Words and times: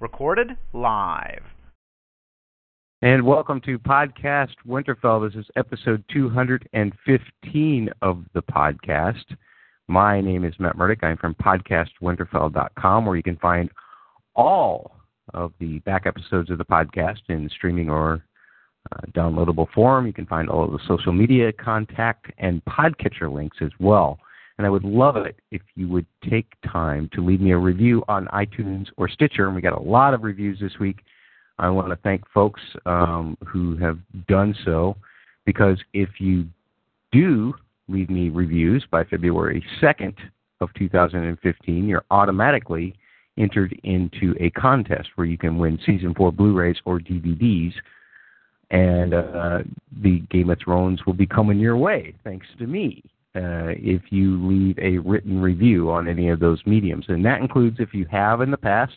Recorded 0.00 0.56
live. 0.72 1.42
And 3.02 3.24
welcome 3.24 3.60
to 3.62 3.78
Podcast 3.78 4.54
Winterfell. 4.66 5.28
This 5.28 5.38
is 5.38 5.46
episode 5.56 6.02
215 6.12 7.90
of 8.02 8.24
the 8.34 8.42
podcast. 8.42 9.24
My 9.86 10.20
name 10.20 10.44
is 10.44 10.54
Matt 10.58 10.76
Murdock. 10.76 11.04
I'm 11.04 11.16
from 11.16 11.34
podcastwinterfell.com, 11.36 13.06
where 13.06 13.16
you 13.16 13.22
can 13.22 13.36
find 13.36 13.70
all 14.34 14.96
of 15.34 15.52
the 15.60 15.78
back 15.80 16.06
episodes 16.06 16.50
of 16.50 16.58
the 16.58 16.64
podcast 16.64 17.20
in 17.28 17.48
streaming 17.50 17.88
or 17.88 18.24
uh, 18.92 19.00
downloadable 19.12 19.70
form. 19.72 20.06
You 20.06 20.12
can 20.12 20.26
find 20.26 20.48
all 20.48 20.64
of 20.64 20.72
the 20.72 20.80
social 20.86 21.12
media 21.12 21.52
contact 21.52 22.32
and 22.38 22.64
podcatcher 22.64 23.32
links 23.32 23.58
as 23.60 23.70
well. 23.78 24.18
And 24.58 24.66
I 24.66 24.70
would 24.70 24.84
love 24.84 25.16
it 25.16 25.36
if 25.52 25.62
you 25.76 25.88
would 25.88 26.06
take 26.28 26.46
time 26.70 27.08
to 27.14 27.24
leave 27.24 27.40
me 27.40 27.52
a 27.52 27.56
review 27.56 28.02
on 28.08 28.26
iTunes 28.26 28.86
or 28.96 29.08
Stitcher. 29.08 29.46
And 29.46 29.54
we 29.54 29.62
got 29.62 29.78
a 29.78 29.82
lot 29.82 30.14
of 30.14 30.24
reviews 30.24 30.58
this 30.60 30.78
week. 30.80 30.98
I 31.58 31.70
want 31.70 31.88
to 31.88 31.96
thank 31.96 32.28
folks 32.30 32.60
um, 32.84 33.36
who 33.46 33.76
have 33.76 33.98
done 34.26 34.54
so 34.64 34.96
because 35.44 35.78
if 35.92 36.08
you 36.18 36.46
do 37.12 37.54
leave 37.88 38.10
me 38.10 38.28
reviews 38.28 38.84
by 38.90 39.04
February 39.04 39.64
2nd 39.80 40.14
of 40.60 40.68
2015, 40.74 41.88
you're 41.88 42.04
automatically 42.10 42.94
entered 43.38 43.78
into 43.84 44.34
a 44.40 44.50
contest 44.50 45.08
where 45.14 45.26
you 45.26 45.38
can 45.38 45.58
win 45.58 45.78
season 45.86 46.12
four 46.14 46.32
Blu-rays 46.32 46.76
or 46.84 46.98
DVDs, 46.98 47.72
and 48.70 49.14
uh, 49.14 49.60
the 50.02 50.20
Game 50.30 50.50
of 50.50 50.58
Thrones 50.62 51.06
will 51.06 51.14
be 51.14 51.26
coming 51.26 51.58
your 51.58 51.76
way 51.76 52.14
thanks 52.24 52.46
to 52.58 52.66
me. 52.66 53.02
Uh, 53.36 53.76
if 53.76 54.02
you 54.10 54.44
leave 54.48 54.78
a 54.78 54.98
written 54.98 55.40
review 55.40 55.90
on 55.90 56.08
any 56.08 56.30
of 56.30 56.40
those 56.40 56.60
mediums, 56.66 57.04
and 57.08 57.24
that 57.24 57.40
includes 57.40 57.76
if 57.78 57.92
you 57.92 58.06
have 58.10 58.40
in 58.40 58.50
the 58.50 58.56
past. 58.56 58.96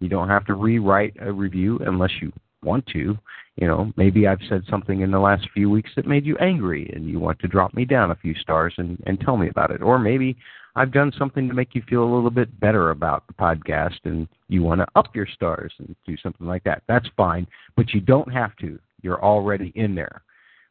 You 0.00 0.08
don't 0.08 0.28
have 0.28 0.44
to 0.46 0.54
rewrite 0.54 1.16
a 1.20 1.32
review 1.32 1.78
unless 1.86 2.10
you 2.20 2.32
want 2.62 2.86
to. 2.88 3.16
You 3.56 3.66
know, 3.66 3.92
maybe 3.96 4.26
I've 4.26 4.40
said 4.48 4.64
something 4.68 5.00
in 5.00 5.10
the 5.10 5.18
last 5.18 5.48
few 5.54 5.70
weeks 5.70 5.90
that 5.96 6.06
made 6.06 6.26
you 6.26 6.36
angry, 6.38 6.90
and 6.94 7.08
you 7.08 7.18
want 7.18 7.38
to 7.40 7.48
drop 7.48 7.72
me 7.74 7.86
down 7.86 8.10
a 8.10 8.16
few 8.16 8.34
stars 8.34 8.74
and, 8.76 9.02
and 9.06 9.18
tell 9.18 9.36
me 9.38 9.48
about 9.48 9.70
it. 9.70 9.80
Or 9.80 9.98
maybe 9.98 10.36
I've 10.74 10.92
done 10.92 11.10
something 11.18 11.48
to 11.48 11.54
make 11.54 11.74
you 11.74 11.82
feel 11.88 12.02
a 12.02 12.14
little 12.14 12.30
bit 12.30 12.60
better 12.60 12.90
about 12.90 13.26
the 13.26 13.32
podcast 13.32 13.98
and 14.04 14.28
you 14.48 14.62
want 14.62 14.82
to 14.82 14.86
up 14.94 15.16
your 15.16 15.26
stars 15.26 15.72
and 15.78 15.96
do 16.06 16.16
something 16.18 16.46
like 16.46 16.64
that. 16.64 16.82
That's 16.86 17.08
fine, 17.16 17.46
but 17.76 17.94
you 17.94 18.00
don't 18.00 18.30
have 18.30 18.54
to. 18.56 18.78
You're 19.00 19.24
already 19.24 19.72
in 19.74 19.94
there. 19.94 20.22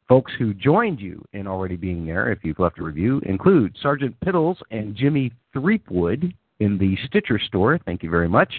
Folks 0.08 0.32
who 0.38 0.54
joined 0.54 1.00
you 1.00 1.26
in 1.34 1.48
already 1.48 1.76
being 1.76 2.06
there, 2.06 2.32
if 2.32 2.38
you've 2.44 2.60
left 2.60 2.78
a 2.80 2.84
review, 2.84 3.20
include 3.26 3.76
Sergeant 3.82 4.16
Piddles 4.20 4.58
and 4.70 4.96
Jimmy 4.96 5.34
Threepwood 5.52 6.32
in 6.60 6.78
the 6.78 6.96
Stitcher 7.08 7.40
store. 7.40 7.80
Thank 7.86 8.04
you 8.04 8.12
very 8.12 8.30
much. 8.30 8.54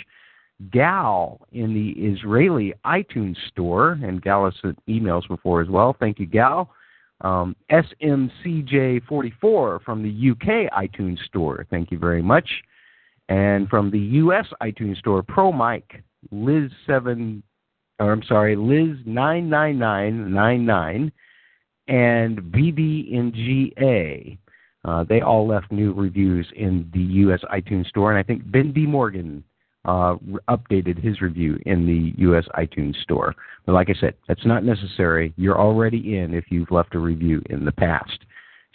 Gal 0.72 1.46
in 1.52 1.74
the 1.74 1.90
Israeli 1.90 2.72
iTunes 2.84 3.36
store, 3.48 3.98
and 4.02 4.20
Gal 4.22 4.46
has 4.46 4.54
sent 4.60 4.84
emails 4.86 5.28
before 5.28 5.60
as 5.60 5.68
well. 5.68 5.94
Thank 5.98 6.18
you, 6.18 6.26
Gal. 6.26 6.70
Um, 7.20 7.54
SMCJ44 7.70 9.82
from 9.82 10.02
the 10.02 10.30
UK 10.30 10.68
iTunes 10.72 11.22
store. 11.26 11.64
Thank 11.70 11.92
you 11.92 11.98
very 11.98 12.22
much. 12.22 12.48
And 13.28 13.68
from 13.68 13.90
the 13.90 13.98
US 13.98 14.46
iTunes 14.62 14.96
store, 14.98 15.20
Pro 15.22 15.52
Mike, 15.52 16.02
Liz7 16.32 17.42
or 17.98 18.12
I'm 18.12 18.22
sorry, 18.24 18.56
Liz99999 18.56 21.10
and 21.88 22.38
BBNGA. 22.38 24.38
Uh, 24.84 25.04
they 25.08 25.20
all 25.20 25.46
left 25.46 25.72
new 25.72 25.92
reviews 25.92 26.46
in 26.54 26.88
the 26.92 27.00
U.S. 27.00 27.40
iTunes 27.52 27.86
Store, 27.88 28.12
and 28.12 28.18
I 28.18 28.22
think 28.22 28.50
Ben 28.50 28.72
D. 28.72 28.86
Morgan 28.86 29.42
uh, 29.84 30.16
updated 30.48 31.02
his 31.02 31.20
review 31.20 31.58
in 31.66 31.86
the 31.86 32.12
U.S. 32.22 32.44
iTunes 32.56 32.96
Store. 33.02 33.34
But 33.64 33.72
like 33.72 33.88
I 33.90 34.00
said, 34.00 34.14
that's 34.28 34.46
not 34.46 34.64
necessary. 34.64 35.32
You're 35.36 35.58
already 35.58 36.18
in 36.18 36.34
if 36.34 36.44
you've 36.50 36.70
left 36.70 36.94
a 36.94 36.98
review 36.98 37.42
in 37.50 37.64
the 37.64 37.72
past. 37.72 38.18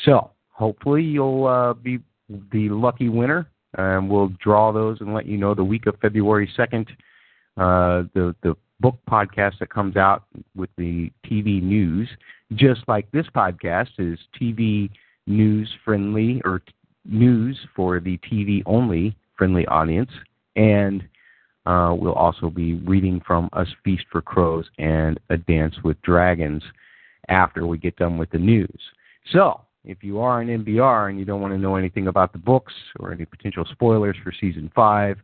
So 0.06 0.32
hopefully 0.50 1.04
you'll 1.04 1.48
uh, 1.48 1.74
be 1.74 2.00
the 2.30 2.70
lucky 2.70 3.10
winner, 3.10 3.48
and 3.78 4.10
we'll 4.10 4.32
draw 4.44 4.72
those 4.72 5.00
and 5.02 5.14
let 5.14 5.26
you 5.26 5.38
know 5.38 5.54
the 5.54 5.64
week 5.64 5.88
of 5.88 5.96
February 6.02 6.50
2nd. 6.58 6.88
Uh, 7.58 8.08
the 8.14 8.34
the 8.44 8.56
book 8.82 8.98
podcast 9.10 9.60
that 9.60 9.70
comes 9.70 9.96
out 9.96 10.24
with 10.56 10.70
the 10.78 11.12
TV 11.26 11.62
news, 11.62 12.10
just 12.56 12.82
like 12.88 13.10
this 13.12 13.28
podcast 13.36 13.90
is 14.00 14.20
TV 14.40 14.90
news 15.28 15.70
friendly 15.86 16.42
or 16.44 16.60
t- 16.60 16.74
news 17.06 17.58
for 17.76 18.00
the 18.00 18.18
TV 18.20 18.64
only 18.66 19.16
friendly 19.38 19.66
audience 19.68 20.10
and 20.56 21.04
uh, 21.66 21.94
we'll 21.98 22.14
also 22.14 22.50
be 22.50 22.74
reading 22.74 23.22
from 23.26 23.50
Us 23.54 23.68
Feast 23.84 24.06
for 24.12 24.22
Crows 24.22 24.66
and 24.80 25.20
A 25.30 25.38
Dance 25.38 25.76
with 25.84 26.02
Dragons 26.02 26.64
after 27.30 27.68
we 27.68 27.78
get 27.78 27.96
done 27.98 28.18
with 28.18 28.32
the 28.32 28.40
news. 28.40 28.80
So, 29.32 29.62
if 29.84 30.04
you 30.04 30.20
are 30.20 30.42
an 30.42 30.64
NBR 30.64 31.10
and 31.10 31.20
you 31.20 31.26
don't 31.26 31.42
want 31.42 31.54
to 31.54 31.60
know 31.60 31.76
anything 31.76 32.08
about 32.08 32.34
the 32.34 32.40
books 32.40 32.74
or 33.00 33.12
any 33.12 33.26
potential 33.26 33.66
spoilers 33.72 34.16
for 34.24 34.32
season 34.40 34.72
five, 34.76 35.18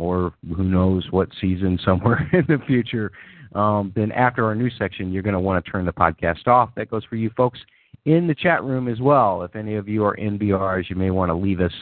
or 0.00 0.32
who 0.56 0.64
knows 0.64 1.06
what 1.10 1.28
season 1.40 1.78
somewhere 1.84 2.28
in 2.32 2.44
the 2.48 2.58
future, 2.66 3.12
um, 3.54 3.92
then 3.94 4.12
after 4.12 4.44
our 4.44 4.54
news 4.54 4.74
section, 4.78 5.12
you're 5.12 5.22
going 5.22 5.34
to 5.34 5.40
want 5.40 5.64
to 5.64 5.70
turn 5.70 5.84
the 5.84 5.92
podcast 5.92 6.46
off. 6.46 6.70
That 6.76 6.90
goes 6.90 7.04
for 7.04 7.16
you 7.16 7.30
folks 7.36 7.58
in 8.04 8.26
the 8.26 8.34
chat 8.34 8.64
room 8.64 8.88
as 8.88 9.00
well. 9.00 9.42
If 9.42 9.56
any 9.56 9.74
of 9.74 9.88
you 9.88 10.04
are 10.04 10.16
NBRs, 10.16 10.88
you 10.88 10.96
may 10.96 11.10
want 11.10 11.30
to 11.30 11.34
leave 11.34 11.60
us 11.60 11.72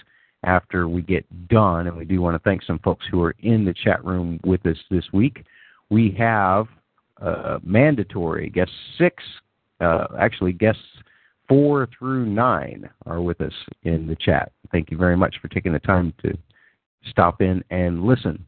after 0.44 0.88
we 0.88 1.02
get 1.02 1.24
done. 1.48 1.86
And 1.86 1.96
we 1.96 2.04
do 2.04 2.20
want 2.20 2.34
to 2.34 2.48
thank 2.48 2.62
some 2.62 2.78
folks 2.80 3.06
who 3.10 3.22
are 3.22 3.34
in 3.40 3.64
the 3.64 3.74
chat 3.74 4.04
room 4.04 4.40
with 4.44 4.64
us 4.66 4.76
this 4.90 5.04
week. 5.12 5.44
We 5.90 6.14
have 6.18 6.66
uh, 7.20 7.58
mandatory 7.62 8.50
guests 8.50 8.74
six, 8.96 9.22
uh, 9.80 10.06
actually 10.18 10.52
guests 10.52 10.82
four 11.48 11.88
through 11.98 12.26
nine 12.26 12.88
are 13.06 13.20
with 13.20 13.40
us 13.40 13.52
in 13.84 14.06
the 14.06 14.16
chat. 14.16 14.52
Thank 14.70 14.90
you 14.90 14.96
very 14.96 15.16
much 15.16 15.36
for 15.40 15.48
taking 15.48 15.72
the 15.72 15.78
time 15.80 16.12
to 16.22 16.36
stop 17.10 17.40
in 17.42 17.62
and 17.70 18.04
listen. 18.04 18.44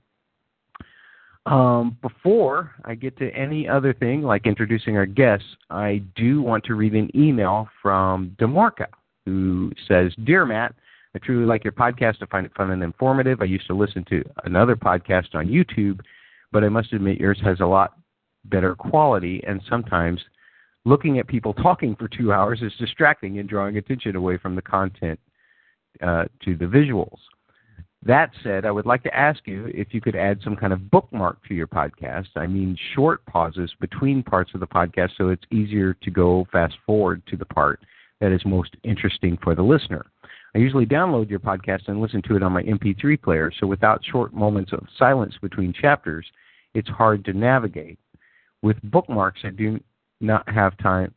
Um, 1.47 1.97
before 2.03 2.72
I 2.84 2.94
get 2.94 3.16
to 3.19 3.31
any 3.31 3.66
other 3.66 3.94
thing, 3.94 4.22
like 4.22 4.47
introducing 4.47 4.97
our 4.97 5.06
guests, 5.06 5.47
I 5.71 6.03
do 6.15 6.43
want 6.43 6.65
to 6.65 6.75
read 6.75 6.94
an 6.94 7.10
email 7.16 7.69
from 7.82 8.37
Demarca, 8.38 8.87
who 9.25 9.72
says, 9.88 10.12
Dear 10.25 10.44
Matt, 10.44 10.75
I 11.15 11.19
truly 11.19 11.47
like 11.47 11.65
your 11.65 11.72
podcast. 11.72 12.16
I 12.22 12.26
find 12.26 12.47
it 12.47 12.53
fun 12.56 12.71
and 12.71 12.82
informative. 12.82 13.41
I 13.41 13.47
used 13.47 13.66
to 13.69 13.75
listen 13.75 14.04
to 14.10 14.22
another 14.44 14.77
podcast 14.77 15.34
on 15.34 15.48
YouTube, 15.48 16.00
but 16.53 16.62
I 16.62 16.69
must 16.69 16.92
admit 16.92 17.19
yours 17.19 17.41
has 17.42 17.60
a 17.60 17.66
lot 17.66 17.94
better 18.44 18.75
quality, 18.75 19.42
and 19.47 19.60
sometimes 19.69 20.21
looking 20.84 21.19
at 21.19 21.27
people 21.27 21.53
talking 21.54 21.97
for 21.97 22.09
two 22.09 22.32
hours 22.32 22.62
is 22.62 22.72
distracting 22.78 23.38
and 23.38 23.48
drawing 23.48 23.77
attention 23.77 24.16
away 24.16 24.38
from 24.38 24.54
the 24.54 24.62
content 24.62 25.19
uh, 26.03 26.25
to 26.44 26.56
the 26.56 26.65
visuals. 26.65 27.19
That 28.03 28.31
said, 28.43 28.65
I 28.65 28.71
would 28.71 28.87
like 28.87 29.03
to 29.03 29.15
ask 29.15 29.41
you 29.47 29.66
if 29.75 29.93
you 29.93 30.00
could 30.00 30.16
add 30.16 30.41
some 30.43 30.56
kind 30.56 30.72
of 30.72 30.91
bookmark 30.91 31.47
to 31.49 31.55
your 31.55 31.66
podcast. 31.66 32.28
I 32.34 32.47
mean, 32.47 32.77
short 32.94 33.25
pauses 33.27 33.75
between 33.78 34.22
parts 34.22 34.53
of 34.55 34.61
the 34.61 34.66
podcast 34.66 35.11
so 35.19 35.28
it's 35.28 35.44
easier 35.50 35.93
to 35.94 36.10
go 36.10 36.47
fast 36.50 36.75
forward 36.87 37.22
to 37.27 37.37
the 37.37 37.44
part 37.44 37.81
that 38.21 38.33
is 38.33 38.41
most 38.47 38.75
interesting 38.84 39.39
for 39.43 39.55
the 39.55 39.62
listener. 39.62 40.06
I 40.55 40.59
usually 40.59 40.87
download 40.87 41.31
your 41.31 41.41
podcast 41.41 41.89
and 41.89 42.00
listen 42.00 42.22
to 42.22 42.37
it 42.37 42.43
on 42.43 42.53
my 42.53 42.62
MP3 42.62 43.21
player, 43.21 43.53
so 43.60 43.66
without 43.66 44.05
short 44.05 44.33
moments 44.33 44.72
of 44.72 44.87
silence 44.99 45.34
between 45.41 45.72
chapters, 45.72 46.27
it's 46.75 46.89
hard 46.89 47.25
to 47.27 47.33
navigate. 47.33 47.99
With 48.62 48.81
bookmarks, 48.83 49.41
I 49.44 49.50
do 49.50 49.78
not 50.21 50.49
have 50.49 50.77
time. 50.78 51.15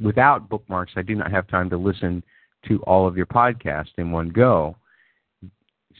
Without 0.00 0.48
bookmarks, 0.48 0.92
I 0.96 1.02
do 1.02 1.14
not 1.14 1.30
have 1.30 1.46
time 1.48 1.70
to 1.70 1.76
listen 1.76 2.22
to 2.68 2.82
all 2.82 3.06
of 3.06 3.16
your 3.16 3.26
podcasts 3.26 3.96
in 3.98 4.10
one 4.10 4.30
go. 4.30 4.76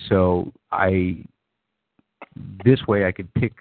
So 0.09 0.53
I, 0.71 1.25
this 2.65 2.87
way, 2.87 3.07
I 3.07 3.13
could 3.13 3.33
pick, 3.35 3.55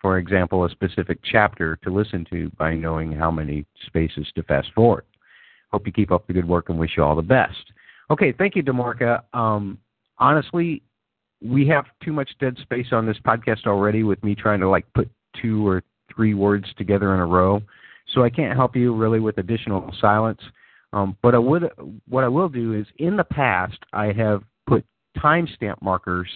for 0.00 0.18
example, 0.18 0.64
a 0.64 0.70
specific 0.70 1.18
chapter 1.22 1.76
to 1.82 1.90
listen 1.90 2.26
to 2.30 2.50
by 2.58 2.74
knowing 2.74 3.12
how 3.12 3.30
many 3.30 3.66
spaces 3.86 4.26
to 4.34 4.42
fast 4.44 4.68
forward. 4.74 5.04
Hope 5.70 5.86
you 5.86 5.92
keep 5.92 6.10
up 6.10 6.26
the 6.26 6.32
good 6.32 6.48
work 6.48 6.68
and 6.68 6.78
wish 6.78 6.92
you 6.96 7.04
all 7.04 7.14
the 7.14 7.22
best. 7.22 7.72
Okay, 8.10 8.32
thank 8.32 8.56
you, 8.56 8.62
Demarca. 8.62 9.22
Um, 9.32 9.78
honestly, 10.18 10.82
we 11.42 11.66
have 11.68 11.86
too 12.02 12.12
much 12.12 12.30
dead 12.40 12.56
space 12.60 12.88
on 12.92 13.06
this 13.06 13.18
podcast 13.24 13.66
already 13.66 14.02
with 14.02 14.22
me 14.24 14.34
trying 14.34 14.60
to 14.60 14.68
like 14.68 14.86
put 14.94 15.08
two 15.40 15.66
or 15.66 15.82
three 16.14 16.34
words 16.34 16.66
together 16.76 17.14
in 17.14 17.20
a 17.20 17.26
row. 17.26 17.62
So 18.14 18.24
I 18.24 18.30
can't 18.30 18.56
help 18.56 18.74
you 18.74 18.94
really 18.94 19.20
with 19.20 19.38
additional 19.38 19.94
silence. 20.00 20.40
Um, 20.92 21.16
but 21.22 21.34
I 21.34 21.38
would, 21.38 21.70
what 22.08 22.24
I 22.24 22.28
will 22.28 22.48
do 22.48 22.74
is, 22.74 22.84
in 22.98 23.16
the 23.16 23.24
past, 23.24 23.78
I 23.92 24.12
have 24.12 24.42
put 24.66 24.84
timestamp 25.18 25.80
markers 25.82 26.28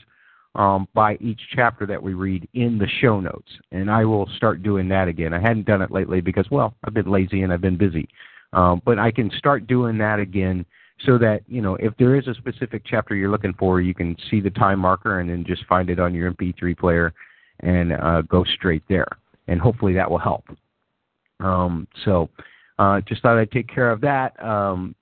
um, 0.55 0.87
by 0.95 1.17
each 1.17 1.41
chapter 1.55 1.87
that 1.87 2.03
we 2.03 2.15
read 2.15 2.49
in 2.55 2.79
the 2.79 2.87
show 3.01 3.21
notes, 3.21 3.51
and 3.73 3.91
I 3.91 4.05
will 4.05 4.29
start 4.37 4.63
doing 4.63 4.89
that 4.89 5.09
again. 5.09 5.33
I 5.33 5.41
hadn't 5.41 5.67
done 5.67 5.83
it 5.83 5.91
lately 5.91 6.21
because, 6.21 6.47
well, 6.51 6.75
I've 6.85 6.95
been 6.95 7.11
lazy 7.11 7.43
and 7.43 7.53
I've 7.53 7.61
been 7.61 7.77
busy. 7.77 8.09
Um, 8.53 8.81
but 8.85 8.99
I 8.99 9.11
can 9.11 9.31
start 9.37 9.67
doing 9.67 9.99
that 9.99 10.21
again 10.21 10.65
so 11.05 11.19
that 11.19 11.43
you 11.49 11.61
know 11.61 11.75
if 11.77 11.93
there 11.99 12.15
is 12.15 12.29
a 12.29 12.35
specific 12.35 12.83
chapter 12.87 13.17
you're 13.17 13.31
looking 13.31 13.55
for, 13.59 13.81
you 13.81 13.95
can 13.95 14.17
see 14.31 14.41
the 14.41 14.51
time 14.51 14.79
marker 14.79 15.19
and 15.19 15.29
then 15.29 15.45
just 15.45 15.67
find 15.67 15.91
it 15.91 15.99
on 15.99 16.15
your 16.15 16.33
MP3 16.33 16.79
player 16.79 17.13
and 17.61 17.93
uh, 17.93 18.23
go 18.23 18.45
straight 18.45 18.83
there. 18.89 19.09
And 19.49 19.61
hopefully 19.61 19.93
that 19.95 20.11
will 20.11 20.19
help. 20.19 20.45
Um, 21.41 21.89
so 22.05 22.31
uh, 22.79 23.01
just 23.03 23.23
thought 23.23 23.39
I'd 23.39 23.51
take 23.51 23.69
care 23.69 23.91
of 23.91 24.01
that. 24.03 24.41
Um, 24.43 24.95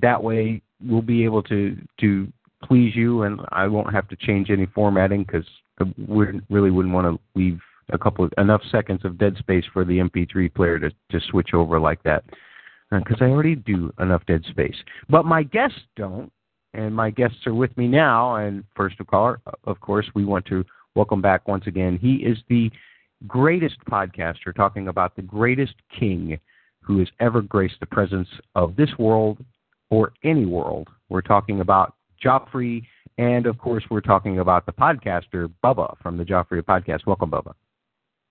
that 0.00 0.22
way 0.22 0.60
we'll 0.84 1.02
be 1.02 1.24
able 1.24 1.42
to 1.44 1.76
to 2.00 2.32
please 2.62 2.94
you, 2.94 3.22
and 3.22 3.40
I 3.50 3.66
won't 3.66 3.92
have 3.92 4.08
to 4.08 4.16
change 4.16 4.50
any 4.50 4.66
formatting 4.66 5.24
because 5.24 5.46
we 6.08 6.26
really 6.50 6.70
wouldn't 6.70 6.94
want 6.94 7.06
to 7.06 7.38
leave 7.38 7.60
a 7.92 7.98
couple 7.98 8.24
of, 8.24 8.32
enough 8.38 8.62
seconds 8.70 9.04
of 9.04 9.18
dead 9.18 9.36
space 9.38 9.64
for 9.72 9.84
the 9.84 9.98
MP3 9.98 10.52
player 10.54 10.78
to 10.78 10.90
to 11.10 11.20
switch 11.28 11.50
over 11.54 11.80
like 11.80 12.02
that 12.04 12.24
because 12.90 13.20
uh, 13.20 13.24
I 13.24 13.28
already 13.28 13.54
do 13.54 13.92
enough 14.00 14.24
dead 14.26 14.44
space. 14.50 14.76
But 15.08 15.24
my 15.24 15.42
guests 15.42 15.80
don't, 15.96 16.30
and 16.74 16.94
my 16.94 17.10
guests 17.10 17.46
are 17.46 17.54
with 17.54 17.76
me 17.76 17.88
now. 17.88 18.36
And 18.36 18.64
first 18.76 19.00
of 19.00 19.06
all, 19.12 19.36
of 19.64 19.80
course, 19.80 20.06
we 20.14 20.24
want 20.24 20.46
to 20.46 20.64
welcome 20.94 21.22
back 21.22 21.48
once 21.48 21.66
again. 21.66 21.98
He 22.00 22.16
is 22.16 22.38
the 22.48 22.70
greatest 23.26 23.76
podcaster 23.90 24.54
talking 24.54 24.88
about 24.88 25.16
the 25.16 25.22
greatest 25.22 25.74
king 25.98 26.38
who 26.80 26.98
has 26.98 27.08
ever 27.20 27.40
graced 27.40 27.78
the 27.80 27.86
presence 27.86 28.28
of 28.54 28.76
this 28.76 28.90
world 28.98 29.38
or 29.90 30.12
any 30.24 30.44
world. 30.44 30.88
We're 31.08 31.22
talking 31.22 31.60
about 31.60 31.94
Joffrey, 32.24 32.82
and 33.18 33.46
of 33.46 33.58
course, 33.58 33.84
we're 33.90 34.00
talking 34.00 34.38
about 34.38 34.66
the 34.66 34.72
podcaster 34.72 35.52
Bubba 35.64 35.96
from 36.02 36.16
the 36.16 36.24
Joffrey 36.24 36.62
Podcast. 36.62 37.06
Welcome, 37.06 37.30
Bubba. 37.30 37.54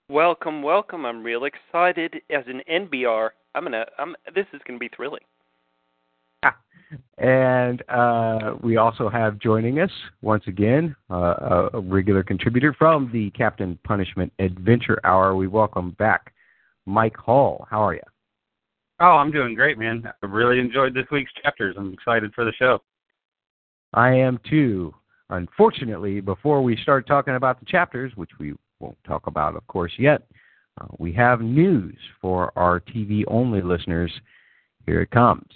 Welcome, 0.09 0.61
welcome. 0.61 1.05
I'm 1.05 1.23
real 1.23 1.45
excited. 1.45 2.15
As 2.29 2.43
an 2.47 2.61
NBR, 2.69 3.29
I'm 3.55 3.63
gonna. 3.63 3.85
I'm. 3.97 4.15
This 4.35 4.45
is 4.53 4.61
gonna 4.65 4.79
be 4.79 4.89
thrilling. 4.95 5.21
And 7.17 7.83
uh, 7.89 8.55
we 8.61 8.77
also 8.77 9.09
have 9.09 9.39
joining 9.39 9.79
us 9.79 9.91
once 10.21 10.43
again 10.47 10.95
uh, 11.09 11.69
a 11.73 11.79
regular 11.79 12.23
contributor 12.23 12.75
from 12.77 13.09
the 13.13 13.29
Captain 13.31 13.77
Punishment 13.83 14.33
Adventure 14.39 14.99
Hour. 15.03 15.35
We 15.35 15.47
welcome 15.47 15.91
back 15.91 16.33
Mike 16.85 17.15
Hall. 17.15 17.67
How 17.69 17.81
are 17.81 17.93
you? 17.93 18.01
Oh, 18.99 19.17
I'm 19.17 19.31
doing 19.31 19.55
great, 19.55 19.77
man. 19.77 20.03
I 20.21 20.25
really 20.25 20.59
enjoyed 20.59 20.93
this 20.93 21.05
week's 21.11 21.31
chapters. 21.41 21.75
I'm 21.77 21.93
excited 21.93 22.33
for 22.33 22.43
the 22.43 22.53
show. 22.53 22.79
I 23.93 24.13
am 24.13 24.39
too. 24.49 24.93
Unfortunately, 25.29 26.19
before 26.19 26.61
we 26.61 26.77
start 26.77 27.07
talking 27.07 27.35
about 27.35 27.59
the 27.59 27.65
chapters, 27.65 28.11
which 28.15 28.31
we 28.39 28.53
won't 28.79 28.97
talk 29.05 29.27
about, 29.27 29.55
of 29.55 29.65
course, 29.67 29.93
yet, 29.97 30.23
uh, 30.79 30.87
we 30.97 31.13
have 31.13 31.41
news 31.41 31.97
for 32.21 32.51
our 32.55 32.79
TV 32.79 33.23
only 33.27 33.61
listeners. 33.61 34.11
Here 34.85 35.01
it 35.01 35.11
comes. 35.11 35.47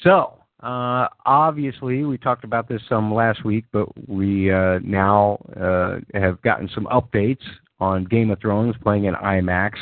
So, 0.00 0.38
uh, 0.62 1.08
obviously, 1.26 2.04
we 2.04 2.18
talked 2.18 2.44
about 2.44 2.68
this 2.68 2.82
some 2.88 3.12
last 3.12 3.44
week, 3.44 3.64
but 3.72 3.86
we 4.08 4.52
uh, 4.52 4.78
now 4.82 5.38
uh, 5.60 5.98
have 6.14 6.40
gotten 6.42 6.68
some 6.74 6.86
updates 6.86 7.42
on 7.80 8.04
Game 8.04 8.30
of 8.30 8.40
Thrones 8.40 8.76
playing 8.82 9.04
in 9.04 9.14
IMAX. 9.14 9.72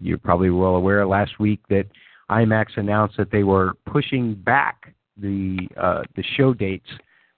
You're 0.00 0.18
probably 0.18 0.50
well 0.50 0.74
aware 0.74 1.06
last 1.06 1.38
week 1.38 1.60
that 1.70 1.86
IMAX 2.30 2.76
announced 2.76 3.16
that 3.16 3.30
they 3.30 3.44
were 3.44 3.74
pushing 3.86 4.34
back 4.34 4.94
the 5.16 5.68
uh, 5.80 6.02
the 6.16 6.24
show 6.36 6.54
dates 6.54 6.88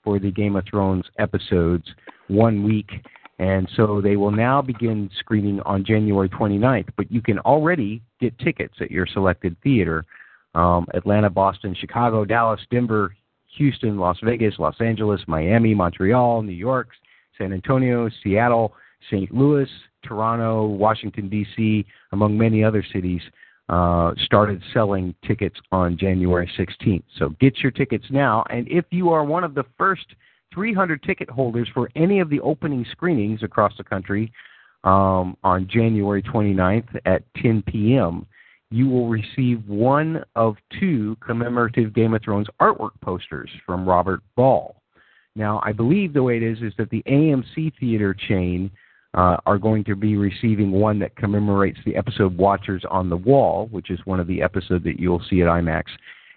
for 0.03 0.19
the 0.19 0.31
Game 0.31 0.57
of 0.57 0.65
Thrones 0.71 1.05
episodes 1.19 1.85
one 2.29 2.65
week, 2.65 2.91
and 3.39 3.69
so 3.77 4.01
they 4.01 4.17
will 4.17 4.31
now 4.31 4.63
begin 4.63 5.11
screening 5.19 5.61
on 5.61 5.85
January 5.85 6.29
29th. 6.29 6.89
But 6.97 7.11
you 7.11 7.21
can 7.21 7.39
already 7.41 8.03
get 8.21 8.39
tickets 8.39 8.75
at 8.81 8.91
your 8.91 9.07
selected 9.07 9.57
theater: 9.63 10.05
um, 10.55 10.87
Atlanta, 10.95 11.31
Boston, 11.31 11.75
Chicago, 11.79 12.25
Dallas, 12.25 12.61
Denver, 12.71 13.15
Houston, 13.57 13.99
Las 13.99 14.19
Vegas, 14.23 14.55
Los 14.59 14.81
Angeles, 14.81 15.21
Miami, 15.27 15.75
Montreal, 15.75 16.43
New 16.43 16.53
York, 16.53 16.89
San 17.39 17.53
Antonio, 17.53 18.09
Seattle, 18.23 18.75
St. 19.11 19.33
Louis, 19.33 19.69
Toronto, 20.05 20.67
Washington, 20.67 21.29
D.C., 21.29 21.85
among 22.13 22.37
many 22.37 22.63
other 22.63 22.85
cities, 22.93 23.21
uh, 23.69 24.13
started 24.25 24.63
selling 24.73 25.15
tickets 25.27 25.57
on 25.73 25.99
January 25.99 26.51
16th. 26.59 27.03
So 27.19 27.31
get 27.41 27.59
your 27.59 27.73
tickets 27.73 28.05
now. 28.11 28.45
And 28.51 28.69
if 28.69 28.85
you 28.91 29.11
are 29.11 29.25
one 29.25 29.45
of 29.45 29.55
the 29.55 29.65
first 29.77 30.07
300 30.55 31.03
ticket 31.03 31.29
holders 31.29 31.69
for 31.75 31.91
any 31.97 32.21
of 32.21 32.31
the 32.31 32.41
opening 32.41 32.87
screenings 32.93 33.43
across 33.43 33.73
the 33.77 33.85
country 33.85 34.33
um, 34.85 35.37
on 35.43 35.69
January 35.69 36.23
29th 36.23 36.89
at 37.05 37.23
10 37.43 37.63
p.m., 37.67 38.27
you 38.71 38.89
will 38.89 39.09
receive 39.09 39.67
one 39.69 40.25
of 40.35 40.57
two 40.81 41.17
commemorative 41.25 41.95
Game 41.95 42.15
of 42.15 42.23
Thrones 42.23 42.49
artwork 42.61 42.91
posters 43.01 43.51
from 43.65 43.89
Robert 43.89 44.21
Ball. 44.37 44.75
Now, 45.37 45.61
I 45.65 45.73
believe 45.73 46.13
the 46.13 46.23
way 46.23 46.37
it 46.37 46.43
is 46.43 46.59
is 46.63 46.73
that 46.79 46.91
the 46.91 47.03
AMC 47.07 47.73
theater 47.79 48.15
chain 48.15 48.71
uh, 49.17 49.39
are 49.47 49.59
going 49.59 49.83
to 49.85 49.97
be 49.97 50.17
receiving 50.17 50.71
one 50.71 50.99
that 50.99 51.17
commemorates 51.17 51.79
the 51.87 51.97
episode 51.97 52.37
Watchers 52.37 52.85
on 52.91 53.09
the 53.09 53.17
Wall, 53.17 53.67
which 53.71 53.91
is 53.91 53.99
one 54.05 54.21
of 54.21 54.27
the 54.27 54.43
episodes 54.43 54.85
that 54.85 55.01
you'll 55.01 55.23
see 55.29 55.41
at 55.41 55.49
IMAX. 55.49 55.85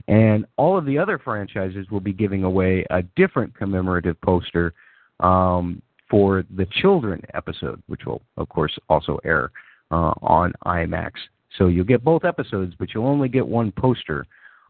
And 0.08 0.46
all 0.56 0.78
of 0.78 0.86
the 0.86 0.98
other 0.98 1.20
franchises 1.20 1.88
will 1.92 2.00
be 2.00 2.14
giving 2.14 2.44
away 2.44 2.86
a 2.90 3.04
different 3.16 3.56
commemorative 3.56 4.20
poster 4.22 4.74
um, 5.20 5.82
for 6.10 6.46
the 6.56 6.66
Children 6.82 7.22
episode, 7.34 7.84
which 7.88 8.06
will, 8.06 8.22
of 8.38 8.48
course, 8.48 8.76
also 8.90 9.20
air 9.26 9.52
uh, 9.92 10.14
on 10.22 10.54
IMAX. 10.66 11.12
So 11.58 11.68
you'll 11.68 11.86
get 11.86 12.04
both 12.04 12.24
episodes, 12.24 12.74
but 12.80 12.94
you'll 12.94 13.08
only 13.08 13.28
get 13.28 13.46
one 13.46 13.74
poster. 13.74 14.26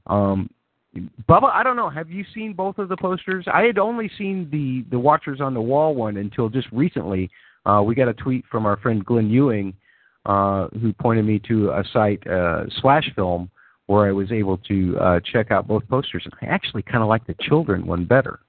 Um, 0.07 0.49
Bubba, 1.29 1.53
I 1.53 1.61
don't 1.61 1.75
know. 1.75 1.89
Have 1.89 2.09
you 2.09 2.25
seen 2.33 2.53
both 2.53 2.79
of 2.79 2.89
the 2.89 2.97
posters? 2.97 3.45
I 3.53 3.61
had 3.61 3.77
only 3.77 4.09
seen 4.17 4.49
the 4.51 4.83
the 4.89 4.97
Watchers 4.97 5.39
on 5.39 5.53
the 5.53 5.61
Wall 5.61 5.93
one 5.93 6.17
until 6.17 6.49
just 6.49 6.67
recently 6.71 7.29
uh, 7.65 7.81
we 7.81 7.95
got 7.95 8.07
a 8.07 8.13
tweet 8.13 8.45
from 8.51 8.65
our 8.65 8.77
friend 8.77 9.05
Glenn 9.05 9.29
Ewing, 9.29 9.73
uh, 10.25 10.67
who 10.81 10.93
pointed 10.93 11.25
me 11.25 11.39
to 11.47 11.69
a 11.71 11.83
site, 11.91 12.25
uh, 12.27 12.65
Slash 12.81 13.09
Film, 13.15 13.49
where 13.87 14.07
I 14.07 14.11
was 14.11 14.31
able 14.31 14.57
to 14.57 14.97
uh, 14.99 15.19
check 15.31 15.51
out 15.51 15.67
both 15.67 15.87
posters. 15.87 16.23
And 16.25 16.33
I 16.41 16.53
actually 16.53 16.83
kind 16.83 17.01
of 17.01 17.09
like 17.09 17.25
the 17.25 17.35
children 17.41 17.85
one 17.85 18.05
better. 18.05 18.39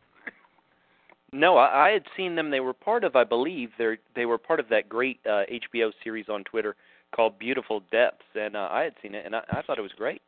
No, 1.33 1.57
I, 1.57 1.89
I 1.89 1.91
had 1.91 2.05
seen 2.17 2.35
them. 2.35 2.51
They 2.51 2.61
were 2.61 2.73
part 2.73 3.05
of, 3.05 3.17
I 3.17 3.25
believe, 3.25 3.71
they 3.79 3.97
they 4.15 4.27
were 4.27 4.39
part 4.39 4.61
of 4.61 4.69
that 4.71 4.89
great 4.89 5.21
uh, 5.25 5.43
HBO 5.51 5.93
series 6.03 6.29
on 6.29 6.45
Twitter 6.45 6.77
called 7.15 7.39
Beautiful 7.39 7.83
Deaths, 7.91 8.23
and 8.35 8.57
uh, 8.57 8.69
I 8.71 8.83
had 8.83 8.95
seen 9.03 9.15
it, 9.15 9.27
and 9.27 9.35
I, 9.35 9.43
I 9.51 9.63
thought 9.63 9.79
it 9.79 9.83
was 9.83 9.93
great. 9.97 10.23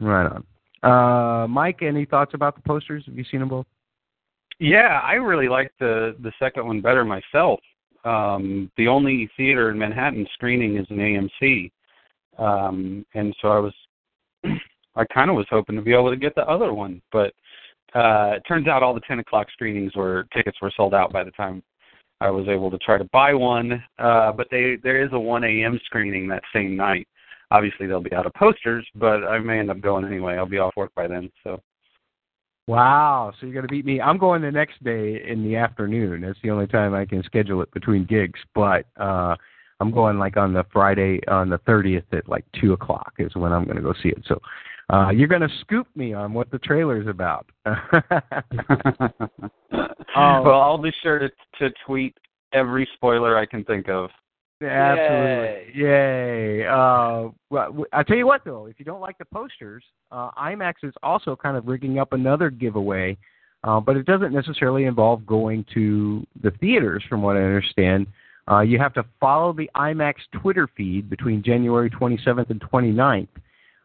Right 0.00 0.26
on. 0.26 0.44
Uh, 0.82 1.48
Mike, 1.48 1.82
any 1.82 2.04
thoughts 2.04 2.34
about 2.34 2.54
the 2.54 2.62
posters? 2.62 3.04
Have 3.06 3.16
you 3.16 3.24
seen 3.30 3.40
them 3.40 3.48
both? 3.48 3.66
Yeah, 4.58 5.00
I 5.04 5.14
really 5.14 5.48
like 5.48 5.72
the 5.78 6.16
the 6.22 6.32
second 6.38 6.66
one 6.66 6.80
better 6.80 7.04
myself. 7.04 7.60
Um, 8.04 8.70
the 8.76 8.88
only 8.88 9.30
theater 9.36 9.70
in 9.70 9.78
Manhattan 9.78 10.26
screening 10.34 10.76
is 10.76 10.86
an 10.90 10.98
AMC, 10.98 11.70
um, 12.38 13.04
and 13.14 13.34
so 13.40 13.48
I 13.48 13.58
was, 13.58 13.74
I 14.96 15.04
kind 15.12 15.30
of 15.30 15.36
was 15.36 15.46
hoping 15.50 15.76
to 15.76 15.82
be 15.82 15.92
able 15.92 16.10
to 16.10 16.16
get 16.16 16.34
the 16.34 16.48
other 16.48 16.72
one, 16.72 17.02
but 17.12 17.34
uh, 17.94 18.34
it 18.36 18.42
turns 18.46 18.68
out 18.68 18.82
all 18.82 18.94
the 18.94 19.00
10 19.00 19.18
o'clock 19.18 19.48
screenings 19.52 19.94
were 19.96 20.26
tickets 20.34 20.58
were 20.60 20.72
sold 20.76 20.94
out 20.94 21.12
by 21.12 21.24
the 21.24 21.30
time 21.32 21.62
I 22.20 22.30
was 22.30 22.46
able 22.48 22.70
to 22.70 22.78
try 22.78 22.98
to 22.98 23.08
buy 23.12 23.34
one. 23.34 23.82
Uh, 23.98 24.32
but 24.32 24.48
they 24.50 24.76
there 24.82 25.04
is 25.04 25.12
a 25.12 25.18
1 25.18 25.44
a.m. 25.44 25.80
screening 25.84 26.28
that 26.28 26.42
same 26.52 26.76
night. 26.76 27.06
Obviously, 27.50 27.86
they'll 27.86 28.00
be 28.00 28.12
out 28.12 28.26
of 28.26 28.34
posters, 28.34 28.86
but 28.94 29.24
I 29.24 29.38
may 29.38 29.58
end 29.58 29.70
up 29.70 29.80
going 29.80 30.04
anyway. 30.04 30.36
I'll 30.36 30.46
be 30.46 30.58
off 30.58 30.76
work 30.76 30.94
by 30.94 31.06
then, 31.06 31.30
so 31.42 31.60
Wow, 32.68 33.32
so 33.40 33.46
you're 33.46 33.54
going 33.54 33.66
to 33.66 33.72
beat 33.72 33.86
me. 33.86 33.98
I'm 33.98 34.18
going 34.18 34.42
the 34.42 34.50
next 34.50 34.84
day 34.84 35.22
in 35.26 35.42
the 35.42 35.56
afternoon. 35.56 36.20
That's 36.20 36.38
the 36.42 36.50
only 36.50 36.66
time 36.66 36.92
I 36.92 37.06
can 37.06 37.22
schedule 37.22 37.62
it 37.62 37.72
between 37.72 38.04
gigs. 38.04 38.38
But 38.54 38.84
uh 39.00 39.36
I'm 39.80 39.90
going 39.90 40.18
like 40.18 40.36
on 40.36 40.52
the 40.52 40.66
Friday 40.70 41.20
on 41.28 41.48
the 41.48 41.60
30th 41.60 42.02
at 42.12 42.28
like 42.28 42.44
two 42.60 42.74
o'clock 42.74 43.14
is 43.18 43.34
when 43.36 43.54
I'm 43.54 43.64
going 43.64 43.76
to 43.76 43.82
go 43.82 43.94
see 44.02 44.10
it. 44.10 44.22
So 44.26 44.38
uh 44.92 45.08
you're 45.08 45.28
going 45.28 45.40
to 45.40 45.48
scoop 45.62 45.86
me 45.96 46.12
on 46.12 46.34
what 46.34 46.50
the 46.50 46.58
trailer's 46.58 47.06
about. 47.06 47.46
um, 47.64 47.78
well, 50.14 50.60
I'll 50.60 50.76
be 50.76 50.92
sure 51.02 51.18
to 51.18 51.30
to 51.60 51.70
tweet 51.86 52.18
every 52.52 52.86
spoiler 52.96 53.38
I 53.38 53.46
can 53.46 53.64
think 53.64 53.88
of. 53.88 54.10
Absolutely. 54.62 55.80
Yay. 55.82 56.58
Yay. 56.58 56.66
Uh, 56.66 57.28
well, 57.50 57.84
I 57.92 58.02
tell 58.02 58.16
you 58.16 58.26
what, 58.26 58.42
though, 58.44 58.66
if 58.66 58.78
you 58.78 58.84
don't 58.84 59.00
like 59.00 59.18
the 59.18 59.24
posters, 59.24 59.84
uh, 60.10 60.30
IMAX 60.32 60.74
is 60.82 60.94
also 61.02 61.36
kind 61.36 61.56
of 61.56 61.66
rigging 61.66 61.98
up 61.98 62.12
another 62.12 62.50
giveaway, 62.50 63.16
uh, 63.64 63.80
but 63.80 63.96
it 63.96 64.06
doesn't 64.06 64.32
necessarily 64.32 64.84
involve 64.84 65.24
going 65.26 65.64
to 65.74 66.26
the 66.42 66.50
theaters, 66.52 67.04
from 67.08 67.22
what 67.22 67.36
I 67.36 67.42
understand. 67.42 68.06
Uh, 68.50 68.60
you 68.60 68.78
have 68.78 68.94
to 68.94 69.04
follow 69.20 69.52
the 69.52 69.70
IMAX 69.76 70.14
Twitter 70.40 70.68
feed 70.76 71.08
between 71.10 71.42
January 71.42 71.90
27th 71.90 72.50
and 72.50 72.60
29th. 72.60 73.28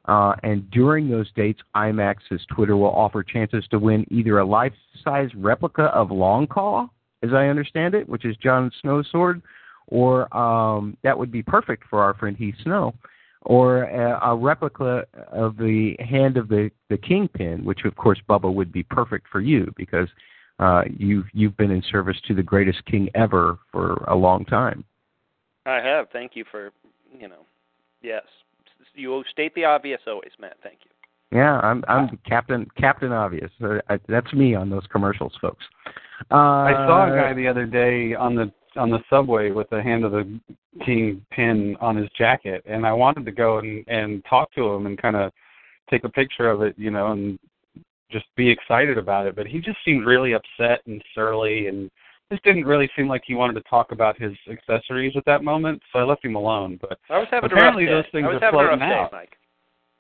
Uh, 0.06 0.36
and 0.44 0.70
during 0.72 1.10
those 1.10 1.32
dates, 1.34 1.62
IMAX's 1.76 2.46
Twitter 2.54 2.76
will 2.76 2.92
offer 2.92 3.24
chances 3.24 3.66
to 3.72 3.80
win 3.80 4.06
either 4.10 4.40
a 4.40 4.46
life 4.46 4.74
size 5.04 5.30
replica 5.36 5.84
of 5.84 6.10
Longclaw, 6.10 6.90
as 7.24 7.32
I 7.32 7.48
understand 7.48 7.94
it, 7.94 8.08
which 8.10 8.26
is 8.26 8.36
Jon 8.38 8.72
Snow's 8.82 9.08
sword, 9.12 9.42
or 9.88 10.36
um, 10.36 10.98
that 11.04 11.18
would 11.18 11.32
be 11.32 11.44
perfect 11.44 11.84
for 11.90 12.02
our 12.02 12.14
friend 12.16 12.36
Heath 12.38 12.56
Snow, 12.64 12.94
or 13.42 13.84
a, 13.84 14.32
a 14.32 14.36
replica 14.36 15.06
of 15.32 15.58
the 15.58 15.96
hand 16.00 16.38
of 16.38 16.48
the 16.48 16.72
the 16.90 16.98
kingpin, 16.98 17.64
which 17.66 17.86
of 17.86 17.96
course 17.96 18.20
Bubba 18.30 18.54
would 18.54 18.72
be 18.72 18.84
perfect 18.84 19.28
for 19.32 19.42
you 19.42 19.72
because 19.76 20.08
uh, 20.60 20.84
you've 20.98 21.26
you've 21.34 21.58
been 21.58 21.72
in 21.72 21.84
service 21.92 22.18
to 22.28 22.34
the 22.34 22.44
greatest 22.44 22.84
king 22.86 23.10
ever 23.16 23.60
for 23.72 23.96
a 24.08 24.16
long 24.16 24.46
time. 24.46 24.84
I 25.66 25.76
have. 25.76 26.08
Thank 26.12 26.32
you 26.36 26.46
for 26.50 26.72
you 27.20 27.28
know, 27.28 27.46
yes, 28.02 28.24
you 28.94 29.24
state 29.32 29.54
the 29.56 29.66
obvious 29.66 30.02
always, 30.08 30.32
Matt. 30.40 30.58
Thank 30.64 30.80
you. 30.84 30.92
Yeah, 31.38 31.60
I'm 31.60 31.84
I'm 31.88 32.20
Captain 32.28 32.68
Captain 32.78 33.12
Obvious. 33.12 33.50
Uh, 33.64 33.80
I, 33.90 33.98
that's 34.08 34.32
me 34.34 34.54
on 34.54 34.70
those 34.70 34.84
commercials, 34.92 35.34
folks. 35.42 35.64
Uh, 36.32 36.36
I 36.36 36.74
saw 36.88 37.12
a 37.12 37.16
guy 37.16 37.34
the 37.34 37.48
other 37.48 37.66
day 37.66 38.14
on 38.14 38.36
the 38.36 38.52
on 38.76 38.90
the 38.90 39.00
subway 39.10 39.52
with 39.52 39.70
the 39.70 39.82
hand 39.82 40.06
of 40.06 40.12
the 40.12 40.40
king 40.86 41.26
pin 41.32 41.76
on 41.82 41.96
his 41.96 42.10
jacket, 42.18 42.64
and 42.66 42.86
I 42.86 42.94
wanted 42.94 43.26
to 43.26 43.32
go 43.32 43.60
and 43.60 43.84
and 43.88 44.24
talk 44.30 44.52
to 44.54 44.66
him 44.66 44.86
and 44.86 44.98
kind 45.02 45.16
of 45.16 45.32
take 45.90 46.04
a 46.04 46.10
picture 46.10 46.50
of 46.50 46.62
it, 46.62 46.76
you 46.78 46.92
know, 46.92 47.12
and 47.12 47.38
just 48.12 48.26
be 48.36 48.50
excited 48.50 48.98
about 48.98 49.28
it. 49.28 49.36
But 49.36 49.48
he 49.48 49.60
just 49.60 49.78
seemed 49.86 50.06
really 50.06 50.34
upset 50.34 50.82
and 50.86 51.04
surly, 51.16 51.68
and 51.68 51.90
just 52.32 52.44
didn't 52.44 52.66
really 52.66 52.90
seem 52.96 53.08
like 53.08 53.24
he 53.26 53.36
wanted 53.36 53.54
to 53.54 53.70
talk 53.70 53.92
about 53.92 54.20
his 54.20 54.34
accessories 54.50 55.14
at 55.16 55.26
that 55.26 55.44
moment. 55.44 55.82
So 55.92 56.00
I 56.00 56.04
left 56.04 56.26
him 56.26 56.36
alone. 56.36 56.80
But 56.82 57.00
I 57.10 57.18
was 57.20 57.28
having 57.32 57.52
apparently 57.52 57.88
a 57.88 57.96
rough 57.96 58.06
those 58.06 58.12
things. 58.12 58.26
I 58.30 58.34
was 58.34 58.42
are 58.42 58.46
having 58.46 58.60
a 58.60 58.64
rough 58.64 58.80
floating 58.80 58.90
day. 58.90 59.08
Mike. 59.12 59.38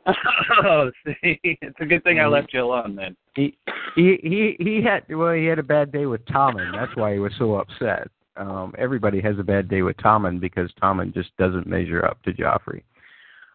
oh, 0.65 0.92
see, 1.06 1.39
it's 1.44 1.80
a 1.80 1.86
good 1.86 2.03
thing 2.03 2.20
I 2.20 2.24
mm-hmm. 2.24 2.34
left 2.34 2.53
you 2.53 2.63
alone 2.63 2.96
then. 2.96 3.15
he 3.36 3.58
he 3.96 4.18
he 4.22 4.56
he 4.60 4.82
had 4.82 5.03
well 5.10 5.34
he 5.34 5.46
had 5.46 5.60
a 5.60 5.63
bad 5.63 5.92
day 5.92 6.06
with 6.06 6.24
Tommen. 6.25 6.74
That's 6.74 6.96
why 6.96 7.13
he 7.13 7.20
was 7.20 7.32
so 7.38 7.56
upset. 7.56 8.08
Um, 8.35 8.73
everybody 8.77 9.21
has 9.21 9.37
a 9.39 9.43
bad 9.43 9.69
day 9.69 9.81
with 9.81 9.97
Tommen 9.97 10.39
because 10.39 10.71
Tommen 10.81 11.13
just 11.13 11.35
doesn't 11.37 11.67
measure 11.67 12.05
up 12.05 12.21
to 12.23 12.33
Joffrey. 12.33 12.83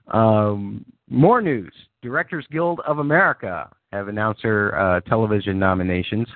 Um, 0.08 0.84
more 1.08 1.42
news: 1.42 1.72
Directors 2.02 2.46
Guild 2.50 2.80
of 2.86 2.98
America 2.98 3.70
have 3.92 4.08
announced 4.08 4.42
their 4.42 4.78
uh, 4.78 5.00
television 5.00 5.58
nominations. 5.58 6.28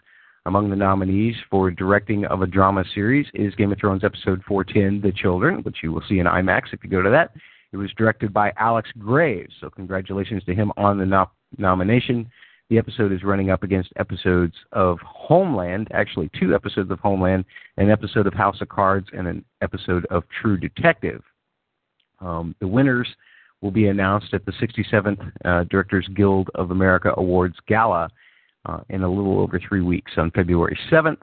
Among 0.44 0.70
the 0.70 0.76
nominees 0.76 1.36
for 1.48 1.70
directing 1.70 2.24
of 2.24 2.42
a 2.42 2.48
drama 2.48 2.84
series 2.94 3.26
is 3.32 3.54
Game 3.54 3.70
of 3.70 3.78
Thrones 3.78 4.02
episode 4.02 4.42
410, 4.48 5.00
The 5.00 5.16
Children, 5.16 5.62
which 5.62 5.78
you 5.84 5.92
will 5.92 6.02
see 6.08 6.18
in 6.18 6.26
IMAX 6.26 6.72
if 6.72 6.82
you 6.82 6.90
go 6.90 7.00
to 7.00 7.10
that. 7.10 7.30
It 7.72 7.76
was 7.76 7.92
directed 7.96 8.32
by 8.32 8.52
Alex 8.58 8.90
Graves, 8.98 9.54
so 9.60 9.70
congratulations 9.70 10.42
to 10.44 10.54
him 10.54 10.72
on 10.76 10.98
the 10.98 11.06
no- 11.06 11.30
nomination. 11.58 12.28
The 12.70 12.78
episode 12.78 13.12
is 13.12 13.22
running 13.22 13.50
up 13.50 13.62
against 13.62 13.92
episodes 13.96 14.54
of 14.72 14.98
Homeland, 15.04 15.88
actually 15.92 16.30
two 16.38 16.54
episodes 16.54 16.90
of 16.90 16.98
Homeland, 17.00 17.44
an 17.76 17.90
episode 17.90 18.26
of 18.26 18.32
House 18.32 18.60
of 18.60 18.68
Cards, 18.68 19.08
and 19.12 19.26
an 19.26 19.44
episode 19.60 20.06
of 20.06 20.24
True 20.40 20.56
Detective. 20.56 21.22
Um, 22.20 22.54
the 22.60 22.68
winners 22.68 23.08
will 23.60 23.70
be 23.70 23.88
announced 23.88 24.32
at 24.32 24.44
the 24.44 24.52
67th 24.52 25.32
uh, 25.44 25.64
Directors 25.64 26.08
Guild 26.14 26.50
of 26.54 26.70
America 26.70 27.12
Awards 27.16 27.56
Gala 27.68 28.08
uh, 28.66 28.80
in 28.88 29.02
a 29.02 29.08
little 29.08 29.40
over 29.40 29.60
three 29.60 29.82
weeks 29.82 30.12
on 30.16 30.30
February 30.30 30.78
7th. 30.90 31.22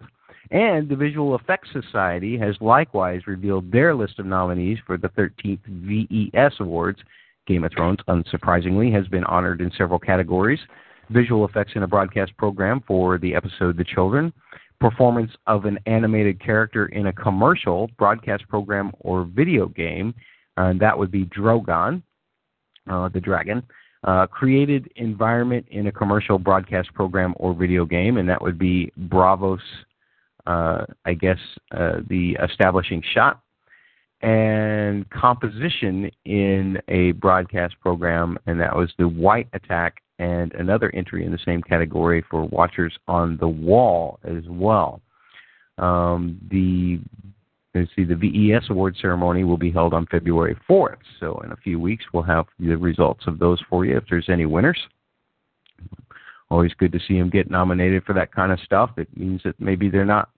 And 0.52 0.90
the 0.90 0.96
Visual 0.96 1.36
Effects 1.36 1.70
Society 1.72 2.38
has 2.38 2.56
likewise 2.60 3.28
revealed 3.28 3.72
their 3.72 3.94
list 3.94 4.20
of 4.20 4.26
nominees 4.26 4.80
for 4.88 4.98
the 4.98 5.10
13th 5.10 5.60
VES 5.68 6.54
Awards. 6.60 7.00
Game 7.46 7.64
of 7.64 7.72
Thrones, 7.72 8.00
unsurprisingly, 8.08 8.94
has 8.94 9.08
been 9.08 9.24
honored 9.26 9.62
in 9.62 9.72
several 9.78 10.00
categories 10.00 10.60
visual 11.10 11.46
effects 11.46 11.74
in 11.76 11.84
a 11.84 11.88
broadcast 11.88 12.36
program 12.38 12.82
for 12.88 13.18
the 13.18 13.36
episode 13.36 13.78
The 13.78 13.84
Children, 13.84 14.34
performance 14.80 15.32
of 15.48 15.66
an 15.66 15.78
animated 15.86 16.44
character 16.44 16.88
in 16.88 17.08
a 17.08 17.14
commercial, 17.14 17.90
broadcast 17.98 18.48
program, 18.48 18.92
or 19.00 19.26
video 19.26 19.68
game. 19.68 20.14
Uh, 20.58 20.74
that 20.80 20.98
would 20.98 21.12
be 21.12 21.26
Drogon, 21.26 22.02
uh, 22.90 23.10
the 23.10 23.20
dragon. 23.20 23.64
Uh, 24.06 24.26
created 24.28 24.90
environment 24.96 25.66
in 25.72 25.88
a 25.88 25.92
commercial 25.92 26.40
broadcast 26.40 26.94
program 26.94 27.34
or 27.38 27.54
video 27.54 27.86
game, 27.86 28.18
and 28.18 28.30
that 28.30 28.42
would 28.42 28.58
be 28.58 28.90
Braavos, 29.08 29.60
uh, 30.48 30.86
I 31.04 31.14
guess, 31.14 31.38
uh, 31.72 31.98
the 32.08 32.38
establishing 32.42 33.04
shot. 33.14 33.42
And 34.22 35.10
composition 35.12 36.12
in 36.26 36.78
a 36.90 37.12
broadcast 37.14 37.76
program, 37.80 38.38
and 38.48 38.60
that 38.60 38.76
was 38.76 38.92
the 38.98 39.08
Wight 39.08 39.48
Attack, 39.54 40.02
and 40.20 40.54
another 40.56 40.94
entry 40.94 41.26
in 41.26 41.32
the 41.32 41.40
same 41.46 41.62
category 41.62 42.24
for 42.30 42.44
Watchers 42.46 42.98
on 43.08 43.38
the 43.38 43.48
Wall 43.48 44.20
as 44.26 44.44
well. 44.50 45.02
Um, 45.78 46.38
the 46.52 47.00
let's 47.74 47.90
see, 47.96 48.04
the 48.04 48.16
VES 48.16 48.70
award 48.70 48.98
ceremony 49.00 49.44
will 49.44 49.58
be 49.58 49.72
held 49.72 49.94
on 49.94 50.06
February 50.08 50.58
4th. 50.70 50.98
So 51.20 51.40
in 51.46 51.52
a 51.52 51.58
few 51.58 51.80
weeks, 51.80 52.04
we'll 52.14 52.24
have 52.24 52.46
the 52.60 52.76
results 52.76 53.26
of 53.28 53.40
those 53.40 53.62
for 53.70 53.86
you 53.86 53.98
if 53.98 54.04
there's 54.10 54.30
any 54.30 54.46
winners. 54.46 54.80
Always 56.52 56.74
good 56.74 56.92
to 56.92 57.00
see 57.08 57.18
them 57.18 57.30
get 57.30 57.50
nominated 57.50 58.04
for 58.04 58.14
that 58.14 58.34
kind 58.34 58.52
of 58.52 58.60
stuff. 58.62 58.92
It 58.98 59.08
means 59.16 59.42
that 59.46 59.60
maybe 59.60 59.90
they're 59.90 60.04
not 60.04 60.30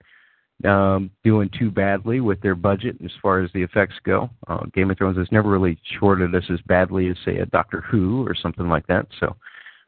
um, 0.66 1.12
doing 1.24 1.50
too 1.58 1.72
badly 1.72 2.20
with 2.20 2.42
their 2.42 2.56
budget 2.56 2.98
as 3.04 3.12
far 3.22 3.42
as 3.42 3.52
the 3.54 3.62
effects 3.64 3.96
go. 4.04 4.30
Uh, 4.48 4.66
Game 4.74 4.92
of 4.92 4.98
Thrones 4.98 5.18
has 5.18 5.32
never 5.32 5.50
really 5.50 5.78
shorted 6.00 6.34
us 6.36 6.44
as 6.52 6.60
badly 6.68 7.10
as, 7.10 7.18
say, 7.26 7.38
a 7.38 7.46
Doctor 7.48 7.82
Who 7.82 8.26
or 8.28 8.36
something 8.36 8.68
like 8.68 8.88
that. 8.88 9.08
So 9.20 9.36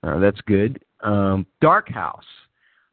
uh, 0.03 0.19
that's 0.19 0.41
good. 0.41 0.83
Um, 1.01 1.45
Dark 1.61 1.89
Horse 1.89 2.25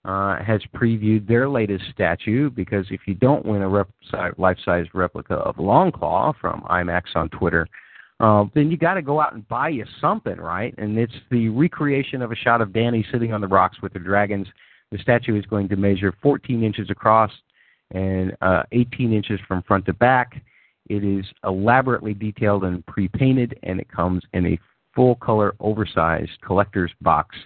uh, 0.05 0.43
has 0.43 0.61
previewed 0.75 1.27
their 1.29 1.49
latest 1.49 1.85
statue 1.93 2.51
because 2.51 2.87
if 2.91 3.01
you 3.07 3.15
don't 3.15 3.45
win 3.45 3.63
a 3.63 3.69
rep- 3.69 3.91
life-size 4.39 4.87
replica 4.95 5.35
of 5.35 5.57
Longclaw 5.57 6.35
from 6.41 6.63
IMAX 6.63 7.03
on 7.15 7.29
Twitter, 7.29 7.67
uh, 8.21 8.45
then 8.55 8.71
you 8.71 8.77
got 8.77 8.95
to 8.95 9.03
go 9.03 9.21
out 9.21 9.33
and 9.33 9.49
buy 9.49 9.69
you 9.69 9.85
something, 10.01 10.37
right? 10.37 10.75
And 10.77 10.99
it's 10.99 11.13
the 11.31 11.49
recreation 11.49 12.21
of 12.21 12.33
a 12.33 12.37
shot 12.37 12.61
of 12.61 12.69
Dany 12.69 13.05
sitting 13.11 13.33
on 13.33 13.41
the 13.41 13.49
rocks 13.49 13.81
with 13.83 13.95
the 13.95 13.99
dragons. 13.99 14.47
The 14.93 14.99
statue 14.99 15.39
is 15.39 15.47
going 15.47 15.69
to 15.69 15.77
measure 15.77 16.15
14 16.23 16.63
inches 16.63 16.91
across 16.91 17.31
and 17.93 18.37
uh, 18.41 18.63
18 18.73 19.13
inches 19.13 19.41
from 19.47 19.63
front 19.63 19.87
to 19.87 19.93
back. 19.95 20.43
It 20.89 21.05
is 21.05 21.25
elaborately 21.45 22.15
detailed 22.15 22.65
and 22.65 22.85
pre-painted, 22.87 23.59
and 23.63 23.81
it 23.81 23.91
comes 23.91 24.23
in 24.33 24.47
a 24.47 24.59
full 24.95 25.17
color 25.17 25.55
oversized 25.61 26.41
collector's 26.45 26.93
box. 27.01 27.37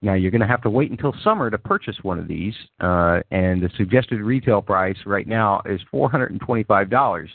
Now 0.00 0.14
you're 0.14 0.30
going 0.30 0.42
to 0.42 0.46
have 0.46 0.62
to 0.62 0.70
wait 0.70 0.90
until 0.90 1.14
summer 1.24 1.50
to 1.50 1.58
purchase 1.58 1.96
one 2.02 2.18
of 2.18 2.28
these, 2.28 2.54
uh, 2.80 3.20
and 3.30 3.62
the 3.62 3.70
suggested 3.76 4.20
retail 4.20 4.60
price 4.60 4.98
right 5.06 5.26
now 5.26 5.62
is 5.64 5.80
$425. 5.92 7.28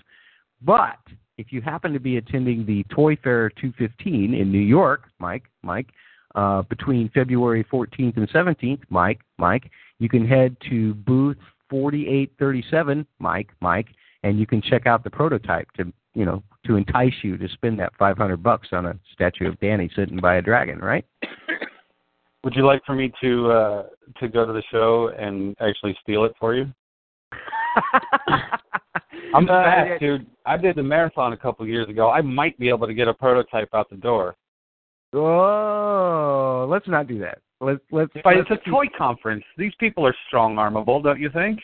But 0.62 1.00
if 1.38 1.52
you 1.52 1.62
happen 1.62 1.94
to 1.94 2.00
be 2.00 2.18
attending 2.18 2.66
the 2.66 2.84
Toy 2.94 3.16
Fair 3.24 3.50
215 3.50 4.34
in 4.34 4.52
New 4.52 4.60
York, 4.60 5.10
Mike, 5.20 5.44
Mike, 5.64 5.88
uh, 6.36 6.62
between 6.64 7.10
February 7.10 7.66
14th 7.72 8.18
and 8.18 8.30
17th, 8.30 8.82
Mike, 8.90 9.22
Mike, 9.38 9.72
you 9.98 10.08
can 10.08 10.28
head 10.28 10.56
to 10.70 10.94
booth 10.94 11.38
4837, 11.70 13.06
Mike, 13.20 13.50
Mike, 13.62 13.88
and 14.24 14.40
you 14.40 14.48
can 14.48 14.62
check 14.62 14.86
out 14.86 15.04
the 15.04 15.10
prototype 15.10 15.72
to 15.74 15.92
you 16.14 16.26
know 16.26 16.44
to 16.66 16.76
entice 16.76 17.14
you 17.24 17.38
to 17.38 17.48
spend 17.50 17.80
that 17.80 17.94
500 17.98 18.42
bucks 18.44 18.70
on 18.72 18.88
a 18.88 19.00
statue 19.14 19.48
of 19.48 19.60
Dany 19.60 19.94
sitting 19.96 20.18
by 20.18 20.36
a 20.36 20.42
dragon, 20.42 20.80
right? 20.80 21.06
Would 22.44 22.56
you 22.56 22.66
like 22.66 22.82
for 22.86 22.96
me 22.96 23.12
to 23.22 23.52
uh 23.52 23.84
to 24.20 24.28
go 24.28 24.46
to 24.46 24.54
the 24.54 24.64
show 24.72 25.12
and 25.18 25.56
actually 25.60 25.98
steal 26.02 26.26
it 26.26 26.34
for 26.40 26.56
you? 26.56 26.66
I'm 29.34 29.48
Uh, 29.48 29.64
fast, 29.64 30.00
dude. 30.00 30.26
I 30.46 30.58
did 30.58 30.76
the 30.76 30.84
marathon 30.84 31.34
a 31.34 31.38
couple 31.38 31.64
of 31.64 31.70
years 31.70 31.88
ago. 31.88 32.10
I 32.10 32.22
might 32.22 32.58
be 32.58 32.70
able 32.70 32.88
to 32.88 32.94
get 32.94 33.08
a 33.08 33.14
prototype 33.14 33.70
out 33.74 33.90
the 33.90 33.98
door. 33.98 34.36
Oh, 35.14 36.68
let's 36.70 36.88
not 36.88 37.08
do 37.08 37.20
that. 37.20 37.40
Let's 37.62 37.82
let's. 37.92 38.12
But 38.24 38.36
let's 38.38 38.50
it's 38.52 38.62
a 38.66 38.70
toy 38.70 38.86
conference. 38.98 39.44
These 39.58 39.74
people 39.80 40.06
are 40.06 40.16
strong 40.28 40.56
armable, 40.56 41.04
don't 41.04 41.20
you 41.20 41.30
think? 41.30 41.60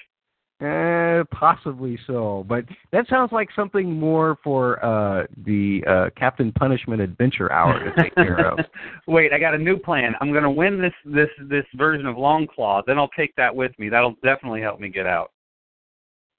Uh, 0.62 1.26
possibly 1.32 2.00
so, 2.08 2.46
but 2.48 2.64
that 2.94 3.06
sounds 3.10 3.34
like 3.34 3.50
something 3.54 3.92
more 3.92 4.38
for 4.42 4.84
uh, 4.86 5.26
the 5.46 5.84
uh, 5.86 6.10
Captain 6.18 6.50
Punishment 6.54 7.02
Adventure 7.02 7.52
Hour 7.52 7.84
to 7.84 8.02
take 8.02 8.16
care 8.16 8.40
of. 8.48 8.60
Wait, 9.06 9.34
I 9.34 9.38
got 9.38 9.54
a 9.54 9.58
new 9.58 9.78
plan. 9.78 10.14
I'm 10.22 10.32
going 10.32 10.44
to 10.44 10.50
win 10.50 10.82
this 10.82 10.94
this 11.04 11.28
this 11.50 11.66
version 11.76 12.06
of 12.06 12.18
Long 12.18 12.48
Claw. 12.48 12.82
Then 12.88 12.98
I'll 12.98 13.10
take 13.10 13.36
that 13.36 13.54
with 13.54 13.78
me. 13.78 13.90
That'll 13.90 14.16
definitely 14.24 14.62
help 14.62 14.80
me 14.80 14.88
get 14.88 15.06
out. 15.06 15.32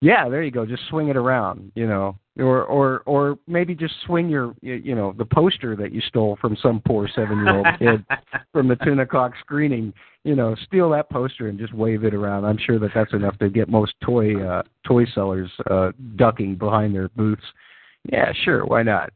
Yeah, 0.00 0.29
there 0.29 0.43
you 0.43 0.50
go. 0.50 0.67
Just 0.67 0.83
swing 0.88 1.09
it 1.09 1.17
around, 1.17 1.73
you 1.75 1.87
know, 1.87 2.19
or 2.38 2.65
or 2.65 3.03
or 3.07 3.38
maybe 3.47 3.75
just 3.75 3.95
swing 4.05 4.29
your, 4.29 4.55
you 4.61 4.95
know, 4.95 5.15
the 5.17 5.25
poster 5.25 5.75
that 5.76 5.93
you 5.93 6.03
stole 6.03 6.37
from 6.38 6.57
some 6.62 6.83
poor 6.87 7.09
seven-year-old 7.15 7.67
kid 7.79 8.05
from 8.53 8.69
the 8.69 8.76
ten 8.76 8.99
o'clock 9.00 9.33
screening. 9.41 9.95
You 10.23 10.35
know, 10.35 10.55
steal 10.67 10.91
that 10.91 11.09
poster 11.09 11.49
and 11.49 11.59
just 11.59 11.73
wave 11.73 12.05
it 12.05 12.12
around. 12.12 12.45
I'm 12.45 12.59
sure 12.59 12.79
that 12.79 12.91
that's 12.95 13.15
enough 13.15 13.38
to 13.38 13.49
get 13.49 13.71
most 13.71 13.95
toy 14.03 14.43
uh, 14.45 14.65
toy 14.87 15.07
sellers 15.15 15.50
uh, 15.71 15.93
ducking 16.17 16.57
behind 16.57 16.95
their 16.95 17.09
booths. 17.11 17.45
Yeah, 18.12 18.33
sure, 18.45 18.67
why 18.67 18.83
not? 18.83 19.12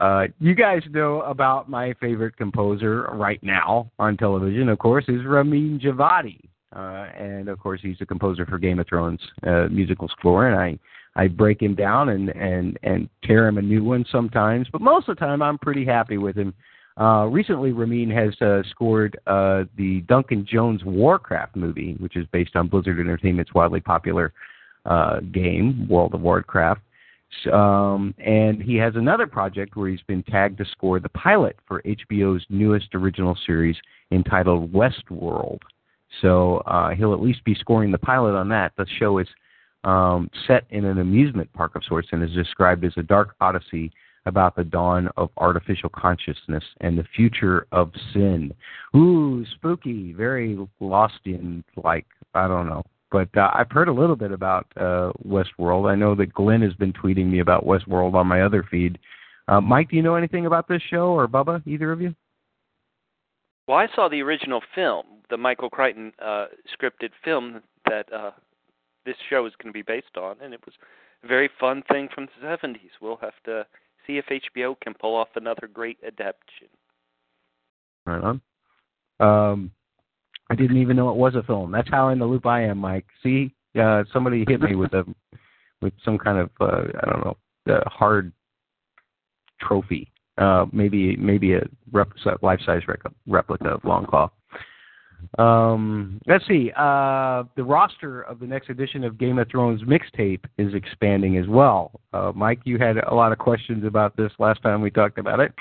Uh, 0.00 0.24
you 0.40 0.54
guys 0.54 0.82
know 0.90 1.22
about 1.22 1.70
my 1.70 1.94
favorite 2.00 2.36
composer 2.36 3.08
right 3.12 3.42
now 3.42 3.90
on 3.98 4.16
television, 4.16 4.68
of 4.68 4.78
course, 4.78 5.04
is 5.08 5.24
Ramin 5.24 5.80
Djawadi. 5.82 6.40
Uh, 6.76 7.06
and 7.18 7.48
of 7.48 7.58
course 7.58 7.80
he's 7.82 8.00
a 8.00 8.06
composer 8.06 8.44
for 8.46 8.58
Game 8.58 8.78
of 8.78 8.86
Thrones 8.86 9.20
uh, 9.46 9.66
musical 9.70 10.08
score, 10.08 10.48
and 10.48 10.60
I 10.60 10.78
I 11.20 11.28
break 11.28 11.60
him 11.62 11.74
down 11.74 12.10
and 12.10 12.28
and 12.30 12.78
and 12.82 13.08
tear 13.24 13.48
him 13.48 13.58
a 13.58 13.62
new 13.62 13.82
one 13.82 14.04
sometimes, 14.10 14.68
but 14.70 14.80
most 14.80 15.08
of 15.08 15.16
the 15.16 15.20
time 15.20 15.42
I'm 15.42 15.58
pretty 15.58 15.84
happy 15.84 16.18
with 16.18 16.36
him. 16.36 16.54
Uh, 16.98 17.26
recently, 17.26 17.72
Ramin 17.72 18.10
has 18.10 18.34
uh, 18.40 18.62
scored 18.70 19.18
uh, 19.26 19.64
the 19.76 20.00
Duncan 20.08 20.46
Jones 20.50 20.82
Warcraft 20.84 21.54
movie, 21.54 21.94
which 21.98 22.16
is 22.16 22.26
based 22.32 22.56
on 22.56 22.68
Blizzard 22.68 22.98
Entertainment's 22.98 23.52
wildly 23.52 23.80
popular 23.80 24.32
uh, 24.86 25.20
game, 25.32 25.86
World 25.88 26.14
of 26.14 26.22
Warcraft. 26.22 26.80
Um, 27.52 28.14
and 28.18 28.62
he 28.62 28.76
has 28.76 28.94
another 28.96 29.26
project 29.26 29.76
where 29.76 29.90
he's 29.90 30.00
been 30.02 30.22
tagged 30.22 30.56
to 30.58 30.64
score 30.64 31.00
the 31.00 31.08
pilot 31.10 31.56
for 31.66 31.82
HBO's 31.82 32.46
newest 32.48 32.94
original 32.94 33.36
series 33.44 33.76
entitled 34.10 34.72
Westworld. 34.72 35.58
So 36.22 36.58
uh, 36.66 36.90
he'll 36.90 37.12
at 37.12 37.22
least 37.22 37.44
be 37.44 37.54
scoring 37.54 37.90
the 37.90 37.98
pilot 37.98 38.34
on 38.34 38.48
that. 38.50 38.72
The 38.76 38.86
show 38.98 39.18
is 39.18 39.28
um, 39.84 40.30
set 40.46 40.64
in 40.70 40.84
an 40.84 40.98
amusement 40.98 41.52
park 41.52 41.76
of 41.76 41.84
sorts 41.84 42.08
and 42.12 42.22
is 42.22 42.32
described 42.32 42.84
as 42.84 42.92
a 42.96 43.02
dark 43.02 43.34
odyssey 43.40 43.92
about 44.26 44.56
the 44.56 44.64
dawn 44.64 45.08
of 45.16 45.30
artificial 45.36 45.88
consciousness 45.88 46.64
and 46.80 46.98
the 46.98 47.04
future 47.14 47.66
of 47.70 47.92
sin. 48.12 48.52
Ooh, 48.96 49.44
spooky, 49.54 50.12
very 50.12 50.58
Lostian 50.80 51.62
like. 51.76 52.06
I 52.34 52.48
don't 52.48 52.68
know. 52.68 52.82
But 53.12 53.28
uh, 53.36 53.50
I've 53.54 53.70
heard 53.70 53.88
a 53.88 53.92
little 53.92 54.16
bit 54.16 54.32
about 54.32 54.66
uh, 54.76 55.12
Westworld. 55.24 55.88
I 55.88 55.94
know 55.94 56.16
that 56.16 56.34
Glenn 56.34 56.62
has 56.62 56.74
been 56.74 56.92
tweeting 56.92 57.30
me 57.30 57.38
about 57.38 57.64
Westworld 57.64 58.14
on 58.14 58.26
my 58.26 58.42
other 58.42 58.64
feed. 58.68 58.98
Uh, 59.46 59.60
Mike, 59.60 59.90
do 59.90 59.96
you 59.96 60.02
know 60.02 60.16
anything 60.16 60.46
about 60.46 60.66
this 60.66 60.82
show, 60.90 61.12
or 61.12 61.28
Bubba, 61.28 61.64
either 61.66 61.92
of 61.92 62.00
you? 62.00 62.14
Well, 63.66 63.78
I 63.78 63.88
saw 63.94 64.08
the 64.08 64.22
original 64.22 64.60
film, 64.74 65.06
the 65.28 65.36
Michael 65.36 65.70
Crichton 65.70 66.12
uh, 66.22 66.46
scripted 66.72 67.10
film 67.24 67.62
that 67.88 68.12
uh, 68.12 68.30
this 69.04 69.16
show 69.28 69.44
is 69.46 69.52
going 69.60 69.72
to 69.72 69.76
be 69.76 69.82
based 69.82 70.16
on, 70.16 70.36
and 70.40 70.54
it 70.54 70.60
was 70.64 70.74
a 71.24 71.26
very 71.26 71.50
fun 71.58 71.82
thing 71.90 72.08
from 72.14 72.26
the 72.26 72.46
70s. 72.46 72.78
We'll 73.00 73.16
have 73.16 73.34
to 73.44 73.66
see 74.06 74.18
if 74.18 74.26
HBO 74.26 74.78
can 74.80 74.94
pull 74.94 75.16
off 75.16 75.28
another 75.34 75.68
great 75.72 75.98
adaptation. 76.06 76.68
Right 78.06 78.22
on. 78.22 78.40
Um, 79.18 79.72
I 80.48 80.54
didn't 80.54 80.76
even 80.76 80.96
know 80.96 81.10
it 81.10 81.16
was 81.16 81.34
a 81.34 81.42
film. 81.42 81.72
That's 81.72 81.88
how 81.90 82.10
in 82.10 82.20
the 82.20 82.24
loop 82.24 82.46
I 82.46 82.62
am, 82.62 82.78
Mike. 82.78 83.06
See, 83.22 83.52
uh, 83.80 84.04
somebody 84.12 84.44
hit 84.46 84.60
me 84.60 84.76
with 84.76 84.92
a 84.92 85.04
with 85.82 85.92
some 86.04 86.18
kind 86.18 86.38
of 86.38 86.50
uh, 86.60 86.82
I 87.02 87.10
don't 87.10 87.24
know, 87.24 87.36
a 87.66 87.88
hard 87.88 88.32
trophy. 89.60 90.12
Uh, 90.38 90.66
maybe 90.72 91.16
maybe 91.16 91.54
a 91.54 91.62
rep- 91.92 92.12
life-size 92.42 92.82
rec- 92.86 93.00
replica 93.26 93.68
of 93.68 93.82
Longclaw. 93.82 94.30
Um, 95.38 96.20
let's 96.26 96.46
see. 96.46 96.70
Uh, 96.76 97.44
the 97.56 97.64
roster 97.64 98.22
of 98.22 98.38
the 98.38 98.46
next 98.46 98.70
edition 98.70 99.04
of 99.04 99.18
Game 99.18 99.38
of 99.38 99.48
Thrones 99.48 99.82
mixtape 99.82 100.44
is 100.58 100.74
expanding 100.74 101.38
as 101.38 101.46
well. 101.46 102.00
Uh, 102.12 102.32
Mike, 102.34 102.60
you 102.64 102.78
had 102.78 102.98
a 102.98 103.14
lot 103.14 103.32
of 103.32 103.38
questions 103.38 103.84
about 103.84 104.16
this 104.16 104.30
last 104.38 104.62
time 104.62 104.82
we 104.82 104.90
talked 104.90 105.18
about 105.18 105.40
it. 105.40 105.52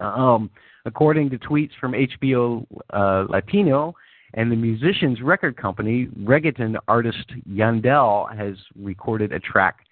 Um, 0.00 0.50
according 0.84 1.30
to 1.30 1.38
tweets 1.38 1.72
from 1.80 1.92
HBO 1.92 2.66
uh, 2.92 3.26
Latino, 3.28 3.94
and 4.34 4.52
the 4.52 4.56
musician's 4.56 5.22
record 5.22 5.56
company, 5.56 6.08
reggaeton 6.20 6.76
artist 6.86 7.32
Yandel, 7.50 8.36
has 8.36 8.56
recorded 8.78 9.32
a 9.32 9.40
track 9.40 9.86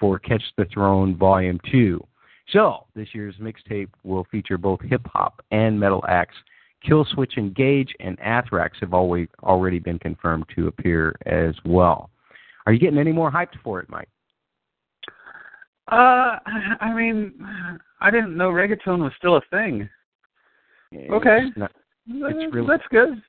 for 0.00 0.18
Catch 0.18 0.42
the 0.56 0.64
Throne 0.64 1.16
Volume 1.16 1.60
2. 1.70 2.02
So, 2.50 2.86
this 2.94 3.08
year's 3.14 3.36
mixtape 3.36 3.90
will 4.04 4.24
feature 4.30 4.58
both 4.58 4.80
hip 4.82 5.06
hop 5.06 5.44
and 5.50 5.78
metal 5.78 6.04
acts. 6.08 6.36
Killswitch 6.86 7.36
Engage 7.36 7.94
and 8.00 8.18
Anthrax 8.20 8.76
have 8.80 8.92
always, 8.92 9.28
already 9.42 9.78
been 9.78 9.98
confirmed 9.98 10.46
to 10.56 10.66
appear 10.66 11.14
as 11.26 11.54
well. 11.64 12.10
Are 12.66 12.72
you 12.72 12.78
getting 12.78 12.98
any 12.98 13.12
more 13.12 13.30
hyped 13.30 13.60
for 13.62 13.80
it, 13.80 13.88
Mike? 13.88 14.08
Uh, 15.90 16.38
I 16.80 16.92
mean, 16.94 17.34
I 18.00 18.10
didn't 18.10 18.36
know 18.36 18.50
reggaeton 18.50 19.00
was 19.00 19.12
still 19.18 19.36
a 19.36 19.42
thing. 19.50 19.88
Okay, 21.10 21.46
not, 21.56 21.72
it's 22.06 22.54
really, 22.54 22.66
that's 22.66 22.86
good. 22.90 23.22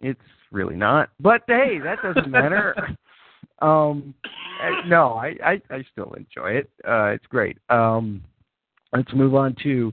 It's 0.00 0.20
really 0.52 0.76
not. 0.76 1.10
But 1.18 1.42
hey, 1.46 1.78
that 1.82 1.98
doesn't 2.02 2.30
matter. 2.30 2.74
um 3.62 4.14
no, 4.86 5.14
I, 5.14 5.34
I 5.44 5.62
I 5.70 5.84
still 5.92 6.14
enjoy 6.14 6.52
it. 6.52 6.70
Uh 6.86 7.06
it's 7.06 7.26
great. 7.26 7.58
Um 7.68 8.22
let's 8.92 9.12
move 9.14 9.34
on 9.34 9.54
to 9.62 9.92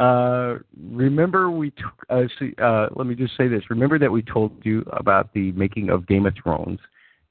uh 0.00 0.56
remember 0.90 1.50
we 1.50 1.70
t- 1.70 1.82
uh, 2.10 2.22
see, 2.38 2.52
uh 2.60 2.88
let 2.96 3.06
me 3.06 3.14
just 3.14 3.36
say 3.36 3.46
this. 3.46 3.62
Remember 3.70 3.98
that 3.98 4.10
we 4.10 4.22
told 4.22 4.52
you 4.64 4.84
about 4.92 5.32
the 5.34 5.52
making 5.52 5.88
of 5.88 6.06
Game 6.06 6.26
of 6.26 6.34
Thrones 6.42 6.80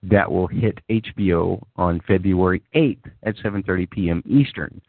that 0.04 0.32
will 0.32 0.47
hit 0.47 0.80
HBO 0.89 1.62
on 1.76 2.02
February 2.08 2.62
8th 2.76 3.12
at 3.23 3.36
7:30 3.38 3.89
p.m. 3.89 4.23
Eastern. 4.26 4.82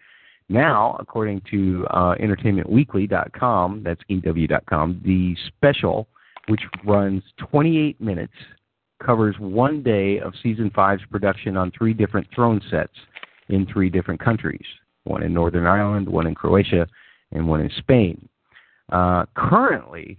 Now, 0.48 0.96
according 1.00 1.42
to 1.50 1.86
uh, 1.90 2.14
entertainmentweekly.com, 2.20 3.82
that's 3.82 4.00
EW.com, 4.08 5.00
the 5.04 5.34
special 5.48 6.06
which 6.48 6.60
runs 6.84 7.22
28 7.38 7.98
minutes, 8.00 8.34
covers 9.04 9.34
one 9.38 9.82
day 9.82 10.18
of 10.18 10.34
season 10.42 10.70
five's 10.74 11.02
production 11.10 11.56
on 11.56 11.70
three 11.70 11.94
different 11.94 12.26
throne 12.34 12.60
sets 12.70 12.92
in 13.48 13.66
three 13.66 13.88
different 13.88 14.20
countries 14.20 14.64
one 15.04 15.22
in 15.22 15.32
Northern 15.32 15.66
Ireland, 15.66 16.08
one 16.08 16.26
in 16.26 16.34
Croatia, 16.34 16.86
and 17.32 17.46
one 17.46 17.60
in 17.60 17.70
Spain. 17.78 18.28
Uh, 18.92 19.24
currently, 19.34 20.18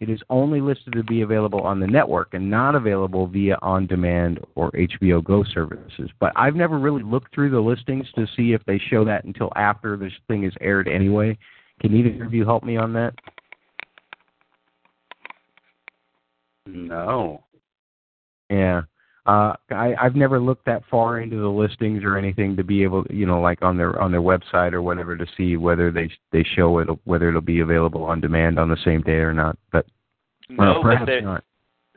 it 0.00 0.10
is 0.10 0.20
only 0.28 0.60
listed 0.60 0.92
to 0.92 1.02
be 1.04 1.22
available 1.22 1.60
on 1.60 1.80
the 1.80 1.86
network 1.86 2.34
and 2.34 2.50
not 2.50 2.74
available 2.74 3.26
via 3.26 3.56
on 3.62 3.86
demand 3.86 4.40
or 4.54 4.70
HBO 4.72 5.22
Go 5.22 5.44
services. 5.44 6.10
But 6.20 6.32
I've 6.36 6.56
never 6.56 6.78
really 6.78 7.02
looked 7.02 7.34
through 7.34 7.50
the 7.50 7.60
listings 7.60 8.06
to 8.16 8.26
see 8.36 8.52
if 8.52 8.64
they 8.66 8.78
show 8.78 9.04
that 9.04 9.24
until 9.24 9.52
after 9.56 9.96
this 9.96 10.12
thing 10.28 10.44
is 10.44 10.52
aired 10.60 10.88
anyway. 10.88 11.38
Can 11.80 11.94
either 11.94 12.24
of 12.24 12.34
you 12.34 12.44
help 12.44 12.64
me 12.64 12.76
on 12.76 12.92
that? 12.92 13.14
No. 16.66 17.44
Yeah. 18.50 18.82
Uh, 19.26 19.54
I, 19.70 19.94
I've 20.00 20.16
never 20.16 20.38
looked 20.38 20.66
that 20.66 20.82
far 20.90 21.20
into 21.20 21.36
the 21.36 21.48
listings 21.48 22.04
or 22.04 22.18
anything 22.18 22.56
to 22.56 22.64
be 22.64 22.82
able, 22.82 23.06
you 23.08 23.24
know, 23.24 23.40
like 23.40 23.62
on 23.62 23.78
their 23.78 23.98
on 24.00 24.12
their 24.12 24.20
website 24.20 24.74
or 24.74 24.82
whatever 24.82 25.16
to 25.16 25.26
see 25.36 25.56
whether 25.56 25.90
they 25.90 26.10
they 26.30 26.44
show 26.54 26.78
it 26.78 26.88
whether 27.04 27.30
it'll 27.30 27.40
be 27.40 27.60
available 27.60 28.04
on 28.04 28.20
demand 28.20 28.58
on 28.58 28.68
the 28.68 28.76
same 28.84 29.00
day 29.00 29.12
or 29.12 29.32
not. 29.32 29.56
But 29.72 29.86
no, 30.50 30.82
perhaps 30.82 31.06
but 31.06 31.06
they, 31.06 31.20
not. 31.22 31.44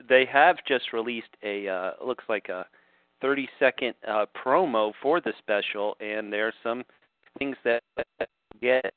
They 0.07 0.25
have 0.31 0.57
just 0.65 0.93
released 0.93 1.35
a 1.43 1.67
uh, 1.67 1.91
looks 2.05 2.23
like 2.29 2.47
a 2.47 2.65
30 3.21 3.49
second 3.59 3.93
uh, 4.07 4.25
promo 4.45 4.93
for 5.01 5.19
the 5.19 5.33
special, 5.39 5.97
and 5.99 6.31
there's 6.31 6.53
some 6.63 6.83
things 7.39 7.57
that 7.65 7.83
get 8.61 8.93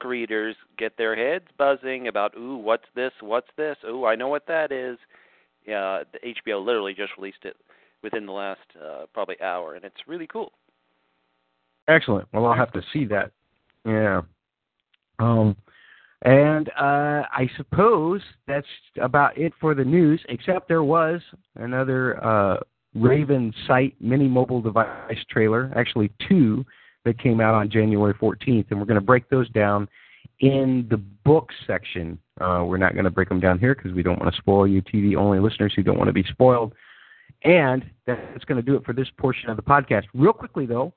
book 0.00 0.04
readers 0.04 0.56
get 0.78 0.96
their 0.96 1.16
heads 1.16 1.46
buzzing 1.58 2.08
about, 2.08 2.36
ooh, 2.36 2.56
what's 2.56 2.84
this? 2.94 3.12
What's 3.20 3.48
this? 3.56 3.76
Ooh, 3.86 4.06
I 4.06 4.16
know 4.16 4.28
what 4.28 4.46
that 4.46 4.72
is. 4.72 4.98
Yeah, 5.66 6.02
the 6.12 6.18
HBO 6.18 6.64
literally 6.64 6.94
just 6.94 7.12
released 7.16 7.44
it 7.44 7.56
within 8.02 8.26
the 8.26 8.32
last 8.32 8.60
uh, 8.82 9.06
probably 9.12 9.40
hour, 9.40 9.74
and 9.74 9.84
it's 9.84 9.96
really 10.06 10.26
cool. 10.26 10.52
Excellent. 11.88 12.28
Well, 12.32 12.46
I'll 12.46 12.56
have 12.56 12.72
to 12.72 12.82
see 12.92 13.04
that. 13.06 13.32
Yeah. 13.84 14.22
Um, 15.18 15.56
and 16.22 16.68
uh, 16.70 17.22
I 17.32 17.48
suppose 17.56 18.20
that's 18.46 18.66
about 19.00 19.36
it 19.38 19.52
for 19.60 19.74
the 19.74 19.84
news. 19.84 20.20
Except 20.28 20.68
there 20.68 20.82
was 20.82 21.20
another 21.56 22.22
uh, 22.24 22.58
Raven 22.94 23.52
site 23.66 23.94
mini 24.00 24.28
mobile 24.28 24.60
device 24.60 25.18
trailer, 25.30 25.72
actually 25.76 26.10
two 26.28 26.64
that 27.04 27.18
came 27.18 27.40
out 27.40 27.54
on 27.54 27.70
January 27.70 28.14
14th, 28.14 28.66
and 28.70 28.78
we're 28.78 28.86
going 28.86 29.00
to 29.00 29.00
break 29.00 29.28
those 29.30 29.48
down 29.50 29.88
in 30.40 30.86
the 30.90 30.96
book 30.96 31.50
section. 31.66 32.18
Uh, 32.40 32.64
we're 32.66 32.78
not 32.78 32.94
going 32.94 33.04
to 33.04 33.10
break 33.10 33.28
them 33.28 33.40
down 33.40 33.58
here 33.58 33.74
because 33.74 33.92
we 33.92 34.02
don't 34.02 34.18
want 34.18 34.34
to 34.34 34.40
spoil 34.40 34.66
you 34.66 34.82
TV 34.82 35.16
only 35.16 35.38
listeners 35.38 35.72
who 35.76 35.82
don't 35.82 35.98
want 35.98 36.08
to 36.08 36.12
be 36.12 36.24
spoiled. 36.24 36.74
And 37.44 37.84
that's 38.06 38.44
going 38.44 38.56
to 38.56 38.62
do 38.62 38.76
it 38.76 38.84
for 38.84 38.92
this 38.92 39.08
portion 39.18 39.50
of 39.50 39.56
the 39.56 39.62
podcast. 39.62 40.04
Real 40.14 40.32
quickly, 40.32 40.66
though, 40.66 40.92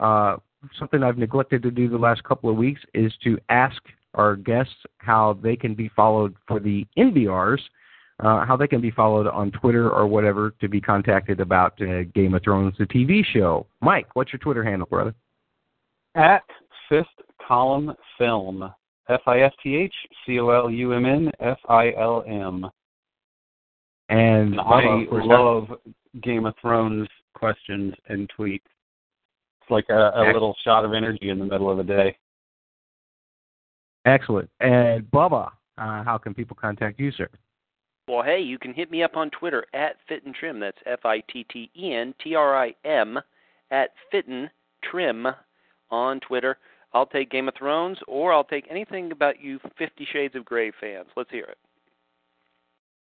uh, 0.00 0.36
something 0.78 1.02
I've 1.02 1.18
neglected 1.18 1.62
to 1.62 1.70
do 1.70 1.88
the 1.88 1.98
last 1.98 2.24
couple 2.24 2.50
of 2.50 2.56
weeks 2.56 2.80
is 2.94 3.12
to 3.24 3.38
ask 3.48 3.80
our 4.14 4.34
guests 4.36 4.74
how 4.98 5.38
they 5.42 5.56
can 5.56 5.74
be 5.74 5.90
followed 5.94 6.34
for 6.46 6.58
the 6.58 6.86
NBRs, 6.96 7.60
uh, 8.20 8.44
how 8.44 8.56
they 8.56 8.66
can 8.66 8.80
be 8.80 8.90
followed 8.90 9.26
on 9.26 9.50
Twitter 9.52 9.90
or 9.90 10.06
whatever 10.06 10.54
to 10.60 10.68
be 10.68 10.80
contacted 10.80 11.40
about 11.40 11.80
uh, 11.82 12.02
Game 12.14 12.34
of 12.34 12.42
Thrones, 12.42 12.74
the 12.78 12.86
TV 12.86 13.24
show. 13.24 13.66
Mike, 13.80 14.14
what's 14.14 14.32
your 14.32 14.40
Twitter 14.40 14.64
handle, 14.64 14.88
brother? 14.90 15.14
At 16.14 16.42
Fifth 16.88 17.06
Column 17.48 17.94
Film. 18.18 18.70
F 19.08 19.22
I 19.26 19.40
F 19.40 19.52
T 19.62 19.74
H 19.74 19.94
C 20.26 20.38
O 20.38 20.50
L 20.50 20.70
U 20.70 20.92
M 20.92 21.06
N 21.06 21.30
F 21.40 21.58
I 21.68 21.92
L 21.98 22.22
M. 22.28 22.66
And 24.10 24.60
I 24.60 25.06
love 25.10 25.68
Game 26.22 26.44
of 26.44 26.54
Thrones 26.60 27.08
questions 27.34 27.94
and 28.08 28.30
tweets. 28.38 28.60
It's 29.62 29.70
like 29.70 29.86
a, 29.88 30.12
a 30.14 30.32
little 30.32 30.54
shot 30.62 30.84
of 30.84 30.92
energy 30.92 31.30
in 31.30 31.38
the 31.38 31.44
middle 31.44 31.70
of 31.70 31.78
the 31.78 31.84
day. 31.84 32.16
Excellent. 34.04 34.50
And 34.60 35.04
Bubba, 35.10 35.48
uh, 35.78 36.04
how 36.04 36.18
can 36.22 36.34
people 36.34 36.56
contact 36.58 37.00
you, 37.00 37.10
sir? 37.12 37.28
Well, 38.08 38.22
hey, 38.22 38.40
you 38.40 38.58
can 38.58 38.72
hit 38.72 38.90
me 38.90 39.02
up 39.02 39.16
on 39.16 39.30
Twitter 39.30 39.64
at 39.74 39.96
Fitten 40.08 40.32
Trim. 40.32 40.60
That's 40.60 40.78
F 40.86 41.00
I 41.04 41.20
T 41.30 41.44
T 41.50 41.70
E 41.78 41.94
N 41.94 42.14
T 42.22 42.34
R 42.34 42.56
I 42.56 42.74
M 42.84 43.18
at 43.70 43.90
Fitten 44.12 44.48
Trim 44.82 45.26
on 45.90 46.20
Twitter. 46.20 46.58
I'll 46.92 47.06
take 47.06 47.30
Game 47.30 47.48
of 47.48 47.54
Thrones 47.58 47.98
or 48.06 48.32
I'll 48.32 48.44
take 48.44 48.66
anything 48.70 49.12
about 49.12 49.40
you 49.40 49.58
Fifty 49.76 50.06
Shades 50.10 50.34
of 50.34 50.44
Grey 50.44 50.72
fans. 50.80 51.08
Let's 51.16 51.30
hear 51.30 51.44
it. 51.44 51.58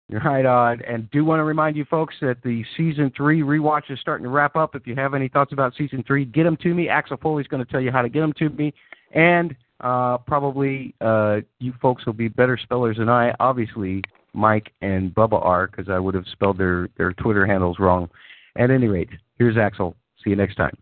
You're 0.09 0.21
right 0.21 0.45
on. 0.45 0.81
And 0.81 1.09
do 1.11 1.23
want 1.25 1.39
to 1.39 1.43
remind 1.43 1.75
you 1.75 1.85
folks 1.85 2.13
that 2.21 2.37
the 2.43 2.63
season 2.77 3.11
three 3.15 3.41
rewatch 3.41 3.89
is 3.89 3.99
starting 3.99 4.25
to 4.25 4.29
wrap 4.29 4.55
up. 4.55 4.75
If 4.75 4.85
you 4.85 4.95
have 4.95 5.13
any 5.13 5.27
thoughts 5.27 5.53
about 5.53 5.73
season 5.75 6.03
three, 6.05 6.25
get 6.25 6.43
them 6.43 6.57
to 6.57 6.73
me. 6.73 6.89
Axel 6.89 7.17
Foley's 7.17 7.47
going 7.47 7.65
to 7.65 7.71
tell 7.71 7.81
you 7.81 7.91
how 7.91 8.01
to 8.01 8.09
get 8.09 8.19
them 8.19 8.33
to 8.33 8.49
me. 8.49 8.73
And 9.13 9.55
uh, 9.79 10.17
probably 10.19 10.93
uh, 11.01 11.37
you 11.59 11.73
folks 11.81 12.05
will 12.05 12.13
be 12.13 12.27
better 12.27 12.57
spellers 12.61 12.97
than 12.97 13.09
I. 13.09 13.33
Obviously, 13.39 14.03
Mike 14.33 14.71
and 14.81 15.13
Bubba 15.15 15.43
are 15.43 15.67
because 15.67 15.89
I 15.89 15.99
would 15.99 16.15
have 16.15 16.25
spelled 16.31 16.57
their, 16.57 16.89
their 16.97 17.13
Twitter 17.13 17.45
handles 17.45 17.79
wrong. 17.79 18.09
At 18.55 18.69
any 18.69 18.87
rate, 18.87 19.09
here's 19.39 19.57
Axel. 19.57 19.95
See 20.23 20.29
you 20.29 20.35
next 20.35 20.55
time. 20.55 20.77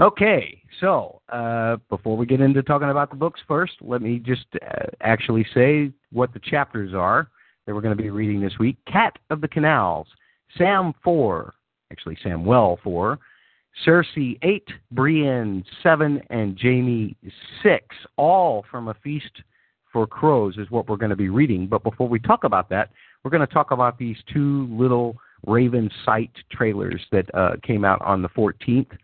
Okay, 0.00 0.62
so 0.80 1.20
uh, 1.28 1.76
before 1.88 2.16
we 2.16 2.24
get 2.24 2.40
into 2.40 2.62
talking 2.62 2.88
about 2.88 3.10
the 3.10 3.16
books 3.16 3.40
first, 3.48 3.72
let 3.80 4.00
me 4.00 4.20
just 4.20 4.46
uh, 4.62 4.84
actually 5.00 5.44
say 5.52 5.90
what 6.12 6.32
the 6.32 6.38
chapters 6.38 6.94
are 6.94 7.28
that 7.66 7.74
we're 7.74 7.80
going 7.80 7.96
to 7.96 8.00
be 8.00 8.10
reading 8.10 8.40
this 8.40 8.52
week. 8.60 8.76
Cat 8.86 9.18
of 9.30 9.40
the 9.40 9.48
Canals, 9.48 10.06
Sam 10.56 10.94
4, 11.02 11.52
actually 11.90 12.16
Samwell 12.24 12.80
4, 12.84 13.18
Cersei 13.84 14.38
8, 14.42 14.68
Brienne 14.92 15.64
7, 15.82 16.22
and 16.30 16.56
Jaime 16.62 17.16
6, 17.64 17.84
all 18.16 18.64
from 18.70 18.86
A 18.86 18.94
Feast 19.02 19.42
for 19.92 20.06
Crows 20.06 20.58
is 20.58 20.70
what 20.70 20.88
we're 20.88 20.96
going 20.96 21.10
to 21.10 21.16
be 21.16 21.28
reading. 21.28 21.66
But 21.66 21.82
before 21.82 22.08
we 22.08 22.20
talk 22.20 22.44
about 22.44 22.68
that, 22.70 22.90
we're 23.24 23.32
going 23.32 23.46
to 23.46 23.52
talk 23.52 23.72
about 23.72 23.98
these 23.98 24.16
two 24.32 24.68
little 24.70 25.16
Raven 25.44 25.90
Sight 26.04 26.30
trailers 26.52 27.04
that 27.10 27.34
uh, 27.34 27.56
came 27.64 27.84
out 27.84 28.00
on 28.02 28.22
the 28.22 28.28
14th. 28.28 28.96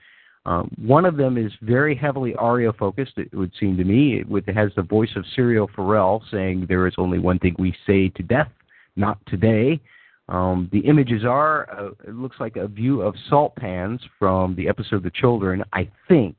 Um, 0.47 0.71
one 0.79 1.07
of 1.07 1.17
them 1.17 1.39
is 1.39 1.53
very 1.63 1.95
heavily 1.95 2.35
Arya 2.35 2.73
focused, 2.75 3.13
it 3.17 3.33
would 3.35 3.53
seem 3.59 3.77
to 3.79 3.85
me. 3.85 4.21
It, 4.21 4.45
it 4.47 4.55
has 4.55 4.71
the 4.77 4.83
voice 4.83 5.11
of 5.17 5.25
Syrio 5.37 5.69
Forel 5.75 6.23
saying, 6.31 6.67
There 6.69 6.87
is 6.87 6.95
only 6.99 7.19
one 7.19 7.39
thing 7.39 7.57
we 7.59 7.75
say 7.87 8.11
to 8.11 8.23
death, 8.23 8.51
not 8.97 9.19
today. 9.27 9.81
Um, 10.29 10.69
the 10.73 10.81
images 10.81 11.25
are, 11.25 11.69
uh, 11.71 11.91
it 12.07 12.15
looks 12.15 12.37
like 12.41 12.57
a 12.57 12.69
view 12.69 13.03
of 13.03 13.15
salt 13.29 13.57
pans 13.57 14.01
from 14.19 14.55
the 14.55 14.69
episode 14.69 15.03
The 15.03 15.11
Children, 15.11 15.65
I 15.73 15.89
think. 16.09 16.37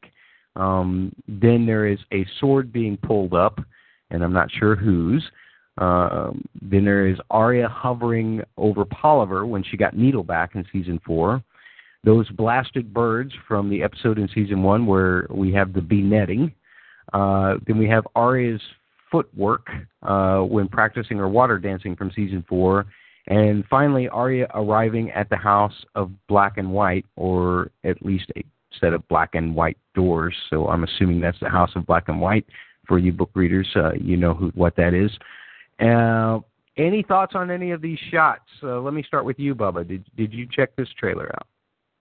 Um, 0.56 1.12
then 1.28 1.65
there 1.65 1.88
is 1.88 2.00
a 2.13 2.26
sword 2.39 2.72
being 2.72 2.98
pulled 2.98 3.34
up, 3.34 3.60
and 4.12 4.24
I'm 4.24 4.34
not 4.34 4.52
sure 4.52 4.76
whose. 4.76 5.24
Uh, 5.78 6.32
then 6.62 6.86
there 6.86 7.08
is 7.08 7.18
Arya 7.30 7.68
hovering 7.68 8.41
over 8.58 8.86
Polliver 8.86 9.46
when 9.46 9.63
she 9.63 9.78
got 9.78 9.98
Needle 9.98 10.24
back 10.24 10.56
in 10.56 10.65
season 10.72 11.02
four 11.06 11.44
those 12.06 12.30
blasted 12.30 12.94
birds 12.94 13.34
from 13.48 13.70
the 13.70 13.84
episode 13.84 14.20
in 14.20 14.30
season 14.34 14.62
one 14.62 14.86
where 14.86 15.28
we 15.30 15.52
have 15.54 15.74
the 15.74 15.82
bee 15.82 16.02
netting. 16.02 16.54
Uh, 17.13 17.56
then 17.65 17.78
we 17.78 17.89
have 17.89 18.06
Arya's 18.15 18.62
footwork 19.12 19.68
uh, 20.04 20.39
when 20.39 20.68
practicing 20.68 21.18
her 21.18 21.28
water 21.28 21.58
dancing 21.58 21.96
from 21.96 22.12
season 22.15 22.46
four. 22.48 22.86
And 23.28 23.65
finally, 23.70 24.08
Arya 24.08 24.48
arriving 24.54 25.10
at 25.12 25.30
the 25.30 25.36
house 25.36 25.74
of 25.96 26.12
black 26.28 26.58
and 26.58 26.72
white, 26.72 27.06
or 27.15 27.72
at 27.84 28.06
least 28.06 28.32
a 28.36 28.44
set 28.80 28.94
of 28.94 29.08
black 29.08 29.34
and 29.34 29.56
white 29.56 29.78
doors. 29.96 30.36
So 30.50 30.68
I'm 30.68 30.84
assuming 30.84 31.22
that's 31.22 31.39
the 31.39 31.50
house 31.50 31.72
of 31.76 31.88
black 31.88 32.08
and 32.08 32.22
white. 32.22 32.46
For 32.88 33.00
you 33.00 33.12
book 33.12 33.32
readers, 33.34 33.68
uh, 33.76 33.94
you 33.94 34.15
know 34.15 34.36
who, 34.36 34.52
what 34.54 34.76
that 34.76 34.94
is. 34.94 35.10
Uh, 35.80 36.39
any 36.78 37.02
thoughts 37.02 37.34
on 37.34 37.50
any 37.50 37.72
of 37.72 37.82
these 37.82 37.98
shots? 38.12 38.44
Uh, 38.62 38.80
let 38.80 38.94
me 38.94 39.02
start 39.02 39.26
with 39.26 39.39
you, 39.39 39.56
Bubba. 39.56 39.88
Did 39.88 40.06
did 40.15 40.32
you 40.32 40.48
check 40.52 40.76
this 40.76 40.89
trailer 41.00 41.32
out? 41.34 41.48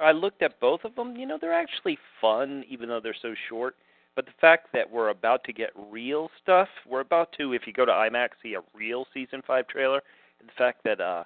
I 0.01 0.13
looked 0.13 0.43
at 0.43 0.61
both 0.61 0.85
of 0.85 0.95
them. 0.95 1.17
You 1.17 1.27
know, 1.27 1.39
they're 1.41 1.53
actually 1.53 1.99
fun, 2.21 2.65
even 2.69 2.89
though 2.89 3.01
they're 3.01 3.17
so 3.21 3.35
short. 3.49 3.77
But 4.17 4.27
the 4.27 4.33
fact 4.41 4.69
that 4.73 4.91
we're 4.91 5.09
about 5.09 5.43
to 5.45 5.53
get 5.53 5.71
real 5.91 6.31
stuff, 6.43 6.69
we're 6.89 7.01
about 7.01 7.33
to, 7.39 7.53
if 7.53 7.63
you 7.67 7.73
go 7.73 7.85
to 7.85 7.93
IMAX, 7.93 8.31
see 8.43 8.55
a 8.55 8.61
real 8.75 9.07
season 9.13 9.43
five 9.47 9.67
trailer. 9.67 10.03
And 10.39 10.49
the 10.49 10.53
fact 10.57 10.85
that 10.85 11.01
uh, 11.01 11.25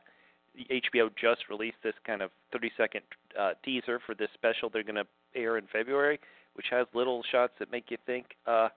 HBO 0.70 1.10
just 1.20 1.48
released 1.50 1.76
this 1.82 1.94
kind 2.06 2.22
of 2.22 2.30
30 2.52 2.70
second 2.76 3.02
uh, 3.38 3.52
teaser 3.64 4.00
for 4.04 4.14
this 4.14 4.30
special 4.34 4.70
they're 4.70 4.82
going 4.82 4.94
to 4.96 5.06
air 5.34 5.58
in 5.58 5.66
February, 5.70 6.18
which 6.54 6.66
has 6.70 6.86
little 6.94 7.22
shots 7.30 7.52
that 7.58 7.70
make 7.70 7.90
you 7.90 7.98
think. 8.06 8.26
Uh, 8.46 8.68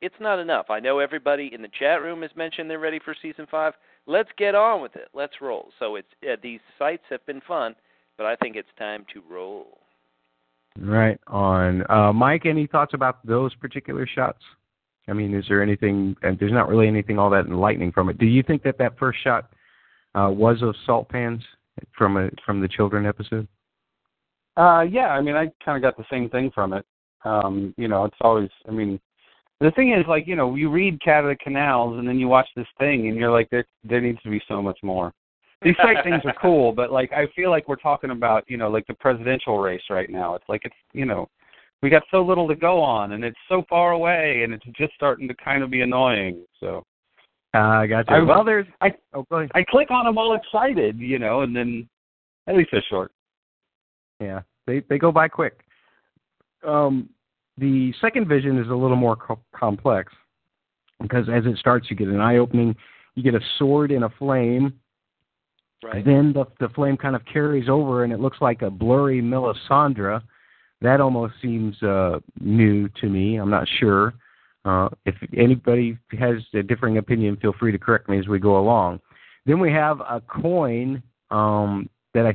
it's 0.00 0.14
not 0.20 0.38
enough. 0.38 0.66
I 0.70 0.80
know 0.80 0.98
everybody 0.98 1.50
in 1.52 1.62
the 1.62 1.70
chat 1.78 2.02
room 2.02 2.22
has 2.22 2.30
mentioned 2.36 2.68
they're 2.68 2.78
ready 2.78 3.00
for 3.04 3.16
season 3.20 3.46
five. 3.50 3.74
Let's 4.06 4.28
get 4.36 4.54
on 4.54 4.82
with 4.82 4.96
it. 4.96 5.08
Let's 5.14 5.40
roll. 5.40 5.70
So 5.78 5.96
it's 5.96 6.08
uh, 6.22 6.36
these 6.42 6.60
sites 6.78 7.04
have 7.10 7.24
been 7.26 7.40
fun 7.40 7.74
but 8.16 8.26
I 8.26 8.36
think 8.36 8.56
it's 8.56 8.68
time 8.78 9.04
to 9.12 9.22
roll. 9.28 9.78
Right 10.78 11.20
on. 11.28 11.88
Uh, 11.88 12.12
Mike, 12.12 12.46
any 12.46 12.66
thoughts 12.66 12.94
about 12.94 13.24
those 13.26 13.54
particular 13.56 14.06
shots? 14.06 14.40
I 15.06 15.12
mean, 15.12 15.34
is 15.34 15.44
there 15.48 15.62
anything? 15.62 16.16
And 16.22 16.38
there's 16.38 16.52
not 16.52 16.68
really 16.68 16.88
anything 16.88 17.18
all 17.18 17.30
that 17.30 17.46
enlightening 17.46 17.92
from 17.92 18.08
it. 18.08 18.18
Do 18.18 18.26
you 18.26 18.42
think 18.42 18.62
that 18.64 18.78
that 18.78 18.98
first 18.98 19.22
shot 19.22 19.52
uh, 20.14 20.30
was 20.30 20.62
of 20.62 20.74
salt 20.86 21.08
pans 21.08 21.42
from 21.96 22.16
a 22.16 22.30
from 22.44 22.60
the 22.60 22.68
children 22.68 23.06
episode? 23.06 23.46
Uh, 24.56 24.82
yeah, 24.88 25.08
I 25.08 25.20
mean, 25.20 25.34
I 25.36 25.46
kind 25.64 25.76
of 25.76 25.82
got 25.82 25.96
the 25.96 26.06
same 26.10 26.30
thing 26.30 26.50
from 26.54 26.72
it. 26.72 26.84
Um, 27.24 27.74
you 27.76 27.88
know, 27.88 28.04
it's 28.04 28.16
always. 28.20 28.50
I 28.68 28.72
mean, 28.72 28.98
the 29.60 29.70
thing 29.72 29.92
is, 29.92 30.04
like, 30.08 30.26
you 30.26 30.36
know, 30.36 30.54
you 30.54 30.70
read 30.70 31.02
Cat 31.02 31.24
of 31.24 31.30
the 31.30 31.36
Canals, 31.36 31.98
and 31.98 32.08
then 32.08 32.18
you 32.18 32.28
watch 32.28 32.48
this 32.56 32.66
thing, 32.78 33.08
and 33.08 33.16
you're 33.16 33.32
like, 33.32 33.48
there 33.50 33.66
there 33.84 34.00
needs 34.00 34.22
to 34.22 34.30
be 34.30 34.42
so 34.48 34.60
much 34.62 34.78
more 34.82 35.12
these 35.64 35.76
site 35.78 36.04
things 36.04 36.22
are 36.24 36.34
cool, 36.40 36.72
but 36.72 36.92
like 36.92 37.12
I 37.12 37.26
feel 37.34 37.50
like 37.50 37.68
we're 37.68 37.76
talking 37.76 38.10
about 38.10 38.44
you 38.46 38.56
know 38.56 38.68
like 38.68 38.86
the 38.86 38.94
presidential 38.94 39.58
race 39.58 39.82
right 39.90 40.10
now. 40.10 40.34
It's 40.34 40.44
like 40.48 40.62
it's 40.64 40.74
you 40.92 41.06
know 41.06 41.28
we 41.82 41.90
got 41.90 42.02
so 42.10 42.22
little 42.22 42.46
to 42.48 42.54
go 42.54 42.80
on, 42.80 43.12
and 43.12 43.24
it's 43.24 43.38
so 43.48 43.64
far 43.68 43.92
away, 43.92 44.42
and 44.44 44.52
it's 44.52 44.64
just 44.76 44.94
starting 44.94 45.26
to 45.28 45.34
kind 45.34 45.62
of 45.62 45.70
be 45.70 45.80
annoying. 45.80 46.44
So. 46.60 46.84
Uh, 47.54 47.58
I 47.58 47.86
got 47.86 48.10
you. 48.10 48.16
I, 48.16 48.22
well, 48.22 48.44
there's. 48.44 48.66
I 48.80 48.92
oh, 49.12 49.24
go 49.30 49.36
ahead. 49.36 49.50
I 49.54 49.62
click 49.62 49.90
on 49.90 50.06
them 50.06 50.18
all 50.18 50.34
excited, 50.34 50.98
you 50.98 51.18
know, 51.20 51.42
and 51.42 51.54
then 51.54 51.88
at 52.48 52.56
least 52.56 52.70
they're 52.72 52.84
short. 52.90 53.12
Yeah, 54.20 54.40
they 54.66 54.82
they 54.88 54.98
go 54.98 55.12
by 55.12 55.28
quick. 55.28 55.60
Um, 56.66 57.08
the 57.58 57.92
second 58.00 58.26
vision 58.26 58.58
is 58.58 58.68
a 58.68 58.74
little 58.74 58.96
more 58.96 59.14
co- 59.14 59.40
complex 59.54 60.12
because 61.00 61.28
as 61.32 61.46
it 61.46 61.56
starts, 61.58 61.88
you 61.90 61.96
get 61.96 62.08
an 62.08 62.20
eye 62.20 62.38
opening. 62.38 62.74
You 63.14 63.22
get 63.22 63.34
a 63.34 63.40
sword 63.58 63.92
in 63.92 64.02
a 64.02 64.10
flame 64.18 64.72
Right. 65.84 66.04
Then 66.04 66.32
the 66.32 66.46
the 66.60 66.70
flame 66.70 66.96
kind 66.96 67.14
of 67.14 67.22
carries 67.26 67.68
over, 67.68 68.04
and 68.04 68.12
it 68.12 68.20
looks 68.20 68.38
like 68.40 68.62
a 68.62 68.70
blurry 68.70 69.20
Melisandre. 69.20 70.22
That 70.80 71.00
almost 71.00 71.34
seems 71.42 71.80
uh, 71.82 72.20
new 72.40 72.88
to 73.00 73.08
me. 73.08 73.36
I'm 73.36 73.50
not 73.50 73.68
sure. 73.80 74.14
Uh, 74.64 74.88
if 75.04 75.14
anybody 75.36 75.98
has 76.18 76.36
a 76.54 76.62
differing 76.62 76.96
opinion, 76.96 77.36
feel 77.36 77.54
free 77.58 77.70
to 77.70 77.78
correct 77.78 78.08
me 78.08 78.18
as 78.18 78.28
we 78.28 78.38
go 78.38 78.58
along. 78.58 79.00
Then 79.44 79.60
we 79.60 79.70
have 79.72 80.00
a 80.00 80.22
coin 80.22 81.02
um, 81.30 81.88
that 82.14 82.24
I 82.26 82.34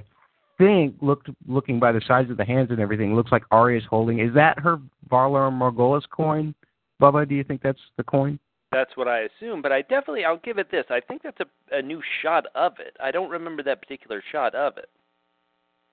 think, 0.60 0.96
looked 1.02 1.30
looking 1.48 1.80
by 1.80 1.92
the 1.92 2.02
size 2.08 2.30
of 2.30 2.38
the 2.38 2.46
hands 2.46 2.70
and 2.70 2.80
everything, 2.80 3.16
looks 3.16 3.32
like 3.32 3.44
Arya's 3.50 3.84
holding. 3.90 4.20
Is 4.20 4.34
that 4.36 4.60
her 4.60 4.80
Valar 5.10 5.52
Morghulis 5.52 6.08
coin? 6.10 6.54
Bubba, 7.02 7.28
do 7.28 7.34
you 7.34 7.44
think 7.44 7.62
that's 7.62 7.80
the 7.98 8.04
coin? 8.04 8.38
That's 8.72 8.96
what 8.96 9.08
I 9.08 9.22
assume, 9.22 9.62
but 9.62 9.72
I 9.72 9.82
definitely 9.82 10.26
I'll 10.26 10.38
give 10.38 10.60
it 10.60 10.70
this. 10.70 10.86
I 10.90 11.00
think 11.00 11.24
that's 11.24 11.40
a 11.40 11.78
a 11.78 11.82
new 11.82 12.02
shot 12.22 12.46
of 12.56 12.74
it. 12.80 12.96
I 13.02 13.12
don't 13.12 13.30
remember 13.30 13.64
that 13.64 13.82
particular 13.82 14.24
shot 14.32 14.54
of 14.54 14.78
it. 14.78 14.90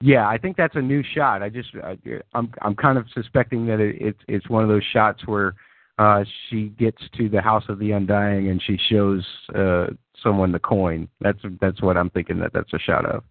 Yeah, 0.03 0.29
I 0.29 0.37
think 0.37 0.57
that's 0.57 0.77
a 0.77 0.83
new 0.83 1.03
shot. 1.15 1.43
I 1.43 1.49
just 1.49 1.71
I, 1.83 1.97
I'm 2.35 2.53
I'm 2.61 2.75
kind 2.75 2.99
of 2.99 3.07
suspecting 3.15 3.67
that 3.67 3.81
it, 3.81 3.97
it's 3.99 4.19
it's 4.29 4.49
one 4.51 4.62
of 4.62 4.69
those 4.69 4.85
shots 4.93 5.27
where 5.27 5.55
uh 5.99 6.23
she 6.49 6.69
gets 6.79 7.01
to 7.17 7.31
the 7.31 7.41
House 7.41 7.65
of 7.71 7.79
the 7.79 7.93
Undying 7.93 8.51
and 8.51 8.62
she 8.62 8.79
shows 8.91 9.25
uh 9.55 9.87
someone 10.23 10.53
the 10.53 10.59
coin. 10.59 11.09
That's 11.21 11.41
that's 11.61 11.81
what 11.81 11.97
I'm 11.97 12.11
thinking 12.11 12.39
that 12.41 12.53
that's 12.53 12.75
a 12.75 12.79
shot 12.79 13.07
of. 13.07 13.25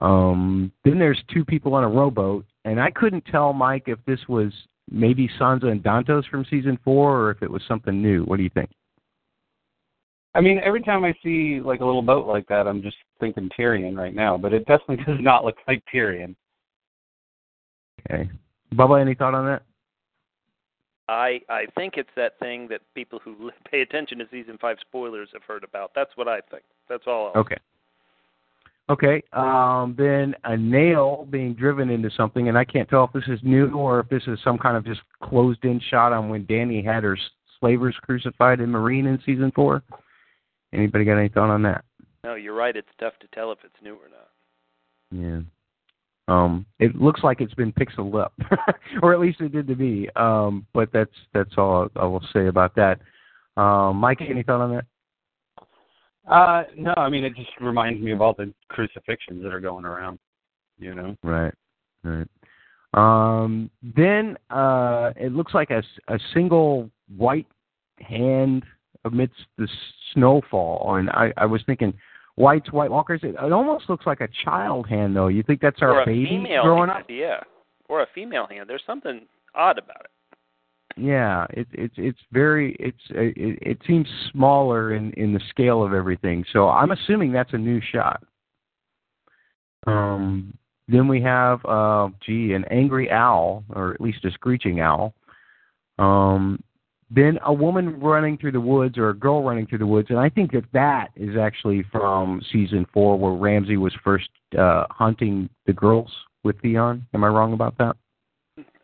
Um 0.00 0.70
then 0.84 1.00
there's 1.00 1.22
two 1.32 1.44
people 1.44 1.74
on 1.74 1.82
a 1.82 1.88
rowboat 1.88 2.46
and 2.64 2.80
I 2.80 2.92
couldn't 2.92 3.24
tell 3.26 3.52
Mike 3.52 3.84
if 3.86 3.98
this 4.06 4.20
was 4.28 4.52
maybe 4.90 5.28
Sansa 5.40 5.66
and 5.66 5.82
Dontos 5.82 6.28
from 6.28 6.44
season 6.50 6.78
four, 6.84 7.18
or 7.18 7.30
if 7.30 7.42
it 7.42 7.50
was 7.50 7.62
something 7.66 8.00
new. 8.00 8.24
What 8.24 8.36
do 8.36 8.42
you 8.42 8.50
think? 8.50 8.70
I 10.34 10.40
mean, 10.40 10.60
every 10.64 10.82
time 10.82 11.04
I 11.04 11.14
see 11.22 11.60
like 11.60 11.80
a 11.80 11.84
little 11.84 12.02
boat 12.02 12.26
like 12.26 12.46
that, 12.48 12.66
I'm 12.66 12.82
just 12.82 12.96
thinking 13.20 13.48
Tyrion 13.56 13.96
right 13.96 14.14
now, 14.14 14.36
but 14.36 14.52
it 14.52 14.66
definitely 14.66 15.04
does 15.06 15.20
not 15.20 15.44
look 15.44 15.56
like 15.68 15.82
Tyrion. 15.92 16.34
Okay, 18.10 18.28
Bubba, 18.74 19.00
any 19.00 19.14
thought 19.14 19.34
on 19.34 19.46
that? 19.46 19.62
I 21.08 21.40
I 21.48 21.66
think 21.76 21.94
it's 21.96 22.10
that 22.16 22.38
thing 22.38 22.66
that 22.68 22.80
people 22.94 23.20
who 23.22 23.50
pay 23.70 23.82
attention 23.82 24.18
to 24.18 24.26
season 24.30 24.58
five 24.60 24.78
spoilers 24.80 25.28
have 25.32 25.42
heard 25.42 25.64
about. 25.64 25.92
That's 25.94 26.10
what 26.16 26.28
I 26.28 26.40
think. 26.50 26.64
That's 26.88 27.04
all. 27.06 27.32
I'll 27.34 27.42
okay. 27.42 27.56
Okay. 28.90 29.22
Um, 29.32 29.94
then 29.96 30.34
a 30.44 30.56
nail 30.56 31.26
being 31.30 31.54
driven 31.54 31.88
into 31.88 32.10
something, 32.16 32.48
and 32.48 32.58
I 32.58 32.64
can't 32.64 32.88
tell 32.88 33.04
if 33.04 33.12
this 33.12 33.28
is 33.28 33.40
new 33.42 33.70
or 33.72 34.00
if 34.00 34.08
this 34.08 34.22
is 34.26 34.38
some 34.44 34.58
kind 34.58 34.76
of 34.76 34.84
just 34.84 35.00
closed-in 35.22 35.80
shot 35.90 36.12
on 36.12 36.28
when 36.28 36.44
Dany 36.44 36.84
had 36.84 37.02
her 37.02 37.18
slavers 37.58 37.96
crucified 38.02 38.60
in 38.60 38.70
Meereen 38.70 39.06
in 39.06 39.18
season 39.24 39.52
four. 39.54 39.82
Anybody 40.74 41.04
got 41.04 41.18
any 41.18 41.28
thought 41.28 41.50
on 41.50 41.62
that? 41.62 41.84
No, 42.24 42.34
you're 42.34 42.54
right. 42.54 42.76
It's 42.76 42.88
tough 42.98 43.14
to 43.20 43.28
tell 43.34 43.52
if 43.52 43.58
it's 43.64 43.74
new 43.82 43.94
or 43.94 44.08
not. 44.10 44.28
Yeah. 45.10 45.40
Um, 46.26 46.66
it 46.78 46.94
looks 46.96 47.22
like 47.22 47.40
it's 47.40 47.54
been 47.54 47.72
pixeled 47.72 48.18
up, 48.20 48.32
or 49.02 49.12
at 49.12 49.20
least 49.20 49.40
it 49.40 49.52
did 49.52 49.66
to 49.68 49.76
me. 49.76 50.08
Um, 50.16 50.66
but 50.72 50.90
that's 50.92 51.12
that's 51.34 51.52
all 51.58 51.88
I 51.96 52.06
will 52.06 52.24
say 52.32 52.46
about 52.46 52.74
that. 52.76 53.00
Um, 53.60 53.96
Mike, 53.98 54.20
any 54.20 54.42
thought 54.42 54.62
on 54.62 54.74
that? 54.74 54.86
Uh, 56.28 56.64
no, 56.76 56.94
I 56.96 57.08
mean 57.08 57.24
it 57.24 57.34
just 57.36 57.50
reminds 57.60 58.00
me 58.00 58.12
of 58.12 58.20
all 58.20 58.34
the 58.34 58.52
crucifixions 58.68 59.42
that 59.42 59.52
are 59.52 59.60
going 59.60 59.84
around. 59.84 60.18
You 60.78 60.94
know. 60.94 61.16
Right. 61.22 61.54
Right. 62.02 62.28
Um, 62.94 63.70
then 63.82 64.36
uh, 64.50 65.12
it 65.16 65.32
looks 65.32 65.52
like 65.52 65.70
a, 65.70 65.82
a 66.08 66.18
single 66.32 66.90
white 67.16 67.46
hand 68.00 68.64
amidst 69.04 69.44
the 69.58 69.68
snowfall, 70.12 70.96
and 70.96 71.10
I, 71.10 71.32
I 71.36 71.46
was 71.46 71.62
thinking, 71.66 71.92
whites, 72.36 72.72
white 72.72 72.90
walkers. 72.90 73.20
It, 73.22 73.34
it 73.34 73.52
almost 73.52 73.88
looks 73.88 74.06
like 74.06 74.20
a 74.20 74.28
child 74.44 74.88
hand, 74.88 75.16
though. 75.16 75.28
You 75.28 75.42
think 75.42 75.60
that's 75.60 75.82
our 75.82 75.92
or 75.92 76.02
a 76.02 76.06
baby 76.06 76.26
female 76.26 76.62
growing 76.62 76.88
hand, 76.88 77.02
up? 77.02 77.10
Yeah, 77.10 77.40
or 77.88 78.02
a 78.02 78.06
female 78.14 78.46
hand. 78.48 78.70
There's 78.70 78.82
something 78.86 79.26
odd 79.54 79.78
about 79.78 80.02
it. 80.04 80.10
Yeah, 80.96 81.46
it's 81.50 81.70
it's 81.72 81.94
it's 81.96 82.18
very 82.30 82.76
it's 82.78 82.96
it, 83.10 83.58
it 83.60 83.78
seems 83.86 84.06
smaller 84.30 84.94
in 84.94 85.12
in 85.14 85.32
the 85.32 85.40
scale 85.50 85.82
of 85.82 85.92
everything. 85.92 86.44
So 86.52 86.68
I'm 86.68 86.92
assuming 86.92 87.32
that's 87.32 87.52
a 87.52 87.58
new 87.58 87.80
shot. 87.92 88.22
Um, 89.86 90.56
then 90.86 91.08
we 91.08 91.20
have 91.22 91.64
uh, 91.64 92.08
gee, 92.24 92.52
an 92.52 92.64
angry 92.70 93.10
owl, 93.10 93.64
or 93.70 93.92
at 93.92 94.00
least 94.00 94.24
a 94.24 94.30
screeching 94.30 94.80
owl. 94.80 95.14
Um, 95.98 96.62
then 97.10 97.38
a 97.44 97.52
woman 97.52 98.00
running 98.00 98.38
through 98.38 98.52
the 98.52 98.60
woods, 98.60 98.96
or 98.96 99.10
a 99.10 99.14
girl 99.14 99.42
running 99.42 99.66
through 99.66 99.78
the 99.78 99.86
woods, 99.86 100.10
and 100.10 100.18
I 100.18 100.28
think 100.28 100.52
that 100.52 100.64
that 100.72 101.08
is 101.16 101.36
actually 101.36 101.84
from 101.90 102.40
season 102.52 102.86
four, 102.92 103.18
where 103.18 103.32
Ramsay 103.32 103.76
was 103.76 103.94
first 104.02 104.28
uh, 104.58 104.84
hunting 104.90 105.48
the 105.66 105.72
girls 105.72 106.10
with 106.44 106.60
Theon. 106.60 107.06
Am 107.14 107.24
I 107.24 107.28
wrong 107.28 107.52
about 107.52 107.76
that? 107.78 107.96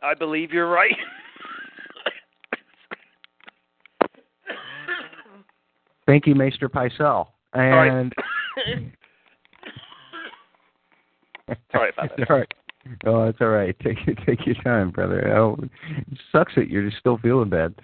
I 0.02 0.14
believe 0.14 0.52
you're 0.52 0.70
right. 0.70 0.96
Thank 6.10 6.26
you, 6.26 6.34
Maester 6.34 6.68
Pycelle. 6.68 7.28
And 7.52 8.12
Sorry 11.70 11.90
about 11.90 12.10
that. 12.16 12.18
It's 12.18 12.28
all 12.28 12.38
right. 12.38 12.52
Oh, 13.06 13.28
it's 13.28 13.40
all 13.40 13.50
right. 13.50 13.76
Take 13.78 13.98
take 14.26 14.44
your 14.44 14.56
time, 14.64 14.90
brother. 14.90 15.32
Oh, 15.36 15.56
it 15.60 16.18
sucks 16.32 16.52
that 16.56 16.68
you're 16.68 16.84
just 16.84 16.98
still 16.98 17.18
feeling 17.18 17.48
bad. 17.48 17.76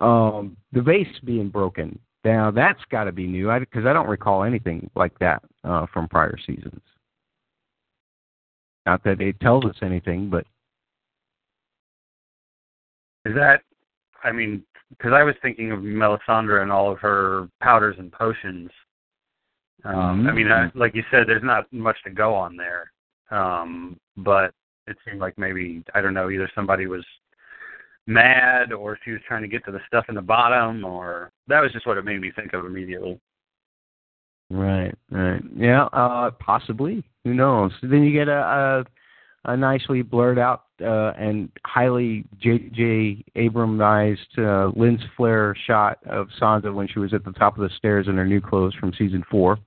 Um, 0.00 0.56
the 0.72 0.82
vase 0.82 1.06
being 1.24 1.48
broken. 1.48 1.96
Now 2.24 2.50
that's 2.50 2.80
got 2.90 3.04
to 3.04 3.12
be 3.12 3.28
new 3.28 3.56
because 3.60 3.86
I, 3.86 3.90
I 3.90 3.92
don't 3.92 4.08
recall 4.08 4.42
anything 4.42 4.90
like 4.96 5.16
that 5.20 5.40
uh, 5.62 5.86
from 5.94 6.08
prior 6.08 6.36
seasons. 6.44 6.80
Not 8.84 9.04
that 9.04 9.20
it 9.20 9.38
tells 9.38 9.64
us 9.64 9.76
anything, 9.80 10.28
but 10.28 10.44
Is 13.24 13.36
that? 13.36 13.62
I 14.24 14.32
mean, 14.32 14.62
because 14.90 15.12
I 15.12 15.22
was 15.22 15.34
thinking 15.42 15.72
of 15.72 15.80
Melisandre 15.80 16.62
and 16.62 16.72
all 16.72 16.90
of 16.90 16.98
her 16.98 17.48
powders 17.60 17.96
and 17.98 18.10
potions. 18.12 18.70
Um, 19.84 20.26
I 20.26 20.32
mean, 20.32 20.50
I, 20.50 20.70
like 20.74 20.94
you 20.94 21.02
said, 21.10 21.24
there's 21.26 21.42
not 21.42 21.72
much 21.72 21.96
to 22.04 22.10
go 22.10 22.34
on 22.34 22.56
there. 22.56 22.92
Um, 23.30 23.98
but 24.16 24.52
it 24.86 24.96
seemed 25.06 25.20
like 25.20 25.38
maybe 25.38 25.82
I 25.94 26.00
don't 26.00 26.14
know 26.14 26.30
either 26.30 26.50
somebody 26.54 26.86
was 26.86 27.04
mad 28.06 28.72
or 28.72 28.98
she 29.04 29.12
was 29.12 29.20
trying 29.26 29.42
to 29.42 29.48
get 29.48 29.64
to 29.64 29.72
the 29.72 29.80
stuff 29.86 30.06
in 30.08 30.14
the 30.14 30.22
bottom, 30.22 30.84
or 30.84 31.30
that 31.46 31.60
was 31.60 31.72
just 31.72 31.86
what 31.86 31.96
it 31.96 32.04
made 32.04 32.20
me 32.20 32.32
think 32.34 32.52
of 32.52 32.66
immediately. 32.66 33.18
Right, 34.50 34.92
right. 35.10 35.42
Yeah, 35.54 35.84
uh 35.84 36.32
possibly. 36.32 37.04
Who 37.24 37.34
knows? 37.34 37.72
Then 37.82 38.02
you 38.02 38.12
get 38.12 38.28
a 38.28 38.40
a, 38.40 38.84
a 39.44 39.56
nicely 39.56 40.02
blurred 40.02 40.38
out 40.38 40.64
uh 40.82 41.12
and 41.18 41.50
highly 41.64 42.24
J.J. 42.40 43.24
Abramized 43.36 44.38
uh, 44.38 44.70
lens 44.76 45.00
flare 45.16 45.54
shot 45.66 45.98
of 46.06 46.28
Sansa 46.40 46.72
when 46.74 46.88
she 46.88 46.98
was 46.98 47.14
at 47.14 47.24
the 47.24 47.32
top 47.32 47.56
of 47.56 47.62
the 47.62 47.74
stairs 47.76 48.06
in 48.08 48.16
her 48.16 48.26
new 48.26 48.40
clothes 48.40 48.74
from 48.74 48.92
season 48.98 49.24
four 49.30 49.58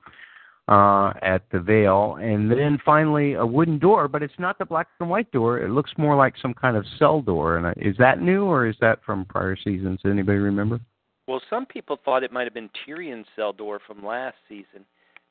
uh 0.68 1.12
at 1.22 1.44
the 1.52 1.60
Vale. 1.60 2.18
And 2.22 2.50
then 2.50 2.80
finally 2.86 3.34
a 3.34 3.46
wooden 3.46 3.80
door, 3.80 4.08
but 4.08 4.24
it's 4.24 4.40
not 4.40 4.58
the 4.58 4.66
black 4.66 4.88
and 5.00 5.10
white 5.10 5.32
door. 5.32 5.60
It 5.60 5.70
looks 5.70 5.92
more 5.98 6.16
like 6.16 6.36
some 6.42 6.54
kind 6.54 6.78
of 6.78 6.86
cell 6.98 7.22
door. 7.22 7.58
And 7.58 7.66
uh, 7.68 7.74
is 7.78 7.96
that 7.98 8.22
new 8.22 8.46
or 8.46 8.68
is 8.68 8.76
that 8.80 9.00
from 9.06 9.26
prior 9.26 9.58
seasons? 9.58 10.00
Anybody 10.06 10.38
remember? 10.38 10.80
Well, 11.28 11.42
some 11.50 11.66
people 11.66 11.98
thought 12.04 12.24
it 12.24 12.32
might 12.34 12.44
have 12.44 12.54
been 12.54 12.70
Tyrion's 12.86 13.28
cell 13.36 13.54
door 13.54 13.80
from 13.86 14.06
last 14.06 14.36
season, 14.50 14.86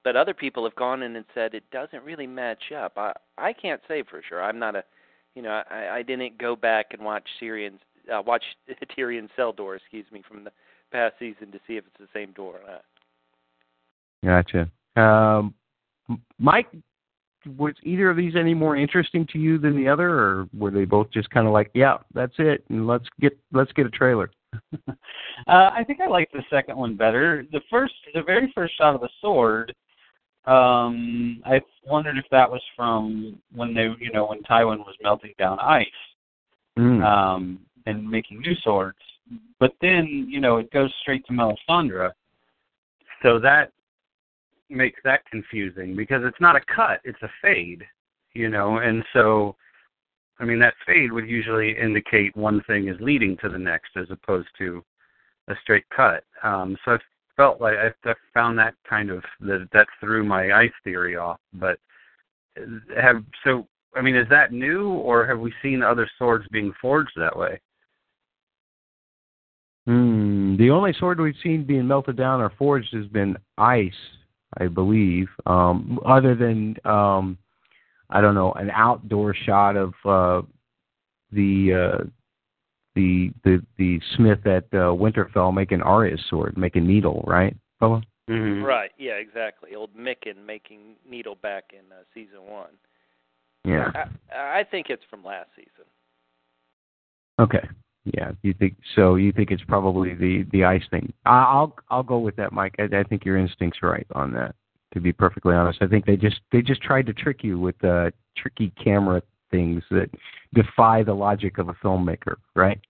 but 0.04 0.16
other 0.16 0.34
people 0.34 0.64
have 0.64 0.74
gone 0.74 1.02
in 1.02 1.16
and 1.16 1.24
said 1.34 1.54
it 1.54 1.64
doesn't 1.70 2.04
really 2.04 2.26
match 2.26 2.72
up. 2.76 2.92
I 2.96 3.12
I 3.38 3.52
can't 3.52 3.80
say 3.88 4.02
for 4.02 4.22
sure. 4.28 4.42
I'm 4.42 4.58
not 4.58 4.76
a, 4.76 4.84
you 5.34 5.42
know, 5.42 5.62
I 5.70 5.88
I 5.96 6.02
didn't 6.02 6.38
go 6.38 6.56
back 6.56 6.86
and 6.92 7.04
watch 7.04 7.26
Tyrion's 7.40 7.80
uh, 8.12 8.22
watch 8.24 8.44
Tyrion's 8.96 9.30
cell 9.36 9.52
door, 9.52 9.76
excuse 9.76 10.06
me, 10.12 10.22
from 10.26 10.44
the 10.44 10.52
past 10.90 11.14
season 11.18 11.50
to 11.52 11.60
see 11.66 11.76
if 11.76 11.84
it's 11.86 11.98
the 11.98 12.18
same 12.18 12.32
door 12.32 12.60
or 12.60 12.70
not. 12.70 12.84
Gotcha. 14.24 14.70
Um, 15.00 15.54
Mike, 16.38 16.68
was 17.56 17.74
either 17.82 18.10
of 18.10 18.16
these 18.16 18.36
any 18.36 18.54
more 18.54 18.76
interesting 18.76 19.26
to 19.32 19.38
you 19.38 19.58
than 19.58 19.76
the 19.76 19.88
other, 19.88 20.08
or 20.08 20.48
were 20.56 20.70
they 20.70 20.84
both 20.84 21.10
just 21.10 21.30
kind 21.30 21.46
of 21.46 21.52
like, 21.52 21.70
yeah, 21.74 21.98
that's 22.14 22.34
it, 22.38 22.64
and 22.68 22.86
let's 22.86 23.06
get 23.20 23.36
let's 23.52 23.72
get 23.72 23.86
a 23.86 23.90
trailer? 23.90 24.30
uh, 24.88 24.90
I 25.46 25.82
think 25.86 26.00
I 26.00 26.06
like 26.06 26.30
the 26.32 26.44
second 26.50 26.76
one 26.76 26.96
better. 26.96 27.44
The 27.52 27.60
first, 27.70 27.94
the 28.14 28.22
very 28.22 28.52
first 28.54 28.76
shot 28.76 28.94
of 28.94 29.00
the 29.00 29.08
sword. 29.20 29.74
Um, 30.44 31.40
I 31.46 31.60
wondered 31.84 32.18
if 32.18 32.24
that 32.30 32.50
was 32.50 32.62
from 32.74 33.40
when 33.54 33.74
they, 33.74 33.88
you 34.00 34.12
know, 34.12 34.26
when 34.26 34.42
Tywin 34.42 34.78
was 34.78 34.96
melting 35.02 35.34
down 35.38 35.58
ice 35.60 35.86
Mm. 36.78 37.04
um, 37.04 37.58
and 37.86 38.08
making 38.08 38.40
new 38.40 38.54
swords. 38.62 38.98
But 39.58 39.74
then, 39.80 40.26
you 40.28 40.40
know, 40.40 40.56
it 40.56 40.70
goes 40.70 40.92
straight 41.00 41.24
to 41.26 41.32
Melisandre. 41.32 42.10
So 43.22 43.38
that 43.40 43.72
makes 44.68 45.00
that 45.04 45.24
confusing 45.30 45.94
because 45.94 46.22
it's 46.24 46.40
not 46.40 46.56
a 46.56 46.60
cut, 46.74 47.00
it's 47.04 47.22
a 47.22 47.30
fade, 47.40 47.84
you 48.32 48.48
know, 48.48 48.78
and 48.78 49.04
so 49.12 49.54
I 50.38 50.44
mean 50.44 50.58
that 50.60 50.74
fade 50.86 51.12
would 51.12 51.28
usually 51.28 51.78
indicate 51.78 52.34
one 52.36 52.62
thing 52.66 52.88
is 52.88 52.96
leading 53.00 53.36
to 53.38 53.48
the 53.48 53.58
next 53.58 53.90
as 53.96 54.10
opposed 54.10 54.48
to 54.58 54.82
a 55.48 55.54
straight 55.62 55.84
cut. 55.94 56.24
Um 56.42 56.76
so 56.84 56.92
I 56.92 56.98
felt 57.36 57.60
like 57.60 57.76
I, 57.76 58.14
found 58.34 58.58
that 58.58 58.74
kind 58.88 59.10
of 59.10 59.22
that 59.40 59.68
that 59.72 59.86
threw 60.00 60.24
my 60.24 60.52
ice 60.52 60.72
theory 60.84 61.16
off. 61.16 61.38
But 61.54 61.78
have 63.00 63.24
so 63.44 63.66
I 63.94 64.00
mean, 64.00 64.16
is 64.16 64.28
that 64.30 64.52
new, 64.52 64.88
or 64.88 65.26
have 65.26 65.38
we 65.38 65.52
seen 65.62 65.82
other 65.82 66.08
swords 66.18 66.46
being 66.50 66.72
forged 66.80 67.12
that 67.16 67.36
way? 67.36 67.60
Hmm. 69.86 70.56
The 70.56 70.70
only 70.70 70.94
sword 70.98 71.20
we've 71.20 71.34
seen 71.42 71.64
being 71.64 71.86
melted 71.86 72.16
down 72.16 72.40
or 72.40 72.52
forged 72.56 72.94
has 72.94 73.06
been 73.06 73.36
ice, 73.58 73.92
I 74.58 74.68
believe. 74.68 75.28
Um, 75.46 75.98
other 76.06 76.34
than 76.34 76.76
um, 76.84 77.36
I 78.10 78.20
don't 78.20 78.34
know, 78.34 78.52
an 78.52 78.70
outdoor 78.70 79.34
shot 79.34 79.76
of 79.76 79.94
uh, 80.04 80.46
the 81.32 81.72
uh, 81.72 82.04
the 82.94 83.30
the 83.44 83.64
the 83.78 84.00
smith 84.16 84.46
at 84.46 84.64
uh, 84.72 84.92
Winterfell 84.92 85.54
making 85.54 85.82
Arya's 85.82 86.22
sword, 86.28 86.56
making 86.56 86.86
needle, 86.86 87.24
right, 87.26 87.56
fella? 87.80 88.02
Mm-hmm. 88.30 88.62
Right. 88.62 88.90
Yeah. 88.98 89.14
Exactly. 89.14 89.74
Old 89.74 89.90
Mikken 89.96 90.44
making 90.46 90.96
needle 91.08 91.34
back 91.34 91.72
in 91.72 91.80
uh, 91.92 92.02
season 92.14 92.46
one. 92.48 92.70
Yeah. 93.64 93.90
I, 94.32 94.60
I 94.60 94.64
think 94.64 94.86
it's 94.90 95.02
from 95.10 95.24
last 95.24 95.48
season. 95.56 95.84
Okay. 97.40 97.68
Yeah. 98.04 98.32
You 98.42 98.54
think 98.54 98.76
so? 98.94 99.16
You 99.16 99.32
think 99.32 99.50
it's 99.50 99.64
probably 99.66 100.14
the 100.14 100.46
the 100.52 100.64
ice 100.64 100.84
thing? 100.90 101.12
I- 101.26 101.44
I'll 101.44 101.76
I'll 101.90 102.02
go 102.02 102.18
with 102.18 102.36
that, 102.36 102.52
Mike. 102.52 102.74
I, 102.78 102.84
I 102.96 103.02
think 103.02 103.24
your 103.24 103.36
instincts 103.38 103.80
are 103.82 103.90
right 103.90 104.06
on 104.14 104.32
that. 104.34 104.54
To 104.94 105.00
be 105.00 105.12
perfectly 105.12 105.54
honest, 105.54 105.78
I 105.80 105.86
think 105.86 106.04
they 106.04 106.16
just 106.16 106.40
they 106.52 106.62
just 106.62 106.82
tried 106.82 107.06
to 107.06 107.14
trick 107.14 107.42
you 107.42 107.58
with 107.58 107.82
uh, 107.82 108.10
tricky 108.36 108.72
camera 108.82 109.22
things 109.52 109.84
that 109.90 110.10
defy 110.54 111.04
the 111.04 111.14
logic 111.14 111.58
of 111.58 111.68
a 111.68 111.74
filmmaker, 111.74 112.34
right? 112.56 112.80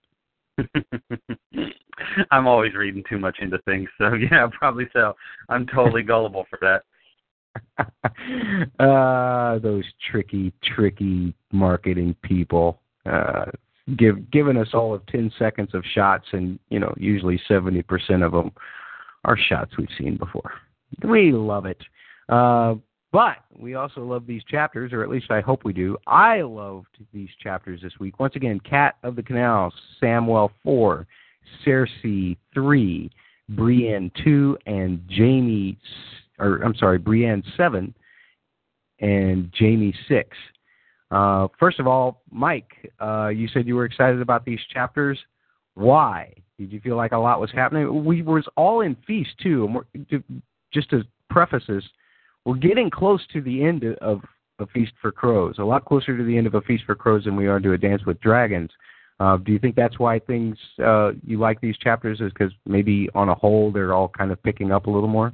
I'm 2.30 2.46
always 2.46 2.74
reading 2.74 3.04
too 3.08 3.18
much 3.18 3.38
into 3.40 3.58
things, 3.58 3.88
so 3.98 4.14
yeah, 4.30 4.48
probably 4.58 4.88
so. 4.92 5.14
I'm 5.48 5.66
totally 5.66 6.02
gullible 6.04 6.46
for 6.48 6.58
that. 6.62 6.82
uh, 8.82 9.58
those 9.58 9.84
tricky, 10.10 10.52
tricky 10.74 11.34
marketing 11.52 12.16
people. 12.22 12.80
Uh, 13.04 13.46
give 13.96 14.30
giving 14.30 14.56
us 14.56 14.68
all 14.72 14.94
of 14.94 15.04
ten 15.06 15.30
seconds 15.38 15.74
of 15.74 15.84
shots, 15.94 16.26
and 16.32 16.58
you 16.70 16.78
know, 16.78 16.94
usually 16.96 17.40
seventy 17.48 17.82
percent 17.82 18.22
of 18.22 18.32
them 18.32 18.52
are 19.24 19.36
shots 19.36 19.76
we've 19.76 19.88
seen 19.98 20.16
before. 20.16 20.52
We 21.04 21.32
love 21.32 21.66
it. 21.66 21.80
Uh, 22.28 22.74
but 23.12 23.36
we 23.56 23.74
also 23.74 24.02
love 24.02 24.26
these 24.26 24.42
chapters, 24.44 24.92
or 24.92 25.02
at 25.02 25.10
least 25.10 25.30
I 25.30 25.40
hope 25.40 25.64
we 25.64 25.72
do. 25.72 25.96
I 26.06 26.40
loved 26.40 26.96
these 27.12 27.28
chapters 27.42 27.80
this 27.82 27.92
week. 28.00 28.18
Once 28.18 28.36
again, 28.36 28.58
Cat 28.60 28.96
of 29.02 29.16
the 29.16 29.22
Canal, 29.22 29.72
Samwell 30.02 30.50
4, 30.64 31.06
Cersei 31.64 32.36
3, 32.54 33.10
Brienne 33.50 34.10
two, 34.24 34.56
and 34.66 35.00
Jaime, 35.10 35.78
or 36.38 36.62
I'm 36.62 36.74
sorry, 36.74 36.98
Brienne 36.98 37.42
seven, 37.56 37.94
and 39.00 39.52
Jaime 39.58 39.94
six. 40.08 40.36
Uh, 41.10 41.48
first 41.58 41.78
of 41.78 41.86
all, 41.86 42.22
Mike, 42.30 42.92
uh, 43.00 43.28
you 43.28 43.48
said 43.48 43.66
you 43.66 43.76
were 43.76 43.84
excited 43.84 44.20
about 44.20 44.44
these 44.44 44.60
chapters. 44.72 45.18
Why? 45.74 46.32
Did 46.58 46.72
you 46.72 46.80
feel 46.80 46.96
like 46.96 47.12
a 47.12 47.18
lot 47.18 47.40
was 47.40 47.50
happening? 47.52 48.04
We 48.04 48.22
was 48.22 48.46
all 48.56 48.80
in 48.80 48.96
feast 49.06 49.30
too, 49.42 49.64
and 49.64 49.74
we're, 49.74 50.22
just 50.72 50.90
to 50.90 51.02
preface 51.28 51.64
this, 51.68 51.84
we're 52.44 52.56
getting 52.56 52.90
close 52.90 53.20
to 53.32 53.40
the 53.40 53.62
end 53.62 53.84
of 54.00 54.20
a 54.58 54.66
Feast 54.68 54.92
for 55.00 55.12
Crows, 55.12 55.56
a 55.58 55.64
lot 55.64 55.84
closer 55.84 56.16
to 56.16 56.24
the 56.24 56.36
end 56.36 56.46
of 56.46 56.54
a 56.54 56.60
Feast 56.62 56.84
for 56.84 56.94
Crows 56.94 57.24
than 57.24 57.36
we 57.36 57.46
are 57.46 57.60
to 57.60 57.72
a 57.72 57.78
Dance 57.78 58.04
with 58.06 58.20
Dragons. 58.20 58.70
Uh, 59.20 59.36
do 59.36 59.52
you 59.52 59.58
think 59.58 59.76
that's 59.76 59.98
why 59.98 60.18
things 60.18 60.56
uh, 60.84 61.12
you 61.24 61.38
like 61.38 61.60
these 61.60 61.76
chapters 61.78 62.20
is 62.20 62.32
because 62.32 62.52
maybe 62.66 63.08
on 63.14 63.28
a 63.28 63.34
whole 63.34 63.70
they're 63.70 63.94
all 63.94 64.08
kind 64.08 64.32
of 64.32 64.42
picking 64.42 64.72
up 64.72 64.86
a 64.86 64.90
little 64.90 65.08
more? 65.08 65.32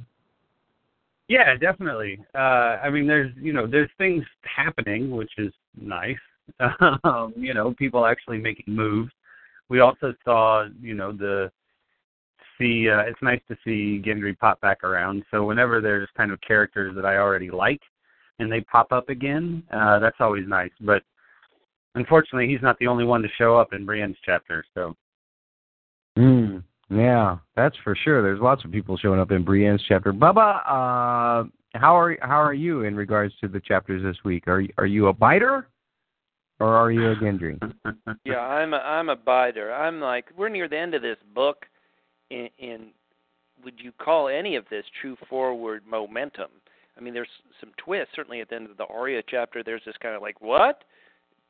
Yeah, 1.27 1.55
definitely. 1.55 2.19
Uh, 2.35 2.77
I 2.83 2.89
mean, 2.89 3.07
there's 3.07 3.31
you 3.39 3.53
know 3.53 3.67
there's 3.67 3.89
things 3.97 4.23
happening, 4.43 5.11
which 5.11 5.31
is 5.37 5.53
nice. 5.79 6.17
um, 7.03 7.33
you 7.35 7.53
know, 7.53 7.73
people 7.75 8.05
actually 8.05 8.39
making 8.39 8.73
moves. 8.73 9.11
We 9.69 9.79
also 9.79 10.13
saw 10.25 10.67
you 10.81 10.95
know 10.95 11.11
the 11.11 11.51
see. 12.59 12.89
Uh, 12.89 13.01
it's 13.01 13.21
nice 13.21 13.41
to 13.47 13.57
see 13.63 14.01
Gendry 14.05 14.37
pop 14.37 14.61
back 14.61 14.83
around. 14.83 15.23
So 15.31 15.45
whenever 15.45 15.81
there's 15.81 16.09
kind 16.15 16.31
of 16.31 16.39
characters 16.41 16.95
that 16.95 17.05
I 17.05 17.17
already 17.17 17.49
like, 17.49 17.81
and 18.39 18.51
they 18.51 18.61
pop 18.61 18.91
up 18.91 19.09
again, 19.09 19.63
uh, 19.71 19.99
that's 19.99 20.17
always 20.19 20.47
nice. 20.47 20.71
But 20.81 21.03
unfortunately, 21.95 22.47
he's 22.47 22.61
not 22.61 22.77
the 22.79 22.87
only 22.87 23.05
one 23.05 23.21
to 23.21 23.29
show 23.37 23.57
up 23.57 23.73
in 23.73 23.85
Brienne's 23.85 24.17
chapter. 24.25 24.63
So. 24.73 24.95
Mm, 26.17 26.63
yeah, 26.89 27.37
that's 27.55 27.75
for 27.83 27.95
sure. 27.95 28.21
There's 28.21 28.41
lots 28.41 28.65
of 28.65 28.71
people 28.71 28.97
showing 28.97 29.19
up 29.19 29.31
in 29.31 29.45
Brienne's 29.45 29.83
chapter. 29.87 30.11
Bubba, 30.11 30.59
uh, 30.65 31.49
how 31.75 31.97
are 31.97 32.17
how 32.21 32.41
are 32.41 32.53
you 32.53 32.83
in 32.83 32.95
regards 32.95 33.33
to 33.41 33.47
the 33.47 33.59
chapters 33.59 34.01
this 34.01 34.17
week? 34.25 34.47
Are 34.47 34.63
are 34.77 34.87
you 34.87 35.07
a 35.07 35.13
biter, 35.13 35.67
or 36.59 36.75
are 36.75 36.91
you 36.91 37.11
a 37.11 37.15
Gendry? 37.15 37.59
yeah, 38.25 38.39
I'm 38.39 38.73
a 38.73 38.77
I'm 38.77 39.09
a 39.09 39.15
biter. 39.15 39.71
I'm 39.71 40.01
like 40.01 40.25
we're 40.35 40.49
near 40.49 40.67
the 40.67 40.77
end 40.77 40.95
of 40.95 41.03
this 41.03 41.17
book, 41.35 41.65
and 42.31 42.87
would 43.63 43.75
you 43.77 43.91
call 43.91 44.27
any 44.27 44.55
of 44.55 44.65
this 44.69 44.85
true 45.01 45.17
forward 45.29 45.83
momentum? 45.87 46.49
I 46.97 47.01
mean, 47.01 47.13
there's 47.13 47.27
some 47.59 47.71
twists. 47.77 48.13
Certainly 48.15 48.41
at 48.41 48.49
the 48.49 48.55
end 48.55 48.69
of 48.69 48.77
the 48.77 48.85
Arya 48.85 49.23
chapter, 49.27 49.63
there's 49.63 49.81
this 49.85 49.95
kind 50.01 50.15
of 50.15 50.21
like 50.21 50.41
what 50.41 50.83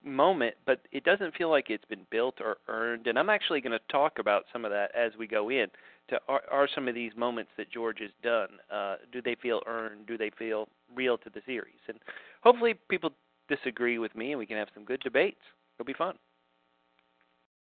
moment, 0.03 0.55
but 0.65 0.81
it 0.91 1.03
doesn't 1.03 1.35
feel 1.35 1.49
like 1.49 1.69
it's 1.69 1.85
been 1.85 2.05
built 2.11 2.35
or 2.39 2.57
earned. 2.67 3.07
And 3.07 3.17
I'm 3.17 3.29
actually 3.29 3.61
going 3.61 3.77
to 3.77 3.91
talk 3.91 4.19
about 4.19 4.45
some 4.53 4.63
of 4.63 4.71
that 4.71 4.91
as 4.95 5.11
we 5.17 5.27
go 5.27 5.49
in. 5.49 5.67
To 6.09 6.19
are, 6.27 6.41
are 6.49 6.69
some 6.73 6.87
of 6.87 6.95
these 6.95 7.11
moments 7.15 7.51
that 7.57 7.71
George 7.71 7.99
has 7.99 8.11
done? 8.23 8.47
Uh, 8.71 8.95
do 9.11 9.21
they 9.21 9.35
feel 9.41 9.61
earned? 9.67 10.07
Do 10.07 10.17
they 10.17 10.31
feel 10.37 10.67
real 10.95 11.17
to 11.19 11.29
the 11.29 11.41
series? 11.45 11.81
And 11.87 11.99
hopefully, 12.41 12.75
people 12.89 13.11
disagree 13.47 13.99
with 13.99 14.15
me, 14.15 14.31
and 14.31 14.39
we 14.39 14.45
can 14.45 14.57
have 14.57 14.69
some 14.73 14.85
good 14.85 15.01
debates. 15.01 15.41
It'll 15.75 15.85
be 15.85 15.93
fun. 15.93 16.15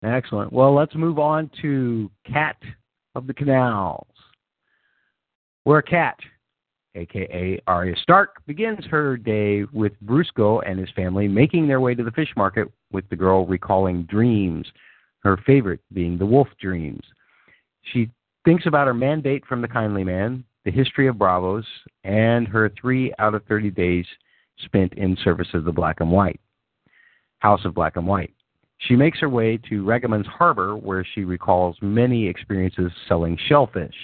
Excellent. 0.02 0.52
Well, 0.52 0.74
let's 0.74 0.94
move 0.94 1.18
on 1.18 1.50
to 1.62 2.10
Cat 2.30 2.56
of 3.14 3.26
the 3.26 3.34
Canals. 3.34 4.06
We're 5.64 5.82
cat 5.82 6.18
aka 6.94 7.60
Arya 7.66 7.96
Stark, 8.02 8.44
begins 8.46 8.84
her 8.86 9.16
day 9.16 9.64
with 9.72 9.92
Brusco 10.04 10.62
and 10.66 10.78
his 10.78 10.90
family 10.94 11.28
making 11.28 11.66
their 11.66 11.80
way 11.80 11.94
to 11.94 12.04
the 12.04 12.10
fish 12.10 12.32
market 12.36 12.68
with 12.90 13.08
the 13.08 13.16
girl 13.16 13.46
recalling 13.46 14.04
dreams, 14.04 14.66
her 15.20 15.36
favorite 15.46 15.80
being 15.92 16.18
the 16.18 16.26
wolf 16.26 16.48
dreams. 16.60 17.02
She 17.92 18.10
thinks 18.44 18.66
about 18.66 18.86
her 18.86 18.94
mandate 18.94 19.44
from 19.46 19.62
the 19.62 19.68
kindly 19.68 20.04
man, 20.04 20.44
the 20.64 20.70
history 20.70 21.08
of 21.08 21.16
Braavos, 21.16 21.64
and 22.04 22.46
her 22.48 22.70
three 22.80 23.12
out 23.18 23.34
of 23.34 23.44
30 23.44 23.70
days 23.70 24.06
spent 24.64 24.92
in 24.94 25.16
service 25.24 25.48
of 25.54 25.64
the 25.64 25.72
Black 25.72 26.00
and 26.00 26.10
White, 26.10 26.40
House 27.38 27.64
of 27.64 27.74
Black 27.74 27.96
and 27.96 28.06
White. 28.06 28.32
She 28.88 28.96
makes 28.96 29.20
her 29.20 29.28
way 29.28 29.58
to 29.68 29.84
Ragman's 29.84 30.26
Harbor, 30.26 30.76
where 30.76 31.04
she 31.14 31.24
recalls 31.24 31.76
many 31.80 32.26
experiences 32.26 32.90
selling 33.08 33.38
shellfish. 33.48 33.94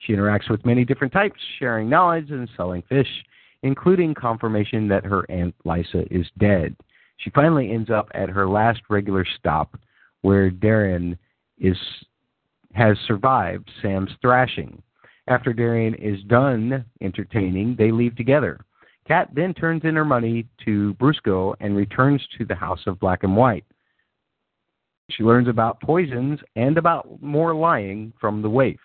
She 0.00 0.12
interacts 0.12 0.50
with 0.50 0.66
many 0.66 0.84
different 0.84 1.12
types, 1.12 1.40
sharing 1.58 1.88
knowledge 1.88 2.30
and 2.30 2.48
selling 2.56 2.82
fish, 2.88 3.08
including 3.62 4.12
confirmation 4.14 4.88
that 4.88 5.04
her 5.04 5.24
Aunt 5.30 5.54
Lysa 5.64 6.06
is 6.10 6.26
dead. 6.38 6.74
She 7.18 7.30
finally 7.30 7.70
ends 7.70 7.90
up 7.90 8.08
at 8.12 8.28
her 8.28 8.48
last 8.48 8.80
regular 8.90 9.24
stop, 9.38 9.78
where 10.22 10.50
Darren 10.50 11.16
is 11.58 11.78
has 12.72 12.98
survived 13.06 13.70
Sam's 13.80 14.10
thrashing. 14.20 14.82
After 15.28 15.54
Darren 15.54 15.94
is 15.94 16.22
done 16.24 16.84
entertaining, 17.00 17.76
they 17.78 17.92
leave 17.92 18.16
together. 18.16 18.64
Cat 19.06 19.28
then 19.32 19.54
turns 19.54 19.84
in 19.84 19.94
her 19.94 20.04
money 20.04 20.46
to 20.64 20.94
Brusco 20.94 21.54
and 21.60 21.76
returns 21.76 22.26
to 22.36 22.44
the 22.44 22.54
House 22.54 22.80
of 22.86 22.98
Black 22.98 23.22
and 23.22 23.36
White. 23.36 23.64
She 25.10 25.22
learns 25.22 25.48
about 25.48 25.80
poisons 25.80 26.40
and 26.56 26.78
about 26.78 27.22
more 27.22 27.54
lying 27.54 28.12
from 28.20 28.42
the 28.42 28.50
waif. 28.50 28.80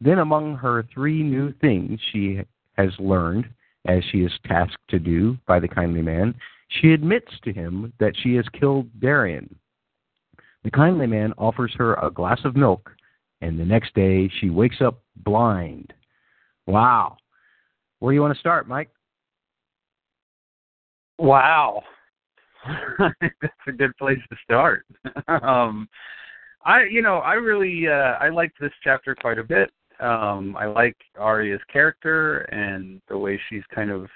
Then, 0.00 0.18
among 0.18 0.56
her 0.56 0.84
three 0.92 1.22
new 1.22 1.52
things 1.60 1.98
she 2.12 2.40
has 2.76 2.90
learned, 2.98 3.48
as 3.86 4.02
she 4.10 4.18
is 4.18 4.32
tasked 4.46 4.76
to 4.88 4.98
do 4.98 5.38
by 5.46 5.60
the 5.60 5.68
kindly 5.68 6.02
man, 6.02 6.34
she 6.68 6.92
admits 6.92 7.32
to 7.44 7.52
him 7.52 7.92
that 8.00 8.14
she 8.22 8.34
has 8.34 8.44
killed 8.58 8.88
Dareon. 9.00 9.48
The 10.64 10.70
kindly 10.70 11.06
man 11.06 11.32
offers 11.38 11.72
her 11.78 11.94
a 11.94 12.10
glass 12.10 12.40
of 12.44 12.56
milk, 12.56 12.90
and 13.40 13.58
the 13.58 13.64
next 13.64 13.94
day 13.94 14.28
she 14.40 14.50
wakes 14.50 14.80
up 14.80 15.00
blind. 15.16 15.92
Wow. 16.66 17.16
Where 18.00 18.12
do 18.12 18.14
you 18.16 18.20
want 18.20 18.34
to 18.34 18.40
start, 18.40 18.68
Mike? 18.68 18.90
Wow. 21.18 21.82
That's 23.20 23.54
a 23.68 23.72
good 23.72 23.96
place 23.96 24.18
to 24.30 24.36
start. 24.44 24.86
um, 25.42 25.88
I, 26.64 26.84
you 26.84 27.02
know, 27.02 27.18
I 27.18 27.34
really, 27.34 27.86
uh, 27.88 28.16
I 28.20 28.28
liked 28.28 28.60
this 28.60 28.72
chapter 28.82 29.14
quite 29.14 29.38
a 29.38 29.44
bit. 29.44 29.70
Um, 30.00 30.56
I 30.58 30.66
like 30.66 30.96
Arya's 31.18 31.60
character 31.72 32.38
and 32.52 33.00
the 33.08 33.16
way 33.16 33.40
she's 33.48 33.62
kind 33.74 33.90
of, 33.90 34.08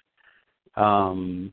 um, 0.77 1.53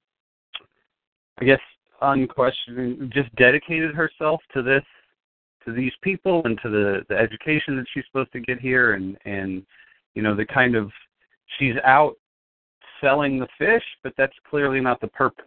I 1.40 1.46
guess, 1.46 1.60
unquestioning, 2.02 3.12
just 3.14 3.34
dedicated 3.36 3.96
herself 3.96 4.42
to 4.54 4.62
this, 4.62 4.84
to 5.66 5.74
these 5.74 5.94
people, 6.02 6.42
and 6.46 6.60
to 6.62 6.70
the 6.70 7.02
the 7.10 7.16
education 7.16 7.76
that 7.78 7.86
she's 7.94 8.04
supposed 8.08 8.32
to 8.34 8.40
get 8.40 8.60
here, 8.60 8.94
and 8.94 9.18
and 9.26 9.66
you 10.14 10.22
know 10.22 10.36
the 10.36 10.46
kind 10.46 10.76
of 10.76 10.92
she's 11.58 11.76
out 11.84 12.16
selling 13.02 13.40
the 13.40 13.48
fish, 13.58 13.84
but 14.04 14.14
that's 14.18 14.34
clearly 14.50 14.80
not 14.80 15.00
the 15.02 15.08
purpose. 15.08 15.46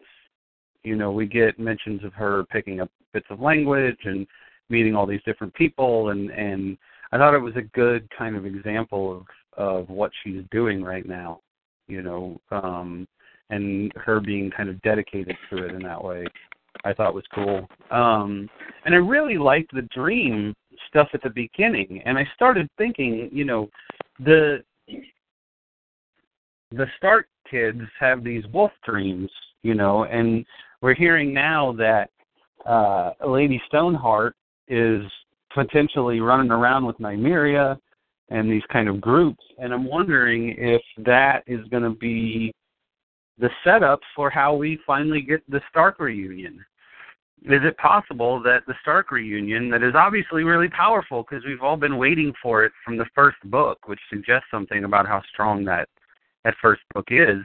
You 0.84 0.96
know, 0.96 1.12
we 1.12 1.26
get 1.26 1.58
mentions 1.58 2.04
of 2.04 2.12
her 2.14 2.44
picking 2.44 2.80
up 2.80 2.90
bits 3.12 3.26
of 3.30 3.40
language 3.40 3.98
and 4.04 4.26
meeting 4.68 4.94
all 4.94 5.06
these 5.06 5.22
different 5.24 5.52
people 5.54 6.10
and 6.10 6.30
and 6.30 6.78
I 7.12 7.18
thought 7.18 7.34
it 7.34 7.38
was 7.38 7.56
a 7.56 7.62
good 7.62 8.08
kind 8.16 8.36
of 8.36 8.46
example 8.46 9.16
of 9.16 9.26
of 9.56 9.88
what 9.88 10.12
she's 10.22 10.42
doing 10.50 10.82
right 10.82 11.06
now, 11.06 11.40
you 11.88 12.02
know, 12.02 12.40
um, 12.50 13.06
and 13.50 13.92
her 13.96 14.20
being 14.20 14.50
kind 14.50 14.68
of 14.68 14.80
dedicated 14.82 15.36
to 15.50 15.64
it 15.64 15.74
in 15.74 15.82
that 15.82 16.02
way. 16.02 16.24
I 16.84 16.94
thought 16.94 17.14
was 17.14 17.24
cool. 17.34 17.68
Um, 17.90 18.48
and 18.84 18.94
I 18.94 18.98
really 18.98 19.36
liked 19.36 19.74
the 19.74 19.82
dream 19.94 20.54
stuff 20.88 21.08
at 21.14 21.22
the 21.22 21.30
beginning. 21.30 22.00
And 22.06 22.16
I 22.16 22.26
started 22.34 22.68
thinking, 22.78 23.28
you 23.32 23.44
know, 23.44 23.68
the 24.20 24.62
the 26.72 26.86
Stark 26.96 27.26
kids 27.50 27.80
have 27.98 28.22
these 28.22 28.44
wolf 28.52 28.70
dreams, 28.84 29.30
you 29.62 29.74
know, 29.74 30.04
and 30.04 30.46
we're 30.82 30.94
hearing 30.94 31.32
now 31.32 31.72
that 31.72 32.10
uh 32.66 33.12
Lady 33.26 33.60
Stoneheart 33.66 34.34
is 34.68 35.02
potentially 35.52 36.20
running 36.20 36.50
around 36.50 36.86
with 36.86 36.98
Nymeria 36.98 37.78
and 38.30 38.50
these 38.50 38.62
kind 38.72 38.88
of 38.88 39.00
groups. 39.00 39.42
And 39.58 39.72
I'm 39.74 39.84
wondering 39.84 40.54
if 40.56 40.82
that 41.04 41.42
is 41.46 41.66
going 41.68 41.82
to 41.82 41.90
be 41.90 42.52
the 43.38 43.50
setup 43.64 44.00
for 44.14 44.30
how 44.30 44.54
we 44.54 44.78
finally 44.86 45.20
get 45.20 45.42
the 45.50 45.60
Stark 45.68 45.98
reunion. 45.98 46.64
Is 47.42 47.62
it 47.64 47.76
possible 47.78 48.40
that 48.42 48.60
the 48.66 48.74
Stark 48.82 49.10
reunion, 49.10 49.70
that 49.70 49.82
is 49.82 49.94
obviously 49.94 50.44
really 50.44 50.68
powerful 50.68 51.24
because 51.28 51.44
we've 51.44 51.62
all 51.62 51.76
been 51.76 51.96
waiting 51.96 52.32
for 52.42 52.64
it 52.64 52.72
from 52.84 52.98
the 52.98 53.06
first 53.14 53.38
book, 53.44 53.78
which 53.86 54.00
suggests 54.10 54.46
something 54.50 54.84
about 54.84 55.08
how 55.08 55.22
strong 55.32 55.64
that 55.64 55.88
that 56.44 56.54
first 56.62 56.82
book 56.94 57.08
is, 57.10 57.38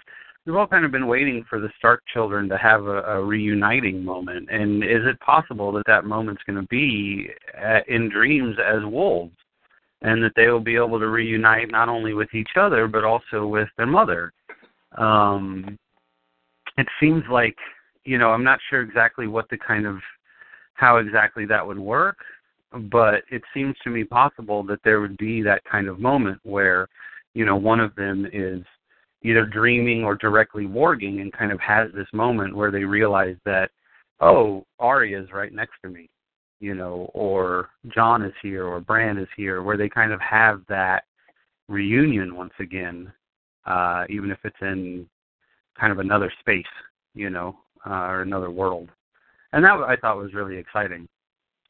we've 0.45 0.55
all 0.55 0.67
kind 0.67 0.85
of 0.85 0.91
been 0.91 1.07
waiting 1.07 1.43
for 1.49 1.59
the 1.59 1.69
Stark 1.77 2.03
children 2.13 2.47
to 2.49 2.57
have 2.57 2.83
a, 2.85 3.01
a 3.03 3.23
reuniting 3.23 4.03
moment. 4.03 4.47
And 4.51 4.83
is 4.83 5.01
it 5.05 5.19
possible 5.19 5.71
that 5.73 5.85
that 5.87 6.05
moment's 6.05 6.43
going 6.45 6.61
to 6.61 6.67
be 6.67 7.29
at, 7.57 7.87
in 7.89 8.09
dreams 8.09 8.55
as 8.59 8.83
wolves, 8.83 9.35
and 10.01 10.21
that 10.23 10.33
they 10.35 10.47
will 10.47 10.59
be 10.59 10.75
able 10.75 10.99
to 10.99 11.07
reunite 11.07 11.71
not 11.71 11.89
only 11.89 12.13
with 12.13 12.33
each 12.33 12.51
other 12.59 12.87
but 12.87 13.03
also 13.03 13.47
with 13.47 13.69
their 13.77 13.87
mother? 13.87 14.31
Um, 14.97 15.77
it 16.77 16.87
seems 16.99 17.23
like 17.31 17.55
you 18.03 18.17
know 18.17 18.29
I'm 18.29 18.43
not 18.43 18.59
sure 18.69 18.81
exactly 18.81 19.27
what 19.27 19.49
the 19.49 19.57
kind 19.57 19.85
of 19.85 19.97
how 20.75 20.97
exactly 20.97 21.45
that 21.45 21.65
would 21.65 21.79
work. 21.79 22.17
but 22.91 23.23
it 23.31 23.41
seems 23.53 23.75
to 23.83 23.89
me 23.89 24.03
possible 24.03 24.63
that 24.63 24.79
there 24.83 24.99
would 25.01 25.17
be 25.17 25.41
that 25.41 25.63
kind 25.63 25.87
of 25.87 25.99
moment 25.99 26.39
where, 26.43 26.87
you 27.33 27.45
know, 27.45 27.55
one 27.55 27.79
of 27.79 27.95
them 27.95 28.27
is 28.33 28.61
either 29.25 29.45
dreaming 29.45 30.03
or 30.03 30.15
directly 30.15 30.65
warging 30.65 31.19
and 31.21 31.33
kind 31.33 31.51
of 31.51 31.59
has 31.59 31.89
this 31.93 32.07
moment 32.13 32.55
where 32.55 32.69
they 32.69 32.83
realize 32.83 33.35
that, 33.43 33.71
oh, 34.19 34.63
Arya 34.79 35.19
is 35.19 35.31
right 35.31 35.51
next 35.51 35.73
to 35.83 35.89
me, 35.89 36.09
you 36.59 36.75
know, 36.75 37.09
or 37.15 37.69
Jon 37.87 38.21
is 38.21 38.33
here 38.43 38.65
or 38.65 38.79
Bran 38.79 39.17
is 39.17 39.27
here, 39.35 39.63
where 39.63 39.77
they 39.77 39.89
kind 39.89 40.11
of 40.11 40.21
have 40.21 40.61
that 40.69 41.05
reunion 41.67 42.35
once 42.35 42.53
again, 42.59 43.11
uh, 43.65 44.05
even 44.09 44.29
if 44.29 44.37
it's 44.43 44.55
in 44.61 45.09
kind 45.79 45.91
of 45.91 45.97
another 45.97 46.31
space, 46.39 46.63
you 47.15 47.31
know, 47.31 47.57
uh, 47.89 48.05
or 48.05 48.21
another 48.21 48.51
world. 48.51 48.89
And 49.53 49.63
that 49.63 49.73
I 49.87 49.95
thought 49.95 50.17
was 50.17 50.35
really 50.35 50.57
exciting. 50.57 51.07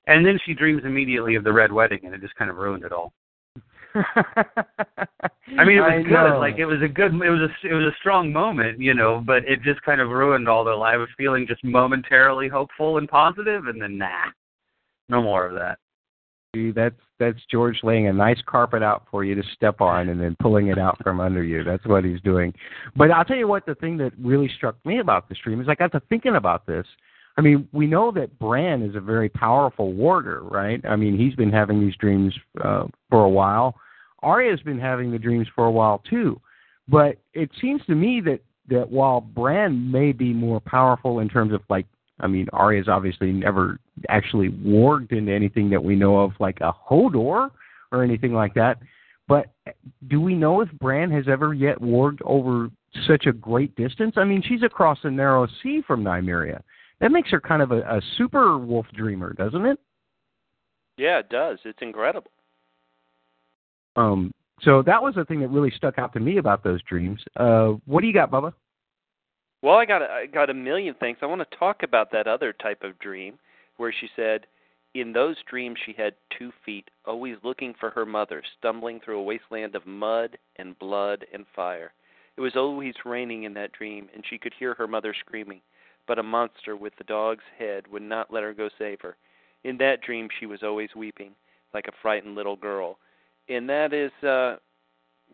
And 0.08 0.26
then 0.26 0.38
she 0.46 0.54
dreams 0.54 0.84
immediately 0.84 1.36
of 1.36 1.46
the 1.46 1.54
red 1.54 1.72
wedding, 1.72 2.02
and 2.04 2.14
it 2.14 2.22
just 2.22 2.36
kind 2.36 2.52
of 2.52 2.58
ruined 2.58 2.84
it 2.84 2.92
all. 2.92 3.14
I 3.96 5.64
mean, 5.64 5.78
it 5.78 5.82
was 5.82 5.92
I 5.92 6.02
good. 6.02 6.12
know. 6.12 6.40
Like 6.40 6.58
it 6.58 6.66
was 6.66 6.82
a 6.84 6.88
good, 6.88 7.14
it 7.14 7.30
was 7.30 7.50
a, 7.50 7.68
it 7.68 7.74
was 7.74 7.86
a 7.86 7.96
strong 8.00 8.32
moment, 8.32 8.80
you 8.80 8.94
know. 8.94 9.24
But 9.26 9.46
it 9.46 9.62
just 9.64 9.82
kind 9.84 10.02
of 10.02 10.10
ruined 10.10 10.50
all 10.50 10.64
the. 10.64 10.72
I 10.72 10.98
was 10.98 11.08
feeling 11.18 11.46
just 11.48 11.64
momentarily 11.64 12.50
hopeful 12.50 12.98
and 12.98 13.08
positive, 13.08 13.68
and 13.68 13.82
then 13.82 13.98
nah, 13.98 14.26
no 15.10 15.22
more 15.22 15.46
of 15.46 15.54
that. 15.56 15.78
See, 16.56 16.72
that's 16.72 16.96
that's 17.20 17.40
George 17.50 17.80
laying 17.84 18.08
a 18.08 18.14
nice 18.14 18.42
carpet 18.46 18.84
out 18.84 19.04
for 19.10 19.24
you 19.24 19.36
to 19.36 19.44
step 19.54 19.82
on 19.82 20.10
and 20.10 20.20
then 20.20 20.36
pulling 20.42 20.68
it 20.68 20.78
out 20.78 20.98
from 21.04 21.20
under 21.20 21.44
you. 21.44 21.64
That's 21.64 21.86
what 21.86 22.04
he's 22.04 22.22
doing. 22.22 22.54
But 22.96 23.12
I'll 23.12 23.26
tell 23.26 23.38
you 23.38 23.48
what 23.48 23.66
the 23.66 23.76
thing 23.76 23.98
that 23.98 24.12
really 24.20 24.50
struck 24.58 24.76
me 24.86 25.00
about 25.00 25.30
the 25.30 25.36
stream 25.36 25.62
is 25.62 25.68
I 25.70 25.76
got 25.76 25.92
to 25.94 26.02
thinking 26.10 26.36
about 26.36 26.66
this. 26.66 26.86
I 27.38 27.42
mean, 27.42 27.68
we 27.74 27.88
know 27.88 28.12
that 28.12 28.40
Bran 28.40 28.82
is 28.82 28.96
a 28.96 29.02
very 29.02 29.28
powerful 29.28 29.92
warder, 29.94 30.42
right? 30.44 30.82
I 30.86 30.96
mean, 30.96 31.18
he's 31.18 31.36
been 31.36 31.52
having 31.52 31.82
these 31.82 31.96
dreams 31.98 32.34
uh, 32.64 32.86
for 33.10 33.26
a 33.26 33.30
while. 33.30 33.76
Arya's 34.26 34.62
been 34.62 34.80
having 34.80 35.12
the 35.12 35.20
dreams 35.20 35.48
for 35.56 35.66
a 35.66 35.72
while 35.72 36.02
too. 36.10 36.42
But 36.88 37.18
it 37.34 37.50
seems 37.62 37.82
to 37.86 37.96
me 37.96 38.22
that 38.22 38.42
that 38.68 38.90
while 38.90 39.22
Bran 39.22 39.92
may 39.92 40.12
be 40.12 40.34
more 40.34 40.60
powerful 40.60 41.20
in 41.20 41.30
terms 41.30 41.54
of 41.54 41.62
like 41.70 41.86
I 42.20 42.28
mean, 42.28 42.48
Arya's 42.54 42.88
obviously 42.88 43.32
never 43.32 43.80
actually 44.10 44.50
warged 44.50 45.12
into 45.12 45.34
anything 45.34 45.70
that 45.70 45.84
we 45.84 45.96
know 45.96 46.18
of, 46.20 46.32
like 46.40 46.60
a 46.62 46.74
Hodor 46.90 47.52
or 47.92 48.04
anything 48.04 48.34
like 48.34 48.54
that. 48.54 48.78
But 49.28 49.48
do 50.08 50.22
we 50.22 50.34
know 50.34 50.62
if 50.62 50.72
Bran 50.74 51.12
has 51.12 51.26
ever 51.28 51.54
yet 51.54 51.82
warged 51.82 52.22
over 52.24 52.70
such 53.06 53.26
a 53.26 53.34
great 53.34 53.76
distance? 53.76 54.14
I 54.18 54.24
mean, 54.24 54.42
she's 54.48 54.64
across 54.64 55.00
the 55.04 55.12
narrow 55.12 55.48
sea 55.62 55.82
from 55.86 56.04
Nymeria. 56.04 56.62
That 57.02 57.12
makes 57.12 57.32
her 57.32 57.42
kind 57.42 57.62
of 57.62 57.72
a, 57.72 57.82
a 57.82 58.02
super 58.18 58.58
wolf 58.58 58.86
dreamer, 58.94 59.34
doesn't 59.34 59.66
it? 59.66 59.80
Yeah, 60.98 61.20
it 61.20 61.30
does. 61.30 61.60
It's 61.66 61.82
incredible. 61.82 62.32
Um, 63.96 64.32
so 64.62 64.82
that 64.84 65.02
was 65.02 65.16
the 65.16 65.26
thing 65.26 65.40
that 65.42 65.50
really 65.50 65.72
stuck 65.72 66.00
out 66.00 66.14
to 66.14 66.20
me 66.20 66.38
about 66.38 66.64
those 66.64 66.82
dreams. 66.84 67.22
Uh, 67.36 67.74
what 67.86 68.02
do 68.02 68.08
you 68.08 68.14
got, 68.14 68.32
Bubba? 68.32 68.54
Well, 69.62 69.76
I 69.76 69.86
got 69.86 70.02
a, 70.02 70.06
I 70.06 70.26
got 70.28 70.50
a 70.50 70.54
million 70.54 70.94
things. 70.96 71.18
I 71.22 71.26
want 71.26 71.42
to 71.50 71.58
talk 71.58 71.84
about 71.84 72.12
that 72.12 72.28
other 72.28 72.54
type 72.54 72.84
of 72.84 72.98
dream 73.00 73.40
where 73.78 73.94
she 74.00 74.08
said 74.16 74.46
in 74.94 75.12
those 75.12 75.36
dreams 75.50 75.78
she 75.86 75.94
had 75.94 76.14
two 76.38 76.52
feet, 76.66 76.90
always 77.06 77.36
looking 77.44 77.74
for 77.80 77.90
her 77.90 78.06
mother, 78.06 78.42
stumbling 78.58 79.00
through 79.00 79.20
a 79.20 79.24
wasteland 79.24 79.76
of 79.76 79.86
mud 79.86 80.38
and 80.58 80.80
blood 80.80 81.26
and 81.34 81.46
fire. 81.54 81.94
It 82.38 82.42
was 82.42 82.56
always 82.56 82.94
raining 83.04 83.44
in 83.44 83.54
that 83.56 83.74
dream, 83.74 84.10
and 84.14 84.24
she 84.30 84.38
could 84.38 84.54
hear 84.58 84.74
her 84.74 84.88
mother 84.88 85.14
screaming, 85.20 85.62
but 86.08 86.20
a 86.20 86.24
monster 86.24 86.76
with 86.76 86.94
the 86.98 87.04
dog's 87.04 87.44
head 87.58 87.88
would 87.88 88.04
not 88.04 88.32
let 88.32 88.44
her 88.44 88.54
go 88.54 88.70
save 88.78 89.02
her. 89.02 89.18
In 89.64 89.78
that 89.78 90.02
dream 90.02 90.30
she 90.40 90.46
was 90.46 90.64
always 90.64 90.90
weeping, 90.96 91.32
like 91.74 91.88
a 91.88 92.02
frightened 92.02 92.36
little 92.36 92.56
girl. 92.56 92.98
And 93.50 93.70
that 93.70 93.94
is 93.94 94.12
uh 94.28 94.58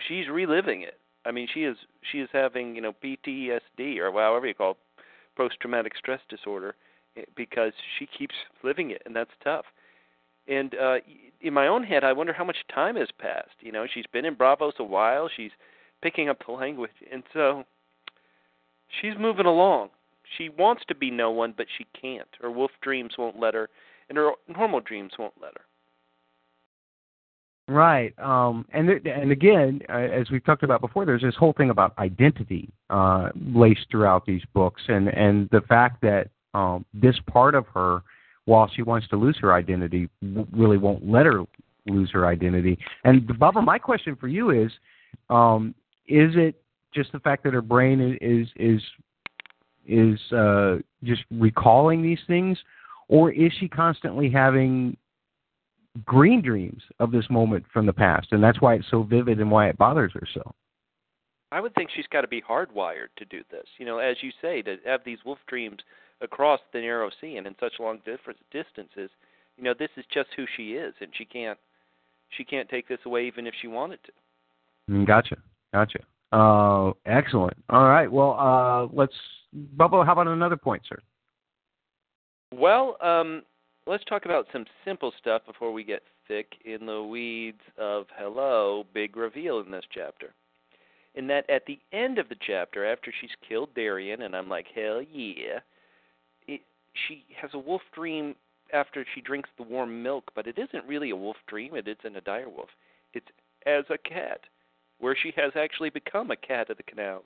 she's 0.07 0.28
reliving 0.30 0.82
it. 0.82 0.99
I 1.26 1.32
mean, 1.32 1.47
she 1.53 1.64
is 1.64 1.78
she 2.12 2.20
is 2.20 2.30
having 2.34 2.76
you 2.76 2.82
know 2.82 2.93
PTSD 3.03 3.97
or 3.99 4.12
however 4.12 4.47
you 4.47 4.53
call 4.53 4.72
it, 4.72 4.78
post 5.38 5.55
traumatic 5.62 5.93
stress 5.97 6.20
disorder 6.30 6.76
eh, 7.18 7.24
because 7.36 7.74
she 7.97 8.07
keeps 8.18 8.36
living 8.64 8.91
it, 8.91 9.01
and 9.05 9.16
that's 9.16 9.32
tough. 9.43 9.66
And 10.47 10.76
uh 10.76 10.95
in 11.41 11.53
my 11.53 11.68
own 11.68 11.84
head, 11.84 12.03
I 12.03 12.14
wonder 12.14 12.34
how 12.34 12.43
much 12.43 12.57
time 12.74 12.95
has 12.95 13.09
passed. 13.20 13.55
You 13.62 13.72
know, 13.72 13.86
she's 13.91 14.05
been 14.12 14.26
in 14.26 14.36
Braavos 14.36 14.78
a 14.80 14.84
while. 14.84 15.30
She's 15.36 15.51
picking 16.01 16.30
up 16.30 16.39
the 16.45 16.51
language, 16.51 16.91
and 17.12 17.24
so 17.34 17.64
she's 19.01 19.14
moving 19.20 19.45
along. 19.45 19.89
She 20.38 20.49
wants 20.49 20.84
to 20.88 20.95
be 20.95 21.12
no 21.12 21.32
one, 21.32 21.53
but 21.55 21.68
she 21.78 21.86
can't. 21.99 22.28
Her 22.41 22.51
wolf 22.51 22.72
dreams 22.82 23.14
won't 23.18 23.39
let 23.39 23.53
her, 23.53 23.70
and 24.09 24.18
her 24.18 24.32
normal 24.47 24.80
dreams 24.80 25.14
won't 25.20 25.34
let 25.41 25.53
her. 25.53 25.66
Right. 27.68 28.18
Um, 28.20 28.66
and 28.74 28.88
th- 28.88 29.01
and 29.05 29.32
again, 29.32 29.82
uh, 29.89 29.93
as 29.93 30.30
we've 30.30 30.43
talked 30.43 30.64
about 30.64 30.82
before, 30.82 31.05
there's 31.05 31.22
this 31.22 31.36
whole 31.36 31.53
thing 31.53 31.70
about 31.70 31.97
identity 31.97 32.70
uh, 32.89 33.30
laced 33.36 33.86
throughout 33.89 34.26
these 34.26 34.41
books, 34.53 34.82
and 34.88 35.07
and 35.07 35.49
the 35.51 35.62
fact 35.62 36.01
that 36.01 36.30
um, 36.53 36.86
this 36.93 37.16
part 37.28 37.55
of 37.55 37.66
her, 37.68 38.01
while 38.45 38.70
she 38.76 38.82
wants 38.82 39.07
to 39.09 39.16
lose 39.16 39.38
her 39.39 39.53
identity, 39.53 40.09
w- 40.22 40.47
really 40.51 40.78
won't 40.78 41.09
let 41.09 41.26
her 41.26 41.45
lose 41.86 42.12
her 42.12 42.28
identity. 42.28 42.78
And 43.05 43.22
Bubba, 43.22 43.64
my 43.64 43.78
question 43.78 44.16
for 44.16 44.28
you 44.28 44.49
is, 44.49 44.72
um, 45.30 45.74
is 46.07 46.32
it 46.36 46.62
just 46.93 47.12
the 47.14 47.20
fact 47.20 47.43
that 47.43 47.53
her 47.53 47.62
brain 47.62 48.18
is 48.20 48.49
is 48.57 48.82
is 49.88 50.32
uh, 50.32 50.78
just 51.03 51.24
recalling 51.32 52.01
these 52.01 52.20
things, 52.28 52.57
or 53.07 53.32
is 53.32 53.51
she 53.59 53.68
constantly 53.68 54.30
having 54.30 54.97
green 56.06 56.42
dreams 56.42 56.82
of 57.00 57.12
this 57.12 57.26
moment 57.30 57.66
from 57.74 57.86
the 57.86 57.94
past, 57.94 58.28
and 58.32 58.44
that's 58.44 58.62
why 58.62 58.76
it's 58.76 58.89
so 58.89 59.04
vivid 59.04 59.39
and 59.39 59.52
why 59.52 59.68
it 59.70 59.78
bothers 59.78 60.12
her 60.14 60.28
so. 60.34 60.42
I 61.52 61.60
would 61.60 61.76
think 61.76 61.89
she's 61.94 62.08
got 62.08 62.22
to 62.22 62.28
be 62.28 62.42
hardwired 62.42 63.10
to 63.18 63.26
do 63.26 63.42
this. 63.52 63.66
You 63.78 63.86
know, 63.86 63.98
as 63.98 64.18
you 64.22 64.32
say, 64.42 64.62
to 64.62 64.78
have 64.86 65.02
these 65.06 65.20
wolf 65.26 65.39
dreams 65.48 65.80
across 66.22 66.62
the 66.72 66.80
narrow 66.80 67.10
sea 67.20 67.36
and 67.38 67.46
in 67.46 67.56
such 67.60 67.74
long 67.80 68.00
different 68.06 68.39
distances. 68.52 69.10
You 69.58 69.64
know, 69.64 69.74
this 69.78 69.89
is 69.98 70.06
just 70.14 70.30
who 70.36 70.46
she 70.56 70.74
is, 70.74 70.94
and 71.02 71.10
she 71.18 71.26
can't 71.26 71.60
she 72.30 72.46
can't 72.46 72.70
take 72.70 72.88
this 72.88 73.00
away 73.06 73.28
even 73.28 73.46
if 73.46 73.54
she 73.62 73.68
wanted 73.68 74.00
to. 74.06 74.12
Mm, 74.89 75.06
Gotcha, 75.06 75.36
gotcha. 75.74 76.00
Uh, 76.32 76.92
excellent. 77.06 77.58
All 77.70 77.89
right. 77.89 78.10
Well, 78.10 78.38
uh, 78.39 78.88
let's, 78.94 79.14
Bubba. 79.76 80.06
How 80.06 80.14
about 80.14 80.28
another 80.28 80.56
point, 80.56 80.82
sir? 80.88 80.98
Well, 82.54 82.96
um, 83.02 83.44
let's 83.88 84.03
talk 84.05 84.25
about 84.25 84.47
some 84.51 84.65
simple 84.86 85.11
stuff 85.19 85.41
before 85.45 85.71
we 85.71 85.84
get 85.84 86.03
thick 86.27 86.53
in 86.65 86.86
the 86.86 87.03
weeds 87.03 87.61
of 87.77 88.05
hello, 88.17 88.86
big 88.93 89.17
reveal 89.17 89.59
in 89.59 89.71
this 89.71 89.86
chapter. 89.93 90.34
In 91.15 91.27
that 91.27 91.49
at 91.49 91.65
the 91.65 91.79
end 91.91 92.17
of 92.19 92.29
the 92.29 92.38
chapter, 92.39 92.86
after 92.86 93.13
she's 93.19 93.32
killed 93.47 93.73
Dareon, 93.75 94.21
and 94.21 94.36
I'm 94.36 94.47
like, 94.47 94.67
hell 94.73 95.01
yeah, 95.01 95.59
it, 96.47 96.61
she 97.07 97.25
has 97.39 97.51
a 97.53 97.59
wolf 97.59 97.82
dream 97.93 98.36
after 98.73 99.05
she 99.13 99.19
drinks 99.19 99.49
the 99.57 99.63
warm 99.63 100.01
milk, 100.01 100.32
but 100.36 100.47
it 100.47 100.57
isn't 100.57 100.88
really 100.88 101.09
a 101.09 101.15
wolf 101.15 101.36
dream, 101.47 101.75
it 101.75 101.88
isn't 101.88 102.15
a 102.15 102.21
dire 102.21 102.47
wolf. 102.47 102.69
It's 103.13 103.27
as 103.65 103.84
a 103.89 103.97
cat, 103.97 104.41
where 104.99 105.17
she 105.21 105.34
has 105.36 105.51
actually 105.55 105.89
become 105.89 106.32
a 106.32 106.38
cat 106.38 106.69
of 106.69 106.77
the 106.77 106.84
canals. 106.84 107.25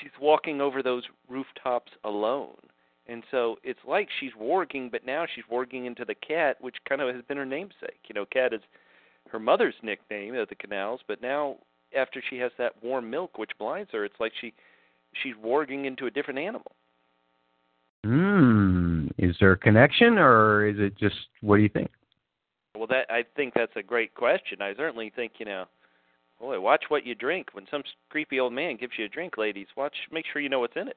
She's 0.00 0.10
walking 0.20 0.60
over 0.60 0.82
those 0.82 1.04
rooftops 1.28 1.92
alone. 2.02 2.56
And 3.08 3.22
so 3.30 3.56
it's 3.62 3.80
like 3.86 4.08
she's 4.18 4.32
warging, 4.40 4.90
but 4.90 5.06
now 5.06 5.26
she's 5.32 5.44
warging 5.50 5.86
into 5.86 6.04
the 6.04 6.14
cat, 6.14 6.56
which 6.60 6.76
kind 6.88 7.00
of 7.00 7.14
has 7.14 7.24
been 7.24 7.36
her 7.36 7.46
namesake. 7.46 8.00
You 8.08 8.14
know, 8.14 8.26
cat 8.26 8.52
is 8.52 8.62
her 9.30 9.38
mother's 9.38 9.74
nickname 9.82 10.34
of 10.34 10.48
the 10.48 10.54
canals, 10.54 11.00
but 11.06 11.22
now 11.22 11.56
after 11.96 12.22
she 12.28 12.38
has 12.38 12.52
that 12.58 12.72
warm 12.82 13.08
milk, 13.08 13.38
which 13.38 13.52
blinds 13.58 13.90
her, 13.92 14.04
it's 14.04 14.20
like 14.20 14.32
she 14.40 14.52
she's 15.22 15.34
warging 15.44 15.86
into 15.86 16.06
a 16.06 16.10
different 16.10 16.38
animal. 16.38 16.72
Hmm. 18.04 19.08
Is 19.18 19.36
there 19.40 19.52
a 19.52 19.56
connection, 19.56 20.18
or 20.18 20.66
is 20.66 20.76
it 20.78 20.96
just? 20.96 21.16
What 21.40 21.56
do 21.56 21.62
you 21.62 21.68
think? 21.68 21.90
Well, 22.76 22.86
that 22.88 23.06
I 23.10 23.24
think 23.34 23.54
that's 23.54 23.74
a 23.76 23.82
great 23.82 24.14
question. 24.14 24.60
I 24.60 24.74
certainly 24.74 25.10
think 25.14 25.32
you 25.38 25.46
know, 25.46 25.64
boy, 26.38 26.60
watch 26.60 26.84
what 26.88 27.06
you 27.06 27.14
drink. 27.14 27.48
When 27.52 27.66
some 27.70 27.82
creepy 28.10 28.38
old 28.38 28.52
man 28.52 28.76
gives 28.76 28.92
you 28.98 29.06
a 29.06 29.08
drink, 29.08 29.38
ladies, 29.38 29.66
watch, 29.76 29.94
make 30.12 30.24
sure 30.32 30.42
you 30.42 30.48
know 30.48 30.60
what's 30.60 30.76
in 30.76 30.88
it. 30.88 30.96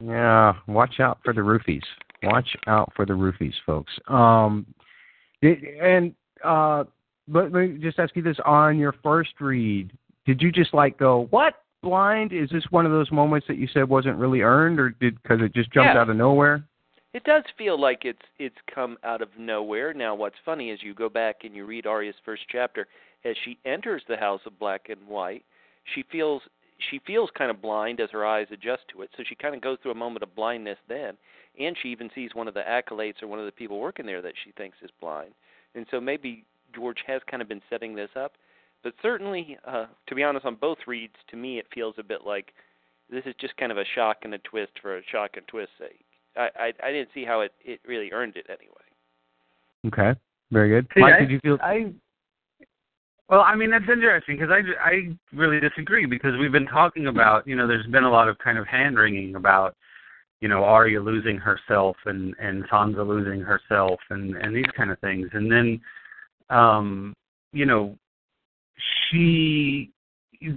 Yeah. 0.00 0.54
Watch 0.66 1.00
out 1.00 1.18
for 1.24 1.32
the 1.32 1.40
roofies. 1.40 1.82
Watch 2.22 2.56
out 2.66 2.92
for 2.96 3.04
the 3.06 3.12
roofies, 3.12 3.54
folks. 3.66 3.92
Um, 4.08 4.66
and 5.42 6.14
uh, 6.42 6.84
but 7.28 7.52
let 7.52 7.68
me 7.68 7.78
just 7.80 7.98
ask 7.98 8.14
you 8.16 8.22
this: 8.22 8.36
on 8.44 8.78
your 8.78 8.94
first 9.02 9.40
read, 9.40 9.92
did 10.26 10.40
you 10.40 10.50
just 10.50 10.72
like 10.74 10.98
go, 10.98 11.26
"What 11.30 11.54
blind?" 11.82 12.32
Is 12.32 12.48
this 12.50 12.64
one 12.70 12.86
of 12.86 12.92
those 12.92 13.10
moments 13.12 13.46
that 13.48 13.56
you 13.56 13.68
said 13.72 13.88
wasn't 13.88 14.16
really 14.18 14.40
earned, 14.40 14.80
or 14.80 14.90
did 14.90 15.22
because 15.22 15.40
it 15.42 15.54
just 15.54 15.72
jumped 15.72 15.94
Yeah. 15.94 16.00
out 16.00 16.10
of 16.10 16.16
nowhere? 16.16 16.64
It 17.12 17.24
does 17.24 17.44
feel 17.56 17.78
like 17.78 18.04
it's 18.04 18.26
it's 18.38 18.56
come 18.74 18.98
out 19.04 19.22
of 19.22 19.28
nowhere. 19.38 19.94
Now, 19.94 20.14
what's 20.14 20.38
funny 20.44 20.70
is 20.70 20.82
you 20.82 20.94
go 20.94 21.08
back 21.08 21.44
and 21.44 21.54
you 21.54 21.64
read 21.64 21.86
Arya's 21.86 22.16
first 22.24 22.42
chapter 22.50 22.88
as 23.24 23.36
she 23.44 23.58
enters 23.64 24.02
the 24.08 24.16
House 24.16 24.40
of 24.46 24.58
Black 24.58 24.88
and 24.88 25.06
White. 25.06 25.44
She 25.94 26.02
feels 26.10 26.42
she 26.90 27.00
feels 27.06 27.30
kind 27.36 27.50
of 27.50 27.62
blind 27.62 28.00
as 28.00 28.10
her 28.10 28.26
eyes 28.26 28.46
adjust 28.50 28.82
to 28.92 29.02
it. 29.02 29.10
So 29.16 29.22
she 29.26 29.34
kind 29.34 29.54
of 29.54 29.60
goes 29.60 29.78
through 29.82 29.92
a 29.92 29.96
moment 29.96 30.22
of 30.22 30.34
blindness 30.34 30.78
then, 30.88 31.16
and 31.58 31.76
she 31.80 31.88
even 31.88 32.10
sees 32.14 32.34
one 32.34 32.48
of 32.48 32.54
the 32.54 32.68
acolytes 32.68 33.22
or 33.22 33.28
one 33.28 33.38
of 33.38 33.46
the 33.46 33.52
people 33.52 33.78
working 33.78 34.06
there 34.06 34.22
that 34.22 34.34
she 34.44 34.52
thinks 34.52 34.76
is 34.82 34.90
blind. 35.00 35.32
And 35.74 35.86
so 35.90 36.00
maybe 36.00 36.44
George 36.74 36.98
has 37.06 37.22
kind 37.30 37.42
of 37.42 37.48
been 37.48 37.62
setting 37.70 37.94
this 37.94 38.10
up. 38.16 38.32
But 38.82 38.94
certainly, 39.00 39.56
uh, 39.66 39.86
to 40.08 40.14
be 40.14 40.22
honest, 40.22 40.44
on 40.44 40.56
both 40.56 40.78
reads, 40.86 41.14
to 41.28 41.36
me 41.36 41.58
it 41.58 41.66
feels 41.74 41.94
a 41.98 42.02
bit 42.02 42.26
like 42.26 42.52
this 43.10 43.24
is 43.24 43.34
just 43.40 43.56
kind 43.56 43.72
of 43.72 43.78
a 43.78 43.84
shock 43.94 44.18
and 44.22 44.34
a 44.34 44.38
twist 44.38 44.72
for 44.82 44.98
a 44.98 45.02
shock 45.10 45.32
and 45.36 45.46
twist 45.48 45.70
sake. 45.78 46.04
I 46.36 46.48
I, 46.58 46.72
I 46.82 46.92
didn't 46.92 47.08
see 47.14 47.24
how 47.24 47.40
it 47.40 47.52
it 47.64 47.80
really 47.86 48.12
earned 48.12 48.36
it 48.36 48.46
anyway. 48.48 48.74
Okay, 49.86 50.18
very 50.50 50.68
good. 50.68 50.86
See, 50.94 51.00
Mike, 51.00 51.14
I, 51.14 51.20
did 51.20 51.30
you 51.30 51.40
feel? 51.40 51.58
I 51.62 51.92
well, 53.28 53.40
I 53.40 53.54
mean 53.54 53.70
that's 53.70 53.84
interesting 53.90 54.36
because 54.36 54.50
I 54.50 54.88
I 54.90 55.16
really 55.32 55.60
disagree 55.60 56.06
because 56.06 56.32
we've 56.38 56.52
been 56.52 56.66
talking 56.66 57.06
about 57.06 57.46
you 57.46 57.56
know 57.56 57.66
there's 57.66 57.86
been 57.86 58.04
a 58.04 58.10
lot 58.10 58.28
of 58.28 58.38
kind 58.38 58.58
of 58.58 58.66
hand 58.66 58.98
wringing 58.98 59.34
about 59.34 59.74
you 60.40 60.48
know 60.48 60.62
Arya 60.64 61.00
losing 61.00 61.38
herself 61.38 61.96
and 62.04 62.34
and 62.38 62.68
Sansa 62.68 63.06
losing 63.06 63.40
herself 63.40 63.98
and 64.10 64.36
and 64.36 64.54
these 64.54 64.70
kind 64.76 64.90
of 64.90 64.98
things. 65.00 65.28
And 65.32 65.50
then 65.50 65.80
um 66.50 67.14
you 67.52 67.64
know 67.64 67.96
she 69.10 69.90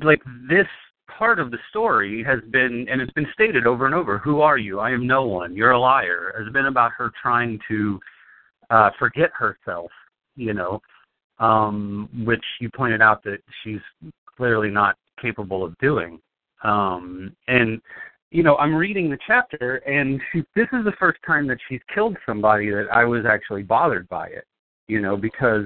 like 0.03 0.21
this 0.49 0.67
part 1.17 1.39
of 1.39 1.51
the 1.51 1.57
story 1.69 2.21
has 2.21 2.39
been 2.51 2.85
and 2.89 3.01
it's 3.01 3.13
been 3.13 3.27
stated 3.31 3.65
over 3.65 3.85
and 3.85 3.95
over 3.95 4.17
who 4.17 4.41
are 4.41 4.57
you? 4.57 4.79
I 4.81 4.91
am 4.91 5.07
no 5.07 5.23
one. 5.25 5.55
You're 5.55 5.71
a 5.71 5.79
liar 5.79 6.33
has 6.37 6.51
been 6.51 6.65
about 6.65 6.91
her 6.97 7.11
trying 7.21 7.59
to 7.69 7.97
uh 8.69 8.89
forget 8.99 9.29
herself 9.33 9.89
you 10.35 10.53
know 10.53 10.81
um 11.39 12.09
which 12.25 12.43
you 12.59 12.69
pointed 12.69 13.01
out 13.01 13.23
that 13.23 13.39
she's 13.63 13.81
clearly 14.35 14.69
not 14.69 14.95
capable 15.21 15.63
of 15.63 15.77
doing. 15.79 16.19
Um 16.63 17.35
and 17.47 17.81
you 18.31 18.43
know 18.43 18.57
i'm 18.57 18.75
reading 18.75 19.09
the 19.09 19.17
chapter 19.25 19.77
and 19.87 20.19
she, 20.31 20.43
this 20.55 20.67
is 20.73 20.83
the 20.83 20.93
first 20.99 21.17
time 21.25 21.47
that 21.47 21.57
she's 21.69 21.79
killed 21.93 22.17
somebody 22.25 22.69
that 22.69 22.87
i 22.91 23.05
was 23.05 23.25
actually 23.25 23.63
bothered 23.63 24.07
by 24.09 24.27
it 24.27 24.45
you 24.87 24.99
know 24.99 25.15
because 25.15 25.63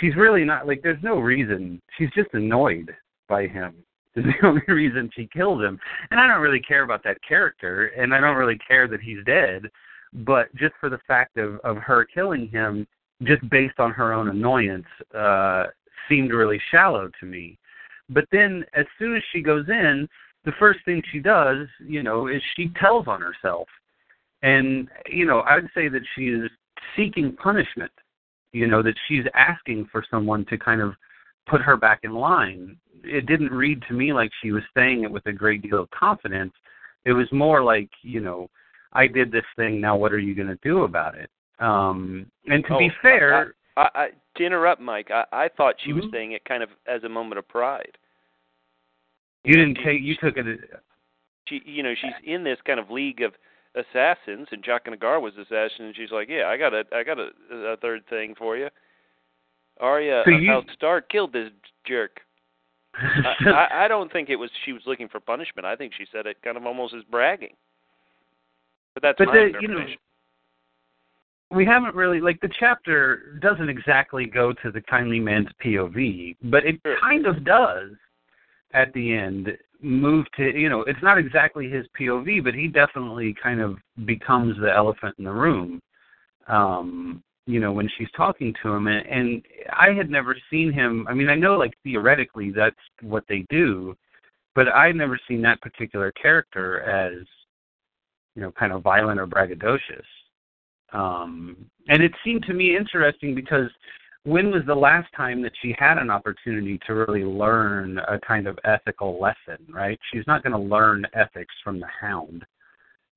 she's 0.00 0.14
really 0.16 0.44
not 0.44 0.66
like 0.66 0.80
there's 0.82 1.02
no 1.02 1.18
reason 1.18 1.80
she's 1.98 2.10
just 2.14 2.28
annoyed 2.32 2.94
by 3.28 3.46
him. 3.46 3.74
Is 4.14 4.24
the 4.24 4.46
only 4.46 4.62
reason 4.68 5.08
she 5.14 5.26
kills 5.32 5.62
him. 5.62 5.78
And 6.10 6.20
i 6.20 6.26
don't 6.26 6.42
really 6.42 6.60
care 6.60 6.82
about 6.82 7.02
that 7.04 7.16
character 7.26 7.86
and 7.96 8.14
i 8.14 8.20
don't 8.20 8.36
really 8.36 8.58
care 8.58 8.86
that 8.88 9.00
he's 9.00 9.24
dead 9.24 9.62
but 10.12 10.54
just 10.54 10.74
for 10.78 10.90
the 10.90 11.00
fact 11.06 11.38
of 11.38 11.58
of 11.60 11.78
her 11.78 12.04
killing 12.04 12.48
him 12.48 12.86
just 13.24 13.48
based 13.50 13.78
on 13.78 13.90
her 13.92 14.12
own 14.12 14.28
annoyance 14.28 14.86
uh 15.14 15.64
seemed 16.08 16.32
really 16.32 16.60
shallow 16.70 17.08
to 17.20 17.26
me. 17.26 17.58
But 18.08 18.24
then 18.32 18.64
as 18.74 18.86
soon 18.98 19.16
as 19.16 19.22
she 19.32 19.40
goes 19.40 19.68
in 19.68 20.08
the 20.44 20.52
first 20.58 20.80
thing 20.84 21.02
she 21.12 21.20
does 21.20 21.66
you 21.80 22.02
know 22.02 22.26
is 22.26 22.42
she 22.56 22.70
tells 22.80 23.06
on 23.06 23.20
herself. 23.20 23.68
And 24.42 24.88
you 25.06 25.24
know 25.24 25.40
i 25.40 25.54
would 25.54 25.70
say 25.74 25.88
that 25.88 26.02
she 26.14 26.28
is 26.28 26.50
seeking 26.96 27.36
punishment 27.36 27.92
you 28.52 28.66
know 28.66 28.82
that 28.82 28.96
she's 29.08 29.24
asking 29.34 29.88
for 29.90 30.04
someone 30.10 30.44
to 30.46 30.58
kind 30.58 30.80
of 30.80 30.94
put 31.46 31.60
her 31.60 31.76
back 31.76 32.00
in 32.02 32.12
line. 32.12 32.76
It 33.04 33.26
didn't 33.26 33.50
read 33.50 33.82
to 33.88 33.94
me 33.94 34.12
like 34.12 34.30
she 34.42 34.52
was 34.52 34.62
saying 34.76 35.02
it 35.02 35.10
with 35.10 35.26
a 35.26 35.32
great 35.32 35.62
deal 35.62 35.80
of 35.82 35.90
confidence. 35.90 36.52
It 37.04 37.12
was 37.12 37.26
more 37.32 37.62
like 37.62 37.90
you 38.02 38.20
know 38.20 38.48
i 38.92 39.06
did 39.06 39.32
this 39.32 39.44
thing 39.56 39.80
now 39.80 39.96
what 39.96 40.12
are 40.12 40.18
you 40.18 40.34
going 40.34 40.48
to 40.48 40.58
do 40.62 40.82
about 40.82 41.16
it 41.16 41.30
um 41.62 42.26
and 42.46 42.64
to 42.66 42.74
oh, 42.74 42.78
be 42.78 42.90
fair 43.00 43.54
I, 43.76 43.80
I, 43.82 43.88
I, 43.94 44.08
to 44.36 44.44
interrupt, 44.44 44.80
Mike, 44.80 45.10
I, 45.10 45.24
I 45.32 45.48
thought 45.48 45.76
she 45.84 45.92
was 45.92 46.04
Mhm. 46.04 46.10
saying 46.12 46.32
it 46.32 46.44
kind 46.44 46.62
of 46.62 46.70
as 46.86 47.04
a 47.04 47.08
moment 47.08 47.38
of 47.38 47.48
pride. 47.48 47.96
you 49.44 49.54
didn't 49.54 49.78
take 49.84 50.02
you 50.02 50.14
took 50.16 50.36
it 50.36 50.46
She, 51.48 51.60
you 51.64 51.82
know, 51.82 51.94
she's 52.00 52.12
in 52.24 52.44
this 52.44 52.58
kind 52.66 52.78
of 52.80 52.90
league 52.90 53.20
of 53.22 53.32
assassins, 53.74 54.48
and 54.52 54.62
Jaqen 54.62 54.94
H'ghar 54.96 55.20
was 55.20 55.32
assassin, 55.36 55.86
and 55.86 55.96
she's 55.96 56.10
like, 56.12 56.28
"Yeah, 56.28 56.46
I 56.46 56.56
got 56.56 56.72
a, 56.74 56.84
I 56.92 57.02
got 57.02 57.18
a, 57.18 57.30
a 57.54 57.76
third 57.78 58.06
thing 58.08 58.34
for 58.36 58.56
you." 58.56 58.68
Arya 59.80 60.22
So 60.24 60.30
you- 60.30 60.62
Stark 60.74 61.08
killed 61.08 61.32
this 61.32 61.50
jerk. 61.86 62.20
I, 62.94 63.34
I, 63.46 63.84
I 63.84 63.88
don't 63.88 64.12
think 64.12 64.28
it 64.28 64.36
was 64.36 64.50
she 64.64 64.72
was 64.72 64.82
looking 64.86 65.08
for 65.08 65.18
punishment. 65.20 65.64
I 65.66 65.74
think 65.76 65.94
she 65.96 66.04
said 66.12 66.26
it 66.26 66.36
kind 66.44 66.56
of 66.58 66.66
almost 66.66 66.94
as 66.94 67.02
bragging. 67.04 67.54
But 68.94 69.02
that's 69.02 69.18
But 69.18 69.28
my 69.28 69.32
the- 69.34 69.40
you 69.60 69.68
know, 69.68 69.78
interpretation. 69.78 69.98
We 71.52 71.66
haven't 71.66 71.94
really 71.94 72.20
like 72.20 72.40
the 72.40 72.50
chapter 72.58 73.38
doesn't 73.40 73.68
exactly 73.68 74.26
go 74.26 74.52
to 74.52 74.70
the 74.70 74.80
kindly 74.82 75.20
man's 75.20 75.48
POV, 75.64 76.36
but 76.44 76.64
it 76.64 76.80
kind 77.00 77.26
of 77.26 77.44
does 77.44 77.90
at 78.74 78.92
the 78.94 79.14
end 79.14 79.48
move 79.82 80.26
to 80.36 80.56
you 80.56 80.68
know 80.68 80.82
it's 80.82 81.02
not 81.02 81.18
exactly 81.18 81.68
his 81.68 81.86
POV, 81.98 82.42
but 82.42 82.54
he 82.54 82.68
definitely 82.68 83.34
kind 83.42 83.60
of 83.60 83.76
becomes 84.06 84.56
the 84.60 84.72
elephant 84.74 85.14
in 85.18 85.24
the 85.24 85.32
room. 85.32 85.80
Um, 86.48 87.22
you 87.46 87.60
know 87.60 87.72
when 87.72 87.88
she's 87.98 88.10
talking 88.16 88.54
to 88.62 88.68
him, 88.70 88.86
and, 88.86 89.06
and 89.06 89.42
I 89.72 89.92
had 89.92 90.10
never 90.10 90.36
seen 90.50 90.72
him. 90.72 91.06
I 91.08 91.14
mean, 91.14 91.28
I 91.28 91.34
know 91.34 91.56
like 91.56 91.74
theoretically 91.82 92.50
that's 92.50 92.76
what 93.02 93.24
they 93.28 93.44
do, 93.50 93.94
but 94.54 94.68
I'd 94.68 94.96
never 94.96 95.18
seen 95.28 95.42
that 95.42 95.60
particular 95.60 96.12
character 96.12 96.80
as 96.82 97.26
you 98.34 98.42
know 98.42 98.52
kind 98.52 98.72
of 98.72 98.82
violent 98.82 99.20
or 99.20 99.26
braggadocious. 99.26 100.06
Um, 100.92 101.56
and 101.88 102.02
it 102.02 102.12
seemed 102.24 102.44
to 102.44 102.54
me 102.54 102.76
interesting 102.76 103.34
because 103.34 103.70
when 104.24 104.50
was 104.50 104.62
the 104.66 104.74
last 104.74 105.08
time 105.16 105.42
that 105.42 105.52
she 105.60 105.74
had 105.78 105.98
an 105.98 106.10
opportunity 106.10 106.78
to 106.86 106.94
really 106.94 107.24
learn 107.24 107.98
a 107.98 108.20
kind 108.20 108.46
of 108.46 108.58
ethical 108.64 109.20
lesson, 109.20 109.58
right? 109.68 109.98
She's 110.12 110.26
not 110.26 110.42
going 110.42 110.52
to 110.52 110.58
learn 110.58 111.06
ethics 111.14 111.54
from 111.64 111.80
the 111.80 111.88
hound, 112.00 112.44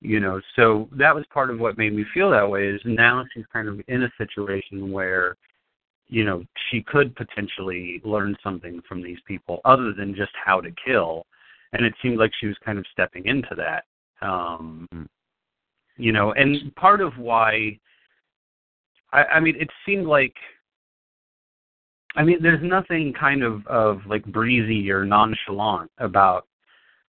you 0.01 0.19
know. 0.19 0.41
So 0.55 0.89
that 0.93 1.13
was 1.13 1.26
part 1.32 1.51
of 1.51 1.59
what 1.59 1.78
made 1.78 1.93
me 1.93 2.05
feel 2.13 2.32
that 2.32 2.49
way 2.49 2.67
is 2.67 2.82
now 2.86 3.23
she's 3.34 3.45
kind 3.53 3.67
of 3.67 3.82
in 3.88 4.03
a 4.03 4.11
situation 4.17 4.91
where 4.91 5.36
you 6.07 6.23
know, 6.23 6.43
she 6.69 6.82
could 6.82 7.15
potentially 7.15 8.01
learn 8.03 8.36
something 8.43 8.82
from 8.88 9.01
these 9.01 9.17
people 9.28 9.59
other 9.65 9.93
than 9.93 10.15
just 10.15 10.32
how 10.43 10.61
to 10.61 10.69
kill. 10.86 11.26
And 11.73 11.86
it 11.86 11.93
seemed 12.01 12.19
like 12.19 12.32
she 12.39 12.47
was 12.47 12.55
kind 12.63 12.78
of 12.78 12.86
stepping 12.91 13.26
into 13.26 13.55
that. 13.55 13.86
Um 14.26 14.88
Mm. 14.93 15.07
You 15.98 16.12
know, 16.12 16.34
and 16.34 16.74
part 16.76 17.02
of 17.02 17.18
why 17.18 17.80
I, 19.12 19.24
I 19.26 19.39
mean 19.39 19.56
it 19.60 19.70
seemed 19.86 20.08
like 20.08 20.34
I 22.16 22.24
mean 22.24 22.38
there's 22.41 22.64
nothing 22.64 23.14
kind 23.14 23.43
of 23.43 23.66
of 23.68 24.02
like 24.08 24.26
breezy 24.26 24.91
or 24.91 25.06
nonchalant 25.06 25.91
about 26.00 26.48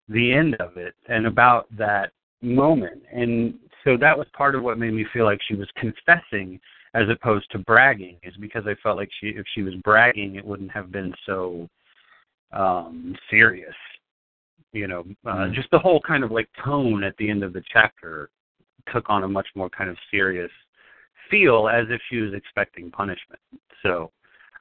the 0.08 0.32
end 0.32 0.54
of 0.56 0.76
it 0.76 0.94
and 1.08 1.26
about 1.26 1.66
that 1.76 2.12
moment. 2.42 3.02
And 3.12 3.54
so 3.82 3.96
that 3.96 4.16
was 4.16 4.26
part 4.36 4.54
of 4.54 4.62
what 4.62 4.78
made 4.78 4.94
me 4.94 5.04
feel 5.12 5.24
like 5.24 5.40
she 5.46 5.54
was 5.54 5.68
confessing 5.76 6.60
as 6.94 7.08
opposed 7.08 7.50
to 7.50 7.58
bragging 7.58 8.16
is 8.22 8.34
because 8.36 8.64
I 8.66 8.74
felt 8.82 8.96
like 8.96 9.10
she 9.20 9.28
if 9.28 9.44
she 9.54 9.62
was 9.62 9.74
bragging 9.84 10.36
it 10.36 10.44
wouldn't 10.44 10.70
have 10.70 10.92
been 10.92 11.12
so 11.24 11.68
um 12.52 13.16
serious. 13.30 13.74
You 14.72 14.88
know, 14.88 15.04
uh, 15.24 15.46
Mm. 15.48 15.54
just 15.54 15.70
the 15.70 15.78
whole 15.78 16.00
kind 16.00 16.22
of 16.22 16.30
like 16.30 16.48
tone 16.62 17.02
at 17.02 17.16
the 17.16 17.30
end 17.30 17.42
of 17.42 17.52
the 17.52 17.62
chapter 17.72 18.28
took 18.92 19.08
on 19.08 19.24
a 19.24 19.28
much 19.28 19.48
more 19.54 19.70
kind 19.70 19.90
of 19.90 19.96
serious 20.10 20.50
feel 21.30 21.68
as 21.68 21.86
if 21.90 22.00
she 22.08 22.18
was 22.18 22.32
expecting 22.34 22.90
punishment. 22.90 23.40
So 23.82 24.10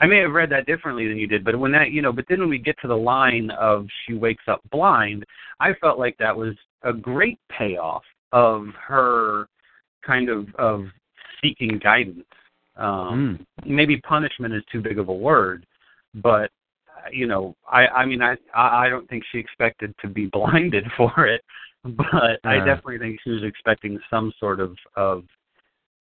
I 0.02 0.08
may 0.08 0.18
have 0.20 0.32
read 0.32 0.50
that 0.52 0.66
differently 0.66 1.08
than 1.08 1.18
you 1.18 1.28
did, 1.28 1.44
but 1.44 1.58
when 1.58 1.72
that 1.72 1.92
you 1.92 2.02
know, 2.02 2.12
but 2.12 2.26
then 2.28 2.40
when 2.40 2.50
we 2.50 2.58
get 2.58 2.76
to 2.82 2.88
the 2.88 2.96
line 2.98 3.50
of 3.52 3.88
she 4.06 4.14
wakes 4.14 4.44
up 4.48 4.62
blind, 4.72 5.26
I 5.60 5.74
felt 5.76 6.00
like 6.00 6.18
that 6.18 6.36
was 6.36 6.56
a 6.84 6.92
great 6.94 7.40
payoff 7.50 8.04
of 8.32 8.68
her 8.88 9.48
kind 10.06 10.30
of 10.30 10.54
of 10.56 10.86
seeking 11.42 11.80
guidance. 11.80 12.26
Um 12.78 13.40
Mm. 13.64 13.70
maybe 13.70 13.98
punishment 14.02 14.54
is 14.54 14.64
too 14.72 14.82
big 14.82 15.00
of 15.00 15.08
a 15.10 15.14
word, 15.14 15.66
but 16.16 16.52
you 17.12 17.28
know, 17.28 17.56
I 17.72 17.88
I 17.88 18.06
mean 18.06 18.22
I 18.22 18.36
I 18.54 18.90
don't 18.90 19.08
think 19.10 19.24
she 19.32 19.38
expected 19.40 19.94
to 20.02 20.08
be 20.08 20.26
blinded 20.34 20.86
for 20.98 21.26
it, 21.28 21.42
but 21.98 22.40
I 22.44 22.58
Uh. 22.58 22.66
definitely 22.66 23.00
think 23.00 23.20
she 23.24 23.30
was 23.30 23.44
expecting 23.44 24.00
some 24.10 24.34
sort 24.40 24.60
of 24.60 24.76
of 24.96 25.24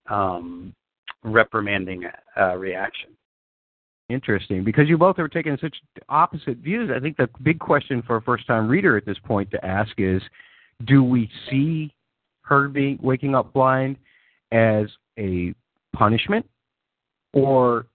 um 0.09 0.75
reprimanding 1.23 2.05
uh 2.37 2.57
reaction. 2.57 3.11
Interesting, 4.11 4.65
because 4.65 4.87
you 4.89 4.99
both 4.99 5.19
are 5.19 5.29
taking 5.29 5.57
such 5.61 5.75
opposite 6.11 6.59
views. 6.59 6.91
I 6.95 7.01
think 7.01 7.17
the 7.17 7.29
big 7.43 7.59
question 7.59 8.03
for 8.03 8.17
a 8.17 8.21
first-time 8.23 8.69
reader 8.69 8.99
at 8.99 9.07
this 9.07 9.17
point 9.25 9.51
to 9.53 9.65
ask 9.65 9.93
is, 9.97 10.21
do 10.85 11.03
we 11.03 11.31
see 11.49 11.91
her 12.43 12.69
being 12.69 12.99
waking 13.03 13.35
up 13.35 13.51
blind 13.55 13.97
as 14.53 14.89
a 15.19 15.55
punishment, 15.95 16.45
or 17.33 17.87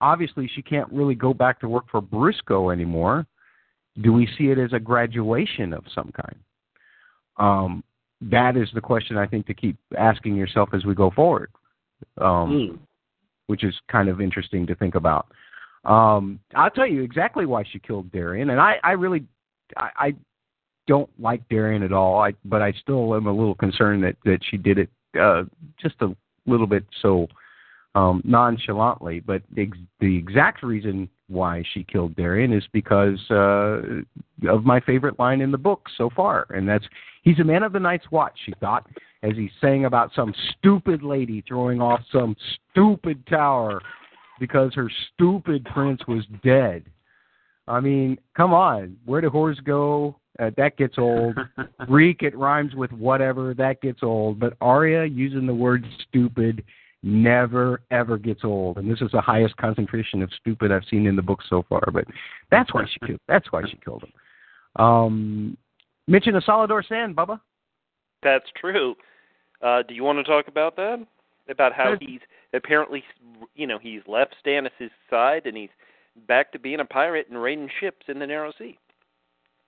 obviously 0.00 0.48
she 0.54 0.62
can't 0.62 0.90
really 0.92 1.16
go 1.16 1.34
back 1.34 1.58
to 1.60 1.68
work 1.68 1.86
for 1.90 2.00
Brusco 2.00 2.72
anymore? 2.72 3.26
Do 4.00 4.12
we 4.12 4.28
see 4.38 4.44
it 4.44 4.58
as 4.58 4.72
a 4.72 4.78
graduation 4.78 5.72
of 5.72 5.82
some 5.92 6.12
kind? 6.12 6.36
Um, 7.36 7.82
that 8.20 8.56
is 8.56 8.68
the 8.74 8.80
question 8.80 9.16
I 9.16 9.26
think 9.26 9.46
to 9.46 9.54
keep 9.54 9.76
asking 9.98 10.36
yourself 10.36 10.70
as 10.72 10.84
we 10.84 10.94
go 10.94 11.10
forward. 11.10 11.50
Um, 12.18 12.50
Mm. 12.50 12.78
which 13.46 13.64
is 13.64 13.74
kind 13.88 14.08
of 14.08 14.20
interesting 14.20 14.66
to 14.66 14.74
think 14.74 14.94
about. 14.94 15.26
Um, 15.84 16.40
I'll 16.54 16.70
tell 16.70 16.86
you 16.86 17.02
exactly 17.02 17.46
why 17.46 17.64
she 17.70 17.78
killed 17.78 18.10
Dareon, 18.10 18.50
and 18.50 18.60
I, 18.60 18.76
I 18.82 18.92
really 18.92 19.24
I, 19.76 19.90
I 19.96 20.14
don't 20.86 21.10
like 21.20 21.48
Dareon 21.48 21.84
at 21.84 21.92
all. 21.92 22.20
I 22.20 22.34
but 22.44 22.62
I 22.62 22.72
still 22.72 23.14
am 23.14 23.26
a 23.26 23.32
little 23.32 23.54
concerned 23.54 24.02
that 24.04 24.16
that 24.24 24.40
she 24.48 24.56
did 24.56 24.78
it 24.78 24.90
uh, 25.20 25.44
just 25.80 25.96
a 26.00 26.14
little 26.46 26.66
bit 26.66 26.84
so 27.00 27.28
um, 27.94 28.22
nonchalantly. 28.24 29.20
But 29.20 29.42
the, 29.54 29.70
the 30.00 30.16
exact 30.16 30.62
reason 30.62 31.08
why 31.28 31.62
she 31.72 31.84
killed 31.84 32.14
Dareon 32.16 32.56
is 32.56 32.64
because 32.72 33.18
uh, 33.30 33.82
of 34.48 34.64
my 34.64 34.80
favorite 34.80 35.18
line 35.18 35.40
in 35.40 35.50
the 35.50 35.58
book 35.58 35.88
so 35.96 36.10
far, 36.10 36.46
and 36.50 36.68
that's 36.68 36.86
he's 37.22 37.38
a 37.38 37.44
man 37.44 37.62
of 37.62 37.72
the 37.72 37.80
night's 37.80 38.10
watch. 38.10 38.38
She 38.44 38.52
thought 38.60 38.86
as 39.22 39.32
he 39.36 39.50
sang 39.60 39.84
about 39.84 40.10
some 40.14 40.34
stupid 40.58 41.02
lady 41.02 41.42
throwing 41.46 41.80
off 41.80 42.00
some 42.12 42.36
stupid 42.70 43.26
tower 43.26 43.80
because 44.38 44.74
her 44.74 44.90
stupid 45.14 45.64
prince 45.72 46.00
was 46.06 46.24
dead. 46.44 46.84
I 47.68 47.80
mean, 47.80 48.18
come 48.36 48.52
on, 48.52 48.96
where 49.04 49.20
do 49.20 49.30
whores 49.30 49.62
go? 49.62 50.16
Uh, 50.38 50.50
that 50.56 50.76
gets 50.76 50.98
old. 50.98 51.36
Greek, 51.86 52.22
it 52.22 52.36
rhymes 52.36 52.74
with 52.74 52.90
whatever. 52.92 53.54
That 53.54 53.80
gets 53.80 54.02
old. 54.02 54.40
But 54.40 54.54
Arya 54.60 55.04
using 55.04 55.46
the 55.46 55.54
word 55.54 55.86
stupid 56.08 56.64
never 57.02 57.80
ever 57.90 58.16
gets 58.16 58.44
old, 58.44 58.78
and 58.78 58.90
this 58.90 59.00
is 59.00 59.10
the 59.12 59.20
highest 59.20 59.56
concentration 59.56 60.22
of 60.22 60.30
stupid 60.40 60.70
I've 60.70 60.84
seen 60.88 61.06
in 61.06 61.16
the 61.16 61.22
book 61.22 61.40
so 61.48 61.64
far. 61.68 61.82
But 61.92 62.04
that's 62.50 62.72
why 62.72 62.84
she 62.86 63.06
killed. 63.06 63.20
That's 63.28 63.50
why 63.52 63.62
she 63.68 63.78
killed 63.84 64.04
him. 64.04 64.84
Um, 64.84 65.56
mention 66.12 66.36
of 66.36 66.44
Salladhor 66.44 66.82
Saan, 66.88 67.14
Bubba. 67.14 67.40
That's 68.22 68.44
true. 68.60 68.94
Uh, 69.62 69.82
do 69.82 69.94
you 69.94 70.04
want 70.04 70.18
to 70.18 70.24
talk 70.24 70.46
about 70.46 70.76
that? 70.76 71.04
About 71.48 71.72
how 71.72 71.96
he's 71.98 72.20
apparently, 72.54 73.02
you 73.56 73.66
know, 73.66 73.78
he's 73.78 74.02
left 74.06 74.36
Stannis' 74.44 74.90
side 75.10 75.46
and 75.46 75.56
he's 75.56 75.70
back 76.28 76.52
to 76.52 76.58
being 76.58 76.80
a 76.80 76.84
pirate 76.84 77.26
and 77.28 77.42
raiding 77.42 77.68
ships 77.80 78.06
in 78.08 78.18
the 78.18 78.26
Narrow 78.26 78.52
Sea. 78.58 78.78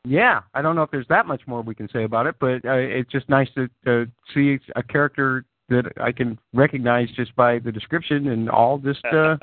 Yeah, 0.04 0.42
I 0.52 0.60
don't 0.62 0.76
know 0.76 0.82
if 0.82 0.90
there's 0.90 1.08
that 1.08 1.26
much 1.26 1.40
more 1.46 1.62
we 1.62 1.74
can 1.74 1.88
say 1.88 2.04
about 2.04 2.26
it, 2.26 2.36
but 2.38 2.64
uh, 2.64 2.74
it's 2.74 3.10
just 3.10 3.28
nice 3.28 3.48
to, 3.54 3.68
to 3.86 4.06
see 4.34 4.58
a 4.76 4.82
character 4.82 5.46
that 5.70 5.90
I 5.98 6.12
can 6.12 6.38
recognize 6.52 7.08
just 7.16 7.34
by 7.34 7.58
the 7.58 7.72
description 7.72 8.28
and 8.28 8.50
all 8.50 8.78
just 8.78 9.04
uh, 9.06 9.36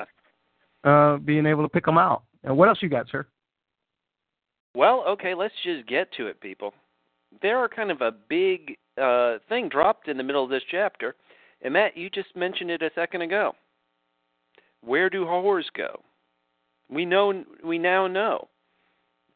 uh, 0.84 1.16
being 1.18 1.46
able 1.46 1.64
to 1.64 1.68
pick 1.68 1.84
them 1.84 1.98
out. 1.98 2.22
And 2.44 2.56
what 2.56 2.68
else 2.68 2.78
you 2.80 2.88
got, 2.88 3.08
sir? 3.10 3.26
Well, 4.74 5.04
okay, 5.08 5.34
let's 5.34 5.54
just 5.64 5.86
get 5.86 6.12
to 6.16 6.28
it, 6.28 6.40
people. 6.40 6.72
There 7.40 7.58
are 7.58 7.68
kind 7.68 7.90
of 7.90 8.00
a 8.00 8.12
big 8.28 8.76
uh, 9.00 9.38
thing 9.48 9.68
dropped 9.68 10.08
in 10.08 10.16
the 10.16 10.22
middle 10.22 10.44
of 10.44 10.50
this 10.50 10.62
chapter, 10.70 11.14
and 11.62 11.72
Matt, 11.72 11.96
you 11.96 12.10
just 12.10 12.34
mentioned 12.36 12.70
it 12.70 12.82
a 12.82 12.90
second 12.94 13.22
ago. 13.22 13.52
Where 14.82 15.08
do 15.08 15.24
whores 15.24 15.64
go? 15.76 16.02
We 16.90 17.04
know. 17.04 17.44
We 17.64 17.78
now 17.78 18.06
know. 18.06 18.48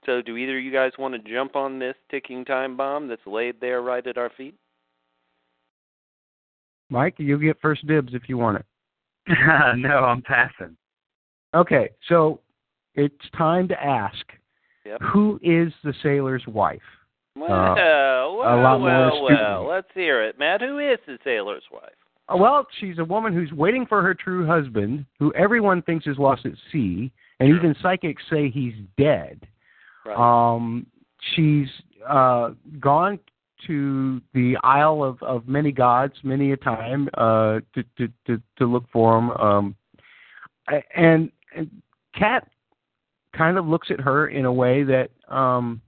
So, 0.04 0.22
do 0.22 0.36
either 0.36 0.58
of 0.58 0.64
you 0.64 0.72
guys 0.72 0.92
want 0.98 1.14
to 1.14 1.30
jump 1.30 1.56
on 1.56 1.78
this 1.78 1.96
ticking 2.10 2.44
time 2.44 2.76
bomb 2.76 3.08
that's 3.08 3.26
laid 3.26 3.60
there 3.60 3.82
right 3.82 4.06
at 4.06 4.18
our 4.18 4.30
feet? 4.36 4.54
Mike, 6.90 7.14
you 7.18 7.38
get 7.38 7.60
first 7.60 7.86
dibs 7.86 8.14
if 8.14 8.28
you 8.28 8.38
want 8.38 8.58
it. 8.58 8.66
no, 9.76 9.98
I'm 10.04 10.22
passing. 10.22 10.76
Okay, 11.54 11.90
so 12.08 12.40
it's 12.94 13.14
time 13.36 13.68
to 13.68 13.82
ask 13.82 14.24
Yep. 14.84 15.00
who 15.02 15.40
is 15.42 15.72
the 15.82 15.92
sailor's 16.02 16.46
wife? 16.46 16.80
Well, 17.36 17.52
Uh, 17.52 17.76
well, 17.76 18.62
lot 18.62 18.80
more 18.80 18.88
well, 18.88 19.10
scrutiny. 19.10 19.38
well. 19.38 19.66
Let's 19.68 19.88
hear 19.94 20.22
it, 20.24 20.38
Matt. 20.38 20.60
Who 20.62 20.78
is 20.78 20.98
the 21.06 21.18
sailor's 21.22 21.64
wife? 21.70 21.90
Uh, 22.28 22.36
Well, 22.38 22.66
she's 22.80 22.98
a 22.98 23.04
woman 23.04 23.32
who's 23.34 23.52
waiting 23.52 23.86
for 23.86 24.02
her 24.02 24.14
true 24.14 24.46
husband, 24.46 25.04
who 25.18 25.32
everyone 25.34 25.82
thinks 25.82 26.06
is 26.06 26.18
lost 26.18 26.46
at 26.46 26.52
sea, 26.72 27.10
and 27.38 27.48
Sure. 27.48 27.56
even 27.58 27.74
psychics 27.82 28.22
say 28.30 28.48
he's 28.48 28.74
dead. 28.96 29.46
Right. 30.04 30.16
Um, 30.16 30.86
she's 31.34 31.68
uh, 32.08 32.50
gone 32.80 33.18
to 33.66 34.20
the 34.32 34.56
Isle 34.62 35.02
of, 35.02 35.22
of 35.22 35.48
Many 35.48 35.72
Gods 35.72 36.14
many 36.22 36.52
a 36.52 36.56
time 36.56 37.08
uh, 37.14 37.60
to, 37.74 37.82
to, 37.98 38.08
to, 38.26 38.42
to 38.58 38.66
look 38.66 38.84
for 38.92 39.18
him. 39.18 39.30
Um, 39.32 39.76
and, 40.94 41.30
and 41.54 41.70
Cat 42.14 42.48
kind 43.36 43.56
of 43.58 43.66
looks 43.66 43.90
at 43.90 44.00
her 44.00 44.28
in 44.28 44.44
a 44.44 44.52
way 44.52 44.82
that, 44.84 45.10
um, 45.28 45.80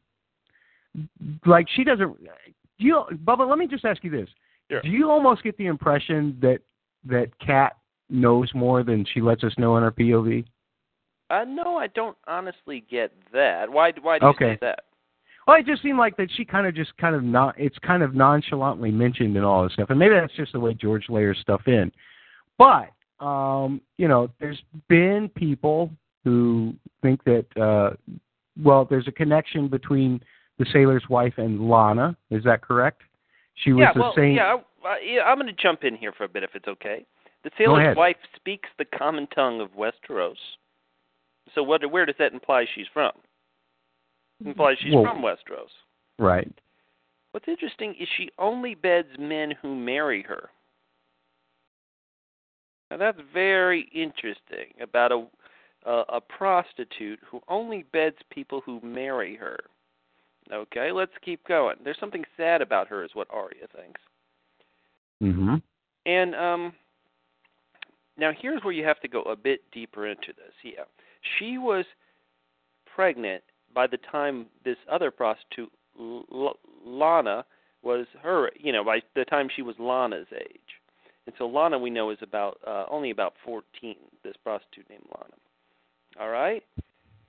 like 1.47 1.67
she 1.75 1.85
doesn't. 1.85 2.17
Do 2.23 2.87
you, 2.87 3.05
Bubba? 3.25 3.49
Let 3.49 3.59
me 3.59 3.67
just 3.67 3.85
ask 3.85 4.03
you 4.05 4.11
this: 4.11 4.29
Sure. 4.71 4.83
Do 4.83 4.89
you 4.89 5.11
almost 5.11 5.43
get 5.43 5.57
the 5.57 5.67
impression 5.67 6.37
that 6.41 6.61
that 7.05 7.31
Cat 7.39 7.77
knows 8.11 8.51
more 8.55 8.83
than 8.83 9.05
she 9.13 9.21
lets 9.21 9.45
us 9.45 9.53
know 9.59 9.77
in 9.77 9.83
her 9.83 9.93
POV? 9.93 10.45
uh, 11.31 11.45
no, 11.47 11.77
I 11.77 11.89
don't 11.89 12.17
honestly 12.27 12.85
get 12.91 13.13
that. 13.33 13.71
Why? 13.71 13.93
Why 14.01 14.19
do 14.19 14.27
you 14.27 14.31
Okay. 14.31 14.55
say 14.55 14.59
that? 14.63 14.85
Well, 15.47 15.59
it 15.59 15.67
just 15.67 15.83
seemed 15.83 15.99
like 15.99 16.17
that 16.19 16.31
she 16.37 16.45
kind 16.45 16.67
of 16.67 16.75
just 16.75 16.97
kind 16.99 17.15
of 17.15 17.23
not. 17.23 17.55
It's 17.59 17.79
kind 17.79 18.03
of 18.03 18.15
nonchalantly 18.15 18.91
mentioned 18.91 19.37
and 19.37 19.45
all 19.45 19.63
this 19.63 19.73
stuff, 19.73 19.91
and 19.91 19.99
maybe 19.99 20.15
that's 20.15 20.33
just 20.35 20.53
the 20.53 20.61
way 20.61 20.75
George 20.75 21.09
layers 21.09 21.39
stuff 21.41 21.63
in. 21.67 21.91
But 22.59 22.91
um, 23.21 23.81
you 23.97 24.09
know, 24.09 24.31
there's 24.41 24.63
been 24.89 25.31
people 25.35 25.91
who 26.25 26.75
think 27.03 27.25
that 27.25 27.47
uh, 27.61 27.97
well, 28.63 28.85
there's 28.85 29.09
a 29.09 29.13
connection 29.13 29.69
between 29.69 30.21
the 30.59 30.67
sailor's 30.73 31.05
wife 31.09 31.35
and 31.37 31.69
Lanna. 31.69 32.17
Is 32.31 32.45
that 32.45 32.63
correct? 32.63 33.03
She 33.55 33.73
was 33.73 33.83
yeah, 33.83 33.93
the 33.93 34.01
well, 34.01 34.13
same. 34.17 34.35
yeah, 34.35 34.57
I- 34.57 34.89
uh, 34.89 34.95
yeah. 35.05 35.23
I'm 35.23 35.37
going 35.39 35.49
to 35.49 35.63
jump 35.63 35.85
in 35.85 35.97
here 35.97 36.13
for 36.13 36.25
a 36.25 36.29
bit, 36.29 36.43
if 36.43 36.51
it's 36.55 36.69
okay. 36.69 37.05
The 37.45 37.51
sailor's 37.59 37.97
wife 37.97 38.17
speaks 38.37 38.69
the 38.79 38.85
common 38.85 39.27
tongue 39.29 39.61
of 39.61 39.71
Westeros. 39.71 40.37
So, 41.55 41.63
what? 41.63 41.89
Where 41.91 42.07
does 42.07 42.17
that 42.19 42.33
imply 42.33 42.67
she's 42.75 42.87
from? 42.93 43.13
It 44.41 44.49
implies 44.49 44.77
she's 44.81 44.95
Well- 44.95 45.05
from 45.05 45.23
Westeros. 45.23 45.71
Right. 46.19 46.53
What's 47.33 47.47
interesting 47.49 47.95
is 48.01 48.09
she 48.17 48.31
only 48.39 48.75
beds 48.75 49.09
men 49.19 49.53
who 49.61 49.75
marry 49.75 50.23
her. 50.23 50.51
Now 52.91 52.97
that's 52.97 53.19
very 53.33 53.83
interesting 53.95 54.73
about 54.81 55.13
a 55.13 55.27
a, 55.87 56.05
a 56.15 56.21
prostitute 56.21 57.21
who 57.31 57.41
only 57.49 57.85
beds 57.93 58.17
people 58.31 58.63
who 58.65 58.81
marry 58.83 59.37
her. 59.37 59.59
Okay, 60.53 60.93
let's 60.93 61.13
keep 61.25 61.47
going. 61.47 61.77
There's 61.85 61.99
something 62.01 62.25
sad 62.37 62.63
about 62.63 62.89
her, 62.89 63.05
is 63.05 63.11
what 63.15 63.29
Arya 63.31 63.67
thinks. 63.75 64.01
Mm-hmm. 65.23 65.57
And 66.07 66.35
um, 66.35 66.73
now 68.17 68.31
here's 68.39 68.63
where 68.63 68.73
you 68.73 68.85
have 68.85 69.01
to 69.01 69.09
go 69.09 69.23
a 69.23 69.37
bit 69.37 69.61
deeper 69.73 70.07
into 70.07 70.29
this. 70.29 70.53
Yeah, 70.65 70.85
she 71.39 71.59
was 71.59 71.85
pregnant 72.95 73.43
by 73.75 73.87
the 73.87 73.99
time 74.11 74.47
this 74.65 74.77
other 74.91 75.11
prostitute, 75.11 75.71
L- 76.01 76.57
Lanna, 76.85 77.45
was 77.83 78.07
her. 78.23 78.51
You 78.59 78.73
know, 78.73 78.85
by 78.85 79.01
the 79.15 79.25
time 79.25 79.49
she 79.55 79.63
was 79.63 79.77
Lanna's 79.79 80.27
age. 80.35 80.61
And 81.27 81.35
so 81.37 81.47
Lanna, 81.47 81.79
we 81.79 81.91
know, 81.91 82.11
is 82.11 82.19
about 82.23 82.59
uh, 82.67 82.87
only 82.91 83.11
about 83.11 83.35
14. 83.45 83.97
This 84.25 84.35
prostitute 84.43 84.89
named 84.89 85.05
Lanna. 85.15 85.35
All 86.19 86.31
right? 86.31 86.63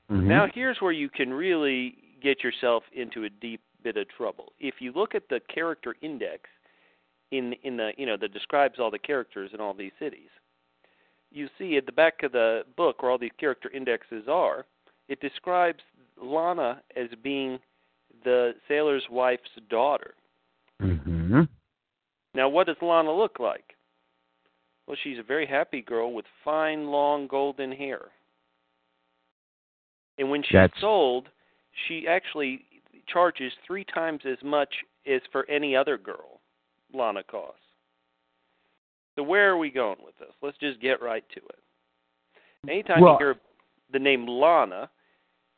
Mm-hmm. 0.09 0.27
Now 0.27 0.47
here's 0.53 0.77
where 0.79 0.91
you 0.91 1.09
can 1.09 1.33
really 1.33 1.95
get 2.21 2.43
yourself 2.43 2.83
into 2.93 3.23
a 3.23 3.29
deep 3.29 3.61
bit 3.83 3.97
of 3.97 4.07
trouble. 4.09 4.53
If 4.59 4.75
you 4.79 4.91
look 4.93 5.15
at 5.15 5.29
the 5.29 5.39
character 5.53 5.95
index 6.01 6.43
in 7.31 7.53
in 7.63 7.77
the 7.77 7.91
you 7.97 8.05
know 8.05 8.17
that 8.17 8.33
describes 8.33 8.79
all 8.79 8.91
the 8.91 8.99
characters 8.99 9.51
in 9.53 9.59
all 9.59 9.73
these 9.73 9.91
cities, 9.99 10.29
you 11.31 11.47
see 11.57 11.77
at 11.77 11.85
the 11.85 11.91
back 11.91 12.23
of 12.23 12.31
the 12.31 12.63
book 12.75 13.01
where 13.01 13.11
all 13.11 13.17
these 13.17 13.31
character 13.39 13.69
indexes 13.71 14.23
are, 14.27 14.65
it 15.07 15.19
describes 15.21 15.79
Lanna 16.21 16.81
as 16.95 17.07
being 17.23 17.59
the 18.23 18.53
sailor's 18.67 19.03
wife's 19.09 19.49
daughter. 19.69 20.13
Mm-hmm. 20.81 21.43
Now 22.33 22.49
what 22.49 22.67
does 22.67 22.77
Lanna 22.81 23.13
look 23.13 23.39
like? 23.39 23.75
Well, 24.87 24.97
she's 25.03 25.19
a 25.19 25.23
very 25.23 25.45
happy 25.45 25.81
girl 25.81 26.13
with 26.13 26.25
fine 26.43 26.87
long 26.87 27.27
golden 27.27 27.71
hair. 27.71 28.05
And 30.17 30.29
when 30.29 30.41
she's 30.41 30.53
That's- 30.53 30.81
sold, 30.81 31.29
she 31.87 32.07
actually 32.07 32.65
charges 33.07 33.51
three 33.65 33.83
times 33.85 34.21
as 34.25 34.37
much 34.43 34.73
as 35.07 35.21
for 35.31 35.49
any 35.49 35.75
other 35.75 35.97
girl 35.97 36.41
Lanna 36.93 37.23
costs. 37.23 37.61
So 39.15 39.23
where 39.23 39.49
are 39.49 39.57
we 39.57 39.69
going 39.69 39.97
with 40.03 40.17
this? 40.17 40.33
Let's 40.41 40.57
just 40.57 40.79
get 40.79 41.01
right 41.01 41.23
to 41.29 41.39
it. 41.39 42.69
Anytime 42.69 43.01
Well- 43.01 43.13
you 43.13 43.17
hear 43.19 43.39
the 43.91 43.99
name 43.99 44.27
Lanna 44.27 44.89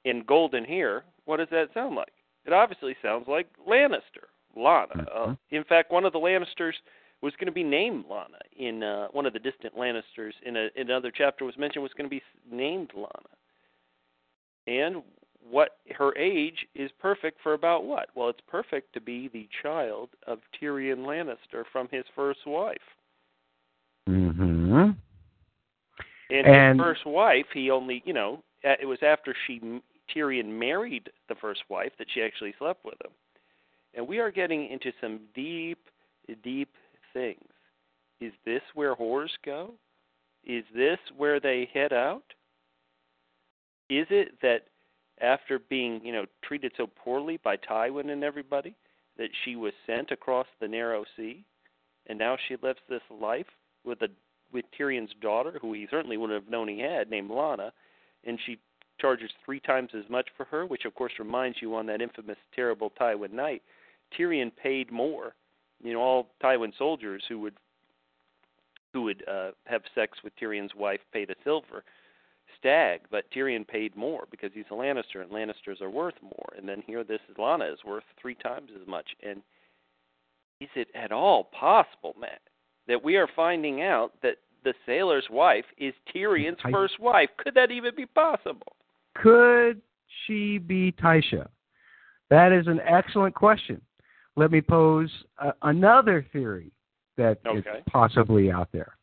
in 0.04 0.24
golden 0.24 0.64
hair, 0.66 1.06
what 1.26 1.38
does 1.38 1.50
that 1.50 1.74
sound 1.74 1.96
like? 1.96 2.14
It 2.46 2.54
obviously 2.54 2.96
sounds 3.02 3.28
like 3.28 3.48
Lannister, 3.68 4.30
Lanna. 4.56 5.08
Uh, 5.12 5.28
Mhm. 5.28 5.38
in 5.52 5.64
fact, 5.64 5.92
one 5.92 6.06
of 6.06 6.14
the 6.14 6.20
Lannisters 6.20 6.76
was 7.22 7.36
going 7.36 7.46
to 7.46 7.52
be 7.52 7.64
named 7.64 8.06
Lanna 8.08 8.40
in 8.54 8.82
uh, 8.82 9.08
one 9.10 9.28
of 9.28 9.34
the 9.34 9.40
distant 9.40 9.76
Lannisters 9.76 10.34
in, 10.42 10.58
a, 10.58 10.70
in 10.76 10.90
another 10.90 11.12
chapter 11.12 11.46
was 11.46 11.56
mentioned 11.58 11.84
was 11.84 11.94
going 11.94 12.10
to 12.10 12.16
be 12.16 12.24
named 12.50 12.94
Lanna. 12.96 13.30
And 14.66 15.04
what 15.50 15.78
her 15.98 16.16
age 16.18 16.66
is 16.76 16.92
perfect 17.00 17.40
for 17.42 17.54
about 17.54 17.86
what? 17.86 18.10
Well, 18.16 18.30
it's 18.30 18.40
perfect 18.48 18.94
to 18.94 19.02
be 19.02 19.28
the 19.28 19.48
child 19.62 20.10
of 20.28 20.40
Tyrion 20.60 21.00
Lannister 21.00 21.64
from 21.72 21.88
his 21.92 22.04
first 22.16 22.40
wife. 22.46 22.78
Mm-hmm. 24.10 24.92
And, 26.30 26.48
And- 26.48 26.80
his 26.80 26.86
first 26.86 27.06
wife, 27.06 27.46
he 27.54 27.70
only, 27.72 28.04
you 28.06 28.14
know, 28.14 28.44
it 28.64 28.86
was 28.86 29.00
after 29.02 29.36
she 29.48 29.82
Tyrion 30.16 30.48
married 30.60 31.10
the 31.30 31.36
first 31.36 31.62
wife, 31.70 31.92
that 31.98 32.08
she 32.14 32.22
actually 32.22 32.54
slept 32.58 32.84
with 32.86 33.00
him. 33.02 33.12
And 33.94 34.08
we 34.08 34.20
are 34.20 34.32
getting 34.32 34.70
into 34.70 34.92
some 35.02 35.22
deep, 35.34 35.80
deep 36.44 36.70
things. 37.14 37.50
Is 38.20 38.34
this 38.46 38.62
where 38.74 38.96
whores 38.96 39.30
go? 39.44 39.74
Is 40.46 40.64
this 40.76 41.00
where 41.18 41.40
they 41.40 41.70
head 41.74 41.94
out? 41.94 42.24
Is 43.90 44.08
it 44.10 44.40
that 44.42 44.68
after 45.22 45.60
being, 45.60 46.02
you 46.04 46.12
know, 46.12 46.26
treated 46.42 46.72
so 46.76 46.88
poorly 46.88 47.40
by 47.44 47.58
Tywin 47.58 48.12
and 48.12 48.24
everybody, 48.24 48.76
that 49.18 49.30
she 49.44 49.56
was 49.56 49.74
sent 49.86 50.12
across 50.12 50.48
the 50.60 50.68
narrow 50.68 51.06
sea, 51.16 51.44
and 52.08 52.18
now 52.18 52.38
she 52.48 52.56
lives 52.62 52.80
this 52.90 53.02
life 53.10 53.46
with 53.84 54.02
a 54.02 54.08
with 54.52 54.66
Tyrion's 54.78 55.14
daughter, 55.22 55.60
who 55.62 55.72
he 55.72 55.88
certainly 55.90 56.18
wouldn't 56.18 56.42
have 56.42 56.52
known 56.52 56.68
he 56.68 56.80
had, 56.80 57.10
named 57.10 57.32
Lanna, 57.32 57.72
and 58.26 58.38
she 58.46 58.60
charges 59.00 59.32
three 59.46 59.62
times 59.62 59.92
as 59.98 60.10
much 60.10 60.28
for 60.36 60.44
her, 60.46 60.66
which 60.66 60.84
of 60.84 60.94
course 60.94 61.14
reminds 61.20 61.62
you 61.62 61.74
on 61.74 61.86
that 61.86 62.02
infamous 62.02 62.38
terrible 62.54 62.92
Tywin 63.00 63.32
night, 63.32 63.62
Tyrion 64.18 64.52
paid 64.62 64.92
more. 64.92 65.34
You 65.82 65.94
know, 65.94 66.02
all 66.02 66.28
Tywin 66.44 66.74
soldiers 66.78 67.24
who 67.30 67.40
would 67.40 67.56
who 68.94 69.04
would 69.04 69.24
uh, 69.28 69.52
have 69.66 69.84
sex 69.96 70.18
with 70.22 70.34
Tyrion's 70.36 70.76
wife 70.76 71.00
paid 71.14 71.30
a 71.30 71.36
silver 71.46 71.84
stag, 72.62 73.02
but 73.10 73.26
Tyrion 73.32 73.68
paid 73.68 73.96
more 73.96 74.26
because 74.32 74.52
he's 74.54 74.66
a 74.72 74.74
Lannister 74.74 75.22
and 75.22 75.32
Lannisters 75.32 75.82
are 75.82 75.90
worth 75.90 76.16
more. 76.22 76.54
And 76.58 76.70
then 76.70 76.84
here 76.86 77.04
this 77.04 77.20
Lanna 77.38 77.66
is 77.66 77.80
worth 77.86 78.04
three 78.22 78.36
times 78.36 78.70
as 78.80 78.88
much. 78.88 79.08
And 79.22 79.42
is 80.62 80.70
it 80.76 80.88
at 80.96 81.12
all 81.12 81.46
possible, 81.46 82.16
Matt, 82.20 82.42
that 82.88 83.04
we 83.04 83.18
are 83.18 83.28
finding 83.36 83.82
out 83.82 84.14
that 84.22 84.36
the 84.64 84.74
sailor's 84.86 85.26
wife 85.30 85.66
is 85.78 85.94
Tyrion's 86.16 86.60
I, 86.64 86.72
first 86.72 87.00
wife? 87.00 87.30
Could 87.38 87.56
that 87.56 87.72
even 87.72 87.96
be 87.96 88.06
possible? 88.06 88.76
Could 89.16 89.82
she 90.26 90.60
be 90.60 90.94
Tysha? 90.94 91.48
That 92.30 92.52
is 92.52 92.68
an 92.68 92.80
excellent 92.88 93.36
question. 93.36 93.82
Let 94.38 94.52
me 94.52 94.62
pose 94.62 95.12
uh, 95.40 95.52
another 95.64 96.26
theory 96.32 96.72
that 97.18 97.40
okay. 97.46 97.58
is 97.58 97.66
possibly 97.90 98.52
out 98.52 98.70
there. 98.72 98.96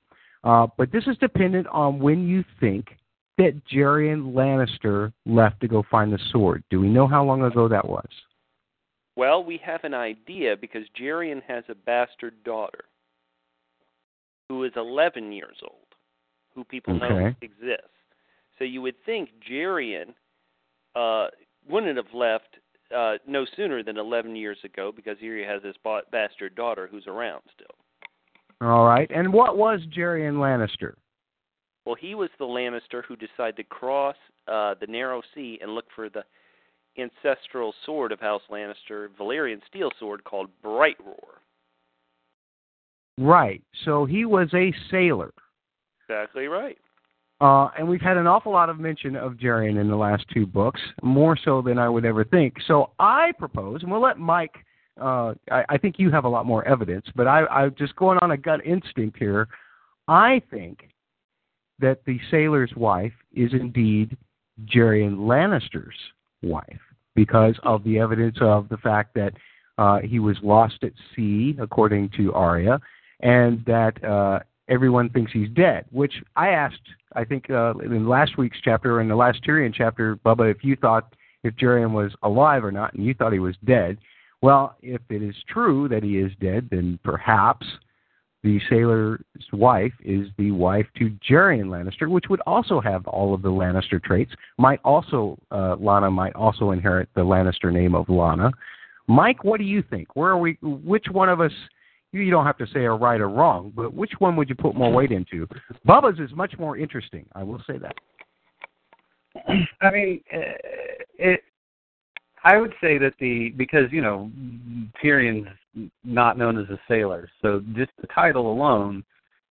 Uh, 0.45 0.69
but 0.79 0.91
this 0.93 1.05
is 1.07 1.17
dependent 1.19 1.67
on 1.67 1.99
when 1.99 2.27
you 2.27 2.45
think 2.61 2.97
that 3.39 3.63
Gerion 3.73 4.33
Lannister 4.35 5.13
left 5.25 5.61
to 5.61 5.69
go 5.69 5.85
find 5.91 6.13
the 6.13 6.19
sword. 6.31 6.63
Do 6.71 6.81
we 6.81 6.89
know 6.89 7.07
how 7.07 7.25
long 7.25 7.43
ago 7.43 7.69
that 7.69 7.89
was? 7.89 8.09
Well, 9.17 9.43
we 9.43 9.61
have 9.65 9.83
an 9.85 9.95
idea 9.95 10.57
because 10.57 10.83
Gerion 11.01 11.43
has 11.49 11.65
a 11.69 11.75
bastard 11.75 12.35
daughter 12.45 12.85
who 14.49 14.65
is 14.65 14.73
11 14.77 15.33
years 15.33 15.57
old, 15.63 15.87
who 16.55 16.65
people 16.65 16.97
okay. 16.97 17.09
know 17.09 17.35
exists. 17.41 17.89
So 18.59 18.65
you 18.65 18.83
would 18.83 18.97
think 19.07 19.31
Gerion 19.49 20.15
uh, 20.97 21.29
wouldn't 21.69 21.97
have 21.97 22.13
left 22.15 22.59
uh, 22.97 23.15
no 23.27 23.45
sooner 23.57 23.83
than 23.83 23.99
11 23.99 24.35
years 24.37 24.59
ago 24.65 24.93
because 24.95 25.17
here 25.21 25.37
he 25.37 25.45
has 25.45 25.63
this 25.63 25.77
bastard 26.11 26.55
daughter 26.55 26.89
who's 26.91 27.07
around 27.07 27.43
still. 27.55 27.67
All 28.61 28.85
right. 28.85 29.11
And 29.15 29.33
what 29.33 29.57
was 29.57 29.81
Gerion 29.97 30.35
Lannister? 30.35 30.95
Well, 31.89 31.97
he 31.99 32.15
was 32.15 32.29
the 32.39 32.45
Lannister 32.45 33.03
who 33.03 33.17
decided 33.17 33.57
to 33.57 33.65
cross 33.65 34.15
uh, 34.47 34.75
the 34.79 34.87
narrow 34.87 35.23
sea 35.35 35.59
and 35.63 35.75
look 35.75 35.87
for 35.97 36.11
the 36.11 36.23
ancestral 36.99 37.73
sword 37.87 38.13
of 38.13 38.21
House 38.21 38.43
Lannister, 38.51 39.09
Valyrian 39.19 39.63
steel 39.67 39.89
sword 39.99 40.23
called 40.25 40.51
Bright 40.63 40.99
Roar. 41.03 41.41
Right. 43.17 43.63
So 43.87 44.05
he 44.05 44.27
was 44.27 44.51
a 44.53 44.71
sailor. 44.91 45.33
Exactly 46.07 46.47
right. 46.47 46.77
Uh, 47.41 47.71
and 47.79 47.89
we've 47.89 48.03
had 48.03 48.19
an 48.19 48.27
awful 48.27 48.53
lot 48.53 48.69
of 48.69 48.79
mention 48.79 49.17
of 49.17 49.39
Gerion 49.39 49.81
in 49.81 49.89
the 49.89 49.97
last 49.97 50.27
two 50.31 50.45
books, 50.45 50.83
more 51.03 51.39
so 51.43 51.63
than 51.63 51.79
I 51.79 51.89
would 51.89 52.05
ever 52.05 52.23
think. 52.23 52.57
So 52.67 52.91
I 52.99 53.33
propose, 53.39 53.83
and 53.83 53.91
we'll 53.91 54.03
let 54.03 54.19
Mike. 54.19 54.57
Uh, 55.01 55.33
I, 55.51 55.65
I 55.71 55.79
think 55.79 55.95
you 55.99 56.11
have 56.11 56.27
a 56.27 56.29
lot 56.29 56.45
more 56.45 56.69
evidence, 56.69 57.07
but 57.17 57.27
I, 57.27 57.47
I 57.47 57.69
just 57.71 57.97
going 57.97 58.19
on 58.21 58.33
a 58.33 58.37
gut 58.37 58.61
instinct 58.67 59.17
here. 59.17 59.49
I 60.07 60.43
think 60.51 60.81
that 61.81 62.05
the 62.07 62.19
sailor's 62.31 62.73
wife 62.77 63.13
is 63.35 63.53
indeed 63.53 64.17
Gerion 64.65 65.19
Lannister's 65.19 65.95
wife 66.43 66.81
because 67.15 67.55
of 67.63 67.83
the 67.85 67.99
evidence 67.99 68.37
of 68.41 68.69
the 68.69 68.77
fact 68.79 69.15
that 69.15 69.33
uh, 69.77 70.01
he 70.01 70.19
was 70.19 70.37
lost 70.43 70.79
at 70.83 70.93
sea, 71.15 71.57
according 71.61 72.11
to 72.17 72.33
Arya, 72.33 72.81
and 73.21 73.65
that 73.65 74.03
uh, 74.05 74.41
everyone 74.69 75.09
thinks 75.11 75.33
he's 75.33 75.49
dead. 75.51 75.85
Which 75.91 76.15
I 76.37 76.49
asked, 76.49 76.83
I 77.15 77.25
think, 77.25 77.49
uh, 77.51 77.75
in 77.79 78.09
last 78.09 78.37
week's 78.39 78.59
chapter, 78.63 79.01
in 79.01 79.09
the 79.09 79.17
last 79.17 79.43
Tyrion 79.45 79.73
chapter, 79.73 80.17
Bubba, 80.17 80.51
if 80.51 80.65
you 80.65 80.77
thought 80.77 81.15
if 81.45 81.55
Gerion 81.55 81.93
was 81.93 82.13
alive 82.23 82.65
or 82.65 82.73
not, 82.73 82.95
and 82.95 83.05
you 83.05 83.15
thought 83.15 83.33
he 83.33 83.39
was 83.39 83.57
dead. 83.65 83.99
Well, 84.43 84.77
if 84.83 85.01
it 85.09 85.23
is 85.23 85.35
true 85.49 85.89
that 85.89 86.03
he 86.03 86.19
is 86.19 86.33
dead, 86.41 86.69
then 86.71 86.99
perhaps 87.05 87.67
the 88.43 88.61
sailor's 88.71 89.21
wife 89.53 89.93
is 90.05 90.29
the 90.39 90.51
wife 90.53 90.87
to 90.97 91.11
Gerion 91.29 91.67
Lannister, 91.67 92.09
which 92.09 92.27
would 92.31 92.41
also 92.47 92.81
have 92.81 93.07
all 93.07 93.35
of 93.35 93.43
the 93.43 93.49
Lannister 93.49 94.03
traits. 94.03 94.33
Might 94.59 94.81
also 94.85 95.37
uh, 95.51 95.77
Lanna 95.81 96.11
might 96.11 96.35
also 96.35 96.71
inherit 96.71 97.09
the 97.15 97.23
Lannister 97.23 97.73
name 97.73 97.95
of 97.95 98.09
Lanna. 98.09 98.53
Mike, 99.09 99.43
what 99.43 99.59
do 99.59 99.65
you 99.65 99.83
think? 99.83 100.15
Where 100.15 100.31
are 100.31 100.39
we? 100.39 100.59
Which 100.63 101.07
one 101.11 101.29
of 101.29 101.41
us? 101.41 101.53
You 102.13 102.31
don't 102.31 102.47
have 102.47 102.57
to 102.59 102.67
say 102.69 102.85
a 102.85 102.91
right 102.91 103.21
or 103.21 103.29
wrong, 103.29 103.73
but 103.77 103.93
which 103.93 104.13
one 104.19 104.35
would 104.37 104.49
you 104.49 104.55
put 104.55 104.75
more 104.75 104.91
weight 104.91 105.13
into? 105.13 105.47
Bubba's 105.87 106.19
is 106.19 106.35
much 106.35 106.55
more 106.59 106.79
interesting. 106.79 107.27
I 107.35 107.43
will 107.43 107.63
say 107.67 107.77
that. 107.79 107.95
I 109.83 109.91
mean, 109.91 110.23
uh, 110.33 110.39
it. 111.19 111.43
I 112.45 112.57
would 112.57 112.73
say 112.81 112.99
that 112.99 113.15
the 113.21 113.51
because 113.57 113.91
you 113.91 114.01
know 114.01 114.31
Tyrion's 115.03 115.49
not 116.05 116.39
known 116.39 116.59
as 116.59 116.69
a 116.71 116.81
sailor, 116.89 117.29
so 117.43 117.63
just 117.75 117.91
the 118.01 118.07
title 118.09 118.53
alone 118.53 119.05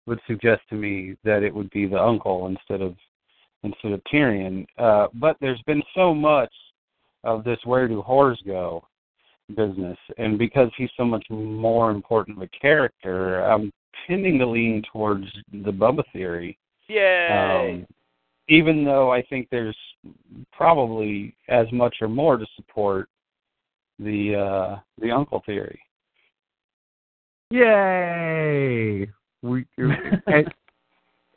would 0.05 0.19
suggest 0.27 0.61
to 0.69 0.75
me 0.75 1.15
that 1.23 1.43
it 1.43 1.53
would 1.53 1.69
be 1.71 1.85
the 1.85 2.01
uncle 2.01 2.47
instead 2.47 2.81
of 2.81 2.95
instead 3.63 3.91
of 3.91 4.01
Tyrion. 4.11 4.65
Uh, 4.77 5.07
but 5.15 5.37
there's 5.41 5.61
been 5.67 5.83
so 5.95 6.13
much 6.13 6.53
of 7.23 7.43
this 7.43 7.59
where 7.65 7.87
do 7.87 8.03
whores 8.07 8.37
go 8.45 8.83
business, 9.55 9.97
and 10.17 10.37
because 10.37 10.69
he's 10.77 10.89
so 10.97 11.05
much 11.05 11.25
more 11.29 11.91
important 11.91 12.37
of 12.37 12.43
a 12.43 12.59
character, 12.59 13.41
I'm 13.41 13.71
tending 14.07 14.37
to 14.39 14.45
lean 14.45 14.83
towards 14.91 15.25
the 15.51 15.71
Bubba 15.71 16.03
theory. 16.13 16.57
Yeah. 16.87 17.61
Um, 17.61 17.87
even 18.49 18.83
though 18.83 19.11
I 19.11 19.21
think 19.23 19.47
there's 19.49 19.77
probably 20.51 21.35
as 21.49 21.67
much 21.71 21.97
or 22.01 22.07
more 22.07 22.37
to 22.37 22.45
support 22.55 23.09
the 23.99 24.35
uh, 24.35 24.79
the 25.01 25.11
uncle 25.11 25.43
theory. 25.45 25.79
Yay! 27.49 29.09
We 29.41 29.65
and, 29.77 30.53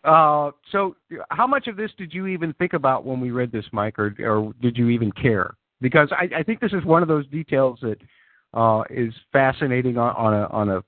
uh, 0.04 0.50
so 0.72 0.96
how 1.30 1.46
much 1.46 1.66
of 1.66 1.76
this 1.76 1.90
did 1.98 2.12
you 2.12 2.26
even 2.26 2.52
think 2.54 2.72
about 2.72 3.04
when 3.04 3.20
we 3.20 3.30
read 3.30 3.52
this, 3.52 3.66
Mike, 3.72 3.98
or, 3.98 4.14
or 4.20 4.52
did 4.62 4.76
you 4.76 4.88
even 4.88 5.12
care? 5.12 5.54
Because 5.80 6.08
I, 6.12 6.38
I 6.38 6.42
think 6.42 6.60
this 6.60 6.72
is 6.72 6.84
one 6.84 7.02
of 7.02 7.08
those 7.08 7.26
details 7.28 7.78
that 7.82 7.98
uh, 8.54 8.82
is 8.90 9.12
fascinating 9.32 9.98
on, 9.98 10.14
on 10.16 10.34
a 10.34 10.46
on 10.46 10.68
a 10.70 10.84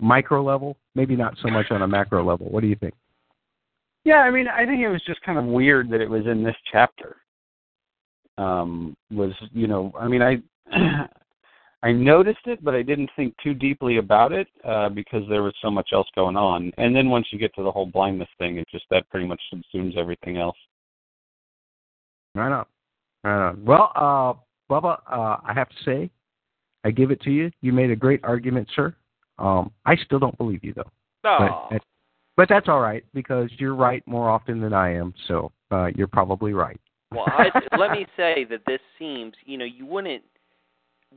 micro 0.00 0.42
level, 0.42 0.76
maybe 0.94 1.16
not 1.16 1.34
so 1.42 1.48
much 1.48 1.70
on 1.70 1.82
a 1.82 1.88
macro 1.88 2.24
level. 2.24 2.46
What 2.50 2.60
do 2.60 2.66
you 2.66 2.76
think? 2.76 2.94
Yeah, 4.06 4.18
I 4.18 4.30
mean, 4.30 4.46
I 4.46 4.64
think 4.64 4.80
it 4.80 4.88
was 4.88 5.02
just 5.04 5.20
kind 5.22 5.36
of 5.36 5.46
weird 5.46 5.90
that 5.90 6.00
it 6.00 6.08
was 6.08 6.26
in 6.26 6.44
this 6.44 6.54
chapter. 6.70 7.16
Um, 8.38 8.96
was 9.10 9.32
you 9.50 9.66
know, 9.66 9.92
I 9.98 10.06
mean, 10.06 10.22
I 10.22 10.36
I 11.82 11.90
noticed 11.90 12.46
it, 12.46 12.62
but 12.62 12.72
I 12.72 12.82
didn't 12.82 13.10
think 13.16 13.34
too 13.42 13.52
deeply 13.52 13.96
about 13.96 14.30
it 14.30 14.46
uh, 14.64 14.90
because 14.90 15.24
there 15.28 15.42
was 15.42 15.54
so 15.60 15.72
much 15.72 15.88
else 15.92 16.06
going 16.14 16.36
on. 16.36 16.70
And 16.78 16.94
then 16.94 17.10
once 17.10 17.26
you 17.32 17.38
get 17.40 17.52
to 17.56 17.64
the 17.64 17.70
whole 17.72 17.86
blindness 17.86 18.28
thing, 18.38 18.58
it 18.58 18.68
just 18.70 18.84
that 18.92 19.10
pretty 19.10 19.26
much 19.26 19.40
subsumes 19.52 19.96
everything 19.96 20.36
else. 20.36 20.56
Right 22.36 22.52
on. 22.52 22.66
Right 23.24 23.48
on. 23.48 23.64
Well, 23.64 23.90
uh, 23.96 24.34
Bubba, 24.72 25.00
uh, 25.10 25.38
I 25.44 25.52
have 25.52 25.68
to 25.68 25.76
say, 25.84 26.10
I 26.84 26.92
give 26.92 27.10
it 27.10 27.20
to 27.22 27.30
you. 27.32 27.50
You 27.60 27.72
made 27.72 27.90
a 27.90 27.96
great 27.96 28.20
argument, 28.22 28.68
sir. 28.76 28.94
Um, 29.40 29.72
I 29.84 29.96
still 29.96 30.20
don't 30.20 30.38
believe 30.38 30.62
you, 30.62 30.74
though. 30.74 30.90
Oh. 31.24 31.66
But, 31.72 31.82
but 32.36 32.48
that's 32.48 32.68
all 32.68 32.80
right 32.80 33.04
because 33.14 33.50
you're 33.58 33.74
right 33.74 34.06
more 34.06 34.28
often 34.28 34.60
than 34.60 34.72
I 34.72 34.94
am. 34.94 35.14
So 35.26 35.52
uh, 35.70 35.88
you're 35.94 36.06
probably 36.06 36.52
right. 36.52 36.80
well, 37.12 37.24
I, 37.26 37.50
let 37.78 37.92
me 37.92 38.06
say 38.16 38.44
that 38.50 38.62
this 38.66 38.80
seems, 38.98 39.34
you 39.44 39.56
know, 39.56 39.64
you 39.64 39.86
wouldn't. 39.86 40.22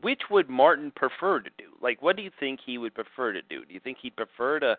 Which 0.02 0.22
would 0.30 0.50
Martin 0.50 0.92
prefer 0.96 1.42
to 1.42 1.50
do? 1.58 1.66
Like, 1.82 2.02
what 2.02 2.16
do 2.16 2.22
you 2.22 2.32
think 2.40 2.60
he 2.66 2.78
would 2.78 2.94
prefer 2.94 3.34
to 3.34 3.42
do? 3.42 3.66
Do 3.66 3.74
you 3.74 3.82
think 3.82 3.98
he'd 4.02 4.16
prefer 4.16 4.60
to? 4.60 4.78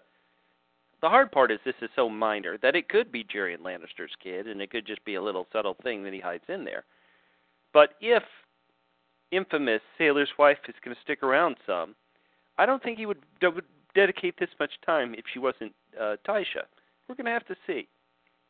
The 1.02 1.08
hard 1.08 1.32
part 1.32 1.50
is 1.50 1.58
this 1.64 1.74
is 1.82 1.90
so 1.96 2.08
minor 2.08 2.56
that 2.62 2.76
it 2.76 2.88
could 2.88 3.10
be 3.10 3.24
Gerion 3.24 3.58
Lannister's 3.58 4.14
kid, 4.22 4.46
and 4.46 4.62
it 4.62 4.70
could 4.70 4.86
just 4.86 5.04
be 5.04 5.16
a 5.16 5.22
little 5.22 5.46
subtle 5.52 5.76
thing 5.82 6.04
that 6.04 6.12
he 6.12 6.20
hides 6.20 6.44
in 6.48 6.64
there. 6.64 6.84
But 7.72 7.94
if 8.00 8.22
infamous 9.30 9.80
Sailor's 9.98 10.30
wife 10.38 10.58
is 10.68 10.74
going 10.84 10.94
to 10.94 11.02
stick 11.02 11.22
around 11.22 11.56
some, 11.66 11.94
I 12.58 12.66
don't 12.66 12.82
think 12.82 12.98
he 12.98 13.06
would, 13.06 13.18
would 13.42 13.64
dedicate 13.94 14.38
this 14.38 14.50
much 14.58 14.72
time 14.84 15.14
if 15.14 15.24
she 15.32 15.38
wasn't 15.38 15.72
uh, 15.98 16.16
Tysha. 16.26 16.64
We're 17.08 17.14
going 17.14 17.26
to 17.26 17.32
have 17.32 17.46
to 17.46 17.56
see. 17.66 17.88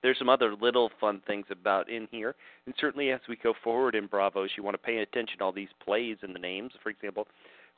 there's 0.03 0.19
some 0.19 0.29
other 0.29 0.55
little 0.61 0.91
fun 1.01 1.21
things 1.27 1.47
about 1.51 1.89
in 1.89 2.09
here, 2.11 2.35
and 2.67 2.75
certainly 2.81 3.11
as 3.11 3.21
we 3.29 3.37
go 3.37 3.55
forward 3.63 3.95
in 3.95 4.09
Braavos, 4.09 4.49
you 4.57 4.63
want 4.63 4.75
to 4.75 4.79
pay 4.79 4.99
attention 4.99 5.39
to 5.39 5.45
all 5.45 5.53
these 5.53 5.69
plays 5.85 6.17
and 6.23 6.35
the 6.35 6.39
names. 6.39 6.73
For 6.83 6.91
example, 6.91 7.27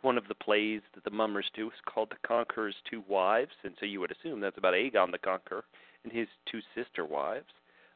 one 0.02 0.18
of 0.18 0.28
the 0.28 0.34
plays 0.34 0.80
that 0.94 1.04
the 1.04 1.10
Mummers 1.10 1.50
do 1.54 1.68
is 1.68 1.72
called 1.86 2.10
The 2.10 2.26
Conqueror's 2.26 2.74
Two 2.90 3.02
Wives, 3.08 3.52
and 3.64 3.74
so 3.78 3.86
you 3.86 4.00
would 4.00 4.12
assume 4.12 4.40
that's 4.40 4.58
about 4.58 4.74
Aegon 4.74 5.12
the 5.12 5.18
Conqueror 5.18 5.64
and 6.04 6.12
his 6.12 6.26
two 6.50 6.60
sister 6.74 7.04
wives. 7.04 7.46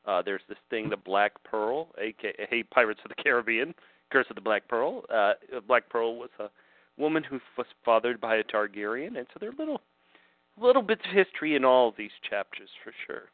Uh, 0.06 0.22
there's 0.22 0.42
this 0.48 0.58
thing, 0.70 0.88
the 0.88 0.96
Black 0.96 1.32
Pearl, 1.42 1.88
aka 1.98 2.62
Pirates 2.70 3.00
of 3.04 3.10
the 3.16 3.22
Caribbean, 3.22 3.74
Curse 4.12 4.26
of 4.30 4.36
the 4.36 4.40
Black 4.42 4.68
Pearl. 4.68 5.04
Uh, 5.12 5.32
Black 5.66 5.88
Pearl 5.88 6.16
was 6.16 6.30
a 6.38 6.48
woman 6.96 7.24
who 7.24 7.40
was 7.58 7.66
fathered 7.84 8.20
by 8.20 8.36
a 8.36 8.44
Targaryen, 8.44 9.18
and 9.18 9.26
so 9.32 9.38
there 9.40 9.50
are 9.50 9.54
little, 9.58 9.80
little 10.60 10.82
bits 10.82 11.02
of 11.08 11.16
history 11.16 11.56
in 11.56 11.64
all 11.64 11.88
of 11.88 11.94
these 11.96 12.10
chapters 12.28 12.68
for 12.82 12.92
sure. 13.06 13.30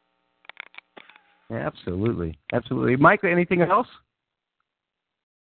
Absolutely, 1.51 2.39
absolutely. 2.53 2.97
Mike, 2.97 3.25
anything 3.25 3.63
else? 3.63 3.87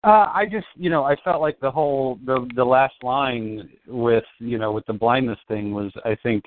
Uh, 0.04 0.30
I 0.32 0.46
just, 0.50 0.66
you 0.76 0.90
know, 0.90 1.04
I 1.04 1.16
felt 1.24 1.40
like 1.40 1.58
the 1.60 1.70
whole 1.70 2.18
the 2.24 2.48
the 2.54 2.64
last 2.64 2.94
line 3.02 3.68
with 3.86 4.24
you 4.38 4.56
know 4.56 4.72
with 4.72 4.86
the 4.86 4.92
blindness 4.92 5.38
thing 5.48 5.72
was, 5.72 5.92
I 6.04 6.16
think, 6.22 6.44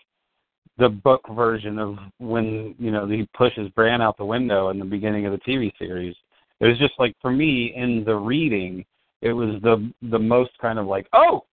the 0.78 0.90
book 0.90 1.22
version 1.36 1.78
of 1.78 1.98
when 2.18 2.76
you 2.80 2.92
know 2.92 3.08
he 3.08 3.28
pushes 3.36 3.70
Bran 3.70 4.02
out 4.02 4.18
the 4.18 4.26
window 4.26 4.70
in 4.70 4.80
the 4.80 4.86
beginning 4.86 5.26
of 5.26 5.34
the 5.34 5.40
TV 5.40 5.72
series. 5.78 6.16
It 6.62 6.66
was 6.66 6.78
just 6.78 6.94
like 6.98 7.16
for 7.22 7.32
me 7.32 7.74
in 7.76 8.04
the 8.06 8.16
reading, 8.16 8.86
it 9.22 9.34
was 9.34 9.62
the 9.64 9.92
the 10.10 10.20
most 10.20 10.52
kind 10.62 10.80
of 10.80 10.88
like 10.88 11.08
oh, 11.12 11.46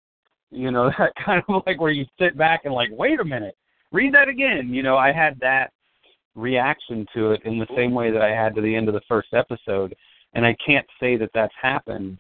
you 0.53 0.71
know 0.71 0.91
that 0.99 1.13
kind 1.25 1.43
of 1.49 1.63
like 1.67 1.81
where 1.81 1.91
you 1.91 2.07
sit 2.19 2.39
back 2.39 2.61
and 2.65 2.73
like 2.73 2.91
wait 2.93 3.19
a 3.19 3.25
minute, 3.25 3.57
read 3.93 4.15
that 4.15 4.29
again. 4.29 4.73
You 4.73 4.83
know 4.83 4.97
I 4.97 5.13
had 5.13 5.39
that 5.41 5.73
reaction 6.35 7.07
to 7.15 7.33
it 7.33 7.43
in 7.45 7.59
the 7.59 7.67
same 7.77 7.93
way 7.93 8.11
that 8.11 8.23
I 8.23 8.31
had 8.31 8.55
to 8.55 8.61
the 8.61 8.75
end 8.75 8.89
of 8.89 8.95
the 8.95 9.01
first 9.09 9.29
episode, 9.33 9.95
and 10.35 10.47
I 10.47 10.57
can't 10.65 10.87
say 11.01 11.17
that 11.17 11.31
that's 11.35 11.55
happened 11.61 12.19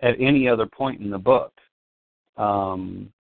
at 0.00 0.14
any 0.20 0.48
other 0.48 0.66
point 0.66 1.00
in 1.00 1.10
the 1.10 1.18
book. 1.18 1.52
Um, 2.36 3.12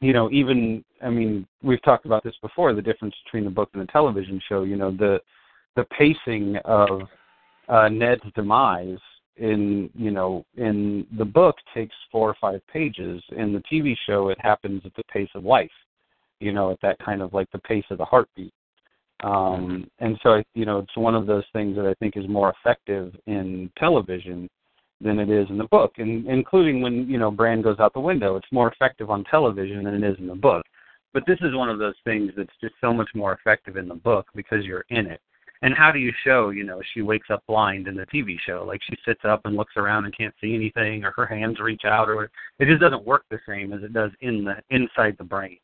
you 0.00 0.12
know, 0.12 0.30
even 0.30 0.84
I 1.02 1.10
mean, 1.10 1.46
we've 1.62 1.82
talked 1.82 2.06
about 2.06 2.24
this 2.24 2.34
before, 2.42 2.74
the 2.74 2.82
difference 2.82 3.14
between 3.24 3.44
the 3.44 3.50
book 3.50 3.70
and 3.74 3.82
the 3.82 3.92
television 3.92 4.40
show, 4.48 4.62
you 4.62 4.76
know, 4.76 4.90
the 4.90 5.20
the 5.76 5.84
pacing 5.96 6.56
of 6.64 7.02
uh 7.68 7.88
Ned's 7.88 8.22
demise 8.34 8.98
in 9.40 9.90
you 9.94 10.10
know 10.10 10.44
in 10.56 11.06
the 11.18 11.24
book 11.24 11.56
takes 11.74 11.94
four 12.12 12.28
or 12.28 12.36
five 12.40 12.60
pages 12.66 13.22
in 13.36 13.52
the 13.52 13.62
tv 13.72 13.94
show 14.06 14.28
it 14.28 14.38
happens 14.40 14.82
at 14.84 14.94
the 14.96 15.02
pace 15.04 15.30
of 15.34 15.44
life 15.44 15.70
you 16.40 16.52
know 16.52 16.70
at 16.70 16.80
that 16.82 16.98
kind 17.04 17.22
of 17.22 17.32
like 17.32 17.50
the 17.52 17.58
pace 17.58 17.84
of 17.90 17.98
the 17.98 18.04
heartbeat 18.04 18.52
um 19.22 19.86
and 19.98 20.18
so 20.22 20.34
I, 20.34 20.44
you 20.54 20.64
know 20.64 20.78
it's 20.78 20.96
one 20.96 21.14
of 21.14 21.26
those 21.26 21.44
things 21.52 21.76
that 21.76 21.86
i 21.86 21.94
think 21.94 22.16
is 22.16 22.28
more 22.28 22.54
effective 22.58 23.14
in 23.26 23.70
television 23.78 24.48
than 25.00 25.18
it 25.18 25.30
is 25.30 25.48
in 25.48 25.58
the 25.58 25.64
book, 25.64 25.92
and 25.96 26.26
including 26.26 26.82
when 26.82 27.08
you 27.08 27.18
know 27.18 27.30
Bran 27.30 27.62
goes 27.62 27.78
out 27.78 27.94
the 27.94 28.00
window. 28.00 28.36
It's 28.36 28.52
more 28.52 28.70
effective 28.70 29.10
on 29.10 29.24
television 29.24 29.84
than 29.84 29.94
it 29.94 30.04
is 30.04 30.18
in 30.18 30.26
the 30.26 30.34
book. 30.34 30.64
But 31.12 31.24
this 31.26 31.38
is 31.40 31.54
one 31.54 31.68
of 31.68 31.78
those 31.78 31.94
things 32.04 32.32
that's 32.36 32.52
just 32.60 32.74
so 32.80 32.92
much 32.92 33.08
more 33.14 33.32
effective 33.32 33.76
in 33.76 33.88
the 33.88 33.94
book 33.94 34.26
because 34.34 34.64
you're 34.64 34.84
in 34.90 35.06
it. 35.06 35.20
And 35.62 35.74
how 35.74 35.90
do 35.90 35.98
you 35.98 36.12
show, 36.24 36.50
you 36.50 36.64
know, 36.64 36.80
she 36.94 37.02
wakes 37.02 37.28
up 37.30 37.42
blind 37.46 37.88
in 37.88 37.96
the 37.96 38.06
TV 38.06 38.36
show? 38.46 38.64
Like 38.66 38.80
she 38.88 38.96
sits 39.04 39.20
up 39.24 39.42
and 39.44 39.56
looks 39.56 39.74
around 39.76 40.04
and 40.04 40.16
can't 40.16 40.34
see 40.40 40.54
anything, 40.54 41.04
or 41.04 41.12
her 41.12 41.26
hands 41.26 41.58
reach 41.60 41.82
out, 41.84 42.08
or 42.08 42.30
it 42.58 42.66
just 42.66 42.80
doesn't 42.80 43.04
work 43.04 43.24
the 43.30 43.40
same 43.46 43.72
as 43.72 43.82
it 43.82 43.92
does 43.92 44.10
in 44.20 44.44
the 44.44 44.56
inside 44.70 45.16
the 45.18 45.24
brain. 45.24 45.58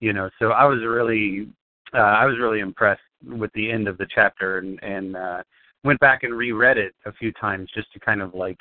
You 0.00 0.12
know, 0.12 0.30
so 0.38 0.50
I 0.50 0.64
was 0.64 0.80
really, 0.86 1.48
uh, 1.94 1.98
I 1.98 2.24
was 2.24 2.38
really 2.38 2.60
impressed 2.60 3.02
with 3.26 3.52
the 3.52 3.70
end 3.70 3.86
of 3.86 3.98
the 3.98 4.06
chapter, 4.14 4.58
and 4.58 4.82
and 4.82 5.16
uh, 5.16 5.42
went 5.84 6.00
back 6.00 6.22
and 6.22 6.34
reread 6.34 6.78
it 6.78 6.94
a 7.06 7.12
few 7.12 7.32
times 7.32 7.68
just 7.74 7.92
to 7.92 8.00
kind 8.00 8.22
of 8.22 8.34
like 8.34 8.58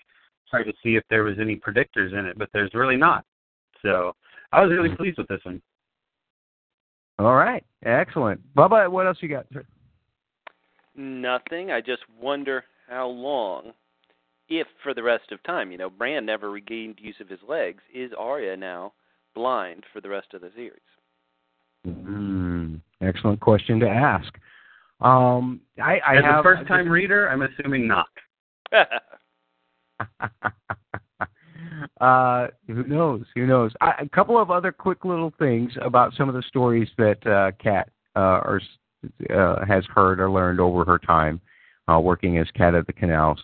try 0.49 0.63
to 0.63 0.73
see 0.83 0.95
if 0.95 1.03
there 1.09 1.23
was 1.23 1.35
any 1.39 1.55
predictors 1.55 2.17
in 2.17 2.25
it, 2.25 2.37
but 2.37 2.49
there's 2.53 2.73
really 2.73 2.97
not. 2.97 3.23
So 3.81 4.15
I 4.51 4.61
was 4.61 4.71
really 4.71 4.95
pleased 4.95 5.17
with 5.17 5.27
this 5.27 5.41
one. 5.43 5.61
All 7.19 7.35
right, 7.35 7.63
excellent. 7.85 8.41
Bubba, 8.55 8.89
what 8.89 9.05
else 9.05 9.17
you 9.21 9.29
got? 9.29 9.45
Nothing. 10.95 11.71
I 11.71 11.81
just 11.81 12.03
wonder 12.19 12.63
how 12.89 13.07
long, 13.07 13.73
if 14.47 14.67
for 14.81 14.93
the 14.93 15.03
rest 15.03 15.31
of 15.31 15.43
time. 15.43 15.71
You 15.71 15.77
know, 15.77 15.89
Bran 15.89 16.25
never 16.25 16.49
regained 16.49 16.99
use 16.99 17.15
of 17.19 17.29
his 17.29 17.39
legs. 17.47 17.83
Is 17.93 18.11
Arya 18.17 18.57
now 18.57 18.93
blind 19.35 19.83
for 19.93 20.01
the 20.01 20.09
rest 20.09 20.33
of 20.33 20.41
the 20.41 20.51
series? 20.55 20.79
Mm, 21.88 22.82
excellent 23.01 23.39
question 23.39 23.80
to 23.80 23.89
ask. 23.89 24.34
Um, 25.01 25.61
I, 25.82 25.99
I 25.99 26.17
As 26.17 26.23
have 26.25 26.39
a 26.39 26.43
first-time 26.43 26.89
reader, 26.89 27.30
I'm 27.30 27.41
assuming 27.41 27.88
not. 27.88 28.07
uh, 32.01 32.47
who 32.67 32.84
knows? 32.84 33.23
Who 33.36 33.47
knows? 33.47 33.71
I, 33.80 33.93
a 34.01 34.09
couple 34.09 34.38
of 34.38 34.51
other 34.51 34.71
quick 34.71 35.05
little 35.05 35.34
things 35.39 35.71
about 35.82 36.13
some 36.15 36.27
of 36.27 36.36
the 36.36 36.43
stories 36.43 36.89
that 36.97 37.25
uh, 37.25 37.51
Cat 37.63 37.89
uh, 38.15 38.41
or, 38.43 38.61
uh, 39.34 39.65
has 39.65 39.86
heard 39.86 40.19
or 40.19 40.30
learned 40.30 40.59
over 40.59 40.84
her 40.84 40.99
time 40.99 41.39
uh, 41.89 41.99
working 41.99 42.38
as 42.38 42.47
cat 42.51 42.75
at 42.75 42.88
the 42.88 42.93
canals. 42.93 43.41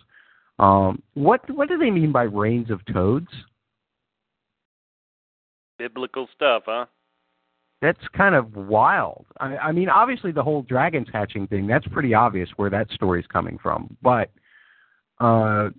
Um, 0.58 1.02
what 1.14 1.48
what 1.50 1.68
do 1.68 1.76
they 1.76 1.90
mean 1.90 2.12
by 2.12 2.22
rains 2.22 2.70
of 2.70 2.80
toads? 2.92 3.28
Biblical 5.78 6.28
stuff, 6.34 6.62
huh? 6.66 6.86
That's 7.82 8.00
kind 8.16 8.34
of 8.34 8.56
wild. 8.56 9.26
I, 9.38 9.56
I 9.58 9.72
mean, 9.72 9.88
obviously 9.88 10.32
the 10.32 10.42
whole 10.42 10.62
dragons 10.62 11.08
hatching 11.12 11.46
thing—that's 11.46 11.86
pretty 11.88 12.14
obvious 12.14 12.48
where 12.56 12.70
that 12.70 12.90
story's 12.90 13.26
coming 13.26 13.58
from. 13.62 13.96
But 14.02 14.30
uh, 15.20 15.70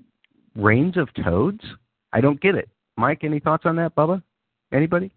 rains 0.56 0.96
of 0.98 1.10
toads? 1.24 1.64
I 2.14 2.22
don't 2.22 2.40
get 2.40 2.56
it. 2.56 2.70
Mike, 2.98 3.24
any 3.24 3.40
thoughts 3.40 3.66
on 3.66 3.76
that, 3.78 3.96
Bubba? 3.96 4.22
Anybody? 4.72 5.12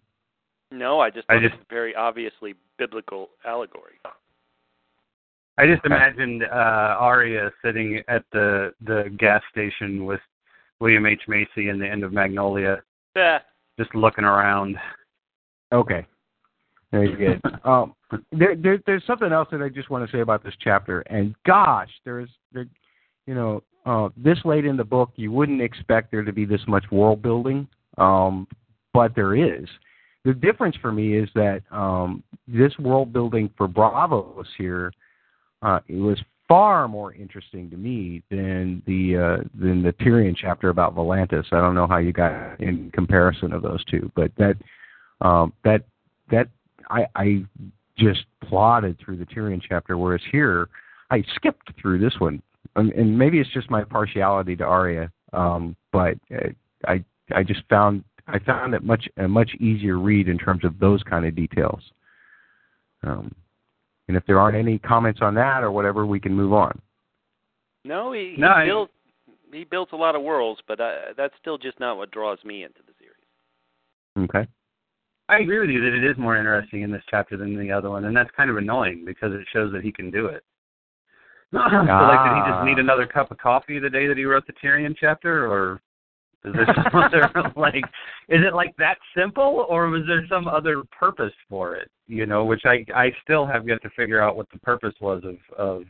No, 0.71 1.01
I 1.01 1.11
just 1.11 1.27
I 1.29 1.35
just- 1.39 1.55
it 1.55 1.59
was 1.59 1.67
a 1.71 1.75
very 1.75 1.95
obviously 1.95 2.55
biblical 2.79 3.31
allegory. 3.45 3.99
I 5.59 5.67
just 5.67 5.85
imagined 5.85 6.45
uh 6.45 6.47
Arya 6.99 7.51
sitting 7.63 8.03
at 8.09 8.25
the 8.33 8.73
the 8.87 9.15
gas 9.19 9.43
station 9.51 10.07
with 10.07 10.21
William 10.79 11.05
H 11.05 11.23
Macy 11.29 11.69
in 11.69 11.79
the 11.79 11.87
end 11.87 12.05
of 12.05 12.13
Magnolia, 12.13 12.83
Eh, 13.17 13.39
just 13.79 13.95
looking 13.95 14.25
around. 14.25 14.77
Okay. 15.73 16.07
Very 16.93 17.15
good. 17.15 17.41
um, 17.65 17.95
there, 18.33 18.57
there, 18.57 18.79
there's 18.87 19.07
something 19.07 19.33
else 19.33 19.49
that 19.53 19.63
I 19.63 19.69
just 19.69 19.91
want 19.91 20.09
to 20.09 20.17
say 20.17 20.21
about 20.21 20.43
this 20.43 20.55
chapter, 20.61 21.01
and 21.03 21.35
gosh, 21.47 21.91
there 22.05 22.21
is, 22.21 22.29
there, 22.53 22.67
you 23.27 23.35
know, 23.35 23.63
uh, 23.87 24.09
this 24.17 24.39
late 24.45 24.65
in 24.65 24.77
the 24.77 24.85
book, 24.85 25.13
you 25.17 25.31
wouldn't 25.33 25.63
expect 25.63 26.11
there 26.11 26.25
to 26.25 26.33
be 26.33 26.45
this 26.45 26.61
much 26.67 26.85
world 26.91 27.23
building, 27.23 27.67
um, 27.99 28.47
but 28.93 29.15
there 29.15 29.35
is. 29.35 29.69
The 30.25 30.35
difference 30.35 30.77
for 30.83 30.93
me 30.93 31.17
is 31.17 31.29
that 31.35 31.63
um, 31.71 32.23
this 32.47 32.77
world 32.79 33.13
building 33.13 33.51
for 33.57 33.69
Braavos 33.69 34.45
here, 34.59 34.93
uh, 35.63 35.81
it 35.89 35.95
was 35.95 36.19
far 36.47 36.89
more 36.89 37.15
interesting 37.15 37.71
to 37.71 37.77
me 37.77 38.23
than 38.31 38.83
the 38.87 39.17
uh, 39.17 39.49
than 39.55 39.83
the 39.83 39.93
Tyrion 39.95 40.37
chapter 40.37 40.69
about 40.69 40.95
Volantis. 40.95 41.45
I 41.53 41.61
don't 41.61 41.75
know 41.75 41.87
how 41.87 41.99
you 41.99 42.13
got 42.13 42.61
in 42.61 42.91
comparison 42.91 43.53
of 43.53 43.63
those 43.63 43.83
two, 43.85 44.11
but 44.15 44.31
that 44.37 44.57
um, 45.21 45.53
that 45.65 45.85
that 46.31 46.49
I, 46.89 47.07
I 47.17 47.45
just 47.99 48.25
plodded 48.43 48.99
through 48.99 49.19
the 49.19 49.27
Tyrion 49.27 49.61
chapter, 49.67 49.99
whereas 49.99 50.23
here 50.33 50.69
I 51.11 51.23
skipped 51.35 51.73
through 51.81 51.99
this 51.99 52.15
one, 52.19 52.43
and, 52.77 52.93
and 52.93 53.19
maybe 53.19 53.39
it's 53.41 53.53
just 53.53 53.71
my 53.71 53.85
partiality 53.85 54.57
to 54.57 54.65
Arya, 54.65 55.11
um, 55.33 55.77
but 55.93 56.15
uh, 56.35 56.49
I 56.87 57.05
I 57.35 57.43
just 57.43 57.63
found 57.69 58.05
I 58.27 58.39
found 58.39 58.75
it 58.75 58.83
much 58.85 59.09
a 59.17 59.29
much 59.29 59.51
easier 59.61 59.99
read 59.99 60.29
in 60.29 60.39
terms 60.39 60.65
of 60.65 60.79
those 60.79 61.03
kind 61.03 61.27
of 61.27 61.35
details. 61.35 61.81
Um, 63.03 63.35
and 64.09 64.17
if 64.17 64.25
there 64.27 64.39
aren't 64.41 64.57
any 64.57 64.79
comments 64.79 65.21
on 65.23 65.35
that 65.35 65.63
or 65.63 65.71
whatever, 65.71 66.05
we 66.07 66.19
can 66.21 66.35
move 66.35 66.53
on. 66.53 66.81
no, 67.85 68.13
he, 68.13 68.33
he 68.35 68.41
No, 68.41 68.49
I- 68.49 68.67
built 68.67 68.91
he 69.53 69.65
built 69.65 69.91
a 69.93 69.97
lot 69.97 70.15
of 70.15 70.23
worlds, 70.23 70.61
but 70.69 70.79
uh, 70.81 71.13
that's 71.17 71.35
still 71.41 71.59
just 71.59 71.81
not 71.81 71.97
what 71.97 72.11
draws 72.13 72.39
me 72.45 72.63
into 72.63 72.79
the 72.87 72.93
series. 73.01 74.29
Okay. 74.31 74.47
I 75.31 75.39
agree 75.39 75.61
with 75.61 75.71
you 75.71 75.81
that 75.83 75.97
it 75.97 76.05
is 76.05 76.19
more 76.19 76.37
interesting 76.37 76.83
in 76.83 76.91
this 76.91 77.03
chapter 77.09 77.37
than 77.37 77.57
the 77.59 77.71
other 77.71 77.89
one, 77.91 78.05
and 78.05 78.17
that's 78.17 78.31
kind 78.37 78.51
of 78.51 78.57
annoying 78.57 79.05
because 79.05 79.33
it 79.33 79.47
shows 79.53 79.73
that 79.73 79.83
he 79.83 79.93
can 79.93 80.11
do 80.11 80.27
it. 80.27 80.43
so, 81.53 81.59
like, 81.59 81.71
did 81.71 82.35
he 82.35 82.51
just 82.51 82.65
need 82.65 82.79
Ah. 82.79 82.81
another 82.81 83.07
cup 83.07 83.31
of 83.31 83.39
coffee 83.39 83.79
the 83.79 83.89
day 83.91 84.07
that 84.09 84.17
he 84.17 84.25
wrote 84.25 84.47
the 84.47 84.53
Tyrion 84.55 84.97
chapter, 84.99 85.47
or 85.47 85.81
is 86.45 86.53
there 86.55 86.67
some 86.67 86.95
other 87.05 87.31
like? 87.57 87.85
Is 88.29 88.41
it 88.45 88.55
like 88.55 88.75
that 88.79 88.99
simple, 89.17 89.67
or 89.69 89.89
was 89.89 90.03
there 90.09 90.27
some 90.29 90.49
other 90.49 90.83
purpose 90.99 91.33
for 91.49 91.77
it? 91.77 91.91
You 92.09 92.27
know, 92.27 92.45
which 92.45 92.63
I 92.65 92.85
I 92.95 93.13
still 93.23 93.47
have 93.47 93.69
yet 93.69 93.83
to 93.83 93.91
figure 93.91 94.21
out 94.21 94.37
what 94.37 94.51
the 94.53 94.59
purpose 94.59 94.95
was 95.01 95.23
of 95.25 95.37
of 95.57 95.83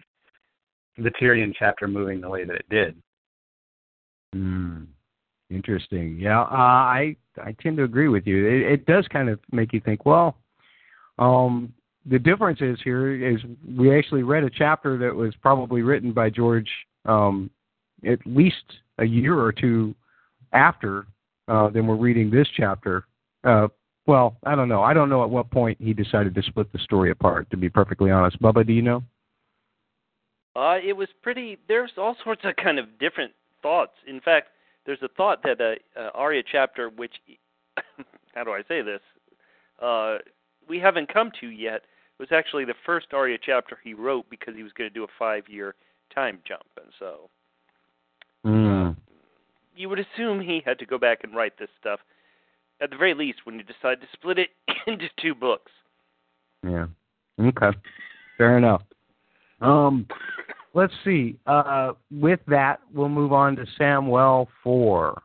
the 0.98 1.10
Tyrion 1.12 1.54
chapter 1.58 1.88
moving 1.88 2.20
the 2.20 2.28
way 2.28 2.44
that 2.44 2.56
it 2.56 2.68
did. 2.68 3.00
Hmm. 4.34 4.84
Interesting. 5.50 6.16
Yeah, 6.18 6.42
uh, 6.42 6.44
I 6.44 7.16
I 7.42 7.54
tend 7.60 7.76
to 7.78 7.84
agree 7.84 8.08
with 8.08 8.26
you. 8.26 8.46
It, 8.46 8.72
it 8.72 8.86
does 8.86 9.06
kind 9.08 9.28
of 9.28 9.40
make 9.50 9.72
you 9.72 9.80
think. 9.80 10.06
Well, 10.06 10.36
um, 11.18 11.72
the 12.06 12.18
difference 12.18 12.60
is 12.60 12.78
here 12.82 13.12
is 13.12 13.40
we 13.76 13.96
actually 13.96 14.22
read 14.22 14.44
a 14.44 14.50
chapter 14.50 14.96
that 14.98 15.14
was 15.14 15.34
probably 15.42 15.82
written 15.82 16.12
by 16.12 16.30
George 16.30 16.68
um, 17.04 17.50
at 18.06 18.18
least 18.24 18.64
a 18.98 19.04
year 19.04 19.38
or 19.38 19.52
two 19.52 19.94
after 20.52 21.06
uh, 21.48 21.68
than 21.68 21.86
we're 21.86 21.96
reading 21.96 22.30
this 22.30 22.48
chapter. 22.56 23.04
Uh, 23.44 23.68
well, 24.06 24.36
I 24.44 24.54
don't 24.54 24.68
know. 24.68 24.82
I 24.82 24.94
don't 24.94 25.08
know 25.08 25.22
at 25.22 25.30
what 25.30 25.50
point 25.50 25.78
he 25.80 25.92
decided 25.92 26.34
to 26.34 26.42
split 26.42 26.72
the 26.72 26.78
story 26.78 27.10
apart. 27.10 27.50
To 27.50 27.56
be 27.56 27.68
perfectly 27.68 28.10
honest, 28.10 28.40
Bubba, 28.40 28.66
do 28.66 28.72
you 28.72 28.82
know? 28.82 29.02
Uh, 30.56 30.78
it 30.82 30.96
was 30.96 31.08
pretty. 31.22 31.58
There's 31.68 31.92
all 31.96 32.16
sorts 32.24 32.42
of 32.44 32.56
kind 32.56 32.78
of 32.78 32.86
different 32.98 33.32
thoughts. 33.62 33.92
In 34.08 34.20
fact, 34.20 34.48
there's 34.86 35.02
a 35.02 35.08
thought 35.08 35.42
that 35.44 35.58
the 35.58 35.76
uh, 35.96 36.10
Arya 36.14 36.42
chapter, 36.50 36.88
which 36.88 37.14
how 38.34 38.44
do 38.44 38.50
I 38.50 38.62
say 38.68 38.82
this? 38.82 39.00
Uh, 39.80 40.18
we 40.68 40.78
haven't 40.78 41.12
come 41.12 41.30
to 41.40 41.48
yet, 41.48 41.82
was 42.18 42.28
actually 42.32 42.64
the 42.64 42.74
first 42.84 43.08
Arya 43.12 43.38
chapter 43.44 43.78
he 43.82 43.94
wrote 43.94 44.26
because 44.30 44.54
he 44.54 44.62
was 44.62 44.72
going 44.72 44.88
to 44.88 44.94
do 44.94 45.04
a 45.04 45.08
five-year 45.18 45.74
time 46.14 46.38
jump, 46.46 46.64
and 46.76 46.92
so 46.98 47.30
mm. 48.46 48.96
you 49.74 49.88
would 49.88 49.98
assume 49.98 50.40
he 50.40 50.62
had 50.64 50.78
to 50.78 50.86
go 50.86 50.98
back 50.98 51.20
and 51.24 51.34
write 51.34 51.58
this 51.58 51.70
stuff 51.80 52.00
at 52.80 52.90
the 52.90 52.96
very 52.96 53.14
least 53.14 53.40
when 53.44 53.56
you 53.56 53.62
decide 53.62 54.00
to 54.00 54.06
split 54.12 54.38
it 54.38 54.50
into 54.86 55.08
two 55.20 55.34
books. 55.34 55.72
Yeah. 56.66 56.86
Okay. 57.40 57.70
Fair 58.36 58.58
enough. 58.58 58.82
Um, 59.60 60.06
let's 60.74 60.92
see. 61.04 61.38
Uh, 61.46 61.92
with 62.10 62.40
that, 62.46 62.80
we'll 62.92 63.08
move 63.08 63.32
on 63.32 63.56
to 63.56 63.64
Samwell 63.78 64.46
4 64.62 65.22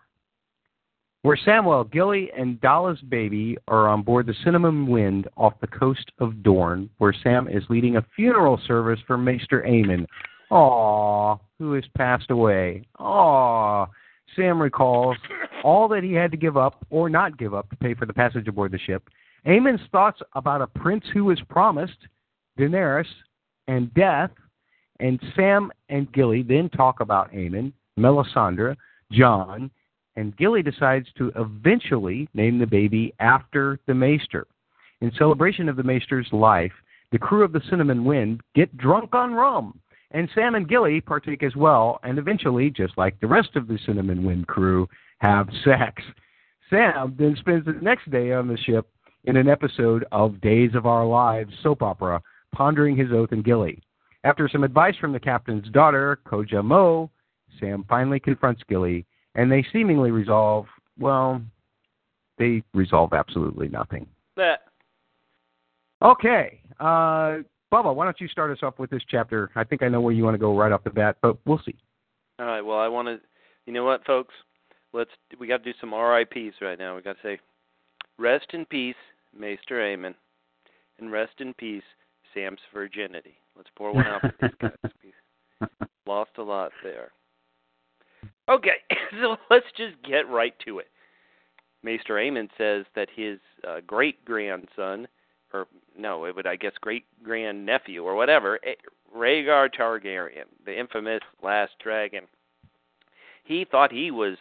where 1.25 1.37
Samwell, 1.37 1.91
Gilly, 1.91 2.29
and 2.37 2.61
Dalla's 2.61 3.01
baby 3.09 3.57
are 3.67 3.87
on 3.87 4.03
board 4.03 4.27
the 4.27 4.35
Cinnamon 4.43 4.85
Wind 4.85 5.27
off 5.35 5.59
the 5.59 5.65
coast 5.65 6.11
of 6.19 6.43
Dorne, 6.43 6.87
where 6.99 7.15
Sam 7.23 7.47
is 7.47 7.63
leading 7.67 7.95
a 7.95 8.05
funeral 8.15 8.61
service 8.67 8.99
for 9.07 9.17
Maester 9.17 9.65
Aemon. 9.67 10.05
Who 11.57 11.73
has 11.73 11.83
passed 11.97 12.29
away. 12.29 12.83
Aww. 12.99 13.87
Sam 14.35 14.61
recalls 14.61 15.17
all 15.63 15.87
that 15.87 16.03
he 16.03 16.13
had 16.13 16.29
to 16.29 16.37
give 16.37 16.57
up 16.57 16.85
or 16.91 17.09
not 17.09 17.39
give 17.39 17.55
up 17.55 17.71
to 17.71 17.75
pay 17.75 17.95
for 17.95 18.05
the 18.05 18.13
passage 18.13 18.47
aboard 18.47 18.71
the 18.71 18.77
ship. 18.77 19.09
Aemon's 19.47 19.81
thoughts 19.91 20.21
about 20.33 20.61
a 20.61 20.67
prince 20.67 21.05
who 21.11 21.25
was 21.25 21.41
promised, 21.49 21.97
Daenerys, 22.59 23.07
and 23.67 23.91
death, 23.95 24.29
and 24.99 25.19
Sam 25.35 25.71
and 25.89 26.11
Gilly 26.13 26.43
then 26.43 26.69
talk 26.69 26.99
about 26.99 27.31
Aemon, 27.31 27.73
Melisandre, 27.97 28.75
Jon, 29.11 29.69
and 30.15 30.35
Gilly 30.37 30.61
decides 30.61 31.07
to 31.17 31.31
eventually 31.35 32.29
name 32.33 32.59
the 32.59 32.65
baby 32.65 33.13
after 33.19 33.79
the 33.87 33.93
Maester. 33.93 34.47
In 35.01 35.11
celebration 35.17 35.67
of 35.67 35.75
the 35.75 35.83
Maester's 35.83 36.29
life, 36.31 36.71
the 37.11 37.19
crew 37.19 37.43
of 37.43 37.51
the 37.51 37.61
Cinnamon 37.69 38.05
Wind 38.05 38.41
get 38.55 38.77
drunk 38.77 39.13
on 39.13 39.33
rum, 39.33 39.79
and 40.11 40.29
Sam 40.33 40.55
and 40.55 40.67
Gilly 40.67 41.01
partake 41.01 41.43
as 41.43 41.55
well, 41.55 41.99
and 42.03 42.17
eventually, 42.17 42.69
just 42.69 42.97
like 42.97 43.19
the 43.19 43.27
rest 43.27 43.55
of 43.55 43.67
the 43.67 43.77
Cinnamon 43.85 44.23
Wind 44.23 44.47
crew, 44.47 44.87
have 45.19 45.49
sex. 45.63 46.01
Sam 46.69 47.15
then 47.19 47.35
spends 47.39 47.65
the 47.65 47.73
next 47.73 48.09
day 48.09 48.31
on 48.31 48.47
the 48.47 48.57
ship 48.57 48.87
in 49.25 49.37
an 49.37 49.49
episode 49.49 50.05
of 50.11 50.41
Days 50.41 50.71
of 50.73 50.85
Our 50.85 51.05
Lives 51.05 51.53
soap 51.61 51.81
opera, 51.81 52.21
pondering 52.53 52.95
his 52.95 53.11
oath 53.11 53.31
and 53.31 53.43
Gilly. 53.43 53.81
After 54.25 54.49
some 54.51 54.63
advice 54.63 54.95
from 54.99 55.13
the 55.13 55.19
captain's 55.19 55.69
daughter, 55.69 56.19
Kojja 56.25 56.63
Mo, 56.63 57.11
Sam 57.59 57.85
finally 57.87 58.19
confronts 58.19 58.63
Gilly 58.67 59.05
and 59.35 59.51
they 59.51 59.65
seemingly 59.71 60.11
resolve 60.11 60.65
well 60.97 61.41
they 62.37 62.63
resolve 62.73 63.13
absolutely 63.13 63.69
nothing. 63.69 64.07
That 64.35 64.63
okay 66.01 66.59
uh 66.79 67.43
bubba 67.71 67.95
why 67.95 68.03
don't 68.03 68.19
you 68.19 68.27
start 68.27 68.51
us 68.51 68.63
off 68.63 68.79
with 68.79 68.89
this 68.89 69.03
chapter? 69.07 69.51
I 69.55 69.63
think 69.63 69.83
i 69.83 69.87
know 69.87 70.01
where 70.01 70.13
you 70.13 70.23
want 70.23 70.33
to 70.33 70.39
go 70.39 70.57
right 70.57 70.71
off 70.71 70.83
the 70.83 70.89
bat 70.89 71.17
but 71.21 71.37
we'll 71.45 71.61
see. 71.65 71.75
All 72.39 72.45
right 72.45 72.61
well 72.61 72.79
i 72.79 72.87
want 72.87 73.07
to 73.07 73.19
you 73.65 73.73
know 73.73 73.85
what 73.85 74.05
folks? 74.05 74.33
Let's 74.91 75.11
we 75.39 75.47
got 75.47 75.63
to 75.63 75.71
do 75.71 75.77
some 75.79 75.93
rips 75.93 76.55
right 76.61 76.79
now. 76.79 76.95
We 76.95 77.01
got 77.01 77.17
to 77.21 77.23
say 77.23 77.39
rest 78.17 78.47
in 78.53 78.65
peace 78.65 78.95
maester 79.37 79.75
Aemon, 79.75 80.15
and 80.99 81.11
rest 81.11 81.33
in 81.39 81.53
peace 81.53 81.83
sam's 82.33 82.59
virginity 82.73 83.37
let's 83.55 83.69
pour 83.75 83.93
one 83.93 84.05
out 84.05 84.21
for 84.21 84.33
these 84.41 84.51
guys 84.59 85.69
lost 86.07 86.31
a 86.37 86.43
lot 86.43 86.71
there 86.83 87.11
Okay, 88.47 88.77
so 89.21 89.37
let's 89.49 89.65
just 89.77 89.95
get 90.03 90.29
right 90.29 90.53
to 90.65 90.79
it. 90.79 90.87
Maester 91.83 92.15
Aemon 92.15 92.49
says 92.57 92.85
that 92.95 93.09
his 93.15 93.39
uh, 93.67 93.77
great 93.85 94.23
grandson, 94.25 95.07
or 95.53 95.67
no, 95.97 96.25
it 96.25 96.35
would 96.35 96.47
I 96.47 96.55
guess 96.55 96.73
great 96.81 97.05
grand 97.23 97.65
nephew 97.65 98.03
or 98.03 98.15
whatever, 98.15 98.59
Rhaegar 99.15 99.69
Targaryen, 99.73 100.45
the 100.65 100.77
infamous 100.77 101.21
last 101.43 101.73
dragon. 101.81 102.23
He 103.43 103.65
thought 103.69 103.91
he 103.91 104.09
was 104.09 104.37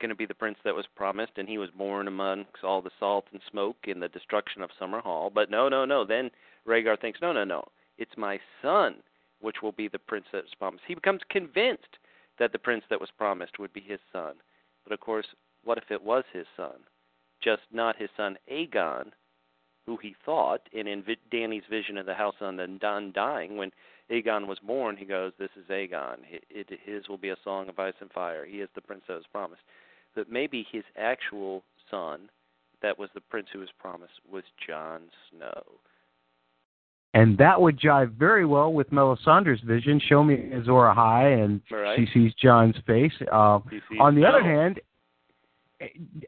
going 0.00 0.10
to 0.10 0.14
be 0.14 0.26
the 0.26 0.34
prince 0.34 0.58
that 0.64 0.74
was 0.74 0.84
promised, 0.94 1.32
and 1.36 1.48
he 1.48 1.56
was 1.56 1.70
born 1.70 2.08
amongst 2.08 2.62
all 2.62 2.82
the 2.82 2.90
salt 3.00 3.24
and 3.32 3.40
smoke 3.50 3.76
in 3.84 4.00
the 4.00 4.08
destruction 4.08 4.60
of 4.60 4.70
Summerhall. 4.78 5.32
But 5.32 5.50
no, 5.50 5.70
no, 5.70 5.86
no. 5.86 6.04
Then 6.04 6.30
Rhaegar 6.68 7.00
thinks, 7.00 7.20
no, 7.22 7.32
no, 7.32 7.44
no. 7.44 7.66
It's 7.98 8.16
my 8.16 8.40
son, 8.62 9.02
which 9.40 9.62
will 9.62 9.72
be 9.72 9.88
the 9.88 9.98
prince 9.98 10.26
that 10.32 10.44
was 10.44 10.54
promised. 10.58 10.84
He 10.86 10.94
becomes 10.94 11.20
convinced 11.28 11.98
that 12.38 12.52
the 12.52 12.58
prince 12.58 12.84
that 12.90 13.00
was 13.00 13.10
promised 13.16 13.58
would 13.58 13.72
be 13.72 13.80
his 13.80 14.00
son. 14.12 14.34
But 14.82 14.92
of 14.92 15.00
course, 15.00 15.26
what 15.64 15.78
if 15.78 15.90
it 15.90 16.02
was 16.02 16.24
his 16.32 16.46
son? 16.56 16.84
Just 17.40 17.62
not 17.70 17.96
his 17.96 18.10
son 18.16 18.36
Aegon, 18.50 19.12
who 19.86 19.96
he 19.98 20.14
thought, 20.24 20.68
and 20.76 20.88
in 20.88 21.04
Dany's 21.30 21.66
vision 21.68 21.98
of 21.98 22.06
the 22.06 22.14
house 22.14 22.36
on 22.40 22.56
the 22.56 22.78
undying, 22.82 23.56
when 23.56 23.70
Aegon 24.10 24.46
was 24.46 24.58
born, 24.58 24.96
he 24.96 25.04
goes, 25.04 25.32
"This 25.38 25.56
is 25.56 25.68
Aegon. 25.68 26.24
His 26.50 27.08
will 27.08 27.18
be 27.18 27.28
a 27.28 27.36
song 27.44 27.68
of 27.68 27.78
ice 27.78 27.94
and 28.00 28.10
fire. 28.10 28.44
He 28.44 28.60
is 28.60 28.70
the 28.74 28.80
prince 28.80 29.04
that 29.06 29.14
was 29.14 29.26
promised." 29.26 29.62
But 30.14 30.30
maybe 30.30 30.62
his 30.62 30.84
actual 30.96 31.64
son, 31.90 32.30
that 32.80 32.98
was 32.98 33.10
the 33.12 33.20
prince 33.20 33.50
who 33.50 33.60
was 33.60 33.72
promised, 33.72 34.20
was 34.26 34.44
Jon 34.66 35.10
Snow. 35.30 35.80
And 37.14 37.38
that 37.38 37.60
would 37.60 37.78
jive 37.78 38.12
very 38.14 38.44
well 38.44 38.72
with 38.72 38.90
Melisandre's 38.90 39.60
vision. 39.60 40.00
Show 40.08 40.24
me 40.24 40.50
Azor 40.52 40.92
Ahai, 40.92 41.44
and 41.44 41.60
right. 41.70 41.96
she 41.96 42.08
sees 42.12 42.34
Jon's 42.34 42.74
face. 42.88 43.12
Uh, 43.32 43.60
on 44.00 44.16
the 44.16 44.22
no. 44.22 44.28
other 44.30 44.42
hand, 44.42 44.80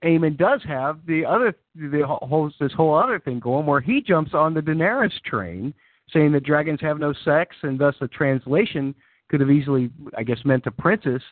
Aemon 0.05 0.39
does 0.39 0.61
have 0.67 1.01
the 1.07 1.25
other 1.25 1.57
the 1.75 2.03
whole 2.07 2.53
this 2.61 2.73
whole 2.73 2.95
other 2.95 3.19
thing 3.19 3.41
going 3.41 3.67
where 3.67 3.81
he 3.81 4.01
jumps 4.01 4.33
on 4.33 4.55
the 4.55 4.61
Daenerys 4.61 5.21
train, 5.25 5.75
saying 6.13 6.31
that 6.33 6.45
dragons 6.45 6.81
have 6.83 7.01
no 7.01 7.13
sex, 7.25 7.57
and 7.63 7.81
thus 7.81 7.97
the 8.01 8.07
translation 8.09 8.95
could 9.29 9.41
have 9.41 9.51
easily, 9.51 9.91
I 10.17 10.23
guess, 10.23 10.39
meant 10.45 10.67
a 10.67 10.71
princess. 10.71 11.23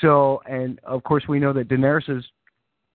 So, 0.00 0.40
and 0.46 0.80
of 0.84 1.04
course, 1.04 1.24
we 1.28 1.38
know 1.38 1.52
that 1.52 1.68
Daenerys's 1.68 2.24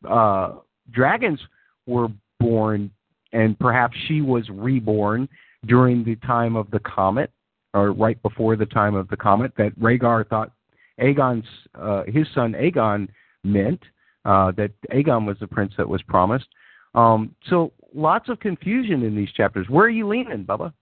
uh, 0.09 0.53
dragons 0.89 1.39
were 1.85 2.07
born, 2.39 2.89
and 3.33 3.57
perhaps 3.59 3.95
she 4.07 4.21
was 4.21 4.49
reborn 4.49 5.29
during 5.67 6.03
the 6.03 6.15
time 6.17 6.55
of 6.55 6.71
the 6.71 6.79
comet, 6.79 7.31
or 7.73 7.91
right 7.91 8.21
before 8.21 8.55
the 8.55 8.65
time 8.65 8.95
of 8.95 9.07
the 9.09 9.17
comet, 9.17 9.51
that 9.57 9.77
Rhaegar 9.79 10.27
thought 10.27 10.51
Aegon's 10.99 11.45
uh, 11.75 12.03
his 12.07 12.27
son 12.33 12.53
Aegon 12.53 13.07
meant 13.43 13.81
uh, 14.25 14.51
that 14.57 14.71
Aegon 14.91 15.25
was 15.25 15.37
the 15.39 15.47
prince 15.47 15.73
that 15.77 15.87
was 15.87 16.01
promised. 16.03 16.47
Um, 16.95 17.35
so 17.49 17.71
lots 17.93 18.29
of 18.29 18.39
confusion 18.39 19.03
in 19.03 19.15
these 19.15 19.31
chapters. 19.31 19.67
Where 19.69 19.85
are 19.85 19.89
you 19.89 20.07
leaning, 20.07 20.43
Bubba? 20.43 20.73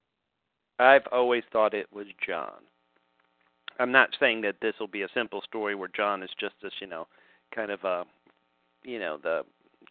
I've 0.80 1.08
always 1.12 1.44
thought 1.52 1.74
it 1.74 1.88
was 1.94 2.08
Jon. 2.26 2.52
I'm 3.80 3.92
not 3.92 4.10
saying 4.20 4.42
that 4.42 4.56
this 4.62 4.74
will 4.80 4.88
be 4.88 5.02
a 5.02 5.10
simple 5.14 5.42
story 5.42 5.76
where 5.76 5.90
Jon 5.90 6.24
is 6.24 6.30
just 6.40 6.56
this, 6.62 6.72
you 6.80 6.88
know, 6.88 7.08
kind 7.54 7.72
of 7.72 7.84
a, 7.84 8.06
you 8.84 9.00
know, 9.00 9.18
the 9.22 9.42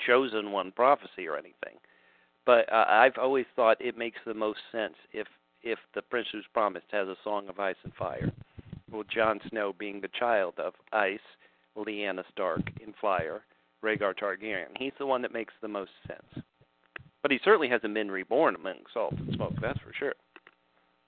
chosen 0.07 0.53
one 0.53 0.72
prophecy 0.72 1.28
or 1.28 1.36
anything. 1.36 1.76
But 2.47 2.70
uh, 2.72 2.84
I've 2.88 3.18
always 3.18 3.47
thought 3.57 3.80
it 3.80 3.97
makes 3.97 4.18
the 4.26 4.34
most 4.34 4.61
sense 4.70 4.95
if 5.12 5.26
if 5.62 5.78
the 5.95 6.03
Prince 6.03 6.28
Who's 6.30 6.45
Promised 6.53 6.86
has 6.92 7.09
a 7.09 7.16
song 7.24 7.49
of 7.49 7.59
ice 7.59 7.76
and 7.84 7.95
fire. 7.95 8.30
Well, 8.92 9.05
Jon 9.12 9.40
Snow 9.49 9.74
being 9.78 10.01
the 10.01 10.11
child 10.18 10.55
of 10.59 10.74
ice, 10.92 11.18
Lyanna 11.76 12.22
Stark 12.30 12.61
in 12.86 12.92
fire, 13.01 13.42
Rhaegar 13.82 14.14
Targaryen. 14.14 14.76
He's 14.78 14.92
the 14.99 15.07
one 15.07 15.22
that 15.22 15.32
makes 15.32 15.55
the 15.62 15.68
most 15.68 15.90
sense. 16.07 16.45
But 17.22 17.30
he 17.30 17.40
certainly 17.42 17.70
hasn't 17.70 17.95
been 17.95 18.11
reborn 18.11 18.55
among 18.55 18.74
salt 18.92 19.14
and 19.18 19.34
smoke, 19.34 19.55
that's 19.61 19.78
for 19.78 19.95
sure. 19.99 20.12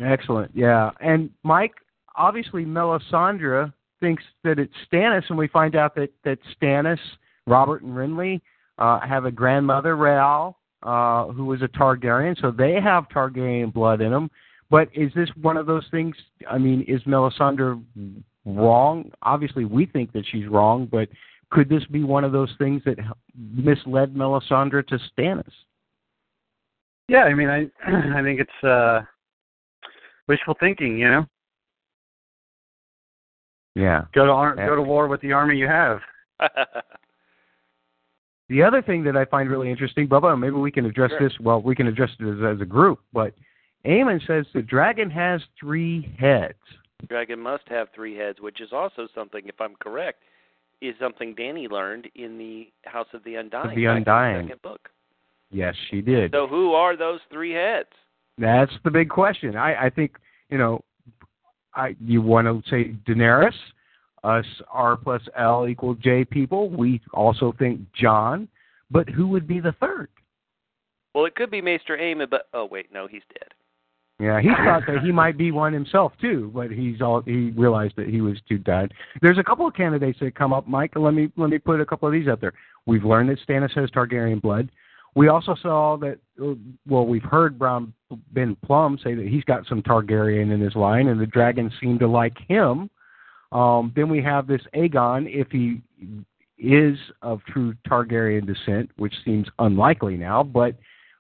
Excellent, 0.01 0.51
yeah. 0.55 0.91
And 1.01 1.29
Mike, 1.43 1.75
obviously 2.17 2.65
Melisandre 2.65 3.73
thinks 4.01 4.25
that 4.43 4.59
it's 4.59 4.73
Stannis, 4.91 5.25
and 5.29 5.37
we 5.37 5.49
find 5.49 5.77
out 5.77 5.95
that 5.97 6.11
that 6.25 6.39
Stannis, 6.57 6.99
Robert 7.47 7.83
and 7.83 7.93
Renly 7.93 8.41
uh, 8.79 9.01
have 9.01 9.27
a 9.27 9.31
grandmother, 9.31 9.97
Rhaelle, 9.97 10.55
uh, 10.83 11.27
who 11.27 11.47
was 11.47 11.63
a 11.63 11.69
Targaryen, 11.69 12.41
so 12.41 12.51
they 12.51 12.81
have 12.81 13.09
Targaryen 13.09 13.73
blood 13.73 14.01
in 14.01 14.11
them. 14.11 14.31
But 14.71 14.89
is 14.95 15.13
this 15.15 15.29
one 15.41 15.57
of 15.57 15.67
those 15.67 15.85
things? 15.91 16.17
I 16.51 16.59
mean, 16.59 16.85
is 16.89 17.03
Melisandre 17.03 17.83
wrong? 18.45 19.11
Obviously, 19.23 19.65
we 19.65 19.87
think 19.87 20.13
that 20.13 20.25
she's 20.31 20.49
wrong, 20.49 20.89
but 20.91 21.09
could 21.51 21.69
this 21.69 21.85
be 21.87 22.03
one 22.03 22.25
of 22.25 22.33
those 22.33 22.53
things 22.59 22.83
that 22.85 22.99
misled 23.37 24.15
Melisandre 24.15 24.87
to 24.89 24.99
Stannis? 25.17 25.45
Yeah, 27.09 27.23
I 27.23 27.35
mean, 27.35 27.49
I 27.49 27.71
I 28.19 28.23
think 28.23 28.41
it's 28.41 28.65
uh 28.65 29.03
wishful 30.27 30.57
thinking, 30.59 30.99
you 30.99 31.09
know. 31.09 31.27
Yeah. 33.77 34.07
Go 34.15 34.27
to 34.27 34.33
ar- 34.33 34.55
Yeah. 34.57 34.67
go 34.67 34.75
to 34.75 34.83
war 34.83 35.07
with 35.07 35.21
the 35.21 35.33
army 35.33 35.57
you 35.57 35.69
have. 35.69 36.01
The 38.49 38.63
other 38.63 38.81
thing 38.83 39.03
that 39.05 39.17
I 39.17 39.25
find 39.25 39.51
really 39.51 39.71
interesting, 39.71 40.07
Bubba, 40.09 40.39
maybe 40.39 40.55
we 40.55 40.71
can 40.71 40.87
address 40.87 41.11
Sure. 41.11 41.21
this. 41.29 41.39
Well, 41.41 41.61
we 41.61 41.75
can 41.75 41.87
address 41.87 42.11
it 42.21 42.25
as, 42.27 42.57
as 42.57 42.61
a 42.61 42.65
group, 42.65 43.01
but 43.13 43.35
Aemon 43.85 44.25
says 44.27 44.47
the 44.55 44.63
dragon 44.63 45.11
has 45.11 45.41
three 45.59 46.15
heads. 46.19 46.55
Dragon 47.09 47.41
must 47.41 47.65
have 47.69 47.89
three 47.95 48.17
heads, 48.17 48.41
which 48.41 48.61
is 48.61 48.73
also 48.73 49.09
something, 49.15 49.43
if 49.47 49.61
I'm 49.61 49.75
correct, 49.77 50.23
is 50.81 50.95
something 51.01 51.35
Dany 51.35 51.69
learned 51.71 52.09
in 52.15 52.39
the 52.39 52.69
House 52.85 53.09
of 53.13 53.23
the 53.25 53.35
Undying. 53.37 53.71
Of 53.71 53.77
the 53.77 53.85
Undying. 53.87 54.47
second 54.47 54.63
book. 54.63 54.89
Yes, 55.51 55.75
she 55.91 56.01
did. 56.01 56.33
So 56.33 56.47
who 56.47 56.73
are 56.73 56.97
those 56.97 57.21
three 57.31 57.53
heads? 57.53 57.89
That's 58.39 58.73
the 58.85 58.91
big 58.91 59.09
question. 59.09 59.57
I, 59.57 59.87
I 59.87 59.91
think 59.91 60.17
you 60.51 60.59
know, 60.59 60.85
I 61.75 61.97
you 62.01 62.21
want 62.23 62.47
to 62.47 62.71
say 62.71 62.95
Daenerys, 63.07 63.55
us 64.27 64.45
R 64.71 64.97
plus 64.97 65.23
L 65.39 65.69
equal 65.69 65.95
J 65.95 66.25
people. 66.25 66.69
We 66.71 67.01
also 67.15 67.55
think 67.59 67.81
Jon, 67.95 68.49
but 68.91 69.09
who 69.09 69.29
would 69.29 69.47
be 69.47 69.61
the 69.61 69.75
third? 69.81 70.09
Well, 71.15 71.25
it 71.25 71.35
could 71.35 71.51
be 71.51 71.63
Maester 71.63 71.97
Aemon, 71.97 72.29
but 72.29 72.49
oh 72.53 72.67
wait, 72.67 72.93
no, 72.93 73.07
he's 73.07 73.23
dead. 73.33 73.49
Yeah, 74.19 74.41
he 74.41 74.49
thought 74.49 74.83
that 74.87 75.03
he 75.05 75.13
might 75.13 75.37
be 75.37 75.53
one 75.53 75.75
himself 75.75 76.13
too, 76.21 76.51
but 76.55 76.71
he's 76.71 77.03
all 77.03 77.21
he 77.23 77.51
realized 77.51 77.95
that 77.97 78.09
he 78.09 78.21
was 78.21 78.39
too 78.49 78.59
dead. 78.59 78.93
There's 79.21 79.39
a 79.39 79.45
couple 79.45 79.67
of 79.67 79.75
candidates 79.75 80.19
that 80.21 80.35
come 80.35 80.53
up, 80.53 80.67
Mike. 80.67 80.93
Let 80.97 81.13
me 81.13 81.31
let 81.37 81.51
me 81.51 81.59
put 81.59 81.81
a 81.81 81.87
couple 81.87 82.09
of 82.09 82.13
these 82.13 82.29
out 82.29 82.41
there. 82.41 82.55
We've 82.87 83.05
learned 83.05 83.29
that 83.29 83.39
Stannis 83.47 83.75
has 83.75 83.91
Targaryen 83.91 84.41
blood. 84.41 84.71
We 85.15 85.29
also 85.29 85.55
saw 85.61 85.97
that. 85.99 86.19
Well, 86.87 87.07
we've 87.07 87.23
heard 87.23 87.59
Brown 87.59 87.93
Ben 88.33 88.57
Plumm 88.65 88.99
say 89.03 89.15
that 89.15 89.27
he's 89.27 89.45
got 89.45 89.67
some 89.67 89.83
Targaryen 89.83 90.53
in 90.53 90.61
his 90.61 90.75
line, 90.75 91.09
and 91.09 91.21
the 91.21 91.27
dragons 91.27 91.73
seem 91.81 91.99
to 91.99 92.09
like 92.09 92.37
him. 92.49 92.89
Um, 93.53 93.93
then 93.95 94.09
we 94.09 94.23
have 94.23 94.47
this 94.47 94.63
Aegon, 94.75 95.27
if 95.29 95.49
he 95.51 95.81
is 96.59 96.99
of 97.23 97.41
true 97.45 97.75
Targaryen 97.89 98.47
descent, 98.47 98.91
which 98.97 99.15
seems 99.25 99.47
unlikely 99.59 100.17
now, 100.17 100.43
but 100.43 100.75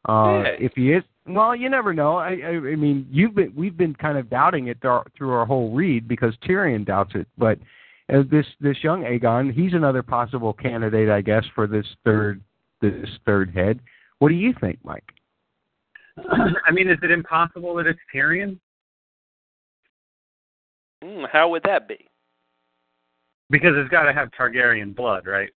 uh, 0.08 0.42
Yeah. 0.44 0.56
if 0.58 0.72
he 0.74 0.92
is, 0.92 1.02
well, 1.26 1.54
you 1.56 1.68
never 1.68 1.92
know. 1.92 2.16
I, 2.16 2.38
I, 2.44 2.50
I 2.50 2.76
mean, 2.76 3.06
you've 3.10 3.34
been 3.34 3.52
we've 3.56 3.76
been 3.76 3.94
kind 3.94 4.16
of 4.16 4.30
doubting 4.30 4.68
it 4.68 4.80
through 4.80 4.90
our, 4.90 5.04
through 5.16 5.32
our 5.32 5.44
whole 5.44 5.72
read 5.74 6.06
because 6.06 6.34
Tyrion 6.46 6.84
doubts 6.84 7.12
it, 7.16 7.26
but 7.36 7.58
uh, 8.12 8.22
this 8.30 8.46
this 8.60 8.76
young 8.84 9.02
Aegon, 9.02 9.52
he's 9.52 9.74
another 9.74 10.02
possible 10.02 10.52
candidate, 10.52 11.08
I 11.10 11.20
guess, 11.20 11.44
for 11.54 11.66
this 11.66 11.86
third 12.04 12.40
this 12.80 13.08
third 13.24 13.52
head. 13.54 13.80
What 14.20 14.28
do 14.28 14.34
you 14.34 14.54
think, 14.60 14.78
Mike? 14.84 15.12
I 16.30 16.70
mean, 16.70 16.88
is 16.88 16.98
it 17.02 17.10
impossible 17.10 17.74
that 17.74 17.86
it's 17.86 17.98
Tyrion? 18.14 18.58
Hmm, 21.02 21.24
how 21.32 21.48
would 21.48 21.62
that 21.64 21.88
be? 21.88 22.06
Because 23.50 23.72
it's 23.76 23.90
got 23.90 24.04
to 24.04 24.12
have 24.12 24.28
Targaryen 24.38 24.94
blood, 24.94 25.26
right? 25.26 25.50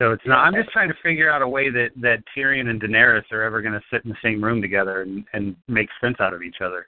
So 0.00 0.12
it's 0.12 0.22
not. 0.26 0.38
I'm 0.38 0.54
just 0.54 0.70
trying 0.70 0.88
to 0.88 0.94
figure 1.02 1.30
out 1.30 1.42
a 1.42 1.48
way 1.48 1.70
that 1.70 1.90
that 2.00 2.22
Tyrion 2.36 2.68
and 2.70 2.80
Daenerys 2.80 3.30
are 3.32 3.42
ever 3.42 3.60
going 3.60 3.74
to 3.74 3.82
sit 3.92 4.02
in 4.04 4.10
the 4.10 4.16
same 4.22 4.42
room 4.42 4.62
together 4.62 5.02
and 5.02 5.24
and 5.34 5.54
make 5.68 5.88
sense 6.00 6.16
out 6.20 6.32
of 6.32 6.42
each 6.42 6.56
other. 6.64 6.86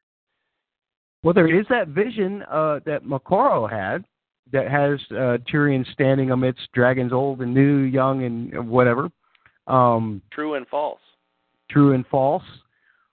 Well, 1.23 1.35
there 1.35 1.55
is 1.55 1.67
that 1.69 1.89
vision 1.89 2.43
uh, 2.51 2.81
that 2.87 3.05
Moqorro 3.05 3.71
had 3.71 4.05
that 4.51 4.71
has 4.71 4.99
uh, 5.13 5.39
Tyrion 5.51 5.85
standing 5.93 6.31
amidst 6.31 6.73
dragons, 6.73 7.13
old 7.13 7.43
and 7.43 7.55
new, 7.55 7.81
young 7.81 8.25
and 8.25 8.69
whatever, 8.69 9.11
um, 9.67 10.21
True 10.33 10.55
and 10.55 10.67
false. 10.69 11.01
true 11.71 11.93
and 11.93 12.07
false. 12.07 12.43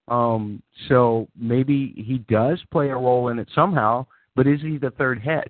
Um, 0.08 0.64
so 0.88 1.28
maybe 1.40 1.94
he 1.96 2.18
does 2.34 2.60
play 2.72 2.90
a 2.90 2.96
role 2.96 3.28
in 3.30 3.38
it 3.38 3.48
somehow, 3.54 4.08
but 4.36 4.48
is 4.48 4.60
he 4.62 4.78
the 4.78 4.90
third 4.92 5.22
head? 5.22 5.50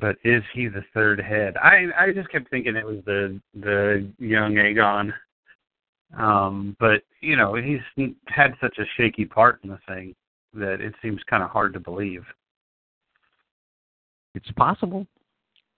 But 0.00 0.16
is 0.24 0.42
he 0.52 0.68
the 0.68 0.84
third 0.92 1.20
head? 1.20 1.56
I 1.56 1.86
I 1.96 2.12
just 2.12 2.30
kept 2.30 2.50
thinking 2.50 2.76
it 2.76 2.84
was 2.84 2.98
the 3.06 3.40
the 3.54 4.10
young 4.18 4.54
Aegon. 4.54 5.12
Um, 6.16 6.76
but 6.80 7.02
you 7.20 7.36
know 7.36 7.54
he's 7.54 7.80
had 8.26 8.54
such 8.60 8.78
a 8.78 8.84
shaky 8.96 9.24
part 9.24 9.60
in 9.62 9.70
the 9.70 9.78
thing 9.86 10.14
that 10.54 10.80
it 10.80 10.94
seems 11.00 11.20
kind 11.28 11.42
of 11.42 11.50
hard 11.50 11.72
to 11.74 11.80
believe. 11.80 12.24
It's 14.34 14.50
possible. 14.52 15.06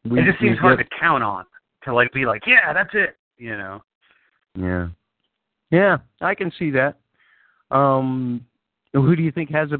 it 0.04 0.24
just 0.24 0.40
seems 0.40 0.58
hard 0.58 0.78
get- 0.78 0.90
to 0.90 0.96
count 1.00 1.22
on 1.22 1.44
to 1.84 1.94
like 1.94 2.12
be 2.12 2.26
like, 2.26 2.42
yeah, 2.46 2.72
that's 2.72 2.94
it. 2.94 3.16
You 3.38 3.56
know. 3.56 3.82
Yeah. 4.54 4.88
Yeah, 5.70 5.98
I 6.20 6.34
can 6.34 6.50
see 6.58 6.70
that. 6.72 6.96
Um, 7.70 8.44
who 8.92 9.14
do 9.14 9.22
you 9.22 9.30
think 9.30 9.50
has 9.50 9.70
a? 9.72 9.78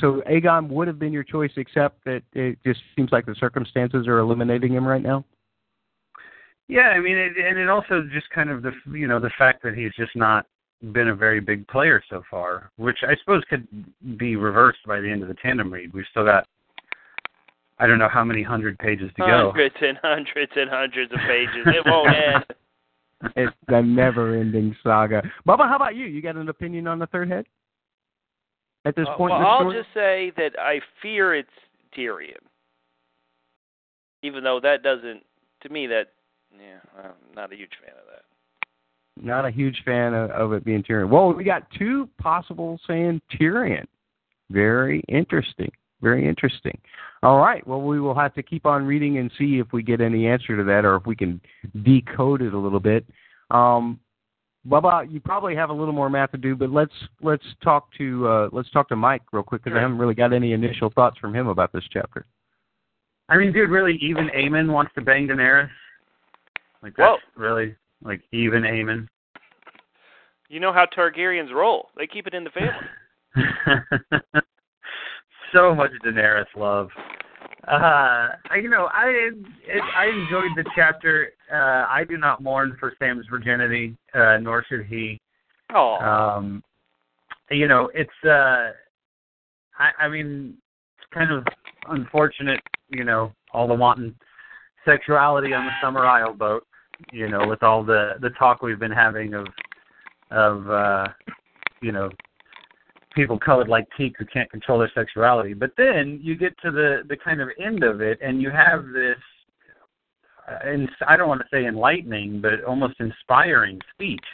So 0.00 0.22
Aegon 0.30 0.68
would 0.68 0.88
have 0.88 0.98
been 0.98 1.12
your 1.12 1.22
choice, 1.22 1.50
except 1.56 2.04
that 2.04 2.22
it 2.32 2.58
just 2.64 2.80
seems 2.96 3.12
like 3.12 3.26
the 3.26 3.34
circumstances 3.38 4.06
are 4.06 4.18
eliminating 4.18 4.72
him 4.72 4.86
right 4.86 5.02
now. 5.02 5.24
Yeah, 6.68 6.88
I 6.88 7.00
mean, 7.00 7.16
it, 7.16 7.32
and 7.36 7.58
it 7.58 7.68
also 7.68 8.02
just 8.12 8.28
kind 8.30 8.50
of 8.50 8.62
the 8.62 8.72
you 8.92 9.06
know 9.06 9.20
the 9.20 9.30
fact 9.38 9.62
that 9.62 9.74
he's 9.74 9.92
just 9.96 10.16
not 10.16 10.46
been 10.92 11.08
a 11.08 11.14
very 11.14 11.40
big 11.40 11.66
player 11.68 12.02
so 12.08 12.22
far, 12.30 12.70
which 12.76 12.98
I 13.02 13.14
suppose 13.16 13.42
could 13.48 13.66
be 14.16 14.36
reversed 14.36 14.80
by 14.86 15.00
the 15.00 15.10
end 15.10 15.22
of 15.22 15.28
the 15.28 15.34
tandem 15.34 15.72
read. 15.72 15.92
We've 15.92 16.04
still 16.10 16.24
got 16.24 16.46
I 17.78 17.86
don't 17.86 17.98
know 17.98 18.08
how 18.08 18.24
many 18.24 18.42
hundred 18.42 18.78
pages 18.78 19.10
to 19.16 19.26
go. 19.26 19.50
Hundreds 19.50 19.74
and 19.82 19.98
hundreds 20.02 20.52
and 20.56 20.70
hundreds 20.70 21.12
of 21.12 21.18
pages. 21.28 21.66
It 21.66 21.84
won't 21.84 22.16
end. 22.34 22.44
It's 23.34 23.56
the 23.68 23.80
never-ending 23.80 24.76
saga. 24.82 25.22
Bubba, 25.46 25.68
how 25.68 25.76
about 25.76 25.94
you? 25.94 26.04
You 26.04 26.20
got 26.20 26.36
an 26.36 26.48
opinion 26.48 26.86
on 26.86 26.98
the 26.98 27.06
third 27.06 27.30
head 27.30 27.46
at 28.86 28.96
this 28.96 29.06
Uh, 29.08 29.16
point 29.16 29.32
well, 29.32 29.46
I'll 29.46 29.60
story? 29.60 29.76
just 29.76 29.92
say 29.92 30.30
that 30.36 30.58
I 30.58 30.80
fear 31.02 31.34
it's 31.34 31.50
Tyrion. 31.94 32.40
Even 34.22 34.42
though 34.42 34.60
that 34.60 34.82
doesn't, 34.82 35.24
to 35.62 35.68
me, 35.68 35.86
that, 35.88 36.12
yeah, 36.58 36.78
I'm 36.98 37.34
not 37.34 37.52
a 37.52 37.56
huge 37.56 37.72
fan 37.84 37.94
of 38.00 38.06
that. 38.10 38.22
Not 39.22 39.44
a 39.44 39.50
huge 39.50 39.82
fan 39.84 40.14
of, 40.14 40.30
of 40.30 40.52
it 40.52 40.64
being 40.64 40.82
Tyrion. 40.82 41.08
Well, 41.10 41.32
we 41.32 41.44
got 41.44 41.68
two 41.78 42.08
possible 42.18 42.78
saying 42.86 43.20
Tyrion. 43.32 43.86
Very 44.50 45.00
interesting. 45.08 45.70
Very 46.02 46.28
interesting. 46.28 46.78
All 47.22 47.38
right. 47.38 47.66
Well, 47.66 47.80
we 47.82 47.98
will 47.98 48.14
have 48.14 48.34
to 48.34 48.42
keep 48.42 48.66
on 48.66 48.84
reading 48.84 49.18
and 49.18 49.30
see 49.38 49.58
if 49.58 49.72
we 49.72 49.82
get 49.82 50.00
any 50.00 50.26
answer 50.26 50.56
to 50.56 50.64
that, 50.64 50.84
or 50.84 50.96
if 50.96 51.06
we 51.06 51.16
can 51.16 51.40
decode 51.82 52.42
it 52.42 52.52
a 52.54 52.58
little 52.58 52.80
bit. 52.80 53.04
Um, 53.50 53.98
Bubba, 54.66 55.10
you 55.10 55.20
probably 55.20 55.54
have 55.54 55.70
a 55.70 55.72
little 55.72 55.92
more 55.92 56.10
math 56.10 56.32
to 56.32 56.38
do, 56.38 56.56
but 56.56 56.70
let's 56.70 56.92
let's 57.22 57.44
talk 57.62 57.88
to 57.98 58.26
uh, 58.26 58.48
let's 58.52 58.70
talk 58.70 58.88
to 58.88 58.96
Mike 58.96 59.22
real 59.32 59.42
quick 59.42 59.62
because 59.62 59.76
I 59.76 59.80
haven't 59.80 59.98
really 59.98 60.14
got 60.14 60.32
any 60.32 60.52
initial 60.52 60.90
thoughts 60.90 61.18
from 61.18 61.34
him 61.34 61.48
about 61.48 61.72
this 61.72 61.84
chapter. 61.92 62.26
I 63.28 63.36
mean, 63.36 63.52
dude, 63.52 63.70
really, 63.70 63.98
even 64.00 64.28
Aemon 64.28 64.72
wants 64.72 64.92
to 64.94 65.02
bang 65.02 65.28
Daenerys. 65.28 65.68
Like 66.82 66.94
that's 66.96 67.22
really 67.36 67.76
like 68.02 68.22
even 68.32 68.62
Aemon. 68.62 69.08
You 70.48 70.60
know 70.60 70.72
how 70.72 70.86
Targaryens 70.96 71.52
roll. 71.52 71.88
They 71.96 72.06
keep 72.06 72.26
it 72.26 72.34
in 72.34 72.44
the 72.44 72.50
family. 72.50 72.72
so 75.52 75.74
much 75.74 75.90
Daenerys 76.04 76.46
love. 76.56 76.88
Uh, 77.66 78.28
I- 78.50 78.56
you 78.62 78.68
know, 78.68 78.88
I 78.92 79.30
it, 79.66 79.82
I 79.96 80.06
enjoyed 80.06 80.50
the 80.56 80.64
chapter. 80.74 81.32
Uh, 81.52 81.86
I 81.88 82.04
do 82.08 82.16
not 82.16 82.42
mourn 82.42 82.76
for 82.78 82.92
Sam's 82.98 83.26
virginity, 83.26 83.96
uh, 84.14 84.38
nor 84.38 84.64
should 84.68 84.86
he. 84.86 85.20
Oh, 85.74 85.94
Um, 85.96 86.62
you 87.50 87.66
know, 87.68 87.90
it's. 87.94 88.24
Uh, 88.24 88.70
I, 89.78 89.90
I 90.00 90.08
mean, 90.08 90.56
it's 90.98 91.06
kind 91.12 91.32
of 91.32 91.44
unfortunate. 91.88 92.60
You 92.88 93.04
know, 93.04 93.32
all 93.52 93.66
the 93.66 93.74
wanton 93.74 94.14
sexuality 94.84 95.52
on 95.52 95.64
the 95.66 95.72
Summer 95.82 96.06
Isle 96.06 96.34
boat. 96.34 96.64
You 97.12 97.28
know, 97.28 97.46
with 97.46 97.62
all 97.62 97.82
the 97.82 98.14
the 98.20 98.30
talk 98.30 98.62
we've 98.62 98.78
been 98.78 98.92
having 98.92 99.34
of 99.34 99.46
of 100.30 100.70
uh, 100.70 101.08
you 101.80 101.90
know 101.92 102.10
people 103.16 103.38
colored 103.38 103.68
like 103.68 103.88
teak 103.96 104.14
who 104.18 104.26
can't 104.26 104.50
control 104.50 104.78
their 104.78 104.92
sexuality. 104.94 105.54
But 105.54 105.72
then 105.76 106.20
you 106.22 106.36
get 106.36 106.56
to 106.60 106.70
the 106.70 107.02
the 107.08 107.16
kind 107.16 107.40
of 107.40 107.48
end 107.58 107.82
of 107.82 108.00
it, 108.00 108.18
and 108.22 108.40
you 108.40 108.50
have 108.50 108.86
this. 108.92 109.18
Uh, 110.46 110.58
and 110.64 110.88
I 111.08 111.16
don't 111.16 111.28
want 111.28 111.40
to 111.40 111.48
say 111.50 111.66
enlightening, 111.66 112.40
but 112.40 112.62
almost 112.62 113.00
inspiring 113.00 113.80
speech. 113.92 114.24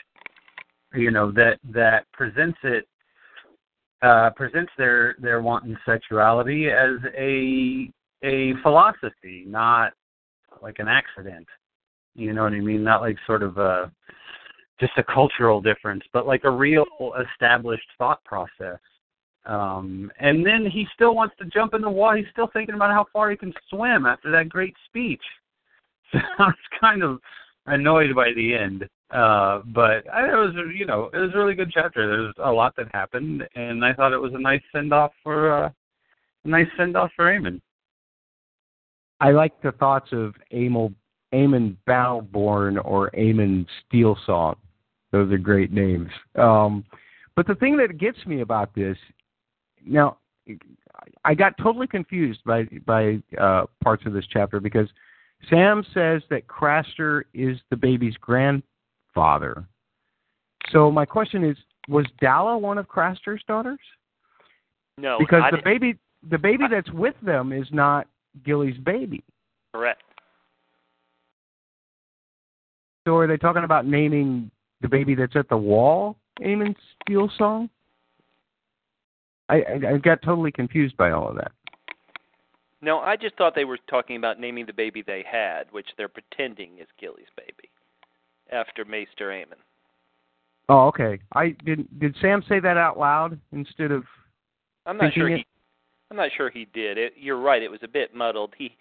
You 0.94 1.10
know 1.10 1.32
that 1.32 1.59
that 1.72 2.04
presents 2.12 2.59
it 2.64 2.86
uh, 4.02 4.30
presents 4.36 4.72
their 4.76 5.14
their 5.20 5.40
wanton 5.40 5.78
sexuality 5.86 6.68
as 6.68 6.96
a 7.16 7.90
a 8.24 8.52
philosophy, 8.62 9.44
not 9.46 9.92
like 10.60 10.78
an 10.80 10.88
accident. 10.88 11.46
You 12.14 12.34
know 12.34 12.42
what 12.42 12.52
I 12.52 12.60
mean? 12.60 12.84
Not 12.84 13.00
like 13.00 13.16
sort 13.26 13.42
of 13.42 13.56
a 13.56 13.90
just 14.82 14.98
a 14.98 15.04
cultural 15.04 15.60
difference, 15.60 16.02
but 16.12 16.26
like 16.26 16.42
a 16.42 16.50
real 16.50 16.84
established 17.32 17.86
thought 17.96 18.22
process. 18.24 18.80
Um, 19.46 20.10
and 20.18 20.44
then 20.44 20.66
he 20.66 20.86
still 20.94 21.14
wants 21.14 21.36
to 21.38 21.44
jump 21.46 21.74
in 21.74 21.82
the 21.82 21.90
water. 21.90 22.18
He's 22.18 22.26
still 22.32 22.50
thinking 22.52 22.74
about 22.74 22.90
how 22.90 23.06
far 23.12 23.30
he 23.30 23.36
can 23.36 23.54
swim 23.70 24.06
after 24.06 24.30
that 24.32 24.48
great 24.48 24.74
speech. 24.86 25.22
So 26.12 26.18
I 26.38 26.48
was 26.48 26.54
kind 26.78 27.02
of 27.02 27.20
annoyed 27.64 28.14
by 28.14 28.32
the 28.36 28.54
end. 28.54 28.86
Uh, 29.10 29.60
but 29.74 30.06
I, 30.12 30.26
it 30.26 30.36
was, 30.36 30.54
you 30.76 30.84
know, 30.84 31.09
it 31.14 31.16
was 31.16 31.30
a 31.34 31.38
really 31.38 31.54
good 31.54 31.70
chapter. 31.72 32.06
There's 32.06 32.34
a 32.44 32.52
lot 32.52 32.76
that 32.76 32.88
happened, 32.92 33.48
and 33.54 33.82
I 33.82 33.94
thought 33.94 34.12
it 34.12 34.18
was 34.18 34.34
a 34.34 34.38
nice 34.38 34.60
send 34.72 34.92
off 34.92 35.12
for 35.22 35.64
uh, 35.64 35.70
a 36.44 36.48
nice 36.48 36.66
send 36.76 36.98
off 36.98 37.10
for 37.16 37.32
Aemon. 37.32 37.62
I 39.20 39.30
like 39.30 39.59
the 39.62 39.72
thoughts 39.72 40.10
of 40.12 40.34
Aemon, 40.52 40.94
Aemon 41.32 41.76
Battleborn 41.88 42.78
or 42.84 43.10
Aemon 43.12 43.64
Steel 43.86 44.18
Song. 44.26 44.56
Those 45.12 45.30
are 45.30 45.39
great 45.39 45.72
names. 45.72 46.09
Um, 46.36 46.84
but 47.36 47.47
the 47.47 47.55
thing 47.55 47.76
that 47.76 47.98
gets 47.98 48.18
me 48.26 48.40
about 48.40 48.74
this, 48.74 48.97
now, 49.86 50.16
I 51.24 51.34
got 51.34 51.56
totally 51.59 51.86
confused 51.86 52.40
by 52.44 52.64
by 52.86 53.22
uh, 53.39 53.66
parts 53.82 54.05
of 54.06 54.12
this 54.12 54.24
chapter 54.32 54.59
because 54.60 54.89
Sam 55.48 55.84
says 55.94 56.22
that 56.30 56.47
Craster 56.47 57.22
is 57.34 57.59
the 57.70 57.76
baby's 57.76 58.16
grandfather. 58.16 59.64
So 60.70 60.90
my 60.90 61.05
question 61.05 61.44
is, 61.44 61.56
was 61.89 62.06
Dalla 62.20 62.56
one 62.59 62.78
of 62.78 62.89
Craster's 62.89 63.43
daughters? 63.47 63.80
No, 64.98 65.18
because 65.18 65.43
I 65.44 65.51
the 65.51 65.56
didn't- 65.59 65.64
baby 65.80 65.98
the 66.30 66.39
baby 66.39 66.64
I- 66.64 66.68
that's 66.68 66.90
with 66.90 67.14
them 67.22 67.52
is 67.52 67.66
not 67.72 68.06
Gilly's 68.44 68.78
baby. 68.78 69.22
correct. 69.74 70.02
So 73.06 73.16
are 73.16 73.26
they 73.26 73.36
talking 73.36 73.64
about 73.64 73.84
naming 73.86 74.51
the 74.82 74.88
baby 74.88 75.14
that's 75.14 75.36
at 75.36 75.48
the 75.48 75.56
wall 75.56 76.16
Aemon 76.40 76.74
Steel 77.02 77.30
Song? 77.38 77.70
I, 79.48 79.56
I 79.56 79.94
I 79.94 79.98
got 79.98 80.22
totally 80.22 80.52
confused 80.52 80.96
by 80.96 81.10
all 81.10 81.28
of 81.28 81.36
that. 81.36 81.52
No, 82.80 82.98
I 82.98 83.16
just 83.16 83.36
thought 83.36 83.54
they 83.54 83.64
were 83.64 83.78
talking 83.88 84.16
about 84.16 84.40
naming 84.40 84.66
the 84.66 84.72
baby 84.72 85.02
they 85.06 85.24
had, 85.30 85.64
which 85.70 85.86
they're 85.96 86.09
pretending 86.09 86.78
is 86.80 86.88
Gilly's 87.00 87.26
baby, 87.36 87.70
after 88.50 88.84
Maester 88.84 89.28
Aemon. 89.30 89.60
Oh, 90.68 90.88
okay. 90.88 91.20
I 91.34 91.54
did. 91.64 91.86
Did 92.00 92.16
Sam 92.20 92.42
say 92.48 92.59
that 92.60 92.76
out 92.76 92.98
loud 92.98 93.38
instead 93.52 93.92
of? 93.92 94.04
I'm 94.86 94.96
not 94.96 95.12
sure 95.14 95.28
he. 95.28 95.34
it- 95.36 95.46
I'm 96.10 96.16
not 96.18 96.30
sure 96.36 96.50
he 96.50 96.66
did. 96.74 96.98
It, 96.98 97.14
you're 97.16 97.40
right. 97.40 97.62
It 97.62 97.70
was 97.70 97.80
a 97.82 97.88
bit 97.88 98.14
muddled. 98.14 98.52
He, 98.59 98.76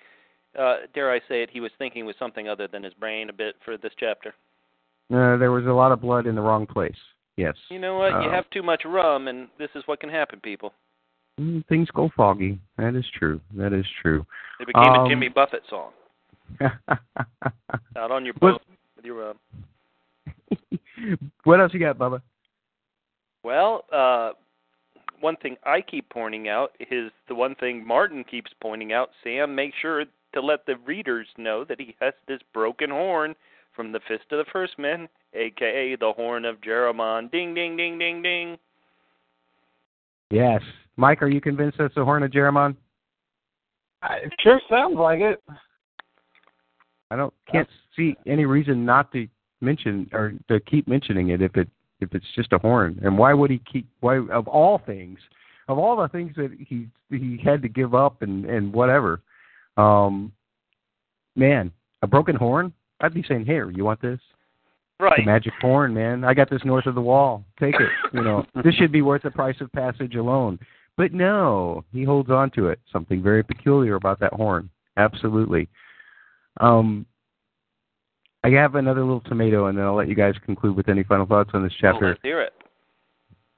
uh, 0.60 0.80
dare 0.94 1.10
I 1.10 1.20
say 1.30 1.44
it, 1.44 1.50
he 1.50 1.62
was 1.62 1.72
thinking 1.78 2.06
with 2.06 2.18
something 2.20 2.50
other 2.50 2.68
than 2.68 2.84
his 2.84 2.94
brain 2.94 3.30
a 3.30 3.34
bit 3.34 3.56
for 3.64 3.78
this 3.78 3.94
chapter. 3.98 4.34
Uh, 5.12 5.36
there 5.38 5.52
was 5.52 5.66
a 5.66 5.72
lot 5.72 5.92
of 5.92 6.00
blood 6.02 6.26
in 6.26 6.36
the 6.36 6.42
wrong 6.42 6.66
place. 6.66 6.96
Yes. 7.38 7.56
You 7.70 7.80
know 7.80 7.98
what? 7.98 8.12
you 8.24 8.30
Uh, 8.30 8.32
have 8.32 8.50
too 8.50 8.64
much 8.64 8.84
rum, 8.86 9.28
and 9.28 9.48
this 9.58 9.70
is 9.76 9.84
what 9.88 10.00
can 10.00 10.10
happen, 10.10 10.40
people. 10.40 10.74
Mm, 11.40 11.66
Things 11.68 11.90
go 11.92 12.10
foggy. 12.16 12.60
That 12.78 12.96
is 12.96 13.06
true. 13.18 13.42
That 13.56 13.74
is 13.74 13.86
true. 14.02 14.26
It 14.60 14.68
became 14.68 14.84
Um, 14.84 15.06
a 15.06 15.10
Jimmy 15.10 15.28
Buffett 15.28 15.64
song. 15.70 15.92
Out 17.96 18.12
on 18.12 18.26
your 18.26 18.34
boat 18.36 18.62
with 18.96 19.06
your 19.06 19.16
rum. 19.16 19.40
what 21.44 21.60
else 21.60 21.74
you 21.74 21.80
got, 21.80 21.98
Bubba? 21.98 22.22
Well, 23.44 23.86
uh, 23.92 24.32
one 25.20 25.36
thing 25.38 25.58
I 25.64 25.82
keep 25.82 26.10
pointing 26.10 26.48
out 26.48 26.76
is 26.80 27.12
the 27.28 27.36
one 27.36 27.56
thing 27.56 27.86
Martin 27.86 28.24
keeps 28.24 28.52
pointing 28.62 28.94
out. 28.94 29.10
Sam, 29.24 29.56
make 29.56 29.74
sure 29.82 30.06
to 30.34 30.42
let 30.42 30.66
the 30.66 30.76
readers 30.86 31.28
know 31.38 31.64
that 31.66 31.80
he 31.80 31.96
has 32.02 32.14
this 32.28 32.42
broken 32.54 32.90
horn 32.90 33.36
from 33.76 33.92
the 33.92 34.00
Fist 34.08 34.26
of 34.32 34.38
the 34.38 34.52
First 34.52 34.78
Men, 34.78 35.08
aka 35.34 35.96
the 35.96 36.14
Horn 36.14 36.46
of 36.46 36.60
Joramun. 36.62 37.32
Ding, 37.32 37.54
ding, 37.54 37.78
ding, 37.78 37.98
ding, 37.98 38.22
ding. 38.22 38.58
Yes, 40.32 40.62
Mike. 40.96 41.22
Are 41.22 41.28
you 41.28 41.42
convinced 41.42 41.78
that's 41.78 41.94
the 41.96 42.06
horn 42.06 42.24
of 42.24 42.32
Joramun? 42.32 42.76
It 44.04 44.34
sure 44.40 44.62
sounds 44.70 44.98
like 44.98 45.20
it. 45.20 45.44
I 47.12 47.18
don't 47.18 47.34
can't 47.52 47.68
see 47.96 48.16
any 48.26 48.46
reason 48.46 48.86
not 48.86 49.12
to 49.12 49.28
mention 49.60 50.10
or 50.14 50.34
to 50.48 50.60
keep 50.62 50.88
mentioning 50.88 51.30
it 51.30 51.42
if 51.42 51.56
it 51.58 51.68
if 52.00 52.16
it's 52.16 52.26
just 52.36 52.54
a 52.54 52.58
horn. 52.58 53.00
And 53.04 53.18
why 53.18 53.34
would 53.34 53.52
he 53.52 53.62
keep 53.72 53.86
why 54.00 54.18
of 54.32 54.48
all 54.48 54.82
things, 54.86 55.20
of 55.68 55.78
all 55.78 55.98
the 55.98 56.08
things 56.08 56.34
that 56.38 56.52
he 56.58 56.88
he 57.10 57.40
had 57.44 57.62
to 57.62 57.68
give 57.68 57.94
up 57.94 58.22
and 58.22 58.46
and 58.46 58.74
whatever. 58.74 59.22
Um 59.76 60.32
man, 61.36 61.72
a 62.02 62.08
broken 62.08 62.38
horn? 62.38 62.74
I'd 63.02 63.14
be 63.14 63.24
saying, 63.28 63.46
"Here, 63.46 63.70
you 63.70 63.84
want 63.84 64.02
this? 64.02 64.20
Right. 65.00 65.18
The 65.18 65.26
magic 65.26 65.54
horn, 65.60 65.94
man. 65.94 66.24
I 66.24 66.34
got 66.34 66.50
this 66.50 66.64
north 66.64 66.86
of 66.86 66.96
the 66.96 67.02
wall. 67.02 67.44
Take 67.60 67.76
it. 67.76 67.90
You 68.14 68.24
know, 68.24 68.46
this 68.64 68.76
should 68.76 68.92
be 68.92 69.02
worth 69.02 69.24
the 69.24 69.32
price 69.32 69.60
of 69.62 69.72
passage 69.72 70.16
alone." 70.16 70.60
But 70.98 71.14
no, 71.14 71.84
he 71.92 72.04
holds 72.04 72.30
on 72.30 72.52
to 72.52 72.68
it. 72.68 72.80
Something 72.92 73.24
very 73.24 73.44
peculiar 73.44 73.96
about 73.96 74.20
that 74.20 74.34
horn. 74.34 74.70
Absolutely. 74.98 75.68
Um, 76.60 77.06
I 78.44 78.50
have 78.50 78.76
another 78.76 79.02
little 79.02 79.22
tomato, 79.22 79.68
and 79.68 79.78
then 79.78 79.86
I'll 79.86 79.96
let 79.96 80.10
you 80.10 80.16
guys 80.16 80.34
conclude 80.46 80.76
with 80.76 80.90
any 80.90 81.04
final 81.04 81.26
thoughts 81.26 81.52
on 81.54 81.64
this 81.64 81.74
chapter. 81.80 82.10
let's 82.10 82.20
hear 82.24 82.42
it. 82.42 82.54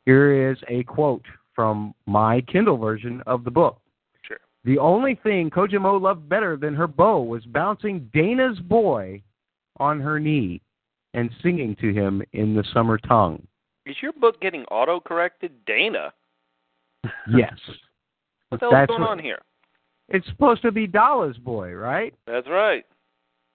Here 0.06 0.52
is 0.52 0.58
a 0.68 0.84
quote 0.84 1.26
from 1.56 1.94
my 2.06 2.42
Kindle 2.42 2.78
version 2.78 3.22
of 3.26 3.44
the 3.44 3.52
book. 3.52 3.80
Sure. 4.24 4.40
The 4.66 4.78
only 4.78 5.16
thing 5.24 5.50
Kojja 5.50 5.80
Mo 5.80 5.96
loved 5.96 6.28
better 6.28 6.58
than 6.58 6.76
her 6.76 6.88
bow 6.88 7.22
was 7.22 7.46
bouncing 7.46 8.10
Dana's 8.14 8.60
boy 8.60 9.22
on 9.78 10.00
her 10.00 10.20
knee 10.20 10.62
and 11.14 11.30
singing 11.42 11.76
to 11.82 11.94
him 11.94 12.22
in 12.34 12.56
the 12.56 12.64
summer 12.74 12.98
tongue. 12.98 13.46
Is 13.86 13.96
your 14.02 14.14
book 14.14 14.40
getting 14.42 14.64
auto 14.66 15.00
corrected? 15.00 15.52
Dana. 15.66 16.14
Yes. 17.30 17.54
What 18.50 18.60
the 18.62 18.70
hell's 18.70 18.88
going 18.88 19.02
what- 19.02 19.10
on 19.10 19.20
here? 19.20 19.40
It's 20.10 20.28
supposed 20.28 20.62
to 20.64 20.72
be 20.72 20.86
Dalla's 20.86 21.38
boy, 21.38 21.72
right? 21.72 22.14
That's 22.28 22.48
right. 22.48 22.86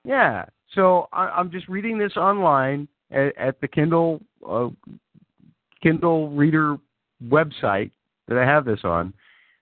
Yeah. 0.05 0.47
So 0.75 1.09
I, 1.13 1.29
I'm 1.29 1.51
just 1.51 1.69
reading 1.69 1.99
this 1.99 2.17
online 2.17 2.89
at, 3.11 3.37
at 3.37 3.61
the 3.61 3.69
Kindle 3.69 4.21
uh, 4.49 4.69
Kindle 5.83 6.31
Reader 6.31 6.79
website 7.27 7.91
that 8.27 8.39
I 8.39 8.45
have 8.45 8.65
this 8.65 8.81
on, 8.83 9.13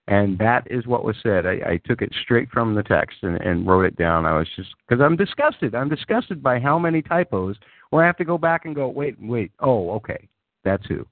and 0.08 0.38
that 0.38 0.66
is 0.70 0.86
what 0.86 1.04
was 1.04 1.16
said. 1.22 1.46
I, 1.46 1.58
I 1.66 1.80
took 1.84 2.00
it 2.00 2.12
straight 2.22 2.48
from 2.50 2.74
the 2.74 2.82
text 2.82 3.18
and, 3.22 3.40
and 3.40 3.66
wrote 3.66 3.84
it 3.84 3.96
down. 3.96 4.24
I 4.24 4.38
was 4.38 4.48
just 4.54 4.68
because 4.86 5.02
I'm 5.02 5.16
disgusted. 5.16 5.74
I'm 5.74 5.88
disgusted 5.88 6.42
by 6.42 6.60
how 6.60 6.78
many 6.78 7.02
typos 7.02 7.56
where 7.90 8.04
I 8.04 8.06
have 8.06 8.16
to 8.18 8.24
go 8.24 8.38
back 8.38 8.64
and 8.64 8.74
go, 8.74 8.88
wait, 8.88 9.16
wait. 9.20 9.50
Oh, 9.60 9.90
okay, 9.92 10.28
that's 10.64 10.86
who. 10.86 11.06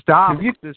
Stop 0.00 0.40
you- 0.42 0.52
this 0.62 0.76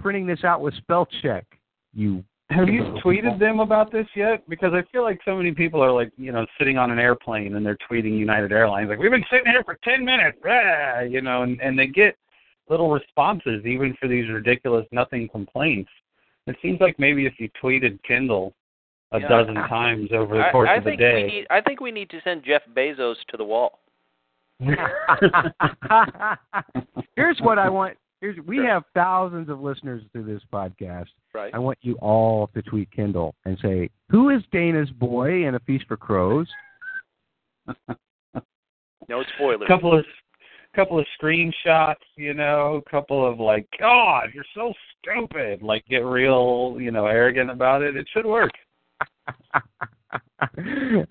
printing 0.00 0.26
this 0.26 0.42
out 0.44 0.60
with 0.60 0.74
spell 0.74 1.06
check. 1.22 1.46
You 1.92 2.24
Have 2.50 2.68
you 2.68 2.82
tweeted 3.04 3.38
them 3.38 3.60
about 3.60 3.92
this 3.92 4.06
yet? 4.16 4.42
Because 4.48 4.72
I 4.74 4.82
feel 4.90 5.02
like 5.02 5.20
so 5.24 5.36
many 5.36 5.52
people 5.52 5.80
are 5.82 5.92
like, 5.92 6.10
you 6.16 6.32
know, 6.32 6.44
sitting 6.58 6.76
on 6.76 6.90
an 6.90 6.98
airplane 6.98 7.54
and 7.54 7.64
they're 7.64 7.78
tweeting 7.88 8.18
United 8.18 8.50
Airlines 8.50 8.88
like, 8.88 8.98
"We've 8.98 9.12
been 9.12 9.24
sitting 9.30 9.46
here 9.46 9.62
for 9.64 9.78
ten 9.84 10.04
minutes," 10.04 10.38
rah, 10.42 11.00
you 11.00 11.20
know, 11.20 11.42
and, 11.42 11.60
and 11.60 11.78
they 11.78 11.86
get 11.86 12.16
little 12.68 12.90
responses 12.90 13.64
even 13.64 13.94
for 14.00 14.08
these 14.08 14.28
ridiculous 14.28 14.86
nothing 14.90 15.28
complaints. 15.28 15.90
It 16.46 16.56
seems 16.60 16.80
like 16.80 16.98
maybe 16.98 17.26
if 17.26 17.34
you 17.38 17.48
tweeted 17.62 18.02
Kindle 18.02 18.54
a 19.12 19.20
Yeah. 19.20 19.28
dozen 19.28 19.54
times 19.54 20.10
over 20.12 20.36
the 20.36 20.44
course 20.50 20.68
I 20.68 20.74
of 20.76 20.84
the 20.84 20.90
think 20.90 21.00
we 21.00 21.06
day, 21.06 21.26
need. 21.26 21.46
I 21.50 21.60
think 21.60 21.80
we 21.80 21.90
need 21.90 22.10
to 22.10 22.20
send 22.22 22.42
Jeff 22.44 22.62
Bezos 22.74 23.16
to 23.28 23.36
the 23.36 23.44
wall. 23.44 23.80
Here's 27.16 27.38
what 27.40 27.58
I 27.58 27.68
want. 27.68 27.96
Here's 28.20 28.38
we 28.46 28.58
have 28.58 28.84
thousands 28.94 29.48
of 29.48 29.60
listeners 29.60 30.02
to 30.14 30.22
this 30.22 30.42
podcast. 30.52 31.08
Right. 31.32 31.52
I 31.54 31.58
want 31.58 31.78
you 31.82 31.94
all 31.96 32.48
to 32.54 32.62
tweet 32.62 32.90
Kindle 32.90 33.34
and 33.44 33.58
say, 33.60 33.90
"Who 34.10 34.30
is 34.30 34.42
Dana's 34.52 34.90
boy 34.90 35.44
in 35.46 35.54
A 35.54 35.60
Feast 35.60 35.86
for 35.86 35.96
Crows?" 35.96 36.48
No 39.08 39.22
spoilers. 39.34 39.68
couple 39.68 39.96
of 39.98 40.04
couple 40.74 40.98
of 40.98 41.06
screenshots, 41.20 41.96
you 42.16 42.34
know, 42.34 42.82
a 42.84 42.90
couple 42.90 43.26
of 43.26 43.40
like, 43.40 43.66
God, 43.78 44.30
you're 44.34 44.44
so 44.54 44.72
stupid. 45.00 45.62
Like 45.62 45.84
get 45.86 46.04
real, 46.04 46.76
you 46.78 46.90
know, 46.90 47.06
arrogant 47.06 47.50
about 47.50 47.82
it. 47.82 47.96
It 47.96 48.06
should 48.12 48.26
work. 48.26 48.52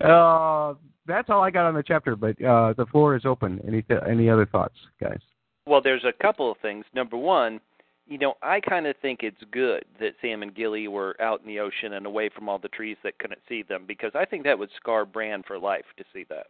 uh, 0.00 0.74
that's 1.06 1.28
all 1.28 1.42
I 1.42 1.50
got 1.50 1.66
on 1.66 1.74
the 1.74 1.82
chapter. 1.86 2.16
But 2.16 2.42
uh, 2.42 2.74
the 2.76 2.86
floor 2.86 3.16
is 3.16 3.24
open. 3.24 3.60
Any 3.66 3.82
th- 3.82 4.00
any 4.08 4.28
other 4.28 4.46
thoughts, 4.46 4.76
guys? 5.00 5.20
Well, 5.66 5.80
there's 5.82 6.04
a 6.04 6.12
couple 6.22 6.50
of 6.50 6.58
things. 6.58 6.84
Number 6.94 7.16
one, 7.16 7.60
you 8.06 8.18
know, 8.18 8.34
I 8.42 8.60
kind 8.60 8.86
of 8.86 8.96
think 9.00 9.20
it's 9.22 9.42
good 9.50 9.84
that 9.98 10.14
Sam 10.20 10.42
and 10.42 10.54
Gilly 10.54 10.88
were 10.88 11.16
out 11.20 11.40
in 11.40 11.46
the 11.46 11.60
ocean 11.60 11.94
and 11.94 12.04
away 12.06 12.28
from 12.28 12.48
all 12.48 12.58
the 12.58 12.68
trees 12.68 12.98
that 13.02 13.18
couldn't 13.18 13.40
see 13.48 13.62
them 13.62 13.84
because 13.88 14.12
I 14.14 14.26
think 14.26 14.44
that 14.44 14.58
would 14.58 14.68
scar 14.76 15.06
Bran 15.06 15.42
for 15.46 15.58
life 15.58 15.86
to 15.96 16.04
see 16.12 16.24
that. 16.28 16.46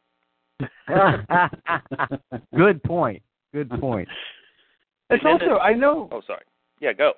Good 2.57 2.83
point. 2.83 3.23
Good 3.53 3.71
point. 3.81 4.09
It's 5.11 5.23
And 5.25 5.41
then 5.41 5.49
also 5.49 5.61
I 5.61 5.75
know 5.75 6.09
Oh, 6.13 6.23
sorry. 6.27 6.45
Yeah, 6.81 6.93
go. 6.93 7.13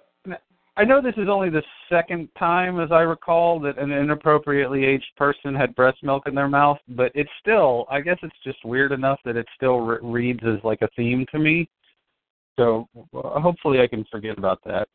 I 0.79 0.85
know 0.85 1.01
this 1.01 1.15
is 1.17 1.29
only 1.29 1.49
the 1.49 1.63
second 1.89 2.29
time, 2.39 2.79
as 2.81 2.93
I 2.93 3.01
recall, 3.01 3.59
that 3.61 3.79
an 3.79 3.91
inappropriately 3.91 4.85
aged 4.85 5.11
person 5.17 5.55
had 5.55 5.75
breast 5.75 6.03
milk 6.03 6.25
in 6.27 6.35
their 6.35 6.49
mouth, 6.49 6.79
but 6.89 7.11
it's 7.15 7.31
still, 7.41 7.87
I 7.91 8.03
guess 8.03 8.19
it's 8.23 8.37
just 8.45 8.63
weird 8.63 8.93
enough 8.93 9.19
that 9.25 9.37
it 9.37 9.47
still 9.57 9.79
re- 9.79 9.99
reads 10.03 10.41
as 10.47 10.63
like 10.65 10.83
a 10.83 10.89
theme 10.95 11.25
to 11.33 11.39
me. 11.39 11.67
So 12.59 12.89
uh, 12.95 13.41
hopefully 13.41 13.81
I 13.81 13.87
can 13.87 14.05
forget 14.11 14.37
about 14.37 14.61
that. 14.65 14.87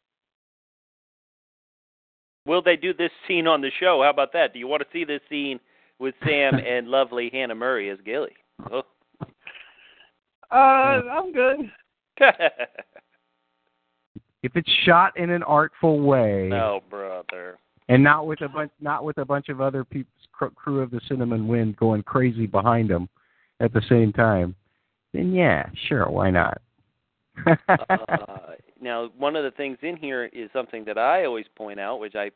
Will 2.45 2.61
they 2.61 2.75
do 2.75 2.93
this 2.93 3.11
scene 3.27 3.47
on 3.47 3.61
the 3.61 3.71
show? 3.79 4.01
How 4.03 4.11
about 4.11 4.33
that? 4.33 4.53
Do 4.53 4.59
you 4.59 4.67
want 4.67 4.81
to 4.83 4.87
see 4.93 5.03
this 5.03 5.21
scene 5.29 5.59
with 6.01 6.15
Sam 6.25 6.55
and 6.67 6.87
lovely 6.89 7.29
Hannah 7.31 7.55
Murray 7.55 7.89
as 7.89 7.99
Gilly? 8.03 8.35
Oh, 8.71 8.83
Uh, 10.51 10.55
I'm 10.55 11.31
good. 11.31 11.71
If 14.43 14.55
it's 14.55 14.71
shot 14.85 15.15
in 15.17 15.29
an 15.29 15.43
artful 15.43 15.99
way, 16.01 16.47
no, 16.49 16.81
brother. 16.89 17.59
and 17.89 18.03
not 18.03 18.25
with 18.25 18.41
a 18.41 18.49
bunch, 18.49 18.71
not 18.81 19.03
with 19.03 19.19
a 19.19 19.25
bunch 19.25 19.49
of 19.49 19.61
other 19.61 19.83
people's 19.83 20.51
crew 20.55 20.81
of 20.81 20.89
the 20.89 20.99
Cinnamon 21.07 21.47
Wind 21.47 21.77
going 21.77 22.01
crazy 22.01 22.47
behind 22.47 22.89
them 22.89 23.07
at 23.59 23.71
the 23.71 23.83
same 23.87 24.11
time, 24.11 24.55
then 25.13 25.31
yeah, 25.31 25.69
sure, 25.87 26.09
why 26.09 26.31
not? 26.31 26.59
uh, 27.69 27.77
now, 28.81 29.09
one 29.15 29.35
of 29.35 29.43
the 29.43 29.51
things 29.51 29.77
in 29.83 29.95
here 29.95 30.25
is 30.33 30.49
something 30.53 30.83
that 30.85 30.97
I 30.97 31.25
always 31.25 31.45
point 31.55 31.79
out, 31.79 31.99
which 31.99 32.15
I 32.15 32.31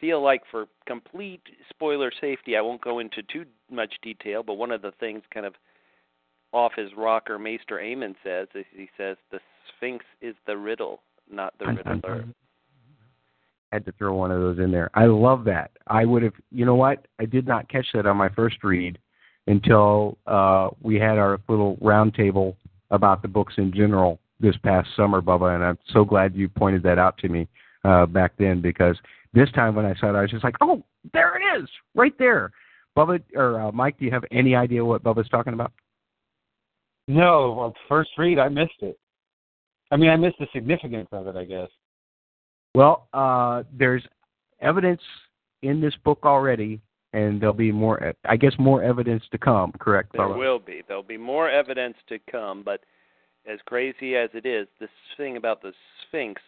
feel 0.00 0.22
like 0.22 0.42
for 0.50 0.66
complete 0.86 1.42
spoiler 1.70 2.10
safety, 2.20 2.56
I 2.56 2.60
won't 2.60 2.80
go 2.80 2.98
into 2.98 3.22
too 3.22 3.44
much 3.70 3.94
detail, 4.02 4.42
but 4.42 4.54
one 4.54 4.70
of 4.70 4.82
the 4.82 4.92
things 5.00 5.22
kind 5.32 5.46
of 5.46 5.54
off 6.52 6.72
his 6.76 6.90
rocker 6.96 7.38
Maester 7.38 7.78
Aemon 7.78 8.14
says 8.22 8.48
is 8.54 8.64
he 8.74 8.88
says 8.96 9.16
the 9.30 9.40
Sphinx 9.76 10.04
is 10.20 10.34
the 10.46 10.56
riddle, 10.56 11.00
not 11.30 11.54
the 11.58 11.66
riddler. 11.66 12.24
Had 13.72 13.84
to 13.86 13.92
throw 13.92 14.14
one 14.14 14.30
of 14.30 14.40
those 14.40 14.58
in 14.58 14.70
there. 14.70 14.88
I 14.94 15.06
love 15.06 15.44
that. 15.44 15.72
I 15.88 16.04
would 16.04 16.22
have, 16.22 16.34
you 16.52 16.64
know 16.64 16.76
what? 16.76 17.06
I 17.18 17.24
did 17.24 17.46
not 17.46 17.68
catch 17.68 17.86
that 17.94 18.06
on 18.06 18.16
my 18.16 18.28
first 18.28 18.62
read 18.62 18.98
until 19.48 20.16
uh, 20.26 20.68
we 20.80 20.94
had 20.96 21.18
our 21.18 21.40
little 21.48 21.76
roundtable 21.78 22.54
about 22.90 23.20
the 23.20 23.28
books 23.28 23.54
in 23.56 23.72
general 23.72 24.20
this 24.38 24.56
past 24.58 24.88
summer, 24.96 25.20
Bubba, 25.20 25.54
and 25.54 25.64
I'm 25.64 25.78
so 25.92 26.04
glad 26.04 26.36
you 26.36 26.48
pointed 26.48 26.82
that 26.84 26.98
out 26.98 27.18
to 27.18 27.28
me 27.28 27.48
uh, 27.84 28.06
back 28.06 28.32
then 28.38 28.60
because 28.60 28.96
this 29.34 29.50
time 29.52 29.74
when 29.74 29.84
I 29.84 29.94
saw 29.94 30.10
it, 30.10 30.16
I 30.16 30.22
was 30.22 30.30
just 30.30 30.44
like, 30.44 30.56
oh, 30.60 30.82
there 31.12 31.36
it 31.36 31.62
is, 31.62 31.68
right 31.94 32.16
there. 32.18 32.52
Bubba 32.96 33.20
or 33.34 33.60
uh, 33.60 33.72
Mike, 33.72 33.98
do 33.98 34.04
you 34.04 34.10
have 34.10 34.24
any 34.30 34.54
idea 34.54 34.84
what 34.84 35.02
Bubba's 35.02 35.28
talking 35.28 35.52
about? 35.52 35.72
No, 37.08 37.54
well, 37.58 37.74
first 37.88 38.10
read, 38.16 38.38
I 38.38 38.48
missed 38.48 38.80
it. 38.80 38.98
I 39.90 39.96
mean, 39.96 40.10
I 40.10 40.16
missed 40.16 40.36
the 40.38 40.46
significance 40.52 41.08
of 41.12 41.26
it, 41.26 41.36
I 41.36 41.44
guess. 41.44 41.68
Well, 42.74 43.08
uh, 43.12 43.64
there's 43.72 44.02
evidence 44.60 45.02
in 45.62 45.80
this 45.80 45.94
book 46.04 46.20
already, 46.24 46.80
and 47.12 47.40
there'll 47.40 47.54
be 47.54 47.72
more. 47.72 48.14
I 48.24 48.36
guess 48.36 48.52
more 48.58 48.82
evidence 48.82 49.22
to 49.32 49.38
come. 49.38 49.72
Correct? 49.78 50.12
There 50.12 50.22
Bubba? 50.22 50.38
will 50.38 50.58
be. 50.58 50.82
There'll 50.86 51.02
be 51.02 51.18
more 51.18 51.50
evidence 51.50 51.96
to 52.08 52.18
come, 52.30 52.62
but 52.64 52.80
as 53.46 53.58
crazy 53.66 54.16
as 54.16 54.30
it 54.34 54.46
is, 54.46 54.66
this 54.80 54.88
thing 55.16 55.36
about 55.36 55.62
the 55.62 55.72
Sphinx, 56.02 56.40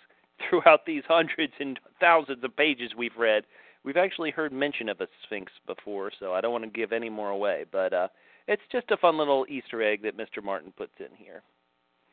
throughout 0.49 0.87
these 0.87 1.03
hundreds 1.09 1.53
and 1.61 1.79
thousands 2.01 2.43
of 2.45 2.57
pages 2.57 2.93
we've 2.97 3.17
read, 3.17 3.45
we've 3.85 3.97
actually 3.97 4.31
heard 4.31 4.53
mention 4.53 4.89
of 4.89 5.01
a 5.01 5.09
Sphinx 5.25 5.53
before, 5.67 6.11
so 6.19 6.33
I 6.35 6.41
don't 6.41 6.53
want 6.53 6.65
to 6.65 6.71
give 6.71 6.93
any 6.93 7.09
more 7.11 7.31
away. 7.31 7.65
But 7.71 7.93
uh, 7.93 8.09
it's 8.49 8.63
just 8.71 8.91
a 8.91 8.97
fun 8.97 9.19
little 9.19 9.47
Easter 9.49 9.83
egg 9.83 10.03
that 10.03 10.17
Mr. 10.17 10.43
Martin 10.43 10.73
puts 10.77 10.93
in 10.99 11.15
here. 11.17 11.43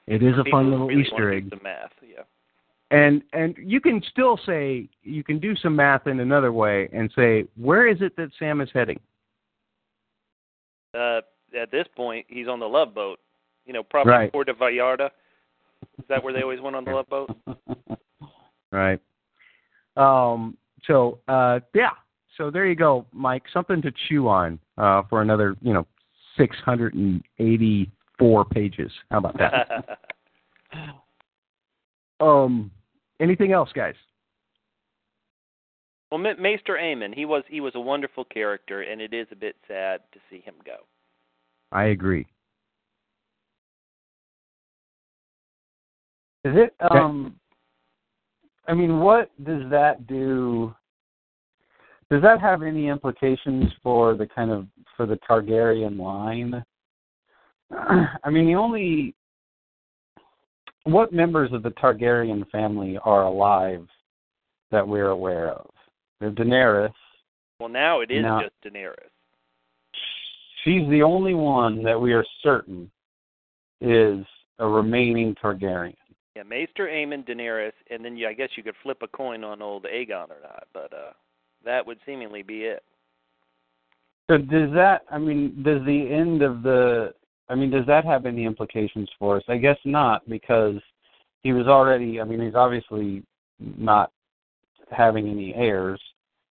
It 0.08 0.22
is 0.22 0.34
a 0.40 0.44
People 0.44 0.60
fun 0.60 0.72
little 0.72 0.88
really 0.88 1.02
Easter 1.04 1.32
egg, 1.34 1.48
Some 1.50 1.62
math, 1.64 1.92
yeah. 2.02 2.24
and 2.92 3.24
and 3.32 3.56
you 3.58 3.80
can 3.80 4.02
still 4.12 4.38
say 4.46 4.90
you 5.02 5.24
can 5.24 5.40
do 5.40 5.56
some 5.56 5.76
math 5.76 6.08
in 6.08 6.20
another 6.20 6.52
way 6.52 6.90
and 6.92 7.10
say 7.16 7.46
where 7.56 7.88
is 7.88 7.98
it 8.02 8.16
that 8.18 8.30
Sam 8.38 8.60
is 8.60 8.70
heading? 8.74 9.00
Uh, 10.94 11.22
at 11.60 11.72
this 11.72 11.88
point, 11.96 12.26
he's 12.28 12.48
on 12.48 12.60
the 12.60 12.68
Love 12.68 12.94
Boat. 12.94 13.20
You 13.66 13.72
know, 13.74 13.82
probably 13.84 14.12
Right. 14.12 14.32
Puerto 14.32 14.54
Vallarta. 14.54 15.10
Is 16.00 16.06
that 16.10 16.22
where 16.24 16.34
they 16.34 16.42
always 16.42 16.60
went 16.60 16.76
on 16.76 16.84
the 16.84 16.92
Love 16.92 17.10
Boat? 17.10 17.30
Right. 18.74 19.00
Um. 19.96 20.58
So 20.86 21.20
uh, 21.28 21.60
yeah. 21.74 21.92
So 22.38 22.50
there 22.50 22.66
you 22.66 22.76
go, 22.76 23.06
Mike. 23.14 23.44
Something 23.54 23.82
to 23.84 23.92
chew 24.10 24.28
on 24.28 24.60
uh, 24.78 25.04
for 25.10 25.22
another 25.22 25.56
you 25.62 25.74
know 25.74 25.86
six 26.38 26.58
hundred 26.66 26.96
and 26.96 27.24
eighty-four 27.40 28.46
pages. 28.46 28.92
How 29.12 29.20
about 29.20 29.38
that? 29.38 30.00
um. 32.20 32.72
Anything 33.20 33.54
else, 33.54 33.70
guys? 33.74 33.96
well, 36.14 36.22
Ma- 36.22 36.40
Maester 36.40 36.78
Aemon, 36.80 37.16
he 37.16 37.26
was 37.26 37.44
he 37.48 37.60
was 37.60 37.74
a 37.74 37.80
wonderful 37.80 38.24
character, 38.24 38.84
and 38.84 39.02
it 39.02 39.16
is 39.16 39.26
a 39.32 39.36
bit 39.36 39.56
sad 39.68 40.02
to 40.12 40.20
see 40.30 40.42
him 40.42 40.54
go. 40.64 40.76
I 41.72 41.86
agree. 41.86 42.28
Is 46.46 46.54
it? 46.56 46.76
Um, 46.92 47.36
I 48.68 48.74
mean, 48.74 49.00
what 49.00 49.32
does 49.44 49.70
that 49.70 50.08
do? 50.08 50.74
Does 52.10 52.22
that 52.22 52.40
have 52.42 52.62
any 52.62 52.88
implications 52.88 53.72
for 53.82 54.16
the 54.16 54.28
kind 54.28 54.52
of 54.52 54.68
for 54.96 55.06
the 55.06 55.20
Targaryen 55.30 55.98
line? 55.98 56.64
I 58.24 58.30
mean, 58.30 58.46
the 58.46 58.56
only 58.56 59.16
what 60.84 61.14
members 61.14 61.52
of 61.54 61.64
the 61.64 61.72
Targaryen 61.72 62.50
family 62.52 62.98
are 63.04 63.24
alive 63.24 63.88
that 64.72 64.88
we're 64.88 65.10
aware 65.10 65.50
of? 65.50 65.70
There's 66.20 66.36
Daenerys. 66.36 66.94
Well, 67.60 67.70
now 67.70 68.02
it 68.02 68.12
is 68.12 68.24
No. 68.24 68.42
just 68.42 68.56
Daenerys. 68.64 69.10
She's 70.64 70.88
the 70.90 71.04
only 71.04 71.34
one 71.34 71.84
that 71.84 72.00
we 72.00 72.14
are 72.14 72.26
certain 72.42 72.90
is 73.82 74.26
a 74.60 74.68
remaining 74.68 75.36
Targaryen. 75.36 75.96
Yeah, 76.36 76.44
Maester 76.44 76.88
Aemon, 76.88 77.28
Daenerys, 77.28 77.74
and 77.92 78.04
then 78.04 78.18
you, 78.18 78.28
I 78.28 78.34
guess 78.34 78.50
you 78.56 78.64
could 78.64 78.76
flip 78.82 78.98
a 79.04 79.08
coin 79.08 79.44
on 79.44 79.62
old 79.62 79.86
Aegon 79.86 80.30
or 80.32 80.42
not, 80.42 80.68
but 80.74 80.92
uh, 80.92 81.12
that 81.64 81.86
would 81.86 82.00
seemingly 82.06 82.42
be 82.42 82.64
it. 82.64 82.84
So 84.30 84.38
does 84.38 84.72
that? 84.74 85.02
I 85.12 85.20
mean, 85.20 85.62
does 85.64 85.86
the 85.86 86.08
end 86.12 86.42
of 86.42 86.64
the? 86.64 87.14
I 87.50 87.56
mean, 87.56 87.70
does 87.70 87.86
that 87.88 88.06
have 88.06 88.26
any 88.26 88.46
implications 88.46 89.10
for 89.20 89.38
us? 89.38 89.44
I 89.48 89.58
guess 89.58 89.78
not, 89.86 90.28
because 90.28 90.78
he 91.44 91.52
was 91.52 91.68
already. 91.68 92.20
I 92.20 92.24
mean, 92.24 92.42
he's 92.42 92.56
obviously 92.56 93.24
not 93.60 94.12
having 94.90 95.30
any 95.30 95.54
heirs, 95.54 96.02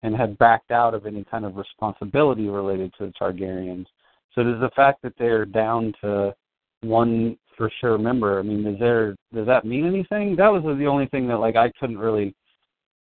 and 0.04 0.14
had 0.14 0.38
backed 0.38 0.70
out 0.70 0.94
of 0.94 1.06
any 1.06 1.24
kind 1.24 1.44
of 1.44 1.56
responsibility 1.56 2.48
related 2.48 2.92
to 2.98 3.06
the 3.06 3.12
Targaryens. 3.20 3.86
So 4.34 4.44
does 4.44 4.60
the 4.60 4.70
fact 4.76 5.02
that 5.02 5.14
they're 5.18 5.46
down 5.46 5.94
to 6.02 6.34
one 6.82 7.38
for 7.56 7.70
sure 7.80 7.98
member? 7.98 8.38
I 8.38 8.42
mean, 8.42 8.66
is 8.66 8.78
there? 8.78 9.16
Does 9.32 9.46
that 9.46 9.64
mean 9.64 9.86
anything? 9.86 10.36
That 10.36 10.48
was 10.48 10.62
the 10.62 10.86
only 10.86 11.06
thing 11.06 11.28
that 11.28 11.38
like 11.38 11.56
I 11.56 11.70
couldn't 11.78 11.98
really 11.98 12.34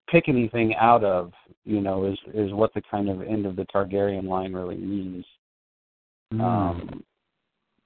pick 0.10 0.28
anything 0.28 0.76
out 0.76 1.04
of, 1.04 1.32
you 1.66 1.82
know, 1.82 2.06
is 2.06 2.18
is 2.34 2.52
what 2.54 2.74
the 2.74 2.82
kind 2.90 3.10
of 3.10 3.22
end 3.22 3.46
of 3.46 3.56
the 3.56 3.66
Targaryen 3.74 4.26
line 4.26 4.54
really 4.54 4.78
means. 4.78 5.26
Hmm. 6.32 6.42
Um, 6.42 7.04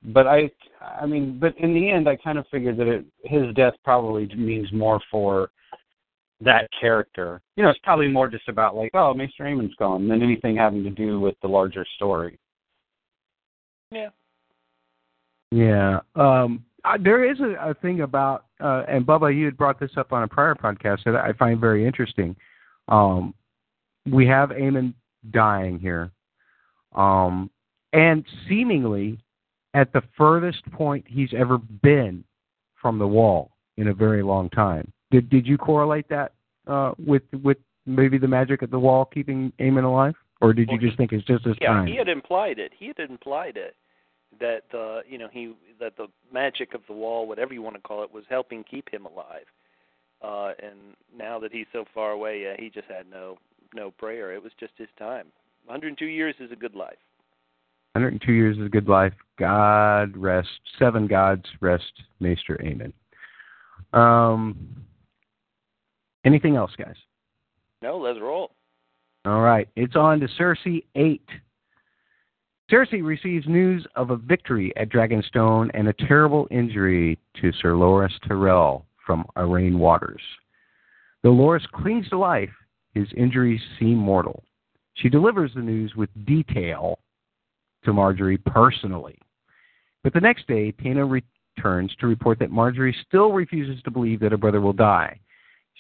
but 0.06 0.28
I, 0.28 0.52
I 0.82 1.06
mean, 1.06 1.40
but 1.40 1.58
in 1.58 1.74
the 1.74 1.90
end, 1.90 2.10
I 2.10 2.18
kind 2.18 2.38
of 2.38 2.46
figured 2.52 2.78
that 2.78 2.88
it, 2.88 3.06
his 3.24 3.54
death 3.56 3.74
probably 3.86 4.28
means 4.36 4.68
more 4.74 5.00
for 5.10 5.50
that 6.42 6.68
character. 6.80 7.42
You 7.56 7.64
know, 7.64 7.70
it's 7.70 7.80
probably 7.84 8.10
more 8.10 8.28
just 8.28 8.50
about 8.50 8.76
like, 8.76 8.92
oh, 8.94 9.14
Maester 9.14 9.48
Aemon's 9.48 9.76
gone, 9.76 10.08
than 10.10 10.22
anything 10.22 10.58
having 10.58 10.84
to 10.84 10.90
do 10.90 11.20
with 11.22 11.36
the 11.42 11.48
larger 11.48 11.86
story. 11.96 12.38
Yeah. 13.92 14.10
Yeah. 15.54 16.00
Um, 16.16 16.66
uh, 16.84 16.98
there 17.02 17.30
is 17.30 17.40
a, 17.40 17.70
a 17.70 17.74
thing 17.76 18.02
about, 18.02 18.46
uh, 18.60 18.84
and 18.88 19.06
Bubba, 19.06 19.36
you 19.36 19.46
had 19.46 19.56
brought 19.56 19.80
this 19.80 19.92
up 19.98 20.12
on 20.12 20.24
a 20.24 20.28
prior 20.28 20.56
podcast 20.56 21.04
that 21.06 21.16
I 21.16 21.32
find 21.34 21.60
very 21.60 21.86
interesting. 21.86 22.36
Um, 22.88 23.36
we 24.12 24.26
have 24.28 24.50
Aemon 24.50 24.94
dying 25.32 25.80
here, 25.80 26.12
um, 26.94 27.50
and 27.94 28.26
seemingly 28.50 29.20
at 29.76 29.94
the 29.94 30.02
furthest 30.18 30.70
point 30.72 31.06
he's 31.08 31.30
ever 31.38 31.58
been 31.58 32.24
from 32.82 32.98
the 33.00 33.08
wall 33.08 33.52
in 33.78 33.88
a 33.90 33.94
very 33.94 34.24
long 34.24 34.50
time. 34.50 34.92
Did 35.12 35.30
did 35.30 35.48
you 35.48 35.58
correlate 35.58 36.10
that 36.10 36.34
uh, 36.68 36.94
with 36.98 37.24
with 37.44 37.58
maybe 37.86 38.18
the 38.18 38.28
magic 38.28 38.62
of 38.62 38.72
the 38.72 38.80
wall 38.80 39.06
keeping 39.06 39.54
Aemon 39.60 39.86
alive, 39.86 40.16
or 40.42 40.52
did 40.52 40.68
you 40.70 40.78
Well, 40.78 40.88
just 40.88 40.98
think 40.98 41.14
it's 41.14 41.26
just 41.26 41.46
his 41.46 41.56
Yeah, 41.62 41.70
time? 41.70 41.88
he 41.88 41.96
had 41.96 42.10
implied 42.10 42.60
it. 42.60 42.72
He 42.78 42.88
had 42.88 43.00
implied 43.00 43.56
it 43.56 43.76
that 44.40 44.64
the 44.72 45.02
you 45.08 45.18
know 45.18 45.28
he 45.32 45.54
that 45.80 45.98
the 45.98 46.08
magic 46.32 46.74
of 46.74 46.82
the 46.88 46.94
wall, 46.94 47.28
whatever 47.28 47.54
you 47.54 47.62
want 47.62 47.76
to 47.76 47.82
call 47.82 48.04
it, 48.04 48.14
was 48.14 48.24
helping 48.30 48.64
keep 48.64 48.92
him 48.92 49.06
alive. 49.06 49.46
Uh, 50.22 50.54
and 50.64 50.96
now 51.16 51.38
that 51.40 51.52
he's 51.52 51.66
so 51.74 51.84
far 51.94 52.12
away, 52.12 52.44
yeah, 52.44 52.56
he 52.58 52.70
just 52.70 52.88
had 52.88 53.10
no 53.10 53.38
no 53.74 53.92
prayer. 53.92 54.34
It 54.34 54.44
was 54.44 54.52
just 54.60 54.74
his 54.78 54.90
time. 54.98 55.28
102 55.66 56.06
years 56.06 56.36
is 56.40 56.52
a 56.52 56.56
good 56.56 56.76
life. 56.76 56.98
102 57.94 58.32
years 58.32 58.58
is 58.58 58.66
a 58.66 58.70
good 58.70 58.88
life. 58.88 59.14
God 59.38 60.16
rest. 60.18 60.50
Seven 60.80 61.08
gods 61.08 61.46
rest. 61.62 61.92
Maester 62.20 62.60
Amen. 62.64 62.92
Um, 63.94 64.58
anything 66.26 66.56
else, 66.56 66.72
guys? 66.78 66.96
No, 67.82 67.98
let's 67.98 68.20
roll. 68.20 68.52
All 69.26 69.42
right. 69.42 69.70
It's 69.76 69.96
on 69.96 70.20
to 70.20 70.28
Cersei 70.40 70.84
8. 70.96 71.22
Cersei 72.74 73.04
receives 73.04 73.48
news 73.48 73.86
of 73.96 74.10
a 74.10 74.18
victory 74.18 74.74
at 74.78 74.90
Dragonstone 74.90 75.70
and 75.76 75.88
a 75.88 75.94
terrible 75.94 76.48
injury 76.50 77.20
to 77.40 77.52
Sir 77.62 77.74
Loras 77.74 78.10
Tyrell 78.28 78.88
from 79.06 79.26
Aurane 79.38 79.78
Waters. 79.78 80.22
Though 81.22 81.36
Loras 81.36 81.70
clings 81.72 82.10
to 82.10 82.18
life, 82.18 82.50
his 82.96 83.08
injuries 83.16 83.62
seem 83.78 83.98
mortal. 83.98 84.44
She 84.96 85.08
delivers 85.08 85.52
the 85.54 85.62
news 85.62 85.94
with 85.96 86.10
detail 86.26 86.98
to 87.86 87.92
Margaery 87.92 88.44
personally. 88.44 89.20
But 90.04 90.14
the 90.14 90.22
next 90.22 90.48
day, 90.48 90.72
Taena 90.72 91.06
returns 91.06 91.96
to 92.00 92.08
report 92.08 92.40
that 92.40 92.50
Margaery 92.50 92.96
still 93.08 93.34
refuses 93.34 93.84
to 93.84 93.92
believe 93.92 94.20
that 94.22 94.32
her 94.32 94.38
brother 94.38 94.62
will 94.62 94.74
die. 94.74 95.20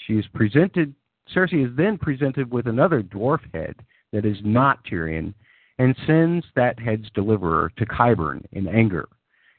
She 0.05 0.13
is 0.13 0.25
presented 0.35 0.93
Cersei 1.33 1.67
is 1.67 1.75
then 1.75 1.97
presented 1.97 2.51
with 2.51 2.67
another 2.67 3.01
dwarf 3.01 3.39
head 3.51 3.77
that 4.11 4.25
is 4.25 4.37
not 4.43 4.85
Tyrion 4.85 5.33
and 5.79 5.95
sends 6.05 6.45
that 6.55 6.79
head's 6.79 7.09
deliverer 7.13 7.71
to 7.77 7.85
Qyburn 7.85 8.43
in 8.51 8.67
anger. 8.67 9.07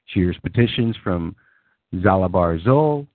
She 0.07 0.21
hears 0.21 0.37
petitions 0.43 0.97
from 1.03 1.35
Xalabar 1.95 2.63
Xol, 2.65 3.07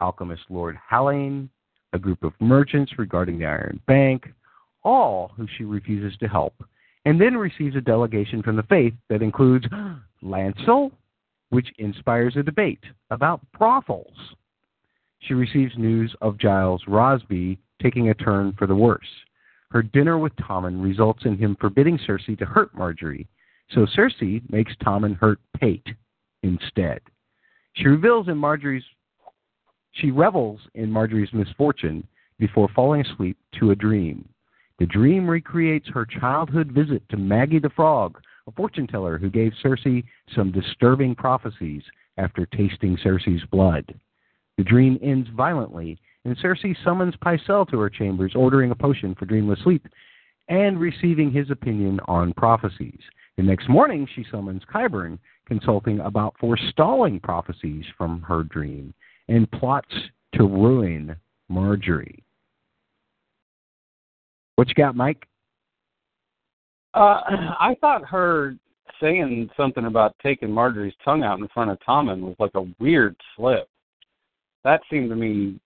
alchemist 0.00 0.42
Lord 0.48 0.78
Hallyne, 0.90 1.48
a 1.92 1.98
group 1.98 2.22
of 2.22 2.32
merchants 2.40 2.92
regarding 2.98 3.38
the 3.38 3.46
Iron 3.46 3.80
Bank, 3.86 4.32
all 4.84 5.32
who 5.36 5.46
she 5.56 5.64
refuses 5.64 6.16
to 6.18 6.28
help, 6.28 6.54
and 7.04 7.20
then 7.20 7.36
receives 7.36 7.76
a 7.76 7.80
delegation 7.80 8.42
from 8.42 8.56
the 8.56 8.62
faith 8.64 8.94
that 9.08 9.22
includes 9.22 9.66
Lancel, 10.22 10.92
which 11.50 11.68
inspires 11.78 12.36
a 12.36 12.42
debate 12.42 12.84
about 13.10 13.40
brothels. 13.58 14.14
She 15.20 15.34
receives 15.34 15.76
news 15.76 16.14
of 16.20 16.38
Gyles 16.38 16.82
Rosby 16.86 17.58
taking 17.82 18.10
a 18.10 18.14
turn 18.14 18.52
for 18.58 18.66
the 18.66 18.76
worse. 18.76 19.06
Her 19.70 19.82
dinner 19.82 20.18
with 20.18 20.34
Tommen 20.36 20.82
results 20.82 21.24
in 21.24 21.36
him 21.36 21.56
forbidding 21.60 21.98
Cersei 21.98 22.38
to 22.38 22.46
hurt 22.46 22.74
Margaery, 22.74 23.26
so 23.70 23.86
Cersei 23.86 24.42
makes 24.50 24.74
Tommen 24.76 25.16
hurt 25.16 25.40
Pate 25.58 25.88
instead. 26.42 27.00
She 27.74 27.88
reveals 27.88 28.28
in 28.28 28.36
Margaery's 28.36 28.84
she 29.92 30.10
revels 30.10 30.60
in 30.74 30.90
Margaery's 30.90 31.32
misfortune 31.32 32.06
before 32.38 32.68
falling 32.74 33.00
asleep 33.00 33.38
to 33.58 33.70
a 33.70 33.74
dream. 33.74 34.28
The 34.78 34.86
dream 34.86 35.28
recreates 35.28 35.88
her 35.88 36.04
childhood 36.04 36.70
visit 36.70 37.02
to 37.08 37.16
Maggie 37.16 37.58
the 37.58 37.70
Frog, 37.70 38.20
a 38.46 38.52
fortune 38.52 38.86
teller 38.86 39.16
who 39.16 39.30
gave 39.30 39.54
Cersei 39.64 40.04
some 40.34 40.52
disturbing 40.52 41.14
prophecies 41.14 41.82
after 42.18 42.44
tasting 42.46 42.98
Cersei's 42.98 43.44
blood. 43.46 43.94
The 44.58 44.64
dream 44.64 44.98
ends 45.02 45.28
violently, 45.34 45.98
and 46.26 46.36
Cersei 46.38 46.76
summons 46.82 47.14
Pycelle 47.24 47.68
to 47.70 47.78
her 47.78 47.88
chambers, 47.88 48.32
ordering 48.34 48.72
a 48.72 48.74
potion 48.74 49.14
for 49.14 49.26
dreamless 49.26 49.60
sleep 49.62 49.86
and 50.48 50.78
receiving 50.78 51.30
his 51.30 51.50
opinion 51.50 52.00
on 52.06 52.32
prophecies. 52.34 52.98
The 53.36 53.44
next 53.44 53.68
morning, 53.68 54.08
she 54.14 54.24
summons 54.30 54.62
Qyburn, 54.72 55.18
consulting 55.46 56.00
about 56.00 56.34
forestalling 56.40 57.20
prophecies 57.20 57.84
from 57.96 58.22
her 58.22 58.42
dream, 58.42 58.92
and 59.28 59.50
plots 59.52 59.94
to 60.34 60.44
ruin 60.44 61.14
Margaery. 61.50 62.22
What 64.56 64.68
you 64.68 64.74
got, 64.74 64.96
Mike? 64.96 65.28
Uh, 66.94 67.20
I 67.60 67.76
thought 67.80 68.04
her 68.04 68.56
saying 69.00 69.50
something 69.56 69.84
about 69.84 70.16
taking 70.20 70.48
Margaery's 70.48 70.94
tongue 71.04 71.22
out 71.22 71.38
in 71.38 71.46
front 71.48 71.70
of 71.70 71.78
Tommen 71.86 72.20
was 72.20 72.36
like 72.40 72.54
a 72.56 72.66
weird 72.80 73.14
slip. 73.36 73.68
That 74.64 74.80
seemed 74.90 75.10
to 75.10 75.16
me 75.16 75.60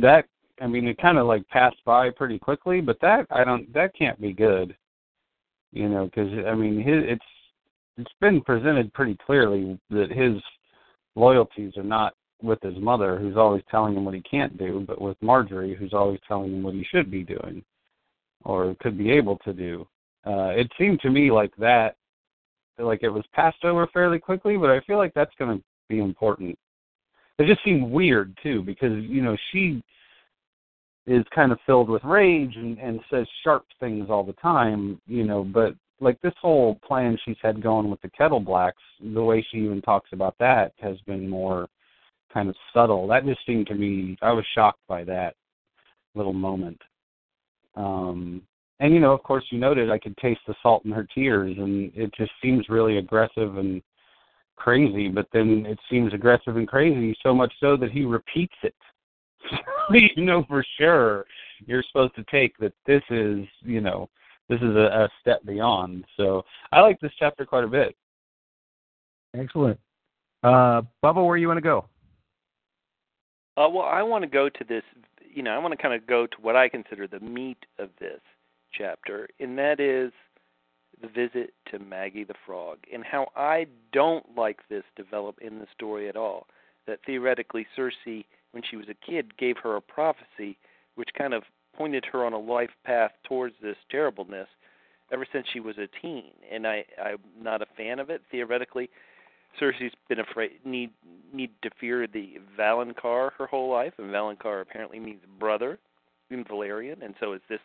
that 0.00 0.26
I 0.60 0.66
mean 0.66 0.86
it 0.86 0.98
kind 0.98 1.18
of 1.18 1.26
like 1.26 1.46
passed 1.48 1.82
by 1.84 2.10
pretty 2.10 2.38
quickly, 2.38 2.80
but 2.80 3.00
that 3.00 3.26
I 3.30 3.44
don't 3.44 3.72
that 3.74 3.94
can't 3.96 4.20
be 4.20 4.32
good. 4.32 4.76
You 5.72 5.88
know, 5.88 6.06
because 6.06 6.30
I 6.46 6.54
mean 6.54 6.78
his 6.78 7.04
it's 7.06 7.24
it's 7.96 8.12
been 8.20 8.40
presented 8.40 8.92
pretty 8.92 9.16
clearly 9.24 9.78
that 9.90 10.10
his 10.10 10.42
loyalties 11.14 11.76
are 11.76 11.84
not 11.84 12.14
with 12.42 12.60
his 12.62 12.76
mother, 12.76 13.18
who's 13.18 13.36
always 13.36 13.62
telling 13.70 13.94
him 13.94 14.04
what 14.04 14.14
he 14.14 14.20
can't 14.20 14.58
do, 14.58 14.84
but 14.86 15.00
with 15.00 15.18
Margaery, 15.20 15.76
who's 15.76 15.94
always 15.94 16.20
telling 16.26 16.52
him 16.52 16.62
what 16.62 16.74
he 16.74 16.84
should 16.84 17.10
be 17.10 17.22
doing 17.22 17.64
or 18.44 18.76
could 18.80 18.98
be 18.98 19.10
able 19.10 19.38
to 19.38 19.52
do. 19.52 19.86
Uh, 20.26 20.48
it 20.48 20.70
seemed 20.78 21.00
to 21.00 21.10
me 21.10 21.30
like 21.30 21.54
that, 21.56 21.96
like 22.78 23.02
it 23.02 23.08
was 23.08 23.24
passed 23.32 23.64
over 23.64 23.86
fairly 23.88 24.18
quickly, 24.18 24.56
but 24.56 24.70
I 24.70 24.80
feel 24.80 24.98
like 24.98 25.14
that's 25.14 25.34
going 25.38 25.58
to 25.58 25.64
be 25.88 25.98
important. 25.98 26.58
It 27.38 27.46
just 27.46 27.64
seemed 27.64 27.90
weird 27.90 28.36
too, 28.42 28.62
because 28.62 28.92
you 29.04 29.22
know 29.22 29.36
she 29.52 29.82
is 31.06 31.24
kind 31.34 31.52
of 31.52 31.58
filled 31.66 31.88
with 31.90 32.02
rage 32.04 32.56
and, 32.56 32.78
and 32.78 33.00
says 33.10 33.26
sharp 33.42 33.64
things 33.78 34.06
all 34.08 34.24
the 34.24 34.32
time, 34.34 35.00
you 35.06 35.24
know, 35.24 35.44
but 35.44 35.74
like 36.00 36.20
this 36.20 36.32
whole 36.40 36.78
plan 36.86 37.18
she's 37.24 37.36
had 37.42 37.62
going 37.62 37.90
with 37.90 38.00
the 38.00 38.10
kettle 38.10 38.40
blacks, 38.40 38.82
the 39.14 39.22
way 39.22 39.44
she 39.50 39.58
even 39.58 39.82
talks 39.82 40.10
about 40.12 40.34
that 40.38 40.72
has 40.80 40.96
been 41.06 41.28
more 41.28 41.68
kind 42.32 42.48
of 42.48 42.56
subtle. 42.72 43.06
That 43.06 43.26
just 43.26 43.40
seemed 43.46 43.66
to 43.68 43.74
me 43.74 44.16
I 44.22 44.32
was 44.32 44.44
shocked 44.54 44.80
by 44.88 45.04
that 45.04 45.34
little 46.14 46.32
moment. 46.32 46.80
Um, 47.76 48.42
and 48.80 48.92
you 48.92 49.00
know, 49.00 49.12
of 49.12 49.22
course, 49.22 49.44
you 49.50 49.58
noted 49.58 49.90
I 49.90 49.98
could 49.98 50.16
taste 50.16 50.40
the 50.46 50.54
salt 50.62 50.84
in 50.84 50.90
her 50.90 51.06
tears, 51.14 51.56
and 51.58 51.92
it 51.94 52.12
just 52.16 52.32
seems 52.42 52.68
really 52.68 52.98
aggressive 52.98 53.56
and 53.56 53.82
crazy. 54.56 55.08
But 55.08 55.26
then 55.32 55.64
it 55.66 55.78
seems 55.90 56.12
aggressive 56.12 56.56
and 56.56 56.68
crazy 56.68 57.16
so 57.22 57.34
much 57.34 57.52
so 57.60 57.76
that 57.76 57.90
he 57.90 58.04
repeats 58.04 58.54
it. 58.62 58.74
you 59.90 60.24
know 60.24 60.44
for 60.48 60.64
sure 60.78 61.26
you're 61.66 61.84
supposed 61.88 62.14
to 62.16 62.24
take 62.30 62.56
that 62.58 62.72
this 62.86 63.02
is, 63.10 63.44
you 63.62 63.80
know, 63.80 64.08
this 64.48 64.58
is 64.58 64.74
a, 64.74 65.04
a 65.04 65.08
step 65.20 65.44
beyond. 65.44 66.04
So 66.16 66.42
I 66.72 66.80
like 66.80 66.98
this 67.00 67.12
chapter 67.18 67.46
quite 67.46 67.64
a 67.64 67.68
bit. 67.68 67.94
Excellent. 69.36 69.78
Uh, 70.42 70.82
Bubba, 71.02 71.24
where 71.24 71.36
you 71.36 71.48
want 71.48 71.58
to 71.58 71.62
go? 71.62 71.86
Uh, 73.56 73.68
well, 73.68 73.86
I 73.86 74.02
want 74.02 74.22
to 74.22 74.28
go 74.28 74.48
to 74.48 74.64
this 74.68 74.82
you 75.34 75.42
know, 75.42 75.50
I 75.50 75.58
want 75.58 75.72
to 75.72 75.82
kind 75.82 75.94
of 75.94 76.06
go 76.06 76.26
to 76.26 76.36
what 76.40 76.54
I 76.54 76.68
consider 76.68 77.06
the 77.06 77.20
meat 77.20 77.58
of 77.78 77.90
this 77.98 78.20
chapter, 78.72 79.28
and 79.40 79.58
that 79.58 79.80
is 79.80 80.12
the 80.14 80.23
visit 81.04 81.54
to 81.70 81.78
Maggie 81.78 82.24
the 82.24 82.34
Frog, 82.46 82.78
and 82.92 83.04
how 83.04 83.28
I 83.36 83.66
don't 83.92 84.36
like 84.36 84.60
this 84.68 84.84
develop 84.96 85.38
in 85.40 85.58
the 85.58 85.66
story 85.74 86.08
at 86.08 86.16
all. 86.16 86.46
That 86.86 87.00
theoretically 87.06 87.66
Cersei, 87.76 88.24
when 88.52 88.62
she 88.68 88.76
was 88.76 88.86
a 88.88 89.10
kid, 89.10 89.36
gave 89.36 89.56
her 89.58 89.76
a 89.76 89.80
prophecy 89.80 90.58
which 90.96 91.08
kind 91.16 91.34
of 91.34 91.44
pointed 91.76 92.04
her 92.12 92.24
on 92.24 92.32
a 92.32 92.38
life 92.38 92.70
path 92.84 93.12
towards 93.24 93.54
this 93.62 93.76
terribleness 93.90 94.48
ever 95.12 95.26
since 95.32 95.46
she 95.52 95.60
was 95.60 95.76
a 95.78 95.88
teen, 96.00 96.32
and 96.50 96.66
I 96.66 96.84
I'm 97.02 97.18
not 97.40 97.62
a 97.62 97.66
fan 97.76 97.98
of 97.98 98.10
it. 98.10 98.22
Theoretically, 98.30 98.90
Cersei's 99.60 99.94
been 100.08 100.20
afraid 100.20 100.52
need 100.64 100.90
need 101.32 101.50
to 101.62 101.70
fear 101.80 102.06
the 102.06 102.38
Valonqar 102.58 103.32
her 103.38 103.46
whole 103.46 103.70
life, 103.70 103.94
and 103.98 104.10
Valonqar 104.10 104.60
apparently 104.60 105.00
means 105.00 105.20
brother 105.38 105.78
in 106.30 106.44
Valyrian, 106.44 107.02
And 107.02 107.14
so, 107.20 107.32
is 107.32 107.40
this 107.48 107.60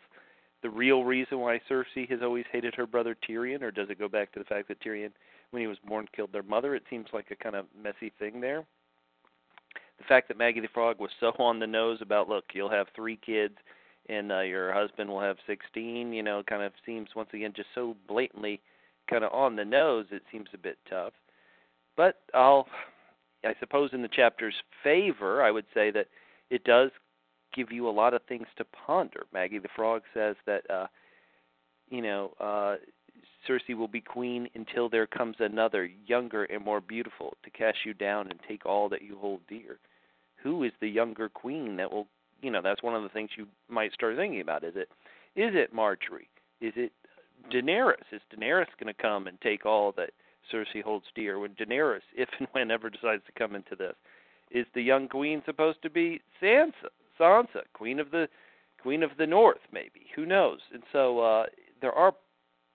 the 0.62 0.70
real 0.70 1.04
reason 1.04 1.38
why 1.38 1.60
Cersei 1.70 2.08
has 2.10 2.20
always 2.22 2.44
hated 2.52 2.74
her 2.74 2.86
brother 2.86 3.16
Tyrion, 3.28 3.62
or 3.62 3.70
does 3.70 3.88
it 3.90 3.98
go 3.98 4.08
back 4.08 4.32
to 4.32 4.38
the 4.38 4.44
fact 4.44 4.68
that 4.68 4.80
Tyrion, 4.80 5.10
when 5.50 5.60
he 5.60 5.66
was 5.66 5.78
born, 5.86 6.06
killed 6.14 6.32
their 6.32 6.42
mother? 6.42 6.74
It 6.74 6.82
seems 6.90 7.06
like 7.12 7.30
a 7.30 7.36
kind 7.36 7.56
of 7.56 7.66
messy 7.82 8.12
thing 8.18 8.40
there. 8.40 8.64
The 9.98 10.04
fact 10.04 10.28
that 10.28 10.38
Maggie 10.38 10.60
the 10.60 10.68
Frog 10.68 10.98
was 10.98 11.10
so 11.20 11.32
on 11.38 11.58
the 11.58 11.66
nose 11.66 11.98
about, 12.00 12.28
look, 12.28 12.44
you'll 12.52 12.70
have 12.70 12.86
three 12.94 13.18
kids, 13.24 13.54
and 14.08 14.32
uh, 14.32 14.40
your 14.40 14.72
husband 14.72 15.10
will 15.10 15.20
have 15.20 15.36
16, 15.46 16.12
you 16.12 16.22
know, 16.22 16.42
kind 16.48 16.62
of 16.62 16.72
seems 16.84 17.08
once 17.14 17.30
again 17.32 17.52
just 17.54 17.68
so 17.74 17.96
blatantly 18.08 18.60
kind 19.08 19.24
of 19.24 19.32
on 19.32 19.56
the 19.56 19.64
nose. 19.64 20.06
It 20.10 20.22
seems 20.32 20.48
a 20.54 20.58
bit 20.58 20.78
tough. 20.88 21.12
But 21.96 22.20
I'll, 22.32 22.66
I 23.44 23.54
suppose, 23.60 23.90
in 23.92 24.02
the 24.02 24.08
chapter's 24.08 24.54
favor, 24.82 25.42
I 25.42 25.50
would 25.50 25.66
say 25.74 25.90
that 25.90 26.06
it 26.50 26.64
does 26.64 26.90
give 27.54 27.70
you 27.70 27.88
a 27.88 27.90
lot 27.90 28.14
of 28.14 28.22
things 28.28 28.46
to 28.56 28.64
ponder. 28.64 29.24
Maggie 29.32 29.58
the 29.58 29.68
Frog 29.74 30.02
says 30.14 30.36
that, 30.46 30.68
uh, 30.70 30.86
you 31.88 32.02
know, 32.02 32.32
uh, 32.40 32.76
Cersei 33.48 33.76
will 33.76 33.88
be 33.88 34.00
queen 34.00 34.48
until 34.54 34.88
there 34.88 35.06
comes 35.06 35.36
another, 35.38 35.88
younger 36.06 36.44
and 36.44 36.64
more 36.64 36.80
beautiful, 36.80 37.36
to 37.42 37.50
cast 37.50 37.78
you 37.84 37.94
down 37.94 38.30
and 38.30 38.38
take 38.46 38.66
all 38.66 38.88
that 38.88 39.02
you 39.02 39.16
hold 39.18 39.40
dear. 39.48 39.78
Who 40.42 40.64
is 40.64 40.72
the 40.80 40.88
younger 40.88 41.28
queen 41.28 41.76
that 41.76 41.90
will, 41.90 42.06
you 42.42 42.50
know, 42.50 42.62
that's 42.62 42.82
one 42.82 42.94
of 42.94 43.02
the 43.02 43.08
things 43.08 43.30
you 43.36 43.46
might 43.68 43.92
start 43.92 44.16
thinking 44.16 44.40
about. 44.40 44.64
Is 44.64 44.74
it, 44.76 44.88
is 45.36 45.54
it 45.54 45.74
Margaery? 45.74 46.28
Is 46.60 46.72
it 46.76 46.92
Daenerys? 47.52 47.94
Is 48.12 48.20
Daenerys 48.34 48.66
going 48.78 48.94
to 48.94 49.02
come 49.02 49.26
and 49.26 49.40
take 49.40 49.66
all 49.66 49.92
that 49.96 50.10
Cersei 50.52 50.82
holds 50.82 51.06
dear. 51.14 51.38
When 51.38 51.54
Daenerys, 51.54 52.00
if 52.14 52.28
and 52.38 52.48
whenever 52.52 52.90
decides 52.90 53.22
to 53.26 53.32
come 53.38 53.54
into 53.54 53.76
this, 53.76 53.94
is 54.50 54.66
the 54.74 54.82
young 54.82 55.08
queen 55.08 55.42
supposed 55.46 55.80
to 55.82 55.90
be 55.90 56.20
Sansa, 56.42 56.90
Sansa, 57.20 57.62
queen 57.74 58.00
of 58.00 58.10
the 58.10 58.28
queen 58.80 59.02
of 59.02 59.10
the 59.18 59.26
North, 59.26 59.60
maybe? 59.72 60.06
Who 60.16 60.24
knows? 60.24 60.60
And 60.72 60.82
so 60.92 61.20
uh, 61.20 61.44
there 61.82 61.92
are 61.92 62.12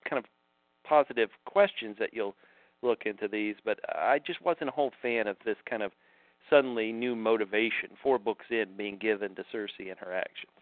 kind 0.08 0.18
of 0.18 0.24
positive 0.88 1.30
questions 1.46 1.96
that 1.98 2.10
you'll 2.12 2.36
look 2.82 3.02
into 3.06 3.26
these, 3.26 3.56
but 3.64 3.80
I 3.88 4.20
just 4.24 4.40
wasn't 4.42 4.68
a 4.68 4.72
whole 4.72 4.92
fan 5.02 5.26
of 5.26 5.36
this 5.44 5.56
kind 5.68 5.82
of 5.82 5.90
suddenly 6.48 6.92
new 6.92 7.16
motivation, 7.16 7.90
four 8.02 8.18
books 8.18 8.46
in, 8.50 8.66
being 8.76 8.98
given 8.98 9.34
to 9.34 9.44
Cersei 9.52 9.90
and 9.90 9.98
her 9.98 10.12
actions. 10.12 10.52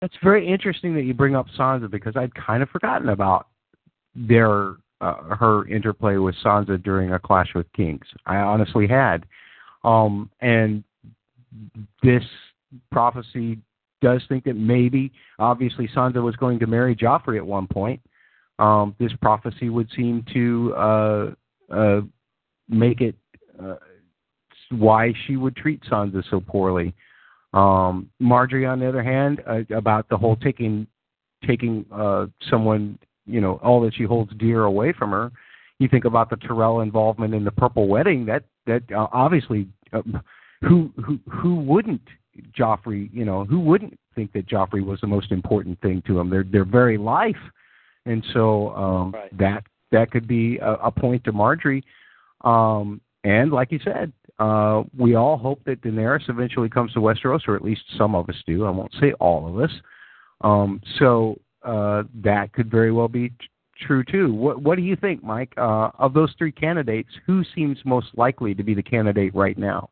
That's 0.00 0.14
very 0.22 0.46
interesting 0.46 0.94
that 0.94 1.02
you 1.02 1.14
bring 1.14 1.34
up 1.34 1.46
Sansa 1.58 1.90
because 1.90 2.16
I'd 2.16 2.34
kind 2.34 2.62
of 2.62 2.68
forgotten 2.70 3.08
about 3.08 3.48
their 4.14 4.76
uh, 5.00 5.34
her 5.34 5.66
interplay 5.66 6.16
with 6.16 6.36
Sansa 6.44 6.80
during 6.80 7.12
a 7.12 7.18
Clash 7.18 7.48
with 7.54 7.66
Kings. 7.72 8.04
I 8.24 8.36
honestly 8.36 8.86
had, 8.86 9.26
um, 9.82 10.30
and 10.40 10.84
this 12.02 12.22
prophecy 12.90 13.58
does 14.00 14.22
think 14.28 14.44
that 14.44 14.56
maybe, 14.56 15.12
obviously, 15.38 15.88
Sansa 15.94 16.22
was 16.22 16.36
going 16.36 16.58
to 16.58 16.66
marry 16.66 16.94
Joffrey 16.94 17.36
at 17.36 17.46
one 17.46 17.66
point. 17.66 18.00
Um, 18.58 18.94
this 18.98 19.12
prophecy 19.20 19.70
would 19.70 19.88
seem 19.96 20.24
to 20.34 20.74
uh, 20.76 21.30
uh, 21.72 22.00
make 22.68 23.00
it 23.00 23.16
uh, 23.62 23.76
why 24.70 25.12
she 25.26 25.36
would 25.36 25.56
treat 25.56 25.82
Sansa 25.84 26.22
so 26.30 26.40
poorly. 26.40 26.94
Um, 27.54 28.10
Margaery, 28.20 28.70
on 28.70 28.80
the 28.80 28.88
other 28.88 29.02
hand, 29.02 29.42
uh, 29.46 29.62
about 29.74 30.08
the 30.08 30.16
whole 30.16 30.36
taking 30.36 30.86
taking 31.46 31.84
uh, 31.92 32.26
someone, 32.48 32.98
you 33.26 33.40
know, 33.40 33.58
all 33.62 33.80
that 33.82 33.94
she 33.94 34.04
holds 34.04 34.32
dear 34.38 34.64
away 34.64 34.92
from 34.92 35.10
her. 35.10 35.32
You 35.78 35.88
think 35.88 36.04
about 36.04 36.30
the 36.30 36.36
Tyrell 36.36 36.80
involvement 36.80 37.34
in 37.34 37.44
the 37.44 37.50
Purple 37.50 37.88
Wedding. 37.88 38.24
That 38.26 38.44
that 38.66 38.82
uh, 38.92 39.08
obviously, 39.12 39.68
who 40.62 40.92
who 41.04 41.18
who 41.28 41.56
wouldn't 41.56 42.02
Joffrey? 42.58 43.08
You 43.12 43.24
know, 43.24 43.44
who 43.44 43.60
wouldn't 43.60 43.98
think 44.14 44.32
that 44.32 44.46
Joffrey 44.46 44.84
was 44.84 45.00
the 45.00 45.06
most 45.06 45.32
important 45.32 45.80
thing 45.80 46.02
to 46.06 46.18
him? 46.18 46.30
Their 46.30 46.44
their 46.44 46.64
very 46.64 46.98
life, 46.98 47.36
and 48.06 48.24
so 48.32 48.70
um, 48.74 49.10
Right. 49.12 49.38
that 49.38 49.64
that 49.90 50.10
could 50.10 50.26
be 50.26 50.58
a, 50.58 50.72
a 50.74 50.90
point 50.90 51.24
to 51.24 51.32
Margaery. 51.32 51.82
Um, 52.42 53.00
and 53.24 53.52
like 53.52 53.70
you 53.70 53.78
said, 53.84 54.12
uh, 54.38 54.82
we 54.96 55.14
all 55.14 55.36
hope 55.36 55.62
that 55.64 55.80
Daenerys 55.82 56.28
eventually 56.28 56.68
comes 56.68 56.92
to 56.94 56.98
Westeros, 57.00 57.46
or 57.46 57.54
at 57.54 57.62
least 57.62 57.82
some 57.96 58.14
of 58.14 58.28
us 58.28 58.36
do. 58.46 58.64
I 58.64 58.70
won't 58.70 58.92
say 59.00 59.12
all 59.20 59.46
of 59.46 59.62
us. 59.62 59.70
Um, 60.40 60.80
so 60.98 61.38
uh, 61.62 62.02
that 62.24 62.52
could 62.52 62.68
very 62.70 62.90
well 62.90 63.06
be 63.06 63.28
t- 63.28 63.34
true 63.86 64.02
too. 64.02 64.32
What, 64.34 64.60
what 64.60 64.76
do 64.76 64.82
you 64.82 64.96
think, 64.96 65.22
Mike? 65.22 65.52
Uh, 65.56 65.90
of 65.98 66.14
those 66.14 66.34
three 66.36 66.50
candidates, 66.50 67.10
who 67.26 67.44
seems 67.54 67.78
most 67.84 68.08
likely 68.16 68.54
to 68.54 68.64
be 68.64 68.74
the 68.74 68.82
candidate 68.82 69.32
right 69.34 69.56
now? 69.56 69.88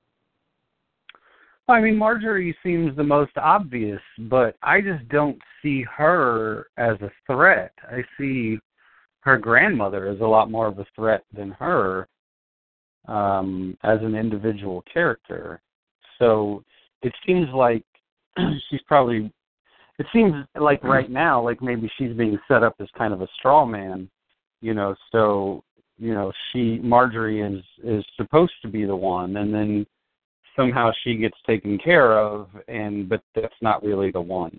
I 1.70 1.80
mean, 1.80 1.94
Margaery 1.94 2.54
seems 2.62 2.96
the 2.96 3.04
most 3.04 3.32
obvious, 3.36 4.00
but 4.18 4.56
I 4.62 4.80
just 4.80 5.08
don't 5.08 5.38
see 5.62 5.84
her 5.96 6.66
as 6.76 6.96
a 7.00 7.10
threat. 7.26 7.72
I 7.90 8.02
see 8.18 8.58
her 9.20 9.36
grandmother 9.38 10.08
as 10.08 10.20
a 10.20 10.26
lot 10.26 10.50
more 10.50 10.66
of 10.66 10.78
a 10.78 10.86
threat 10.94 11.24
than 11.34 11.50
her 11.52 12.08
um, 13.08 13.76
as 13.82 13.98
an 14.02 14.14
individual 14.14 14.82
character. 14.92 15.60
So 16.18 16.62
it 17.02 17.12
seems 17.26 17.48
like 17.54 17.84
she's 18.70 18.82
probably. 18.86 19.32
It 19.98 20.06
seems 20.12 20.34
like 20.58 20.82
right 20.82 21.10
now, 21.10 21.42
like 21.42 21.60
maybe 21.60 21.90
she's 21.98 22.16
being 22.16 22.38
set 22.48 22.62
up 22.62 22.76
as 22.80 22.88
kind 22.96 23.12
of 23.12 23.20
a 23.20 23.28
straw 23.38 23.64
man, 23.66 24.08
you 24.60 24.74
know. 24.74 24.94
So 25.12 25.62
you 25.98 26.14
know, 26.14 26.32
she 26.52 26.78
Margaery 26.82 27.46
is 27.46 27.62
is 27.84 28.04
supposed 28.16 28.54
to 28.62 28.68
be 28.68 28.84
the 28.84 28.96
one, 28.96 29.36
and 29.36 29.52
then 29.52 29.86
somehow 30.56 30.90
she 31.02 31.16
gets 31.16 31.36
taken 31.46 31.78
care 31.78 32.18
of 32.18 32.48
and 32.68 33.08
but 33.08 33.22
that's 33.34 33.54
not 33.60 33.82
really 33.82 34.10
the 34.10 34.20
one 34.20 34.58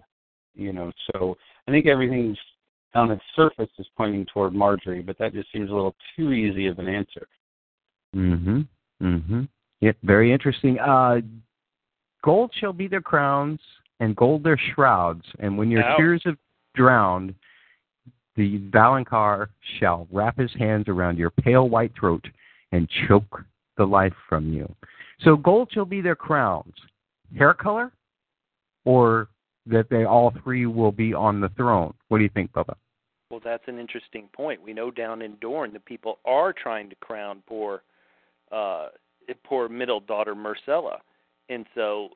you 0.56 0.74
know 0.74 0.92
so 1.12 1.36
i 1.68 1.72
think 1.72 1.86
everything's 1.86 2.38
on 2.94 3.10
its 3.12 3.24
surface 3.36 3.70
is 3.80 3.88
pointing 3.96 4.26
toward 4.34 4.54
margaery 4.54 5.06
but 5.06 5.18
that 5.18 5.34
just 5.34 5.52
seems 5.52 5.70
a 5.70 5.74
little 5.74 5.96
too 6.16 6.32
easy 6.32 6.68
of 6.68 6.80
an 6.80 6.88
answer 6.88 7.28
Mm-hmm. 8.16 8.62
Mm-hmm. 9.02 9.42
Yeah, 9.80 9.92
very 10.04 10.32
interesting. 10.32 10.80
Uh, 10.80 11.22
gold 12.24 12.52
shall 12.60 12.74
be 12.74 12.88
their 12.88 13.02
crowns, 13.02 13.60
and 14.00 14.16
gold 14.16 14.44
their 14.44 14.60
shrouds. 14.74 15.24
And 15.40 15.58
when 15.58 15.70
your 15.70 15.84
Ouch. 15.84 15.98
tears 15.98 16.22
have 16.26 16.38
drowned, 16.76 17.34
the 18.36 18.60
Valonqar 18.72 19.48
shall 19.80 20.08
wrap 20.12 20.38
his 20.38 20.52
hands 20.58 20.86
around 20.88 21.18
your 21.18 21.30
pale 21.30 21.70
white 21.70 21.92
throat 22.00 22.26
and 22.72 22.90
choke 23.08 23.44
the 23.78 23.86
life 23.86 24.14
from 24.28 24.52
you. 24.52 24.74
So 25.23 25.35
gold 25.35 25.69
shall 25.72 25.85
be 25.85 26.02
their 26.02 26.15
crowns. 26.15 26.73
Hair 27.38 27.53
color, 27.56 27.91
or 28.85 29.30
that 29.68 29.89
they 29.89 30.06
all 30.06 30.34
three 30.43 30.65
will 30.65 30.91
be 30.91 31.14
on 31.14 31.39
the 31.39 31.49
throne. 31.49 31.93
What 32.07 32.18
do 32.18 32.23
you 32.23 32.30
think, 32.34 32.52
Bubba? 32.52 32.76
Well, 33.30 33.41
that's 33.43 33.64
an 33.68 33.80
interesting 33.80 34.27
point. 34.34 34.61
We 34.61 34.73
know 34.73 34.91
down 34.91 35.22
in 35.22 35.38
Dorne 35.39 35.72
the 35.72 35.80
people 35.80 36.19
are 36.26 36.52
trying 36.52 36.89
to 36.89 36.95
crown 36.95 37.43
poor, 37.48 37.84
uh, 38.52 38.88
poor 39.45 39.69
middle 39.69 40.02
daughter 40.02 40.35
Myrcella, 40.35 40.98
and 41.48 41.65
so 41.73 42.10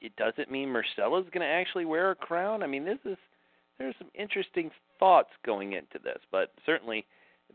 it 0.00 0.14
doesn't 0.16 0.50
mean 0.50 0.68
Myrcella's 0.68 1.28
going 1.30 1.40
to 1.40 1.46
actually 1.46 1.84
wear 1.84 2.12
a 2.12 2.14
crown. 2.14 2.62
I 2.62 2.66
mean, 2.66 2.84
this 2.84 2.98
is 3.04 3.18
there's 3.78 3.94
some 3.98 4.10
interesting 4.14 4.70
thoughts 4.98 5.30
going 5.44 5.72
into 5.72 5.98
this, 6.02 6.18
but 6.30 6.52
certainly 6.64 7.04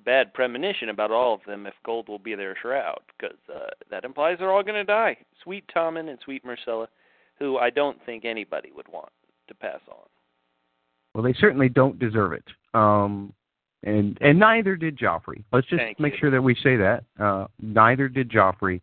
bad 0.05 0.33
premonition 0.33 0.89
about 0.89 1.11
all 1.11 1.33
of 1.33 1.41
them 1.45 1.67
if 1.67 1.73
gold 1.85 2.07
will 2.07 2.19
be 2.19 2.35
their 2.35 2.55
shroud, 2.61 2.99
because 3.17 3.37
uh, 3.53 3.69
that 3.89 4.03
implies 4.03 4.37
they're 4.39 4.51
all 4.51 4.63
going 4.63 4.75
to 4.75 4.83
die. 4.83 5.17
Sweet 5.43 5.65
Tommen 5.75 6.09
and 6.09 6.19
Sweet 6.23 6.43
Myrcella, 6.45 6.87
who 7.37 7.57
I 7.57 7.69
don't 7.69 7.97
think 8.05 8.25
anybody 8.25 8.71
would 8.75 8.87
want 8.87 9.11
to 9.47 9.53
pass 9.53 9.79
on. 9.89 10.07
Well, 11.13 11.23
they 11.23 11.33
certainly 11.33 11.69
don't 11.69 11.99
deserve 11.99 12.33
it. 12.33 12.45
Um, 12.73 13.33
and 13.83 14.17
and 14.21 14.37
neither 14.37 14.75
did 14.75 14.97
Joffrey. 14.97 15.43
Let's 15.51 15.67
just 15.67 15.81
Thank 15.81 15.99
make 15.99 16.13
you. 16.13 16.19
sure 16.19 16.31
that 16.31 16.41
we 16.41 16.55
say 16.55 16.75
that. 16.75 17.03
Uh, 17.19 17.47
neither 17.61 18.09
did 18.09 18.29
Joffrey. 18.29 18.81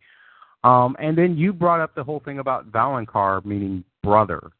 Um, 0.64 0.96
and 0.98 1.16
then 1.16 1.36
you 1.36 1.52
brought 1.52 1.80
up 1.80 1.94
the 1.94 2.02
whole 2.02 2.20
thing 2.20 2.38
about 2.38 2.70
Valonqar 2.72 3.44
meaning 3.44 3.84
brother. 4.02 4.50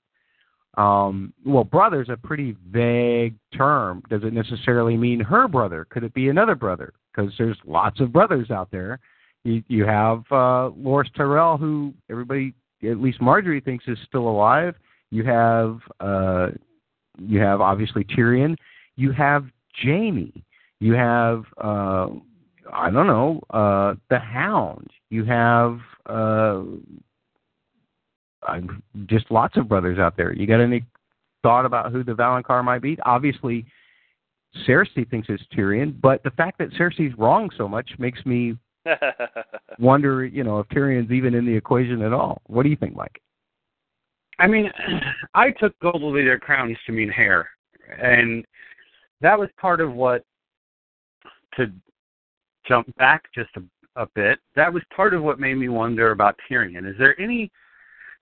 Um, 0.77 1.33
well, 1.45 1.65
brother's 1.65 2.09
a 2.11 2.17
pretty 2.17 2.57
vague 2.71 3.35
term. 3.57 4.03
Does 4.11 4.23
it 4.25 4.33
necessarily 4.33 4.97
mean 4.97 5.21
her 5.21 5.49
brother? 5.49 5.87
Could 5.89 6.05
it 6.05 6.13
be 6.13 6.29
another 6.29 6.55
brother? 6.55 6.93
Because 7.15 7.33
there's 7.39 7.57
lots 7.65 8.01
of 8.01 8.13
brothers 8.13 8.51
out 8.51 8.71
there. 8.71 9.01
You 9.45 9.63
you 9.69 9.87
have 9.87 10.21
uh, 10.31 10.71
Loras 10.77 11.13
Tyrell, 11.17 11.57
who 11.57 11.95
everybody, 12.11 12.53
at 12.83 13.01
least 13.01 13.21
Margaery, 13.21 13.65
thinks 13.65 13.87
is 13.87 13.99
still 14.07 14.29
alive. 14.29 14.75
You 15.11 15.25
have 15.25 15.81
uh, 16.01 16.49
you 17.19 17.41
have 17.41 17.61
obviously 17.61 18.05
Tyrion. 18.05 18.57
You 18.97 19.13
have 19.13 19.47
Jaime. 19.83 20.45
You 20.81 20.93
have 20.93 21.45
uh, 21.59 22.09
I 22.73 22.91
don't 22.91 23.07
know 23.07 23.41
uh, 23.51 23.95
the 24.11 24.19
Hound. 24.19 24.91
You 25.11 25.25
have 25.25 25.79
uh, 26.07 26.63
just 29.07 29.31
lots 29.31 29.57
of 29.57 29.69
brothers 29.69 29.99
out 29.99 30.17
there. 30.17 30.33
You 30.33 30.47
got 30.47 30.61
any 30.61 30.85
thought 31.43 31.67
about 31.67 31.93
who 31.93 32.03
the 32.03 32.13
Valonqar 32.13 32.65
might 32.65 32.83
be? 32.83 32.99
Obviously, 33.05 33.65
Cersei 34.67 35.09
thinks 35.11 35.29
it's 35.29 35.43
Tyrion, 35.55 36.01
but 36.01 36.23
the 36.23 36.31
fact 36.31 36.59
that 36.59 36.71
Cersei's 36.73 37.17
wrong 37.19 37.51
so 37.57 37.69
much 37.69 37.91
makes 37.99 38.25
me 38.25 38.57
wonder, 39.79 40.25
you 40.25 40.45
know, 40.45 40.61
if 40.61 40.69
Tyrion's 40.69 41.11
even 41.11 41.35
in 41.35 41.45
the 41.45 41.55
equation 41.55 42.03
at 42.03 42.13
all. 42.13 42.41
What 42.47 42.63
do 42.63 42.71
you 42.71 42.77
think, 42.77 42.97
Mike? 42.97 43.21
i 44.39 44.47
mean 44.47 44.71
i 45.35 45.51
took 45.51 45.79
gold 45.81 46.03
will 46.03 46.15
be 46.15 46.25
their 46.25 46.39
crowns 46.39 46.77
to 46.87 46.93
mean 46.93 47.09
hair 47.09 47.49
and 48.01 48.45
that 49.21 49.39
was 49.39 49.49
part 49.59 49.81
of 49.81 49.93
what 49.93 50.25
to 51.57 51.71
jump 52.69 52.95
back 52.97 53.25
just 53.35 53.51
a, 53.57 54.03
a 54.03 54.07
bit 54.15 54.39
that 54.55 54.73
was 54.73 54.83
part 54.95 55.15
of 55.15 55.23
what 55.23 55.41
made 55.41 55.55
me 55.55 55.69
wonder 55.69 56.11
about 56.11 56.39
tyrion 56.51 56.89
is 56.89 56.97
there 56.99 57.19
any 57.21 57.51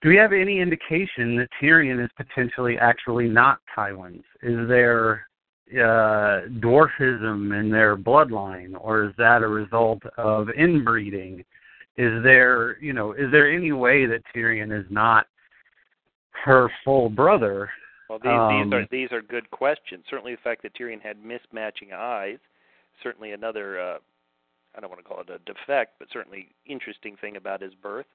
do 0.04 0.10
we 0.10 0.16
have 0.16 0.34
any 0.34 0.60
indication 0.60 1.34
that 1.36 1.48
Tyrion 1.60 2.04
is 2.04 2.10
potentially 2.14 2.76
actually 2.78 3.26
not 3.26 3.58
Tywin's? 3.74 4.22
Is 4.42 4.68
there 4.68 5.26
uh, 5.72 6.44
dwarfism 6.60 7.58
in 7.58 7.70
their 7.70 7.96
bloodline, 7.96 8.74
or 8.78 9.04
is 9.04 9.14
that 9.16 9.42
a 9.42 9.48
result 9.48 10.02
of 10.18 10.48
inbreeding? 10.50 11.42
Is 11.96 12.22
there, 12.22 12.78
you 12.82 12.92
know, 12.92 13.12
is 13.12 13.32
there 13.32 13.50
any 13.50 13.72
way 13.72 14.04
that 14.04 14.20
Tyrion 14.34 14.78
is 14.78 14.84
not 14.90 15.26
her 16.44 16.68
full 16.84 17.08
brother? 17.08 17.70
Well, 18.10 18.18
these 18.18 18.30
Um, 18.30 18.70
these 18.70 18.74
are 18.74 18.86
these 18.90 19.12
are 19.12 19.22
good 19.22 19.50
questions. 19.50 20.04
Certainly, 20.10 20.34
the 20.34 20.42
fact 20.42 20.60
that 20.64 20.74
Tyrion 20.74 21.00
had 21.00 21.16
mismatching 21.22 21.94
eyes, 21.94 22.38
certainly 23.02 23.32
another. 23.32 23.80
Uh, 23.80 23.98
I 24.76 24.80
don't 24.80 24.90
want 24.90 25.02
to 25.02 25.08
call 25.08 25.22
it 25.22 25.30
a 25.30 25.38
defect, 25.50 25.94
but 25.98 26.08
certainly 26.12 26.50
interesting 26.66 27.16
thing 27.16 27.36
about 27.36 27.62
his 27.62 27.72
birth. 27.74 28.06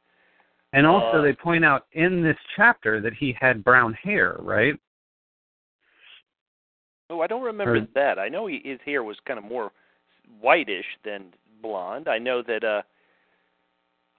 And 0.73 0.85
also, 0.85 1.17
Uh, 1.19 1.21
they 1.21 1.33
point 1.33 1.65
out 1.65 1.87
in 1.93 2.21
this 2.21 2.37
chapter 2.55 3.01
that 3.01 3.13
he 3.13 3.31
had 3.33 3.63
brown 3.63 3.93
hair, 3.93 4.35
right? 4.39 4.79
Oh, 7.09 7.21
I 7.21 7.27
don't 7.27 7.41
remember 7.41 7.77
Or- 7.77 7.87
that. 7.95 8.19
I 8.19 8.29
know 8.29 8.45
he, 8.45 8.59
his 8.59 8.79
hair 8.81 9.03
was 9.03 9.19
kind 9.21 9.39
of 9.39 9.45
more 9.45 9.71
whitish 10.39 10.85
than 11.03 11.33
blonde. 11.61 12.07
I 12.07 12.19
know 12.19 12.41
that. 12.43 12.63
uh 12.63 12.83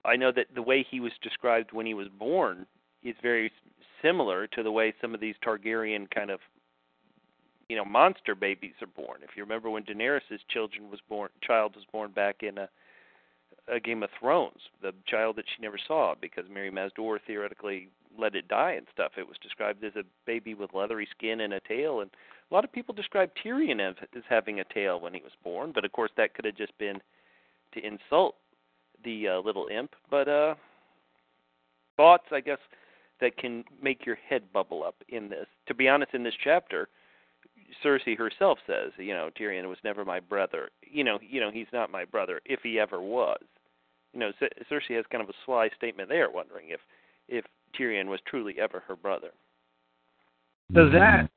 I 0.03 0.15
know 0.15 0.31
that 0.31 0.47
the 0.55 0.63
way 0.63 0.81
he 0.81 0.99
was 0.99 1.11
described 1.21 1.73
when 1.73 1.85
he 1.85 1.93
was 1.93 2.07
born 2.09 2.65
is 3.03 3.15
very 3.21 3.51
similar 4.01 4.47
to 4.47 4.63
the 4.63 4.71
way 4.71 4.95
some 4.99 5.13
of 5.13 5.19
these 5.19 5.35
Targaryen 5.45 6.09
kind 6.09 6.31
of, 6.31 6.39
you 7.69 7.75
know, 7.75 7.85
monster 7.85 8.33
babies 8.33 8.73
are 8.81 8.87
born. 8.87 9.21
If 9.21 9.37
you 9.37 9.43
remember 9.43 9.69
when 9.69 9.83
Daenerys's 9.83 10.41
children 10.49 10.89
was 10.89 10.99
born, 11.01 11.29
child 11.41 11.75
was 11.75 11.85
born 11.91 12.09
back 12.09 12.41
in 12.41 12.57
a, 12.57 12.67
a 13.71 13.79
Game 13.79 14.03
of 14.03 14.09
Thrones, 14.19 14.59
the 14.81 14.93
child 15.07 15.37
that 15.37 15.45
she 15.47 15.61
never 15.61 15.79
saw 15.87 16.13
because 16.19 16.45
Mirri 16.45 16.71
Maz 16.71 16.91
Duur 16.95 17.19
theoretically 17.25 17.89
let 18.17 18.35
it 18.35 18.47
die 18.47 18.73
and 18.73 18.85
stuff. 18.93 19.13
It 19.17 19.27
was 19.27 19.37
described 19.41 19.83
as 19.83 19.95
a 19.95 20.03
baby 20.25 20.53
with 20.53 20.73
leathery 20.73 21.07
skin 21.15 21.41
and 21.41 21.53
a 21.53 21.61
tail, 21.61 22.01
and 22.01 22.11
a 22.49 22.53
lot 22.53 22.65
of 22.65 22.71
people 22.71 22.93
describe 22.93 23.31
Tyrion 23.43 23.79
as, 23.79 23.95
as 24.15 24.23
having 24.29 24.59
a 24.59 24.65
tail 24.73 24.99
when 24.99 25.13
he 25.13 25.21
was 25.21 25.31
born, 25.43 25.71
but 25.73 25.85
of 25.85 25.91
course 25.93 26.11
that 26.17 26.33
could 26.33 26.45
have 26.45 26.57
just 26.57 26.77
been 26.77 26.99
to 27.73 27.85
insult 27.85 28.35
the 29.05 29.29
uh, 29.29 29.39
little 29.39 29.67
imp. 29.67 29.95
But 30.09 30.27
uh 30.27 30.55
thoughts, 31.97 32.25
I 32.31 32.41
guess, 32.41 32.57
that 33.19 33.37
can 33.37 33.63
make 33.81 34.05
your 34.05 34.17
head 34.27 34.43
bubble 34.51 34.83
up 34.83 34.95
in 35.09 35.29
this. 35.29 35.45
To 35.67 35.73
be 35.73 35.87
honest, 35.87 36.13
in 36.13 36.23
this 36.23 36.33
chapter, 36.43 36.89
Cersei 37.83 38.17
herself 38.17 38.57
says, 38.65 38.91
you 38.97 39.13
know, 39.13 39.29
Tyrion 39.39 39.67
was 39.69 39.77
never 39.83 40.03
my 40.03 40.19
brother. 40.19 40.69
You 40.81 41.03
know, 41.03 41.19
you 41.21 41.39
know, 41.39 41.51
he's 41.51 41.67
not 41.71 41.91
my 41.91 42.05
brother 42.05 42.41
if 42.45 42.61
he 42.63 42.79
ever 42.79 42.99
was. 42.99 43.41
You 44.13 44.19
know, 44.19 44.31
Cersei 44.69 44.95
has 44.95 45.05
kind 45.11 45.23
of 45.23 45.29
a 45.29 45.33
sly 45.45 45.69
statement 45.77 46.09
there, 46.09 46.29
wondering 46.29 46.69
if 46.69 46.79
if 47.27 47.45
Tyrion 47.77 48.07
was 48.07 48.19
truly 48.27 48.55
ever 48.59 48.83
her 48.87 48.95
brother. 48.95 49.31
So 50.73 50.89
that 50.89 51.29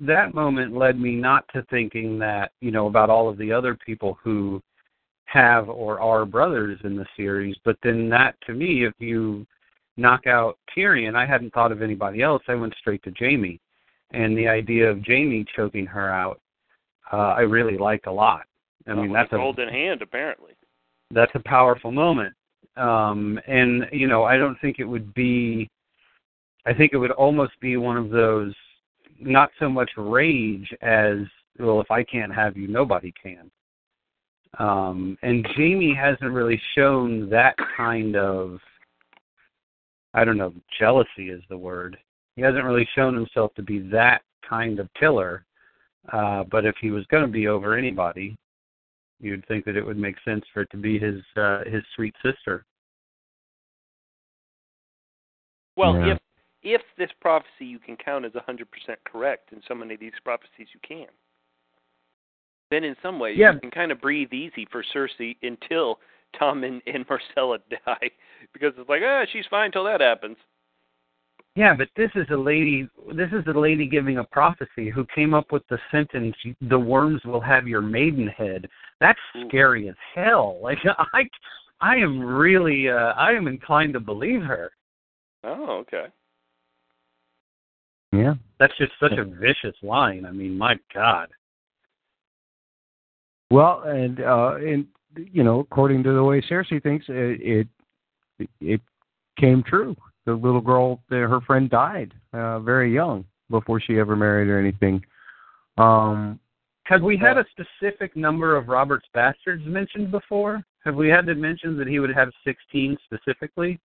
that 0.00 0.34
moment 0.34 0.76
led 0.76 0.98
me 0.98 1.14
not 1.14 1.44
to 1.54 1.62
thinking 1.70 2.18
that 2.18 2.52
you 2.60 2.70
know 2.70 2.86
about 2.86 3.10
all 3.10 3.28
of 3.28 3.38
the 3.38 3.52
other 3.52 3.76
people 3.86 4.18
who 4.22 4.62
have 5.26 5.68
or 5.68 6.00
are 6.00 6.26
brothers 6.26 6.78
in 6.84 6.96
the 6.96 7.06
series, 7.16 7.56
but 7.64 7.76
then 7.82 8.08
that 8.10 8.34
to 8.46 8.52
me, 8.52 8.84
if 8.84 8.92
you 8.98 9.46
knock 9.96 10.26
out 10.26 10.58
Tyrion, 10.76 11.14
I 11.14 11.26
hadn't 11.26 11.52
thought 11.54 11.72
of 11.72 11.82
anybody 11.82 12.22
else. 12.22 12.42
I 12.48 12.54
went 12.54 12.74
straight 12.78 13.02
to 13.04 13.12
Jaime, 13.18 13.60
and 14.10 14.36
the 14.36 14.48
idea 14.48 14.90
of 14.90 15.02
Jaime 15.06 15.44
choking 15.56 15.86
her 15.86 16.10
out, 16.10 16.40
uh, 17.12 17.34
I 17.36 17.40
really 17.40 17.78
liked 17.78 18.06
a 18.06 18.12
lot. 18.12 18.42
I 18.86 18.94
well, 18.94 19.02
mean, 19.02 19.12
that's 19.12 19.32
a 19.32 19.36
golden 19.36 19.68
hand, 19.68 20.02
apparently. 20.02 20.52
That's 21.12 21.32
a 21.34 21.40
powerful 21.40 21.92
moment, 21.92 22.34
um, 22.76 23.38
and 23.46 23.86
you 23.92 24.08
know, 24.08 24.24
I 24.24 24.36
don't 24.36 24.58
think 24.60 24.78
it 24.78 24.84
would 24.84 25.12
be. 25.14 25.68
I 26.64 26.72
think 26.72 26.92
it 26.92 26.98
would 26.98 27.10
almost 27.10 27.52
be 27.60 27.76
one 27.76 27.96
of 27.96 28.10
those, 28.10 28.54
not 29.20 29.50
so 29.58 29.68
much 29.68 29.90
rage 29.96 30.72
as 30.80 31.18
well. 31.58 31.80
If 31.80 31.90
I 31.90 32.02
can't 32.02 32.34
have 32.34 32.56
you, 32.56 32.68
nobody 32.68 33.12
can. 33.20 33.50
Um, 34.58 35.18
and 35.22 35.46
Jaime 35.56 35.94
hasn't 35.94 36.32
really 36.32 36.60
shown 36.74 37.28
that 37.30 37.56
kind 37.76 38.16
of 38.16 38.58
I 40.14 40.24
don't 40.24 40.36
know, 40.36 40.52
jealousy 40.78 41.30
is 41.30 41.42
the 41.48 41.56
word. 41.56 41.96
He 42.36 42.42
hasn't 42.42 42.64
really 42.64 42.88
shown 42.94 43.14
himself 43.14 43.54
to 43.54 43.62
be 43.62 43.78
that 43.90 44.22
kind 44.48 44.78
of 44.78 44.88
killer. 44.98 45.44
Uh, 46.12 46.44
but 46.50 46.64
if 46.66 46.74
he 46.80 46.90
was 46.90 47.06
going 47.06 47.24
to 47.24 47.32
be 47.32 47.48
over 47.48 47.76
anybody, 47.76 48.36
you'd 49.22 49.46
think 49.46 49.64
that 49.64 49.76
it 49.76 49.86
would 49.86 49.96
make 49.96 50.16
sense 50.24 50.44
for 50.52 50.62
it 50.62 50.70
to 50.70 50.76
be 50.76 50.98
his 50.98 51.20
uh, 51.36 51.60
his 51.64 51.82
sweet 51.94 52.14
sister. 52.22 52.64
Well, 55.76 55.96
yeah. 55.96 56.12
if 56.12 56.18
if 56.62 56.82
this 56.98 57.10
prophecy 57.20 57.64
you 57.66 57.78
can 57.78 57.96
count 57.96 58.24
as 58.24 58.32
100% 58.32 58.66
correct, 59.04 59.52
and 59.52 59.62
so 59.66 59.74
many 59.74 59.94
of 59.94 60.00
these 60.00 60.12
prophecies 60.24 60.68
you 60.72 60.80
can, 60.86 61.08
then 62.70 62.84
in 62.84 62.94
some 63.02 63.18
ways 63.18 63.36
yeah. 63.38 63.52
you 63.54 63.60
can 63.60 63.70
kind 63.70 63.90
of 63.90 64.00
breathe 64.00 64.32
easy 64.32 64.66
for 64.70 64.84
Cersei 64.94 65.36
until 65.42 65.98
Tommen, 66.40 66.80
and 66.86 67.06
Myrcella 67.06 67.58
die 67.70 68.10
because 68.52 68.72
it's 68.78 68.88
like, 68.88 69.02
ah, 69.04 69.24
she's 69.32 69.46
fine 69.50 69.72
till 69.72 69.84
that 69.84 70.00
happens. 70.00 70.36
Yeah, 71.54 71.74
but 71.76 71.88
this 71.96 72.10
is 72.14 72.26
a 72.30 72.36
lady. 72.36 72.88
This 73.14 73.28
is 73.32 73.44
a 73.46 73.58
lady 73.58 73.86
giving 73.86 74.18
a 74.18 74.24
prophecy 74.24 74.88
who 74.88 75.04
came 75.14 75.34
up 75.34 75.52
with 75.52 75.62
the 75.68 75.78
sentence, 75.90 76.34
"The 76.62 76.78
worms 76.78 77.22
will 77.24 77.40
have 77.40 77.68
your 77.68 77.82
maidenhead." 77.82 78.68
That's 79.00 79.18
scary 79.46 79.88
as 79.88 79.96
hell. 80.14 80.58
Like 80.62 80.78
I, 80.86 81.28
I 81.80 81.96
am 81.96 82.20
really, 82.20 82.88
uh, 82.88 83.12
I 83.16 83.32
am 83.32 83.48
inclined 83.48 83.92
to 83.94 84.00
believe 84.00 84.42
her. 84.42 84.70
Oh, 85.44 85.78
okay. 85.80 86.06
Yeah. 88.12 88.34
That's 88.58 88.76
just 88.78 88.92
such 89.00 89.12
a 89.18 89.24
vicious 89.24 89.76
line. 89.82 90.24
I 90.24 90.30
mean, 90.30 90.56
my 90.56 90.78
God. 90.94 91.28
Well, 93.50 93.82
and 93.82 94.20
uh, 94.20 94.54
and 94.54 94.86
you 95.16 95.42
know, 95.42 95.60
according 95.60 96.02
to 96.04 96.14
the 96.14 96.22
way 96.22 96.40
Cersei 96.40 96.82
thinks, 96.82 97.04
it 97.08 97.68
it, 98.38 98.48
it 98.60 98.80
came 99.38 99.62
true. 99.62 99.94
The 100.24 100.32
little 100.32 100.60
girl, 100.60 101.00
her 101.10 101.40
friend 101.40 101.68
died 101.68 102.14
uh, 102.32 102.60
very 102.60 102.92
young 102.92 103.24
before 103.50 103.80
she 103.80 103.98
ever 103.98 104.14
married 104.16 104.48
or 104.48 104.58
anything. 104.58 105.02
Um, 105.78 106.38
Have 106.84 107.02
we 107.02 107.16
had 107.16 107.38
uh, 107.38 107.42
a 107.42 107.44
specific 107.50 108.16
number 108.16 108.56
of 108.56 108.68
Robert's 108.68 109.08
bastards 109.14 109.64
mentioned 109.66 110.10
before? 110.10 110.62
Have 110.84 110.94
we 110.94 111.08
had 111.08 111.26
to 111.26 111.34
mention 111.34 111.76
that 111.78 111.86
he 111.86 111.98
would 111.98 112.14
have 112.14 112.30
16 112.44 112.96
specifically? 113.04 113.80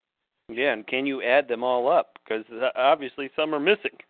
Yeah, 0.49 0.73
and 0.73 0.85
can 0.85 1.05
you 1.05 1.21
add 1.23 1.47
them 1.47 1.63
all 1.63 1.91
up? 1.91 2.17
Because 2.23 2.45
obviously 2.75 3.29
some 3.35 3.53
are 3.53 3.59
missing. 3.59 3.91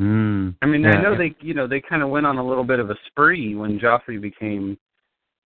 mm, 0.00 0.54
I 0.60 0.66
mean, 0.66 0.82
yeah, 0.82 0.90
I 0.90 1.02
know 1.02 1.12
yeah. 1.12 1.18
they, 1.18 1.34
you 1.40 1.54
know, 1.54 1.66
they 1.66 1.80
kind 1.80 2.02
of 2.02 2.10
went 2.10 2.26
on 2.26 2.38
a 2.38 2.46
little 2.46 2.64
bit 2.64 2.78
of 2.78 2.90
a 2.90 2.96
spree 3.06 3.54
when 3.54 3.78
Joffrey 3.78 4.20
became 4.20 4.78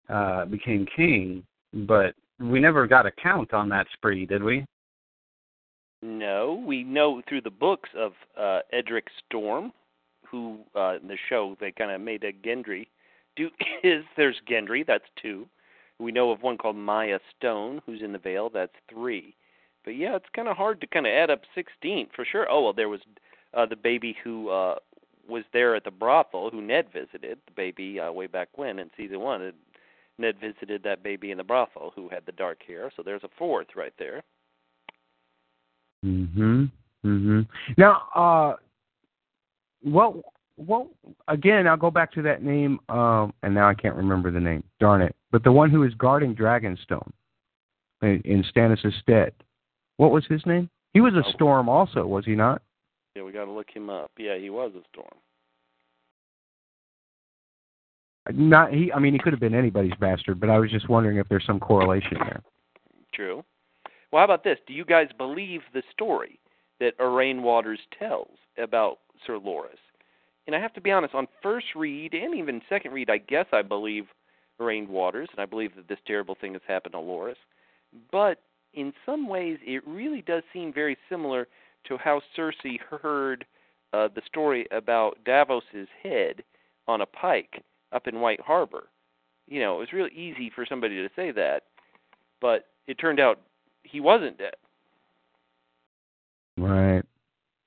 uh 0.09 0.45
became 0.47 0.87
king, 0.97 1.45
but 1.73 2.15
we 2.41 2.59
never 2.59 2.87
got 2.87 3.07
a 3.07 3.13
count 3.13 3.55
on 3.55 3.69
that 3.69 3.87
spree, 3.95 4.27
did 4.27 4.43
we? 4.43 4.67
No, 6.02 6.62
we 6.66 6.82
know 6.82 7.20
through 7.28 7.43
the 7.43 7.51
books 7.51 7.90
of 7.97 8.12
uh, 8.39 8.60
Edric 8.72 9.09
Storm, 9.27 9.72
who 10.27 10.59
uh, 10.74 10.97
in 10.97 11.09
the 11.09 11.18
show 11.28 11.56
they 11.60 11.72
kind 11.72 11.90
of 11.90 12.01
made 12.01 12.24
a 12.24 12.32
Gendry. 12.32 12.86
Do 13.36 13.51
is 13.82 14.05
there's 14.16 14.40
Gendry, 14.48 14.86
that's 14.86 15.05
two. 15.20 15.47
We 15.98 16.12
know 16.12 16.31
of 16.31 16.43
one 16.43 16.56
called 16.56 16.77
Mya 16.77 17.20
Stone, 17.36 17.82
who's 17.85 18.01
in 18.01 18.12
the 18.12 18.18
Vale, 18.18 18.48
that's 18.48 18.72
three. 18.89 19.35
But 19.85 19.97
yeah, 19.97 20.16
it's 20.16 20.28
kind 20.35 20.48
of 20.48 20.56
hard 20.56 20.81
to 20.81 20.86
kind 20.86 21.06
of 21.06 21.12
add 21.12 21.31
up 21.31 21.43
16 21.55 22.09
for 22.14 22.24
sure. 22.24 22.51
Oh 22.51 22.62
well, 22.62 22.72
there 22.72 22.89
was 22.89 23.01
uh, 23.52 23.66
the 23.66 23.77
baby 23.77 24.16
who 24.24 24.48
uh, 24.48 24.77
was 25.28 25.44
there 25.52 25.74
at 25.74 25.85
the 25.85 25.90
brothel, 25.90 26.51
who 26.51 26.62
Ned 26.62 26.86
visited. 26.93 27.39
The 27.47 27.52
baby 27.55 28.01
uh, 28.01 28.10
way 28.10 28.27
back 28.27 28.48
when 28.56 28.78
in 28.78 28.90
season 28.97 29.20
one, 29.20 29.52
Ned 30.18 30.36
visited 30.40 30.82
that 30.85 31.02
baby 31.02 31.31
in 31.31 31.39
the 31.39 31.44
brothel 31.44 31.93
who 31.94 32.09
had 32.09 32.24
the 32.24 32.32
dark 32.32 32.62
hair. 32.66 32.90
So 32.97 33.02
there's 33.02 33.24
a 33.24 33.31
fourth 33.39 33.68
right 33.77 33.94
there. 33.98 34.22
Mhm. 36.05 36.70
Mhm. 37.05 37.47
Now, 37.77 38.02
uh, 38.14 38.56
well, 39.82 40.22
well, 40.56 40.90
again, 41.28 41.66
I'll 41.66 41.77
go 41.77 41.90
back 41.90 42.12
to 42.12 42.22
that 42.22 42.43
name, 42.43 42.81
um, 42.89 43.32
and 43.43 43.55
now 43.55 43.68
I 43.68 43.74
can't 43.74 43.97
remember 43.97 44.31
the 44.31 44.40
name. 44.40 44.62
Darn 44.78 45.02
it! 45.02 45.14
But 45.31 45.44
the 45.44 45.52
one 45.52 45.70
who 45.70 45.82
is 45.85 45.94
guarding 45.94 46.35
Dragonstone 46.35 47.10
in, 48.02 48.20
in 48.24 48.43
Stannis' 48.44 48.93
stead, 49.01 49.32
what 49.97 50.10
was 50.10 50.27
his 50.27 50.44
name? 50.47 50.68
He 50.93 51.01
was 51.01 51.14
a 51.14 51.24
Oh. 51.24 51.31
storm, 51.32 51.68
also, 51.68 52.06
was 52.06 52.24
he 52.24 52.35
not? 52.35 52.62
Yeah, 53.14 53.22
we 53.22 53.32
got 53.32 53.44
to 53.47 53.51
look 53.51 53.70
him 53.70 53.90
up. 53.90 54.10
Yeah, 54.18 54.36
he 54.36 54.51
was 54.51 54.72
a 54.74 54.82
storm. 54.93 55.14
Not 58.32 58.72
he. 58.72 58.93
I 58.93 58.98
mean, 58.98 59.12
he 59.14 59.18
could 59.18 59.32
have 59.32 59.40
been 59.40 59.55
anybody's 59.55 59.94
bastard, 59.98 60.39
but 60.40 60.51
I 60.51 60.59
was 60.59 60.70
just 60.70 60.89
wondering 60.89 61.16
if 61.16 61.28
there's 61.28 61.44
some 61.47 61.59
correlation 61.59 62.18
there. 62.18 62.43
True. 63.12 63.44
Well, 64.11 64.20
how 64.20 64.24
about 64.24 64.45
this? 64.45 64.59
Do 64.66 64.73
you 64.73 64.85
guys 64.85 65.09
believe 65.16 65.61
the 65.73 65.82
story 65.93 66.39
that 66.81 66.99
Aurane 66.99 67.43
Waters 67.43 67.81
tells 67.99 68.37
about 68.59 68.99
Sir 69.27 69.39
Loras? 69.39 69.78
And 70.47 70.57
I 70.57 70.61
have 70.61 70.73
to 70.74 70.81
be 70.81 70.91
honest, 70.91 71.15
on 71.15 71.28
first 71.43 71.66
read 71.77 72.15
and 72.15 72.35
even 72.35 72.61
second 72.69 72.93
read, 72.93 73.11
I 73.11 73.19
guess 73.19 73.47
I 73.53 73.62
believe 73.62 74.07
Aurane 74.61 74.89
Waters, 74.89 75.28
and 75.32 75.41
I 75.41 75.47
believe 75.47 75.77
that 75.77 75.89
this 75.89 75.99
terrible 76.07 76.37
thing 76.41 76.55
has 76.55 76.62
happened 76.66 76.93
to 76.93 76.99
Loras. 76.99 77.37
But 78.11 78.41
in 78.74 78.93
some 79.07 79.28
ways, 79.28 79.59
it 79.62 79.87
really 79.87 80.23
does 80.23 80.43
seem 80.53 80.73
very 80.73 80.97
similar 81.09 81.47
to 81.89 81.97
how 81.97 82.20
Cersei 82.37 82.78
heard 82.81 83.45
uh, 83.93 84.09
the 84.15 84.23
story 84.27 84.66
about 84.70 85.19
Davos's 85.24 85.89
head 86.03 86.43
on 86.87 87.01
a 87.01 87.07
pike 87.07 87.62
up 87.93 88.07
in 88.07 88.20
White 88.20 88.41
Harbor. 88.41 88.89
You 89.49 89.61
know, 89.61 89.77
it 89.77 89.81
was 89.81 89.93
really 89.93 90.12
easy 90.12 90.51
for 90.55 90.66
somebody 90.66 90.97
to 90.97 91.09
say 91.16 91.32
that, 91.32 91.65
but 92.41 92.66
it 92.87 92.95
turned 92.95 93.20
out 93.20 93.41
he 93.82 94.01
wasn't 94.01 94.39
dead. 94.39 94.55
Right. 96.57 97.02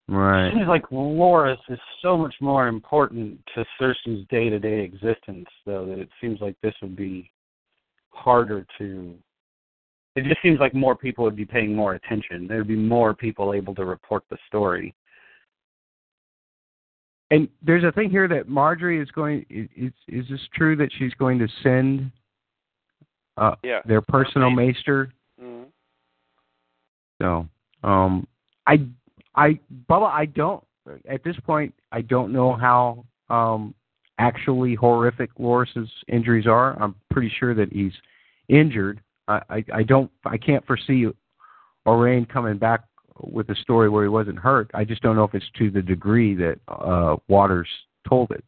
Right. 0.10 0.48
It 0.48 0.54
seems 0.54 0.68
like 0.68 0.86
Loras 0.90 1.58
is 1.70 1.80
so 2.02 2.18
much 2.18 2.36
more 2.42 2.68
important 2.68 3.40
to 3.56 3.66
Cersei's 3.80 4.28
day-to-day 4.30 4.82
existence, 4.82 5.48
though, 5.66 5.86
that 5.86 5.98
it 5.98 6.10
seems 6.20 6.42
like 6.42 6.56
this 6.62 6.74
would 6.82 6.96
be 6.96 7.32
harder 8.10 8.66
to. 8.78 9.16
It 10.16 10.26
just 10.26 10.42
seems 10.44 10.60
like 10.60 10.74
more 10.74 10.96
people 10.96 11.24
would 11.24 11.38
be 11.38 11.46
paying 11.46 11.74
more 11.74 11.96
attention. 11.96 12.48
There 12.48 12.58
would 12.58 12.68
be 12.68 12.76
more 12.76 13.14
people 13.14 13.54
able 13.54 13.74
to 13.76 13.86
report 13.86 14.24
the 14.30 14.38
story. 14.48 14.94
And 17.32 17.48
there's 17.64 17.84
a 17.84 17.92
thing 17.92 18.12
here 18.12 18.28
that 18.28 18.48
Margaery 18.48 19.02
is 19.02 19.10
going. 19.10 19.46
Is 19.50 19.92
is 20.08 20.26
this 20.30 20.42
true 20.54 20.76
that 20.76 20.92
she's 21.00 21.14
going 21.16 21.40
to 21.40 21.48
send 21.64 22.12
uh, 23.38 23.56
Yeah. 23.64 23.82
their 23.86 24.02
personal 24.02 24.50
Okay. 24.50 24.68
maester? 24.68 25.12
So, 27.22 27.48
um, 27.84 28.28
I, 28.68 28.86
I, 29.36 29.60
Bubba, 29.90 30.10
I 30.10 30.26
don't. 30.26 30.64
At 31.10 31.24
this 31.24 31.36
point, 31.46 31.74
I 31.92 32.02
don't 32.02 32.34
know 32.34 32.54
how 32.54 33.06
um, 33.30 33.74
actually 34.18 34.76
horrific 34.76 35.30
Loras's 35.40 35.90
injuries 36.08 36.48
are. 36.48 36.82
I'm 36.82 36.96
pretty 37.10 37.32
sure 37.40 37.56
that 37.56 37.72
he's 37.72 37.94
injured. 38.50 39.02
I, 39.28 39.42
I, 39.50 39.66
I 39.74 39.84
don't. 39.84 40.12
I 40.26 40.38
can't 40.38 40.66
foresee 40.66 41.08
Aurane 41.88 42.28
coming 42.28 42.58
back 42.58 42.82
with 43.22 43.50
a 43.50 43.56
story 43.56 43.90
where 43.90 44.04
he 44.04 44.10
wasn't 44.10 44.40
hurt. 44.40 44.70
I 44.74 44.84
just 44.84 45.02
don't 45.02 45.16
know 45.16 45.24
if 45.24 45.34
it's 45.34 45.46
to 45.58 45.72
the 45.72 45.82
degree 45.82 46.36
that 46.36 46.60
uh, 46.68 47.16
Waters 47.28 47.70
told 48.08 48.32
it. 48.32 48.44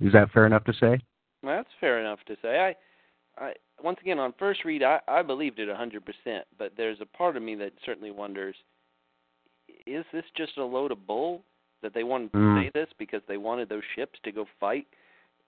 Is 0.00 0.12
that 0.12 0.30
fair 0.32 0.46
enough 0.46 0.64
to 0.64 0.72
say? 0.74 0.98
That's 1.42 1.68
fair 1.80 2.00
enough 2.00 2.18
to 2.26 2.36
say. 2.42 2.58
I, 2.58 2.74
I, 3.38 3.52
once 3.82 3.98
again, 4.00 4.18
on 4.18 4.34
first 4.38 4.64
read, 4.64 4.82
I, 4.82 5.00
I 5.08 5.22
believed 5.22 5.58
it 5.58 5.68
100%, 5.68 6.40
but 6.58 6.72
there's 6.76 7.00
a 7.00 7.06
part 7.06 7.36
of 7.36 7.42
me 7.42 7.54
that 7.56 7.72
certainly 7.84 8.10
wonders 8.10 8.56
is 9.86 10.04
this 10.12 10.24
just 10.36 10.56
a 10.58 10.64
load 10.64 10.92
of 10.92 11.06
bull 11.06 11.42
that 11.82 11.94
they 11.94 12.04
wanted 12.04 12.32
to 12.32 12.38
mm. 12.38 12.62
say 12.62 12.70
this 12.74 12.88
because 12.98 13.20
they 13.28 13.36
wanted 13.36 13.68
those 13.68 13.82
ships 13.94 14.18
to 14.24 14.32
go 14.32 14.46
fight? 14.58 14.86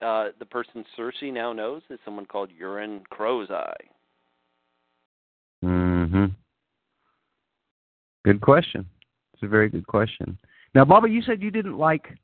Uh, 0.01 0.27
the 0.37 0.45
person 0.45 0.85
Cersei 0.97 1.33
now 1.33 1.53
knows 1.53 1.81
is 1.89 1.99
someone 2.05 2.25
called 2.25 2.49
Euron 2.61 3.03
Crow's 3.05 3.49
Eye. 3.49 3.73
Mm-hmm. 5.65 6.25
Good 8.23 8.41
question. 8.41 8.85
It's 9.33 9.43
a 9.43 9.47
very 9.47 9.69
good 9.69 9.87
question. 9.87 10.37
Now, 10.75 10.85
Baba, 10.85 11.09
you 11.09 11.21
said 11.23 11.41
you 11.41 11.49
didn't 11.49 11.77
like 11.77 12.15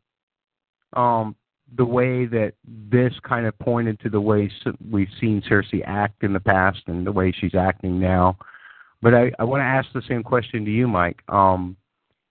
um, 0.93 1.35
the 1.75 1.85
way 1.85 2.25
that 2.25 2.53
this 2.65 3.13
kind 3.23 3.45
of 3.45 3.57
pointed 3.59 3.99
to 4.01 4.09
the 4.09 4.21
way 4.21 4.51
we've 4.91 5.09
seen 5.19 5.41
Cersei 5.49 5.81
act 5.85 6.23
in 6.23 6.33
the 6.33 6.39
past 6.39 6.81
and 6.87 7.05
the 7.05 7.11
way 7.11 7.31
she's 7.31 7.55
acting 7.55 7.99
now. 7.99 8.37
But 9.01 9.13
I, 9.13 9.31
I 9.39 9.43
want 9.43 9.61
to 9.61 9.65
ask 9.65 9.87
the 9.93 10.01
same 10.07 10.23
question 10.23 10.65
to 10.65 10.71
you, 10.71 10.87
Mike. 10.87 11.21
Um, 11.27 11.75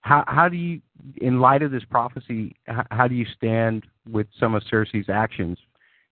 how, 0.02 0.24
how 0.26 0.48
do 0.48 0.56
you, 0.56 0.80
in 1.20 1.40
light 1.40 1.62
of 1.62 1.70
this 1.70 1.84
prophecy, 1.90 2.56
how, 2.66 2.84
how 2.90 3.08
do 3.08 3.14
you 3.14 3.26
stand 3.36 3.84
with 4.10 4.26
some 4.38 4.54
of 4.54 4.62
Cersei's 4.64 5.08
actions? 5.08 5.58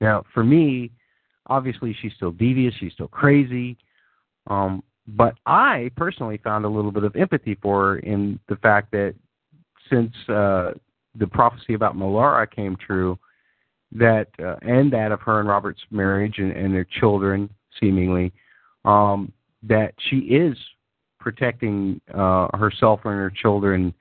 Now, 0.01 0.25
for 0.33 0.45
me, 0.45 0.91
obviously 1.47 1.97
she's 2.01 2.13
still 2.15 2.31
devious, 2.31 2.75
she's 2.79 2.93
still 2.93 3.09
crazy. 3.09 3.77
Um, 4.49 4.83
but 5.07 5.35
I 5.47 5.91
personally 5.97 6.39
found 6.43 6.65
a 6.65 6.69
little 6.69 6.93
bit 6.93 7.05
of 7.05 7.17
empathy 7.17 7.57
for 7.61 7.83
her 7.83 7.99
in 7.99 8.39
the 8.49 8.57
fact 8.57 8.93
that 8.93 9.15
since 9.91 10.15
uh, 10.29 10.73
the 11.15 11.27
prophecy 11.27 11.75
about 11.75 11.97
Melara 11.97 12.51
came 12.51 12.77
true, 12.77 13.19
that 13.93 14.29
uh, 14.43 14.57
and 14.63 14.93
that 14.93 15.13
of 15.13 15.21
her 15.21 15.41
and 15.41 15.49
Robert's 15.49 15.81
marriage 15.91 16.39
and, 16.39 16.53
and 16.53 16.73
their 16.73 16.87
children, 17.01 17.51
seemingly, 17.81 18.33
um, 18.85 19.33
that 19.63 19.95
she 20.09 20.17
is 20.17 20.57
protecting 21.19 22.01
uh, 22.15 22.49
herself 22.57 23.01
and 23.05 23.15
her 23.15 23.31
children 23.31 23.93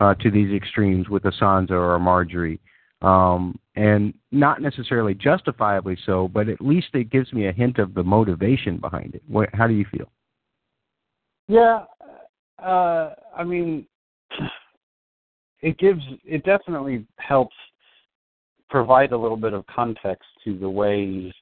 uh, 0.00 0.14
to 0.14 0.30
these 0.30 0.54
extremes 0.54 1.08
with 1.08 1.24
Asanza 1.24 1.70
or 1.70 1.98
Margaery. 1.98 2.58
Um, 3.00 3.58
and 3.76 4.12
not 4.32 4.60
necessarily 4.60 5.14
justifiably 5.14 5.96
so, 6.04 6.26
but 6.26 6.48
at 6.48 6.60
least 6.60 6.88
it 6.94 7.10
gives 7.10 7.32
me 7.32 7.46
a 7.46 7.52
hint 7.52 7.78
of 7.78 7.94
the 7.94 8.02
motivation 8.02 8.78
behind 8.78 9.14
it. 9.14 9.22
What, 9.28 9.50
how 9.52 9.68
do 9.68 9.74
you 9.74 9.86
feel? 9.90 10.10
Yeah, 11.46 11.84
uh, 12.62 13.14
I 13.36 13.44
mean, 13.44 13.86
it 15.60 15.78
gives 15.78 16.02
it 16.24 16.44
definitely 16.44 17.06
helps 17.16 17.54
provide 18.70 19.12
a 19.12 19.18
little 19.18 19.36
bit 19.36 19.52
of 19.52 19.66
context 19.66 20.26
to 20.44 20.58
the 20.58 20.68
ways 20.68 21.32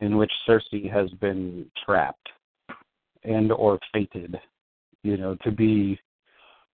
in 0.00 0.16
which 0.16 0.32
Cersei 0.46 0.90
has 0.90 1.10
been 1.12 1.66
trapped 1.84 2.28
and 3.22 3.50
or 3.52 3.78
fated, 3.92 4.38
you 5.02 5.16
know, 5.16 5.34
to 5.42 5.50
be 5.50 5.98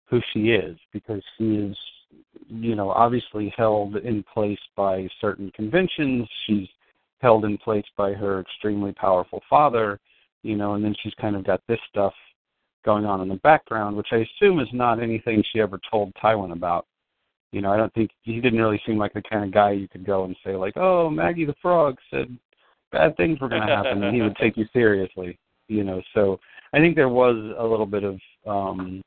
who 0.06 0.20
she 0.32 0.50
is 0.50 0.76
because 0.92 1.22
she 1.38 1.54
is 1.54 1.76
you 2.48 2.74
know 2.74 2.90
obviously 2.90 3.52
held 3.56 3.96
in 3.96 4.24
place 4.34 4.58
by 4.76 5.08
certain 5.20 5.50
conventions. 5.54 6.28
She's 6.46 6.68
held 7.20 7.44
in 7.44 7.58
place 7.58 7.84
by 7.96 8.12
her 8.12 8.40
extremely 8.40 8.92
powerful 8.92 9.42
father 9.48 10.00
you 10.42 10.56
know 10.56 10.74
and 10.74 10.84
then 10.84 10.94
she's 11.02 11.14
kind 11.20 11.36
of 11.36 11.44
got 11.44 11.60
this 11.68 11.78
stuff 11.88 12.14
going 12.84 13.04
on 13.04 13.20
in 13.20 13.28
the 13.28 13.36
background 13.36 13.96
which 13.96 14.08
i 14.12 14.16
assume 14.16 14.58
is 14.60 14.68
not 14.72 15.02
anything 15.02 15.42
she 15.52 15.60
ever 15.60 15.78
told 15.90 16.12
tywin 16.14 16.52
about 16.52 16.86
you 17.52 17.60
know, 17.60 17.72
I 17.72 17.76
don't 17.76 17.92
think 17.94 18.10
he 18.22 18.40
didn't 18.40 18.60
really 18.60 18.80
seem 18.86 18.98
like 18.98 19.12
the 19.12 19.22
kind 19.22 19.44
of 19.44 19.52
guy 19.52 19.72
you 19.72 19.88
could 19.88 20.06
go 20.06 20.24
and 20.24 20.36
say 20.44 20.54
like, 20.56 20.76
"Oh, 20.76 21.10
Maggie 21.10 21.44
the 21.44 21.54
Frog 21.60 21.96
said 22.10 22.36
bad 22.92 23.16
things 23.16 23.40
were 23.40 23.48
going 23.48 23.66
to 23.66 23.76
happen," 23.76 24.02
and 24.02 24.14
he 24.14 24.22
would 24.22 24.36
take 24.36 24.56
you 24.56 24.66
seriously. 24.72 25.38
You 25.68 25.84
know, 25.84 26.02
so 26.14 26.38
I 26.72 26.78
think 26.78 26.96
there 26.96 27.08
was 27.08 27.36
a 27.58 27.64
little 27.64 27.86
bit 27.86 28.04
of 28.04 28.18
um 28.46 29.02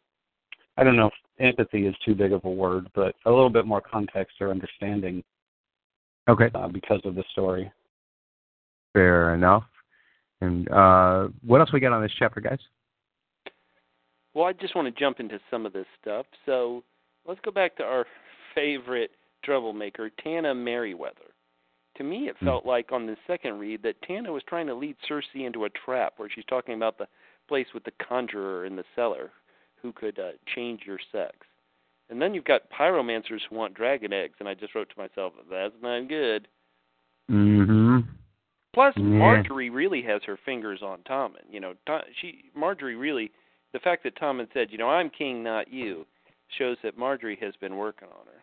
I 0.77 0.83
don't 0.83 0.95
know 0.95 1.07
if 1.07 1.13
empathy 1.39 1.87
is 1.87 1.95
too 2.05 2.15
big 2.15 2.33
of 2.33 2.43
a 2.45 2.49
word, 2.49 2.87
but 2.95 3.15
a 3.25 3.29
little 3.29 3.49
bit 3.49 3.65
more 3.65 3.81
context 3.81 4.35
or 4.41 4.49
understanding. 4.49 5.23
Okay. 6.29 6.49
Uh, 6.55 6.67
because 6.67 7.01
of 7.03 7.15
the 7.15 7.23
story. 7.31 7.71
Fair 8.93 9.33
enough. 9.33 9.63
And 10.41 10.69
uh, 10.71 11.27
what 11.45 11.59
else 11.59 11.71
we 11.73 11.79
got 11.79 11.93
on 11.93 12.01
this 12.01 12.11
chapter, 12.17 12.41
guys? 12.41 12.59
Well, 14.33 14.45
I 14.45 14.53
just 14.53 14.75
want 14.75 14.93
to 14.93 14.99
jump 14.99 15.19
into 15.19 15.39
some 15.51 15.65
of 15.65 15.73
this 15.73 15.85
stuff. 16.01 16.25
So 16.45 16.83
let's 17.27 17.39
go 17.41 17.51
back 17.51 17.75
to 17.77 17.83
our 17.83 18.05
favorite 18.55 19.11
troublemaker, 19.43 20.09
Taena 20.23 20.55
Merryweather. 20.55 21.33
To 21.97 22.03
me, 22.03 22.27
it 22.27 22.35
hmm. 22.39 22.45
felt 22.45 22.65
like 22.65 22.91
on 22.91 23.05
the 23.05 23.17
second 23.27 23.59
read 23.59 23.83
that 23.83 24.01
Tana 24.01 24.31
was 24.31 24.43
trying 24.47 24.67
to 24.67 24.75
lead 24.75 24.95
Cersei 25.09 25.45
into 25.45 25.65
a 25.65 25.69
trap 25.69 26.13
where 26.17 26.29
she's 26.33 26.45
talking 26.45 26.75
about 26.75 26.97
the 26.97 27.07
place 27.47 27.67
with 27.73 27.83
the 27.83 27.91
conjurer 28.07 28.65
in 28.65 28.75
the 28.75 28.85
cellar 28.95 29.31
who 29.81 29.91
could 29.91 30.17
uh, 30.17 30.31
change 30.55 30.81
your 30.85 30.99
sex. 31.11 31.35
And 32.09 32.21
then 32.21 32.33
you've 32.33 32.45
got 32.45 32.69
pyromancers 32.71 33.39
who 33.49 33.55
want 33.55 33.73
dragon 33.73 34.13
eggs, 34.13 34.35
and 34.39 34.47
I 34.47 34.53
just 34.53 34.75
wrote 34.75 34.89
to 34.89 34.99
myself, 34.99 35.33
that's 35.49 35.73
not 35.81 36.07
good. 36.07 36.47
Mm-hmm. 37.29 37.99
Plus, 38.73 38.93
yeah. 38.97 39.03
Margaery 39.03 39.69
really 39.71 40.01
has 40.01 40.21
her 40.25 40.37
fingers 40.45 40.81
on 40.81 40.99
Tommen. 41.09 41.45
You 41.49 41.59
know, 41.59 41.73
she 42.21 42.45
Margaery 42.57 42.99
really, 42.99 43.31
the 43.71 43.79
fact 43.79 44.03
that 44.03 44.15
Tommen 44.15 44.47
said, 44.53 44.67
you 44.71 44.77
know, 44.77 44.89
I'm 44.89 45.09
king, 45.09 45.43
not 45.43 45.71
you, 45.71 46.05
shows 46.57 46.77
that 46.83 46.97
Margaery 46.97 47.41
has 47.41 47.53
been 47.59 47.77
working 47.77 48.07
on 48.09 48.25
her. 48.25 48.41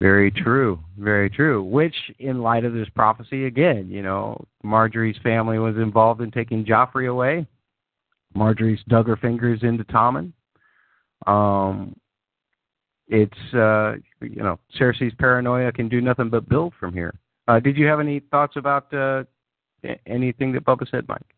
Very 0.00 0.30
true. 0.30 0.80
Very 0.98 1.30
true. 1.30 1.62
Which, 1.62 1.94
in 2.18 2.42
light 2.42 2.64
of 2.64 2.74
this 2.74 2.88
prophecy, 2.90 3.46
again, 3.46 3.88
you 3.88 4.02
know, 4.02 4.44
Margaery's 4.64 5.18
family 5.22 5.58
was 5.58 5.76
involved 5.76 6.20
in 6.20 6.30
taking 6.30 6.64
Joffrey 6.64 7.08
away. 7.10 7.46
Margaery's 8.36 8.82
dug 8.88 9.06
her 9.06 9.16
fingers 9.16 9.60
into 9.62 9.84
Tommen. 9.84 10.32
Um, 11.26 11.96
it's, 13.08 13.54
uh, 13.54 13.94
you 14.20 14.42
know, 14.42 14.58
Cersei's 14.78 15.14
paranoia 15.18 15.72
can 15.72 15.88
do 15.88 16.00
nothing 16.00 16.28
but 16.28 16.48
build 16.48 16.74
from 16.78 16.92
here. 16.92 17.14
Uh, 17.46 17.60
did 17.60 17.76
you 17.76 17.86
have 17.86 18.00
any 18.00 18.20
thoughts 18.20 18.56
about 18.56 18.92
uh, 18.92 19.24
anything 20.06 20.52
that 20.52 20.64
Bubba 20.64 20.90
said, 20.90 21.06
Mike? 21.08 21.33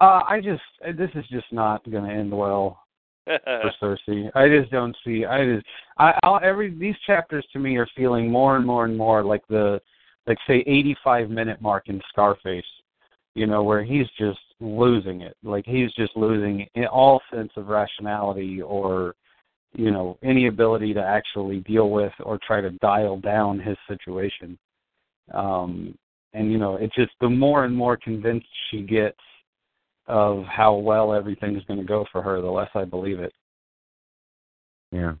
Uh, 0.00 0.22
I 0.26 0.40
just 0.40 0.62
this 0.96 1.10
is 1.14 1.24
just 1.30 1.52
not 1.52 1.88
going 1.90 2.04
to 2.04 2.10
end 2.10 2.36
well 2.36 2.82
for 3.26 3.72
Cersei. 4.08 4.30
I 4.34 4.48
just 4.48 4.70
don't 4.70 4.96
see. 5.04 5.26
I 5.26 5.44
just 5.44 5.66
I 5.98 6.18
I'll, 6.22 6.40
every 6.42 6.76
these 6.76 6.94
chapters 7.06 7.46
to 7.52 7.58
me 7.58 7.76
are 7.76 7.88
feeling 7.94 8.30
more 8.30 8.56
and 8.56 8.66
more 8.66 8.86
and 8.86 8.96
more 8.96 9.22
like 9.22 9.46
the 9.48 9.80
like 10.26 10.38
say 10.46 10.64
85 10.66 11.30
minute 11.30 11.60
mark 11.60 11.88
in 11.88 12.00
Scarface. 12.08 12.64
You 13.34 13.46
know 13.46 13.62
where 13.62 13.84
he's 13.84 14.06
just 14.18 14.40
losing 14.58 15.20
it. 15.20 15.36
Like 15.42 15.66
he's 15.66 15.92
just 15.92 16.16
losing 16.16 16.66
all 16.90 17.20
sense 17.32 17.52
of 17.56 17.68
rationality 17.68 18.62
or 18.62 19.14
you 19.74 19.90
know 19.90 20.18
any 20.22 20.46
ability 20.46 20.94
to 20.94 21.02
actually 21.02 21.60
deal 21.60 21.90
with 21.90 22.12
or 22.20 22.38
try 22.46 22.62
to 22.62 22.70
dial 22.70 23.18
down 23.18 23.58
his 23.58 23.76
situation. 23.86 24.58
Um 25.34 25.94
and 26.32 26.50
you 26.50 26.56
know 26.56 26.76
it 26.76 26.90
just 26.96 27.12
the 27.20 27.28
more 27.28 27.64
and 27.64 27.76
more 27.76 27.98
convinced 27.98 28.46
she 28.70 28.80
gets 28.80 29.18
of 30.10 30.44
how 30.44 30.74
well 30.74 31.14
everything's 31.14 31.64
going 31.64 31.78
to 31.78 31.86
go 31.86 32.04
for 32.10 32.20
her, 32.20 32.40
the 32.40 32.50
less 32.50 32.68
I 32.74 32.84
believe 32.84 33.20
it. 33.20 33.32
Yeah. 34.90 35.12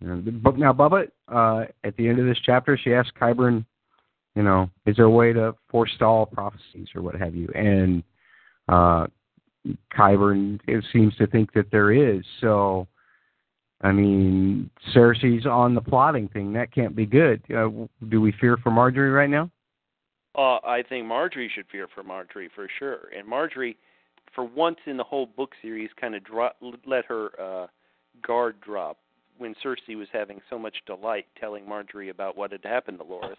But 0.00 0.56
now, 0.56 0.72
Bubba, 0.72 1.08
uh, 1.26 1.64
at 1.82 1.96
the 1.96 2.08
end 2.08 2.20
of 2.20 2.26
this 2.26 2.38
chapter, 2.44 2.78
she 2.82 2.94
asks 2.94 3.10
Qyburn, 3.20 3.64
you 4.36 4.44
know, 4.44 4.70
is 4.86 4.94
there 4.96 5.06
a 5.06 5.10
way 5.10 5.32
to 5.32 5.56
forestall 5.68 6.26
prophecies 6.26 6.86
or 6.94 7.02
what 7.02 7.16
have 7.16 7.34
you? 7.34 7.48
And 7.54 8.04
uh, 8.68 9.08
Qyburn 9.92 10.60
it 10.68 10.84
seems 10.92 11.16
to 11.16 11.26
think 11.26 11.52
that 11.54 11.72
there 11.72 11.90
is. 11.90 12.22
So, 12.40 12.86
I 13.82 13.90
mean, 13.90 14.70
Cersei's 14.94 15.46
on 15.46 15.74
the 15.74 15.80
plotting 15.80 16.28
thing. 16.28 16.52
That 16.52 16.72
can't 16.72 16.94
be 16.94 17.06
good. 17.06 17.42
Uh, 17.50 17.68
do 18.08 18.20
we 18.20 18.32
fear 18.40 18.56
for 18.58 18.70
Margaery 18.70 19.12
right 19.12 19.30
now? 19.30 19.50
Uh, 20.36 20.58
I 20.64 20.84
think 20.88 21.06
Margaery 21.06 21.48
should 21.52 21.66
fear 21.72 21.88
for 21.92 22.04
Margaery 22.04 22.48
for 22.54 22.68
sure. 22.78 23.08
And 23.16 23.26
Margaery 23.26 23.74
for 24.34 24.44
once 24.44 24.78
in 24.86 24.96
the 24.96 25.04
whole 25.04 25.26
book 25.26 25.52
series, 25.60 25.90
kind 26.00 26.14
of 26.14 26.24
drop, 26.24 26.56
let 26.86 27.04
her 27.06 27.30
uh, 27.40 27.66
guard 28.22 28.60
drop 28.60 28.98
when 29.38 29.54
Cersei 29.64 29.96
was 29.96 30.08
having 30.12 30.40
so 30.50 30.58
much 30.58 30.76
delight 30.86 31.26
telling 31.38 31.64
Margaery 31.64 32.10
about 32.10 32.36
what 32.36 32.52
had 32.52 32.64
happened 32.64 32.98
to 32.98 33.04
Loras. 33.04 33.36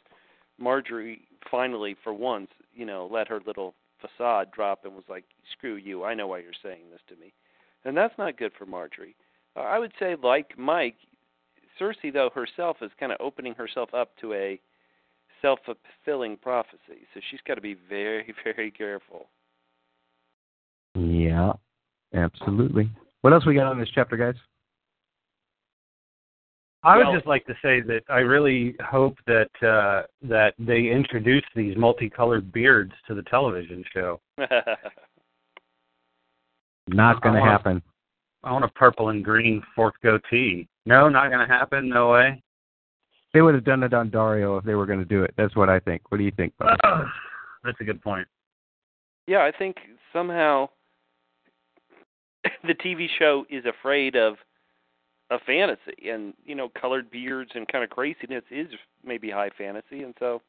Margaery 0.61 1.21
finally, 1.49 1.95
for 2.03 2.13
once, 2.13 2.49
you 2.73 2.85
know, 2.85 3.09
let 3.11 3.27
her 3.27 3.39
little 3.45 3.75
facade 3.99 4.51
drop 4.51 4.85
and 4.85 4.93
was 4.93 5.05
like, 5.09 5.25
"Screw 5.51 5.75
you! 5.75 6.03
I 6.03 6.13
know 6.13 6.27
why 6.27 6.39
you're 6.39 6.53
saying 6.63 6.89
this 6.91 7.01
to 7.09 7.15
me," 7.15 7.33
and 7.85 7.95
that's 7.95 8.17
not 8.17 8.37
good 8.37 8.53
for 8.57 8.65
Margaery. 8.65 9.15
Uh, 9.55 9.61
I 9.61 9.79
would 9.79 9.93
say, 9.99 10.15
like 10.15 10.57
Mike, 10.57 10.95
Cersei 11.79 12.11
though 12.11 12.29
herself 12.29 12.77
is 12.81 12.91
kind 12.99 13.11
of 13.11 13.19
opening 13.19 13.53
herself 13.55 13.93
up 13.93 14.15
to 14.17 14.33
a 14.33 14.59
self-fulfilling 15.41 16.37
prophecy, 16.37 17.07
so 17.13 17.21
she's 17.29 17.39
got 17.47 17.55
to 17.55 17.61
be 17.61 17.75
very, 17.87 18.33
very 18.43 18.71
careful. 18.71 19.27
Yeah, 21.39 21.53
absolutely. 22.13 22.89
What 23.21 23.33
else 23.33 23.45
we 23.45 23.53
got 23.55 23.67
on 23.67 23.79
this 23.79 23.89
chapter, 23.93 24.17
guys? 24.17 24.35
I 26.81 26.97
would 26.97 27.13
just 27.13 27.27
like 27.27 27.45
to 27.47 27.53
say 27.61 27.81
that 27.81 28.03
I 28.07 28.19
really 28.19 28.73
hope 28.89 29.17
that 29.27 29.49
uh, 29.61 30.03
that 30.21 30.53
they 30.57 30.87
introduce 30.87 31.43
these 31.53 31.75
multicolored 31.75 32.53
beards 32.53 32.93
to 33.07 33.15
the 33.15 33.23
television 33.23 33.83
show. 33.93 34.21
not 36.87 37.21
going 37.21 37.35
to 37.35 37.41
happen. 37.41 37.81
I 38.45 38.53
want 38.53 38.63
a 38.63 38.69
purple 38.69 39.09
and 39.09 39.25
green 39.25 39.61
forked 39.75 40.01
goatee. 40.01 40.69
No, 40.85 41.09
not 41.09 41.27
going 41.27 41.45
to 41.45 41.53
happen. 41.53 41.89
No 41.89 42.11
way. 42.11 42.41
They 43.33 43.41
would 43.41 43.55
have 43.55 43.65
done 43.65 43.83
it 43.83 43.93
on 43.93 44.09
Daario 44.09 44.57
if 44.57 44.63
they 44.63 44.75
were 44.75 44.85
going 44.85 44.99
to 44.99 45.05
do 45.05 45.23
it. 45.23 45.33
That's 45.37 45.57
what 45.57 45.67
I 45.67 45.79
think. 45.81 46.09
What 46.09 46.19
do 46.19 46.23
you 46.23 46.31
think? 46.31 46.53
Uh, 46.61 46.77
that's 47.65 47.79
a 47.81 47.83
good 47.83 48.01
point. 48.01 48.25
Yeah, 49.27 49.39
I 49.39 49.51
think 49.51 49.75
somehow 50.13 50.69
the 52.63 52.73
TV 52.73 53.07
show 53.17 53.45
is 53.49 53.65
afraid 53.65 54.15
of 54.15 54.35
a 55.31 55.39
fantasy, 55.39 56.09
and 56.09 56.33
you 56.45 56.55
know, 56.55 56.69
colored 56.79 57.11
beards 57.11 57.51
and 57.53 57.67
kind 57.67 57.83
of 57.83 57.89
craziness 57.89 58.43
is 58.49 58.67
maybe 59.05 59.29
high 59.29 59.49
fantasy, 59.57 60.03
and 60.03 60.13
so 60.19 60.41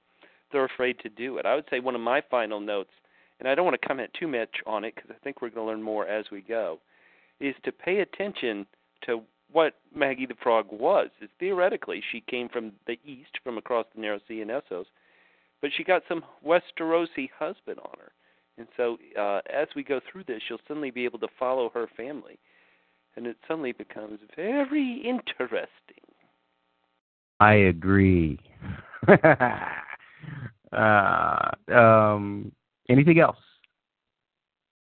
they're 0.52 0.64
afraid 0.64 0.98
to 1.00 1.08
do 1.08 1.38
it. 1.38 1.46
I 1.46 1.54
would 1.54 1.66
say 1.70 1.80
one 1.80 1.94
of 1.94 2.00
my 2.00 2.22
final 2.30 2.60
notes, 2.60 2.90
and 3.38 3.48
I 3.48 3.54
don't 3.54 3.64
want 3.64 3.80
to 3.80 3.86
comment 3.86 4.10
too 4.18 4.28
much 4.28 4.56
on 4.66 4.84
it 4.84 4.94
because 4.94 5.10
I 5.10 5.22
think 5.22 5.40
we're 5.40 5.50
going 5.50 5.66
to 5.66 5.70
learn 5.70 5.82
more 5.82 6.06
as 6.06 6.26
we 6.30 6.40
go, 6.40 6.78
is 7.40 7.54
to 7.64 7.72
pay 7.72 8.00
attention 8.00 8.66
to 9.06 9.22
what 9.52 9.74
Maggie 9.94 10.26
the 10.26 10.34
Frog 10.42 10.66
was. 10.70 11.08
Is 11.20 11.28
theoretically 11.38 12.02
she 12.10 12.22
came 12.22 12.48
from 12.48 12.72
the 12.86 12.98
east, 13.04 13.38
from 13.42 13.58
across 13.58 13.86
the 13.94 14.00
narrow 14.00 14.20
sea 14.28 14.40
in 14.40 14.48
Essos, 14.48 14.86
but 15.60 15.70
she 15.76 15.84
got 15.84 16.02
some 16.08 16.24
Westerosi 16.46 17.28
husband 17.38 17.80
on 17.80 17.96
her. 17.98 18.12
And 18.60 18.68
so, 18.76 18.98
uh, 19.18 19.40
as 19.50 19.68
we 19.74 19.82
go 19.82 20.00
through 20.12 20.24
this, 20.24 20.42
you'll 20.50 20.58
suddenly 20.68 20.90
be 20.90 21.06
able 21.06 21.18
to 21.20 21.28
follow 21.38 21.70
her 21.72 21.86
family, 21.96 22.38
and 23.16 23.26
it 23.26 23.38
suddenly 23.48 23.72
becomes 23.72 24.18
very 24.36 25.02
interesting. 25.02 26.04
I 27.40 27.54
agree. 27.54 28.38
uh, 30.76 31.50
um, 31.74 32.52
anything 32.90 33.18
else? 33.18 33.38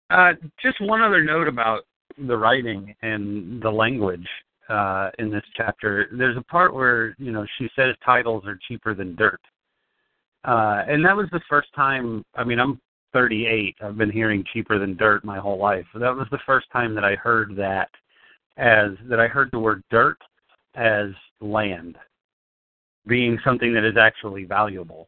Uh, 0.09 0.33
just 0.61 0.81
one 0.81 1.01
other 1.01 1.23
note 1.23 1.47
about 1.47 1.83
the 2.27 2.35
writing 2.35 2.93
and 3.01 3.63
the 3.63 3.71
language 3.71 4.27
uh, 4.67 5.11
in 5.17 5.31
this 5.31 5.45
chapter. 5.55 6.09
There's 6.11 6.35
a 6.35 6.43
part 6.43 6.73
where 6.73 7.15
you 7.19 7.31
know 7.31 7.45
she 7.57 7.69
says 7.77 7.95
titles 8.03 8.43
are 8.45 8.59
cheaper 8.67 8.93
than 8.93 9.15
dirt, 9.15 9.39
uh, 10.43 10.83
and 10.89 11.05
that 11.05 11.15
was 11.15 11.27
the 11.31 11.39
first 11.49 11.69
time. 11.73 12.25
I 12.35 12.43
mean, 12.43 12.59
I'm 12.59 12.81
38. 13.13 13.75
I've 13.81 13.97
been 13.97 14.11
hearing 14.11 14.45
cheaper 14.53 14.79
than 14.79 14.95
dirt 14.95 15.23
my 15.23 15.39
whole 15.39 15.57
life. 15.57 15.85
That 15.95 16.15
was 16.15 16.27
the 16.31 16.39
first 16.45 16.67
time 16.71 16.95
that 16.95 17.03
I 17.03 17.15
heard 17.15 17.55
that 17.57 17.89
as 18.57 18.91
that 19.09 19.19
I 19.19 19.27
heard 19.27 19.49
the 19.51 19.59
word 19.59 19.83
dirt 19.89 20.17
as 20.75 21.09
land 21.39 21.97
being 23.07 23.39
something 23.43 23.73
that 23.73 23.83
is 23.83 23.97
actually 23.97 24.43
valuable. 24.43 25.07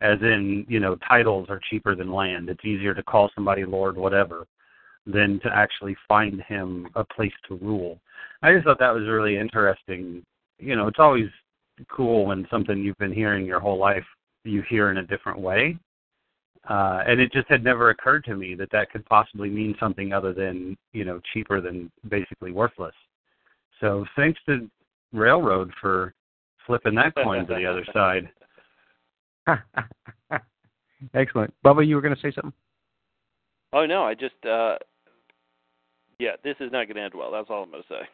As 0.00 0.18
in, 0.20 0.66
you 0.68 0.80
know, 0.80 0.96
titles 1.08 1.46
are 1.48 1.60
cheaper 1.70 1.94
than 1.94 2.12
land. 2.12 2.50
It's 2.50 2.64
easier 2.64 2.94
to 2.94 3.02
call 3.02 3.30
somebody 3.34 3.64
lord 3.64 3.96
whatever 3.96 4.46
than 5.06 5.40
to 5.40 5.54
actually 5.54 5.96
find 6.08 6.42
him 6.42 6.88
a 6.94 7.04
place 7.04 7.32
to 7.48 7.56
rule. 7.56 8.00
I 8.42 8.52
just 8.52 8.64
thought 8.64 8.78
that 8.80 8.94
was 8.94 9.06
really 9.06 9.38
interesting. 9.38 10.24
You 10.58 10.76
know, 10.76 10.88
it's 10.88 10.98
always 10.98 11.28
cool 11.90 12.26
when 12.26 12.46
something 12.50 12.78
you've 12.78 12.98
been 12.98 13.12
hearing 13.12 13.46
your 13.46 13.60
whole 13.60 13.78
life 13.78 14.04
you 14.44 14.62
hear 14.68 14.90
in 14.90 14.98
a 14.98 15.06
different 15.06 15.38
way 15.38 15.78
uh, 16.68 17.02
and 17.06 17.20
it 17.20 17.32
just 17.32 17.48
had 17.48 17.62
never 17.62 17.90
occurred 17.90 18.24
to 18.24 18.36
me 18.36 18.54
that 18.54 18.70
that 18.72 18.90
could 18.90 19.04
possibly 19.06 19.50
mean 19.50 19.74
something 19.78 20.12
other 20.12 20.32
than 20.32 20.76
you 20.92 21.04
know 21.04 21.20
cheaper 21.32 21.60
than 21.60 21.90
basically 22.08 22.52
worthless. 22.52 22.94
So 23.80 24.04
thanks 24.16 24.40
to 24.46 24.70
Railroad 25.12 25.70
for 25.80 26.14
flipping 26.66 26.94
that 26.94 27.14
coin 27.14 27.46
to 27.46 27.54
the 27.54 27.66
other 27.66 27.84
side. 27.92 28.30
Excellent, 31.14 31.52
Bubba. 31.64 31.86
You 31.86 31.96
were 31.96 32.00
going 32.00 32.14
to 32.14 32.20
say 32.20 32.32
something. 32.34 32.52
Oh 33.72 33.84
no, 33.84 34.04
I 34.04 34.14
just 34.14 34.34
uh 34.46 34.76
yeah, 36.18 36.36
this 36.42 36.56
is 36.60 36.70
not 36.72 36.86
going 36.86 36.96
to 36.96 37.02
end 37.02 37.14
well. 37.14 37.30
That's 37.30 37.48
all 37.50 37.64
I'm 37.64 37.70
going 37.70 37.82
to 37.82 37.88
say. 37.88 38.08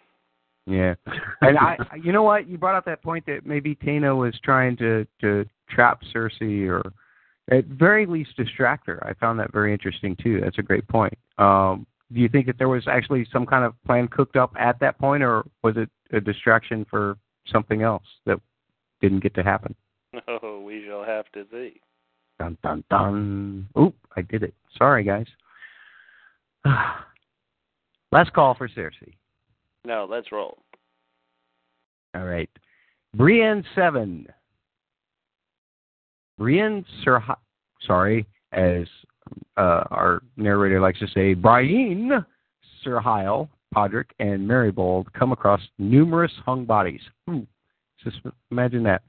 Yeah, 0.67 0.95
and 1.41 1.59
I, 1.59 1.77
you 2.03 2.13
know 2.13 2.23
what, 2.23 2.49
you 2.49 2.59
brought 2.59 2.75
up 2.75 2.85
that 2.85 3.03
point 3.03 3.25
that 3.27 3.47
maybe 3.47 3.75
Taena 3.75 4.15
was 4.17 4.39
trying 4.43 4.77
to 4.79 5.07
to 5.21 5.45
trap 5.69 6.01
Cersei 6.15 6.69
or 6.69 6.83
at 7.51 7.65
very 7.67 8.07
least 8.07 8.37
distract 8.37 8.87
her. 8.87 9.05
I 9.07 9.15
found 9.15 9.39
that 9.41 9.53
very 9.53 9.73
interesting 9.73 10.17
too. 10.17 10.41
That's 10.41 10.59
a 10.59 10.63
great 10.63 10.87
point. 10.89 11.17
Um, 11.39 11.87
do 12.13 12.21
you 12.21 12.29
think 12.29 12.47
that 12.47 12.59
there 12.59 12.69
was 12.69 12.87
actually 12.89 13.27
some 13.33 13.47
kind 13.47 13.65
of 13.65 13.75
plan 13.87 14.09
cooked 14.09 14.37
up 14.37 14.53
at 14.59 14.79
that 14.81 14.99
point, 14.99 15.23
or 15.23 15.45
was 15.63 15.77
it 15.77 15.89
a 16.13 16.21
distraction 16.21 16.85
for 16.91 17.17
something 17.47 17.83
else 17.83 18.05
that 18.27 18.41
didn't 19.01 19.23
get 19.23 19.35
to 19.35 19.43
happen? 19.43 19.75
Oh, 20.27 20.61
we 20.61 20.85
shall 20.89 21.05
have 21.05 21.31
to 21.35 21.47
see. 21.53 21.81
Dun 22.41 22.59
dun 22.65 22.83
dun. 22.91 23.69
Oop, 23.79 23.95
I 24.17 24.23
did 24.23 24.43
it. 24.43 24.55
Sorry, 24.77 25.05
guys. 25.05 25.27
Last 28.13 28.33
call 28.33 28.55
for 28.55 28.69
Cersei. 28.69 29.15
No, 29.85 30.09
let's 30.11 30.33
roll. 30.33 30.59
All 32.15 32.25
right. 32.25 32.51
Brienne 33.15 33.65
7. 33.75 34.27
Brienne 36.41 36.87
Sir, 37.05 37.23
sorry, 37.87 38.27
as 38.53 38.87
uh, 39.59 39.85
our 39.91 40.23
narrator 40.39 40.81
likes 40.81 40.99
to 41.01 41.07
say, 41.09 41.35
Brienne 41.35 42.25
Sir 42.83 42.99
Hyle, 42.99 43.51
Podrick, 43.75 44.07
and 44.21 44.49
Meribald 44.49 45.13
come 45.13 45.33
across 45.33 45.61
numerous 45.79 46.33
hung 46.47 46.65
bodies. 46.65 47.03
Hmm. 47.29 47.41
Just 48.03 48.17
imagine 48.51 48.83
that. 48.85 49.03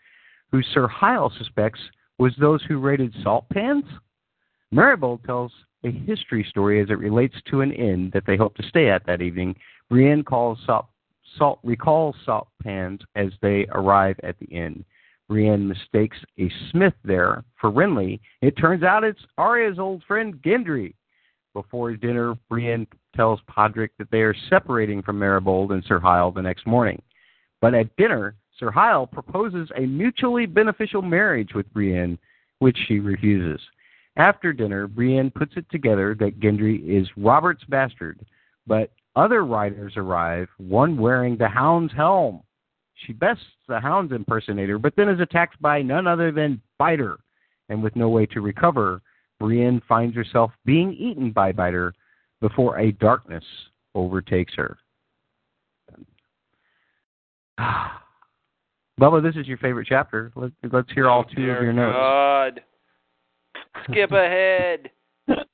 Who 0.51 0.61
Sir 0.73 0.89
Hyle 0.89 1.31
suspects 1.37 1.79
was 2.19 2.33
those 2.37 2.61
who 2.67 2.79
raided 2.79 3.15
salt 3.23 3.45
pans? 3.47 3.85
Meribald 4.73 5.23
tells 5.25 5.53
a 5.85 5.91
history 5.91 6.45
story 6.49 6.81
as 6.81 6.89
it 6.89 6.99
relates 6.99 7.35
to 7.49 7.61
an 7.61 7.71
inn 7.71 8.11
that 8.13 8.25
they 8.27 8.35
hope 8.35 8.57
to 8.57 8.67
stay 8.67 8.89
at 8.89 9.05
that 9.05 9.21
evening. 9.21 9.55
Brienne 9.89 10.23
calls 10.23 10.59
salt, 10.65 10.87
salt 11.37 11.59
recalls 11.63 12.17
salt 12.25 12.49
pans 12.61 12.99
as 13.15 13.29
they 13.41 13.67
arrive 13.71 14.19
at 14.21 14.37
the 14.39 14.47
inn. 14.47 14.83
Brienne 15.31 15.65
mistakes 15.65 16.17
a 16.39 16.51
smith 16.71 16.93
there 17.05 17.45
for 17.61 17.71
Renly. 17.71 18.19
It 18.41 18.57
turns 18.57 18.83
out 18.83 19.05
it's 19.05 19.25
Arya's 19.37 19.79
old 19.79 20.03
friend 20.05 20.33
Gendry. 20.45 20.93
Before 21.53 21.95
dinner, 21.95 22.35
Brienne 22.49 22.85
tells 23.15 23.39
Podrick 23.49 23.91
that 23.97 24.11
they 24.11 24.23
are 24.23 24.35
separating 24.49 25.01
from 25.01 25.17
Meribald 25.17 25.71
and 25.71 25.85
Sir 25.85 26.01
Hyle 26.01 26.31
the 26.31 26.41
next 26.41 26.67
morning. 26.67 27.01
But 27.61 27.73
at 27.73 27.95
dinner, 27.95 28.35
Sir 28.59 28.71
Hyle 28.71 29.07
proposes 29.07 29.69
a 29.77 29.85
mutually 29.85 30.47
beneficial 30.47 31.01
marriage 31.01 31.53
with 31.55 31.73
Brienne, 31.73 32.19
which 32.59 32.77
she 32.89 32.99
refuses. 32.99 33.61
After 34.17 34.51
dinner, 34.51 34.85
Brienne 34.85 35.31
puts 35.31 35.53
it 35.55 35.65
together 35.71 36.13
that 36.19 36.41
Gendry 36.41 36.83
is 36.85 37.07
Robert's 37.15 37.63
bastard, 37.69 38.19
but 38.67 38.91
other 39.15 39.45
riders 39.45 39.93
arrive, 39.95 40.49
one 40.57 40.97
wearing 40.97 41.37
the 41.37 41.47
hound's 41.47 41.93
helm. 41.93 42.43
She 43.05 43.13
bests 43.13 43.43
the 43.67 43.79
Hound's 43.79 44.11
impersonator, 44.11 44.77
but 44.77 44.95
then 44.95 45.09
is 45.09 45.19
attacked 45.19 45.61
by 45.61 45.81
none 45.81 46.07
other 46.07 46.31
than 46.31 46.61
Biter. 46.77 47.17
And 47.69 47.81
with 47.81 47.95
no 47.95 48.09
way 48.09 48.25
to 48.27 48.41
recover, 48.41 49.01
Brienne 49.39 49.81
finds 49.87 50.15
herself 50.15 50.51
being 50.65 50.93
eaten 50.93 51.31
by 51.31 51.51
Biter 51.51 51.93
before 52.41 52.79
a 52.79 52.91
darkness 52.93 53.43
overtakes 53.95 54.53
her. 54.55 54.77
Bubba, 58.99 59.23
this 59.23 59.35
is 59.35 59.47
your 59.47 59.57
favorite 59.57 59.87
chapter. 59.89 60.31
Let, 60.35 60.51
us 60.73 60.85
hear 60.93 61.09
all 61.09 61.23
two 61.23 61.35
Dear 61.35 61.57
of 61.57 61.63
your 61.63 61.73
notes. 61.73 61.95
God. 61.95 62.61
Skip 63.89 64.11
ahead. 64.11 64.91
well, 65.27 65.45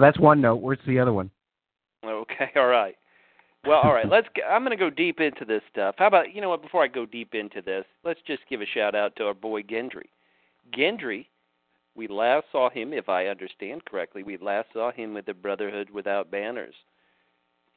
that's 0.00 0.18
one 0.18 0.40
note. 0.40 0.56
Where's 0.56 0.78
the 0.86 0.98
other 0.98 1.12
one? 1.12 1.30
Okay, 2.04 2.50
all 2.56 2.66
right. 2.66 2.96
Well, 3.66 3.80
all 3.80 3.92
right. 3.92 4.08
Let's. 4.08 4.28
Get, 4.34 4.44
I'm 4.50 4.64
going 4.64 4.76
to 4.76 4.82
go 4.82 4.90
deep 4.90 5.20
into 5.20 5.44
this 5.44 5.62
stuff. 5.70 5.96
How 5.98 6.06
about 6.06 6.34
you 6.34 6.40
know 6.40 6.48
what? 6.48 6.62
Before 6.62 6.82
I 6.82 6.88
go 6.88 7.04
deep 7.04 7.34
into 7.34 7.60
this, 7.60 7.84
let's 8.04 8.20
just 8.26 8.42
give 8.48 8.62
a 8.62 8.66
shout 8.66 8.94
out 8.94 9.16
to 9.16 9.24
our 9.24 9.34
boy 9.34 9.62
Gendry. 9.62 10.08
Gendry, 10.76 11.26
we 11.94 12.08
last 12.08 12.46
saw 12.52 12.70
him, 12.70 12.92
if 12.92 13.08
I 13.08 13.26
understand 13.26 13.84
correctly, 13.84 14.22
we 14.22 14.38
last 14.38 14.68
saw 14.72 14.92
him 14.92 15.12
with 15.12 15.26
the 15.26 15.34
Brotherhood 15.34 15.90
Without 15.90 16.30
Banners, 16.30 16.74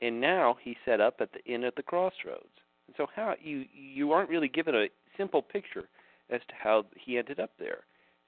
and 0.02 0.22
now 0.22 0.58
he's 0.62 0.78
set 0.86 1.02
up 1.02 1.16
at 1.20 1.30
the 1.34 1.44
inn 1.52 1.64
at 1.64 1.76
the 1.76 1.84
crossroads. 1.84 2.48
And 2.88 2.96
so, 2.96 3.08
how 3.14 3.36
you 3.42 3.66
you 3.74 4.14
aren't 4.14 4.30
really 4.30 4.48
given 4.50 4.76
a 4.76 4.88
simple 5.18 5.42
picture 5.42 5.90
as 6.30 6.42
to 6.48 6.54
how 6.58 6.86
he 6.98 7.18
ended 7.18 7.40
up 7.42 7.52
there. 7.60 7.80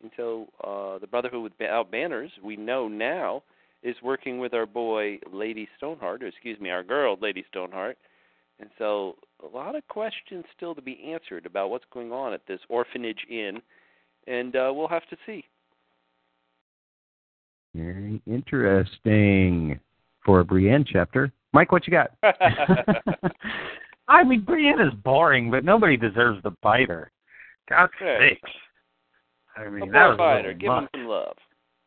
And 0.02 0.11
so, 0.18 0.48
uh, 0.61 0.99
the 0.99 1.07
Brotherhood 1.07 1.41
Without 1.41 1.90
Banners, 1.90 2.32
we 2.44 2.57
know 2.57 2.90
now 2.90 3.44
is 3.86 3.95
working 4.02 4.40
with 4.40 4.53
our 4.56 4.66
boy 4.66 5.20
Lady 5.32 5.70
Stoneheart, 5.78 6.24
or 6.24 6.28
excuse 6.28 6.60
me, 6.60 6.72
our 6.72 6.84
girl 6.84 7.16
Lady 7.22 7.45
Stoneheart. 7.49 7.98
And 8.60 8.70
so 8.80 9.16
a 9.44 9.56
lot 9.56 9.76
of 9.76 9.88
questions 9.88 10.44
still 10.57 10.74
to 10.74 10.82
be 10.82 11.12
answered 11.12 11.45
about 11.45 11.70
what's 11.70 11.86
going 11.94 12.12
on 12.12 12.34
at 12.34 12.41
this 12.48 12.60
orphanage 12.68 13.20
inn, 13.30 13.62
and 14.28 14.56
uh, 14.56 14.72
we'll 14.74 14.88
have 14.88 15.07
to 15.10 15.18
see. 15.26 15.45
Very 17.76 18.22
interesting 18.26 19.80
for 20.26 20.40
a 20.40 20.45
Brienne 20.45 20.86
chapter. 20.88 21.32
Mike, 21.53 21.72
what 21.72 21.86
you 21.86 21.91
got? 21.91 22.12
I 24.07 24.24
mean, 24.24 24.41
Brienne 24.41 24.82
is 24.82 24.94
boring, 25.03 25.52
but 25.52 25.64
nobody 25.64 25.95
deserves 25.98 26.41
the 26.44 26.52
biter. 26.64 27.12
God 27.70 27.90
sakes. 27.99 28.49
I 29.57 29.70
mean, 29.70 29.90
a 29.90 29.91
that 29.91 30.07
was 30.07 30.18
biter. 30.18 30.49
a 30.49 30.53
Give 30.56 30.68
much. 30.68 30.84
him 30.84 30.90
some 30.94 31.07
love. 31.07 31.36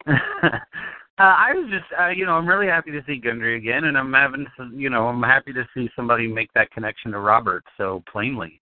Uh, 1.19 1.35
I 1.37 1.53
was 1.53 1.69
just, 1.69 1.87
uh, 2.01 2.09
you 2.09 2.25
know, 2.25 2.33
I'm 2.33 2.49
really 2.49 2.69
happy 2.69 2.93
to 2.93 3.03
see 3.05 3.21
Gendry 3.21 3.57
again, 3.57 3.85
and 3.85 3.99
I'm 3.99 4.13
having, 4.13 4.47
some, 4.57 4.79
you 4.79 4.89
know, 4.89 5.09
I'm 5.09 5.23
happy 5.23 5.53
to 5.53 5.67
see 5.75 5.91
somebody 5.97 6.29
make 6.29 6.53
that 6.55 6.71
connection 6.71 7.11
to 7.11 7.19
Robert 7.19 7.65
so 7.77 8.05
plainly. 8.11 8.61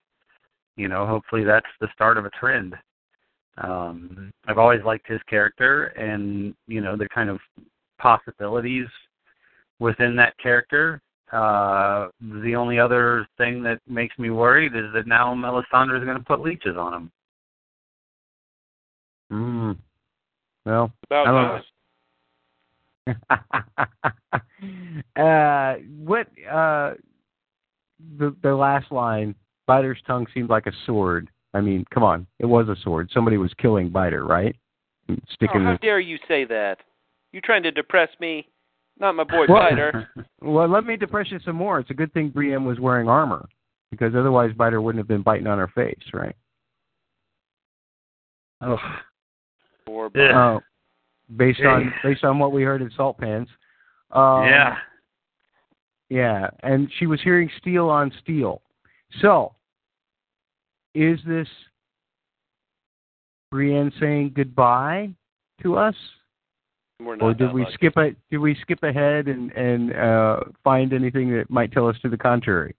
You 0.75 0.87
know, 0.87 1.05
hopefully 1.05 1.43
that's 1.43 1.67
the 1.81 1.87
start 1.93 2.17
of 2.17 2.25
a 2.25 2.31
trend. 2.31 2.75
Um, 3.59 4.31
I've 4.47 4.57
always 4.57 4.83
liked 4.83 5.07
his 5.07 5.21
character, 5.29 5.85
and 5.85 6.55
you 6.67 6.81
know, 6.81 6.95
the 6.95 7.09
kind 7.09 7.29
of 7.29 7.39
possibilities 7.99 8.87
within 9.79 10.15
that 10.15 10.37
character. 10.37 11.01
Uh, 11.31 12.07
the 12.41 12.55
only 12.55 12.79
other 12.79 13.27
thing 13.37 13.61
that 13.63 13.79
makes 13.87 14.17
me 14.17 14.29
worried 14.29 14.75
is 14.75 14.85
that 14.93 15.07
now 15.07 15.33
Melisandre 15.33 15.99
is 15.99 16.05
going 16.05 16.17
to 16.17 16.23
put 16.23 16.41
leeches 16.41 16.77
on 16.77 16.93
him. 16.93 17.11
Mm. 19.31 19.77
Well, 20.65 20.91
About 21.05 21.27
I 21.27 21.31
don't 21.31 21.49
time. 21.49 21.63
uh, 25.15 25.75
what 25.97 26.27
uh, 26.49 26.93
the 28.17 28.35
the 28.43 28.55
last 28.55 28.91
line? 28.91 29.35
Biter's 29.67 30.01
tongue 30.07 30.25
seemed 30.33 30.49
like 30.49 30.65
a 30.67 30.71
sword. 30.85 31.29
I 31.53 31.61
mean, 31.61 31.85
come 31.93 32.03
on, 32.03 32.27
it 32.39 32.45
was 32.45 32.69
a 32.69 32.75
sword. 32.83 33.09
Somebody 33.13 33.37
was 33.37 33.51
killing 33.59 33.89
Biter, 33.89 34.25
right? 34.25 34.55
Sticking 35.29 35.61
Oh, 35.61 35.65
how 35.65 35.71
the 35.73 35.79
dare 35.79 35.99
you 35.99 36.17
say 36.27 36.45
that? 36.45 36.77
You 37.31 37.41
trying 37.41 37.63
to 37.63 37.71
depress 37.71 38.09
me? 38.19 38.47
Not 38.99 39.15
my 39.15 39.23
boy 39.23 39.45
Well- 39.47 39.69
Biter. 39.69 40.09
Well, 40.41 40.69
let 40.69 40.85
me 40.85 40.95
depress 40.95 41.31
you 41.31 41.39
some 41.43 41.55
more. 41.55 41.79
It's 41.79 41.89
a 41.89 41.95
good 41.95 42.13
thing 42.13 42.29
Brienne 42.29 42.63
was 42.63 42.79
wearing 42.79 43.09
armor, 43.09 43.49
because 43.91 44.13
otherwise 44.15 44.51
Biter 44.55 44.81
wouldn't 44.81 44.99
have 44.99 45.07
been 45.07 45.23
biting 45.23 45.47
on 45.47 45.57
her 45.57 45.67
face, 45.67 45.99
right? 46.13 46.35
Oh. 48.61 48.77
Poor 49.85 50.09
Biter. 50.09 50.31
Uh, 50.31 50.59
based 51.35 51.61
on 51.61 51.93
based 52.03 52.23
on 52.23 52.39
what 52.39 52.51
we 52.51 52.63
heard 52.63 52.81
in 52.81 52.89
Salt 52.95 53.17
Pans. 53.17 53.47
Um, 54.11 54.45
yeah. 54.45 54.77
Yeah, 56.09 56.49
and 56.63 56.89
she 56.97 57.05
was 57.05 57.19
hearing 57.21 57.49
steel 57.59 57.89
on 57.89 58.13
steel. 58.23 58.61
So, 59.21 59.53
is 60.95 61.19
this 61.27 61.47
Brienne 63.51 63.91
saying 63.99 64.31
goodbye 64.33 65.09
to 65.63 65.75
us, 65.75 65.95
We're 67.03 67.17
not 67.17 67.25
or 67.25 67.33
did 67.33 67.51
we 67.51 67.63
lucky. 67.63 67.73
skip 67.73 67.97
it? 67.97 68.15
Did 68.31 68.37
we 68.37 68.55
skip 68.61 68.83
ahead 68.83 69.27
and 69.27 69.51
and 69.51 69.93
uh, 69.93 70.39
find 70.63 70.93
anything 70.93 71.29
that 71.35 71.49
might 71.49 71.73
tell 71.73 71.87
us 71.89 71.97
to 72.03 72.09
the 72.09 72.17
contrary? 72.17 72.73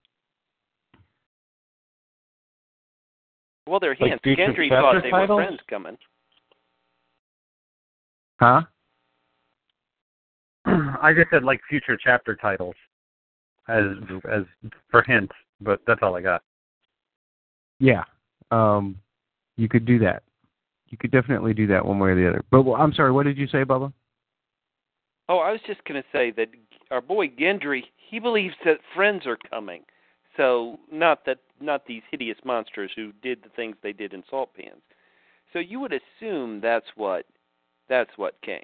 Well, 3.67 3.79
they're 3.79 3.95
Like 3.99 4.19
Gendry 4.23 4.69
thought 4.69 5.03
they 5.03 5.11
titles? 5.11 5.29
were 5.37 5.43
friends 5.45 5.59
coming. 5.69 5.97
Huh? 8.39 8.61
I 10.65 11.13
just 11.13 11.29
said 11.31 11.43
like 11.43 11.59
future 11.69 11.97
chapter 12.01 12.35
titles 12.35 12.75
as 13.67 13.85
as 14.31 14.43
for 14.89 15.03
hints, 15.03 15.33
but 15.61 15.81
that's 15.85 16.01
all 16.01 16.15
I 16.15 16.21
got. 16.21 16.41
Yeah. 17.79 18.03
Um, 18.51 18.97
you 19.57 19.69
could 19.69 19.85
do 19.85 19.99
that. 19.99 20.23
You 20.89 20.97
could 20.97 21.11
definitely 21.11 21.53
do 21.53 21.67
that 21.67 21.85
one 21.85 21.99
way 21.99 22.11
or 22.11 22.15
the 22.15 22.27
other. 22.27 22.43
But 22.49 22.63
well, 22.63 22.81
I'm 22.81 22.93
sorry. 22.93 23.11
What 23.11 23.23
did 23.23 23.37
you 23.37 23.47
say, 23.47 23.63
Bubba? 23.63 23.93
Oh, 25.27 25.37
I 25.37 25.51
was 25.51 25.61
just 25.67 25.83
going 25.83 26.01
to 26.01 26.07
say 26.11 26.31
that 26.31 26.47
our 26.89 27.01
boy 27.01 27.27
Gendry, 27.27 27.83
he 27.97 28.19
believes 28.19 28.55
that 28.65 28.79
friends 28.95 29.27
are 29.27 29.37
coming. 29.49 29.83
So 30.37 30.79
not 30.91 31.25
that 31.25 31.39
not 31.61 31.85
these 31.85 32.01
hideous 32.09 32.37
monsters 32.43 32.91
who 32.95 33.11
did 33.21 33.43
the 33.43 33.49
things 33.49 33.75
they 33.83 33.93
did 33.93 34.13
in 34.13 34.23
salt 34.29 34.49
pans. 34.55 34.81
So 35.51 35.59
you 35.59 35.79
would 35.79 35.93
assume 35.93 36.61
that's 36.61 36.85
what 36.95 37.25
that's 37.89 38.11
what 38.17 38.39
came 38.41 38.63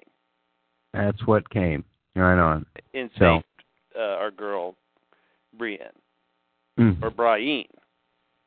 That's 0.94 1.20
what 1.26 1.48
came. 1.50 1.84
Right 2.14 2.38
on. 2.38 2.64
and 2.94 3.10
So- 3.18 3.36
saved 3.36 3.44
uh, 3.98 4.16
our 4.16 4.30
girl 4.30 4.74
Brienne 5.58 5.88
Mm. 6.78 7.02
or 7.02 7.10
Brienne. 7.10 7.64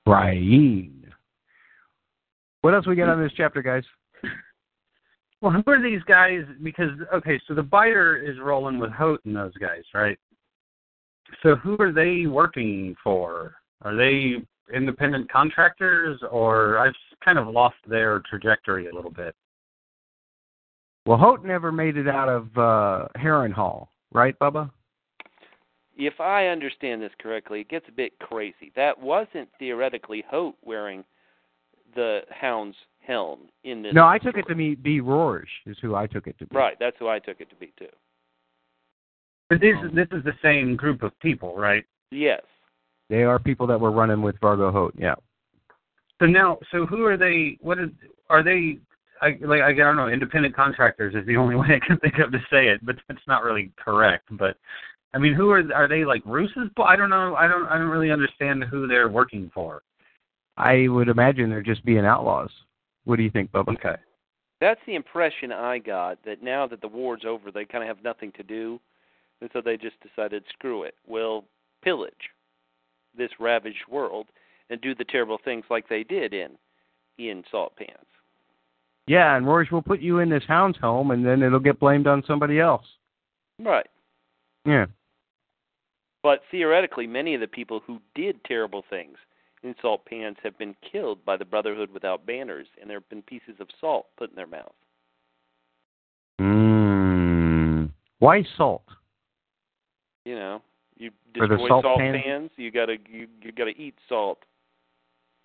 Brian. 0.06 1.14
What 2.62 2.74
else 2.74 2.86
we 2.86 2.96
got 2.96 3.10
on 3.10 3.22
this 3.22 3.32
chapter, 3.36 3.62
guys? 3.62 3.84
Well, 5.42 5.52
who 5.52 5.64
are 5.72 5.82
these 5.82 6.04
guys? 6.04 6.44
Because 6.62 6.92
okay, 7.14 7.40
so 7.48 7.54
the 7.54 7.64
biter 7.64 8.18
is 8.18 8.38
rolling 8.40 8.78
with 8.78 8.92
Hote 8.92 9.22
and 9.26 9.36
those 9.36 9.56
guys, 9.58 9.84
right? 9.94 10.20
So 11.42 11.56
who 11.56 11.78
are 11.80 11.92
they 11.92 12.26
working 12.28 12.96
for? 13.04 13.56
Are 13.84 13.96
they 13.96 14.44
independent 14.74 15.32
contractors, 15.32 16.22
or 16.30 16.78
I've 16.78 16.94
kind 17.24 17.40
of 17.40 17.48
lost 17.48 17.78
their 17.88 18.20
trajectory 18.30 18.88
a 18.88 18.94
little 18.94 19.12
bit. 19.12 19.36
Well, 21.06 21.18
Hote 21.18 21.44
never 21.44 21.72
made 21.72 21.98
it 21.98 22.08
out 22.08 22.30
of 22.30 22.58
uh, 22.58 23.08
Hall, 23.54 23.90
right, 24.12 24.38
Bubba? 24.40 24.70
If 25.98 26.20
I 26.20 26.48
understand 26.48 27.02
this 27.02 27.12
correctly, 27.22 27.62
it 27.62 27.70
gets 27.70 27.86
a 27.90 27.92
bit 27.92 28.18
crazy. 28.20 28.72
That 28.76 29.00
wasn't 29.00 29.50
theoretically 29.58 30.24
Hote 30.30 30.56
wearing 30.64 31.04
the 31.96 32.22
Hound's 32.30 32.78
helm 33.06 33.50
in 33.64 33.82
this. 33.82 33.94
No, 33.94 34.08
I 34.08 34.18
took 34.18 34.38
it 34.38 34.48
to 34.48 34.56
be 34.56 34.76
be 34.76 35.02
Rorge 35.02 35.50
is 35.66 35.78
who 35.82 35.96
I 35.96 36.08
took 36.08 36.28
it 36.28 36.38
to 36.40 36.46
be. 36.46 36.56
Right, 36.56 36.78
that's 36.80 36.96
who 37.00 37.08
I 37.08 37.20
took 37.20 37.42
it 37.42 37.50
to 37.50 37.56
be 37.56 37.74
too. 37.78 37.88
But 39.50 39.62
this 39.62 39.76
this 39.94 40.08
is 40.12 40.24
the 40.24 40.34
same 40.42 40.76
group 40.76 41.02
of 41.02 41.18
people, 41.20 41.56
right? 41.56 41.84
Yes. 42.12 42.42
They 43.10 43.24
are 43.24 43.40
people 43.40 43.66
that 43.68 43.80
were 43.80 43.92
running 43.92 44.22
with 44.22 44.40
Vargo 44.40 44.72
Hote. 44.72 44.94
Yeah. 44.98 45.16
So 46.20 46.28
now, 46.28 46.60
so 46.72 46.86
who 46.86 47.06
are 47.06 47.18
they? 47.18 47.58
What 47.62 47.80
is 47.80 47.90
are 48.30 48.44
they? 48.44 48.78
I 49.22 49.38
like 49.42 49.62
I 49.62 49.74
don't 49.74 49.96
know. 49.96 50.08
Independent 50.08 50.56
contractors 50.56 51.16
is 51.16 51.26
the 51.26 51.38
only 51.38 51.56
way 51.62 51.68
I 51.70 51.86
can 51.86 51.98
think 51.98 52.16
of 52.20 52.32
to 52.32 52.40
say 52.52 52.68
it, 52.68 52.86
but 52.86 52.96
it's 53.10 53.28
not 53.28 53.44
really 53.44 53.72
correct. 53.78 54.28
But 54.32 54.58
I 55.14 55.18
mean, 55.18 55.34
who 55.34 55.50
are 55.52 55.64
are 55.74 55.88
they? 55.88 56.06
Like 56.06 56.22
Roose's? 56.26 56.70
I 56.84 56.96
don't 56.96 57.10
know. 57.10 57.36
I 57.36 57.48
don't. 57.48 57.68
I 57.68 57.78
don't 57.78 57.90
really 57.90 58.12
understand 58.12 58.64
who 58.64 58.88
they're 58.88 59.10
working 59.10 59.52
for. 59.54 59.82
I 60.58 60.88
would 60.88 61.08
imagine 61.08 61.50
they're 61.50 61.62
just 61.62 61.86
being 61.86 62.06
outlaws. 62.06 62.50
What 63.06 63.16
do 63.16 63.24
you 63.24 63.32
think, 63.32 63.52
Bubba? 63.52 63.70
Okay. 63.76 63.96
That's 64.60 64.82
the 64.86 64.96
impression 64.96 65.54
I 65.54 65.80
got 65.80 66.24
that 66.26 66.44
now 66.44 66.68
that 66.68 66.82
the 66.82 66.88
war's 66.88 67.24
over, 67.26 67.50
they 67.50 67.64
kind 67.64 67.82
of 67.82 67.88
have 67.88 68.04
nothing 68.04 68.34
to 68.34 68.44
do, 68.44 68.80
and 69.40 69.50
so 69.54 69.62
they 69.62 69.78
just 69.78 69.96
decided, 70.02 70.44
screw 70.52 70.84
it, 70.84 70.96
we'll 71.08 71.46
pillage 71.82 72.30
this 73.18 73.30
ravaged 73.40 73.88
world 73.90 74.28
and 74.70 74.82
do 74.82 74.94
the 74.94 75.06
terrible 75.06 75.40
things 75.44 75.64
like 75.70 75.88
they 75.88 76.04
did 76.04 76.34
in 76.34 76.52
in 77.18 77.44
Salt 77.50 77.74
Pans. 77.78 78.06
Yeah, 79.10 79.36
and 79.36 79.48
Rorge 79.48 79.72
will 79.72 79.82
put 79.82 80.02
you 80.02 80.20
in 80.20 80.30
this 80.30 80.44
hound's 80.48 80.78
home, 80.78 81.10
and 81.10 81.26
then 81.26 81.42
it'll 81.42 81.58
get 81.58 81.80
blamed 81.80 82.06
on 82.06 82.24
somebody 82.28 82.60
else. 82.60 82.86
Right. 83.58 83.88
Yeah. 84.66 84.86
But 86.22 86.42
theoretically, 86.52 87.08
many 87.08 87.34
of 87.34 87.42
the 87.42 87.48
people 87.48 87.82
who 87.88 87.98
did 88.14 88.44
terrible 88.44 88.84
things 88.88 89.18
in 89.64 89.74
salt 89.82 90.06
pans 90.06 90.38
have 90.44 90.56
been 90.60 90.76
killed 90.92 91.26
by 91.26 91.38
the 91.38 91.44
Brotherhood 91.44 91.90
without 91.92 92.28
banners, 92.28 92.68
and 92.80 92.88
there 92.88 92.98
have 92.98 93.10
been 93.10 93.24
pieces 93.24 93.56
of 93.60 93.70
salt 93.82 94.06
put 94.16 94.30
in 94.30 94.36
their 94.36 94.46
mouth. 94.46 94.76
Mm. 96.40 97.90
Why 98.20 98.44
salt? 98.58 98.84
You 100.24 100.36
know, 100.36 100.62
you 100.98 101.10
destroy 101.34 101.68
salt 101.68 101.84
salt, 101.84 102.00
pan? 102.00 102.22
pans, 102.24 102.52
you 102.58 102.70
gotta 102.70 102.98
you 103.12 103.28
you 103.42 103.52
gotta 103.54 103.72
eat 103.72 103.96
salt. 104.08 104.38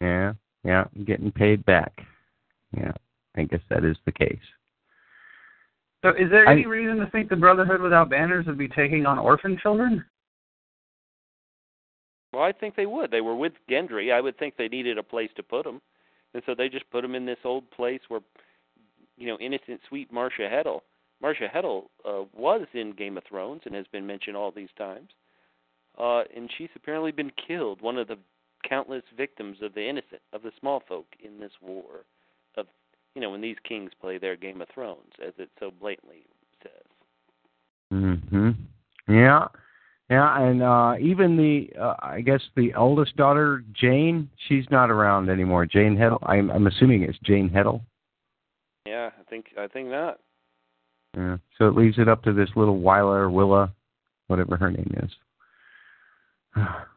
Yeah, 0.02 0.34
yeah, 0.64 0.84
getting 1.06 1.32
paid 1.32 1.64
back. 1.64 2.02
Yeah, 2.76 2.92
I 3.36 3.44
guess 3.44 3.60
that 3.68 3.84
is 3.84 3.96
the 4.04 4.12
case. 4.12 4.38
So, 6.02 6.10
is 6.10 6.30
there 6.30 6.48
I- 6.48 6.52
any 6.52 6.66
reason 6.66 6.98
to 6.98 7.06
think 7.10 7.28
the 7.28 7.36
Brotherhood 7.36 7.80
without 7.80 8.10
banners 8.10 8.46
would 8.46 8.58
be 8.58 8.68
taking 8.68 9.06
on 9.06 9.18
orphan 9.18 9.56
children? 9.58 10.04
Well, 12.32 12.42
I 12.42 12.52
think 12.52 12.74
they 12.74 12.86
would. 12.86 13.10
They 13.10 13.20
were 13.20 13.36
with 13.36 13.52
Gendry. 13.70 14.12
I 14.12 14.20
would 14.20 14.36
think 14.36 14.56
they 14.56 14.68
needed 14.68 14.98
a 14.98 15.02
place 15.02 15.30
to 15.36 15.42
put 15.42 15.64
them, 15.64 15.80
and 16.34 16.42
so 16.44 16.54
they 16.54 16.68
just 16.68 16.90
put 16.90 17.02
them 17.02 17.14
in 17.14 17.24
this 17.24 17.38
old 17.44 17.70
place 17.70 18.00
where, 18.08 18.20
you 19.16 19.28
know, 19.28 19.38
innocent, 19.38 19.80
sweet 19.88 20.12
Masha 20.12 20.42
Heddle. 20.42 20.80
Masha 21.22 21.48
Heddle 21.48 21.84
uh, 22.04 22.24
was 22.34 22.66
in 22.74 22.92
Game 22.92 23.16
of 23.16 23.24
Thrones 23.24 23.62
and 23.64 23.74
has 23.74 23.86
been 23.86 24.06
mentioned 24.06 24.36
all 24.36 24.50
these 24.50 24.72
times, 24.76 25.10
uh, 25.96 26.24
and 26.36 26.50
she's 26.58 26.70
apparently 26.74 27.12
been 27.12 27.30
killed. 27.46 27.80
One 27.80 27.96
of 27.96 28.08
the 28.08 28.18
countless 28.68 29.04
victims 29.16 29.58
of 29.62 29.74
the 29.74 29.88
innocent, 29.88 30.20
of 30.32 30.42
the 30.42 30.52
small 30.58 30.82
folk 30.86 31.06
in 31.22 31.38
this 31.38 31.52
war, 31.62 32.00
of 32.00 32.04
you 33.14 33.20
know, 33.20 33.30
when 33.30 33.40
these 33.40 33.56
kings 33.66 33.92
play 34.00 34.18
their 34.18 34.36
Game 34.36 34.60
of 34.60 34.68
Thrones, 34.72 35.12
as 35.24 35.32
it 35.38 35.50
so 35.60 35.70
blatantly 35.70 36.26
says. 36.62 36.72
Mhm. 37.92 38.56
Yeah. 39.08 39.48
Yeah, 40.10 40.38
and 40.38 40.62
uh 40.62 40.96
even 41.00 41.36
the 41.36 41.70
uh, 41.80 41.94
I 42.00 42.20
guess 42.20 42.42
the 42.56 42.72
eldest 42.74 43.16
daughter, 43.16 43.64
Jeyne, 43.72 44.28
she's 44.48 44.66
not 44.70 44.90
around 44.90 45.30
anymore. 45.30 45.64
Jeyne 45.64 45.96
Heddle. 45.96 46.18
I'm 46.24 46.50
I'm 46.50 46.66
assuming 46.66 47.02
it's 47.02 47.18
Jeyne 47.24 47.48
Heddle. 47.48 47.80
Yeah, 48.86 49.10
I 49.18 49.22
think 49.30 49.46
I 49.58 49.66
think 49.66 49.88
not. 49.88 50.20
Yeah. 51.16 51.38
So 51.56 51.68
it 51.68 51.76
leaves 51.76 51.98
it 51.98 52.08
up 52.08 52.22
to 52.24 52.32
this 52.32 52.50
little 52.56 52.80
Wyler 52.80 53.32
Willa, 53.32 53.72
whatever 54.26 54.56
her 54.56 54.70
name 54.70 54.94
is. 55.02 55.10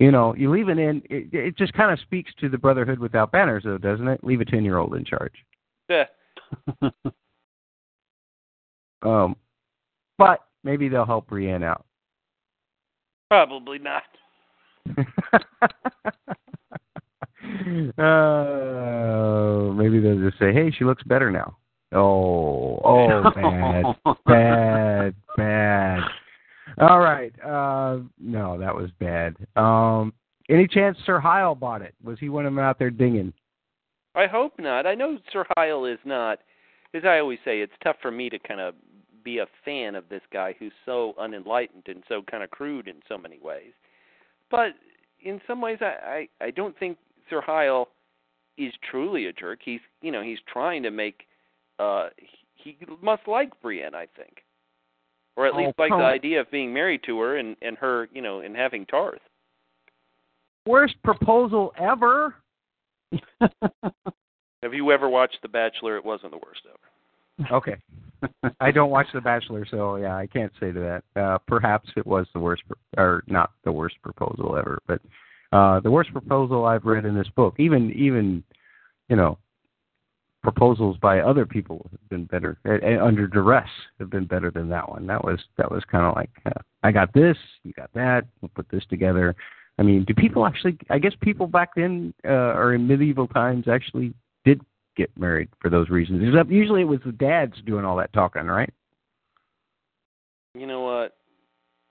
You 0.00 0.10
know, 0.10 0.34
you 0.34 0.50
leave 0.50 0.68
it 0.68 0.78
in. 0.78 1.02
It, 1.10 1.28
it 1.32 1.58
just 1.58 1.74
kind 1.74 1.92
of 1.92 2.00
speaks 2.00 2.32
to 2.40 2.48
the 2.48 2.58
Brotherhood 2.58 2.98
without 2.98 3.30
banners, 3.30 3.64
though, 3.64 3.78
doesn't 3.78 4.08
it? 4.08 4.24
Leave 4.24 4.40
a 4.40 4.44
ten-year-old 4.46 4.94
in 4.94 5.04
charge. 5.04 5.34
Yeah. 5.88 6.06
Um, 9.02 9.36
but 10.18 10.40
maybe 10.62 10.88
they'll 10.88 11.06
help 11.06 11.28
Brienne 11.28 11.62
out. 11.62 11.84
Probably 13.28 13.78
not. 13.78 14.02
uh, 17.96 19.72
maybe 19.74 20.00
they'll 20.00 20.20
just 20.20 20.38
say, 20.38 20.52
"Hey, 20.52 20.70
she 20.76 20.84
looks 20.84 21.02
better 21.04 21.30
now." 21.30 21.56
Oh, 21.92 22.78
oh, 22.84 23.30
bad, 23.34 23.84
bad, 24.26 25.14
bad. 25.36 26.00
All 26.78 27.00
right. 27.00 27.32
Uh, 27.44 28.00
no, 28.18 28.58
that 28.58 28.74
was 28.74 28.90
bad. 28.98 29.36
Um, 29.56 30.12
any 30.48 30.66
chance 30.66 30.98
Sir 31.06 31.20
Hyle 31.20 31.54
bought 31.54 31.82
it? 31.82 31.94
Was 32.02 32.18
he 32.18 32.28
one 32.28 32.46
of 32.46 32.52
them 32.52 32.62
out 32.62 32.78
there 32.78 32.90
dinging? 32.90 33.32
I 34.14 34.26
hope 34.26 34.54
not. 34.58 34.86
I 34.86 34.94
know 34.94 35.18
Sir 35.32 35.44
Hyle 35.56 35.84
is 35.84 35.98
not. 36.04 36.40
As 36.94 37.04
I 37.04 37.18
always 37.20 37.38
say, 37.44 37.60
it's 37.60 37.72
tough 37.84 37.96
for 38.02 38.10
me 38.10 38.28
to 38.30 38.38
kind 38.38 38.60
of 38.60 38.74
be 39.22 39.38
a 39.38 39.46
fan 39.64 39.94
of 39.94 40.08
this 40.08 40.22
guy 40.32 40.54
who's 40.58 40.72
so 40.84 41.14
unenlightened 41.18 41.84
and 41.86 42.02
so 42.08 42.22
kind 42.28 42.42
of 42.42 42.50
crude 42.50 42.88
in 42.88 42.96
so 43.08 43.16
many 43.16 43.38
ways. 43.38 43.72
But 44.50 44.70
in 45.22 45.40
some 45.46 45.60
ways, 45.60 45.78
I 45.80 46.26
I, 46.40 46.46
I 46.46 46.50
don't 46.50 46.76
think 46.78 46.98
Sir 47.28 47.40
Hyle 47.40 47.88
is 48.58 48.72
truly 48.90 49.26
a 49.26 49.32
jerk. 49.32 49.60
He's 49.64 49.80
you 50.02 50.10
know 50.10 50.22
he's 50.22 50.40
trying 50.52 50.82
to 50.82 50.90
make. 50.90 51.26
uh 51.78 52.08
He 52.54 52.76
must 53.00 53.28
like 53.28 53.52
Brienne, 53.62 53.94
I 53.94 54.06
think, 54.16 54.42
or 55.40 55.46
at 55.46 55.54
Oh, 55.54 55.58
least 55.58 55.78
like 55.78 55.90
the 55.90 55.96
idea 55.96 56.38
of 56.40 56.50
being 56.50 56.72
married 56.72 57.00
to 57.06 57.18
her 57.20 57.38
and 57.38 57.56
and 57.62 57.78
her 57.78 58.08
you 58.12 58.20
know 58.20 58.40
and 58.40 58.54
having 58.54 58.84
Tarth. 58.84 59.20
Worst 60.66 60.96
proposal 61.02 61.72
ever. 61.78 62.34
Have 64.62 64.74
you 64.74 64.92
ever 64.92 65.08
watched 65.08 65.38
The 65.40 65.48
Bachelor? 65.48 65.96
It 65.96 66.04
wasn't 66.04 66.32
the 66.32 66.38
worst 66.38 66.60
ever. 66.68 67.50
Okay. 67.50 67.76
I 68.60 68.70
don't 68.70 68.90
watch 68.90 69.06
The 69.14 69.22
Bachelor, 69.22 69.66
so 69.70 69.96
yeah, 69.96 70.14
I 70.14 70.26
can't 70.26 70.52
say 70.60 70.70
to 70.72 71.00
that. 71.14 71.20
Uh, 71.20 71.38
perhaps 71.48 71.88
it 71.96 72.06
was 72.06 72.26
the 72.34 72.40
worst, 72.40 72.62
pro- 72.66 73.02
or 73.02 73.22
not 73.26 73.52
the 73.64 73.72
worst 73.72 73.96
proposal 74.02 74.58
ever, 74.58 74.78
but 74.86 75.00
uh, 75.52 75.80
the 75.80 75.90
worst 75.90 76.12
proposal 76.12 76.66
I've 76.66 76.84
read 76.84 77.06
in 77.06 77.14
this 77.14 77.30
book. 77.34 77.54
Even, 77.58 77.90
even, 77.92 78.44
you 79.08 79.16
know, 79.16 79.38
proposals 80.42 80.96
by 80.98 81.20
other 81.20 81.44
people 81.44 81.86
have 81.90 82.08
been 82.08 82.24
better 82.24 82.58
uh, 82.66 82.78
uh, 82.82 83.04
under 83.04 83.26
duress 83.26 83.68
have 83.98 84.10
been 84.10 84.24
better 84.24 84.50
than 84.50 84.68
that 84.68 84.88
one. 84.88 85.06
That 85.06 85.24
was 85.24 85.38
that 85.58 85.70
was 85.70 85.82
kind 85.90 86.06
of 86.06 86.14
like 86.14 86.30
uh, 86.46 86.60
I 86.82 86.92
got 86.92 87.12
this, 87.12 87.36
you 87.62 87.72
got 87.72 87.90
that, 87.94 88.26
we'll 88.40 88.50
put 88.54 88.68
this 88.70 88.84
together. 88.88 89.34
I 89.78 89.82
mean, 89.82 90.04
do 90.04 90.14
people 90.14 90.46
actually? 90.46 90.78
I 90.90 90.98
guess 90.98 91.12
people 91.20 91.46
back 91.46 91.70
then 91.74 92.12
uh, 92.24 92.54
or 92.54 92.74
in 92.74 92.86
medieval 92.86 93.26
times 93.28 93.66
actually 93.68 94.14
did 94.44 94.60
get 94.96 95.10
married 95.18 95.48
for 95.60 95.70
those 95.70 95.88
reasons. 95.88 96.22
Usually 96.48 96.82
it 96.82 96.88
was 96.88 97.00
the 97.04 97.12
dads 97.12 97.54
doing 97.64 97.84
all 97.84 97.96
that 97.96 98.12
talking, 98.12 98.44
right? 98.44 98.72
You 100.54 100.66
know 100.66 100.80
what? 100.80 101.16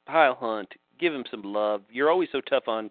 Hyle 0.07 0.35
Hunt, 0.35 0.69
give 0.99 1.13
him 1.13 1.23
some 1.31 1.43
love. 1.43 1.81
You're 1.91 2.11
always 2.11 2.29
so 2.31 2.41
tough 2.41 2.67
on 2.67 2.89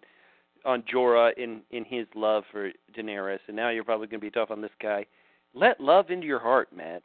on 0.65 0.83
Jorah 0.83 1.33
in 1.37 1.63
in 1.71 1.85
his 1.85 2.07
love 2.15 2.45
for 2.51 2.71
Daenerys, 2.97 3.39
and 3.47 3.57
now 3.57 3.71
you're 3.71 3.85
probably 3.85 4.07
going 4.07 4.21
to 4.21 4.27
be 4.27 4.31
tough 4.31 4.51
on 4.51 4.61
this 4.61 4.71
guy. 4.81 5.07
Let 5.55 5.81
love 5.81 6.11
into 6.11 6.27
your 6.27 6.39
heart, 6.41 6.69
Matt. 6.75 7.03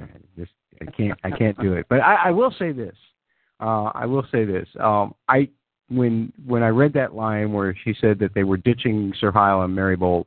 I 0.00 0.06
just 0.36 0.52
I 0.80 0.86
can't 0.86 1.18
I 1.24 1.30
can't 1.30 1.58
do 1.60 1.74
it. 1.74 1.86
But 1.88 2.00
I, 2.00 2.26
I 2.26 2.30
will 2.30 2.54
say 2.58 2.72
this. 2.72 2.94
Uh, 3.60 3.90
I 3.94 4.06
will 4.06 4.24
say 4.30 4.44
this. 4.44 4.68
Um, 4.80 5.14
I 5.28 5.48
when 5.88 6.32
when 6.46 6.62
I 6.62 6.68
read 6.68 6.92
that 6.94 7.14
line 7.14 7.52
where 7.52 7.76
she 7.84 7.94
said 8.00 8.18
that 8.20 8.34
they 8.34 8.44
were 8.44 8.56
ditching 8.56 9.12
Sir 9.20 9.30
Hyle 9.30 9.62
and 9.62 9.74
Meribald, 9.74 10.26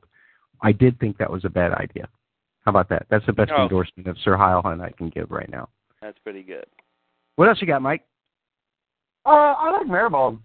I 0.61 0.71
did 0.71 0.99
think 0.99 1.17
that 1.17 1.31
was 1.31 1.45
a 1.45 1.49
bad 1.49 1.71
idea. 1.73 2.07
How 2.65 2.69
about 2.69 2.89
that? 2.89 3.05
That's 3.09 3.25
the 3.25 3.33
best 3.33 3.51
Oh. 3.55 3.63
endorsement 3.63 4.07
of 4.07 4.17
Sir 4.23 4.37
Hyle 4.37 4.61
Hunt 4.61 4.81
I 4.81 4.91
can 4.91 5.09
give 5.09 5.31
right 5.31 5.49
now. 5.49 5.69
That's 6.01 6.17
pretty 6.19 6.43
good. 6.43 6.65
What 7.35 7.47
else 7.47 7.59
you 7.61 7.67
got, 7.67 7.81
Mike? 7.81 8.03
Uh, 9.25 9.29
I 9.29 9.71
like 9.71 9.87
Meribald. 9.87 10.39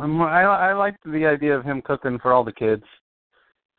Um, 0.00 0.20
I 0.22 0.42
I 0.42 0.72
liked 0.72 1.04
the 1.04 1.26
idea 1.26 1.56
of 1.56 1.64
him 1.64 1.80
cooking 1.82 2.18
for 2.18 2.32
all 2.32 2.42
the 2.44 2.52
kids. 2.52 2.84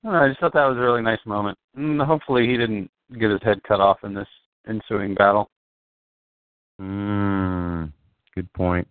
I, 0.05 0.11
know, 0.11 0.23
I 0.23 0.27
just 0.27 0.39
thought 0.39 0.53
that 0.53 0.65
was 0.65 0.77
a 0.77 0.81
really 0.81 1.01
nice 1.01 1.19
moment. 1.25 1.57
And 1.75 1.99
hopefully, 2.01 2.47
he 2.47 2.57
didn't 2.57 2.89
get 3.19 3.31
his 3.31 3.41
head 3.43 3.61
cut 3.67 3.81
off 3.81 3.97
in 4.03 4.13
this 4.13 4.27
ensuing 4.67 5.15
battle. 5.15 5.49
Mm, 6.81 7.91
good 8.35 8.51
point. 8.53 8.87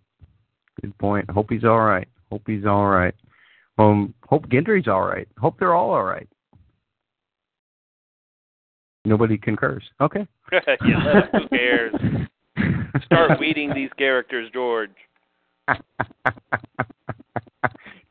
Good 0.81 0.97
point. 0.99 1.31
Hope 1.31 1.51
he's 1.51 1.65
all 1.65 1.81
right. 1.81 2.09
Hope 2.31 2.43
he's 2.47 2.65
all 2.67 2.87
right. 2.87 3.15
Um, 3.79 4.15
hope 4.25 4.49
Gendry's 4.49 4.89
all 4.89 5.03
right. 5.03 5.29
Hope 5.39 5.59
they're 5.59 5.75
all 5.75 5.91
all 5.91 6.05
right. 6.05 6.29
Nobody 9.05 9.37
concurs. 9.37 9.85
Okay. 10.01 10.27
yeah, 10.53 11.21
who 11.33 11.49
cares? 11.49 11.95
Start 13.05 13.39
weeding 13.41 13.73
these 13.75 13.91
characters, 13.99 14.51
George. 14.53 14.91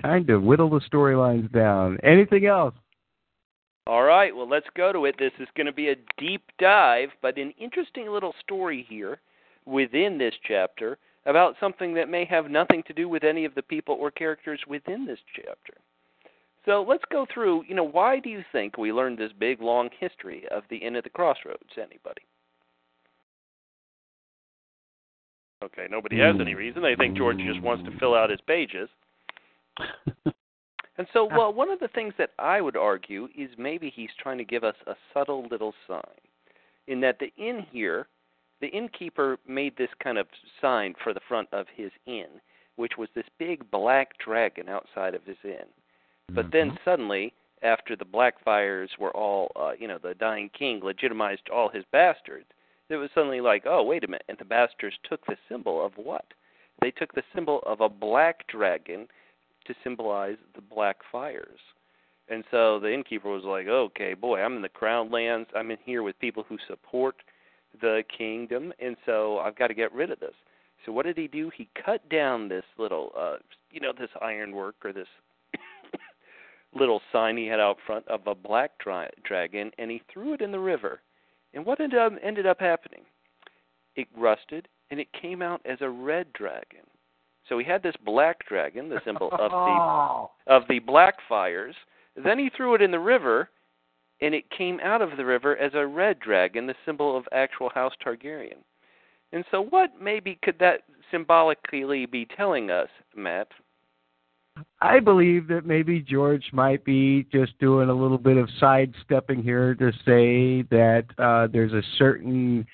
Time 0.01 0.27
to 0.27 0.37
whittle 0.37 0.69
the 0.69 0.81
storylines 0.91 1.51
down. 1.51 1.97
Anything 2.03 2.45
else? 2.45 2.75
All 3.85 4.03
right, 4.03 4.33
well, 4.33 4.47
let's 4.47 4.67
go 4.77 4.93
to 4.93 5.05
it. 5.05 5.15
This 5.19 5.33
is 5.39 5.47
going 5.57 5.65
to 5.65 5.73
be 5.73 5.89
a 5.89 5.95
deep 6.17 6.43
dive, 6.57 7.09
but 7.21 7.37
an 7.37 7.53
interesting 7.59 8.09
little 8.09 8.33
story 8.41 8.85
here 8.87 9.19
within 9.65 10.17
this 10.17 10.33
chapter 10.47 10.97
about 11.25 11.55
something 11.59 11.93
that 11.93 12.09
may 12.09 12.25
have 12.25 12.49
nothing 12.49 12.83
to 12.87 12.93
do 12.93 13.09
with 13.09 13.23
any 13.23 13.43
of 13.45 13.55
the 13.55 13.61
people 13.61 13.95
or 13.95 14.11
characters 14.11 14.59
within 14.67 15.05
this 15.05 15.19
chapter. 15.35 15.73
So 16.65 16.85
let's 16.87 17.03
go 17.11 17.25
through, 17.33 17.65
you 17.67 17.75
know, 17.75 17.83
why 17.83 18.19
do 18.19 18.29
you 18.29 18.43
think 18.53 18.77
we 18.77 18.93
learned 18.93 19.17
this 19.17 19.31
big, 19.37 19.61
long 19.61 19.89
history 19.99 20.45
of 20.49 20.63
the 20.69 20.77
Inn 20.77 20.95
at 20.95 21.03
the 21.03 21.09
Crossroads? 21.09 21.59
Anybody? 21.75 22.21
Okay, 25.61 25.87
nobody 25.89 26.19
has 26.19 26.35
any 26.39 26.55
reason. 26.55 26.81
They 26.81 26.95
think 26.95 27.17
George 27.17 27.37
just 27.37 27.61
wants 27.61 27.83
to 27.85 27.97
fill 27.97 28.15
out 28.15 28.29
his 28.29 28.41
pages. 28.41 28.89
And 30.97 31.07
so, 31.11 31.25
well, 31.25 31.51
one 31.51 31.71
of 31.71 31.79
the 31.79 31.87
things 31.87 32.13
that 32.17 32.31
I 32.37 32.61
would 32.61 32.77
argue 32.77 33.27
is 33.37 33.49
maybe 33.57 33.91
he's 33.93 34.11
trying 34.21 34.37
to 34.37 34.43
give 34.43 34.63
us 34.63 34.75
a 34.85 34.93
subtle 35.13 35.47
little 35.49 35.73
sign, 35.87 36.01
in 36.87 37.01
that 37.01 37.17
the 37.19 37.31
inn 37.37 37.65
here, 37.71 38.07
the 38.61 38.67
innkeeper 38.67 39.37
made 39.47 39.75
this 39.75 39.89
kind 40.03 40.17
of 40.17 40.27
sign 40.61 40.93
for 41.03 41.13
the 41.13 41.19
front 41.27 41.49
of 41.51 41.65
his 41.75 41.91
inn, 42.05 42.27
which 42.75 42.93
was 42.97 43.09
this 43.15 43.25
big 43.39 43.69
black 43.71 44.17
dragon 44.23 44.69
outside 44.69 45.15
of 45.15 45.23
his 45.25 45.37
inn. 45.43 45.65
But 46.33 46.51
then 46.51 46.77
suddenly, 46.85 47.33
after 47.63 47.95
the 47.95 48.05
Blackfires 48.05 48.89
were 48.99 49.15
all, 49.15 49.51
uh, 49.55 49.71
you 49.77 49.87
know, 49.87 49.97
the 50.01 50.13
dying 50.13 50.49
king 50.57 50.79
legitimized 50.83 51.49
all 51.51 51.69
his 51.69 51.83
bastards, 51.91 52.45
it 52.89 52.95
was 52.97 53.09
suddenly 53.15 53.41
like, 53.41 53.63
oh, 53.65 53.83
wait 53.83 54.03
a 54.03 54.07
minute. 54.07 54.25
And 54.29 54.37
the 54.37 54.45
bastards 54.45 54.95
took 55.09 55.25
the 55.25 55.37
symbol 55.49 55.83
of 55.83 55.93
what? 55.95 56.25
They 56.81 56.91
took 56.91 57.13
the 57.13 57.23
symbol 57.33 57.61
of 57.65 57.81
a 57.81 57.89
black 57.89 58.47
dragon 58.47 59.07
to 59.65 59.73
symbolize 59.83 60.37
the 60.55 60.61
black 60.61 60.97
fires. 61.11 61.59
And 62.29 62.43
so 62.51 62.79
the 62.79 62.93
innkeeper 62.93 63.29
was 63.29 63.43
like, 63.43 63.67
okay, 63.67 64.13
boy, 64.13 64.41
I'm 64.41 64.55
in 64.55 64.61
the 64.61 64.69
crown 64.69 65.11
lands. 65.11 65.49
I'm 65.55 65.71
in 65.71 65.77
here 65.85 66.03
with 66.03 66.17
people 66.19 66.45
who 66.47 66.57
support 66.67 67.15
the 67.81 68.03
kingdom, 68.15 68.71
and 68.79 68.95
so 69.05 69.39
I've 69.39 69.57
got 69.57 69.67
to 69.67 69.73
get 69.73 69.93
rid 69.93 70.11
of 70.11 70.19
this. 70.19 70.35
So 70.85 70.91
what 70.91 71.05
did 71.05 71.17
he 71.17 71.27
do? 71.27 71.49
He 71.55 71.69
cut 71.85 72.07
down 72.09 72.49
this 72.49 72.63
little, 72.77 73.11
uh, 73.17 73.37
you 73.71 73.79
know, 73.79 73.93
this 73.97 74.09
ironwork 74.21 74.75
or 74.83 74.93
this 74.93 75.07
little 76.75 77.01
sign 77.11 77.37
he 77.37 77.47
had 77.47 77.59
out 77.59 77.77
front 77.85 78.07
of 78.07 78.27
a 78.27 78.35
black 78.35 78.71
dra- 78.79 79.09
dragon, 79.23 79.71
and 79.77 79.89
he 79.89 80.01
threw 80.11 80.33
it 80.33 80.41
in 80.41 80.51
the 80.51 80.59
river. 80.59 81.01
And 81.53 81.65
what 81.65 81.79
ended 81.79 81.99
up, 81.99 82.13
ended 82.21 82.45
up 82.45 82.59
happening? 82.59 83.01
It 83.95 84.07
rusted, 84.17 84.67
and 84.91 84.99
it 84.99 85.07
came 85.19 85.41
out 85.41 85.61
as 85.65 85.77
a 85.81 85.89
red 85.89 86.33
dragon. 86.33 86.85
So 87.49 87.57
he 87.57 87.65
had 87.65 87.83
this 87.83 87.95
black 88.05 88.47
dragon, 88.47 88.89
the 88.89 89.01
symbol 89.05 89.29
of 89.31 89.51
the 89.51 89.55
Oh. 89.55 90.31
of 90.47 90.63
the 90.69 90.79
black 90.79 91.15
fires. 91.27 91.75
Then 92.15 92.39
he 92.39 92.49
threw 92.55 92.75
it 92.75 92.81
in 92.81 92.91
the 92.91 92.99
river, 92.99 93.49
and 94.21 94.33
it 94.33 94.49
came 94.49 94.79
out 94.81 95.01
of 95.01 95.17
the 95.17 95.25
river 95.25 95.57
as 95.57 95.71
a 95.73 95.85
red 95.85 96.19
dragon, 96.19 96.67
the 96.67 96.75
symbol 96.85 97.17
of 97.17 97.27
actual 97.31 97.69
House 97.69 97.93
Targaryen. 98.05 98.63
And 99.31 99.43
so, 99.51 99.61
what 99.61 99.99
maybe 99.99 100.37
could 100.43 100.59
that 100.59 100.83
symbolically 101.11 102.05
be 102.05 102.25
telling 102.37 102.69
us, 102.69 102.89
Matt? 103.15 103.47
I 104.81 104.99
believe 104.99 105.47
that 105.47 105.65
maybe 105.65 105.99
George 105.99 106.45
might 106.53 106.85
be 106.85 107.23
just 107.31 107.57
doing 107.59 107.89
a 107.89 107.93
little 107.93 108.19
bit 108.19 108.37
of 108.37 108.47
sidestepping 108.59 109.41
here 109.41 109.73
to 109.75 109.91
say 110.05 110.61
that 110.69 111.05
uh, 111.17 111.47
there's 111.51 111.73
a 111.73 111.81
certain 111.97 112.65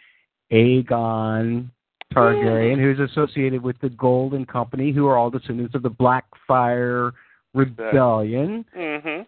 Aegon 0.52 1.70
Targaryen 2.14 2.80
who's 2.80 2.99
associated 3.11 3.61
with 3.61 3.80
the 3.81 3.90
Golden 3.90 4.45
Company, 4.45 4.91
who 4.91 5.06
are 5.07 5.18
all 5.18 5.30
descendants 5.30 5.76
of 5.76 5.84
the 5.84 5.90
Blackfire 5.90 7.11
Rebellion. 7.53 8.65
Mm-hmm. 8.77 9.22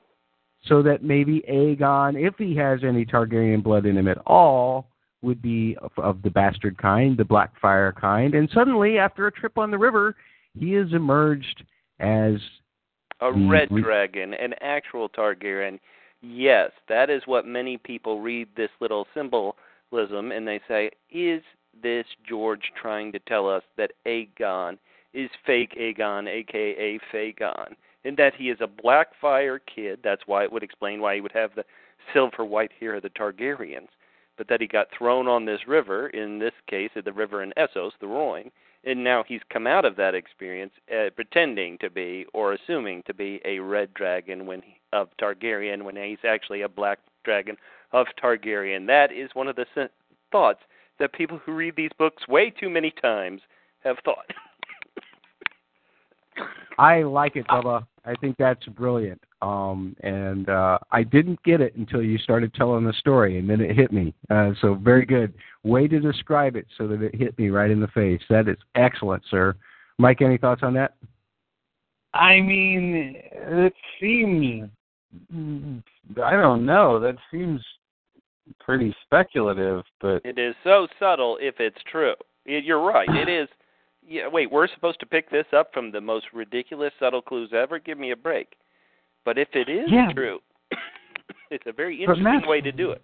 So 0.65 0.83
that 0.83 1.03
maybe 1.03 1.43
Aegon, 1.49 2.15
if 2.15 2.35
he 2.37 2.55
has 2.57 2.81
any 2.83 3.03
Targaryen 3.03 3.63
blood 3.63 3.87
in 3.87 3.97
him 3.97 4.07
at 4.07 4.19
all, 4.27 4.87
would 5.23 5.41
be 5.41 5.75
of, 5.81 5.91
of 5.97 6.21
the 6.21 6.29
bastard 6.29 6.77
kind, 6.77 7.17
the 7.17 7.23
Blackfire 7.23 7.95
kind. 7.95 8.35
And 8.35 8.49
suddenly, 8.53 8.97
after 8.97 9.27
a 9.27 9.31
trip 9.31 9.57
on 9.57 9.71
the 9.71 9.77
river, 9.77 10.15
he 10.57 10.73
has 10.73 10.93
emerged 10.93 11.63
as 11.99 12.35
A 13.21 13.31
The 13.31 13.47
red 13.47 13.71
re- 13.71 13.81
dragon, 13.81 14.33
an 14.33 14.53
actual 14.61 15.09
Targaryen. 15.09 15.79
Yes, 16.21 16.71
that 16.89 17.09
is 17.09 17.23
what 17.25 17.47
many 17.47 17.77
people 17.77 18.21
read 18.21 18.47
this 18.55 18.69
little 18.79 19.07
symbolism, 19.15 20.31
and 20.31 20.47
they 20.47 20.59
say, 20.67 20.91
is 21.11 21.41
this 21.81 22.06
George 22.27 22.72
trying 22.80 23.11
to 23.11 23.19
tell 23.19 23.49
us 23.49 23.64
that 23.77 23.93
Aegon 24.06 24.77
is 25.14 25.30
fake 25.45 25.76
Aegon, 25.80 26.27
aka 26.27 26.99
Fagon, 27.11 27.76
and 28.06 28.18
that 28.18 28.34
he 28.35 28.49
is 28.49 28.57
a 28.61 28.68
Blackfire 28.68 29.60
kid? 29.73 29.99
That's 30.03 30.23
why 30.26 30.43
it 30.43 30.52
would 30.52 30.64
explain 30.64 31.02
why 31.02 31.15
he 31.15 31.22
would 31.22 31.34
have 31.34 31.56
the 31.56 31.65
silver 32.14 32.45
white 32.45 32.72
hair 32.80 32.95
of 32.95 33.03
the 33.03 33.10
Targaryens. 33.10 33.89
but 34.38 34.48
that 34.48 34.61
he 34.61 34.68
got 34.68 34.88
thrown 34.98 35.27
on 35.27 35.45
this 35.45 35.68
river, 35.68 36.07
in 36.10 36.39
this 36.39 36.53
case, 36.68 36.89
at 36.95 37.06
the 37.06 37.14
river 37.14 37.43
in 37.43 37.53
Essos, 37.57 37.91
the 37.99 38.07
Rhoyne, 38.07 38.49
and 38.84 39.03
now 39.03 39.23
he's 39.27 39.41
come 39.53 39.68
out 39.68 39.85
of 39.85 39.95
that 39.98 40.15
experience 40.15 40.73
uh, 40.91 41.11
pretending 41.15 41.77
to 41.77 41.89
be 41.91 42.26
or 42.34 42.53
assuming 42.53 43.03
to 43.06 43.14
be 43.14 43.39
a 43.45 43.60
red 43.60 43.93
dragon 43.93 44.48
when 44.48 44.61
he, 44.64 44.80
of 44.93 45.10
Targaryen 45.22 45.84
when 45.84 45.95
he's 45.95 46.26
actually 46.27 46.61
a 46.64 46.69
black 46.69 46.98
dragon 47.23 47.56
of 47.91 48.07
Targaryen. 48.22 48.88
That 48.88 49.11
is 49.11 49.30
one 49.34 49.48
of 49.48 49.56
the 49.56 49.65
thoughts 50.31 50.61
that 51.02 51.11
people 51.14 51.40
who 51.45 51.53
read 51.53 51.76
these 51.76 51.91
books 51.98 52.28
way 52.30 52.49
too 52.49 52.69
many 52.69 52.91
times 53.02 53.41
have 53.84 53.98
thought. 54.06 54.26
I 56.78 57.02
like 57.02 57.36
it, 57.36 57.45
Bubba. 57.48 57.86
I 58.06 58.14
think 58.22 58.38
that's 58.38 58.65
brilliant. 58.68 59.22
Um, 59.41 59.95
and 60.02 60.49
uh, 60.49 60.78
I 60.91 61.03
didn't 61.03 61.41
get 61.44 61.60
it 61.61 61.76
until 61.76 62.02
you 62.02 62.18
started 62.19 62.53
telling 62.53 62.86
the 62.86 62.94
story, 62.94 63.40
and 63.40 63.49
then 63.49 63.60
it 63.60 63.76
hit 63.76 63.91
me. 63.91 64.14
Uh, 64.30 64.52
so 64.61 64.76
very 64.76 65.06
good 65.06 65.34
way 65.64 65.88
to 65.88 65.99
describe 65.99 66.56
it, 66.56 66.68
so 66.78 66.88
that 66.88 67.02
it 67.02 67.15
hit 67.15 67.38
me 67.38 67.49
right 67.49 67.69
in 67.69 67.82
the 67.82 67.88
face. 67.90 68.22
That 68.30 68.48
is 68.48 68.57
excellent, 68.76 69.23
sir. 69.30 69.56
Mike, 69.98 70.22
any 70.22 70.38
thoughts 70.38 70.61
on 70.64 70.73
that? 70.76 70.95
I 72.14 72.41
mean, 72.41 73.15
it 73.34 73.73
seems. 73.99 74.69
I 76.23 76.32
don't 76.32 76.65
know. 76.65 76.99
That 76.99 77.18
seems 77.32 77.61
pretty 78.59 78.95
speculative, 79.03 79.84
but 79.99 80.22
it 80.26 80.38
is 80.38 80.55
so 80.63 80.88
subtle. 80.99 81.38
If 81.41 81.59
it's 81.59 81.81
true, 81.91 82.15
you're 82.45 82.84
right. 82.84 83.09
It 83.09 83.30
is. 83.30 83.47
Yeah. 84.07 84.27
Wait, 84.27 84.51
we're 84.51 84.68
supposed 84.68 84.99
to 85.01 85.05
pick 85.05 85.30
this 85.30 85.45
up 85.55 85.73
from 85.73 85.91
the 85.91 86.01
most 86.01 86.26
ridiculous 86.34 86.91
subtle 86.99 87.22
clues 87.22 87.51
ever. 87.53 87.80
Give 87.80 87.97
me 87.97 88.11
a 88.11 88.15
break. 88.15 88.53
But 89.26 89.38
if 89.38 89.49
it 89.53 89.69
is 89.69 89.89
yeah. 89.91 90.11
true, 90.13 90.39
it's 91.51 91.65
a 91.68 91.73
very 91.73 92.01
interesting 92.01 92.41
way 92.47 92.61
to 92.61 92.72
do 92.72 92.91
it. 92.91 93.03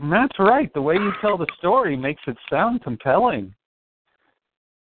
That's 0.00 0.38
right. 0.38 0.72
The 0.74 0.82
way 0.82 0.94
you 0.94 1.12
tell 1.20 1.36
the 1.36 1.46
story 1.58 1.96
makes 1.96 2.22
it 2.26 2.36
sound 2.48 2.82
compelling. 2.82 3.52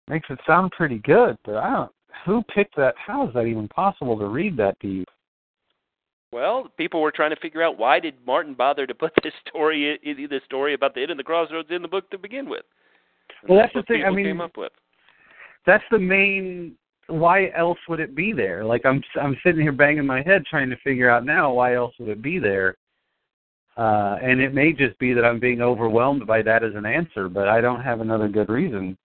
Makes 0.08 0.28
it 0.30 0.38
sound 0.46 0.72
pretty 0.72 0.98
good, 0.98 1.36
but 1.44 1.56
I 1.56 1.70
don't. 1.70 1.92
Who 2.26 2.42
picked 2.54 2.76
that? 2.76 2.94
How 2.96 3.26
is 3.26 3.34
that 3.34 3.44
even 3.44 3.68
possible 3.68 4.18
to 4.18 4.26
read 4.26 4.56
that 4.56 4.78
deep? 4.80 5.08
Well, 6.32 6.68
people 6.78 7.02
were 7.02 7.12
trying 7.12 7.30
to 7.30 7.40
figure 7.40 7.62
out 7.62 7.78
why 7.78 8.00
did 8.00 8.14
Martin 8.26 8.54
bother 8.54 8.86
to 8.86 8.94
put 8.94 9.12
this 9.22 9.34
story, 9.46 9.98
the 10.02 10.40
story 10.44 10.74
about 10.74 10.94
the 10.94 11.02
inn 11.02 11.10
and 11.10 11.20
the 11.20 11.24
crossroads, 11.24 11.68
in 11.70 11.82
the 11.82 11.88
book 11.88 12.10
to 12.10 12.18
begin 12.18 12.48
with. 12.48 12.64
And 13.42 13.50
well, 13.50 13.58
that's, 13.58 13.72
that's 13.74 13.86
the 13.86 13.94
thing. 13.94 14.04
I 14.04 14.10
mean, 14.10 14.26
came 14.26 14.40
up 14.40 14.56
with. 14.56 14.72
that's 15.66 15.84
the 15.90 15.98
main 15.98 16.76
why 17.08 17.50
else 17.56 17.78
would 17.88 18.00
it 18.00 18.14
be 18.14 18.32
there? 18.32 18.64
Like 18.64 18.86
I'm 18.86 19.02
I'm 19.20 19.36
sitting 19.44 19.60
here 19.60 19.72
banging 19.72 20.06
my 20.06 20.22
head 20.22 20.44
trying 20.48 20.70
to 20.70 20.76
figure 20.76 21.10
out 21.10 21.24
now 21.24 21.52
why 21.52 21.74
else 21.74 21.94
would 21.98 22.08
it 22.08 22.22
be 22.22 22.38
there. 22.38 22.76
Uh, 23.76 24.18
and 24.22 24.40
it 24.40 24.52
may 24.52 24.72
just 24.72 24.98
be 24.98 25.14
that 25.14 25.24
I'm 25.24 25.40
being 25.40 25.62
overwhelmed 25.62 26.26
by 26.26 26.42
that 26.42 26.62
as 26.62 26.74
an 26.74 26.84
answer, 26.84 27.28
but 27.28 27.48
I 27.48 27.60
don't 27.62 27.80
have 27.80 28.00
another 28.00 28.28
good 28.28 28.50
reason. 28.50 28.98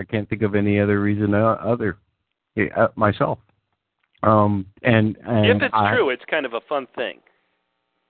I 0.00 0.04
can't 0.04 0.28
think 0.28 0.42
of 0.42 0.56
any 0.56 0.80
other 0.80 1.00
reason 1.00 1.32
uh, 1.32 1.56
other 1.60 1.98
uh, 2.76 2.88
myself. 2.96 3.38
Um, 4.24 4.66
and, 4.82 5.16
and 5.26 5.46
if 5.46 5.62
it's 5.62 5.74
I, 5.74 5.94
true, 5.94 6.10
it's 6.10 6.24
kind 6.30 6.46
of 6.46 6.54
a 6.54 6.60
fun 6.68 6.86
thing. 6.94 7.20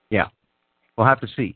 Yeah, 0.09 0.27
we'll 0.97 1.07
have 1.07 1.19
to 1.21 1.27
see. 1.35 1.55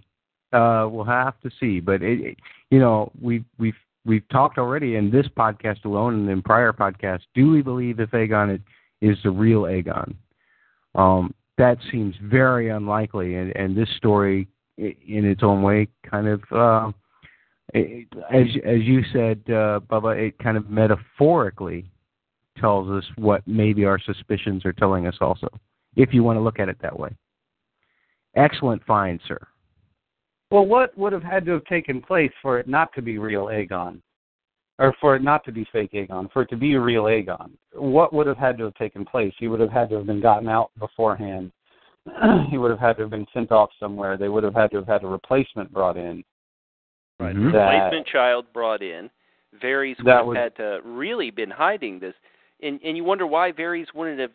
Uh, 0.51 0.87
we'll 0.89 1.05
have 1.05 1.39
to 1.41 1.49
see. 1.59 1.79
But 1.79 2.01
it, 2.01 2.19
it, 2.21 2.37
you 2.69 2.79
know, 2.79 3.11
we've 3.21 3.45
we've 3.57 3.73
we've 4.05 4.27
talked 4.29 4.57
already 4.57 4.95
in 4.95 5.11
this 5.11 5.27
podcast 5.37 5.85
alone 5.85 6.15
and 6.15 6.29
in 6.29 6.41
prior 6.41 6.73
podcasts. 6.73 7.23
Do 7.35 7.49
we 7.49 7.61
believe 7.61 7.99
if 7.99 8.11
Aegon 8.11 8.61
is 9.01 9.17
the 9.23 9.31
real 9.31 9.61
Aegon? 9.61 10.15
Um, 10.95 11.33
that 11.57 11.77
seems 11.91 12.15
very 12.21 12.69
unlikely, 12.69 13.35
and, 13.35 13.55
and 13.55 13.77
this 13.77 13.89
story, 13.97 14.47
in 14.77 14.95
its 15.25 15.43
own 15.43 15.61
way, 15.61 15.87
kind 16.09 16.27
of, 16.27 16.41
uh, 16.51 16.91
it, 17.73 18.07
as 18.33 18.47
as 18.65 18.81
you 18.81 19.03
said, 19.13 19.41
uh, 19.47 19.79
Bubba, 19.89 20.17
it 20.17 20.39
kind 20.39 20.57
of 20.57 20.69
metaphorically 20.69 21.89
tells 22.59 22.89
us 22.89 23.03
what 23.15 23.41
maybe 23.47 23.85
our 23.85 23.99
suspicions 23.99 24.65
are 24.65 24.73
telling 24.73 25.07
us 25.07 25.15
also, 25.21 25.47
if 25.95 26.13
you 26.13 26.23
want 26.23 26.37
to 26.37 26.41
look 26.41 26.59
at 26.59 26.69
it 26.69 26.77
that 26.81 26.97
way. 26.97 27.15
Excellent 28.35 28.83
find, 28.85 29.19
sir. 29.27 29.39
Well, 30.51 30.65
what 30.65 30.97
would 30.97 31.13
have 31.13 31.23
had 31.23 31.45
to 31.45 31.51
have 31.51 31.65
taken 31.65 32.01
place 32.01 32.31
for 32.41 32.59
it 32.59 32.67
not 32.67 32.93
to 32.95 33.01
be 33.01 33.17
real 33.17 33.45
Aegon? 33.45 34.01
Or 34.79 34.95
for 35.01 35.15
it 35.15 35.21
not 35.21 35.43
to 35.43 35.51
be 35.51 35.67
fake 35.73 35.91
Aegon, 35.91 36.31
for 36.31 36.43
it 36.43 36.49
to 36.49 36.55
be 36.55 36.73
a 36.73 36.79
real 36.79 37.03
Aegon? 37.03 37.51
What 37.73 38.13
would 38.13 38.27
have 38.27 38.37
had 38.37 38.57
to 38.59 38.63
have 38.63 38.75
taken 38.75 39.05
place? 39.05 39.33
He 39.37 39.47
would 39.47 39.59
have 39.59 39.71
had 39.71 39.89
to 39.89 39.95
have 39.95 40.05
been 40.05 40.21
gotten 40.21 40.47
out 40.47 40.71
beforehand. 40.79 41.51
he 42.49 42.57
would 42.57 42.71
have 42.71 42.79
had 42.79 42.95
to 42.95 43.03
have 43.03 43.11
been 43.11 43.27
sent 43.33 43.51
off 43.51 43.69
somewhere. 43.79 44.17
They 44.17 44.29
would 44.29 44.43
have 44.43 44.55
had 44.55 44.71
to 44.71 44.77
have 44.77 44.87
had 44.87 45.03
a 45.03 45.07
replacement 45.07 45.71
brought 45.73 45.97
in. 45.97 46.23
Right. 47.19 47.35
Mm-hmm. 47.35 47.47
Replacement 47.47 48.07
child 48.07 48.45
brought 48.53 48.81
in. 48.81 49.09
Varys 49.61 49.97
would 49.97 50.07
have 50.07 50.25
would, 50.27 50.37
had 50.37 50.55
to 50.57 50.79
really 50.85 51.31
been 51.31 51.49
hiding 51.49 51.99
this, 51.99 52.13
and 52.61 52.79
and 52.83 52.97
you 52.97 53.03
wonder 53.03 53.27
why 53.27 53.51
Varys 53.51 53.93
wouldn't 53.93 54.19
have, 54.19 54.31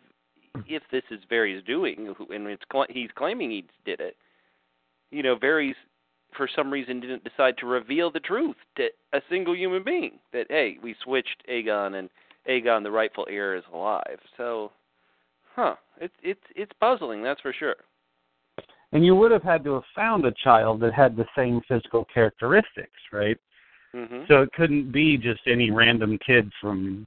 if 0.67 0.83
this 0.91 1.03
is 1.11 1.19
Varys 1.31 1.65
doing, 1.65 2.13
and 2.29 2.47
it's 2.47 2.63
he's 2.89 3.09
claiming 3.15 3.51
he 3.51 3.65
did 3.85 3.99
it. 3.99 4.15
You 5.11 5.23
know, 5.23 5.35
Varys 5.35 5.75
for 6.35 6.49
some 6.53 6.71
reason 6.71 6.99
didn't 6.99 7.23
decide 7.23 7.57
to 7.57 7.65
reveal 7.65 8.11
the 8.11 8.19
truth 8.19 8.55
to 8.77 8.87
a 9.13 9.21
single 9.29 9.55
human 9.55 9.83
being 9.83 10.19
that 10.33 10.47
hey, 10.49 10.77
we 10.81 10.95
switched 11.03 11.43
Aegon 11.49 11.95
and 11.99 12.09
Aegon 12.49 12.83
the 12.83 12.91
rightful 12.91 13.27
heir 13.29 13.55
is 13.55 13.63
alive. 13.73 14.19
So, 14.37 14.71
huh, 15.55 15.75
it's 15.99 16.13
it's 16.23 16.41
it's 16.55 16.71
puzzling, 16.79 17.23
that's 17.23 17.41
for 17.41 17.53
sure. 17.53 17.75
And 18.91 19.05
you 19.05 19.15
would 19.15 19.31
have 19.31 19.43
had 19.43 19.63
to 19.65 19.73
have 19.73 19.83
found 19.95 20.25
a 20.25 20.33
child 20.43 20.79
that 20.81 20.93
had 20.93 21.15
the 21.17 21.25
same 21.35 21.59
physical 21.67 22.05
characteristics, 22.13 22.91
right? 23.11 23.37
Mm-hmm. 23.93 24.23
So 24.27 24.41
it 24.41 24.51
couldn't 24.53 24.91
be 24.91 25.17
just 25.17 25.41
any 25.47 25.71
random 25.71 26.17
kid 26.25 26.51
from 26.61 27.05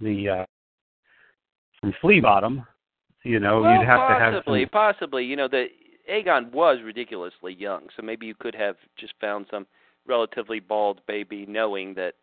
the 0.00 0.28
uh 0.28 0.46
from 1.80 1.94
Flea 2.00 2.20
Bottom. 2.20 2.66
You 3.22 3.38
know, 3.38 3.60
well, 3.60 3.74
you'd 3.74 3.86
have 3.86 3.98
possibly, 3.98 4.14
to 4.14 4.24
have 4.24 4.32
possibly, 4.32 4.66
possibly. 4.66 5.24
You 5.24 5.36
know, 5.36 5.48
the 5.48 5.66
Aegon 6.10 6.52
was 6.52 6.78
ridiculously 6.82 7.54
young, 7.54 7.88
so 7.94 8.02
maybe 8.02 8.26
you 8.26 8.34
could 8.34 8.54
have 8.54 8.76
just 8.98 9.12
found 9.20 9.46
some 9.50 9.66
relatively 10.06 10.58
bald 10.58 11.00
baby, 11.06 11.44
knowing 11.46 11.94
that 11.94 12.14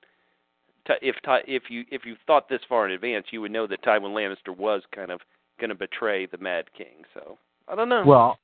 if 1.01 1.15
if 1.47 1.63
you 1.69 1.83
if 1.91 2.05
you 2.05 2.15
thought 2.25 2.49
this 2.49 2.61
far 2.67 2.85
in 2.85 2.93
advance, 2.93 3.27
you 3.31 3.41
would 3.41 3.51
know 3.51 3.67
that 3.67 3.83
Tywin 3.83 4.13
Lannister 4.13 4.55
was 4.55 4.81
kind 4.93 5.11
of 5.11 5.21
going 5.59 5.69
to 5.69 5.75
betray 5.75 6.25
the 6.25 6.37
Mad 6.37 6.65
King. 6.75 7.03
So 7.13 7.37
I 7.67 7.75
don't 7.75 7.89
know. 7.89 8.03
Well, 8.05 8.39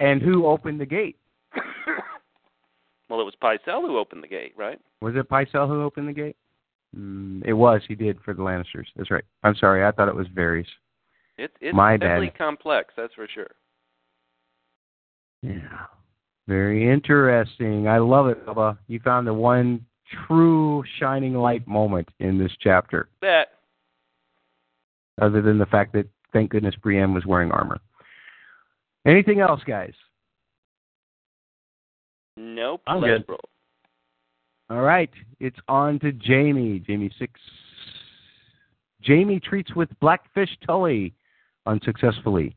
and 0.00 0.22
who 0.22 0.46
opened 0.46 0.80
the 0.80 0.86
gate? 0.86 1.16
well, 3.08 3.20
it 3.20 3.24
was 3.24 3.34
Pycelle 3.42 3.82
who 3.82 3.98
opened 3.98 4.22
the 4.22 4.28
gate, 4.28 4.54
right? 4.56 4.80
Was 5.00 5.14
it 5.16 5.28
Pycelle 5.28 5.68
who 5.68 5.82
opened 5.82 6.08
the 6.08 6.12
gate? 6.12 6.36
Mm, 6.96 7.42
it 7.44 7.52
was. 7.52 7.82
He 7.86 7.94
did 7.94 8.18
for 8.24 8.34
the 8.34 8.42
Lannisters. 8.42 8.86
That's 8.96 9.10
right. 9.10 9.24
I'm 9.42 9.54
sorry. 9.56 9.84
I 9.84 9.92
thought 9.92 10.08
it 10.08 10.14
was 10.14 10.26
Varys. 10.28 10.66
It, 11.36 11.52
it's 11.60 11.74
My 11.74 11.96
definitely 11.96 12.28
bad. 12.28 12.38
complex. 12.38 12.94
That's 12.96 13.14
for 13.14 13.28
sure. 13.32 13.50
Yeah. 15.42 15.86
Very 16.48 16.90
interesting. 16.90 17.86
I 17.88 17.98
love 17.98 18.26
it, 18.28 18.44
Bubba. 18.46 18.78
You 18.88 19.00
found 19.00 19.26
the 19.26 19.34
one 19.34 19.84
true 20.26 20.82
shining 20.98 21.34
light 21.34 21.66
moment 21.68 22.08
in 22.18 22.38
this 22.38 22.52
chapter. 22.60 23.08
That. 23.20 23.48
Other 25.20 25.42
than 25.42 25.58
the 25.58 25.66
fact 25.66 25.92
that, 25.92 26.06
thank 26.32 26.50
goodness, 26.50 26.74
Brienne 26.76 27.12
was 27.12 27.26
wearing 27.26 27.50
armor. 27.52 27.78
Anything 29.06 29.40
else, 29.40 29.60
guys? 29.66 29.92
Nope. 32.36 32.82
I'm 32.86 33.00
good. 33.00 33.24
roll. 33.28 33.38
All 34.70 34.82
right. 34.82 35.10
It's 35.40 35.58
on 35.68 35.98
to 36.00 36.12
Jaime. 36.24 36.82
Jaime 36.86 37.10
six. 37.18 37.40
Jaime 39.06 39.40
treats 39.40 39.74
with 39.74 39.88
Blackfish 40.00 40.50
Tully 40.66 41.14
unsuccessfully. 41.66 42.56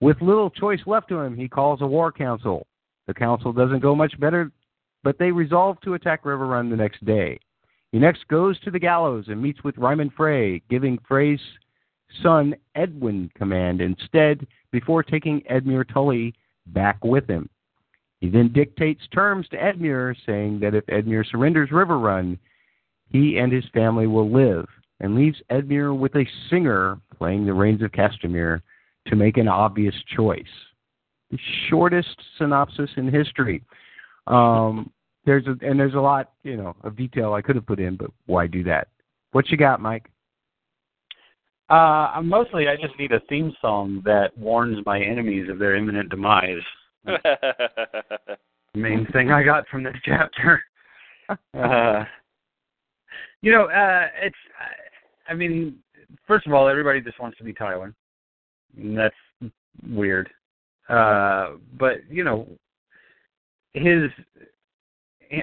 With 0.00 0.20
little 0.20 0.50
choice 0.50 0.80
left 0.86 1.08
to 1.08 1.18
him, 1.18 1.36
he 1.36 1.48
calls 1.48 1.80
a 1.80 1.86
war 1.86 2.12
council. 2.12 2.66
The 3.06 3.14
council 3.14 3.52
doesn't 3.52 3.80
go 3.80 3.94
much 3.94 4.18
better, 4.20 4.50
but 5.02 5.18
they 5.18 5.30
resolve 5.30 5.80
to 5.82 5.94
attack 5.94 6.24
Riverrun 6.24 6.68
the 6.68 6.76
next 6.76 7.04
day. 7.04 7.38
He 7.92 7.98
next 7.98 8.26
goes 8.28 8.58
to 8.60 8.70
the 8.70 8.78
gallows 8.78 9.26
and 9.28 9.40
meets 9.40 9.62
with 9.64 9.78
Ryman 9.78 10.10
Frey, 10.10 10.60
giving 10.68 10.98
Frey's 11.08 11.40
son 12.22 12.54
Edwyn 12.76 13.30
command 13.34 13.80
instead 13.80 14.46
before 14.72 15.02
taking 15.02 15.40
Edmure 15.50 15.90
Tully 15.90 16.34
back 16.66 17.02
with 17.04 17.26
him. 17.26 17.48
He 18.20 18.30
then 18.30 18.52
dictates 18.52 19.02
terms 19.12 19.46
to 19.48 19.56
Edmure, 19.56 20.14
saying 20.24 20.60
that 20.60 20.74
if 20.74 20.86
Edmure 20.86 21.24
surrenders 21.30 21.70
Riverrun, 21.70 22.38
he 23.10 23.38
and 23.38 23.52
his 23.52 23.64
family 23.74 24.06
will 24.06 24.30
live, 24.30 24.66
and 25.00 25.14
leaves 25.14 25.40
Edmure 25.50 25.96
with 25.96 26.14
a 26.16 26.26
singer 26.50 26.98
playing 27.16 27.44
the 27.44 27.52
rains 27.52 27.82
of 27.82 27.92
Castamere 27.92 28.62
to 29.06 29.16
make 29.16 29.36
an 29.36 29.48
obvious 29.48 29.94
choice. 30.16 30.44
The 31.30 31.38
shortest 31.68 32.16
synopsis 32.38 32.90
in 32.96 33.08
history. 33.12 33.62
Um, 34.26 34.90
there's 35.24 35.46
a, 35.46 35.56
and 35.64 35.78
there's 35.78 35.94
a 35.94 36.00
lot, 36.00 36.32
you 36.42 36.56
know, 36.56 36.74
of 36.82 36.96
detail 36.96 37.34
I 37.34 37.42
could 37.42 37.56
have 37.56 37.66
put 37.66 37.80
in, 37.80 37.96
but 37.96 38.10
why 38.26 38.46
do 38.46 38.62
that? 38.64 38.88
What 39.32 39.50
you 39.50 39.56
got, 39.56 39.80
Mike? 39.80 40.08
Uh, 41.68 42.20
mostly, 42.22 42.68
I 42.68 42.76
just 42.76 42.98
need 42.98 43.12
a 43.12 43.20
theme 43.28 43.52
song 43.60 44.00
that 44.04 44.36
warns 44.38 44.78
my 44.86 45.00
enemies 45.00 45.48
of 45.50 45.58
their 45.58 45.74
imminent 45.74 46.10
demise. 46.10 46.62
Main 48.74 49.06
thing 49.12 49.30
I 49.30 49.42
got 49.42 49.66
from 49.68 49.82
this 49.82 49.96
chapter. 50.04 50.62
Uh, 51.58 52.04
you 53.42 53.50
know, 53.50 53.64
uh, 53.64 54.06
it's. 54.22 54.36
I 55.28 55.34
mean, 55.34 55.76
first 56.24 56.46
of 56.46 56.52
all, 56.52 56.68
everybody 56.68 57.00
just 57.00 57.18
wants 57.18 57.36
to 57.38 57.42
be 57.42 57.52
Tywin. 57.52 57.92
And 58.76 58.96
that's 58.96 59.52
weird. 59.90 60.30
Uh, 60.88 61.54
but 61.76 62.08
you 62.08 62.22
know, 62.22 62.46
his. 63.72 64.08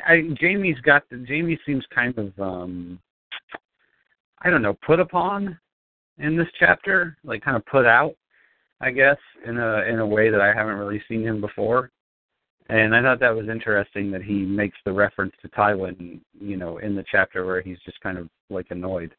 I, 0.08 0.22
Jaime's 0.40 0.80
got 0.86 1.04
the. 1.10 1.26
Jaime 1.28 1.60
seems 1.66 1.84
kind 1.94 2.18
of. 2.18 2.32
um 2.40 2.98
I 4.44 4.50
don't 4.50 4.62
know, 4.62 4.78
put 4.86 5.00
upon 5.00 5.58
in 6.18 6.38
this 6.38 6.48
chapter, 6.60 7.18
like 7.24 7.44
kind 7.44 7.56
of 7.56 7.66
put 7.66 7.86
out, 7.86 8.14
I 8.82 8.92
guess, 8.92 9.18
in 9.46 9.58
a 9.58 9.84
in 9.84 10.00
a 10.00 10.08
way 10.08 10.30
that 10.30 10.42
I 10.42 10.54
haven't 10.54 10.76
really 10.76 11.02
seen 11.08 11.24
him 11.24 11.42
before. 11.42 11.90
And 12.70 12.96
I 12.96 13.02
thought 13.02 13.20
that 13.20 13.36
was 13.36 13.50
interesting 13.50 14.10
that 14.12 14.24
he 14.24 14.34
makes 14.34 14.78
the 14.86 14.94
reference 14.94 15.34
to 15.42 15.50
Tywin, 15.50 16.22
you 16.40 16.58
know, 16.58 16.78
in 16.78 16.96
the 16.96 17.04
chapter 17.12 17.46
where 17.46 17.62
he's 17.62 17.80
just 17.86 18.00
kind 18.02 18.18
of 18.18 18.30
like 18.50 18.68
annoyed. 18.70 19.14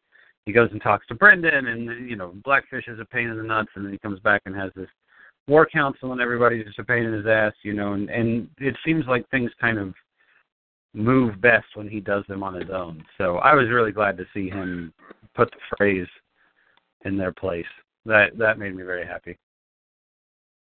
He 0.47 0.53
goes 0.53 0.71
and 0.73 0.83
talks 0.83 1.07
to 1.09 1.15
Brynden, 1.15 1.67
and 1.67 2.09
you 2.09 2.17
know, 2.17 2.35
Blackfish 2.45 2.89
is 2.89 3.01
a 3.01 3.05
pain 3.05 3.29
in 3.29 3.37
the 3.37 3.43
nuts, 3.43 3.71
and 3.75 3.85
then 3.85 3.93
he 3.93 3.99
comes 3.99 4.21
back 4.21 4.43
and 4.47 4.55
has 4.55 4.71
this 4.75 4.89
war 5.47 5.67
council, 5.67 6.13
and 6.13 6.21
everybody's 6.21 6.67
just 6.67 6.79
a 6.79 6.85
pain 6.85 7.05
in 7.05 7.13
his 7.13 7.27
ass, 7.27 7.53
you 7.63 7.75
know. 7.75 7.93
And 7.93 8.09
and 8.11 8.49
it 8.59 8.77
seems 8.85 9.05
like 9.07 9.29
things 9.31 9.51
kind 9.61 9.79
of 9.79 9.95
move 10.95 11.41
best 11.41 11.67
when 11.75 11.89
he 11.89 12.01
does 12.01 12.25
them 12.29 12.43
on 12.43 12.55
his 12.55 12.71
own. 12.71 13.05
So 13.19 13.37
I 13.39 13.55
was 13.55 13.69
really 13.69 13.93
glad 13.93 14.17
to 14.19 14.25
see 14.33 14.49
him 14.49 14.93
put 15.35 15.51
the 15.51 15.77
Freys 15.77 16.07
in 17.05 17.17
their 17.17 17.33
place. 17.33 17.67
That 18.07 18.39
that 18.39 18.59
made 18.59 18.75
me 18.75 18.85
very 18.85 19.07
happy. 19.07 19.37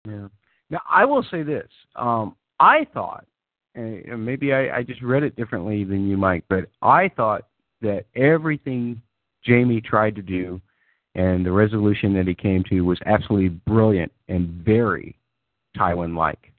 Yeah. 0.08 0.28
Now 0.70 0.82
I 0.90 1.06
will 1.06 1.26
say 1.30 1.44
this. 1.44 1.68
Um, 1.96 2.36
I 2.60 2.86
thought, 2.94 3.26
and 3.76 4.26
maybe 4.26 4.54
I, 4.54 4.78
I 4.78 4.84
just 4.84 5.02
read 5.02 5.24
it 5.24 5.36
differently 5.36 5.84
than 5.84 6.08
you, 6.08 6.18
Mike, 6.18 6.44
but 6.50 6.66
I 6.82 7.10
thought 7.10 7.44
that 7.82 8.06
everything 8.16 9.02
Jaime 9.46 9.82
tried 9.82 10.16
to 10.16 10.22
do 10.22 10.62
and 11.16 11.46
the 11.46 11.52
resolution 11.52 12.14
that 12.14 12.28
he 12.28 12.36
came 12.36 12.64
to 12.70 12.82
was 12.82 13.00
absolutely 13.06 13.50
brilliant 13.50 14.12
and 14.28 14.50
very 14.64 15.18
Tywin 15.78 16.16
like. 16.16 16.52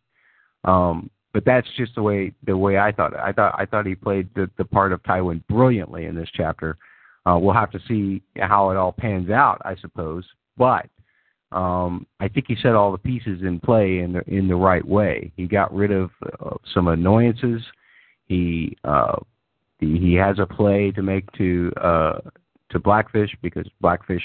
Um, 0.64 1.10
but 1.32 1.44
that's 1.44 1.68
just 1.76 1.94
the 1.94 2.02
way 2.02 2.32
the 2.44 2.56
way 2.56 2.78
I 2.78 2.90
thought. 2.90 3.16
I 3.18 3.32
thought 3.32 3.54
I 3.56 3.64
thought 3.64 3.86
he 3.86 3.94
played 3.94 4.28
the 4.34 4.50
the 4.58 4.64
part 4.64 4.92
of 4.92 5.02
Tywin 5.04 5.42
brilliantly 5.48 6.06
in 6.06 6.14
this 6.14 6.28
chapter. 6.34 6.76
Uh, 7.26 7.38
we'll 7.40 7.54
have 7.54 7.70
to 7.70 7.80
see 7.86 8.22
how 8.38 8.70
it 8.70 8.76
all 8.76 8.92
pans 8.92 9.30
out, 9.30 9.60
I 9.64 9.76
suppose. 9.76 10.24
But 10.56 10.86
um, 11.52 12.06
I 12.20 12.28
think 12.28 12.46
he 12.48 12.56
set 12.62 12.74
all 12.74 12.92
the 12.92 12.98
pieces 12.98 13.42
in 13.42 13.58
play 13.60 13.98
in 13.98 14.12
the 14.12 14.22
in 14.28 14.46
the 14.46 14.54
right 14.54 14.86
way. 14.86 15.32
He 15.36 15.46
got 15.46 15.74
rid 15.74 15.90
of 15.90 16.10
uh, 16.40 16.56
some 16.72 16.88
annoyances. 16.88 17.62
He 18.26 18.76
uh, 18.84 19.16
he, 19.80 20.14
has 20.14 20.38
a 20.38 20.46
play 20.46 20.92
to 20.92 21.02
make 21.02 21.30
to 21.32 21.72
uh, 21.80 22.18
to 22.70 22.78
Blackfish 22.78 23.34
because 23.42 23.66
Blackfish 23.80 24.22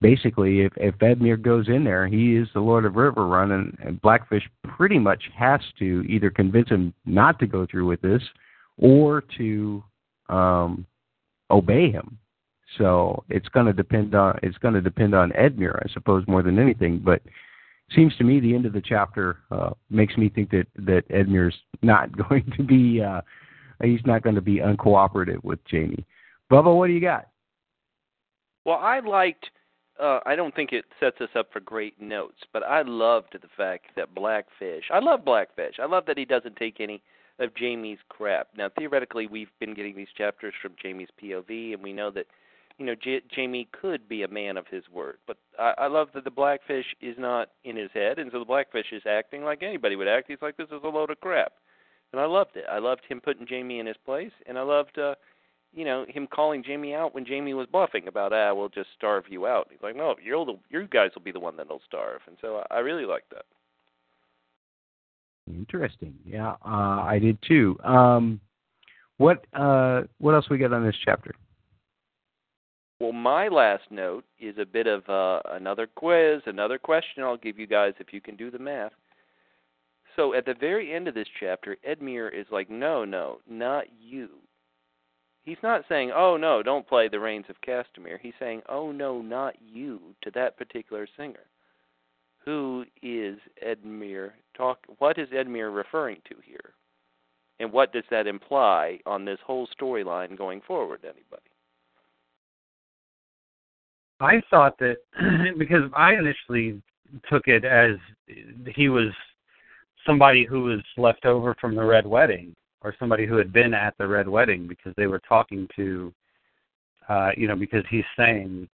basically 0.00 0.60
if 0.60 0.72
if 0.76 0.94
Edmure 0.98 1.40
goes 1.40 1.68
in 1.68 1.82
there, 1.82 2.06
he 2.06 2.36
is 2.36 2.48
the 2.54 2.60
Lord 2.60 2.84
of 2.84 2.92
Riverrun, 2.92 3.52
and, 3.52 3.76
and 3.84 4.00
Blackfish 4.00 4.48
pretty 4.62 4.98
much 4.98 5.24
has 5.36 5.60
to 5.80 6.04
either 6.08 6.30
convince 6.30 6.68
him 6.68 6.94
not 7.06 7.38
to 7.40 7.46
go 7.46 7.66
through 7.66 7.86
with 7.86 8.00
this 8.02 8.22
or 8.78 9.24
to 9.38 9.82
um, 10.28 10.86
obey 11.50 11.90
him. 11.90 12.18
So 12.78 13.24
it's 13.28 13.48
going 13.48 13.66
to 13.66 13.72
depend 13.72 14.14
on 14.14 14.38
it's 14.42 14.58
going 14.58 14.74
to 14.74 14.80
depend 14.80 15.14
on 15.14 15.30
Edmure, 15.32 15.80
I 15.84 15.92
suppose, 15.92 16.24
more 16.26 16.42
than 16.42 16.58
anything. 16.58 16.98
But 16.98 17.22
it 17.24 17.94
seems 17.94 18.16
to 18.16 18.24
me 18.24 18.40
the 18.40 18.54
end 18.54 18.66
of 18.66 18.72
the 18.72 18.82
chapter 18.82 19.38
uh, 19.50 19.70
makes 19.90 20.16
me 20.16 20.28
think 20.28 20.50
that 20.50 20.66
that 20.76 21.08
Edmure's 21.08 21.56
not 21.82 22.16
going 22.28 22.50
to 22.56 22.62
be 22.62 23.02
uh, 23.02 23.20
he's 23.82 24.04
not 24.06 24.22
going 24.22 24.36
to 24.36 24.40
be 24.40 24.56
uncooperative 24.56 25.42
with 25.44 25.58
Jaime. 25.70 26.04
Bubba, 26.50 26.76
what 26.76 26.86
do 26.86 26.92
you 26.92 27.00
got? 27.00 27.28
Well, 28.64 28.78
I 28.78 29.00
liked. 29.00 29.50
Uh, 30.00 30.20
I 30.24 30.36
don't 30.36 30.54
think 30.54 30.72
it 30.72 30.84
sets 30.98 31.20
us 31.20 31.28
up 31.36 31.52
for 31.52 31.60
great 31.60 32.00
notes, 32.00 32.38
but 32.52 32.62
I 32.62 32.82
loved 32.82 33.36
the 33.40 33.48
fact 33.56 33.86
that 33.96 34.14
Blackfish. 34.14 34.84
I 34.92 35.00
love 35.00 35.24
Blackfish. 35.24 35.76
I 35.80 35.86
love 35.86 36.06
that 36.06 36.18
he 36.18 36.24
doesn't 36.24 36.56
take 36.56 36.80
any 36.80 37.02
of 37.38 37.50
Jaime's 37.56 37.98
crap. 38.08 38.48
Now, 38.56 38.68
theoretically, 38.76 39.26
we've 39.26 39.50
been 39.60 39.74
getting 39.74 39.94
these 39.94 40.08
chapters 40.16 40.54
from 40.62 40.74
Jaime's 40.82 41.10
POV, 41.22 41.74
and 41.74 41.82
we 41.82 41.92
know 41.92 42.10
that 42.10 42.26
you 42.78 42.86
know 42.86 42.94
J- 42.94 43.22
Jaime 43.34 43.68
could 43.72 44.08
be 44.08 44.22
a 44.22 44.28
man 44.28 44.56
of 44.56 44.66
his 44.66 44.84
word. 44.92 45.18
But 45.26 45.38
I, 45.58 45.74
I 45.78 45.86
love 45.86 46.08
that 46.14 46.24
the 46.24 46.30
Blackfish 46.30 46.86
is 47.00 47.16
not 47.18 47.50
in 47.64 47.76
his 47.76 47.90
head, 47.92 48.18
and 48.18 48.30
so 48.32 48.38
the 48.38 48.44
Blackfish 48.44 48.92
is 48.92 49.02
acting 49.06 49.44
like 49.44 49.62
anybody 49.62 49.96
would 49.96 50.08
act. 50.08 50.26
He's 50.28 50.42
like, 50.42 50.56
this 50.56 50.68
is 50.68 50.80
a 50.84 50.88
load 50.88 51.10
of 51.10 51.20
crap, 51.20 51.52
and 52.12 52.20
I 52.20 52.26
loved 52.26 52.56
it. 52.56 52.64
I 52.70 52.78
loved 52.78 53.02
him 53.08 53.20
putting 53.20 53.46
Jaime 53.46 53.78
in 53.78 53.86
his 53.86 53.96
place, 54.04 54.32
and 54.46 54.58
I 54.58 54.62
loved. 54.62 54.98
uh 54.98 55.14
you 55.74 55.86
know 55.86 56.04
him 56.08 56.26
calling 56.26 56.62
Jaime 56.62 56.94
out 56.94 57.14
when 57.14 57.24
Jaime 57.24 57.54
was 57.54 57.66
bluffing 57.66 58.06
about 58.06 58.32
ah 58.32 58.52
we'll 58.52 58.68
just 58.68 58.90
starve 58.94 59.24
you 59.28 59.46
out. 59.46 59.68
He's 59.70 59.80
like 59.82 59.96
no 59.96 60.14
you're 60.22 60.44
the 60.44 60.58
you 60.68 60.86
guys 60.86 61.10
will 61.14 61.22
be 61.22 61.32
the 61.32 61.40
one 61.40 61.56
that'll 61.56 61.80
starve, 61.86 62.20
and 62.26 62.36
so 62.40 62.62
I, 62.70 62.76
I 62.76 62.78
really 62.80 63.06
like 63.06 63.24
that. 63.30 63.46
Interesting. 65.48 66.14
Yeah, 66.24 66.56
uh, 66.64 67.02
I 67.02 67.18
did 67.20 67.38
too. 67.46 67.78
Um, 67.82 68.40
what 69.16 69.44
uh, 69.54 70.02
what 70.18 70.34
else 70.34 70.48
we 70.50 70.58
got 70.58 70.72
on 70.72 70.84
this 70.84 70.96
chapter? 71.04 71.34
Well, 73.02 73.10
my 73.10 73.48
last 73.48 73.82
note 73.90 74.24
is 74.38 74.58
a 74.58 74.64
bit 74.64 74.86
of 74.86 75.08
uh, 75.08 75.40
another 75.50 75.88
quiz, 75.88 76.40
another 76.46 76.78
question. 76.78 77.24
I'll 77.24 77.36
give 77.36 77.58
you 77.58 77.66
guys 77.66 77.94
if 77.98 78.12
you 78.12 78.20
can 78.20 78.36
do 78.36 78.48
the 78.48 78.60
math. 78.60 78.92
So 80.14 80.34
at 80.34 80.46
the 80.46 80.54
very 80.54 80.94
end 80.94 81.08
of 81.08 81.14
this 81.14 81.26
chapter, 81.40 81.76
Edmure 81.84 82.32
is 82.32 82.46
like, 82.52 82.70
"No, 82.70 83.04
no, 83.04 83.40
not 83.50 83.86
you." 84.00 84.28
He's 85.42 85.60
not 85.64 85.84
saying, 85.88 86.12
"Oh 86.14 86.36
no, 86.36 86.62
don't 86.62 86.86
play 86.86 87.08
the 87.08 87.18
Rains 87.18 87.46
of 87.48 87.60
Castamere." 87.60 88.20
He's 88.20 88.38
saying, 88.38 88.62
"Oh 88.68 88.92
no, 88.92 89.20
not 89.20 89.56
you" 89.60 90.14
to 90.22 90.30
that 90.36 90.56
particular 90.56 91.08
singer. 91.16 91.46
Who 92.44 92.84
is 93.02 93.36
Edmure 93.66 94.30
talk? 94.56 94.78
What 94.98 95.18
is 95.18 95.28
Edmure 95.30 95.74
referring 95.74 96.22
to 96.28 96.36
here? 96.44 96.74
And 97.58 97.72
what 97.72 97.92
does 97.92 98.04
that 98.12 98.28
imply 98.28 99.00
on 99.06 99.24
this 99.24 99.40
whole 99.44 99.66
storyline 99.76 100.38
going 100.38 100.60
forward? 100.60 101.00
Anybody? 101.02 101.51
I 104.22 104.40
thought 104.50 104.78
that 104.78 104.98
because 105.58 105.90
I 105.94 106.14
initially 106.14 106.80
took 107.28 107.48
it 107.48 107.64
as 107.64 107.96
he 108.74 108.88
was 108.88 109.10
somebody 110.06 110.44
who 110.44 110.62
was 110.62 110.80
left 110.96 111.24
over 111.26 111.56
from 111.60 111.74
the 111.74 111.84
Red 111.84 112.06
Wedding 112.06 112.54
or 112.82 112.94
somebody 112.98 113.26
who 113.26 113.36
had 113.36 113.52
been 113.52 113.74
at 113.74 113.98
the 113.98 114.06
Red 114.06 114.28
Wedding 114.28 114.68
because 114.68 114.94
they 114.96 115.06
were 115.06 115.20
talking 115.28 115.68
to, 115.76 116.12
uh, 117.08 117.30
you 117.36 117.48
know, 117.48 117.56
because 117.56 117.84
he's 117.90 118.04
saying, 118.16 118.68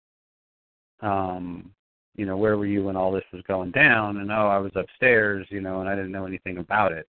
um, 1.00 1.70
you 2.16 2.26
know, 2.26 2.36
where 2.36 2.56
were 2.56 2.66
you 2.66 2.84
when 2.84 2.96
all 2.96 3.12
this 3.12 3.24
was 3.32 3.42
going 3.46 3.70
down? 3.70 4.16
And 4.18 4.32
oh, 4.32 4.48
I 4.48 4.58
was 4.58 4.72
upstairs, 4.74 5.46
you 5.50 5.60
know, 5.60 5.80
and 5.80 5.88
I 5.88 5.94
didn't 5.94 6.12
know 6.12 6.26
anything 6.26 6.58
about 6.58 6.90
it. 6.92 7.06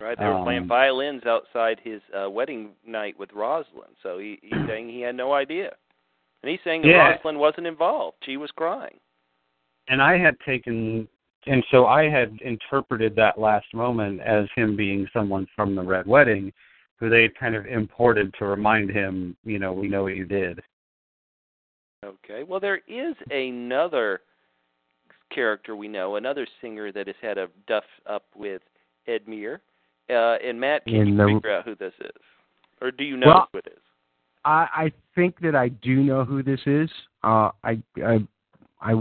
Right, 0.00 0.16
they 0.16 0.26
were 0.26 0.34
um, 0.34 0.44
playing 0.44 0.68
violins 0.68 1.22
outside 1.26 1.80
his 1.82 2.00
uh, 2.16 2.30
wedding 2.30 2.70
night 2.86 3.18
with 3.18 3.30
Rosalind, 3.32 3.96
so 4.00 4.18
he, 4.18 4.38
he's 4.42 4.52
saying 4.68 4.88
he 4.90 5.00
had 5.00 5.16
no 5.16 5.32
idea, 5.32 5.72
and 6.42 6.50
he's 6.50 6.60
saying 6.64 6.82
that 6.82 6.88
yeah. 6.88 7.08
Rosalind 7.10 7.38
wasn't 7.38 7.66
involved; 7.66 8.16
she 8.24 8.36
was 8.36 8.50
crying. 8.52 8.98
And 9.88 10.02
I 10.02 10.18
had 10.18 10.36
taken 10.46 11.08
and 11.46 11.64
so 11.70 11.86
I 11.86 12.08
had 12.08 12.38
interpreted 12.42 13.14
that 13.16 13.38
last 13.38 13.72
moment 13.72 14.20
as 14.20 14.46
him 14.54 14.76
being 14.76 15.08
someone 15.12 15.46
from 15.56 15.74
the 15.74 15.82
Red 15.82 16.06
Wedding, 16.06 16.52
who 16.96 17.08
they 17.08 17.28
kind 17.28 17.54
of 17.54 17.66
imported 17.66 18.34
to 18.38 18.44
remind 18.44 18.90
him, 18.90 19.36
you 19.44 19.58
know, 19.58 19.72
we 19.72 19.88
know 19.88 20.02
what 20.02 20.16
you 20.16 20.24
did. 20.24 20.60
Okay. 22.04 22.42
Well, 22.42 22.60
there 22.60 22.80
is 22.86 23.14
another 23.30 24.20
character 25.34 25.74
we 25.76 25.88
know, 25.88 26.16
another 26.16 26.46
singer 26.60 26.92
that 26.92 27.06
has 27.06 27.16
had 27.20 27.38
a 27.38 27.48
duff 27.66 27.84
up 28.08 28.24
with 28.36 28.62
Edmure. 29.08 29.60
Uh, 30.10 30.36
and 30.44 30.58
Matt, 30.60 30.84
can 30.84 30.94
In 30.94 31.08
you 31.08 31.16
the... 31.16 31.34
figure 31.34 31.56
out 31.56 31.64
who 31.64 31.74
this 31.74 31.92
is, 32.00 32.22
or 32.80 32.90
do 32.90 33.04
you 33.04 33.16
know 33.16 33.26
well, 33.26 33.48
who 33.52 33.58
it 33.58 33.66
is? 33.66 33.82
I, 34.48 34.68
I 34.74 34.92
think 35.14 35.40
that 35.40 35.54
I 35.54 35.68
do 35.68 35.96
know 35.96 36.24
who 36.24 36.42
this 36.42 36.60
is. 36.64 36.88
Uh, 37.22 37.50
I, 37.62 37.82
I, 38.02 38.26
I 38.80 38.92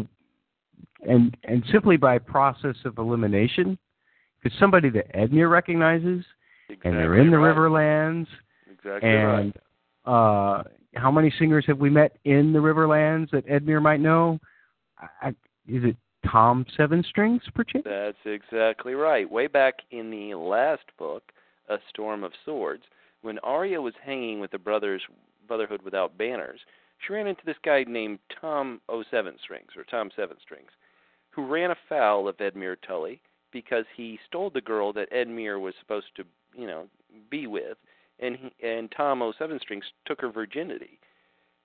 and 1.08 1.38
and 1.44 1.64
simply 1.72 1.96
by 1.96 2.18
process 2.18 2.76
of 2.84 2.98
elimination, 2.98 3.78
it's 4.44 4.56
somebody 4.60 4.90
that 4.90 5.14
Edmure 5.16 5.50
recognizes, 5.50 6.26
exactly 6.68 6.92
and 6.92 7.00
they're 7.00 7.18
in 7.20 7.32
the 7.32 7.38
right. 7.38 7.56
Riverlands, 7.56 8.28
exactly 8.70 9.10
and 9.10 9.54
right. 10.06 10.60
uh, 10.60 10.64
how 10.96 11.12
many 11.12 11.34
singers 11.40 11.64
have 11.68 11.78
we 11.78 11.90
met 11.90 12.18
in 12.26 12.52
the 12.52 12.60
Riverlands 12.60 13.30
that 13.32 13.48
Edmure 13.48 13.82
might 13.82 14.02
know? 14.02 14.40
I, 15.22 15.30
is 15.68 15.84
it 15.84 15.96
Tom 16.30 16.66
Seven 16.76 17.06
Strings, 17.08 17.44
perchance? 17.56 17.86
That's 17.86 18.18
exactly 18.26 18.96
right. 18.96 19.30
Way 19.30 19.48
back 19.48 19.76
in 19.92 20.10
the 20.12 20.36
last 20.36 20.86
book, 20.98 21.24
A 21.70 21.78
Storm 21.90 22.26
of 22.26 22.34
Swords, 22.44 22.84
when 23.22 23.40
Arya 23.40 23.82
was 23.82 23.94
hanging 24.04 24.42
with 24.42 24.52
the 24.52 24.58
brothers 24.58 25.02
Brotherhood 25.48 25.82
Without 25.84 26.18
Banners, 26.18 26.60
she 27.00 27.14
ran 27.14 27.28
into 27.28 27.46
this 27.46 27.58
guy 27.64 27.84
named 27.88 28.20
Tom 28.42 28.82
O 28.90 29.04
Seven 29.10 29.36
Strings 29.42 29.72
or 29.76 29.84
Tom 29.84 30.10
Seven 30.16 30.38
Strings 30.42 30.72
who 31.38 31.46
ran 31.46 31.70
afoul 31.70 32.28
of 32.28 32.36
Edmure 32.38 32.76
Tully 32.86 33.22
because 33.52 33.86
he 33.96 34.20
stole 34.28 34.50
the 34.50 34.60
girl 34.60 34.92
that 34.94 35.12
Edmure 35.12 35.62
was 35.62 35.76
supposed 35.80 36.08
to, 36.16 36.24
you 36.56 36.66
know, 36.66 36.88
be 37.30 37.46
with, 37.46 37.78
and 38.20 38.36
he, 38.36 38.68
and 38.68 38.92
Tom 38.92 39.22
O 39.22 39.32
Seven 39.38 39.60
Strings 39.62 39.86
took 40.06 40.20
her 40.20 40.32
virginity. 40.32 41.00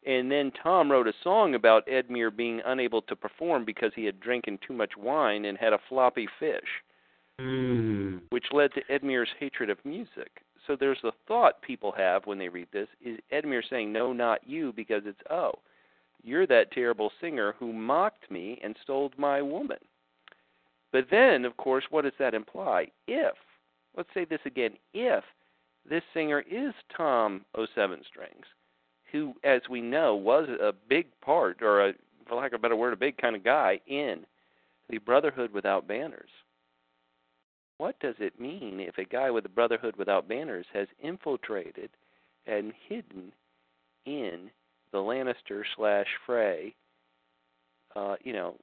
And 0.05 0.31
then 0.31 0.53
Tom 0.63 0.91
wrote 0.91 1.09
a 1.09 1.15
song 1.25 1.55
about 1.55 1.87
Edmure 1.87 2.37
being 2.37 2.61
unable 2.67 3.01
to 3.03 3.17
perform 3.17 3.65
because 3.65 3.93
he 3.97 4.05
had 4.05 4.21
drinking 4.21 4.59
too 4.67 4.75
much 4.75 4.93
wine 4.97 5.47
and 5.47 5.57
had 5.57 5.73
a 5.73 5.81
floppy 5.89 6.29
fish, 6.39 6.83
Mm. 7.41 8.21
which 8.29 8.53
led 8.53 8.75
to 8.75 8.85
Edmure's 8.91 9.31
hatred 9.41 9.71
of 9.71 9.83
music. 9.87 10.43
So 10.67 10.77
there's 10.79 10.99
the 11.03 11.13
thought 11.27 11.63
people 11.63 11.93
have 11.97 12.27
when 12.27 12.39
they 12.39 12.49
read 12.49 12.69
this 12.73 12.89
is 13.05 13.19
Edmure 13.33 13.63
saying 13.69 13.93
no 13.93 14.13
not 14.13 14.47
you 14.47 14.73
because 14.73 15.03
it's 15.07 15.21
oh 15.31 15.55
you're 16.23 16.47
that 16.47 16.71
terrible 16.71 17.11
singer 17.21 17.55
who 17.59 17.73
mocked 17.73 18.31
me 18.31 18.61
and 18.63 18.77
stole 18.83 19.11
my 19.17 19.43
woman. 19.43 19.79
But 20.93 21.07
then, 21.11 21.45
of 21.45 21.57
course, 21.57 21.85
what 21.91 22.03
does 22.03 22.13
that 22.19 22.35
imply? 22.35 22.89
If, 23.09 23.35
let's 23.97 24.11
say 24.15 24.25
this 24.25 24.41
again, 24.45 24.73
if 24.95 25.25
this 25.89 26.03
singer 26.15 26.45
is 26.49 26.75
Tom 26.97 27.45
O 27.57 27.67
Seven 27.75 28.03
Strings, 28.09 28.47
who, 29.11 29.35
as 29.43 29.63
we 29.69 29.81
know, 29.81 30.15
was 30.15 30.49
a 30.49 30.73
big 30.89 31.07
part, 31.21 31.63
or 31.63 31.89
a, 31.89 31.93
for 32.29 32.37
lack 32.37 32.53
of 32.53 32.61
a 32.61 32.63
better 32.63 32.77
word, 32.77 32.93
a 32.93 32.97
big 32.97 33.19
kind 33.19 33.35
of 33.35 33.43
guy 33.43 33.81
in 33.87 34.25
the 34.89 34.99
Brotherhood 34.99 35.53
Without 35.53 35.89
Banners. 35.89 36.31
What 37.83 37.99
does 37.99 38.15
it 38.21 38.39
mean 38.39 38.79
if 38.79 38.97
a 38.99 39.05
guy 39.05 39.29
with 39.33 39.43
the 39.43 39.49
Brotherhood 39.49 39.97
Without 39.97 40.29
Banners 40.29 40.67
has 40.73 40.87
infiltrated 41.03 41.91
and 42.47 42.73
hidden 42.89 43.33
in 44.07 44.51
the 44.93 44.99
Lannister 44.99 45.65
slash 45.75 46.07
Frey, 46.25 46.77
uh, 47.97 48.15
you 48.23 48.35
know, 48.35 48.55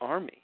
army. 0.00 0.40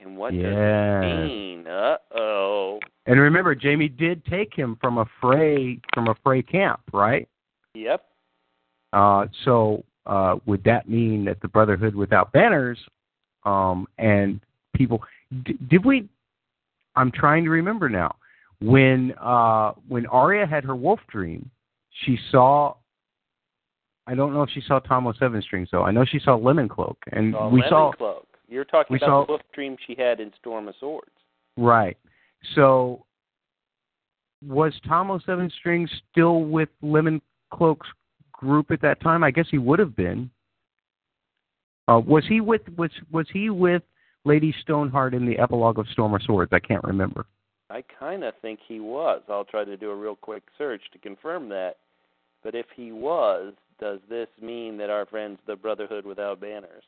And 0.00 0.16
what 0.16 0.32
does 0.32 0.40
it 0.42 1.26
mean? 1.26 1.66
Uh 1.66 1.98
oh. 2.16 2.80
And 3.04 3.20
remember, 3.20 3.54
Jaime 3.62 3.86
did 3.86 4.24
take 4.24 4.54
him 4.54 4.78
from 4.80 4.96
a 4.96 5.04
Frey 5.20 5.78
from 5.92 6.08
a 6.08 6.14
Frey 6.24 6.40
camp, 6.40 6.80
right? 6.94 7.28
Yep. 7.74 8.02
Uh, 8.94 9.26
so 9.44 9.84
uh, 10.06 10.36
would 10.46 10.64
that 10.64 10.88
mean 10.88 11.26
that 11.26 11.42
the 11.42 11.48
Brotherhood 11.48 11.94
without 11.94 12.32
banners 12.32 12.78
um, 13.44 13.86
and 13.98 14.40
people 14.74 15.02
d- 15.44 15.58
did 15.68 15.84
we? 15.84 16.08
I'm 16.96 17.10
trying 17.10 17.44
to 17.44 17.50
remember 17.50 17.88
now. 17.88 18.16
When 18.60 19.12
uh, 19.20 19.72
when 19.88 20.06
Arya 20.06 20.46
had 20.46 20.64
her 20.64 20.76
wolf 20.76 21.00
dream, 21.10 21.50
she 22.04 22.16
saw. 22.30 22.74
I 24.06 24.14
don't 24.14 24.32
know 24.34 24.42
if 24.42 24.50
she 24.50 24.60
saw 24.66 24.78
Tom 24.80 25.12
Seven 25.18 25.40
Strings 25.42 25.68
though. 25.72 25.84
I 25.84 25.90
know 25.90 26.04
she 26.04 26.18
saw 26.18 26.34
Lemon 26.36 26.68
Cloak, 26.68 26.98
and 27.12 27.34
Uh, 27.34 27.48
we 27.52 27.60
Lemon 27.60 27.68
saw 27.70 27.92
Cloak. 27.92 28.26
You're 28.48 28.64
talking 28.64 28.96
about 28.96 29.06
saw- 29.06 29.24
the 29.26 29.32
wolf 29.32 29.42
dream 29.54 29.76
she 29.86 29.94
had 29.96 30.20
in 30.20 30.32
Storm 30.38 30.68
of 30.68 30.74
Swords. 30.78 31.10
right. 31.56 31.96
So 32.56 33.04
was 34.44 34.72
Tom 34.86 35.10
O 35.10 35.18
Seven 35.24 35.50
Strings 35.58 35.90
still 36.10 36.42
with 36.44 36.68
Lemon 36.82 37.20
Cloak's 37.52 37.86
group 38.32 38.70
at 38.72 38.80
that 38.82 39.00
time? 39.00 39.22
I 39.22 39.30
guess 39.30 39.46
he 39.50 39.58
would 39.58 39.78
have 39.78 39.94
been. 39.94 40.30
Uh, 41.88 42.00
was 42.04 42.24
he 42.28 42.40
with 42.40 42.62
was 42.76 42.90
was 43.10 43.26
he 43.32 43.50
with 43.50 43.82
Lady 44.24 44.54
Stoneheart 44.62 45.14
in 45.14 45.26
the 45.26 45.38
epilogue 45.38 45.78
of 45.78 45.86
Storm 45.88 46.14
of 46.14 46.22
Swords? 46.22 46.52
I 46.52 46.60
can't 46.60 46.84
remember. 46.84 47.26
I 47.70 47.82
kind 47.98 48.22
of 48.22 48.34
think 48.42 48.60
he 48.66 48.80
was. 48.80 49.22
I'll 49.28 49.44
try 49.44 49.64
to 49.64 49.76
do 49.76 49.90
a 49.90 49.96
real 49.96 50.16
quick 50.16 50.42
search 50.58 50.82
to 50.92 50.98
confirm 50.98 51.48
that. 51.48 51.76
But 52.44 52.54
if 52.54 52.66
he 52.76 52.92
was, 52.92 53.54
does 53.80 53.98
this 54.08 54.28
mean 54.40 54.76
that 54.78 54.90
our 54.90 55.06
friends, 55.06 55.38
the 55.46 55.56
Brotherhood 55.56 56.04
Without 56.04 56.40
Banners, 56.40 56.84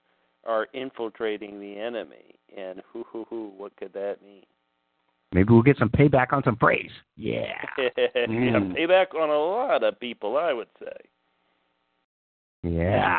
are 0.46 0.68
infiltrating 0.74 1.58
the 1.58 1.78
enemy? 1.78 2.34
And 2.56 2.82
hoo 2.92 3.04
hoo 3.08 3.24
hoo, 3.30 3.52
what 3.56 3.74
could 3.76 3.92
that 3.94 4.16
mean? 4.24 4.42
Maybe 5.32 5.52
we'll 5.52 5.62
get 5.62 5.78
some 5.78 5.88
payback 5.88 6.32
on 6.32 6.44
some 6.44 6.56
Freys. 6.56 6.90
Yeah. 7.16 7.52
yeah, 7.78 8.26
Mm. 8.26 8.76
payback 8.76 9.14
on 9.14 9.30
a 9.30 9.32
lot 9.32 9.82
of 9.82 9.98
people, 9.98 10.36
I 10.36 10.52
would 10.52 10.68
say. 10.78 10.96
Yeah. 12.62 13.18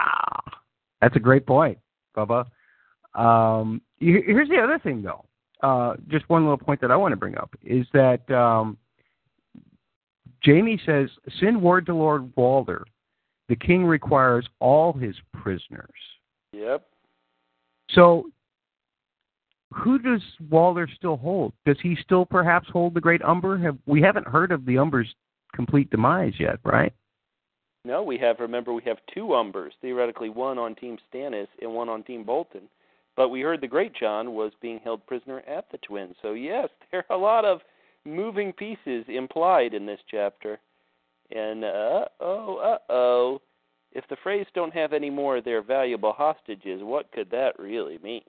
That's 1.02 1.16
a 1.16 1.20
great 1.20 1.46
point, 1.46 1.78
Bubba. 2.16 2.46
Um, 3.14 3.82
here's 4.00 4.50
the 4.50 4.60
other 4.62 4.80
thing, 4.80 5.02
though. 5.02 5.26
Uh, 5.62 5.96
just 6.10 6.28
one 6.30 6.44
little 6.44 6.58
point 6.58 6.82
that 6.82 6.92
I 6.92 6.96
want 6.96 7.14
to 7.14 7.18
bring 7.18 7.38
up 7.38 7.56
is 7.64 7.88
that 7.94 8.30
um, 8.32 8.78
Jaime 10.44 10.80
says, 10.86 11.10
Send 11.40 11.62
word 11.62 11.86
to 11.88 11.96
Lord 11.96 12.32
Walder. 12.36 12.86
The 13.48 13.56
king 13.56 13.86
requires 13.86 14.48
all 14.60 14.94
his 14.94 15.16
prisoners. 15.34 15.90
Yep. 16.54 16.86
So, 17.92 18.30
who 19.72 20.00
does 20.00 20.22
Walder 20.50 20.90
still 20.96 21.18
hold? 21.18 21.54
Does 21.66 21.78
he 21.82 21.98
still 22.04 22.26
perhaps 22.26 22.68
hold 22.72 22.94
the 22.94 23.02
Great 23.02 23.22
Umber? 23.24 23.58
Have, 23.58 23.78
we 23.86 24.02
haven't 24.02 24.28
heard 24.28 24.52
of 24.52 24.66
the 24.66 24.78
Umber's 24.78 25.14
complete 25.54 25.90
demise 25.90 26.34
yet, 26.40 26.60
right? 26.64 26.94
No, 27.84 28.02
we 28.02 28.18
have. 28.18 28.40
Remember, 28.40 28.74
we 28.74 28.82
have 28.86 28.98
two 29.14 29.28
Umbers. 29.28 29.72
Theoretically, 29.82 30.30
one 30.30 30.58
on 30.58 30.76
Team 30.76 30.98
Stannis 31.14 31.48
and 31.62 31.72
one 31.72 31.88
on 31.88 32.04
Team 32.04 32.24
Bolton. 32.24 32.64
But 33.16 33.30
we 33.30 33.42
heard 33.42 33.62
the 33.62 33.68
Greatjon 33.68 34.34
was 34.34 34.52
being 34.62 34.80
held 34.84 35.06
prisoner 35.08 35.42
at 35.48 35.66
the 35.72 35.78
Twins. 35.80 36.16
So 36.22 36.34
yes, 36.34 36.70
there 36.92 37.06
are 37.10 37.16
a 37.16 37.20
lot 37.20 37.46
of 37.46 37.62
moving 38.06 38.54
pieces 38.54 39.06
implied 39.08 39.74
in 39.74 39.86
this 39.86 40.00
chapter. 40.10 40.60
And 41.32 41.64
uh 41.64 42.06
oh, 42.20 42.58
uh 42.58 42.92
oh, 42.92 43.42
if 43.94 44.04
the 44.10 44.18
Freys 44.24 44.46
don't 44.54 44.74
have 44.74 44.94
any 44.94 45.10
more 45.10 45.38
of 45.38 45.46
their 45.46 45.64
valuable 45.64 46.14
hostages, 46.14 46.82
what 46.84 47.12
could 47.12 47.32
that 47.32 47.58
really 47.58 47.98
mean? 48.04 48.22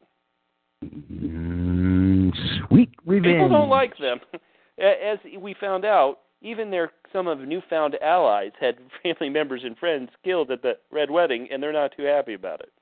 Mm, 0.84 2.32
sweet 2.68 2.90
revenge. 3.04 3.34
People 3.34 3.48
don't 3.48 3.68
like 3.68 3.98
them. 3.98 4.20
As 4.78 5.18
we 5.38 5.54
found 5.58 5.84
out, 5.84 6.20
even 6.42 6.70
their 6.70 6.92
some 7.12 7.26
of 7.26 7.40
newfound 7.40 7.96
allies 8.02 8.52
had 8.60 8.76
family 9.02 9.28
members 9.28 9.62
and 9.64 9.76
friends 9.76 10.10
killed 10.24 10.50
at 10.50 10.62
the 10.62 10.74
Red 10.90 11.10
Wedding, 11.10 11.48
and 11.50 11.62
they're 11.62 11.72
not 11.72 11.92
too 11.96 12.04
happy 12.04 12.34
about 12.34 12.60
it. 12.60 12.72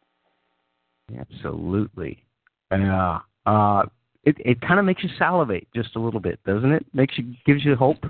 Absolutely. 1.18 2.24
Yeah. 2.70 3.20
Uh, 3.47 3.85
it 4.24 4.36
it 4.39 4.60
kind 4.60 4.81
of 4.81 4.86
makes 4.86 5.02
you 5.02 5.10
salivate 5.18 5.68
just 5.74 5.97
a 5.97 6.01
little 6.01 6.20
bit, 6.20 6.40
doesn't 6.44 6.72
it? 6.72 6.86
Makes 6.93 7.18
you 7.18 7.35
gives 7.47 7.64
you 7.64 7.76
hope. 7.76 8.01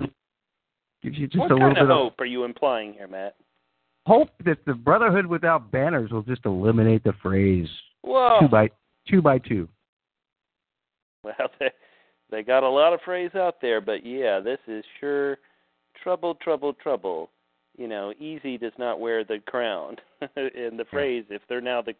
Gives 1.03 1.17
you 1.17 1.27
just 1.27 1.39
what 1.39 1.51
a 1.51 1.55
little 1.55 1.73
bit 1.73 1.83
of 1.83 1.89
hope 1.89 2.19
are 2.19 2.25
you 2.25 2.45
implying 2.45 2.93
here, 2.93 3.07
Matt? 3.07 3.35
hope 4.05 4.29
that 4.45 4.63
the 4.65 4.73
Brotherhood 4.73 5.25
without 5.25 5.71
banners 5.71 6.11
will 6.11 6.21
just 6.21 6.45
eliminate 6.45 7.03
the 7.03 7.13
Freys 7.23 7.67
Whoa. 8.01 8.39
two 8.41 8.47
by 8.47 8.69
two 9.09 9.21
by 9.21 9.39
two. 9.39 9.67
Well, 11.23 11.33
they 11.59 11.71
they 12.31 12.43
got 12.43 12.63
a 12.63 12.69
lot 12.69 12.93
of 12.93 12.99
Freys 13.01 13.35
out 13.35 13.61
there, 13.61 13.81
but 13.81 14.05
yeah, 14.05 14.39
this 14.39 14.59
is 14.67 14.83
sure 14.99 15.37
trouble, 16.03 16.35
trouble, 16.35 16.73
trouble. 16.73 17.29
You 17.77 17.87
know, 17.87 18.13
easy 18.19 18.57
does 18.57 18.73
not 18.79 18.99
wear 18.99 19.23
the 19.23 19.39
crown. 19.45 19.97
and 20.21 20.79
the 20.79 20.85
Freys, 20.93 21.25
if 21.29 21.41
they're 21.49 21.61
now 21.61 21.81
the 21.81 21.93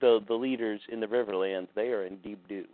the 0.00 0.20
the 0.26 0.34
leaders 0.34 0.80
in 0.90 1.00
the 1.00 1.06
Riverlands, 1.06 1.68
they 1.74 1.88
are 1.88 2.04
in 2.04 2.16
deep 2.18 2.46
doo. 2.48 2.64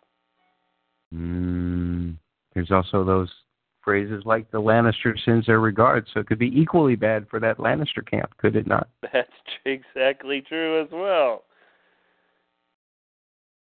Mm, 1.15 2.17
there's 2.55 2.71
also 2.71 3.05
those 3.05 3.31
phrases 3.83 4.23
like 4.27 4.51
the 4.51 4.61
Lannister 4.61 5.15
sends 5.25 5.47
their 5.47 5.61
regards, 5.61 6.09
so 6.13 6.21
it 6.21 6.27
could 6.27 6.39
be 6.39 6.53
equally 6.55 6.97
bad 6.97 7.27
for 7.31 7.41
that 7.41 7.59
Lannister 7.59 8.07
camp, 8.09 8.37
could 8.37 8.57
it 8.57 8.67
not? 8.67 8.89
That's 9.13 9.31
exactly 9.65 10.43
true 10.43 10.83
as 10.83 10.89
well. 10.93 11.45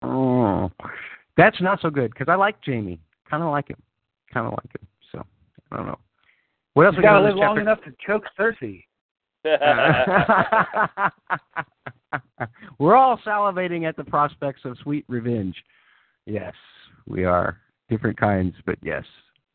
Oh, 0.03 0.71
that's 1.37 1.61
not 1.61 1.81
so 1.83 1.91
good 1.91 2.11
because 2.11 2.29
I 2.31 2.35
like 2.35 2.57
Jaime. 2.65 2.99
Kind 3.29 3.43
of 3.43 3.51
like 3.51 3.69
him. 3.69 3.77
Kind 4.33 4.47
of 4.47 4.53
like 4.53 4.75
him. 4.75 4.87
So 5.13 5.23
I 5.71 5.77
don't 5.77 5.87
know. 5.87 5.99
What 6.73 6.87
else 6.87 6.95
He's 6.95 6.99
we 6.99 7.03
got 7.03 7.15
got 7.15 7.21
to 7.21 7.27
live 7.27 7.37
long 7.37 7.59
enough 7.59 7.81
to 7.85 7.93
choke 8.07 8.25
Cersei. 8.39 8.85
We're 12.79 12.97
all 12.97 13.19
salivating 13.27 13.89
at 13.89 13.97
the 13.97 14.05
prospects 14.05 14.61
of 14.65 14.77
sweet 14.83 15.05
revenge. 15.09 15.57
Yes, 16.27 16.55
we 17.07 17.25
are. 17.25 17.59
Different 17.89 18.19
kinds, 18.19 18.55
but 18.67 18.77
yes. 18.83 19.05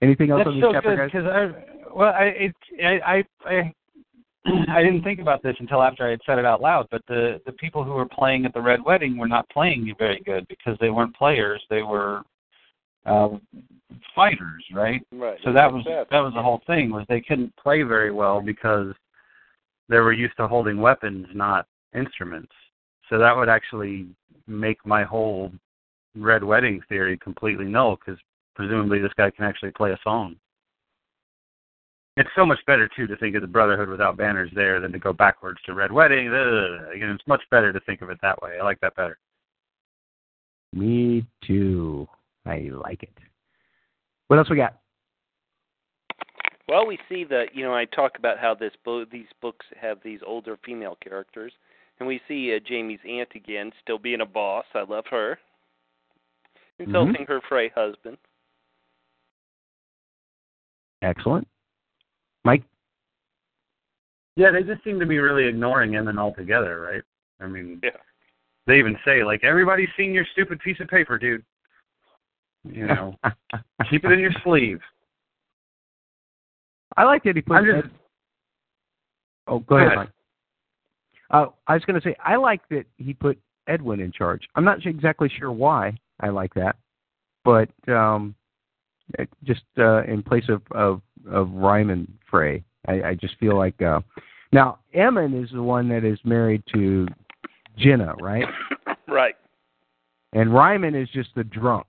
Anything 0.01 0.31
else 0.31 0.39
That's 0.39 0.49
on 0.49 0.55
this 0.59 0.63
so 0.63 0.73
chapter, 0.73 0.95
good 0.95 0.97
guys? 0.97 1.09
because 1.11 1.27
I, 1.27 1.93
well, 1.93 2.13
I, 2.13 2.23
it, 2.23 2.55
I, 2.83 2.99
I, 3.15 3.23
I, 3.49 3.73
I 4.77 4.83
didn't 4.83 5.03
think 5.03 5.19
about 5.19 5.41
this 5.41 5.55
until 5.59 5.81
after 5.81 6.05
I 6.05 6.11
had 6.11 6.19
said 6.25 6.37
it 6.37 6.45
out 6.45 6.61
loud. 6.61 6.87
But 6.91 7.01
the 7.07 7.41
the 7.45 7.53
people 7.53 7.83
who 7.83 7.91
were 7.91 8.07
playing 8.07 8.45
at 8.45 8.53
the 8.53 8.61
Red 8.61 8.83
Wedding 8.83 9.17
were 9.17 9.27
not 9.27 9.49
playing 9.49 9.93
very 9.97 10.21
good 10.25 10.47
because 10.47 10.77
they 10.79 10.89
weren't 10.89 11.15
players; 11.15 11.63
they 11.69 11.81
were 11.81 12.23
uh, 13.05 13.29
fighters, 14.13 14.65
right? 14.73 15.01
right. 15.13 15.37
So 15.43 15.53
that 15.53 15.71
was 15.71 15.83
That's- 15.85 16.07
that 16.11 16.19
was 16.19 16.33
the 16.33 16.41
whole 16.41 16.61
thing 16.67 16.91
was 16.91 17.05
they 17.07 17.21
couldn't 17.21 17.55
play 17.55 17.83
very 17.83 18.11
well 18.11 18.41
because 18.41 18.93
they 19.87 19.99
were 19.99 20.13
used 20.13 20.35
to 20.37 20.47
holding 20.47 20.79
weapons, 20.79 21.27
not 21.33 21.67
instruments. 21.95 22.51
So 23.09 23.17
that 23.17 23.35
would 23.35 23.49
actually 23.49 24.07
make 24.47 24.83
my 24.85 25.03
whole 25.03 25.51
Red 26.15 26.43
Wedding 26.43 26.81
theory 26.87 27.17
completely 27.17 27.65
null 27.65 27.97
because 27.97 28.19
presumably 28.55 28.99
this 28.99 29.13
guy 29.17 29.29
can 29.31 29.45
actually 29.45 29.71
play 29.71 29.91
a 29.91 29.99
song. 30.03 30.35
It's 32.17 32.29
so 32.35 32.45
much 32.45 32.59
better 32.65 32.89
too 32.95 33.07
to 33.07 33.17
think 33.17 33.35
of 33.35 33.41
the 33.41 33.47
Brotherhood 33.47 33.89
without 33.89 34.15
banners 34.15 34.49
there 34.55 34.79
than 34.79 34.93
to 34.93 34.99
go 34.99 35.11
backwards 35.11 35.59
to 35.65 35.73
Red 35.73 35.91
Wedding. 35.91 36.29
Ugh. 36.29 36.93
Again, 36.95 37.09
it's 37.09 37.27
much 37.27 37.41
better 37.51 37.73
to 37.73 37.79
think 37.81 38.01
of 38.01 38.09
it 38.09 38.17
that 38.21 38.41
way. 38.41 38.57
I 38.59 38.63
like 38.63 38.79
that 38.79 38.95
better. 38.95 39.17
Me 40.71 41.25
too. 41.45 42.07
I 42.45 42.69
like 42.71 43.03
it. 43.03 43.17
What 44.27 44.39
else 44.39 44.49
we 44.49 44.55
got? 44.55 44.77
Well, 46.67 46.87
we 46.87 46.97
see 47.07 47.25
that 47.25 47.53
you 47.53 47.63
know 47.63 47.75
I 47.75 47.85
talk 47.85 48.17
about 48.17 48.39
how 48.39 48.55
this 48.55 48.73
bo- 48.83 49.05
these 49.05 49.27
books 49.41 49.65
have 49.79 49.99
these 50.03 50.19
older 50.25 50.57
female 50.65 50.97
characters, 51.01 51.53
and 51.99 52.07
we 52.07 52.19
see 52.27 52.53
uh, 52.55 52.59
Jaime's 52.67 52.99
aunt 53.07 53.29
again, 53.35 53.71
still 53.81 53.97
being 53.99 54.21
a 54.21 54.25
boss. 54.25 54.65
I 54.73 54.83
love 54.83 55.05
her, 55.11 55.37
insulting 56.79 57.25
her 57.27 57.41
Frey 57.47 57.69
husband. 57.73 58.17
Excellent. 61.01 61.47
Mike? 62.43 62.63
Yeah, 64.35 64.51
they 64.51 64.63
just 64.63 64.83
seem 64.83 64.99
to 64.99 65.05
be 65.05 65.19
really 65.19 65.45
ignoring 65.45 65.91
Emmon 65.91 66.17
altogether, 66.19 66.81
right? 66.81 67.01
I 67.39 67.47
mean, 67.47 67.79
Yeah. 67.83 67.91
they 68.67 68.79
even 68.79 68.97
say 69.05 69.23
like, 69.23 69.43
"Everybody's 69.43 69.89
seen 69.95 70.13
your 70.13 70.25
stupid 70.33 70.59
piece 70.59 70.79
of 70.79 70.87
paper, 70.87 71.17
dude." 71.17 71.45
You 72.63 72.87
know, 72.87 73.15
keep 73.89 74.03
it 74.05 74.11
in 74.11 74.19
your 74.19 74.33
sleeve. 74.43 74.81
I 76.97 77.03
like 77.03 77.23
that 77.23 77.35
he 77.35 77.41
put. 77.41 77.57
I'm 77.57 77.65
just- 77.65 77.93
oh, 79.47 79.59
go 79.59 79.65
Go 79.65 79.75
ahead, 79.77 79.87
ahead. 79.87 79.97
Mike. 79.97 80.09
Uh, 81.31 81.47
I 81.67 81.73
was 81.73 81.83
going 81.85 81.99
to 81.99 82.07
say 82.07 82.15
I 82.23 82.35
like 82.35 82.61
that 82.69 82.85
he 82.97 83.13
put 83.13 83.37
Edwyn 83.67 83.99
in 83.99 84.11
charge. 84.11 84.43
I'm 84.55 84.65
not 84.65 84.85
exactly 84.85 85.29
sure 85.39 85.51
why 85.51 85.97
I 86.19 86.29
like 86.29 86.53
that, 86.53 86.75
but 87.43 87.69
um, 87.87 88.35
just 89.43 89.63
uh, 89.77 90.03
in 90.03 90.23
place 90.23 90.45
of 90.49 90.61
of 90.71 91.01
of 91.29 91.51
Ryman 91.51 92.17
Frey, 92.29 92.63
I, 92.87 93.01
I 93.01 93.13
just 93.15 93.37
feel 93.39 93.57
like 93.57 93.81
uh, 93.81 94.01
now 94.51 94.79
Emmon 94.93 95.43
is 95.43 95.49
the 95.51 95.63
one 95.63 95.89
that 95.89 96.03
is 96.03 96.19
married 96.23 96.63
to 96.73 97.07
Genna, 97.79 98.15
right? 98.21 98.45
right. 99.07 99.35
And 100.33 100.53
Ryman 100.53 100.95
is 100.95 101.09
just 101.09 101.29
the 101.35 101.43
drunk, 101.43 101.87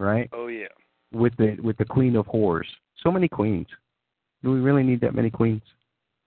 right? 0.00 0.28
Oh 0.32 0.48
yeah. 0.48 0.66
With 1.12 1.36
the 1.36 1.56
with 1.62 1.76
the 1.76 1.84
queen 1.84 2.16
of 2.16 2.26
whores. 2.26 2.66
So 3.02 3.10
many 3.10 3.28
queens. 3.28 3.68
Do 4.42 4.52
we 4.52 4.60
really 4.60 4.82
need 4.82 5.00
that 5.00 5.14
many 5.14 5.30
queens? 5.30 5.62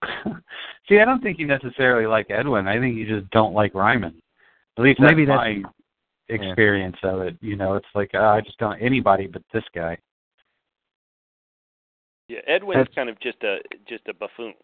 See, 0.88 0.98
I 0.98 1.04
don't 1.04 1.22
think 1.22 1.38
you 1.38 1.46
necessarily 1.46 2.06
like 2.06 2.26
Edwyn. 2.30 2.66
I 2.66 2.78
think 2.78 2.96
you 2.96 3.06
just 3.06 3.30
don't 3.30 3.54
like 3.54 3.74
Ryman. 3.74 4.20
At 4.78 4.84
least 4.84 5.00
Maybe 5.00 5.24
that's 5.24 5.38
that's- 5.38 5.62
my 5.62 5.70
experience 6.34 6.96
of 7.02 7.20
it. 7.20 7.36
You 7.40 7.56
know, 7.56 7.74
it's 7.74 7.86
like 7.94 8.10
uh, 8.14 8.18
I 8.18 8.40
just 8.40 8.58
don't 8.58 8.80
anybody 8.80 9.26
but 9.26 9.42
this 9.52 9.64
guy. 9.74 9.98
Yeah, 12.28 12.38
Edwyn's 12.46 12.78
That's- 12.78 12.94
kind 12.94 13.08
of 13.08 13.20
just 13.20 13.42
a 13.42 13.58
just 13.88 14.06
a 14.08 14.14
buffoon. 14.14 14.54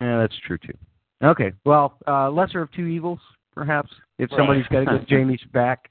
Yeah, 0.00 0.18
that's 0.18 0.36
true 0.46 0.58
too. 0.58 0.76
Okay, 1.22 1.52
well, 1.66 1.98
uh, 2.08 2.30
lesser 2.30 2.62
of 2.62 2.72
two 2.72 2.86
evils, 2.86 3.20
perhaps. 3.54 3.90
If 4.18 4.30
Right. 4.32 4.38
somebody's 4.38 4.66
got 4.68 4.90
to 4.90 4.98
get 4.98 5.08
Jaime's 5.10 5.44
back, 5.52 5.90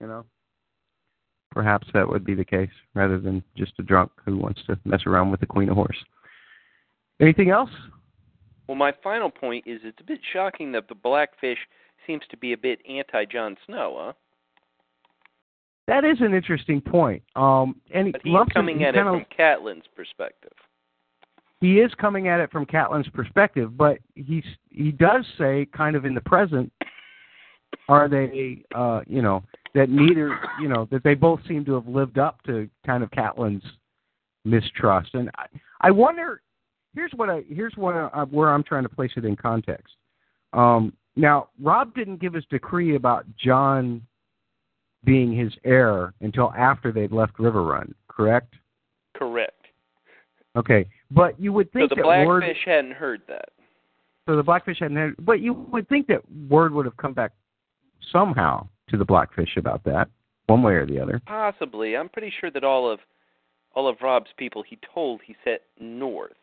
you 0.00 0.06
know, 0.06 0.24
perhaps 1.50 1.86
that 1.92 2.08
would 2.08 2.24
be 2.24 2.34
the 2.34 2.44
case, 2.44 2.70
rather 2.94 3.18
than 3.18 3.44
just 3.54 3.78
a 3.78 3.82
drunk 3.82 4.10
who 4.24 4.38
wants 4.38 4.62
to 4.64 4.78
mess 4.86 5.02
around 5.06 5.30
with 5.30 5.40
the 5.40 5.46
Queen 5.46 5.68
of 5.68 5.74
Horse. 5.76 6.02
Anything 7.22 7.50
else? 7.50 7.70
Well, 8.66 8.76
my 8.76 8.92
final 9.02 9.30
point 9.30 9.64
is 9.66 9.80
it's 9.84 10.00
a 10.00 10.04
bit 10.04 10.20
shocking 10.32 10.72
that 10.72 10.88
the 10.88 10.94
Blackfish 10.94 11.58
seems 12.06 12.22
to 12.30 12.36
be 12.36 12.52
a 12.52 12.56
bit 12.56 12.80
anti 12.88 13.24
Jon 13.26 13.56
Snow, 13.66 13.96
huh? 13.98 14.12
That 15.86 16.04
is 16.04 16.18
an 16.20 16.34
interesting 16.34 16.80
point. 16.80 17.22
Um, 17.36 17.80
and 17.94 18.12
But 18.12 18.22
he's 18.24 18.32
lumps 18.32 18.50
it- 18.50 18.54
coming 18.54 18.78
he 18.80 18.84
at 18.84 18.94
it 18.96 19.02
from 19.04 19.24
Catelyn's 19.38 19.86
perspective. 19.94 20.52
he 21.60 21.80
is 21.80 21.92
coming 21.94 22.26
at 22.28 22.40
it 22.40 22.50
from 22.50 22.66
Catelyn's 22.66 23.08
perspective, 23.10 23.76
but 23.76 23.98
he's 24.16 24.44
he 24.70 24.90
does 24.90 25.24
say 25.38 25.66
kind 25.72 25.94
of 25.96 26.04
in 26.04 26.14
the 26.14 26.20
present 26.20 26.72
are 27.88 28.08
they 28.08 28.64
uh 28.74 29.00
you 29.06 29.22
know 29.22 29.42
that 29.74 29.88
neither 29.90 30.38
you 30.60 30.68
know 30.68 30.86
that 30.90 31.02
they 31.04 31.14
both 31.14 31.40
seem 31.46 31.64
to 31.64 31.74
have 31.74 31.86
lived 31.86 32.18
up 32.18 32.42
to 32.44 32.68
kind 32.86 33.02
of 33.04 33.10
Catelyn's 33.10 33.64
mistrust 34.44 35.14
and 35.14 35.30
I, 35.38 35.46
I 35.80 35.90
wonder 35.90 36.42
here's 36.94 37.12
what 37.16 37.30
I 37.30 37.42
here's 37.48 37.74
what 37.76 37.94
I, 37.94 38.24
where 38.30 38.50
I'm 38.50 38.62
trying 38.62 38.82
to 38.84 38.88
place 38.88 39.12
it 39.16 39.24
in 39.24 39.36
context. 39.36 39.94
Um 40.52 40.92
now 41.16 41.48
Robb 41.60 41.94
didn't 41.94 42.20
give 42.20 42.34
his 42.34 42.44
decree 42.50 42.96
about 42.96 43.24
Jon 43.36 44.02
being 45.04 45.36
his 45.36 45.52
heir 45.64 46.14
until 46.20 46.52
after 46.52 46.92
they'd 46.92 47.12
left 47.12 47.36
Riverrun, 47.38 47.92
correct? 48.08 48.54
Correct. 49.14 49.66
Okay, 50.56 50.86
but 51.10 51.38
you 51.40 51.52
would 51.52 51.68
So 51.68 51.80
think 51.80 51.90
the 51.90 51.96
that 51.96 52.26
word 52.26 52.40
Blackfish 52.40 52.62
hadn't 52.64 52.92
heard 52.92 53.22
that. 53.28 53.48
So 54.26 54.36
the 54.36 54.42
Blackfish 54.42 54.78
hadn't 54.80 54.96
had, 54.96 55.14
but 55.20 55.40
you 55.40 55.54
would 55.54 55.88
think 55.88 56.06
that 56.08 56.20
word 56.48 56.72
would 56.72 56.84
have 56.86 56.96
come 56.96 57.14
back 57.14 57.32
somehow 58.12 58.68
to 58.90 58.96
the 58.96 59.04
Blackfish 59.04 59.56
about 59.56 59.82
that, 59.84 60.08
one 60.46 60.62
way 60.62 60.74
or 60.74 60.86
the 60.86 61.00
other. 61.00 61.20
Possibly. 61.26 61.96
I'm 61.96 62.08
pretty 62.08 62.32
sure 62.40 62.50
that 62.50 62.64
all 62.64 62.90
of 62.90 63.00
all 63.74 63.88
of 63.88 63.96
Robb's 64.02 64.30
people 64.36 64.62
he 64.62 64.78
told 64.94 65.20
he 65.24 65.34
sent 65.44 65.62
north, 65.80 66.36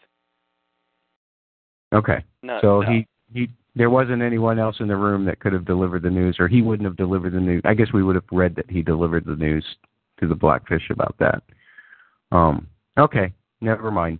Okay, 1.93 2.23
not 2.43 2.61
so 2.61 2.83
south. 2.83 2.91
he 2.91 3.07
he 3.33 3.49
there 3.75 3.89
wasn't 3.89 4.21
anyone 4.21 4.59
else 4.59 4.77
in 4.79 4.87
the 4.87 4.95
room 4.95 5.25
that 5.25 5.39
could 5.39 5.53
have 5.53 5.65
delivered 5.65 6.03
the 6.03 6.09
news, 6.09 6.37
or 6.39 6.47
he 6.47 6.61
wouldn't 6.61 6.85
have 6.85 6.97
delivered 6.97 7.33
the 7.33 7.39
news. 7.39 7.61
I 7.65 7.73
guess 7.73 7.93
we 7.93 8.03
would 8.03 8.15
have 8.15 8.25
read 8.31 8.55
that 8.55 8.69
he 8.69 8.81
delivered 8.81 9.25
the 9.25 9.35
news 9.35 9.65
to 10.19 10.27
the 10.27 10.35
Blackfish 10.35 10.89
about 10.89 11.15
that. 11.19 11.43
Um, 12.31 12.67
okay, 12.97 13.33
never 13.61 13.91
mind. 13.91 14.19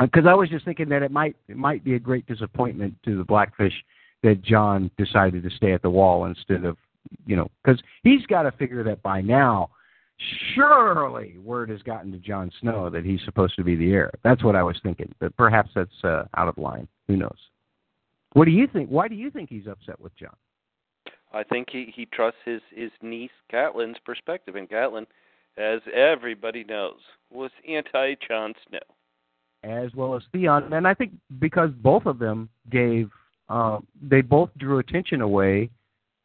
Because 0.00 0.26
I 0.26 0.34
was 0.34 0.48
just 0.48 0.64
thinking 0.64 0.88
that 0.90 1.02
it 1.02 1.10
might 1.10 1.34
it 1.48 1.56
might 1.56 1.82
be 1.82 1.94
a 1.94 1.98
great 1.98 2.26
disappointment 2.26 2.94
to 3.04 3.18
the 3.18 3.24
Blackfish 3.24 3.74
that 4.22 4.42
Jon 4.42 4.90
decided 4.96 5.42
to 5.42 5.50
stay 5.50 5.72
at 5.72 5.82
the 5.82 5.90
wall 5.90 6.26
instead 6.26 6.64
of 6.64 6.76
you 7.26 7.36
know 7.36 7.50
because 7.62 7.80
he's 8.02 8.24
got 8.26 8.42
to 8.42 8.52
figure 8.52 8.84
that 8.84 9.02
by 9.02 9.20
now. 9.20 9.70
Surely 10.54 11.36
word 11.38 11.70
has 11.70 11.80
gotten 11.82 12.10
to 12.10 12.18
Jon 12.18 12.50
Snow 12.60 12.90
that 12.90 13.04
he's 13.04 13.20
supposed 13.24 13.54
to 13.56 13.62
be 13.62 13.76
the 13.76 13.92
heir. 13.92 14.10
That's 14.24 14.42
what 14.42 14.56
I 14.56 14.62
was 14.62 14.76
thinking, 14.82 15.14
but 15.20 15.36
perhaps 15.36 15.70
that's 15.74 16.04
uh, 16.04 16.24
out 16.36 16.48
of 16.48 16.58
line. 16.58 16.88
Who 17.06 17.16
knows? 17.16 17.38
What 18.32 18.46
do 18.46 18.50
you 18.50 18.66
think? 18.66 18.88
Why 18.88 19.06
do 19.08 19.14
you 19.14 19.30
think 19.30 19.48
he's 19.48 19.66
upset 19.68 20.00
with 20.00 20.16
Jon? 20.16 20.34
I 21.32 21.44
think 21.44 21.68
he 21.70 21.92
he 21.94 22.06
trusts 22.06 22.40
his 22.44 22.60
his 22.74 22.90
niece 23.00 23.30
Catelyn's 23.52 23.98
perspective, 24.04 24.56
and 24.56 24.68
Catelyn, 24.68 25.06
as 25.56 25.80
everybody 25.94 26.64
knows, 26.64 26.98
was 27.30 27.50
anti 27.68 28.14
Jon 28.26 28.54
Snow. 28.68 28.78
as 29.62 29.94
well 29.94 30.14
as 30.14 30.22
Theon, 30.32 30.72
and 30.72 30.86
I 30.86 30.94
think 30.94 31.12
because 31.38 31.70
both 31.70 32.06
of 32.06 32.18
them 32.18 32.48
gave, 32.70 33.10
uh, 33.48 33.78
they 34.02 34.20
both 34.20 34.50
drew 34.58 34.78
attention 34.78 35.20
away 35.20 35.70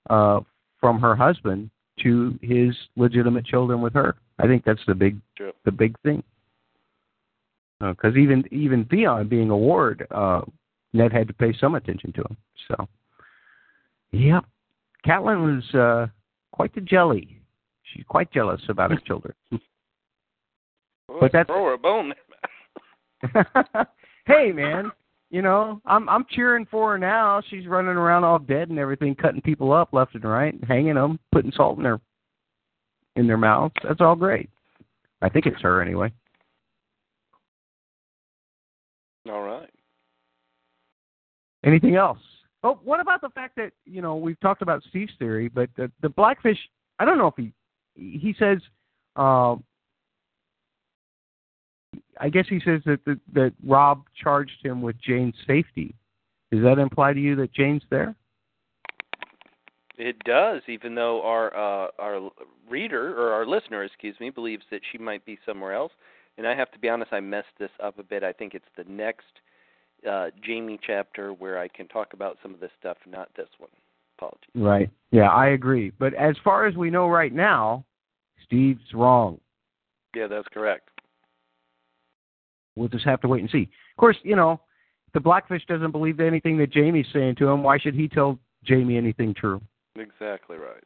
uh, 0.09 0.39
from 0.79 0.99
her 0.99 1.15
husband 1.15 1.69
to 2.01 2.37
his 2.41 2.75
legitimate 2.95 3.45
children 3.45 3.81
with 3.81 3.93
her. 3.93 4.15
I 4.39 4.47
think 4.47 4.63
that's 4.65 4.81
the 4.87 4.95
big, 4.95 5.19
True. 5.37 5.51
the 5.65 5.71
big 5.71 5.95
thing. 6.01 6.23
Because 7.79 8.15
even 8.15 8.43
even 8.51 8.85
Theon 8.85 9.27
being 9.27 9.49
a 9.49 9.57
ward, 9.57 10.07
uh, 10.11 10.41
Ned 10.93 11.11
had 11.11 11.27
to 11.27 11.33
pay 11.33 11.53
some 11.59 11.75
attention 11.75 12.13
to 12.13 12.21
him. 12.21 12.37
So, 12.67 12.87
yeah, 14.11 14.39
Catelyn 15.05 15.43
was 15.57 15.75
uh, 15.75 16.07
quite 16.51 16.73
the 16.73 16.81
jelly. 16.81 17.41
She's 17.83 18.05
quite 18.07 18.31
jealous 18.31 18.61
about 18.69 18.91
his 18.91 19.01
children. 19.03 19.33
Well, 21.09 21.17
But 21.19 21.31
that's- 21.33 21.47
throw 21.47 21.65
her 21.65 21.73
a 21.73 21.77
bone. 21.77 22.13
hey 24.25 24.51
man, 24.53 24.89
you 25.33 25.41
know, 25.41 25.81
I'm 25.87 26.07
I'm 26.07 26.25
cheering 26.29 26.67
for 26.69 26.91
her 26.91 26.99
now. 26.99 27.41
She's 27.49 27.65
running 27.65 27.95
around 27.95 28.23
all 28.23 28.37
dead 28.37 28.69
and 28.69 28.77
everything, 28.77 29.15
cutting 29.15 29.41
people 29.41 29.73
up 29.73 29.89
left 29.91 30.13
and 30.13 30.23
right, 30.23 30.53
hanging 30.67 30.93
them, 30.93 31.19
putting 31.31 31.51
salt 31.51 31.77
in 31.77 31.83
their 31.83 31.99
in 33.15 33.25
their 33.25 33.37
mouths. 33.37 33.73
That's 33.83 33.99
all 33.99 34.15
great. 34.15 34.51
I 35.23 35.29
think 35.29 35.47
it's 35.47 35.59
her 35.63 35.81
anyway. 35.81 36.13
All 39.27 39.41
right. 39.41 39.71
Anything 41.65 41.95
else? 41.95 42.19
Oh, 42.61 42.79
what 42.83 42.99
about 42.99 43.21
the 43.21 43.29
fact 43.29 43.55
that 43.55 43.71
you 43.85 44.03
know 44.03 44.15
we've 44.15 44.39
talked 44.39 44.61
about 44.61 44.83
Steve's 44.89 45.13
theory, 45.17 45.49
but 45.49 45.67
the, 45.75 45.91
the 46.03 46.09
Blackfish. 46.09 46.59
I 46.99 47.05
don't 47.05 47.17
know 47.17 47.27
if 47.27 47.35
he 47.37 47.51
he 47.95 48.35
says. 48.37 48.59
Uh, 49.15 49.55
I 52.19 52.29
guess 52.29 52.45
he 52.49 52.59
says 52.59 52.81
that, 52.85 53.03
that 53.05 53.19
that 53.33 53.53
Robb 53.65 54.03
charged 54.21 54.63
him 54.63 54.81
with 54.81 54.95
Jane's 55.01 55.35
safety. 55.47 55.95
Does 56.51 56.63
that 56.63 56.79
imply 56.79 57.13
to 57.13 57.19
you 57.19 57.35
that 57.37 57.53
Jane's 57.53 57.83
there? 57.89 58.15
It 59.97 60.17
does, 60.23 60.61
even 60.67 60.95
though 60.95 61.21
our 61.23 61.55
uh, 61.55 61.87
our 61.99 62.29
reader 62.69 63.19
or 63.19 63.31
our 63.31 63.45
listener, 63.45 63.83
excuse 63.83 64.15
me, 64.19 64.29
believes 64.29 64.63
that 64.71 64.81
she 64.91 64.97
might 64.97 65.25
be 65.25 65.37
somewhere 65.45 65.73
else. 65.73 65.91
And 66.37 66.47
I 66.47 66.55
have 66.55 66.71
to 66.71 66.79
be 66.79 66.89
honest, 66.89 67.13
I 67.13 67.19
messed 67.19 67.55
this 67.59 67.69
up 67.81 67.99
a 67.99 68.03
bit. 68.03 68.23
I 68.23 68.33
think 68.33 68.55
it's 68.55 68.65
the 68.75 68.85
next 68.85 69.25
uh, 70.09 70.27
Jaime 70.45 70.79
chapter 70.85 71.31
where 71.31 71.59
I 71.59 71.67
can 71.67 71.87
talk 71.87 72.13
about 72.13 72.37
some 72.41 72.53
of 72.53 72.59
this 72.59 72.71
stuff, 72.79 72.97
not 73.07 73.29
this 73.35 73.49
one. 73.59 73.69
Apologies. 74.17 74.49
Right. 74.55 74.89
Yeah, 75.11 75.29
I 75.29 75.49
agree. 75.49 75.91
But 75.99 76.13
as 76.15 76.35
far 76.43 76.65
as 76.65 76.75
we 76.75 76.89
know 76.89 77.07
right 77.07 77.33
now, 77.33 77.85
Steve's 78.43 78.93
wrong. 78.93 79.39
Yeah, 80.15 80.27
that's 80.27 80.47
correct. 80.53 80.89
We'll 82.75 82.89
just 82.89 83.05
have 83.05 83.21
to 83.21 83.27
wait 83.27 83.41
and 83.41 83.49
see. 83.49 83.63
Of 83.63 83.99
course, 83.99 84.17
you 84.23 84.35
know, 84.35 84.61
the 85.13 85.19
Blackfish 85.19 85.65
doesn't 85.67 85.91
believe 85.91 86.19
anything 86.19 86.57
that 86.57 86.73
Jaime's 86.73 87.07
saying 87.13 87.35
to 87.35 87.47
him, 87.47 87.63
why 87.63 87.77
should 87.77 87.93
he 87.93 88.07
tell 88.07 88.39
Jaime 88.67 88.97
anything 88.97 89.33
true? 89.33 89.61
Exactly 89.95 90.57
right. 90.57 90.83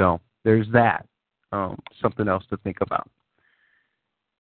So 0.00 0.20
there's 0.44 0.66
that. 0.72 1.06
Um, 1.52 1.78
something 2.00 2.26
else 2.26 2.44
to 2.50 2.56
think 2.58 2.78
about. 2.80 3.08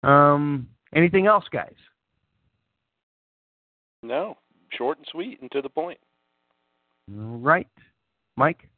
Um, 0.03 0.69
anything 0.95 1.27
else, 1.27 1.45
guys? 1.51 1.75
No, 4.03 4.37
short 4.77 4.99
and 4.99 5.07
sweet 5.11 5.41
and 5.41 5.51
to 5.53 5.63
the 5.63 5.69
point. 5.69 5.99
All 7.11 7.39
right, 7.39 7.69
Mike. 8.37 8.69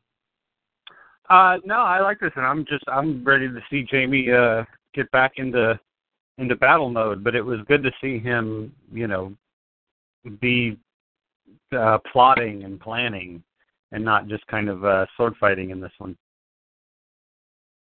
Uh, 1.29 1.57
no, 1.65 1.77
I 1.77 2.01
like 2.01 2.21
this, 2.21 2.33
and 2.37 2.47
I'm 2.47 2.65
just 2.67 2.85
I'm 2.89 3.25
ready 3.25 3.49
to 3.49 3.61
see 3.71 3.85
Jaime 3.91 4.31
uh, 4.33 4.65
get 4.95 5.11
back 5.11 5.33
into 5.37 5.79
into 6.41 6.57
battle 6.57 6.89
mode. 6.89 7.23
But 7.23 7.35
it 7.35 7.43
was 7.43 7.61
good 7.69 7.83
to 7.83 7.93
see 8.01 8.19
him, 8.19 8.73
you 8.93 9.07
know, 9.07 9.33
be 10.41 10.79
uh, 11.77 11.99
plotting 12.13 12.65
and 12.65 12.81
planning, 12.81 13.43
and 13.93 14.05
not 14.05 14.29
just 14.29 14.47
kind 14.47 14.69
of 14.69 14.85
uh, 14.85 15.07
sword 15.17 15.35
fighting 15.39 15.71
in 15.71 15.81
this 15.81 15.93
one. 15.99 16.17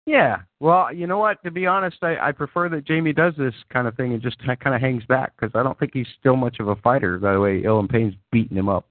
Yeah, 0.06 0.42
well, 0.60 0.94
you 0.94 1.08
know 1.08 1.18
what? 1.18 1.44
To 1.44 1.52
be 1.52 1.66
honest, 1.66 1.98
I, 2.04 2.16
I 2.18 2.32
prefer 2.32 2.70
that 2.70 2.88
Jaime 2.88 3.12
does 3.12 3.34
this 3.38 3.56
kind 3.74 3.88
of 3.88 3.96
thing 3.96 4.14
and 4.14 4.22
just 4.22 4.38
kind 4.40 4.76
of 4.76 4.82
hangs 4.82 5.04
back 5.06 5.34
because 5.36 5.52
I 5.56 5.64
don't 5.64 5.78
think 5.80 5.92
he's 5.96 6.08
still 6.20 6.36
much 6.36 6.58
of 6.60 6.68
a 6.68 6.76
fighter. 6.78 7.18
By 7.18 7.34
the 7.34 7.40
way, 7.40 7.64
Ilyn 7.64 7.90
Payne's 7.90 8.14
beating 8.32 8.56
him 8.56 8.70
up 8.70 8.86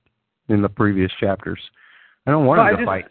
in 0.49 0.61
the 0.61 0.69
previous 0.69 1.13
chapters. 1.21 1.61
I 2.27 2.33
don't 2.33 2.47
want 2.47 2.59
well, 2.59 2.67
him 2.67 2.75
I 2.75 2.77
to 2.77 2.77
just, 2.79 2.87
fight. 2.87 3.05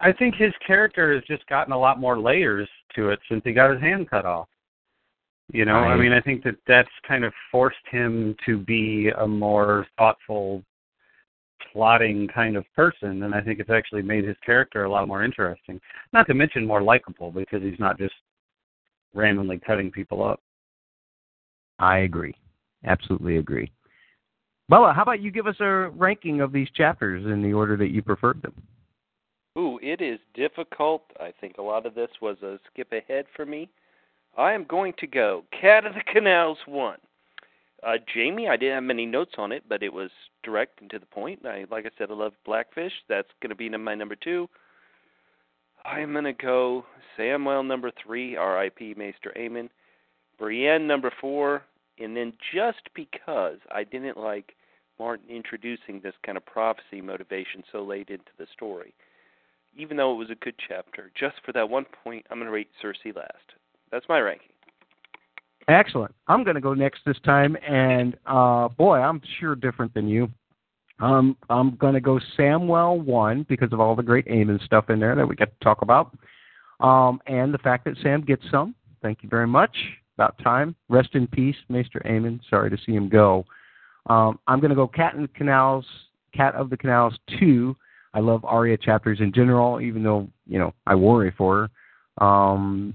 I 0.00 0.12
think 0.12 0.36
his 0.36 0.52
character 0.66 1.14
has 1.14 1.22
just 1.24 1.46
gotten 1.48 1.72
a 1.72 1.78
lot 1.78 2.00
more 2.00 2.18
layers 2.18 2.68
to 2.94 3.10
it 3.10 3.18
since 3.28 3.42
he 3.44 3.52
got 3.52 3.72
his 3.72 3.80
hand 3.80 4.08
cut 4.08 4.24
off. 4.24 4.48
You 5.50 5.64
know, 5.64 5.76
I, 5.76 5.94
I 5.94 5.96
mean, 5.96 6.12
I 6.12 6.20
think 6.20 6.44
that 6.44 6.56
that's 6.66 6.90
kind 7.06 7.24
of 7.24 7.32
forced 7.50 7.76
him 7.90 8.36
to 8.44 8.58
be 8.58 9.10
a 9.18 9.26
more 9.26 9.86
thoughtful, 9.96 10.62
plotting 11.72 12.28
kind 12.28 12.56
of 12.56 12.64
person, 12.76 13.22
and 13.22 13.34
I 13.34 13.40
think 13.40 13.58
it's 13.58 13.70
actually 13.70 14.02
made 14.02 14.24
his 14.24 14.36
character 14.44 14.84
a 14.84 14.90
lot 14.90 15.08
more 15.08 15.24
interesting. 15.24 15.80
Not 16.12 16.26
to 16.26 16.34
mention 16.34 16.66
more 16.66 16.82
likable 16.82 17.30
because 17.30 17.62
he's 17.62 17.78
not 17.78 17.98
just 17.98 18.14
randomly 19.14 19.58
cutting 19.58 19.90
people 19.90 20.22
up. 20.22 20.40
I 21.78 21.98
agree. 21.98 22.34
Absolutely 22.84 23.38
agree. 23.38 23.72
Bella, 24.68 24.92
how 24.92 25.02
about 25.02 25.22
you 25.22 25.30
give 25.30 25.46
us 25.46 25.58
a 25.60 25.88
ranking 25.94 26.42
of 26.42 26.52
these 26.52 26.68
chapters 26.74 27.24
in 27.24 27.42
the 27.42 27.54
order 27.54 27.76
that 27.78 27.88
you 27.88 28.02
preferred 28.02 28.42
them? 28.42 28.52
Ooh, 29.56 29.78
it 29.82 30.02
is 30.02 30.18
difficult. 30.34 31.04
I 31.18 31.32
think 31.40 31.56
a 31.56 31.62
lot 31.62 31.86
of 31.86 31.94
this 31.94 32.10
was 32.20 32.36
a 32.42 32.58
skip 32.70 32.92
ahead 32.92 33.24
for 33.34 33.46
me. 33.46 33.70
I 34.38 34.52
am 34.52 34.64
going 34.64 34.94
to 35.00 35.06
go 35.08 35.42
Cat 35.60 35.84
of 35.84 35.94
the 35.94 36.12
Canals 36.12 36.58
1. 36.66 36.96
Uh, 37.82 37.92
Jaime, 38.14 38.48
I 38.48 38.56
didn't 38.56 38.74
have 38.74 38.82
many 38.84 39.04
notes 39.04 39.32
on 39.36 39.50
it, 39.50 39.64
but 39.68 39.82
it 39.82 39.92
was 39.92 40.10
direct 40.44 40.80
and 40.80 40.88
to 40.90 41.00
the 41.00 41.06
point. 41.06 41.44
I, 41.44 41.66
like 41.72 41.86
I 41.86 41.90
said, 41.98 42.12
I 42.12 42.14
love 42.14 42.34
Blackfish. 42.46 42.92
That's 43.08 43.28
going 43.42 43.50
to 43.50 43.56
be 43.56 43.68
my 43.68 43.96
number 43.96 44.14
two. 44.14 44.48
I'm 45.84 46.12
going 46.12 46.24
to 46.24 46.32
go 46.32 46.84
Samwell 47.18 47.66
number 47.66 47.90
three, 48.04 48.36
R.I.P. 48.36 48.94
Maester 48.96 49.32
Aemon. 49.36 49.70
Brienne 50.38 50.86
number 50.86 51.12
four, 51.20 51.64
and 51.98 52.16
then 52.16 52.32
just 52.54 52.82
because 52.94 53.58
I 53.72 53.82
didn't 53.82 54.16
like 54.16 54.54
Martin 55.00 55.28
introducing 55.28 56.00
this 56.00 56.14
kind 56.24 56.38
of 56.38 56.46
prophecy 56.46 57.00
motivation 57.00 57.64
so 57.72 57.82
late 57.82 58.08
into 58.08 58.30
the 58.38 58.46
story, 58.52 58.94
even 59.76 59.96
though 59.96 60.12
it 60.12 60.18
was 60.18 60.30
a 60.30 60.36
good 60.36 60.54
chapter, 60.68 61.10
just 61.18 61.36
for 61.44 61.52
that 61.54 61.68
one 61.68 61.86
point, 62.04 62.24
I'm 62.30 62.38
going 62.38 62.46
to 62.46 62.52
rate 62.52 62.70
Cersei 62.80 63.14
last. 63.16 63.34
That's 63.90 64.06
my 64.08 64.18
ranking. 64.20 64.48
Excellent. 65.68 66.14
I'm 66.28 66.44
going 66.44 66.54
to 66.54 66.62
go 66.62 66.72
next 66.72 67.00
this 67.04 67.18
time, 67.24 67.56
and 67.66 68.16
uh, 68.26 68.68
boy, 68.68 68.96
I'm 68.96 69.20
sure 69.38 69.54
different 69.54 69.92
than 69.92 70.08
you. 70.08 70.30
Um, 71.00 71.36
I'm 71.50 71.76
going 71.76 71.94
to 71.94 72.00
go 72.00 72.18
Samwell 72.38 73.04
one 73.04 73.44
because 73.48 73.72
of 73.72 73.78
all 73.78 73.94
the 73.94 74.02
great 74.02 74.26
Aemon 74.26 74.64
stuff 74.64 74.90
in 74.90 74.98
there 74.98 75.14
that 75.14 75.26
we 75.26 75.36
get 75.36 75.52
to 75.58 75.64
talk 75.64 75.82
about, 75.82 76.16
um, 76.80 77.20
and 77.26 77.52
the 77.52 77.58
fact 77.58 77.84
that 77.84 77.96
Sam 78.02 78.22
gets 78.22 78.42
some. 78.50 78.74
Thank 79.02 79.22
you 79.22 79.28
very 79.28 79.46
much. 79.46 79.76
About 80.16 80.36
time. 80.42 80.74
Rest 80.88 81.10
in 81.12 81.28
peace, 81.28 81.54
Maester 81.68 82.02
Aemon. 82.04 82.40
Sorry 82.50 82.70
to 82.70 82.78
see 82.84 82.92
him 82.92 83.08
go. 83.08 83.44
Um, 84.06 84.40
I'm 84.48 84.58
going 84.58 84.70
to 84.70 84.74
go 84.74 84.88
Cat 84.88 85.14
the 85.16 85.28
Canals, 85.28 85.84
Cat 86.34 86.54
of 86.54 86.70
the 86.70 86.76
Canals 86.76 87.16
two. 87.38 87.76
I 88.14 88.20
love 88.20 88.44
Arya 88.44 88.78
chapters 88.78 89.20
in 89.20 89.32
general, 89.32 89.80
even 89.80 90.02
though 90.02 90.28
you 90.46 90.58
know 90.58 90.74
I 90.86 90.94
worry 90.94 91.32
for 91.36 91.68
her. 92.18 92.26
Um, 92.26 92.94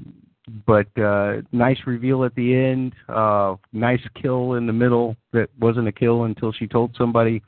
but 0.66 0.88
uh, 1.02 1.42
nice 1.52 1.78
reveal 1.86 2.24
at 2.24 2.36
the 2.36 2.56
end. 2.56 2.94
Uh, 3.08 3.56
nice 3.72 4.02
kill 4.22 4.54
in 4.54 4.68
the 4.68 4.74
middle 4.74 5.16
that 5.32 5.50
wasn't 5.60 5.88
a 5.88 5.92
kill 5.92 6.24
until 6.24 6.52
she 6.52 6.68
told 6.68 6.96
somebody. 6.98 7.42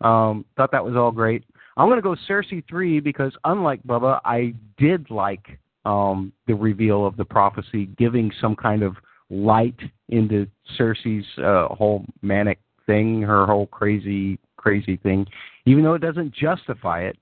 Um, 0.00 0.44
thought 0.56 0.72
that 0.72 0.84
was 0.84 0.96
all 0.96 1.10
great. 1.10 1.44
I'm 1.76 1.88
going 1.88 1.98
to 1.98 2.02
go 2.02 2.16
Cersei 2.28 2.62
three 2.68 3.00
because 3.00 3.32
unlike 3.44 3.82
Bubba, 3.84 4.20
I 4.24 4.54
did 4.78 5.10
like 5.10 5.58
um, 5.84 6.32
the 6.46 6.54
reveal 6.54 7.06
of 7.06 7.16
the 7.16 7.24
prophecy, 7.24 7.86
giving 7.98 8.30
some 8.40 8.56
kind 8.56 8.82
of 8.82 8.96
light 9.30 9.78
into 10.08 10.46
Cersei's 10.78 11.26
uh, 11.38 11.74
whole 11.74 12.04
manic 12.22 12.58
thing, 12.86 13.22
her 13.22 13.46
whole 13.46 13.66
crazy, 13.66 14.38
crazy 14.56 14.96
thing. 14.96 15.26
Even 15.66 15.84
though 15.84 15.94
it 15.94 16.02
doesn't 16.02 16.34
justify 16.34 17.02
it, 17.02 17.16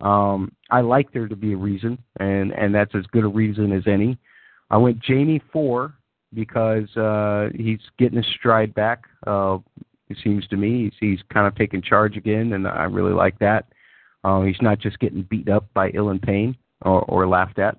um, 0.00 0.50
I 0.70 0.80
like 0.80 1.12
there 1.12 1.28
to 1.28 1.36
be 1.36 1.52
a 1.52 1.56
reason, 1.56 1.96
and 2.18 2.52
and 2.52 2.74
that's 2.74 2.94
as 2.94 3.06
good 3.12 3.24
a 3.24 3.28
reason 3.28 3.72
as 3.72 3.84
any. 3.86 4.18
I 4.72 4.78
went 4.78 5.04
Jaime 5.06 5.40
four 5.52 5.94
because 6.34 6.96
uh, 6.96 7.50
he's 7.54 7.78
getting 7.98 8.16
his 8.16 8.26
stride 8.38 8.74
back. 8.74 9.04
Uh, 9.26 9.58
it 10.08 10.16
seems 10.24 10.46
to 10.48 10.56
me 10.56 10.84
he's, 10.84 10.92
he's 10.98 11.20
kind 11.32 11.46
of 11.46 11.54
taking 11.54 11.82
charge 11.82 12.16
again, 12.16 12.54
and 12.54 12.66
I 12.66 12.84
really 12.84 13.12
like 13.12 13.38
that. 13.38 13.66
Uh, 14.24 14.40
he's 14.40 14.60
not 14.62 14.78
just 14.78 14.98
getting 14.98 15.22
beat 15.22 15.48
up 15.50 15.66
by 15.74 15.90
Ilyn 15.90 16.22
Payne 16.22 16.56
or, 16.80 17.02
or 17.02 17.28
laughed 17.28 17.58
at, 17.58 17.76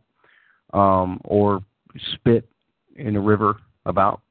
um, 0.73 1.19
or 1.25 1.63
spit 2.13 2.47
in 2.95 3.15
a 3.15 3.21
river 3.21 3.57
about. 3.85 4.21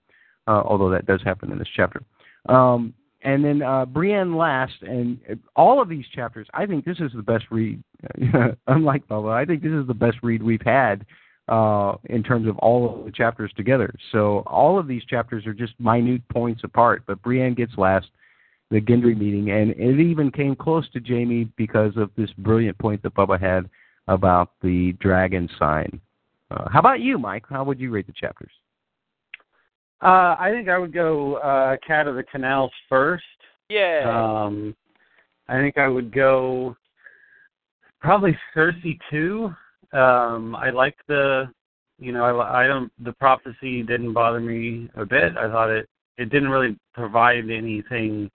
Uh, 0.47 0.63
although 0.65 0.91
that 0.91 1.07
does 1.07 1.23
happen 1.23 1.53
in 1.53 1.59
this 1.59 1.69
chapter. 1.77 2.03
Um, 2.49 2.95
and 3.23 3.45
then 3.45 3.63
uh, 3.63 3.87
Brienne 3.87 4.37
last, 4.37 4.75
and 4.83 5.19
all 5.55 5.81
of 5.81 5.89
these 5.89 6.05
chapters, 6.13 6.49
I 6.53 6.67
think 6.67 6.85
this 6.85 6.99
is 6.99 7.13
the 7.15 7.23
best 7.23 7.45
read. 7.51 7.83
Unlike 8.67 9.07
Bubba, 9.07 9.33
I 9.33 9.45
think 9.45 9.63
this 9.63 9.73
is 9.73 9.87
the 9.87 9.95
best 9.95 10.17
read 10.23 10.43
we've 10.43 10.63
had 10.65 11.07
uh, 11.49 11.95
in 12.05 12.23
terms 12.23 12.49
of 12.49 12.57
all 12.59 12.99
of 13.01 13.05
the 13.05 13.13
chapters 13.13 13.53
together. 13.57 13.93
So 14.13 14.43
all 14.47 14.79
of 14.79 14.87
these 14.87 15.05
chapters 15.05 15.47
are 15.47 15.55
just 15.55 15.79
minute 15.79 16.23
points 16.29 16.63
apart, 16.65 17.03
but 17.07 17.21
Brienne 17.23 17.55
gets 17.55 17.73
last, 17.77 18.07
the 18.71 18.81
Gendry 18.81 19.17
meeting, 19.17 19.51
and 19.51 19.71
it 19.73 20.01
even 20.01 20.31
came 20.31 20.57
close 20.57 20.89
to 20.91 21.01
Jaime 21.01 21.45
because 21.57 21.97
of 21.97 22.11
this 22.17 22.31
brilliant 22.39 22.79
point 22.79 23.03
that 23.03 23.15
Bubba 23.15 23.41
had 23.41 23.69
about 24.09 24.53
the 24.63 24.93
dragon 25.01 25.49
sign. 25.59 26.01
Uh, 26.51 26.69
how 26.71 26.81
about 26.81 27.01
you, 27.01 27.19
Mike? 27.19 27.45
How 27.49 27.65
would 27.65 27.81
you 27.81 27.91
rate 27.91 28.07
the 28.07 28.13
chapters? 28.13 28.51
Uh, 30.03 30.37
I 30.39 30.51
think 30.51 30.69
I 30.69 30.79
would 30.79 30.93
go 30.93 31.37
uh, 31.37 31.77
Cat 31.87 32.09
of 32.09 32.17
the 32.17 32.25
Canals 32.25 32.73
first. 32.89 33.25
Yeah. 33.69 34.03
Um, 34.05 34.75
I 35.49 35.59
think 35.61 35.79
I 35.79 35.89
would 35.89 36.13
go 36.13 36.77
probably 38.01 38.37
Cersei 38.55 38.99
two. 39.11 39.55
Um, 39.93 40.57
I 40.57 40.71
like 40.71 40.97
the, 41.07 41.51
you 41.99 42.13
know, 42.13 42.25
I, 42.25 42.65
I 42.65 42.67
don't. 42.67 42.91
The 43.05 43.13
prophecy 43.13 43.83
didn't 43.83 44.13
bother 44.13 44.41
me 44.41 44.89
a 44.97 45.05
bit. 45.05 45.37
I 45.37 45.49
thought 45.49 45.71
it 45.71 45.89
it 46.19 46.31
didn't 46.31 46.51
really 46.51 46.77
provide 46.95 47.51
anything 47.51 48.31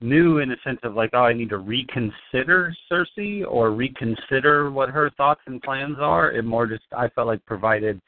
new 0.00 0.38
in 0.38 0.52
a 0.52 0.56
sense 0.64 0.78
of 0.84 0.94
like, 0.94 1.10
oh, 1.12 1.24
I 1.24 1.32
need 1.32 1.48
to 1.50 1.58
reconsider 1.58 2.74
Cersei 2.90 3.44
or 3.46 3.72
reconsider 3.72 4.70
what 4.70 4.90
her 4.90 5.10
thoughts 5.16 5.40
and 5.46 5.60
plans 5.62 5.96
are. 5.98 6.30
It 6.30 6.44
more 6.44 6.66
just 6.66 6.84
I 6.96 7.08
felt 7.08 7.26
like 7.26 7.44
provided 7.44 8.00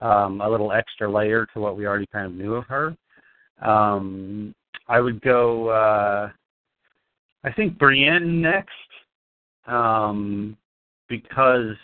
um, 0.00 0.40
a 0.40 0.48
little 0.48 0.72
extra 0.72 1.10
layer 1.10 1.46
to 1.54 1.60
what 1.60 1.76
we 1.76 1.86
already 1.86 2.06
kind 2.12 2.26
of 2.26 2.32
knew 2.32 2.54
of 2.54 2.64
her. 2.66 2.96
Um, 3.62 4.54
I 4.88 5.00
would 5.00 5.20
go. 5.22 5.68
Uh, 5.68 6.30
I 7.44 7.52
think 7.52 7.78
Brienne 7.78 8.40
next, 8.40 8.70
um, 9.66 10.56
because 11.08 11.76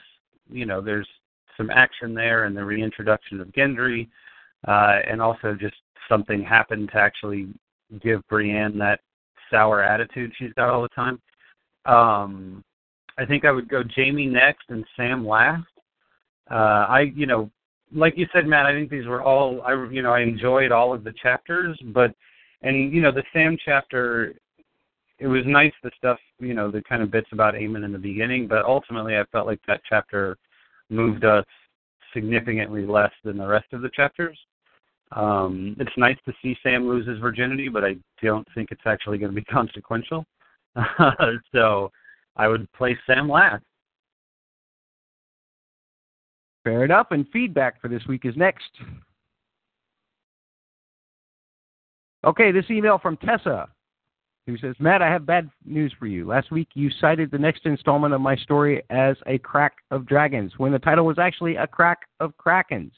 you 0.51 0.67
know 0.67 0.81
there's 0.81 1.09
some 1.57 1.71
action 1.71 2.15
there 2.15 2.45
and 2.45 2.57
the 2.57 2.65
reintroduction 2.65 3.41
of 3.41 3.49
Gendry, 3.49 4.09
uh, 4.67 4.99
and 5.09 5.21
also 5.21 5.55
just 5.59 5.77
something 6.09 6.43
happened 6.43 6.91
to 6.93 6.99
actually 6.99 7.49
give 8.01 8.27
Brienne 8.29 8.79
that 8.79 9.01
sour 9.51 9.83
attitude 9.83 10.33
she's 10.39 10.53
got 10.55 10.71
all 10.71 10.83
the 10.83 10.89
time. 10.89 11.21
Um, 11.85 12.65
I 13.19 13.27
think 13.27 13.45
I 13.45 13.51
would 13.51 13.69
go 13.69 13.83
Jaime 13.97 14.27
next 14.27 14.65
and 14.69 14.85
Sam 14.97 15.27
last. 15.27 15.67
Uh, 16.51 16.87
I, 16.89 17.13
you 17.15 17.27
know, 17.27 17.51
like 17.95 18.15
you 18.17 18.27
said, 18.33 18.47
Matt, 18.47 18.67
I 18.67 18.73
think 18.73 18.91
these 18.91 19.07
were 19.07 19.23
all 19.23 19.63
I 19.63 19.73
you 19.91 20.03
know 20.03 20.13
I 20.13 20.21
enjoyed 20.21 20.73
all 20.73 20.93
of 20.93 21.05
the 21.05 21.15
chapters, 21.21 21.79
but 21.95 22.15
and 22.63 22.93
you 22.93 23.01
know 23.01 23.13
the 23.13 23.25
Sam 23.33 23.57
chapter, 23.65 24.35
it 25.19 25.27
was 25.27 25.43
nice 25.47 25.73
the 25.83 25.91
stuff 25.97 26.19
you 26.39 26.55
know 26.55 26.71
the 26.71 26.83
kind 26.83 27.03
of 27.03 27.11
bits 27.11 27.29
about 27.33 27.55
Aemon 27.55 27.85
in 27.85 27.93
the 27.93 27.99
beginning, 27.99 28.47
but 28.47 28.65
ultimately 28.65 29.17
I 29.17 29.25
felt 29.33 29.47
like 29.47 29.61
that 29.67 29.81
chapter 29.89 30.37
moved 30.91 31.25
us 31.25 31.45
significantly 32.15 32.87
less 32.87 33.13
than 33.25 33.37
the 33.37 33.47
rest 33.47 33.67
of 33.73 33.83
the 33.83 33.91
chapters. 33.95 34.39
Um, 35.13 35.75
it's 35.79 35.91
nice 35.97 36.17
to 36.27 36.33
see 36.43 36.57
Sam 36.63 36.87
lose 36.87 37.07
his 37.07 37.19
virginity, 37.19 37.69
but 37.69 37.85
I 37.85 37.97
don't 38.23 38.47
think 38.55 38.71
it's 38.71 38.83
actually 38.87 39.19
going 39.19 39.33
to 39.33 39.41
be 39.41 39.45
consequential. 39.53 40.25
so 41.53 41.91
I 42.37 42.49
would 42.49 42.71
place 42.73 42.97
Sam 43.07 43.29
last. 43.29 43.65
Fair 46.65 46.85
enough. 46.85 47.09
And 47.11 47.27
feedback 47.33 47.81
for 47.81 47.89
this 47.89 48.03
week 48.07 48.25
is 48.25 48.37
next. 48.37 48.71
Okay, 52.25 52.51
this 52.53 52.67
email 52.69 52.99
from 52.99 53.17
Tessa, 53.17 53.69
who 54.49 54.57
says, 54.57 54.75
Matt, 54.79 55.03
I 55.03 55.09
have 55.09 55.27
bad 55.27 55.51
news 55.67 55.95
for 55.99 56.07
you. 56.07 56.27
Last 56.27 56.51
week 56.51 56.69
you 56.73 56.91
cited 57.01 57.31
the 57.31 57.39
next 57.39 57.67
installment 57.67 58.15
of 58.15 58.23
my 58.23 58.35
story 58.35 58.83
as 58.89 59.15
a 59.27 59.37
crack 59.39 59.75
of 59.91 60.07
dragons, 60.07 60.53
when 60.57 60.73
the 60.73 60.79
title 60.79 61.05
was 61.05 61.19
actually 61.19 61.57
a 61.57 61.67
crack 61.67 61.99
of 62.19 62.33
krakens. 62.39 62.93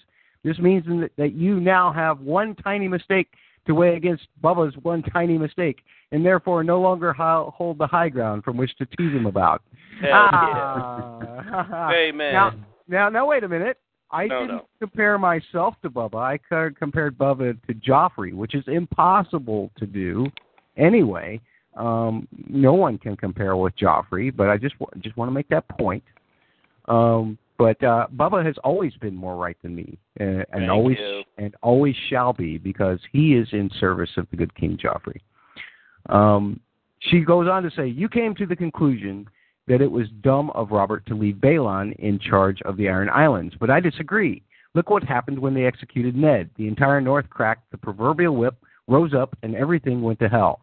This 0.45 0.59
means 0.59 0.85
that 1.19 1.33
you 1.35 1.59
now 1.59 1.93
have 1.93 2.21
one 2.21 2.55
tiny 2.55 2.87
mistake 2.87 3.27
to 3.67 3.75
weigh 3.75 3.97
against 3.97 4.29
Bubba's 4.43 4.77
one 4.83 5.03
tiny 5.03 5.37
mistake, 5.37 5.81
and 6.13 6.25
therefore 6.25 6.63
no 6.63 6.81
longer 6.81 7.13
hold 7.13 7.79
the 7.79 7.87
high 7.87 8.09
ground 8.09 8.45
from 8.45 8.57
which 8.57 8.75
to 8.79 8.87
tease 8.87 9.13
him 9.13 9.27
about. 9.27 9.63
Hell 10.01 10.13
ah. 10.13 11.91
yeah. 11.91 11.97
Amen. 11.99 12.33
Now, 12.33 12.55
now, 12.89 13.09
now, 13.09 13.27
wait 13.27 13.43
a 13.43 13.49
minute. 13.49 13.77
I 14.13 14.27
No, 14.27 14.41
didn't 14.41 14.57
no. 14.57 14.67
compare 14.81 15.19
myself 15.19 15.75
to 15.83 15.91
Bubba. 15.91 16.17
I 16.17 16.71
compared 16.79 17.19
Bubba 17.19 17.57
to 17.67 17.75
Joffrey, 17.75 18.33
which 18.33 18.55
is 18.55 18.65
impossible 18.67 19.71
to 19.79 19.87
do 19.87 20.27
anyway. 20.77 21.41
Um, 21.77 22.27
no 22.49 22.75
one 22.75 22.99
can 22.99 23.17
compare 23.17 23.57
with 23.57 23.77
Joffrey, 23.77 24.35
but 24.35 24.51
I 24.51 24.57
just 24.57 24.75
just 25.01 25.17
want 25.17 25.29
to 25.29 25.33
make 25.33 25.49
that 25.49 25.69
point. 25.69 26.03
Um, 26.89 27.39
but 27.59 27.83
uh, 27.85 28.07
Bubba 28.17 28.45
has 28.45 28.57
always 28.65 28.95
been 28.95 29.15
more 29.15 29.37
right 29.37 29.57
than 29.63 29.75
me, 29.75 29.99
uh, 30.19 30.45
and 30.53 30.71
always 30.71 30.99
you. 30.99 31.23
and 31.39 31.55
always 31.63 31.95
shall 32.09 32.33
be 32.33 32.59
because 32.59 32.99
he 33.13 33.35
is 33.35 33.47
in 33.53 33.71
service 33.79 34.11
of 34.17 34.27
the 34.31 34.37
good 34.37 34.55
King 34.55 34.79
Joffrey. 34.83 35.21
Um, 36.09 36.59
she 36.99 37.21
goes 37.21 37.49
on 37.49 37.63
to 37.63 37.71
say, 37.71 37.87
"You 37.87 38.09
came 38.09 38.35
to 38.37 38.47
the 38.47 38.57
conclusion 38.57 39.29
that 39.69 39.81
it 39.81 39.91
was 39.91 40.09
dumb 40.23 40.51
of 40.51 40.71
Robert 40.73 41.07
to 41.07 41.15
leave 41.15 41.37
Balon 41.37 41.95
in 41.99 42.19
charge 42.19 42.61
of 42.63 42.77
the 42.77 42.89
Iron 42.89 43.09
Islands, 43.11 43.55
but 43.61 43.71
I 43.71 43.79
disagree. 43.79 44.43
Look 44.75 44.91
what 44.91 45.03
happened 45.03 45.39
when 45.39 45.55
they 45.55 45.67
executed 45.67 46.17
Ned. 46.17 46.51
The 46.57 46.67
entire 46.67 47.01
North 47.01 47.29
cracked, 47.29 47.71
the 47.71 47.79
proverbial 47.79 48.37
whip 48.37 48.57
rose 48.91 49.15
up, 49.15 49.37
and 49.43 49.55
everything 49.55 50.03
went 50.03 50.19
to 50.19 50.29
hell. 50.29 50.61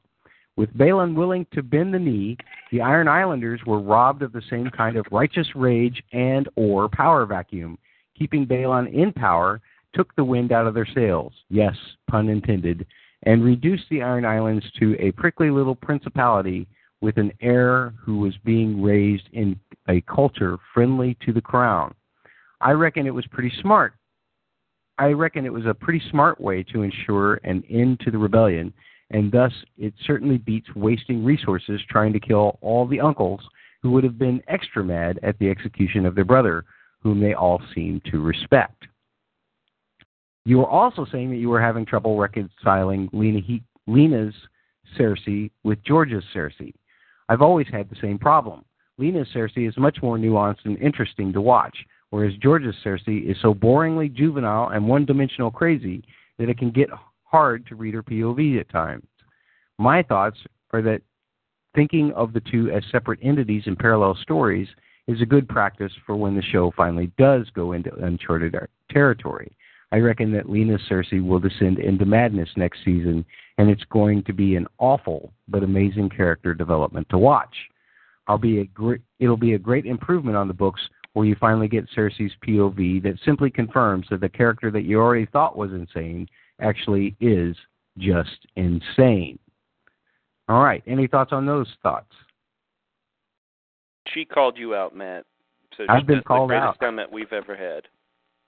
With 0.57 0.75
Balon 0.75 1.15
willing 1.15 1.45
to 1.53 1.63
bend 1.63 1.93
the 1.93 1.99
knee, 1.99 2.37
the 2.71 2.81
Iron 2.81 3.07
Islanders 3.07 3.61
were 3.65 3.79
robbed 3.79 4.21
of 4.21 4.33
the 4.33 4.41
same 4.49 4.69
kind 4.69 4.97
of 4.97 5.05
righteous 5.11 5.47
rage 5.55 6.03
and 6.13 6.49
or 6.55 6.89
power 6.89 7.25
vacuum. 7.25 7.77
Keeping 8.17 8.45
Balon 8.45 8.91
in 8.91 9.13
power 9.13 9.61
took 9.93 10.15
the 10.15 10.23
wind 10.23 10.51
out 10.51 10.67
of 10.67 10.73
their 10.73 10.87
sails. 10.93 11.31
Yes, 11.49 11.75
pun 12.09 12.27
intended, 12.27 12.85
and 13.23 13.43
reduced 13.43 13.85
the 13.89 14.01
Iron 14.01 14.25
Islands 14.25 14.65
to 14.79 14.95
a 14.99 15.11
prickly 15.11 15.49
little 15.49 15.75
principality 15.75 16.67
with 17.01 17.17
an 17.17 17.31
heir 17.41 17.93
who 17.99 18.17
was 18.17 18.33
being 18.43 18.81
raised 18.81 19.29
in 19.33 19.59
a 19.87 20.01
culture 20.01 20.57
friendly 20.73 21.15
to 21.25 21.31
the 21.31 21.41
crown. 21.41 21.93
I 22.59 22.71
reckon 22.71 23.05
it 23.05 23.13
was 23.13 23.27
pretty 23.27 23.53
smart. 23.61 23.93
I 24.99 25.07
reckon 25.11 25.45
it 25.45 25.53
was 25.53 25.65
a 25.65 25.73
pretty 25.73 26.01
smart 26.09 26.41
way 26.41 26.63
to 26.63 26.81
ensure 26.81 27.35
an 27.43 27.63
end 27.69 27.99
to 28.01 28.11
the 28.11 28.17
rebellion, 28.17 28.73
and 29.11 29.31
thus 29.31 29.53
it 29.77 29.93
certainly 30.05 30.37
beats 30.37 30.67
wasting 30.75 31.23
resources 31.23 31.81
trying 31.89 32.13
to 32.13 32.19
kill 32.19 32.57
all 32.61 32.87
the 32.87 32.99
uncles 32.99 33.41
who 33.81 33.91
would 33.91 34.03
have 34.03 34.17
been 34.17 34.41
extra 34.47 34.83
mad 34.83 35.19
at 35.23 35.37
the 35.39 35.49
execution 35.49 36.05
of 36.05 36.15
their 36.15 36.25
brother, 36.25 36.65
whom 37.01 37.19
they 37.21 37.33
all 37.33 37.61
seem 37.75 38.01
to 38.11 38.21
respect. 38.21 38.87
You 40.45 40.57
were 40.57 40.69
also 40.69 41.05
saying 41.11 41.29
that 41.29 41.37
you 41.37 41.49
were 41.49 41.61
having 41.61 41.85
trouble 41.85 42.17
reconciling 42.17 43.09
Lena 43.13 43.39
he- 43.39 43.63
Lena's 43.85 44.33
Cersei 44.97 45.51
with 45.63 45.83
George's 45.83 46.23
Cersei. 46.33 46.73
I've 47.29 47.41
always 47.41 47.67
had 47.67 47.89
the 47.89 47.97
same 48.01 48.17
problem. 48.17 48.63
Lena's 48.97 49.27
Cersei 49.33 49.67
is 49.67 49.77
much 49.77 50.01
more 50.01 50.17
nuanced 50.17 50.65
and 50.65 50.77
interesting 50.79 51.31
to 51.33 51.41
watch, 51.41 51.77
whereas 52.09 52.33
George's 52.41 52.75
Cersei 52.83 53.29
is 53.29 53.37
so 53.41 53.53
boringly 53.53 54.13
juvenile 54.13 54.69
and 54.69 54.87
one 54.87 55.05
dimensional 55.05 55.51
crazy 55.51 56.03
that 56.37 56.49
it 56.49 56.57
can 56.57 56.71
get 56.71 56.89
hard 57.23 57.65
to 57.67 57.75
read 57.75 57.93
her 57.93 58.03
POV 58.03 58.59
at 58.59 58.69
times. 58.69 59.05
My 59.77 60.01
thoughts 60.03 60.37
are 60.71 60.81
that 60.81 61.01
thinking 61.75 62.11
of 62.13 62.33
the 62.33 62.41
two 62.41 62.71
as 62.71 62.83
separate 62.91 63.19
entities 63.21 63.63
in 63.65 63.75
parallel 63.75 64.15
stories 64.21 64.67
is 65.07 65.21
a 65.21 65.25
good 65.25 65.47
practice 65.47 65.91
for 66.05 66.15
when 66.15 66.35
the 66.35 66.41
show 66.41 66.71
finally 66.75 67.11
does 67.17 67.49
go 67.53 67.73
into 67.73 67.93
uncharted 68.03 68.55
territory. 68.89 69.55
I 69.91 69.97
reckon 69.99 70.33
that 70.33 70.49
Lena 70.49 70.77
Cersei 70.89 71.25
will 71.25 71.39
descend 71.39 71.79
into 71.79 72.05
madness 72.05 72.49
next 72.57 72.79
season, 72.83 73.25
and 73.57 73.69
it's 73.69 73.85
going 73.85 74.23
to 74.23 74.33
be 74.33 74.55
an 74.55 74.67
awful 74.79 75.31
but 75.47 75.63
amazing 75.63 76.09
character 76.09 76.53
development 76.53 77.07
to 77.09 77.17
watch. 77.17 77.55
I'll 78.27 78.37
be 78.37 78.59
a 78.59 78.97
it'll 79.19 79.37
be 79.37 79.53
a 79.53 79.59
great 79.59 79.85
improvement 79.85 80.35
on 80.35 80.49
the 80.49 80.53
books 80.53 80.81
where 81.17 81.25
you 81.25 81.35
finally 81.39 81.67
get 81.67 81.89
Cersei's 81.97 82.31
POV 82.47 83.01
that 83.01 83.15
simply 83.25 83.49
confirms 83.49 84.05
that 84.11 84.21
the 84.21 84.29
character 84.29 84.69
that 84.69 84.83
you 84.83 84.99
already 84.99 85.25
thought 85.25 85.57
was 85.57 85.71
insane 85.71 86.27
actually 86.61 87.15
is 87.19 87.57
just 87.97 88.45
insane. 88.55 89.39
All 90.47 90.63
right. 90.63 90.83
Any 90.85 91.07
thoughts 91.07 91.31
on 91.33 91.47
those 91.47 91.67
thoughts? 91.81 92.11
She 94.13 94.25
called 94.25 94.59
you 94.59 94.75
out, 94.75 94.95
Matt. 94.95 95.25
So 95.75 95.85
I've 95.89 96.05
been 96.05 96.21
called 96.21 96.51
the 96.51 96.53
greatest 96.53 96.67
out. 96.67 96.79
comment 96.79 97.11
we've 97.11 97.33
ever 97.33 97.57
had. 97.57 97.87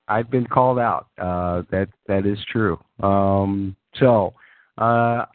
I've 0.08 0.30
been 0.30 0.46
called 0.46 0.78
out. 0.78 1.08
Uh, 1.18 1.64
that 1.72 1.88
that 2.08 2.28
is 2.28 2.38
true. 2.52 2.80
Um, 3.00 3.76
so 4.00 4.36
uh, 4.78 5.26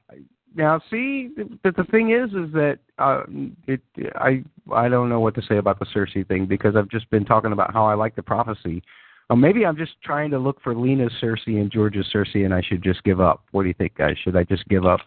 now, 0.54 0.80
see, 0.88 1.30
the, 1.36 1.72
the 1.72 1.84
thing 1.90 2.12
is, 2.12 2.30
is 2.30 2.52
that 2.52 2.78
uh, 2.98 3.22
it 3.66 3.80
I 4.16 4.44
I 4.72 4.88
don't 4.88 5.08
know 5.08 5.20
what 5.20 5.34
to 5.34 5.42
say 5.42 5.56
about 5.56 5.78
the 5.78 5.86
Cersei 5.86 6.26
thing 6.26 6.46
because 6.46 6.76
I've 6.76 6.88
just 6.88 7.08
been 7.10 7.24
talking 7.24 7.52
about 7.52 7.72
how 7.72 7.84
I 7.86 7.94
like 7.94 8.14
the 8.14 8.22
prophecy. 8.22 8.82
Uh, 9.30 9.36
maybe 9.36 9.64
I'm 9.64 9.76
just 9.76 9.92
trying 10.02 10.30
to 10.30 10.38
look 10.38 10.60
for 10.62 10.74
Lena's 10.74 11.12
Cersei 11.22 11.60
and 11.60 11.72
George's 11.72 12.06
Cersei, 12.14 12.44
and 12.44 12.52
I 12.52 12.60
should 12.60 12.82
just 12.82 13.02
give 13.04 13.20
up. 13.20 13.42
What 13.52 13.62
do 13.62 13.68
you 13.68 13.74
think, 13.74 13.94
guys? 13.96 14.16
Should 14.22 14.36
I 14.36 14.44
just 14.44 14.66
give 14.68 14.84
up? 14.84 15.00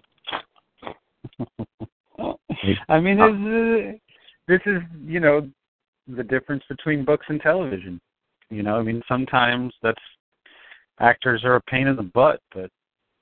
I 2.90 2.99
mean, 2.99 3.17
this 3.17 3.30
is, 3.45 3.99
this 4.48 4.61
is 4.66 4.82
you 5.06 5.19
know 5.19 5.48
the 6.07 6.24
difference 6.24 6.64
between 6.67 7.06
books 7.06 7.25
and 7.30 7.40
television. 7.40 8.01
You 8.49 8.64
know, 8.64 8.77
I 8.77 8.82
mean, 8.82 9.01
sometimes 9.07 9.74
that's 9.83 10.01
actors 10.99 11.43
are 11.43 11.56
a 11.56 11.61
pain 11.61 11.88
in 11.88 11.95
the 11.95 12.03
butt, 12.03 12.41
but 12.53 12.72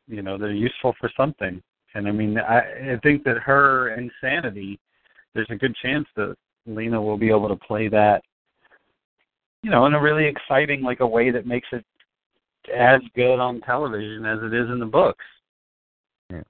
you 0.08 0.22
know 0.22 0.38
they're 0.38 0.54
useful 0.54 0.96
for 1.00 1.12
something. 1.18 1.62
And 1.96 2.08
I 2.08 2.12
mean, 2.12 2.38
I, 2.38 2.94
I 2.94 3.00
think 3.02 3.24
that 3.24 3.38
her 3.38 3.96
insanity, 3.96 4.80
there's 5.34 5.48
a 5.50 5.56
good 5.56 5.76
chance 5.82 6.06
that 6.16 6.36
Lena 6.68 7.02
will 7.02 7.18
be 7.18 7.30
able 7.30 7.48
to 7.48 7.56
play 7.56 7.88
that, 7.88 8.22
you 9.64 9.72
know, 9.72 9.86
in 9.86 9.94
a 9.94 10.02
really 10.02 10.26
exciting 10.26 10.82
like 10.82 11.00
a 11.00 11.08
way 11.08 11.32
that 11.32 11.48
makes 11.48 11.68
it 11.72 11.84
as 12.76 13.02
good 13.16 13.40
on 13.40 13.62
television 13.62 14.26
as 14.26 14.40
it 14.44 14.54
is 14.54 14.70
in 14.70 14.80
the 14.80 14.86
books. 14.86 15.24
Yeah. 16.30 16.44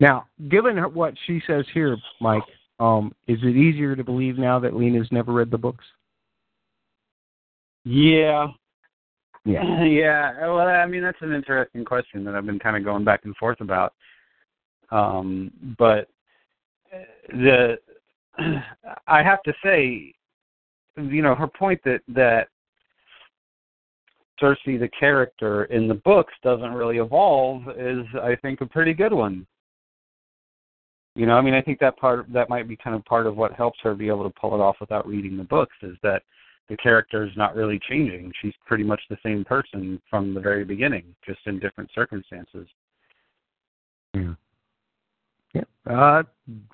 Now, 0.00 0.26
given 0.48 0.76
her, 0.78 0.88
what 0.88 1.14
she 1.26 1.40
says 1.46 1.64
here, 1.74 1.96
Mike, 2.20 2.42
um, 2.80 3.12
is 3.28 3.38
it 3.42 3.56
easier 3.56 3.94
to 3.94 4.02
believe 4.02 4.38
now 4.38 4.58
that 4.58 4.74
Lena's 4.74 5.08
never 5.12 5.32
read 5.32 5.50
the 5.50 5.58
books? 5.58 5.84
Yeah, 7.84 8.46
Yeah. 9.44 9.84
yeah. 9.84 10.46
Well, 10.46 10.60
I 10.60 10.86
mean, 10.86 11.02
that's 11.02 11.20
an 11.20 11.32
interesting 11.32 11.84
question 11.84 12.24
that 12.24 12.34
I've 12.34 12.46
been 12.46 12.58
kind 12.58 12.76
of 12.76 12.84
going 12.84 13.04
back 13.04 13.20
and 13.24 13.36
forth 13.36 13.60
about. 13.60 13.92
Um, 14.92 15.50
but 15.78 16.08
the 17.28 17.78
I 19.06 19.22
have 19.22 19.42
to 19.44 19.52
say, 19.64 20.14
you 20.96 21.22
know, 21.22 21.34
her 21.34 21.48
point 21.48 21.80
that 21.84 22.00
that 22.08 22.48
Cersei, 24.40 24.78
the 24.78 24.90
character 24.98 25.64
in 25.64 25.88
the 25.88 25.94
books, 25.94 26.34
doesn't 26.42 26.72
really 26.72 26.98
evolve 26.98 27.62
is, 27.76 28.04
I 28.20 28.36
think, 28.42 28.60
a 28.60 28.66
pretty 28.66 28.92
good 28.92 29.12
one. 29.12 29.46
You 31.14 31.26
know, 31.26 31.34
I 31.34 31.42
mean, 31.42 31.54
I 31.54 31.62
think 31.62 31.78
that 31.80 31.96
part 31.96 32.26
that 32.32 32.48
might 32.48 32.68
be 32.68 32.76
kind 32.76 32.96
of 32.96 33.04
part 33.04 33.26
of 33.26 33.36
what 33.36 33.52
helps 33.52 33.78
her 33.82 33.94
be 33.94 34.08
able 34.08 34.24
to 34.24 34.40
pull 34.40 34.54
it 34.54 34.60
off 34.60 34.76
without 34.80 35.06
reading 35.06 35.36
the 35.36 35.44
books 35.44 35.76
is 35.82 35.96
that 36.02 36.22
the 36.68 36.76
character 36.78 37.24
is 37.24 37.36
not 37.36 37.54
really 37.54 37.78
changing. 37.88 38.32
She's 38.40 38.54
pretty 38.66 38.84
much 38.84 39.00
the 39.10 39.18
same 39.22 39.44
person 39.44 40.00
from 40.08 40.32
the 40.32 40.40
very 40.40 40.64
beginning, 40.64 41.04
just 41.26 41.40
in 41.46 41.58
different 41.58 41.90
circumstances. 41.94 42.66
Yeah. 44.14 44.34
Yeah. 45.54 45.62
Uh, 45.88 46.22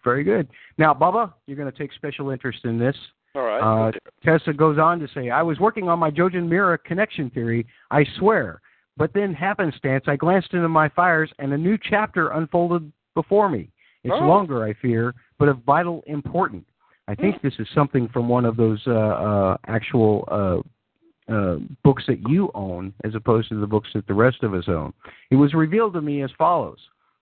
very 0.05 0.24
good. 0.24 0.48
Now, 0.76 0.94
Bubba, 0.94 1.32
you're 1.47 1.57
going 1.57 1.70
to 1.70 1.76
take 1.76 1.92
special 1.92 2.31
interest 2.31 2.60
in 2.65 2.78
this. 2.78 2.97
All 3.34 3.42
right. 3.42 3.89
Uh. 3.89 3.92
Tessa 4.24 4.52
goes 4.52 4.78
on 4.78 4.98
to 5.00 5.08
say, 5.15 5.31
I 5.31 5.42
was 5.42 5.58
working 5.58 5.89
on 5.89 5.98
my 5.98 6.10
Jojen 6.10 6.48
Meera 6.48 6.78
connection 6.82 7.31
theory, 7.31 7.66
I 7.90 8.05
swear. 8.18 8.60
But 8.97 9.12
then, 9.15 9.32
happenstance, 9.32 10.05
I 10.08 10.16
glanced 10.16 10.55
into 10.55 10.68
my 10.68 10.89
fires 10.89 11.31
and 11.39 11.52
a 11.52 11.58
new 11.58 11.78
chapter 11.78 12.31
unfolded 12.31 12.92
before 13.15 13.48
me. 13.48 13.70
It's 14.05 14.15
Oh. 14.15 14.26
longer, 14.26 14.65
I 14.65 14.73
fear, 14.74 15.15
but 15.39 15.48
of 15.48 15.58
vital 15.65 16.02
importance. 16.07 16.66
I 17.08 17.15
think 17.15 17.40
this 17.40 17.55
is 17.58 17.66
something 17.74 18.08
from 18.08 18.28
one 18.28 18.44
of 18.44 18.57
those 18.57 18.82
uh, 18.86 18.92
uh, 18.92 19.57
actual 19.66 20.28
uh, 20.31 21.32
uh, 21.32 21.57
books 21.82 22.05
that 22.07 22.28
you 22.28 22.50
own, 22.55 22.92
as 23.05 23.15
opposed 23.15 23.48
to 23.48 23.60
the 23.60 23.66
books 23.66 23.89
that 23.94 24.07
the 24.07 24.15
rest 24.15 24.42
of 24.42 24.52
us 24.52 24.68
own. 24.68 24.92
It 25.31 25.36
was 25.36 25.55
revealed 25.55 25.94
to 25.94 26.02
me 26.02 26.23
as 26.23 26.31
follows: 26.36 26.78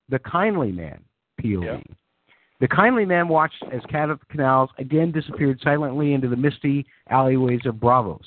the 0.08 0.18
kindly 0.18 0.72
man 0.72 1.00
POV. 1.42 1.64
Yeah. 1.64 1.94
The 2.58 2.68
kindly 2.68 3.04
man 3.04 3.28
watched 3.28 3.62
as 3.70 3.82
Cat 3.90 4.08
of 4.08 4.18
the 4.20 4.26
Canals 4.26 4.70
again 4.78 5.12
disappeared 5.12 5.60
silently 5.62 6.14
into 6.14 6.28
the 6.28 6.36
misty 6.36 6.86
alleyways 7.10 7.66
of 7.66 7.74
Braavos. 7.74 8.24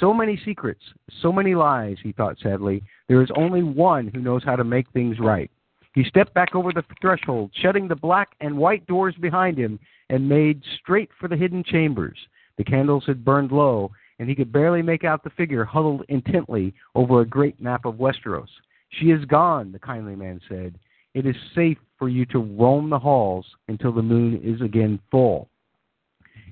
So 0.00 0.14
many 0.14 0.40
secrets, 0.44 0.82
so 1.20 1.32
many 1.32 1.54
lies, 1.54 1.96
he 2.02 2.12
thought 2.12 2.38
sadly. 2.42 2.82
There 3.08 3.22
is 3.22 3.30
only 3.36 3.62
one 3.62 4.08
who 4.08 4.20
knows 4.20 4.42
how 4.44 4.56
to 4.56 4.64
make 4.64 4.90
things 4.90 5.18
right. 5.18 5.50
He 5.94 6.04
stepped 6.04 6.34
back 6.34 6.54
over 6.54 6.72
the 6.72 6.84
threshold, 7.00 7.50
shutting 7.54 7.88
the 7.88 7.96
black 7.96 8.30
and 8.40 8.56
white 8.56 8.86
doors 8.86 9.14
behind 9.20 9.58
him, 9.58 9.78
and 10.10 10.28
made 10.28 10.62
straight 10.80 11.10
for 11.18 11.28
the 11.28 11.36
hidden 11.36 11.64
chambers. 11.64 12.18
The 12.56 12.64
candles 12.64 13.04
had 13.06 13.24
burned 13.24 13.52
low, 13.52 13.90
and 14.18 14.28
he 14.28 14.34
could 14.34 14.52
barely 14.52 14.82
make 14.82 15.04
out 15.04 15.24
the 15.24 15.30
figure 15.30 15.64
huddled 15.64 16.04
intently 16.08 16.74
over 16.94 17.20
a 17.20 17.26
great 17.26 17.60
map 17.60 17.84
of 17.84 17.96
Westeros. 17.96 18.48
She 18.90 19.10
is 19.10 19.24
gone, 19.24 19.72
the 19.72 19.78
kindly 19.78 20.16
man 20.16 20.40
said. 20.48 20.78
It 21.18 21.26
is 21.26 21.34
safe 21.52 21.78
for 21.98 22.08
you 22.08 22.24
to 22.26 22.38
roam 22.38 22.90
the 22.90 22.98
halls 23.00 23.44
until 23.66 23.90
the 23.90 24.00
moon 24.00 24.40
is 24.40 24.60
again 24.60 25.00
full. 25.10 25.48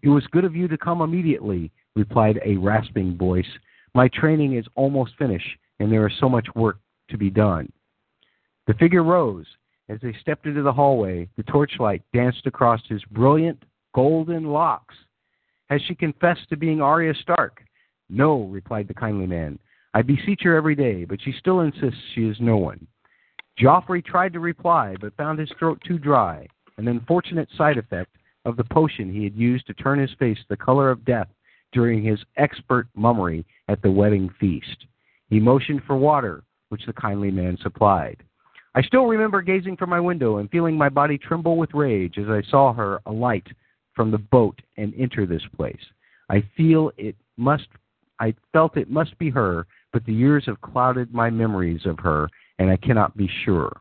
It 0.02 0.08
was 0.08 0.26
good 0.32 0.44
of 0.44 0.56
you 0.56 0.66
to 0.66 0.76
come 0.76 1.02
immediately, 1.02 1.70
replied 1.94 2.40
a 2.44 2.56
rasping 2.56 3.16
voice. 3.16 3.46
My 3.94 4.08
training 4.08 4.54
is 4.54 4.66
almost 4.74 5.12
finished, 5.20 5.56
and 5.78 5.92
there 5.92 6.04
is 6.04 6.18
so 6.18 6.28
much 6.28 6.48
work 6.56 6.80
to 7.10 7.16
be 7.16 7.30
done. 7.30 7.72
The 8.66 8.74
figure 8.74 9.04
rose. 9.04 9.46
As 9.88 10.00
they 10.02 10.12
stepped 10.20 10.46
into 10.46 10.62
the 10.62 10.72
hallway, 10.72 11.28
the 11.36 11.44
torchlight 11.44 12.02
danced 12.12 12.44
across 12.46 12.80
his 12.88 13.04
brilliant 13.12 13.62
golden 13.94 14.46
locks. 14.46 14.96
Has 15.70 15.80
she 15.82 15.94
confessed 15.94 16.48
to 16.48 16.56
being 16.56 16.82
Arya 16.82 17.14
Stark? 17.22 17.62
No, 18.10 18.46
replied 18.46 18.88
the 18.88 18.94
kindly 18.94 19.28
man. 19.28 19.60
I 19.94 20.02
beseech 20.02 20.40
her 20.42 20.56
every 20.56 20.74
day, 20.74 21.04
but 21.04 21.22
she 21.22 21.30
still 21.38 21.60
insists 21.60 22.00
she 22.16 22.24
is 22.24 22.36
no 22.40 22.56
one. 22.56 22.84
Joffrey 23.58 24.04
tried 24.04 24.34
to 24.34 24.40
reply, 24.40 24.96
but 25.00 25.16
found 25.16 25.38
his 25.38 25.50
throat 25.58 25.80
too 25.86 25.98
dry, 25.98 26.46
an 26.76 26.88
unfortunate 26.88 27.48
side 27.56 27.78
effect 27.78 28.14
of 28.44 28.56
the 28.56 28.64
potion 28.64 29.12
he 29.12 29.24
had 29.24 29.34
used 29.34 29.66
to 29.66 29.74
turn 29.74 29.98
his 29.98 30.12
face 30.18 30.38
the 30.48 30.56
color 30.56 30.90
of 30.90 31.04
death 31.04 31.28
during 31.72 32.02
his 32.02 32.20
expert 32.36 32.86
mummery 32.94 33.44
at 33.68 33.80
the 33.82 33.90
wedding 33.90 34.28
feast. 34.38 34.86
He 35.30 35.40
motioned 35.40 35.82
for 35.86 35.96
water, 35.96 36.42
which 36.68 36.84
the 36.86 36.92
kindly 36.92 37.30
man 37.30 37.56
supplied. 37.62 38.22
I 38.74 38.82
still 38.82 39.06
remember 39.06 39.40
gazing 39.40 39.78
from 39.78 39.88
my 39.88 40.00
window 40.00 40.36
and 40.36 40.50
feeling 40.50 40.76
my 40.76 40.90
body 40.90 41.16
tremble 41.16 41.56
with 41.56 41.72
rage 41.72 42.18
as 42.18 42.28
I 42.28 42.42
saw 42.50 42.74
her 42.74 43.00
alight 43.06 43.46
from 43.94 44.10
the 44.10 44.18
boat 44.18 44.60
and 44.76 44.92
enter 44.98 45.24
this 45.24 45.42
place. 45.56 45.80
I 46.28 46.44
feel 46.56 46.92
it 46.98 47.16
must 47.38 47.68
I 48.20 48.34
felt 48.52 48.76
it 48.76 48.90
must 48.90 49.18
be 49.18 49.30
her, 49.30 49.66
but 49.92 50.04
the 50.04 50.12
years 50.12 50.44
have 50.46 50.60
clouded 50.60 51.12
my 51.12 51.30
memories 51.30 51.84
of 51.86 51.98
her, 52.00 52.28
and 52.58 52.70
I 52.70 52.76
cannot 52.76 53.16
be 53.16 53.28
sure. 53.44 53.80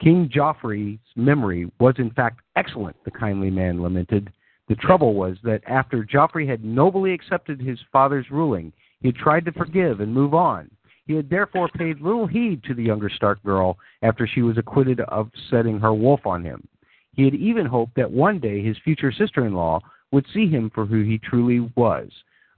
King 0.00 0.30
Joffrey's 0.34 1.00
memory 1.14 1.70
was 1.78 1.94
in 1.98 2.10
fact 2.10 2.40
excellent, 2.56 2.96
the 3.04 3.10
kindly 3.10 3.50
man 3.50 3.82
lamented. 3.82 4.32
The 4.68 4.76
trouble 4.76 5.14
was 5.14 5.36
that 5.42 5.62
after 5.66 6.04
Joffrey 6.04 6.48
had 6.48 6.64
nobly 6.64 7.12
accepted 7.12 7.60
his 7.60 7.78
father's 7.92 8.30
ruling, 8.30 8.72
he 9.00 9.08
had 9.08 9.16
tried 9.16 9.44
to 9.44 9.52
forgive 9.52 10.00
and 10.00 10.14
move 10.14 10.32
on. 10.32 10.70
He 11.06 11.14
had 11.14 11.28
therefore 11.28 11.68
paid 11.68 12.00
little 12.00 12.26
heed 12.26 12.62
to 12.64 12.74
the 12.74 12.84
younger 12.84 13.10
Stark 13.10 13.42
girl 13.42 13.78
after 14.02 14.26
she 14.26 14.42
was 14.42 14.56
acquitted 14.58 15.00
of 15.00 15.30
setting 15.50 15.80
her 15.80 15.92
wolf 15.92 16.24
on 16.24 16.44
him. 16.44 16.66
He 17.14 17.24
had 17.24 17.34
even 17.34 17.66
hoped 17.66 17.96
that 17.96 18.10
one 18.10 18.38
day 18.38 18.62
his 18.62 18.78
future 18.84 19.12
sister 19.12 19.44
in 19.44 19.54
law 19.54 19.80
would 20.12 20.26
see 20.32 20.48
him 20.48 20.70
for 20.70 20.86
who 20.86 21.02
he 21.02 21.18
truly 21.18 21.68
was, 21.76 22.10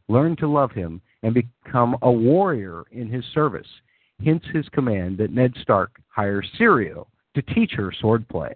learn 0.08 0.36
to 0.36 0.46
love 0.46 0.72
him, 0.72 1.00
and 1.22 1.34
become 1.34 1.96
a 2.02 2.12
warrior 2.12 2.84
in 2.92 3.08
his 3.08 3.24
service. 3.32 3.66
Hence 4.24 4.44
his 4.52 4.68
command 4.68 5.18
that 5.18 5.32
Ned 5.32 5.54
Stark 5.60 6.00
hire 6.08 6.42
Syrio 6.58 7.06
to 7.34 7.42
teach 7.42 7.72
her 7.72 7.92
swordplay. 8.02 8.54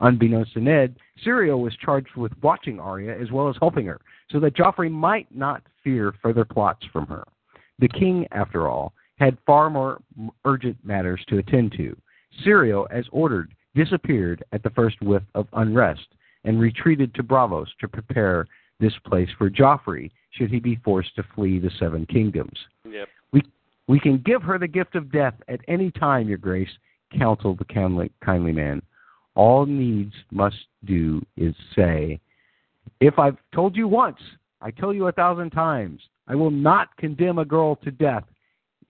Unbeknownst 0.00 0.52
to 0.54 0.60
Ned, 0.60 0.96
Syrio 1.24 1.60
was 1.60 1.74
charged 1.76 2.14
with 2.16 2.32
watching 2.42 2.78
Arya 2.78 3.18
as 3.20 3.32
well 3.32 3.48
as 3.48 3.56
helping 3.60 3.86
her, 3.86 4.00
so 4.30 4.38
that 4.40 4.54
Joffrey 4.54 4.90
might 4.90 5.26
not 5.34 5.62
fear 5.82 6.14
further 6.22 6.44
plots 6.44 6.86
from 6.92 7.06
her. 7.06 7.24
The 7.80 7.88
king, 7.88 8.26
after 8.30 8.68
all, 8.68 8.92
had 9.18 9.38
far 9.44 9.70
more 9.70 10.00
urgent 10.44 10.76
matters 10.84 11.20
to 11.28 11.38
attend 11.38 11.72
to. 11.72 11.96
Syrio, 12.44 12.86
as 12.90 13.06
ordered, 13.10 13.52
disappeared 13.74 14.44
at 14.52 14.62
the 14.62 14.70
first 14.70 15.00
whiff 15.02 15.22
of 15.34 15.48
unrest 15.54 16.06
and 16.44 16.60
retreated 16.60 17.14
to 17.14 17.22
Braavos 17.24 17.66
to 17.80 17.88
prepare 17.88 18.46
this 18.80 18.94
place 19.04 19.28
for 19.36 19.50
Joffrey 19.50 20.10
should 20.30 20.50
he 20.50 20.60
be 20.60 20.76
forced 20.84 21.14
to 21.16 21.24
flee 21.34 21.58
the 21.58 21.70
Seven 21.78 22.06
Kingdoms. 22.06 22.58
Yep. 22.88 23.08
We 23.88 23.98
can 23.98 24.18
give 24.18 24.42
her 24.42 24.58
the 24.58 24.68
gift 24.68 24.94
of 24.94 25.10
death 25.10 25.34
at 25.48 25.60
any 25.66 25.90
time, 25.90 26.28
Your 26.28 26.38
Grace, 26.38 26.68
counseled 27.18 27.58
the 27.58 27.64
kindly, 27.64 28.12
kindly 28.24 28.52
man. 28.52 28.82
All 29.34 29.64
needs 29.66 30.12
must 30.30 30.56
do 30.84 31.24
is 31.36 31.54
say, 31.74 32.20
If 33.00 33.18
I've 33.18 33.38
told 33.54 33.76
you 33.76 33.88
once, 33.88 34.18
I 34.60 34.70
tell 34.70 34.92
you 34.92 35.06
a 35.06 35.12
thousand 35.12 35.50
times, 35.50 36.00
I 36.26 36.34
will 36.34 36.50
not 36.50 36.94
condemn 36.98 37.38
a 37.38 37.44
girl 37.44 37.76
to 37.76 37.90
death 37.90 38.24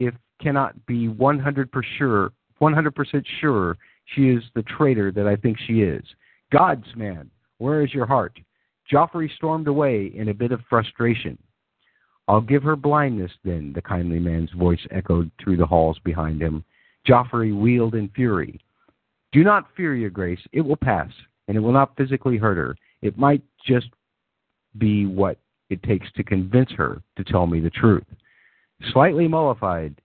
if 0.01 0.15
cannot 0.41 0.75
be 0.87 1.09
100% 1.09 1.69
sure, 1.97 2.33
100% 2.61 3.25
sure 3.41 3.77
she 4.15 4.31
is 4.31 4.43
the 4.55 4.63
traitor 4.63 5.13
that 5.13 5.27
I 5.27 5.37
think 5.37 5.59
she 5.67 5.83
is. 5.83 6.05
God's 6.53 6.87
man, 6.97 7.31
where 7.59 7.85
is 7.85 7.93
your 7.93 8.07
heart? 8.07 8.39
Joffrey 8.91 9.31
stormed 9.37 9.69
away 9.69 10.11
in 10.15 10.29
a 10.29 10.35
bit 10.35 10.51
of 10.51 10.61
frustration. 10.69 11.37
I'll 12.29 12.43
give 12.43 12.63
her 12.63 12.77
blindness 12.77 13.33
then, 13.43 13.73
the 13.75 13.81
kindly 13.81 14.19
man's 14.19 14.51
voice 14.51 14.87
echoed 14.91 15.31
through 15.43 15.57
the 15.57 15.67
halls 15.67 15.99
behind 16.05 16.43
him. 16.43 16.63
Joffrey 17.07 17.59
wheeled 17.59 17.95
in 17.95 18.11
fury. 18.11 18.61
Do 19.33 19.43
not 19.43 19.69
fear, 19.75 19.95
your 19.95 20.11
grace. 20.11 20.41
It 20.53 20.61
will 20.61 20.77
pass, 20.77 21.11
and 21.49 21.57
it 21.57 21.61
will 21.61 21.73
not 21.73 21.97
physically 21.97 22.37
hurt 22.37 22.59
her. 22.59 22.77
It 23.01 23.17
might 23.17 23.43
just 23.67 23.89
be 24.77 25.07
what 25.07 25.39
it 25.71 25.83
takes 25.83 26.11
to 26.13 26.23
convince 26.23 26.71
her 26.73 27.03
to 27.17 27.25
tell 27.25 27.47
me 27.47 27.61
the 27.61 27.71
truth. 27.71 28.05
Slightly 28.93 29.27
mollified, 29.27 30.01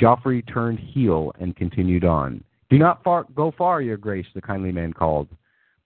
Joffrey 0.00 0.46
turned 0.52 0.78
heel 0.78 1.32
and 1.40 1.56
continued 1.56 2.04
on. 2.04 2.44
Do 2.68 2.78
not 2.78 3.02
far, 3.02 3.24
go 3.34 3.54
far, 3.56 3.80
your 3.80 3.96
grace, 3.96 4.26
the 4.34 4.42
kindly 4.42 4.72
man 4.72 4.92
called. 4.92 5.28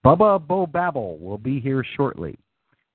Bubba 0.05 0.45
Bo 0.45 0.67
Babble 0.67 1.19
will 1.19 1.39
be 1.39 1.61
here 1.61 1.85
shortly. 1.97 2.39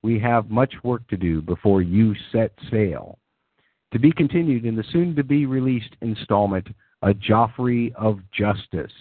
We 0.06 0.20
have 0.20 0.50
much 0.50 0.72
work 0.84 1.04
to 1.08 1.16
do 1.16 1.42
before 1.42 1.82
you 1.82 2.14
set 2.30 2.52
sail. 2.70 3.18
To 3.92 3.98
be 3.98 4.12
continued 4.12 4.64
in 4.64 4.76
the 4.76 4.84
soon 4.92 5.16
to 5.16 5.24
be 5.24 5.46
released 5.46 5.96
installment 6.00 6.68
a 7.02 7.12
Joffrey 7.12 7.92
of 7.96 8.20
Justice. 8.30 8.92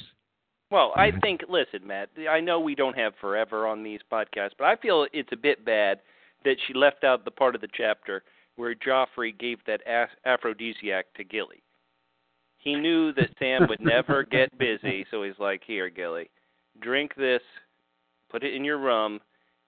Well, 0.72 0.94
I 0.96 1.12
think, 1.22 1.42
listen, 1.48 1.86
Matt, 1.86 2.10
I 2.28 2.40
know 2.40 2.60
we 2.60 2.74
don't 2.74 2.98
have 2.98 3.14
forever 3.22 3.68
on 3.68 3.84
these 3.84 4.00
podcasts, 4.12 4.54
but 4.58 4.66
I 4.66 4.78
feel 4.78 5.06
it's 5.14 5.30
a 5.32 5.38
bit 5.38 5.64
bad 5.64 6.00
that 6.44 6.56
she 6.66 6.74
left 6.74 7.04
out 7.04 7.24
the 7.24 7.30
part 7.30 7.54
of 7.54 7.62
the 7.62 7.70
chapter 7.72 8.24
where 8.56 8.74
Joffrey 8.74 9.38
gave 9.38 9.60
that 9.68 9.82
aphrodisiac 10.26 11.06
to 11.18 11.24
Gilly. 11.24 11.62
He 12.58 12.74
knew 12.74 13.14
that 13.14 13.30
Sam 13.38 13.68
would 13.70 13.80
never 13.80 14.24
get 14.32 14.58
busy, 14.58 15.06
so 15.12 15.22
he's 15.22 15.38
like, 15.38 15.62
"Here, 15.68 15.88
Gilly, 15.92 16.32
drink 16.82 17.14
this, 17.14 17.44
put 18.32 18.44
it 18.44 18.56
in 18.56 18.66
your 18.66 18.80
rum 18.80 19.22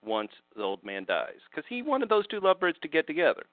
once 0.08 0.32
the 0.56 0.64
old 0.64 0.84
man 0.84 1.06
dies," 1.06 1.40
because 1.50 1.66
he 1.70 1.82
wanted 1.82 2.10
those 2.10 2.28
two 2.28 2.40
lovebirds 2.40 2.78
to 2.82 2.88
get 2.88 3.08
together. 3.08 3.44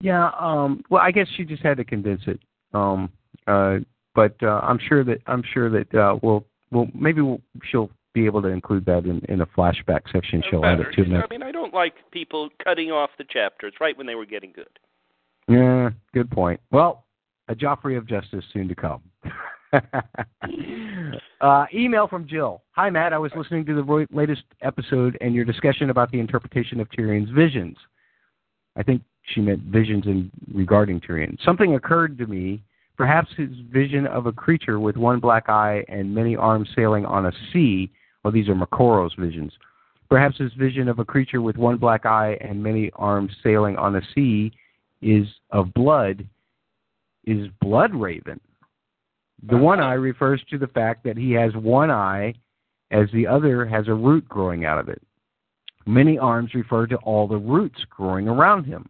Yeah, 0.00 0.30
um, 0.38 0.82
well, 0.90 1.02
I 1.02 1.10
guess 1.10 1.26
she 1.36 1.44
just 1.44 1.62
had 1.62 1.76
to 1.78 1.84
convince 1.84 2.22
it. 2.26 2.40
Um, 2.72 3.10
uh, 3.46 3.78
but 4.14 4.34
uh, 4.42 4.60
I'm 4.62 4.78
sure 4.88 5.04
that 5.04 5.20
I'm 5.26 5.42
sure 5.52 5.70
that 5.70 5.94
uh, 5.94 6.18
we'll, 6.22 6.44
we'll 6.70 6.88
maybe 6.94 7.20
we'll, 7.20 7.40
she'll 7.70 7.90
be 8.14 8.26
able 8.26 8.42
to 8.42 8.48
include 8.48 8.84
that 8.86 9.04
in, 9.04 9.20
in 9.28 9.40
a 9.40 9.46
flashback 9.46 10.02
section. 10.12 10.42
She'll 10.50 10.64
add 10.64 10.80
it 10.80 10.86
to 10.94 11.02
I 11.02 11.26
mean, 11.30 11.42
I 11.42 11.52
don't 11.52 11.74
like 11.74 11.94
people 12.10 12.48
cutting 12.62 12.90
off 12.90 13.10
the 13.18 13.24
chapters 13.24 13.74
right 13.80 13.96
when 13.96 14.06
they 14.06 14.14
were 14.14 14.26
getting 14.26 14.52
good. 14.52 14.68
Yeah, 15.48 15.90
good 16.12 16.30
point. 16.30 16.60
Well, 16.70 17.04
a 17.48 17.54
Joffrey 17.54 17.96
of 17.96 18.06
Justice 18.06 18.44
soon 18.52 18.68
to 18.68 18.74
come. 18.74 19.02
uh, 21.40 21.66
email 21.74 22.08
from 22.08 22.26
Jill. 22.26 22.62
Hi, 22.72 22.90
Matt. 22.90 23.12
I 23.12 23.18
was 23.18 23.32
listening 23.36 23.64
to 23.66 23.74
the 23.74 24.06
latest 24.10 24.42
episode 24.62 25.18
and 25.20 25.34
your 25.34 25.44
discussion 25.44 25.90
about 25.90 26.10
the 26.10 26.20
interpretation 26.20 26.80
of 26.80 26.88
Tyrion's 26.90 27.30
visions. 27.30 27.76
I 28.76 28.82
think 28.82 29.02
she 29.34 29.40
meant 29.40 29.62
visions 29.62 30.06
in 30.06 30.30
regarding 30.52 31.00
Tyrion. 31.00 31.36
Something 31.44 31.74
occurred 31.74 32.16
to 32.18 32.26
me. 32.26 32.62
Perhaps 32.96 33.28
his 33.36 33.50
vision 33.70 34.06
of 34.06 34.26
a 34.26 34.32
creature 34.32 34.80
with 34.80 34.96
one 34.96 35.20
black 35.20 35.48
eye 35.48 35.84
and 35.88 36.12
many 36.12 36.34
arms 36.34 36.68
sailing 36.74 37.04
on 37.06 37.26
a 37.26 37.32
sea. 37.52 37.90
Well, 38.24 38.32
these 38.32 38.48
are 38.48 38.54
Moqorro's 38.54 39.14
visions. 39.18 39.52
Perhaps 40.08 40.38
his 40.38 40.52
vision 40.54 40.88
of 40.88 40.98
a 40.98 41.04
creature 41.04 41.42
with 41.42 41.56
one 41.56 41.76
black 41.76 42.06
eye 42.06 42.38
and 42.40 42.62
many 42.62 42.90
arms 42.96 43.30
sailing 43.44 43.76
on 43.76 43.96
a 43.96 44.02
sea 44.14 44.50
is 45.02 45.28
of 45.50 45.72
blood 45.74 46.26
is 47.24 47.48
Bloodraven. 47.62 48.40
The 49.46 49.56
one 49.56 49.78
eye 49.80 49.94
refers 49.94 50.42
to 50.50 50.58
the 50.58 50.66
fact 50.66 51.04
that 51.04 51.16
he 51.16 51.32
has 51.32 51.54
one 51.54 51.90
eye 51.90 52.34
as 52.90 53.08
the 53.12 53.26
other 53.26 53.64
has 53.64 53.86
a 53.86 53.94
root 53.94 54.28
growing 54.28 54.64
out 54.64 54.78
of 54.78 54.88
it. 54.88 55.00
Many 55.86 56.18
arms 56.18 56.54
refer 56.54 56.86
to 56.88 56.96
all 56.96 57.28
the 57.28 57.38
roots 57.38 57.80
growing 57.88 58.28
around 58.28 58.64
him. 58.64 58.88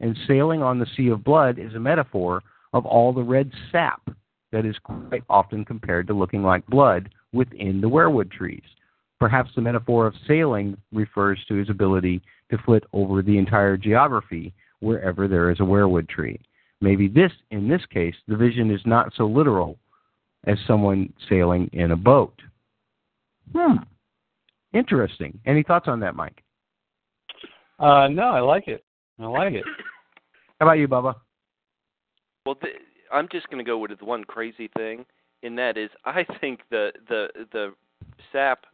And 0.00 0.16
sailing 0.26 0.62
on 0.62 0.78
the 0.78 0.86
sea 0.96 1.08
of 1.08 1.22
blood 1.22 1.58
is 1.58 1.74
a 1.74 1.80
metaphor 1.80 2.42
of 2.72 2.86
all 2.86 3.12
the 3.12 3.22
red 3.22 3.52
sap 3.70 4.00
that 4.50 4.64
is 4.64 4.76
quite 4.78 5.22
often 5.28 5.64
compared 5.64 6.06
to 6.06 6.14
looking 6.14 6.42
like 6.42 6.66
blood 6.66 7.10
within 7.32 7.80
the 7.80 7.88
weirwood 7.88 8.32
trees. 8.32 8.62
Perhaps 9.18 9.50
the 9.54 9.60
metaphor 9.60 10.06
of 10.06 10.14
sailing 10.26 10.76
refers 10.92 11.38
to 11.46 11.54
his 11.54 11.68
ability 11.68 12.22
to 12.50 12.58
flit 12.64 12.84
over 12.94 13.20
the 13.20 13.36
entire 13.36 13.76
geography 13.76 14.54
wherever 14.80 15.28
there 15.28 15.50
is 15.50 15.60
a 15.60 15.64
weirwood 15.64 16.08
tree. 16.08 16.40
Maybe 16.80 17.06
this, 17.06 17.32
in 17.50 17.68
this 17.68 17.84
case, 17.92 18.14
the 18.26 18.36
vision 18.36 18.70
is 18.70 18.80
not 18.86 19.12
so 19.14 19.26
literal 19.26 19.78
as 20.46 20.58
someone 20.66 21.12
sailing 21.28 21.68
in 21.72 21.90
a 21.90 21.96
boat. 21.96 22.34
Hmm. 23.54 23.76
Interesting. 24.72 25.38
Any 25.46 25.62
thoughts 25.62 25.88
on 25.88 26.00
that, 26.00 26.14
Mike? 26.14 26.42
Uh, 27.78 28.08
no, 28.08 28.24
I 28.24 28.40
like 28.40 28.68
it. 28.68 28.84
I 29.18 29.26
like 29.26 29.54
it. 29.54 29.64
How 30.58 30.66
about 30.66 30.78
you, 30.78 30.86
Bubba? 30.86 31.14
Well, 32.46 32.54
th- 32.54 32.76
I'm 33.12 33.28
just 33.30 33.48
going 33.48 33.64
to 33.64 33.68
go 33.68 33.78
with 33.78 33.98
the 33.98 34.04
one 34.04 34.24
crazy 34.24 34.70
thing, 34.76 35.04
and 35.42 35.58
that 35.58 35.76
is 35.76 35.90
I 36.04 36.24
think 36.40 36.60
the 36.70 36.92
the 37.08 37.28
the 37.52 37.74
sap 38.32 38.66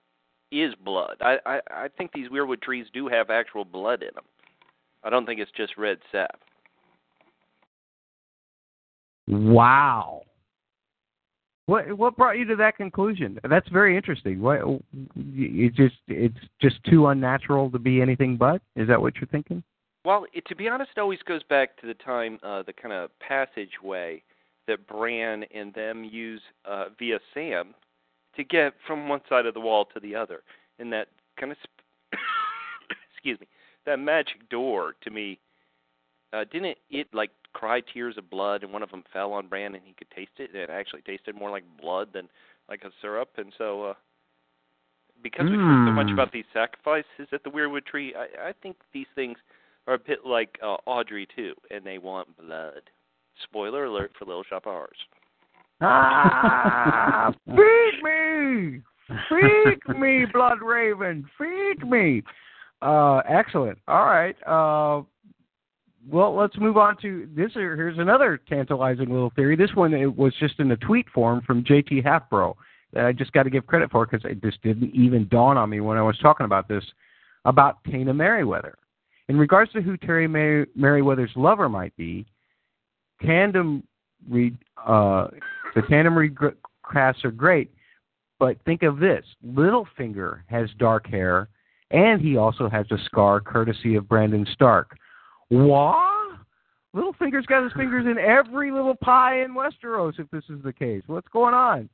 is 0.52 0.74
blood. 0.84 1.16
I 1.20 1.36
I, 1.46 1.60
I 1.70 1.88
think 1.96 2.12
these 2.12 2.28
weirwood 2.28 2.62
trees 2.62 2.86
do 2.92 3.08
have 3.08 3.30
actual 3.30 3.64
blood 3.64 4.02
in 4.02 4.10
them. 4.14 4.24
I 5.04 5.10
don't 5.10 5.24
think 5.24 5.40
it's 5.40 5.52
just 5.56 5.76
red 5.76 5.98
sap. 6.10 6.40
Wow. 9.28 10.22
What 11.66 11.98
what 11.98 12.16
brought 12.16 12.38
you 12.38 12.44
to 12.46 12.56
that 12.56 12.76
conclusion? 12.76 13.38
That's 13.48 13.68
very 13.68 13.96
interesting. 13.96 14.40
What 14.40 14.60
it 15.26 15.74
just 15.74 15.96
it's 16.06 16.38
just 16.60 16.82
too 16.84 17.08
unnatural 17.08 17.70
to 17.72 17.78
be 17.78 18.00
anything 18.00 18.36
but. 18.36 18.62
Is 18.76 18.86
that 18.88 19.00
what 19.00 19.16
you're 19.16 19.26
thinking? 19.26 19.62
Well, 20.04 20.26
it, 20.32 20.46
to 20.46 20.54
be 20.54 20.68
honest, 20.68 20.92
it 20.96 21.00
always 21.00 21.18
goes 21.26 21.42
back 21.42 21.80
to 21.80 21.86
the 21.88 21.94
time, 21.94 22.38
uh, 22.44 22.62
the 22.62 22.72
kind 22.72 22.94
of 22.94 23.10
passageway 23.18 24.22
that 24.68 24.86
Bran 24.86 25.44
and 25.52 25.74
them 25.74 26.04
use 26.04 26.40
uh, 26.64 26.86
via 26.96 27.18
Sam 27.34 27.74
to 28.36 28.44
get 28.44 28.74
from 28.86 29.08
one 29.08 29.20
side 29.28 29.46
of 29.46 29.54
the 29.54 29.60
wall 29.60 29.84
to 29.86 29.98
the 29.98 30.14
other, 30.14 30.42
and 30.78 30.92
that 30.92 31.08
kind 31.38 31.50
of 31.50 31.58
sp- 31.58 32.14
excuse 33.12 33.40
me, 33.40 33.48
that 33.84 33.98
magic 33.98 34.48
door 34.48 34.94
to 35.02 35.10
me. 35.10 35.40
Uh, 36.32 36.44
didn't 36.52 36.76
it 36.90 37.08
like 37.12 37.30
cry 37.58 37.80
tears 37.80 38.16
of 38.18 38.28
blood, 38.28 38.62
and 38.62 38.72
one 38.72 38.82
of 38.82 38.90
them 38.90 39.04
fell 39.12 39.32
on 39.32 39.48
Bran, 39.48 39.74
and 39.74 39.84
he 39.84 39.94
could 39.94 40.10
taste 40.10 40.36
it, 40.38 40.50
and 40.52 40.58
it 40.60 40.70
actually 40.70 41.02
tasted 41.02 41.34
more 41.34 41.50
like 41.50 41.64
blood 41.80 42.08
than 42.12 42.28
like 42.68 42.82
a 42.84 42.90
syrup, 43.00 43.30
and 43.38 43.52
so. 43.56 43.82
uh 43.90 43.94
because 45.22 45.46
we've 45.50 45.58
heard 45.58 45.88
so 45.88 45.94
much 45.94 46.08
Hmm. 46.08 46.12
about 46.12 46.30
these 46.30 46.44
sacrifices 46.52 47.28
at 47.32 47.42
the 47.42 47.50
Weirwood 47.50 47.86
Tree, 47.86 48.14
I, 48.14 48.48
I 48.50 48.52
think 48.62 48.76
these 48.92 49.06
things 49.14 49.38
are 49.86 49.94
a 49.94 49.98
bit 49.98 50.26
like 50.26 50.58
uh, 50.62 50.76
Audrey 50.86 51.26
II, 51.38 51.52
and 51.70 51.84
they 51.84 51.98
want 51.98 52.36
blood. 52.36 52.82
Spoiler 53.42 53.86
alert 53.86 54.12
for 54.18 54.26
Little 54.26 54.44
Shop 54.44 54.66
of 54.66 54.72
Horrors. 54.72 54.98
Ah, 55.80 57.32
feed 57.46 58.02
me, 58.02 58.82
feed 59.30 59.98
me, 59.98 60.26
Blood 60.32 60.60
Raven, 60.62 61.24
feed 61.38 61.88
me. 61.88 62.22
Uh, 62.82 63.22
excellent. 63.28 63.78
All 63.88 64.04
right. 64.04 64.36
Uh, 64.46 65.02
well, 66.08 66.34
let's 66.34 66.56
move 66.58 66.76
on 66.76 66.96
to 67.02 67.28
this. 67.34 67.52
Here's 67.54 67.98
another 67.98 68.40
tantalizing 68.48 69.10
little 69.10 69.32
theory. 69.34 69.56
This 69.56 69.74
one 69.74 69.92
it 69.92 70.16
was 70.16 70.32
just 70.38 70.60
in 70.60 70.70
a 70.70 70.76
tweet 70.76 71.08
form 71.10 71.42
from 71.42 71.64
JT 71.64 72.04
Halfbro 72.04 72.54
that 72.92 73.06
I 73.06 73.12
just 73.12 73.32
got 73.32 73.42
to 73.42 73.50
give 73.50 73.66
credit 73.66 73.90
for 73.90 74.06
because 74.06 74.24
it 74.24 74.40
just 74.42 74.62
didn't 74.62 74.94
even 74.94 75.26
dawn 75.28 75.56
on 75.56 75.70
me 75.70 75.80
when 75.80 75.98
I 75.98 76.02
was 76.02 76.18
talking 76.18 76.46
about 76.46 76.68
this 76.68 76.84
about 77.44 77.82
Taena 77.84 78.14
Merryweather. 78.14 78.76
In 79.28 79.36
regards 79.36 79.72
to 79.72 79.82
who 79.82 79.96
Terry 79.96 80.28
Mer- 80.28 80.68
Merryweather's 80.76 81.32
lover 81.34 81.68
might 81.68 81.96
be, 81.96 82.26
tandem 83.24 83.82
read 84.28 84.56
uh, 84.86 85.28
the 85.74 85.82
tandem 85.82 86.16
read 86.16 86.36
casts 86.92 87.24
are 87.24 87.32
great, 87.32 87.72
but 88.38 88.56
think 88.64 88.84
of 88.84 88.98
this: 88.98 89.24
Littlefinger 89.44 90.42
has 90.46 90.70
dark 90.78 91.08
hair, 91.08 91.48
and 91.90 92.20
he 92.20 92.36
also 92.36 92.68
has 92.68 92.86
a 92.92 92.98
scar 93.06 93.40
courtesy 93.40 93.96
of 93.96 94.08
Brandon 94.08 94.46
Stark. 94.52 94.96
What? 95.48 96.38
Littlefinger's 96.94 97.46
got 97.46 97.62
his 97.62 97.72
fingers 97.74 98.06
in 98.06 98.18
every 98.18 98.70
little 98.72 98.94
pie 98.94 99.42
in 99.42 99.54
Westeros. 99.54 100.18
If 100.18 100.30
this 100.30 100.44
is 100.48 100.62
the 100.64 100.72
case, 100.72 101.02
what's 101.06 101.28
going 101.28 101.54
on? 101.54 101.88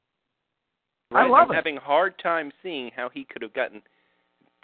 I 1.13 1.27
love 1.27 1.49
I'm 1.49 1.53
it. 1.53 1.57
having 1.57 1.77
a 1.77 1.81
hard 1.81 2.15
time 2.23 2.53
seeing 2.63 2.91
how 2.95 3.11
he 3.13 3.25
could 3.25 3.43
have 3.43 3.53
gotten 3.53 3.83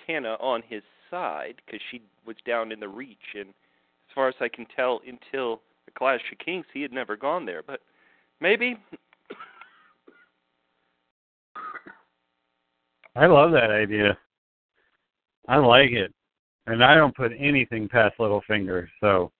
Taena 0.06 0.40
on 0.40 0.62
his 0.66 0.82
side 1.10 1.56
because 1.64 1.80
she 1.90 2.02
was 2.24 2.36
down 2.46 2.72
in 2.72 2.80
the 2.80 2.88
Reach, 2.88 3.34
and 3.34 3.48
as 3.48 4.14
far 4.14 4.28
as 4.28 4.34
I 4.40 4.48
can 4.48 4.66
tell, 4.74 5.00
until 5.06 5.60
the 5.84 5.92
Clash 5.96 6.20
of 6.32 6.38
Kings, 6.38 6.64
he 6.72 6.82
had 6.82 6.92
never 6.92 7.16
gone 7.16 7.44
there. 7.44 7.62
But 7.66 7.80
maybe 8.40 8.78
I 13.16 13.26
love 13.26 13.50
that 13.52 13.70
idea. 13.70 14.16
I 15.48 15.56
like 15.56 15.90
it, 15.90 16.12
and 16.68 16.84
I 16.84 16.94
don't 16.94 17.16
put 17.16 17.32
anything 17.38 17.88
past 17.88 18.16
Littlefinger. 18.18 18.86
So 19.00 19.32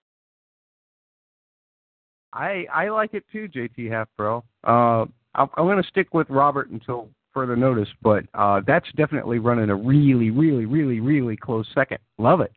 I 2.33 2.67
I 2.73 2.89
like 2.89 3.15
it 3.15 3.25
too, 3.31 3.49
JT 3.49 3.91
Half 3.91 4.09
Bro. 4.17 4.45
Uh, 4.65 5.05
I'm, 5.35 5.49
I'm 5.57 5.67
going 5.67 5.83
to 5.83 5.89
stick 5.89 6.13
with 6.15 6.29
Robert 6.31 6.71
until 6.71 7.09
further 7.33 7.57
notice, 7.57 7.89
but 8.03 8.25
uh, 8.35 8.61
that's 8.67 8.87
definitely 8.97 9.39
running 9.39 9.71
a 9.71 9.75
really, 9.75 10.31
really, 10.31 10.67
really, 10.67 11.01
really 11.01 11.37
close 11.37 11.67
second. 11.75 11.99
Love 12.19 12.41
it, 12.41 12.53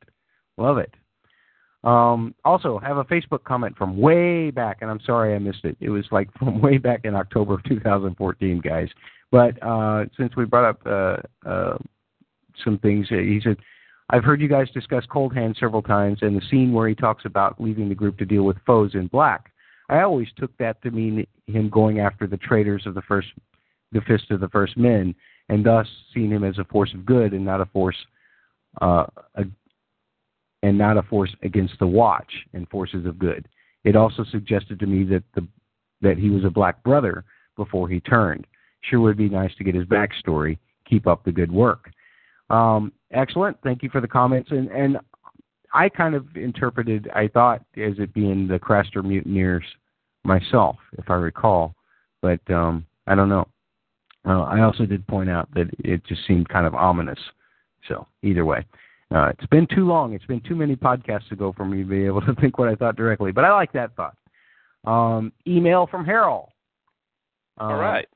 love 0.57 0.77
it. 0.77 0.93
Um, 1.83 2.35
also, 2.45 2.79
have 2.79 2.97
a 2.97 3.03
Facebook 3.05 3.43
comment 3.43 3.75
from 3.77 3.97
way 3.97 4.51
back, 4.51 4.77
and 4.81 4.89
I'm 4.89 4.99
sorry 5.05 5.35
I 5.35 5.39
missed 5.39 5.65
it. 5.65 5.75
It 5.79 5.89
was 5.89 6.05
like 6.11 6.31
from 6.39 6.61
way 6.61 6.77
back 6.77 7.01
in 7.03 7.15
October 7.15 7.55
of 7.55 7.63
2014, 7.65 8.61
guys. 8.61 8.89
But 9.31 9.61
uh, 9.63 10.05
since 10.17 10.35
we 10.35 10.45
brought 10.45 10.69
up 10.69 10.81
uh, 10.85 11.49
uh, 11.49 11.77
some 12.63 12.77
things, 12.79 13.07
he 13.09 13.39
said, 13.43 13.57
I've 14.13 14.25
heard 14.25 14.41
you 14.41 14.49
guys 14.49 14.69
discuss 14.71 15.05
Cold 15.09 15.33
Hand 15.33 15.55
several 15.57 15.81
times, 15.81 16.19
and 16.21 16.35
the 16.35 16.45
scene 16.49 16.73
where 16.73 16.89
he 16.89 16.95
talks 16.95 17.23
about 17.23 17.61
leaving 17.61 17.87
the 17.87 17.95
group 17.95 18.17
to 18.17 18.25
deal 18.25 18.43
with 18.43 18.57
foes 18.65 18.93
in 18.93 19.07
black. 19.07 19.53
I 19.87 20.01
always 20.01 20.27
took 20.37 20.55
that 20.57 20.81
to 20.83 20.91
mean 20.91 21.25
him 21.47 21.69
going 21.69 21.99
after 22.01 22.27
the 22.27 22.37
traitors 22.37 22.85
of 22.85 22.93
the 22.93 23.01
first, 23.03 23.29
the 23.93 24.01
fist 24.01 24.29
of 24.29 24.41
the 24.41 24.49
first 24.49 24.77
men, 24.77 25.15
and 25.47 25.65
thus 25.65 25.87
seeing 26.13 26.29
him 26.29 26.43
as 26.43 26.57
a 26.57 26.65
force 26.65 26.93
of 26.93 27.05
good 27.05 27.31
and 27.31 27.45
not 27.45 27.61
a 27.61 27.65
force, 27.67 27.95
uh, 28.81 29.05
a, 29.35 29.43
and 30.61 30.77
not 30.77 30.97
a 30.97 31.03
force 31.03 31.33
against 31.43 31.79
the 31.79 31.87
Watch 31.87 32.31
and 32.53 32.67
forces 32.67 33.05
of 33.05 33.17
good. 33.17 33.47
It 33.85 33.95
also 33.95 34.25
suggested 34.29 34.77
to 34.81 34.87
me 34.87 35.05
that 35.05 35.23
the 35.35 35.47
that 36.01 36.17
he 36.17 36.29
was 36.29 36.43
a 36.43 36.49
black 36.49 36.83
brother 36.83 37.23
before 37.55 37.87
he 37.87 38.01
turned. 38.01 38.45
Sure 38.81 38.99
would 38.99 39.17
be 39.17 39.29
nice 39.29 39.55
to 39.57 39.63
get 39.63 39.75
his 39.75 39.85
backstory. 39.85 40.57
Keep 40.89 41.07
up 41.07 41.23
the 41.23 41.31
good 41.31 41.51
work. 41.51 41.91
Um, 42.51 42.91
excellent. 43.11 43.57
Thank 43.63 43.81
you 43.83 43.89
for 43.89 44.01
the 44.01 44.07
comments. 44.07 44.51
And, 44.51 44.69
and 44.69 44.97
I 45.73 45.89
kind 45.89 46.15
of 46.15 46.25
interpreted, 46.35 47.09
I 47.15 47.27
thought, 47.27 47.61
as 47.77 47.93
it 47.97 48.13
being 48.13 48.47
the 48.47 48.59
Craster 48.59 49.03
mutineers 49.03 49.63
myself, 50.23 50.75
if 50.97 51.09
I 51.09 51.15
recall. 51.15 51.73
But 52.21 52.39
um, 52.51 52.85
I 53.07 53.15
don't 53.15 53.29
know. 53.29 53.47
Uh, 54.27 54.41
I 54.43 54.61
also 54.61 54.85
did 54.85 55.07
point 55.07 55.29
out 55.29 55.49
that 55.55 55.69
it 55.79 56.05
just 56.05 56.27
seemed 56.27 56.49
kind 56.49 56.67
of 56.67 56.75
ominous. 56.75 57.19
So 57.87 58.05
either 58.21 58.45
way, 58.45 58.65
uh, 59.13 59.29
it's 59.29 59.47
been 59.47 59.67
too 59.73 59.85
long. 59.85 60.13
It's 60.13 60.25
been 60.25 60.41
too 60.41 60.55
many 60.55 60.75
podcasts 60.75 61.31
ago 61.31 61.53
for 61.55 61.65
me 61.65 61.79
to 61.83 61.89
be 61.89 62.05
able 62.05 62.21
to 62.25 62.35
think 62.35 62.59
what 62.59 62.67
I 62.67 62.75
thought 62.75 62.95
directly. 62.95 63.31
But 63.31 63.45
I 63.45 63.53
like 63.53 63.71
that 63.73 63.95
thought. 63.95 64.15
Um, 64.83 65.31
email 65.47 65.87
from 65.87 66.05
Harold. 66.05 66.49
all 67.57 67.71
Um, 67.71 67.79
right. 67.79 68.07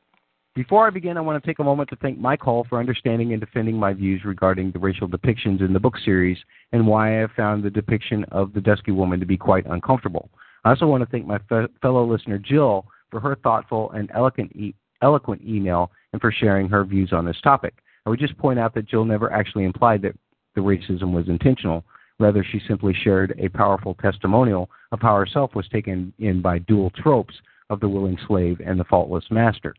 Before 0.56 0.88
I 0.88 0.90
begin, 0.90 1.17
I 1.17 1.22
want 1.22 1.42
to 1.42 1.45
take 1.45 1.59
a 1.59 1.64
moment 1.66 1.90
to 1.90 1.98
thank 1.98 2.17
Mike 2.17 2.40
Hall 2.40 2.66
for 2.69 2.80
understanding 2.80 3.34
and 3.34 3.42
defending 3.42 3.75
my 3.75 3.92
views 3.92 4.24
regarding 4.24 4.72
the 4.72 4.80
racial 4.80 5.06
depictions 5.06 5.59
in 5.59 5.74
the 5.74 5.82
book 5.82 5.95
series 6.06 6.38
and 6.72 6.88
why 6.88 7.17
I 7.17 7.19
have 7.19 7.32
found 7.35 7.61
the 7.61 7.69
depiction 7.69 8.24
of 8.32 8.53
the 8.53 8.61
Dusky 8.61 8.92
Woman 8.92 9.19
to 9.19 9.25
be 9.25 9.35
quite 9.35 9.66
uncomfortable. 9.66 10.30
I 10.64 10.69
also 10.69 10.88
want 10.88 11.03
to 11.03 11.09
thank 11.09 11.27
my 11.27 11.40
fe- 11.50 11.67
fellow 11.82 12.09
listener 12.09 12.38
Jill 12.38 12.85
for 13.11 13.19
her 13.19 13.35
thoughtful 13.43 13.92
and 13.92 14.09
eloquent, 14.16 14.56
e- 14.56 14.74
eloquent 15.01 15.42
email 15.42 15.92
and 16.14 16.22
for 16.22 16.32
sharing 16.32 16.69
her 16.69 16.85
views 16.85 17.11
on 17.11 17.25
this 17.25 17.42
topic. 17.43 17.74
I 18.06 18.09
would 18.09 18.19
just 18.19 18.38
point 18.38 18.58
out 18.58 18.74
that 18.75 18.88
Jill 18.88 19.03
never 19.03 19.34
actually 19.34 19.66
implied 19.66 20.01
that 20.03 20.16
the 20.56 20.61
racism 20.61 21.11
was 21.11 21.27
intentional. 21.27 21.84
Rather, 22.17 22.45
she 22.50 22.61
simply 22.66 22.93
shared 23.03 23.35
a 23.40 23.50
powerful 23.50 23.93
testimonial 23.95 24.69
of 24.93 25.01
how 25.01 25.17
herself 25.17 25.53
was 25.53 25.67
taken 25.67 26.14
in 26.19 26.42
by 26.42 26.59
dual 26.59 26.92
tropes 26.92 27.35
of 27.69 27.82
the 27.82 27.90
willing 27.90 28.17
slave 28.25 28.61
and 28.66 28.80
the 28.80 28.85
faultless 28.85 29.25
master 29.30 29.75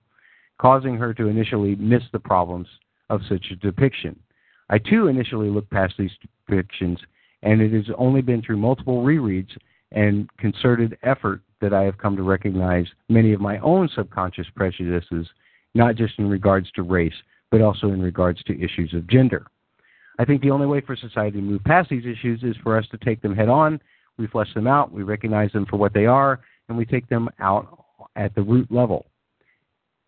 causing 0.59 0.97
her 0.97 1.13
to 1.15 1.29
initially 1.29 1.77
miss 1.77 2.03
the 2.13 2.19
problems 2.19 2.69
of 3.11 3.21
such 3.29 3.47
a 3.51 3.57
depiction. 3.57 4.19
I 4.69 4.79
too 4.79 5.09
initially 5.09 5.49
looked 5.49 5.71
past 5.71 5.95
these 5.99 6.11
depictions, 6.49 6.99
and 7.43 7.61
it 7.61 7.73
has 7.73 7.95
only 7.97 8.23
been 8.23 8.43
through 8.43 8.57
multiple 8.57 9.05
rereads 9.05 9.57
and 9.93 10.29
concerted 10.39 10.99
effort 11.03 11.43
that 11.61 11.73
I 11.73 11.83
have 11.85 11.99
come 11.99 12.17
to 12.17 12.23
recognize 12.23 12.87
many 13.09 13.33
of 13.33 13.41
my 13.41 13.59
own 13.59 13.89
subconscious 13.95 14.47
prejudices, 14.55 15.27
not 15.75 15.95
just 15.95 16.19
in 16.19 16.29
regards 16.29 16.71
to 16.73 16.83
race, 16.83 17.15
but 17.51 17.61
also 17.61 17.89
in 17.89 18.03
regards 18.03 18.43
to 18.45 18.61
issues 18.61 18.93
of 18.95 19.07
gender. 19.07 19.47
I 20.19 20.25
think 20.25 20.43
the 20.43 20.51
only 20.51 20.67
way 20.67 20.81
for 20.81 20.97
society 20.97 21.39
to 21.39 21.43
move 21.43 21.63
past 21.65 21.91
these 21.91 22.05
issues 22.05 22.43
is 22.43 22.57
for 22.63 22.77
us 22.77 22.87
to 22.91 22.99
take 22.99 23.23
them 23.23 23.35
head 23.35 23.49
on, 23.49 23.81
we 24.19 24.27
flesh 24.27 24.53
them 24.55 24.67
out, 24.67 24.91
we 24.91 25.03
recognize 25.03 25.53
them 25.53 25.67
for 25.67 25.77
what 25.77 25.93
they 25.93 26.07
are, 26.07 26.41
and 26.69 26.77
we 26.77 26.87
take 26.87 27.09
them 27.09 27.29
out 27.39 27.85
at 28.17 28.35
the 28.35 28.43
root 28.43 28.71
level. 28.73 29.07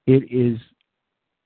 It 0.08 0.32
is 0.32 0.58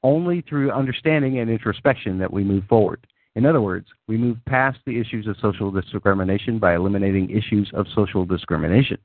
only 0.04 0.40
through 0.40 0.70
understanding 0.70 1.40
and 1.40 1.50
introspection 1.50 2.16
that 2.18 2.32
we 2.32 2.44
move 2.44 2.62
forward. 2.68 3.04
In 3.34 3.44
other 3.44 3.60
words, 3.60 3.88
we 4.06 4.16
move 4.16 4.38
past 4.46 4.78
the 4.86 5.00
issues 5.00 5.26
of 5.26 5.36
social 5.42 5.72
discrimination 5.72 6.60
by 6.60 6.76
eliminating 6.76 7.28
issues 7.30 7.68
of 7.74 7.86
social 7.92 8.24
discrimination. 8.24 8.98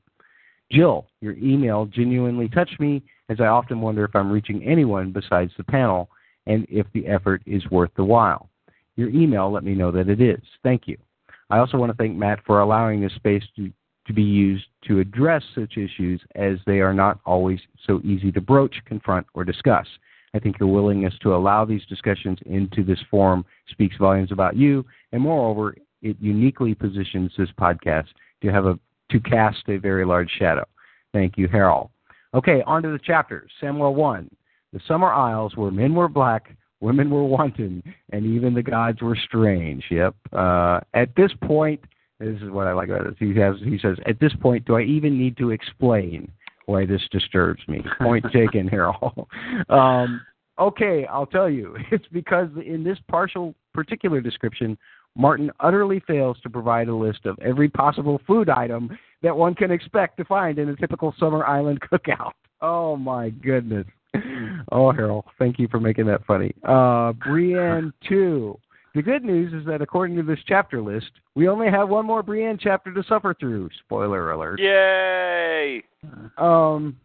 Jill, 0.70 1.08
your 1.20 1.32
email 1.38 1.86
genuinely 1.86 2.48
touched 2.48 2.78
me 2.78 3.02
as 3.30 3.40
I 3.40 3.46
often 3.46 3.80
wonder 3.80 4.04
if 4.04 4.14
I'm 4.14 4.30
reaching 4.30 4.62
anyone 4.62 5.10
besides 5.10 5.50
the 5.56 5.64
panel 5.64 6.08
and 6.46 6.64
if 6.70 6.86
the 6.94 7.08
effort 7.08 7.42
is 7.44 7.68
worth 7.68 7.90
the 7.96 8.04
while. 8.04 8.50
Your 8.94 9.08
email 9.08 9.50
let 9.50 9.64
me 9.64 9.74
know 9.74 9.90
that 9.90 10.08
it 10.08 10.20
is. 10.20 10.40
Thank 10.62 10.86
you. 10.86 10.96
I 11.50 11.58
also 11.58 11.78
want 11.78 11.90
to 11.90 11.96
thank 11.96 12.14
Matt 12.14 12.44
for 12.46 12.60
allowing 12.60 13.00
this 13.00 13.14
space 13.14 13.42
to, 13.56 13.72
to 14.08 14.12
be 14.12 14.22
used 14.22 14.66
to 14.88 14.98
address 14.98 15.42
such 15.54 15.76
issues 15.76 16.20
as 16.34 16.58
they 16.66 16.80
are 16.80 16.94
not 16.94 17.20
always 17.24 17.60
so 17.86 18.00
easy 18.02 18.32
to 18.32 18.40
broach, 18.40 18.74
confront, 18.86 19.26
or 19.34 19.44
discuss. 19.44 19.86
I 20.34 20.38
think 20.38 20.58
your 20.58 20.68
willingness 20.70 21.14
to 21.22 21.34
allow 21.34 21.64
these 21.64 21.84
discussions 21.86 22.38
into 22.46 22.82
this 22.82 22.98
forum 23.10 23.44
speaks 23.70 23.96
volumes 23.96 24.32
about 24.32 24.56
you, 24.56 24.84
and 25.12 25.22
moreover, 25.22 25.76
it 26.02 26.16
uniquely 26.20 26.74
positions 26.74 27.32
this 27.38 27.48
podcast 27.58 28.08
to 28.42 28.48
have 28.48 28.66
a 28.66 28.78
to 29.10 29.20
cast 29.20 29.68
a 29.68 29.78
very 29.78 30.04
large 30.04 30.30
shadow. 30.38 30.66
Thank 31.14 31.38
you, 31.38 31.48
Harold. 31.48 31.88
Okay, 32.34 32.62
on 32.66 32.82
to 32.82 32.90
the 32.90 33.00
chapter. 33.02 33.46
Samwell 33.62 33.94
1. 33.94 34.28
The 34.74 34.80
summer 34.86 35.10
isles 35.10 35.56
where 35.56 35.70
men 35.70 35.94
were 35.94 36.08
black, 36.08 36.54
women 36.80 37.08
were 37.08 37.24
wanton, 37.24 37.82
and 38.12 38.26
even 38.26 38.52
the 38.52 38.62
gods 38.62 39.00
were 39.00 39.16
strange. 39.16 39.84
Yep. 39.90 40.14
Uh, 40.30 40.80
at 40.92 41.16
this 41.16 41.32
point, 41.42 41.80
this 42.20 42.40
is 42.42 42.50
what 42.50 42.66
I 42.66 42.72
like 42.72 42.88
about 42.88 43.06
it. 43.06 43.16
He, 43.18 43.38
has, 43.38 43.56
he 43.64 43.78
says, 43.78 43.96
At 44.06 44.18
this 44.20 44.32
point, 44.40 44.64
do 44.64 44.76
I 44.76 44.82
even 44.82 45.18
need 45.18 45.36
to 45.38 45.50
explain 45.50 46.30
why 46.66 46.84
this 46.84 47.02
disturbs 47.10 47.62
me? 47.68 47.80
Point 47.98 48.26
taken, 48.32 48.66
Harold. 48.68 49.28
um, 49.68 50.20
okay, 50.58 51.06
I'll 51.06 51.26
tell 51.26 51.48
you. 51.48 51.76
It's 51.90 52.06
because 52.12 52.48
in 52.64 52.82
this 52.82 52.98
partial 53.08 53.54
particular 53.72 54.20
description, 54.20 54.76
Martin 55.16 55.50
utterly 55.60 56.00
fails 56.06 56.38
to 56.42 56.50
provide 56.50 56.88
a 56.88 56.94
list 56.94 57.24
of 57.24 57.38
every 57.40 57.68
possible 57.68 58.20
food 58.26 58.48
item 58.48 58.96
that 59.22 59.36
one 59.36 59.54
can 59.54 59.70
expect 59.70 60.16
to 60.16 60.24
find 60.24 60.58
in 60.58 60.68
a 60.68 60.76
typical 60.76 61.14
summer 61.18 61.44
island 61.46 61.80
cookout. 61.92 62.32
Oh 62.60 62.96
my 62.96 63.30
goodness. 63.30 63.86
Oh, 64.72 64.90
Harold, 64.90 65.26
thank 65.38 65.58
you 65.58 65.68
for 65.68 65.78
making 65.78 66.06
that 66.06 66.24
funny. 66.24 66.52
Uh, 66.64 67.12
Brienne 67.12 67.92
2. 68.08 68.58
The 68.94 69.02
good 69.02 69.24
news 69.24 69.52
is 69.52 69.66
that 69.66 69.82
according 69.82 70.16
to 70.16 70.22
this 70.22 70.38
chapter 70.46 70.80
list, 70.80 71.10
we 71.34 71.48
only 71.48 71.70
have 71.70 71.88
one 71.88 72.06
more 72.06 72.22
Brienne 72.22 72.58
chapter 72.60 72.92
to 72.92 73.02
suffer 73.04 73.34
through. 73.38 73.68
Spoiler 73.84 74.32
alert. 74.32 74.60
Yay! 74.60 75.82
Um, 76.36 76.96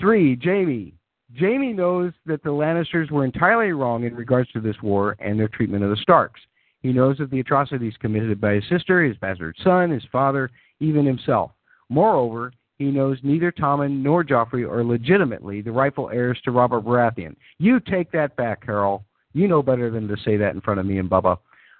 three, 0.00 0.38
Jaime. 0.42 0.94
Jaime 1.38 1.72
knows 1.72 2.12
that 2.24 2.42
the 2.42 2.50
Lannisters 2.50 3.10
were 3.10 3.24
entirely 3.24 3.72
wrong 3.72 4.04
in 4.04 4.14
regards 4.14 4.50
to 4.52 4.60
this 4.60 4.76
war 4.82 5.16
and 5.18 5.38
their 5.38 5.48
treatment 5.48 5.84
of 5.84 5.90
the 5.90 5.96
Starks. 5.96 6.40
He 6.80 6.92
knows 6.92 7.20
of 7.20 7.30
the 7.30 7.40
atrocities 7.40 7.94
committed 8.00 8.40
by 8.40 8.54
his 8.54 8.68
sister, 8.68 9.02
his 9.02 9.16
bastard 9.16 9.56
son, 9.62 9.90
his 9.90 10.04
father, 10.12 10.50
even 10.80 11.04
himself. 11.04 11.50
Moreover, 11.88 12.52
he 12.78 12.90
knows 12.90 13.18
neither 13.22 13.50
Tommen 13.50 14.02
nor 14.02 14.22
Joffrey 14.22 14.68
are 14.70 14.84
legitimately 14.84 15.62
the 15.62 15.72
rightful 15.72 16.10
heirs 16.10 16.38
to 16.44 16.50
Robert 16.50 16.84
Baratheon. 16.84 17.34
You 17.58 17.80
take 17.80 18.12
that 18.12 18.36
back, 18.36 18.64
Carol. 18.64 19.04
You 19.36 19.48
know 19.48 19.62
better 19.62 19.90
than 19.90 20.08
to 20.08 20.16
say 20.24 20.38
that 20.38 20.54
in 20.54 20.62
front 20.62 20.80
of 20.80 20.86
me 20.86 20.96
and 20.96 21.10
Bubba. 21.10 21.36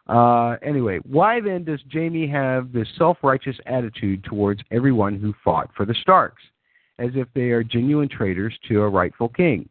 Uh, 0.07 0.59
anyway, 0.63 0.99
why 1.05 1.41
then 1.41 1.65
does 1.65 1.81
Jaime 1.91 2.27
have 2.29 2.71
this 2.71 2.87
self-righteous 2.99 3.57
attitude 3.65 4.23
towards 4.25 4.61
everyone 4.71 5.19
who 5.19 5.33
fought 5.43 5.71
for 5.75 5.87
the 5.87 5.95
Starks, 6.03 6.43
as 6.99 7.13
if 7.15 7.29
they 7.35 7.49
are 7.53 7.65
genuine 7.65 8.11
traitors 8.11 8.55
to 8.69 8.83
a 8.83 8.89
rightful 8.91 9.31
king? 9.31 9.67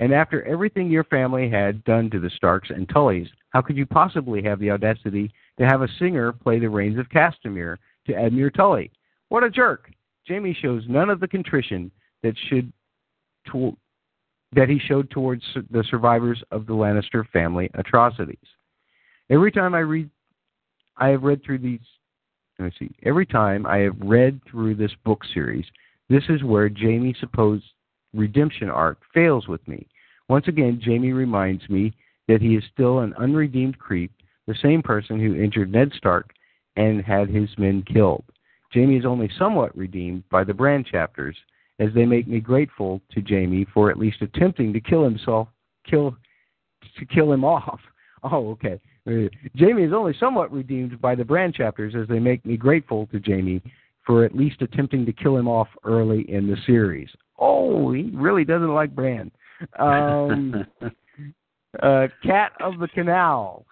And 0.00 0.12
after 0.12 0.42
everything 0.42 0.90
your 0.90 1.04
family 1.04 1.48
had 1.48 1.84
done 1.84 2.10
to 2.10 2.18
the 2.18 2.30
Starks 2.30 2.70
and 2.70 2.88
Tullys, 2.88 3.28
how 3.50 3.62
could 3.62 3.76
you 3.76 3.86
possibly 3.86 4.42
have 4.42 4.58
the 4.58 4.72
audacity 4.72 5.30
to 5.60 5.64
have 5.64 5.82
a 5.82 5.88
singer 6.00 6.32
play 6.32 6.58
the 6.58 6.68
rains 6.68 6.98
of 6.98 7.08
Castamere 7.08 7.76
to 8.08 8.14
Edmure 8.14 8.52
Tully? 8.52 8.90
What 9.28 9.44
a 9.44 9.50
jerk! 9.50 9.92
Jaime 10.26 10.58
shows 10.60 10.82
none 10.88 11.08
of 11.08 11.20
the 11.20 11.28
contrition 11.28 11.92
that 12.24 12.34
should 12.48 12.72
that 14.52 14.68
he 14.68 14.78
showed 14.78 15.10
towards 15.10 15.44
the 15.70 15.84
survivors 15.90 16.42
of 16.50 16.66
the 16.66 16.72
Lannister 16.72 17.28
family 17.32 17.70
atrocities. 17.74 18.36
Every 19.30 19.52
time 19.52 19.74
I 19.74 19.80
read, 19.80 20.10
I 20.96 21.08
have 21.08 21.22
read 21.22 21.42
through 21.44 21.58
these. 21.58 21.80
Let 22.58 22.66
me 22.66 22.72
see. 22.78 22.90
Every 23.04 23.26
time 23.26 23.66
I 23.66 23.78
have 23.78 23.96
read 24.00 24.40
through 24.50 24.74
this 24.76 24.92
book 25.04 25.22
series, 25.32 25.66
this 26.08 26.24
is 26.28 26.42
where 26.42 26.68
Jaime's 26.68 27.18
supposed 27.20 27.64
redemption 28.14 28.70
arc 28.70 28.98
fails 29.12 29.46
with 29.48 29.66
me. 29.68 29.86
Once 30.28 30.48
again, 30.48 30.80
Jaime 30.84 31.12
reminds 31.12 31.68
me 31.68 31.92
that 32.26 32.40
he 32.40 32.56
is 32.56 32.64
still 32.72 33.00
an 33.00 33.14
unredeemed 33.14 33.78
creep, 33.78 34.12
the 34.46 34.56
same 34.62 34.82
person 34.82 35.20
who 35.20 35.34
injured 35.34 35.70
Ned 35.70 35.92
Stark 35.96 36.32
and 36.76 37.02
had 37.02 37.28
his 37.28 37.48
men 37.58 37.82
killed. 37.82 38.24
Jaime 38.72 38.96
is 38.96 39.06
only 39.06 39.30
somewhat 39.38 39.76
redeemed 39.76 40.28
by 40.30 40.44
the 40.44 40.54
Bran 40.54 40.84
chapters, 40.84 41.36
as 41.78 41.88
they 41.94 42.04
make 42.04 42.26
me 42.26 42.40
grateful 42.40 43.00
to 43.12 43.22
Jaime 43.26 43.66
for 43.72 43.90
at 43.90 43.98
least 43.98 44.22
attempting 44.22 44.72
to 44.72 44.80
kill 44.80 45.04
himself, 45.04 45.48
kill 45.88 46.16
to 46.98 47.06
kill 47.06 47.32
him 47.32 47.44
off. 47.44 47.80
Oh, 48.24 48.50
okay. 48.50 48.80
Jaime 49.06 49.84
is 49.84 49.92
only 49.92 50.12
somewhat 50.18 50.52
redeemed 50.52 51.00
by 51.00 51.14
the 51.14 51.24
Bran 51.24 51.52
chapters, 51.52 51.94
as 51.94 52.08
they 52.08 52.18
make 52.18 52.44
me 52.44 52.56
grateful 52.56 53.06
to 53.12 53.20
Jaime 53.24 53.62
for 54.04 54.24
at 54.24 54.34
least 54.34 54.60
attempting 54.60 55.06
to 55.06 55.12
kill 55.12 55.36
him 55.36 55.46
off 55.46 55.68
early 55.84 56.28
in 56.28 56.48
the 56.48 56.56
series. 56.66 57.08
Oh, 57.38 57.92
he 57.92 58.10
really 58.12 58.44
doesn't 58.44 58.74
like 58.74 58.92
Bran. 58.92 59.30
Um, 59.78 60.66
uh, 61.82 62.08
Cat 62.24 62.52
of 62.60 62.78
the 62.78 62.88
Canal. 62.88 63.66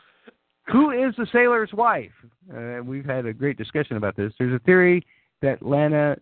Who 0.73 0.91
is 0.91 1.15
the 1.17 1.27
sailor's 1.33 1.73
wife? 1.73 2.13
Uh, 2.55 2.83
we've 2.85 3.05
had 3.05 3.27
a 3.27 3.33
great 3.33 3.57
discussion 3.57 3.97
about 3.97 4.17
this. 4.17 4.33
There's 4.39 4.55
a 4.55 4.65
theory 4.65 5.05
that 5.43 5.65
Lanna, 5.65 6.17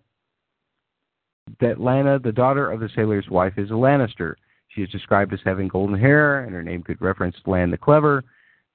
that 1.61 1.81
Lanna, 1.81 2.19
the 2.19 2.33
daughter 2.33 2.71
of 2.71 2.81
the 2.81 2.89
sailor's 2.95 3.29
wife, 3.29 3.55
is 3.57 3.71
a 3.71 3.75
Lannister. 3.75 4.35
She 4.69 4.83
is 4.83 4.91
described 4.91 5.33
as 5.33 5.41
having 5.45 5.69
golden 5.69 5.99
hair, 5.99 6.41
and 6.41 6.53
her 6.53 6.63
name 6.63 6.83
could 6.83 7.01
reference 7.01 7.37
Lann 7.47 7.71
the 7.71 7.79
Clever, 7.79 8.25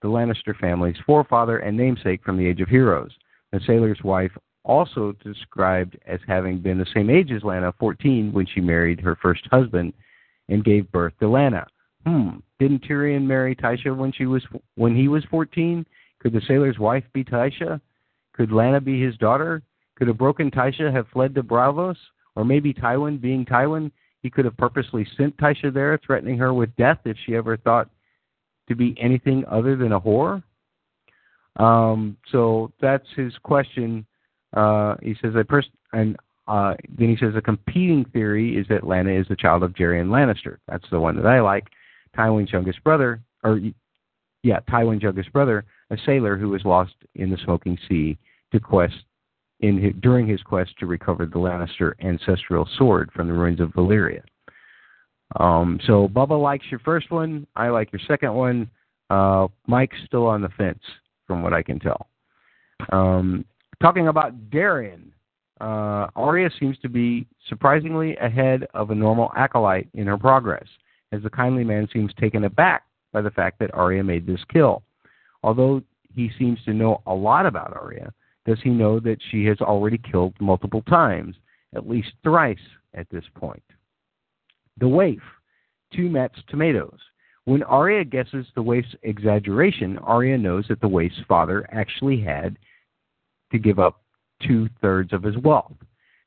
the 0.01 0.07
Lannister 0.07 0.57
family's 0.57 0.97
forefather 1.05 1.59
and 1.59 1.75
namesake 1.75 2.23
from 2.23 2.37
the 2.37 2.47
Age 2.47 2.61
of 2.61 2.69
Heroes. 2.69 3.11
The 3.51 3.59
sailor's 3.65 4.01
wife 4.03 4.31
also 4.63 5.13
described 5.23 5.97
as 6.05 6.19
having 6.27 6.59
been 6.59 6.77
the 6.77 6.85
same 6.93 7.09
age 7.09 7.31
as 7.31 7.43
Lanna, 7.43 7.73
14, 7.79 8.31
when 8.31 8.45
she 8.45 8.61
married 8.61 8.99
her 8.99 9.17
first 9.21 9.47
husband 9.51 9.93
and 10.47 10.63
gave 10.63 10.91
birth 10.91 11.13
to 11.19 11.27
Lanna. 11.27 11.65
Hmm. 12.05 12.37
Didn't 12.59 12.83
Tyrion 12.83 13.25
marry 13.25 13.55
Tysha 13.55 13.95
when 13.95 14.11
she 14.11 14.25
was 14.25 14.43
when 14.75 14.95
he 14.95 15.07
was 15.07 15.23
14? 15.25 15.85
Could 16.19 16.33
the 16.33 16.41
sailor's 16.47 16.79
wife 16.79 17.03
be 17.13 17.23
Tysha? 17.23 17.79
Could 18.33 18.51
Lanna 18.51 18.79
be 18.79 19.01
his 19.01 19.17
daughter? 19.17 19.63
Could 19.95 20.09
a 20.09 20.13
broken 20.13 20.51
Tysha 20.51 20.93
have 20.93 21.07
fled 21.09 21.35
to 21.35 21.43
Braavos? 21.43 21.97
Or 22.39 22.45
maybe 22.45 22.73
Tywin, 22.73 23.19
being 23.19 23.43
Tywin, 23.43 23.91
he 24.23 24.29
could 24.29 24.45
have 24.45 24.55
purposely 24.55 25.05
sent 25.17 25.35
Tysha 25.35 25.73
there, 25.73 25.99
threatening 26.05 26.37
her 26.37 26.53
with 26.53 26.73
death 26.77 26.99
if 27.03 27.17
she 27.25 27.35
ever 27.35 27.57
thought 27.57 27.89
to 28.69 28.75
be 28.75 28.95
anything 28.97 29.43
other 29.51 29.75
than 29.75 29.91
a 29.91 29.99
whore? 29.99 30.41
Um, 31.57 32.15
so 32.31 32.71
that's 32.79 33.05
his 33.17 33.33
question. 33.43 34.05
Uh, 34.55 34.95
he 35.01 35.17
says, 35.21 35.33
a 35.35 35.43
pers- 35.43 35.67
and 35.91 36.15
uh, 36.47 36.75
then 36.97 37.09
he 37.09 37.17
says 37.17 37.33
a 37.35 37.41
competing 37.41 38.05
theory 38.13 38.55
is 38.55 38.65
that 38.69 38.87
Lanna 38.87 39.11
is 39.11 39.27
the 39.27 39.35
child 39.35 39.61
of 39.61 39.73
Gerion 39.73 40.07
Lannister. 40.07 40.59
That's 40.65 40.89
the 40.91 40.99
one 41.01 41.17
that 41.17 41.25
I 41.25 41.41
like. 41.41 41.67
Tywin's 42.17 42.53
youngest 42.53 42.81
brother, 42.85 43.21
or 43.43 43.59
yeah, 44.43 44.61
Tywin's 44.69 45.03
youngest 45.03 45.33
brother, 45.33 45.65
a 45.89 45.97
sailor 46.05 46.37
who 46.37 46.47
was 46.47 46.63
lost 46.63 46.95
in 47.15 47.31
the 47.31 47.37
Smoking 47.43 47.77
Sea 47.89 48.17
to 48.53 48.61
quest 48.61 48.95
his, 49.59 49.93
during 49.99 50.27
his 50.27 50.41
quest 50.41 50.71
to 50.79 50.85
recover 50.85 51.25
the 51.25 51.37
Lannister 51.37 51.93
ancestral 52.01 52.67
sword 52.77 53.11
from 53.13 53.27
the 53.27 53.33
ruins 53.33 53.59
of 53.59 53.69
Valyria. 53.69 54.21
Um, 55.39 55.79
so 55.85 56.07
Bubba 56.07 56.41
likes 56.41 56.65
your 56.71 56.79
first 56.79 57.11
one. 57.11 57.45
I 57.55 57.69
like 57.69 57.91
your 57.91 58.01
second 58.07 58.33
one. 58.33 58.69
Uh, 59.09 59.47
Mike's 59.67 59.97
still 60.05 60.25
on 60.25 60.41
the 60.41 60.49
fence, 60.49 60.81
from 61.27 61.43
what 61.43 61.53
I 61.53 61.61
can 61.61 61.79
tell. 61.79 62.07
Um, 62.91 63.45
talking 63.81 64.07
about 64.07 64.49
Dareon, 64.49 65.11
uh, 65.61 66.07
Arya 66.15 66.49
seems 66.59 66.77
to 66.79 66.89
be 66.89 67.27
surprisingly 67.47 68.15
ahead 68.17 68.65
of 68.73 68.91
a 68.91 68.95
normal 68.95 69.31
acolyte 69.35 69.89
in 69.93 70.07
her 70.07 70.17
progress 70.17 70.67
as 71.11 71.21
the 71.21 71.29
kindly 71.29 71.63
man 71.63 71.87
seems 71.91 72.13
taken 72.19 72.45
aback 72.45 72.83
by 73.11 73.21
the 73.21 73.31
fact 73.31 73.59
that 73.59 73.73
Arya 73.73 74.03
made 74.03 74.25
this 74.25 74.39
kill. 74.51 74.83
Although 75.43 75.81
he 76.13 76.31
seems 76.37 76.59
to 76.65 76.73
know 76.73 77.01
a 77.07 77.13
lot 77.13 77.45
about 77.45 77.75
Arya, 77.75 78.13
does 78.49 78.57
he 78.63 78.71
know 78.71 78.99
that 78.99 79.19
she 79.29 79.45
has 79.45 79.61
already 79.61 79.99
killed 79.99 80.33
multiple 80.39 80.81
times, 80.81 81.35
at 81.75 81.87
least 81.87 82.13
thrice 82.23 82.57
at 82.95 83.07
this 83.11 83.23
point? 83.35 83.61
The 84.79 84.87
waif, 84.87 85.21
two 85.93 86.09
Matt's 86.09 86.39
tomatoes. 86.47 86.97
When 87.45 87.61
Arya 87.61 88.05
guesses 88.05 88.47
the 88.55 88.63
waif's 88.63 88.95
exaggeration, 89.03 89.99
Arya 89.99 90.35
knows 90.39 90.65
that 90.67 90.81
the 90.81 90.87
waif's 90.87 91.21
father 91.27 91.69
actually 91.71 92.21
had 92.21 92.57
to 93.51 93.59
give 93.59 93.77
up 93.77 94.01
two 94.41 94.67
thirds 94.81 95.13
of 95.13 95.21
his 95.21 95.37
wealth. 95.37 95.77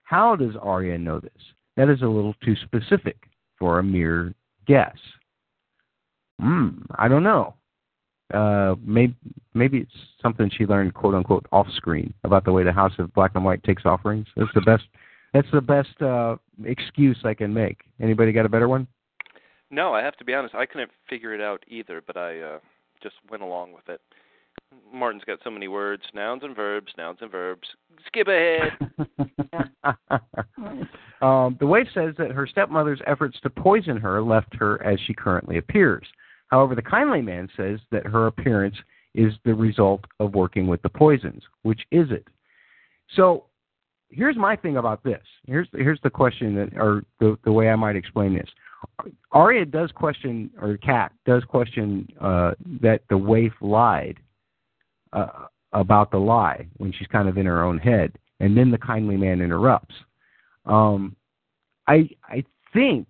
How 0.04 0.36
does 0.36 0.54
Arya 0.62 0.98
know 0.98 1.18
this? 1.18 1.32
That 1.76 1.88
is 1.88 2.02
a 2.02 2.06
little 2.06 2.36
too 2.44 2.54
specific 2.62 3.16
for 3.58 3.80
a 3.80 3.82
mere 3.82 4.32
guess. 4.68 4.96
Hmm, 6.40 6.82
I 6.94 7.08
don't 7.08 7.24
know. 7.24 7.56
Uh, 8.32 8.74
maybe 8.84 9.14
maybe 9.54 9.78
it's 9.78 9.92
something 10.20 10.50
she 10.56 10.66
learned 10.66 10.94
quote 10.94 11.14
unquote 11.14 11.46
off 11.52 11.66
screen 11.76 12.12
about 12.24 12.44
the 12.44 12.52
way 12.52 12.62
the 12.62 12.72
House 12.72 12.92
of 12.98 13.12
Black 13.14 13.32
and 13.34 13.44
White 13.44 13.62
takes 13.64 13.84
offerings. 13.84 14.26
That's 14.36 14.52
the 14.54 14.60
best. 14.62 14.84
That's 15.32 15.48
the 15.52 15.60
best 15.60 16.00
uh, 16.02 16.36
excuse 16.64 17.18
I 17.24 17.34
can 17.34 17.54
make. 17.54 17.78
Anybody 18.00 18.32
got 18.32 18.44
a 18.44 18.50
better 18.50 18.68
one? 18.68 18.86
No, 19.70 19.94
I 19.94 20.02
have 20.02 20.16
to 20.18 20.24
be 20.24 20.34
honest. 20.34 20.54
I 20.54 20.66
couldn't 20.66 20.90
figure 21.08 21.34
it 21.34 21.40
out 21.40 21.64
either, 21.66 22.02
but 22.06 22.18
I 22.18 22.40
uh, 22.40 22.58
just 23.02 23.14
went 23.30 23.42
along 23.42 23.72
with 23.72 23.88
it. 23.88 24.00
Martin's 24.92 25.24
got 25.24 25.38
so 25.42 25.50
many 25.50 25.68
words, 25.68 26.02
nouns 26.14 26.42
and 26.42 26.54
verbs, 26.54 26.92
nouns 26.98 27.18
and 27.20 27.30
verbs. 27.30 27.66
Skip 28.06 28.28
ahead. 28.28 28.72
um, 31.22 31.56
the 31.58 31.66
wife 31.66 31.86
says 31.94 32.14
that 32.18 32.30
her 32.32 32.46
stepmother's 32.46 33.00
efforts 33.06 33.38
to 33.42 33.50
poison 33.50 33.96
her 33.96 34.22
left 34.22 34.54
her 34.54 34.82
as 34.82 34.98
she 35.06 35.14
currently 35.14 35.56
appears. 35.58 36.06
However, 36.52 36.74
the 36.74 36.82
kindly 36.82 37.22
man 37.22 37.48
says 37.56 37.80
that 37.90 38.06
her 38.06 38.26
appearance 38.26 38.76
is 39.14 39.32
the 39.46 39.54
result 39.54 40.04
of 40.20 40.34
working 40.34 40.66
with 40.66 40.82
the 40.82 40.88
poisons. 40.90 41.42
Which 41.62 41.80
is 41.90 42.10
it? 42.10 42.28
So, 43.16 43.46
here's 44.10 44.36
my 44.36 44.54
thing 44.54 44.76
about 44.76 45.02
this. 45.02 45.22
Here's 45.46 45.66
here's 45.72 46.00
the 46.02 46.10
question 46.10 46.54
that, 46.56 46.76
or 46.76 47.04
the 47.20 47.38
the 47.44 47.52
way 47.52 47.70
I 47.70 47.76
might 47.76 47.96
explain 47.96 48.34
this. 48.34 48.48
Arya 49.30 49.64
does 49.64 49.90
question, 49.92 50.50
or 50.60 50.76
Cat 50.76 51.12
does 51.24 51.42
question 51.44 52.06
uh, 52.20 52.52
that 52.82 53.00
the 53.08 53.16
waif 53.16 53.52
lied 53.62 54.18
uh, 55.14 55.46
about 55.72 56.10
the 56.10 56.18
lie 56.18 56.66
when 56.76 56.92
she's 56.92 57.08
kind 57.08 57.30
of 57.30 57.38
in 57.38 57.46
her 57.46 57.62
own 57.62 57.78
head, 57.78 58.12
and 58.40 58.54
then 58.54 58.70
the 58.70 58.78
kindly 58.78 59.16
man 59.16 59.40
interrupts. 59.40 59.94
Um, 60.66 61.16
I 61.88 62.10
I 62.24 62.44
think 62.74 63.06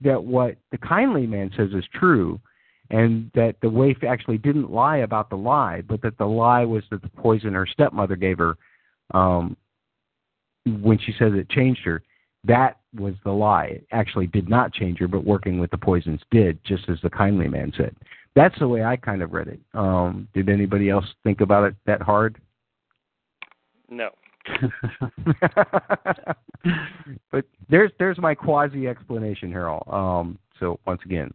that 0.00 0.24
what 0.24 0.56
the 0.70 0.78
kindly 0.78 1.26
man 1.26 1.50
says 1.54 1.70
is 1.74 1.84
true, 1.92 2.40
and 2.90 3.30
that 3.34 3.56
the 3.60 3.68
waif 3.68 4.02
actually 4.02 4.38
didn't 4.38 4.70
lie 4.70 4.98
about 4.98 5.30
the 5.30 5.36
lie, 5.36 5.82
but 5.82 6.00
that 6.02 6.16
the 6.18 6.26
lie 6.26 6.64
was 6.64 6.82
that 6.90 7.02
the 7.02 7.08
poison 7.08 7.54
her 7.54 7.66
stepmother 7.66 8.16
gave 8.16 8.38
her 8.38 8.56
um, 9.12 9.56
when 10.80 10.98
she 10.98 11.12
says 11.18 11.32
it 11.34 11.48
changed 11.50 11.82
her. 11.84 12.02
That 12.44 12.78
was 12.98 13.14
the 13.24 13.32
lie. 13.32 13.64
It 13.66 13.86
actually 13.92 14.28
did 14.28 14.48
not 14.48 14.72
change 14.72 14.98
her, 14.98 15.08
but 15.08 15.24
working 15.24 15.58
with 15.58 15.70
the 15.70 15.78
poisons 15.78 16.20
did, 16.30 16.58
just 16.64 16.88
as 16.88 16.98
the 17.02 17.10
kindly 17.10 17.48
man 17.48 17.72
said. 17.76 17.94
That's 18.34 18.58
the 18.58 18.68
way 18.68 18.84
I 18.84 18.96
kind 18.96 19.22
of 19.22 19.32
read 19.32 19.48
it. 19.48 19.60
Um, 19.74 20.28
did 20.32 20.48
anybody 20.48 20.88
else 20.90 21.04
think 21.24 21.40
about 21.40 21.64
it 21.64 21.74
that 21.86 22.00
hard? 22.00 22.40
No. 23.90 24.10
but 27.32 27.44
there's 27.68 27.90
there's 27.98 28.18
my 28.18 28.34
quasi 28.34 28.86
explanation, 28.88 29.52
Harold. 29.52 29.82
Um, 29.88 30.38
so 30.58 30.78
once 30.86 31.00
again, 31.04 31.34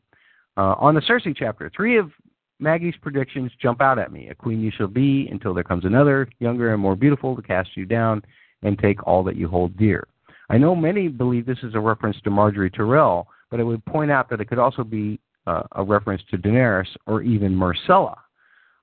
uh, 0.57 0.75
on 0.77 0.95
the 0.95 1.01
Cersei 1.01 1.35
chapter, 1.35 1.72
three 1.75 1.98
of 1.98 2.11
Maggy's 2.59 2.95
predictions 3.01 3.51
jump 3.61 3.82
out 3.82 3.99
at 3.99 4.11
me. 4.11 4.30
A 4.30 4.35
queen 4.35 4.61
you 4.61 4.72
shall 4.75 4.88
be 4.88 5.27
until 5.32 5.53
there 5.53 5.64
comes 5.64 5.85
another, 5.85 6.27
younger 6.40 6.73
and 6.73 6.82
more 6.82 6.95
beautiful, 6.95 7.35
to 7.35 7.41
cast 7.41 7.75
you 7.75 7.85
down 7.85 8.22
and 8.61 8.80
take 8.80 9.06
all 9.06 9.23
that 9.23 9.35
you 9.35 9.48
hold 9.48 9.75
dear. 9.77 10.07
I 10.49 10.57
know 10.57 10.75
many 10.75 11.07
believe 11.07 11.45
this 11.45 11.57
is 11.64 11.75
a 11.75 11.80
reference 11.80 12.17
to 12.23 12.30
Margaery 12.30 12.73
Tyrell, 12.73 13.27
but 13.49 13.59
I 13.59 13.64
would 13.64 13.83
point 13.85 14.11
out 14.11 14.30
that 14.30 14.40
it 14.40 14.45
could 14.45 14.59
also 14.59 14.83
be 14.83 15.19
uh, 15.48 15.64
a 15.73 15.83
reference 15.83 16.22
to 16.32 16.38
Daenerys 16.38 16.88
or 17.06 17.22
even 17.22 17.53
Myrcella. 17.53 18.17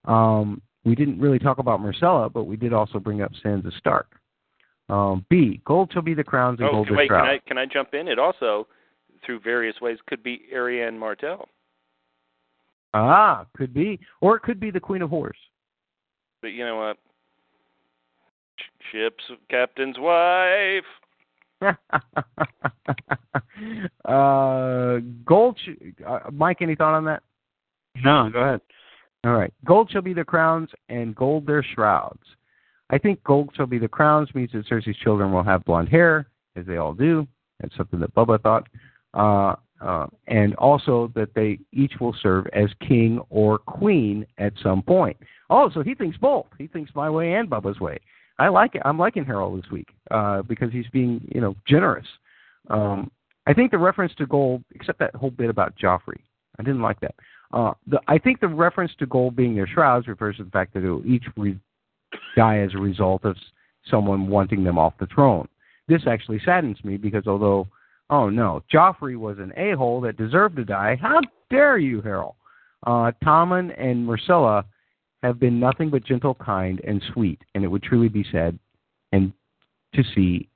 Um, 0.04 0.60
we 0.84 0.94
didn't 0.94 1.20
really 1.20 1.38
talk 1.38 1.58
about 1.58 1.80
Myrcella, 1.80 2.32
but 2.32 2.44
we 2.44 2.56
did 2.56 2.72
also 2.72 2.98
bring 2.98 3.22
up 3.22 3.32
Sansa 3.44 3.72
Stark. 3.78 4.08
Um, 4.88 5.24
B. 5.30 5.60
Gold 5.64 5.90
shall 5.92 6.02
be 6.02 6.14
the 6.14 6.24
crowns 6.24 6.58
and 6.58 6.68
oh, 6.68 6.72
gold 6.72 6.90
wait, 6.90 7.08
the 7.08 7.14
shrouds. 7.14 7.42
Can 7.46 7.58
I, 7.58 7.64
can 7.64 7.70
I 7.70 7.72
jump 7.72 7.94
in? 7.94 8.08
It 8.08 8.18
also, 8.18 8.66
through 9.24 9.40
various 9.40 9.80
ways, 9.80 9.98
could 10.06 10.22
be 10.22 10.42
Arianne 10.52 10.98
Martell. 10.98 11.48
Ah, 12.94 13.46
could 13.56 13.72
be. 13.72 13.98
Or 14.20 14.36
it 14.36 14.42
could 14.42 14.60
be 14.60 14.70
the 14.70 14.80
Queen 14.80 15.02
of 15.02 15.10
Whores. 15.10 15.30
But 16.42 16.48
you 16.48 16.64
know 16.64 16.76
what? 16.76 16.96
Ship's 18.90 19.24
captain's 19.48 19.96
wife. 19.98 20.84
uh, 24.04 24.98
gold. 25.24 25.58
Sh- 25.62 26.02
uh, 26.06 26.18
Mike, 26.32 26.62
any 26.62 26.74
thought 26.74 26.94
on 26.94 27.04
that? 27.04 27.22
No, 28.02 28.30
go 28.32 28.40
ahead. 28.40 28.60
All 29.24 29.34
right. 29.34 29.52
Gold 29.64 29.90
shall 29.90 30.02
be 30.02 30.14
their 30.14 30.24
crowns, 30.24 30.70
and 30.88 31.14
gold 31.14 31.46
their 31.46 31.62
shrouds. 31.62 32.22
I 32.88 32.98
think 32.98 33.22
gold 33.22 33.50
shall 33.54 33.66
be 33.66 33.78
the 33.78 33.88
crowns 33.88 34.34
means 34.34 34.50
that 34.52 34.66
Cersei's 34.66 34.96
children 34.96 35.32
will 35.32 35.42
have 35.42 35.64
blonde 35.64 35.88
hair, 35.88 36.28
as 36.56 36.66
they 36.66 36.78
all 36.78 36.94
do. 36.94 37.28
That's 37.60 37.76
something 37.76 38.00
that 38.00 38.14
Bubba 38.14 38.42
thought. 38.42 38.66
Uh, 39.14 39.56
uh, 39.80 40.06
and 40.26 40.54
also 40.56 41.10
that 41.14 41.34
they 41.34 41.58
each 41.72 41.92
will 42.00 42.14
serve 42.22 42.46
as 42.52 42.68
king 42.86 43.20
or 43.30 43.58
queen 43.58 44.26
at 44.38 44.52
some 44.62 44.82
point. 44.82 45.16
Oh, 45.48 45.70
so 45.72 45.82
he 45.82 45.94
thinks 45.94 46.16
both. 46.18 46.46
He 46.58 46.66
thinks 46.66 46.90
my 46.94 47.10
way 47.10 47.34
and 47.34 47.48
Bubba's 47.48 47.80
way. 47.80 47.98
I 48.38 48.48
like 48.48 48.74
it. 48.74 48.82
I'm 48.84 48.98
liking 48.98 49.24
Harold 49.24 49.62
this 49.62 49.70
week 49.70 49.88
uh, 50.10 50.42
because 50.42 50.72
he's 50.72 50.86
being, 50.92 51.26
you 51.34 51.40
know, 51.40 51.54
generous. 51.66 52.06
Um, 52.70 53.10
I 53.46 53.52
think 53.52 53.70
the 53.70 53.78
reference 53.78 54.14
to 54.16 54.26
gold, 54.26 54.64
except 54.74 54.98
that 55.00 55.14
whole 55.14 55.30
bit 55.30 55.50
about 55.50 55.76
Joffrey, 55.76 56.20
I 56.58 56.62
didn't 56.62 56.82
like 56.82 57.00
that. 57.00 57.14
Uh, 57.52 57.72
the, 57.86 58.00
I 58.06 58.18
think 58.18 58.40
the 58.40 58.48
reference 58.48 58.92
to 58.98 59.06
gold 59.06 59.34
being 59.34 59.54
their 59.54 59.66
shrouds 59.66 60.08
refers 60.08 60.36
to 60.36 60.44
the 60.44 60.50
fact 60.50 60.72
that 60.74 60.80
they 60.80 60.88
will 60.88 61.06
each 61.06 61.24
re- 61.36 61.58
die 62.36 62.58
as 62.58 62.74
a 62.74 62.78
result 62.78 63.24
of 63.24 63.36
someone 63.90 64.28
wanting 64.28 64.62
them 64.62 64.78
off 64.78 64.94
the 65.00 65.06
throne. 65.06 65.48
This 65.88 66.02
actually 66.06 66.40
saddens 66.44 66.82
me 66.84 66.96
because 66.96 67.26
although, 67.26 67.66
oh 68.10 68.28
no, 68.28 68.62
Joffrey 68.72 69.16
was 69.16 69.38
an 69.38 69.52
a-hole 69.56 70.00
that 70.02 70.16
deserved 70.16 70.56
to 70.56 70.64
die. 70.64 70.96
How 71.00 71.20
dare 71.50 71.78
you, 71.78 72.02
Harold? 72.02 72.34
Uh, 72.86 73.12
Tommen 73.24 73.74
and 73.78 74.06
Myrcella 74.06 74.64
have 75.22 75.38
been 75.38 75.60
nothing 75.60 75.90
but 75.90 76.04
gentle, 76.04 76.34
kind, 76.34 76.80
and 76.86 77.02
sweet, 77.12 77.40
and 77.54 77.64
it 77.64 77.68
would 77.68 77.82
truly 77.82 78.08
be 78.08 78.24
sad 78.32 78.58
and 79.12 79.32
to 79.94 80.02
see 80.14 80.48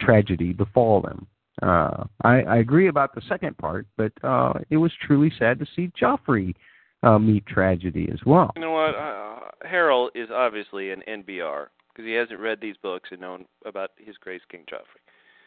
tragedy 0.00 0.52
befall 0.52 1.00
them. 1.00 1.26
Uh, 1.62 2.04
I, 2.22 2.42
I 2.42 2.56
agree 2.58 2.88
about 2.88 3.14
the 3.14 3.22
second 3.28 3.56
part, 3.58 3.86
but 3.96 4.12
uh, 4.22 4.54
it 4.70 4.78
was 4.78 4.92
truly 5.06 5.32
sad 5.38 5.58
to 5.58 5.66
see 5.76 5.90
Joffrey 6.00 6.54
uh, 7.02 7.18
meet 7.18 7.46
tragedy 7.46 8.08
as 8.12 8.20
well. 8.24 8.50
You 8.56 8.62
know 8.62 8.72
what? 8.72 8.94
Uh, 8.94 9.40
Harold 9.62 10.12
is 10.14 10.28
obviously 10.32 10.90
an 10.90 11.02
NBR 11.08 11.66
because 11.92 12.06
he 12.06 12.12
hasn't 12.12 12.40
read 12.40 12.60
these 12.60 12.76
books 12.82 13.10
and 13.12 13.20
known 13.20 13.44
about 13.66 13.90
His 13.98 14.16
Grace 14.18 14.42
King 14.50 14.64
Joffrey. 14.70 14.99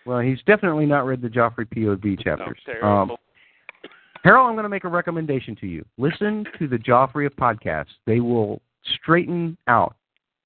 Well, 0.06 0.20
he's 0.20 0.40
definitely 0.46 0.86
not 0.86 1.06
read 1.06 1.22
the 1.22 1.30
Joffrey 1.30 1.66
POV 1.66 2.24
chapters. 2.24 2.58
No. 2.82 2.88
Um, 2.88 3.12
Harold, 4.24 4.48
I'm 4.48 4.56
going 4.56 4.64
to 4.64 4.70
make 4.70 4.86
a 4.86 4.90
recommendation 4.90 5.56
to 5.58 5.68
you. 5.68 5.86
Listen 5.98 6.46
to 6.60 6.68
the 6.68 6.78
Joffrey 6.78 7.26
of 7.26 7.36
podcasts. 7.36 7.88
They 8.06 8.20
will 8.20 8.62
straighten 8.96 9.58
out 9.68 9.96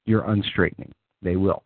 your 0.05 0.23
unstraightening. 0.23 0.91
They 1.21 1.35
will. 1.35 1.63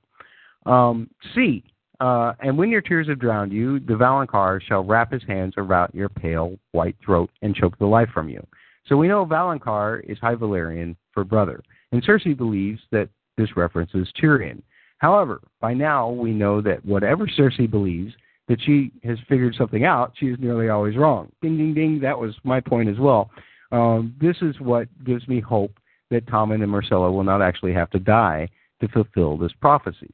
Um, 0.66 1.10
C. 1.34 1.64
Uh, 2.00 2.34
and 2.40 2.58
when 2.58 2.70
your 2.70 2.82
tears 2.82 3.08
have 3.08 3.20
drowned 3.20 3.54
you, 3.54 3.80
the 3.80 3.94
Valonqar 3.94 4.62
shall 4.62 4.84
wrap 4.84 5.12
his 5.12 5.22
hands 5.28 5.54
around 5.58 5.92
your 5.94 6.10
pale 6.10 6.58
white 6.72 6.96
throat 7.04 7.30
and 7.42 7.56
choke 7.56 7.78
the 7.78 7.86
life 7.86 8.10
from 8.14 8.28
you. 8.28 8.46
So 8.88 8.98
we 8.98 9.08
know 9.08 9.26
Valonqar 9.26 10.04
is 10.10 10.18
High 10.20 10.36
Valyrian 10.36 10.96
for 11.14 11.24
brother, 11.24 11.62
and 11.92 12.04
Cersei 12.04 12.36
believes 12.36 12.82
that 12.92 13.10
this 13.38 13.56
references 13.56 14.12
Tyrion. 14.22 14.62
However, 15.02 15.42
by 15.60 15.74
now 15.74 16.12
we 16.12 16.32
know 16.32 16.62
that 16.62 16.86
whatever 16.86 17.26
Cersei 17.26 17.70
believes, 17.70 18.14
that 18.48 18.62
she 18.62 18.92
has 19.04 19.18
figured 19.28 19.56
something 19.56 19.84
out, 19.84 20.14
she 20.16 20.28
is 20.28 20.38
nearly 20.40 20.70
always 20.70 20.96
wrong. 20.96 21.32
Ding, 21.42 21.58
ding, 21.58 21.74
ding. 21.74 22.00
That 22.00 22.20
was 22.20 22.36
my 22.44 22.60
point 22.60 22.88
as 22.88 23.00
well. 23.00 23.32
Um, 23.72 24.16
this 24.22 24.36
is 24.44 24.60
what 24.60 24.88
gives 25.04 25.28
me 25.28 25.40
hope 25.40 25.72
that 26.12 26.28
Tommen 26.28 26.62
and 26.62 26.72
Myrcella 26.72 27.12
will 27.12 27.24
not 27.24 27.42
actually 27.42 27.74
have 27.74 27.90
to 27.92 28.00
die 28.00 28.48
to 28.80 28.88
fulfill 28.90 29.38
this 29.38 29.54
prophecy. 29.60 30.12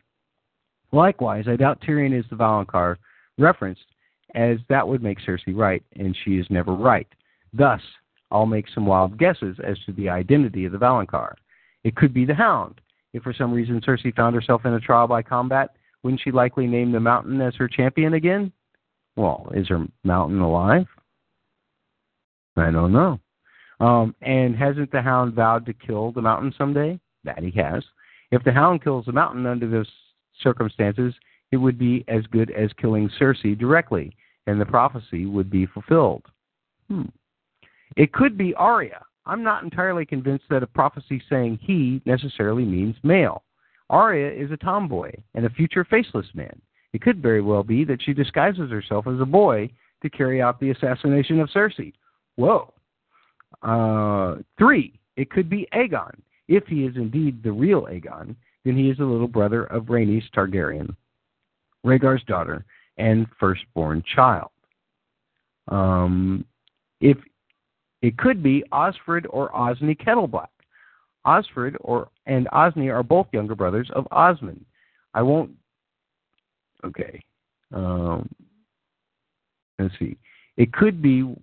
Likewise, 0.94 1.50
I 1.50 1.58
doubt 1.58 1.82
Tyrion 1.82 2.18
is 2.18 2.26
the 2.30 2.38
Valonqar 2.38 2.96
referenced, 3.38 3.82
as 4.36 4.58
that 4.70 4.88
would 4.88 5.04
make 5.04 5.20
Cersei 5.20 5.54
right, 5.54 5.84
and 5.98 6.16
she 6.24 6.38
is 6.38 6.48
never 6.50 6.74
right. 6.74 7.08
Thus, 7.52 7.82
I'll 8.32 8.46
make 8.46 8.68
some 8.74 8.86
wild 8.86 9.18
guesses 9.18 9.58
as 9.62 9.78
to 9.86 9.92
the 9.92 10.08
identity 10.08 10.64
of 10.64 10.72
the 10.72 10.78
Valonqar. 10.78 11.34
It 11.84 11.98
could 11.98 12.14
be 12.14 12.24
the 12.24 12.36
Hound. 12.36 12.80
If 13.18 13.24
for 13.24 13.34
some 13.34 13.52
reason 13.52 13.82
Cersei 13.82 14.16
found 14.16 14.36
herself 14.36 14.64
in 14.66 14.74
a 14.74 14.80
trial 14.80 15.08
by 15.08 15.24
combat, 15.24 15.72
wouldn't 16.04 16.22
she 16.24 16.30
likely 16.30 16.68
name 16.68 16.92
the 16.92 17.00
mountain 17.00 17.42
as 17.42 17.56
her 17.56 17.68
champion 17.68 18.14
again? 18.14 18.52
Well, 19.16 19.52
is 19.56 19.68
her 19.70 19.88
mountain 20.04 20.40
alive? 20.40 20.86
I 22.56 22.70
don't 22.70 22.94
know. 22.94 23.20
Um, 23.80 24.14
and 24.22 24.56
hasn't 24.56 24.92
the 24.92 25.02
hound 25.02 25.34
vowed 25.34 25.66
to 25.66 25.74
kill 25.74 26.12
the 26.12 26.22
mountain 26.22 26.54
someday? 26.60 27.00
That 27.24 27.40
he 27.40 27.50
has. 27.60 27.84
If 28.30 28.44
the 28.44 28.52
hound 28.52 28.84
kills 28.84 29.06
the 29.08 29.14
mountain 29.14 29.48
under 29.48 29.68
those 29.68 29.90
circumstances, 30.44 31.16
it 31.52 31.58
would 31.58 31.80
be 31.80 32.06
as 32.08 32.22
good 32.28 32.52
as 32.52 32.70
killing 32.80 33.10
Cersei 33.20 33.58
directly, 33.58 34.16
and 34.46 34.62
the 34.62 34.66
prophecy 34.66 35.26
would 35.26 35.50
be 35.50 35.66
fulfilled. 35.66 36.26
Hmm. 36.88 37.06
It 37.96 38.14
could 38.14 38.38
be 38.38 38.54
Arya. 38.54 39.04
I'm 39.28 39.44
not 39.44 39.64
entirely 39.64 40.06
convinced 40.06 40.46
that 40.50 40.64
a 40.64 40.68
prophecy 40.68 41.22
saying 41.30 41.60
he 41.62 42.02
necessarily 42.06 42.66
means 42.66 42.96
male. 43.04 43.44
Arya 43.90 44.32
is 44.32 44.52
a 44.52 44.58
tomboy 44.58 45.12
and 45.36 45.46
a 45.46 45.50
future 45.50 45.86
faceless 45.86 46.28
man. 46.34 46.62
It 46.94 47.02
could 47.02 47.22
very 47.22 47.42
well 47.42 47.64
be 47.64 47.84
that 47.86 48.02
she 48.02 48.14
disguises 48.14 48.72
herself 48.72 49.08
as 49.08 49.20
a 49.20 49.26
boy 49.26 49.70
to 50.02 50.10
carry 50.10 50.42
out 50.42 50.60
the 50.60 50.72
assassination 50.72 51.40
of 51.40 51.50
Cersei. 51.50 51.94
Whoa. 52.36 52.74
Uh, 53.62 54.42
three, 54.58 55.00
it 55.16 55.30
could 55.30 55.50
be 55.50 55.68
Aegon. 55.74 56.16
If 56.48 56.66
he 56.68 56.86
is 56.86 56.96
indeed 56.96 57.44
the 57.44 57.52
real 57.52 57.84
Aegon, 57.84 58.36
then 58.64 58.78
he 58.78 58.90
is 58.90 58.98
the 58.98 59.06
little 59.06 59.28
brother 59.28 59.66
of 59.66 59.86
Rhaenys 59.86 60.24
Targaryen, 60.36 60.96
Rhaegar's 61.86 62.24
daughter, 62.26 62.66
and 62.98 63.28
firstborn 63.40 64.04
child. 64.16 64.50
Um, 65.68 66.46
if 67.02 67.18
it 68.02 68.18
could 68.18 68.44
be 68.44 68.64
Osfryd 68.72 69.26
or 69.30 69.56
Osney 69.56 69.96
Kettleblack. 69.96 70.48
Osfryd 71.26 71.76
or 71.82 72.10
and 72.26 72.48
Osney 72.52 72.90
are 72.90 73.04
both 73.04 73.28
younger 73.34 73.56
brothers 73.56 73.90
of 73.94 74.08
Osmund. 74.12 74.62
I 75.14 75.22
won't. 75.22 75.52
Okay. 76.86 77.22
Um, 77.74 78.30
let's 79.80 79.94
see. 80.00 80.18
It 80.56 80.72
could 80.74 81.02
be. 81.02 81.36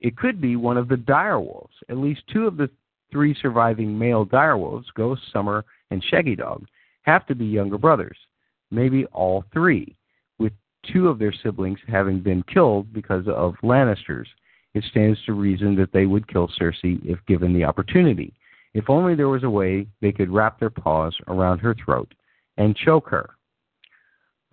It 0.00 0.16
could 0.16 0.40
be 0.40 0.56
one 0.56 0.78
of 0.78 0.88
the 0.88 0.96
direwolves. 0.96 1.68
At 1.90 1.98
least 1.98 2.22
two 2.32 2.46
of 2.46 2.56
the 2.56 2.70
three 3.12 3.36
surviving 3.42 3.98
male 3.98 4.24
direwolves, 4.24 4.86
Ghost, 4.94 5.20
Summer, 5.32 5.64
and 5.90 6.02
Shaggy 6.02 6.36
Dog, 6.36 6.66
have 7.02 7.26
to 7.26 7.34
be 7.34 7.44
younger 7.44 7.76
brothers. 7.76 8.16
Maybe 8.70 9.04
all 9.06 9.44
three, 9.52 9.96
with 10.38 10.52
two 10.90 11.08
of 11.08 11.18
their 11.18 11.34
siblings 11.42 11.80
having 11.88 12.20
been 12.20 12.42
killed 12.44 12.92
because 12.92 13.26
of 13.28 13.56
Lannisters. 13.62 14.26
It 14.74 14.84
stands 14.90 15.18
to 15.24 15.32
reason 15.32 15.74
that 15.76 15.92
they 15.92 16.06
would 16.06 16.28
kill 16.28 16.48
Cersei 16.60 17.04
if 17.04 17.18
given 17.26 17.52
the 17.52 17.64
opportunity. 17.64 18.32
If 18.72 18.88
only 18.88 19.14
there 19.14 19.28
was 19.28 19.42
a 19.42 19.50
way 19.50 19.86
they 20.00 20.12
could 20.12 20.30
wrap 20.30 20.60
their 20.60 20.70
paws 20.70 21.16
around 21.26 21.58
her 21.58 21.74
throat 21.84 22.12
and 22.56 22.76
choke 22.76 23.08
her. 23.08 23.30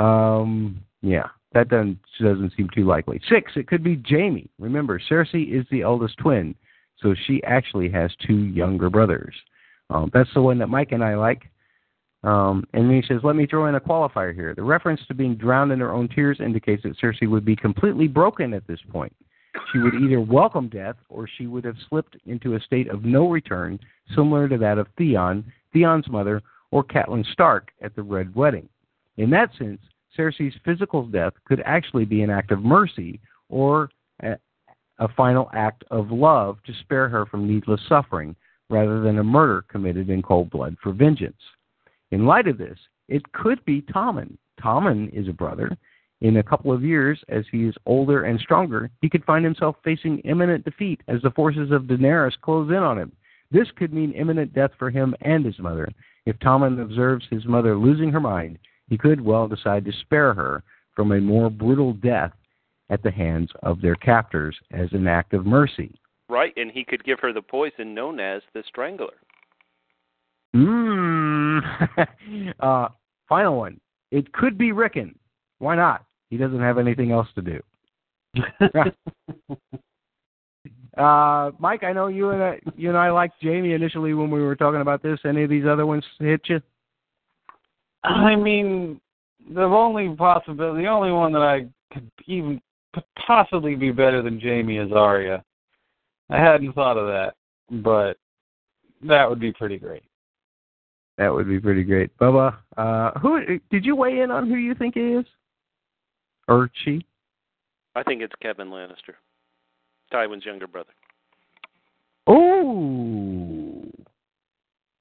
Um, 0.04 0.84
yeah, 1.02 1.28
that 1.54 1.70
doesn't 1.70 2.00
doesn't 2.20 2.54
seem 2.58 2.70
too 2.74 2.86
likely. 2.86 3.22
Six, 3.30 3.52
it 3.56 3.68
could 3.68 3.84
be 3.84 4.02
Jaime. 4.08 4.50
Remember, 4.60 5.00
Cersei 5.00 5.52
is 5.54 5.66
the 5.70 5.82
eldest 5.82 6.18
twin, 6.18 6.56
so 7.02 7.14
she 7.26 7.44
actually 7.44 7.90
has 7.90 8.12
two 8.26 8.46
younger 8.46 8.90
brothers. 8.90 9.36
Um, 9.90 10.10
that's 10.14 10.34
the 10.34 10.42
one 10.42 10.58
that 10.60 10.68
Mike 10.68 10.92
and 10.92 11.04
I 11.04 11.16
like. 11.16 11.44
Um, 12.24 12.66
and 12.74 12.90
then 12.90 13.02
he 13.02 13.08
says, 13.08 13.22
let 13.24 13.36
me 13.36 13.46
throw 13.46 13.68
in 13.68 13.76
a 13.76 13.80
qualifier 13.80 14.34
here. 14.34 14.54
The 14.56 14.64
reference 14.64 15.00
to 15.08 15.14
being 15.14 15.36
drowned 15.36 15.72
in 15.72 15.80
her 15.80 15.94
own 15.94 16.10
tears 16.10 16.40
indicates 16.40 16.84
that 16.84 16.98
Cersei 16.98 17.30
would 17.30 17.46
be 17.46 17.56
completely 17.56 18.08
broken 18.08 18.54
at 18.54 18.68
this 18.68 18.80
point. 18.92 19.16
She 19.72 19.80
would 19.80 19.96
either 19.96 20.22
welcome 20.22 20.70
death 20.70 20.96
or 21.10 21.28
she 21.28 21.48
would 21.48 21.66
have 21.66 21.76
slipped 21.90 22.16
into 22.26 22.56
a 22.56 22.60
state 22.62 22.90
of 22.90 23.04
no 23.04 23.30
return, 23.30 23.80
similar 24.16 24.48
to 24.48 24.58
that 24.58 24.78
of 24.78 24.88
Theon, 24.98 25.44
Theon's 25.74 26.08
mother, 26.08 26.42
or 26.72 26.84
Catelyn 26.84 27.26
Stark 27.34 27.72
at 27.82 27.96
the 27.96 28.04
Red 28.04 28.34
Wedding. 28.34 28.70
In 29.18 29.30
that 29.32 29.50
sense, 29.58 29.82
Cersei's 30.18 30.56
physical 30.64 31.06
death 31.06 31.34
could 31.46 31.62
actually 31.66 32.06
be 32.06 32.22
an 32.22 32.30
act 32.30 32.52
of 32.52 32.64
mercy 32.64 33.20
or 33.50 33.90
a, 34.22 34.38
a 35.00 35.08
final 35.10 35.50
act 35.54 35.84
of 35.92 36.12
love 36.12 36.58
to 36.66 36.74
spare 36.82 37.10
her 37.10 37.26
from 37.26 37.48
needless 37.48 37.82
suffering, 37.88 38.36
rather 38.70 39.02
than 39.02 39.20
a 39.20 39.24
murder 39.24 39.64
committed 39.70 40.10
in 40.10 40.22
cold 40.22 40.50
blood 40.50 40.76
for 40.82 40.92
vengeance. 40.92 41.42
In 42.12 42.26
light 42.26 42.48
of 42.48 42.58
this, 42.58 42.78
it 43.08 43.32
could 43.34 43.64
be 43.66 43.82
Tommen. 43.82 44.38
Tommen 44.62 45.10
is 45.14 45.28
a 45.28 45.34
brother. 45.34 45.78
In 46.22 46.38
a 46.38 46.44
couple 46.44 46.72
of 46.72 46.84
years, 46.84 47.24
as 47.30 47.46
he 47.52 47.66
is 47.66 47.76
older 47.86 48.24
and 48.24 48.40
stronger, 48.40 48.90
he 49.02 49.10
could 49.10 49.24
find 49.24 49.46
himself 49.46 49.76
facing 49.84 50.20
imminent 50.20 50.66
defeat 50.66 51.02
as 51.08 51.22
the 51.22 51.32
forces 51.32 51.72
of 51.72 51.84
Daenerys 51.84 52.40
close 52.42 52.70
in 52.70 52.78
on 52.78 52.98
him. 52.98 53.12
This 53.52 53.68
could 53.76 53.94
mean 53.94 54.14
imminent 54.14 54.54
death 54.54 54.72
for 54.80 54.90
him 54.90 55.16
and 55.22 55.46
his 55.46 55.60
mother. 55.60 55.90
If 56.26 56.40
Tommen 56.40 56.82
observes 56.82 57.26
his 57.30 57.46
mother 57.46 57.76
losing 57.76 58.12
her 58.12 58.20
mind, 58.20 58.58
he 58.90 58.98
could 58.98 59.22
well 59.22 59.48
decide 59.48 59.86
to 59.86 59.92
spare 59.92 60.34
her 60.34 60.64
from 60.96 61.12
a 61.12 61.22
more 61.22 61.50
brutal 61.50 61.94
death 61.94 62.34
at 62.90 63.04
the 63.04 63.12
hands 63.12 63.52
of 63.62 63.82
their 63.82 63.96
captors 63.96 64.58
as 64.72 64.92
an 64.94 65.08
act 65.08 65.34
of 65.34 65.46
mercy. 65.46 65.94
Right, 66.30 66.54
and 66.58 66.72
he 66.72 66.84
could 66.84 67.04
give 67.04 67.20
her 67.20 67.32
the 67.32 67.42
poison 67.42 67.94
known 67.94 68.20
as 68.20 68.42
the 68.54 68.64
Strangler. 68.68 69.14
Mmm. 70.56 71.62
uh, 72.60 72.88
final 73.30 73.58
one. 73.58 73.80
It 74.12 74.34
could 74.34 74.58
be 74.58 74.72
Rickon. 74.72 75.18
Why 75.60 75.76
not? 75.76 76.06
He 76.30 76.38
doesn't 76.38 76.60
have 76.60 76.78
anything 76.78 77.12
else 77.12 77.28
to 77.36 77.42
do. 77.42 77.62
uh, 80.98 81.52
Mike, 81.60 81.84
I 81.84 81.94
know 81.94 82.08
you 82.08 82.32
and 82.32 82.44
I, 82.44 82.60
you 82.76 82.90
and 82.90 82.98
I 82.98 83.10
liked 83.10 83.36
Jaime 83.42 83.74
initially 83.74 84.14
when 84.14 84.30
we 84.30 84.42
were 84.42 84.56
talking 84.56 84.82
about 84.82 85.02
this. 85.02 85.20
Any 85.26 85.44
of 85.44 85.50
these 85.50 85.66
other 85.66 85.86
ones 85.86 86.04
hit 86.20 86.42
you? 86.46 86.62
I 88.04 88.36
mean, 88.36 89.00
the 89.54 89.64
only 89.64 90.14
possibility, 90.16 90.84
the 90.84 90.90
only 90.90 91.12
one 91.12 91.32
that 91.34 91.42
I 91.42 91.68
could 91.94 92.10
even 92.26 92.62
could 92.94 93.04
possibly 93.26 93.76
be 93.76 93.92
better 93.92 94.22
than 94.22 94.40
Jaime 94.40 94.78
is 94.78 94.92
Arya. 94.92 95.44
I 96.30 96.38
hadn't 96.38 96.74
thought 96.74 96.98
of 96.98 97.08
that, 97.08 97.36
but 97.84 98.18
that 99.04 99.30
would 99.30 99.40
be 99.40 99.54
pretty 99.54 99.78
great. 99.78 100.04
That 101.18 101.34
would 101.34 101.48
be 101.48 101.60
pretty 101.60 101.84
great. 101.84 102.16
Bubba, 102.18 102.56
uh, 102.76 103.12
who 103.20 103.60
did 103.72 103.86
you 103.86 103.96
weigh 103.96 104.20
in 104.20 104.30
on 104.30 104.48
who 104.48 104.56
you 104.56 104.76
think 104.76 104.98
it 104.98 105.20
is? 105.20 105.26
Or 106.48 106.70
she? 106.86 107.06
I 107.96 108.04
think 108.04 108.22
it's 108.22 108.34
Kevan 108.42 108.70
Lannister, 108.70 109.16
Tywin's 110.14 110.46
younger 110.46 110.68
brother. 110.68 110.92
Oh, 112.28 113.84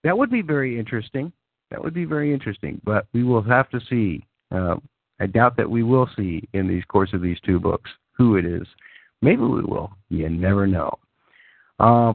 that 0.04 0.16
would 0.16 0.30
be 0.30 0.42
very 0.42 0.78
interesting. 0.78 1.32
That 1.70 1.82
would 1.82 1.94
be 1.94 2.04
very 2.04 2.32
interesting, 2.32 2.80
but 2.84 3.06
we 3.12 3.22
will 3.24 3.42
have 3.42 3.68
to 3.70 3.80
see. 3.90 4.24
Uh, 4.52 4.76
I 5.18 5.26
doubt 5.26 5.56
that 5.56 5.68
we 5.68 5.82
will 5.82 6.08
see 6.16 6.48
in 6.52 6.68
the 6.68 6.82
course 6.82 7.10
of 7.12 7.22
these 7.22 7.38
two 7.44 7.58
books 7.58 7.90
who 8.12 8.36
it 8.36 8.44
is. 8.44 8.66
Maybe 9.22 9.42
we 9.42 9.62
will. 9.62 9.90
You 10.08 10.28
never 10.28 10.66
know. 10.66 10.98
Uh, 11.80 12.12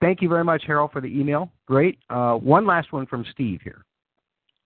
thank 0.00 0.20
you 0.20 0.28
very 0.28 0.44
much, 0.44 0.64
Harold, 0.66 0.92
for 0.92 1.00
the 1.00 1.08
email. 1.08 1.50
Great. 1.66 1.98
Uh, 2.10 2.34
one 2.34 2.66
last 2.66 2.92
one 2.92 3.06
from 3.06 3.24
Steve 3.32 3.60
here. 3.62 3.84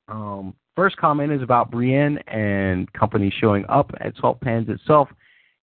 Um, 0.09 0.55
first 0.77 0.97
comment 0.99 1.33
is 1.33 1.43
about 1.43 1.71
Brienne 1.71 2.19
and 2.29 2.93
company 2.93 3.33
showing 3.41 3.65
up 3.69 3.91
at 4.01 4.15
Salt 4.21 4.41
Pans 4.41 4.69
itself 4.69 5.09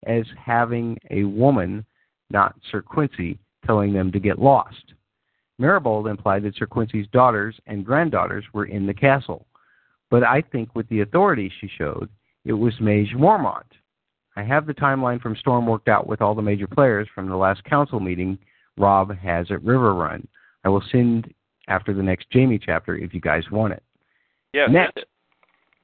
as 0.05 0.25
having 0.43 0.97
a 1.11 1.23
woman, 1.23 1.85
not 2.29 2.55
Sir 2.71 2.81
Quincy, 2.81 3.39
telling 3.65 3.93
them 3.93 4.11
to 4.11 4.19
get 4.19 4.39
lost. 4.39 4.93
Meribald 5.61 6.09
implied 6.09 6.43
that 6.43 6.55
Sir 6.55 6.65
Quincy's 6.65 7.07
daughters 7.13 7.55
and 7.67 7.85
granddaughters 7.85 8.43
were 8.53 8.65
in 8.65 8.85
the 8.85 8.93
castle, 8.93 9.45
but 10.09 10.23
I 10.23 10.41
think 10.41 10.75
with 10.75 10.89
the 10.89 11.01
authority 11.01 11.51
she 11.61 11.69
showed, 11.77 12.09
it 12.43 12.53
was 12.53 12.73
Maege 12.81 13.15
Mormont. 13.15 13.63
I 14.35 14.43
have 14.43 14.65
the 14.65 14.73
timeline 14.73 15.21
from 15.21 15.35
Storm 15.35 15.67
worked 15.67 15.87
out 15.87 16.07
with 16.07 16.21
all 16.21 16.33
the 16.33 16.41
major 16.41 16.67
players 16.67 17.07
from 17.13 17.29
the 17.29 17.35
last 17.35 17.63
council 17.65 17.99
meeting 17.99 18.37
Robb 18.77 19.15
has 19.17 19.51
at 19.51 19.59
Riverrun. 19.59 20.25
I 20.65 20.69
will 20.69 20.83
send 20.91 21.31
after 21.67 21.93
the 21.93 22.01
next 22.01 22.27
Jaime 22.33 22.57
chapter 22.57 22.95
if 22.95 23.13
you 23.13 23.21
guys 23.21 23.43
want 23.51 23.73
it. 23.73 23.83
Yeah. 24.53 24.67
Next. 24.67 25.05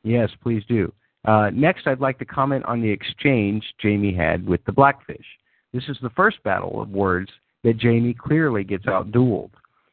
Yes, 0.03 0.29
please 0.41 0.63
do. 0.67 0.93
Uh, 1.25 1.49
next, 1.53 1.87
I'd 1.87 1.99
like 1.99 2.17
to 2.19 2.25
comment 2.25 2.63
on 2.65 2.81
the 2.81 2.89
exchange 2.89 3.63
Jaime 3.81 4.13
had 4.13 4.47
with 4.47 4.63
the 4.65 4.71
Blackfish. 4.71 5.25
This 5.73 5.83
is 5.89 5.97
the 6.01 6.09
first 6.11 6.41
battle 6.43 6.81
of 6.81 6.89
words 6.89 7.29
that 7.63 7.81
Jaime 7.81 8.13
clearly 8.13 8.63
gets 8.63 8.85
outdueled. 8.85 9.51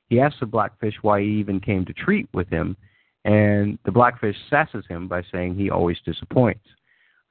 He 0.09 0.21
asks 0.21 0.39
the 0.41 0.47
Blackfish 0.47 0.95
why 1.03 1.21
he 1.21 1.27
even 1.27 1.59
came 1.59 1.85
to 1.85 1.93
treat 1.93 2.29
with 2.33 2.49
him, 2.49 2.77
and 3.25 3.79
the 3.85 3.91
Blackfish 3.91 4.37
sasses 4.51 4.87
him 4.89 5.09
by 5.09 5.23
saying 5.33 5.57
he 5.57 5.69
always 5.69 5.99
disappoints. 6.05 6.65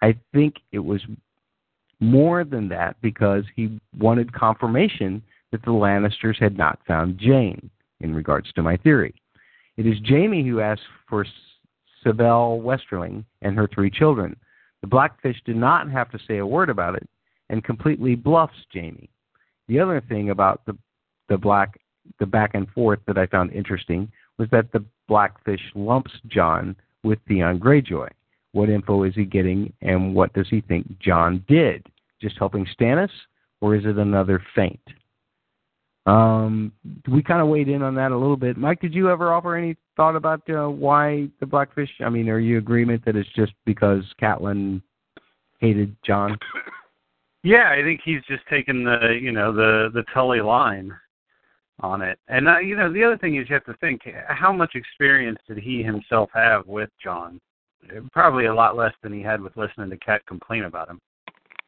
I 0.02 0.18
think 0.34 0.56
it 0.74 0.80
was 0.80 1.02
more 2.02 2.44
than 2.44 2.68
that 2.70 2.98
because 3.02 3.46
he 3.56 3.80
wanted 3.98 4.34
confirmation 4.34 5.24
that 5.52 5.64
the 5.64 5.72
Lannisters 5.72 6.38
had 6.38 6.58
not 6.58 6.80
found 6.86 7.18
Jeyne, 7.18 7.70
in 8.02 8.14
regards 8.14 8.52
to 8.54 8.62
my 8.62 8.76
theory. 8.78 9.16
It 9.78 9.86
is 9.86 9.98
Jaime 10.08 10.48
who 10.48 10.62
asks 10.62 10.84
for 11.10 11.26
Sybell 12.04 12.62
Westerling 12.62 13.26
and 13.42 13.58
her 13.58 13.68
three 13.68 13.90
children. 13.90 14.36
The 14.82 14.88
Blackfish 14.88 15.42
did 15.46 15.58
not 15.58 15.90
have 15.92 16.10
to 16.12 16.20
say 16.28 16.38
a 16.38 16.46
word 16.46 16.70
about 16.70 16.96
it 16.96 17.08
and 17.50 17.64
completely 17.64 18.16
bluffs 18.16 18.54
Jaime. 18.74 19.10
The 19.68 19.80
other 19.80 20.02
thing 20.08 20.30
about 20.30 20.62
the 20.66 20.78
the 21.28 21.38
black 21.38 21.80
the 22.20 22.26
back 22.26 22.52
and 22.54 22.70
forth 22.70 23.00
that 23.08 23.18
I 23.18 23.26
found 23.26 23.52
interesting 23.52 24.12
was 24.38 24.48
that 24.52 24.72
the 24.72 24.86
Blackfish 25.08 25.62
lumps 25.74 26.12
Jon 26.28 26.76
with 27.04 27.20
Theon 27.28 27.60
Greyjoy. 27.60 28.10
What 28.52 28.70
info 28.70 29.04
is 29.04 29.16
he 29.16 29.26
getting, 29.26 29.74
and 29.82 30.16
what 30.16 30.34
does 30.34 30.48
he 30.50 30.62
think 30.62 31.00
Jon 31.00 31.44
did? 31.48 31.86
Just 32.22 32.38
helping 32.38 32.66
Stannis, 32.80 33.10
or 33.60 33.76
is 33.76 33.86
it 33.86 33.98
another 33.98 34.42
feint? 34.56 34.80
Um, 36.06 36.72
we 37.12 37.24
kind 37.24 37.42
of 37.42 37.48
weighed 37.48 37.68
in 37.68 37.82
on 37.82 37.96
that 37.96 38.12
a 38.12 38.18
little 38.18 38.38
bit. 38.38 38.58
Mike, 38.58 38.80
did 38.80 38.94
you 38.94 39.10
ever 39.10 39.34
offer 39.34 39.56
any 39.56 39.76
thought 39.96 40.16
about 40.16 40.48
uh, 40.50 40.70
why 40.70 41.30
the 41.40 41.46
Blackfish? 41.46 41.90
I 42.06 42.10
mean, 42.10 42.30
are 42.30 42.40
you 42.40 42.60
agreement 42.60 43.04
that 43.06 43.16
it's 43.16 43.30
just 43.36 43.54
because 43.66 44.04
Catelyn 44.22 44.82
hated 45.60 45.96
Jon? 46.06 46.38
Yeah, 47.46 47.70
I 47.70 47.84
think 47.84 48.02
he's 48.04 48.24
just 48.28 48.42
taken 48.50 48.84
the 48.84 49.20
you 49.22 49.32
know 49.32 49.54
the 49.54 49.92
the 49.94 50.04
Tully 50.12 50.42
line 50.42 50.92
on 51.80 52.02
it. 52.02 52.18
And 52.28 52.48
uh, 52.48 52.58
you 52.58 52.76
know 52.76 52.92
the 52.92 53.04
other 53.04 53.20
thing 53.20 53.36
is 53.36 53.48
you 53.48 53.54
have 53.54 53.66
to 53.66 53.76
think 53.76 54.02
how 54.28 54.52
much 54.52 54.74
experience 54.74 55.38
did 55.48 55.60
he 55.60 55.84
himself 55.84 56.32
have 56.34 56.66
with 56.66 56.90
Jon? 57.02 57.40
Probably 58.12 58.48
a 58.48 58.54
lot 58.54 58.76
less 58.76 58.94
than 59.04 59.14
he 59.14 59.22
had 59.22 59.40
with 59.40 59.56
listening 59.58 59.92
to 59.92 59.98
Cat 59.98 60.26
complain 60.26 60.64
about 60.64 60.90
him. 60.90 61.00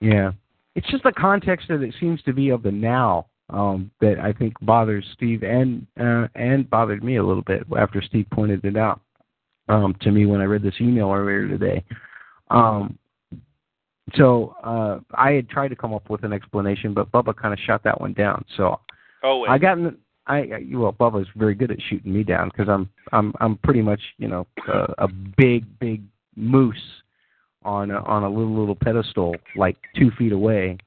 Yeah, 0.02 0.32
it's 0.74 0.90
just 0.90 1.04
the 1.04 1.12
context 1.12 1.68
that 1.68 1.84
it 1.84 1.94
seems 2.00 2.24
to 2.24 2.34
be 2.34 2.50
of 2.50 2.64
the 2.64 2.72
now 2.72 3.28
um, 3.50 3.92
that 4.02 4.20
I 4.20 4.34
think 4.34 4.54
bothers 4.62 5.06
Steve 5.14 5.44
and 5.44 5.86
uh, 6.00 6.28
and 6.36 6.70
bothered 6.70 7.04
me 7.04 7.18
a 7.18 7.24
little 7.24 7.44
bit 7.44 7.64
after 7.78 8.02
Steve 8.02 8.28
pointed 8.32 8.66
it 8.66 8.78
out 8.78 9.02
um, 9.70 9.96
to 10.02 10.12
me 10.12 10.26
when 10.26 10.42
I 10.42 10.46
read 10.46 10.64
this 10.64 10.76
email 10.82 11.12
earlier 11.12 11.48
today. 11.48 11.84
Um, 12.50 12.98
so 14.16 14.56
uh, 14.64 15.00
I 15.14 15.32
had 15.32 15.50
tried 15.50 15.68
to 15.70 15.76
come 15.76 15.94
up 15.94 16.10
with 16.10 16.24
an 16.24 16.32
explanation, 16.32 16.94
but 16.94 17.12
Bubba 17.12 17.36
kind 17.36 17.54
of 17.54 17.60
shot 17.60 17.84
that 17.84 18.00
one 18.00 18.14
down. 18.14 18.46
So 18.56 18.80
Oh, 19.24 19.46
I 19.46 19.58
got 19.58 19.78
in, 19.78 19.98
I 20.28 20.48
well 20.72 20.94
Bubba's 20.94 21.28
very 21.36 21.56
good 21.56 21.72
at 21.72 21.82
shooting 21.90 22.14
me 22.14 22.24
down 22.24 22.50
because 22.50 22.70
I'm 22.70 22.90
I'm 23.12 23.34
I'm 23.40 23.58
pretty 23.58 23.82
much 23.82 24.02
you 24.18 24.28
know 24.28 24.46
a, 24.68 24.94
a 25.00 25.08
big 25.38 25.66
big 25.80 26.04
moose 26.36 26.76
on 27.64 27.92
a, 27.92 28.02
on 28.04 28.24
a 28.24 28.30
little 28.30 28.58
little 28.58 28.76
pedestal 28.76 29.36
like 29.56 29.78
two 29.96 30.12
feet 30.18 30.32
away 30.32 30.78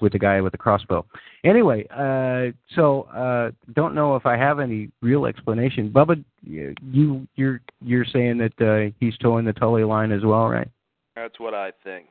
with 0.00 0.12
the 0.12 0.18
guy 0.18 0.40
with 0.40 0.52
the 0.52 0.58
crossbow. 0.58 1.04
Anyway, 1.44 1.86
uh, 1.90 2.52
so 2.74 3.02
uh, 3.02 3.50
don't 3.74 3.94
know 3.94 4.16
if 4.16 4.26
I 4.26 4.36
have 4.36 4.60
any 4.60 4.90
real 5.00 5.26
explanation. 5.26 5.90
Bubba, 5.90 6.22
you 6.42 7.26
you're 7.34 7.60
you're 7.80 8.04
saying 8.04 8.38
that 8.38 8.60
uh, 8.60 8.92
he's 9.00 9.16
towing 9.18 9.44
the 9.44 9.52
Tully 9.52 9.84
line 9.84 10.12
as 10.12 10.24
well, 10.24 10.48
right? 10.48 10.68
That's 11.16 11.38
what 11.38 11.54
I 11.54 11.72
think. 11.84 12.06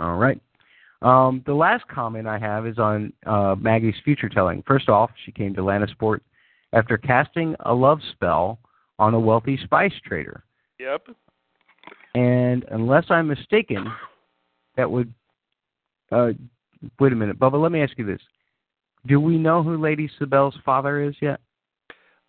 All 0.00 0.16
right. 0.16 0.40
Um, 1.02 1.42
the 1.46 1.54
last 1.54 1.86
comment 1.88 2.26
I 2.26 2.38
have 2.38 2.66
is 2.66 2.78
on 2.78 3.12
uh, 3.24 3.54
Maggy's 3.58 3.94
future 4.04 4.28
telling. 4.28 4.62
First 4.66 4.88
off, 4.88 5.10
she 5.24 5.32
came 5.32 5.54
to 5.54 5.60
Lannisport 5.60 6.20
after 6.72 6.98
casting 6.98 7.54
a 7.60 7.72
love 7.72 8.00
spell 8.12 8.58
on 8.98 9.14
a 9.14 9.20
wealthy 9.20 9.58
spice 9.62 9.92
trader. 10.04 10.42
Yep. 10.80 11.08
And 12.14 12.64
unless 12.70 13.04
I'm 13.10 13.28
mistaken, 13.28 13.86
that 14.76 14.90
would. 14.90 15.12
Uh, 16.10 16.32
wait 16.98 17.12
a 17.12 17.16
minute, 17.16 17.38
Bubba. 17.38 17.60
Let 17.60 17.72
me 17.72 17.82
ask 17.82 17.96
you 17.98 18.06
this: 18.06 18.20
Do 19.06 19.20
we 19.20 19.38
know 19.38 19.62
who 19.62 19.76
Lady 19.76 20.10
Sybell's 20.20 20.56
father 20.64 21.02
is 21.02 21.14
yet? 21.20 21.40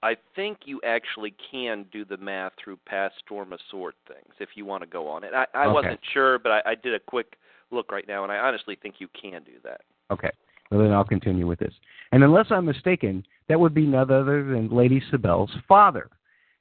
I 0.02 0.16
think 0.36 0.60
you 0.64 0.80
actually 0.86 1.34
can 1.52 1.86
do 1.92 2.06
the 2.06 2.18
math 2.18 2.54
through 2.64 2.80
past 2.86 3.16
Storm 3.26 3.52
of 3.52 3.60
Sword 3.70 3.96
things 4.08 4.34
if 4.40 4.50
you 4.56 4.66
want 4.66 4.82
to 4.82 4.88
go 4.88 5.08
on 5.08 5.24
it. 5.24 5.34
I, 5.34 5.46
I 5.54 5.66
Okay. 5.66 5.74
wasn't 5.74 6.00
sure, 6.14 6.40
but 6.40 6.52
I, 6.52 6.62
I 6.72 6.76
did 6.76 6.94
a 6.94 7.00
quick 7.00 7.38
look 7.72 7.92
right 7.92 8.08
now, 8.08 8.24
and 8.24 8.32
I 8.32 8.38
honestly 8.38 8.78
think 8.82 8.96
you 9.00 9.10
can 9.20 9.44
do 9.44 9.60
that. 9.64 9.82
Okay. 10.10 10.32
Well, 10.72 10.82
then 10.82 10.94
I'll 10.94 11.04
continue 11.04 11.48
with 11.48 11.60
this. 11.60 11.74
And 12.12 12.24
unless 12.24 12.48
I'm 12.50 12.66
mistaken, 12.66 13.26
that 13.48 13.60
would 13.60 13.74
be 13.74 13.86
none 13.86 14.12
other 14.12 14.44
than 14.44 14.70
Lady 14.70 15.02
Sybell's 15.12 15.52
father. 15.68 16.10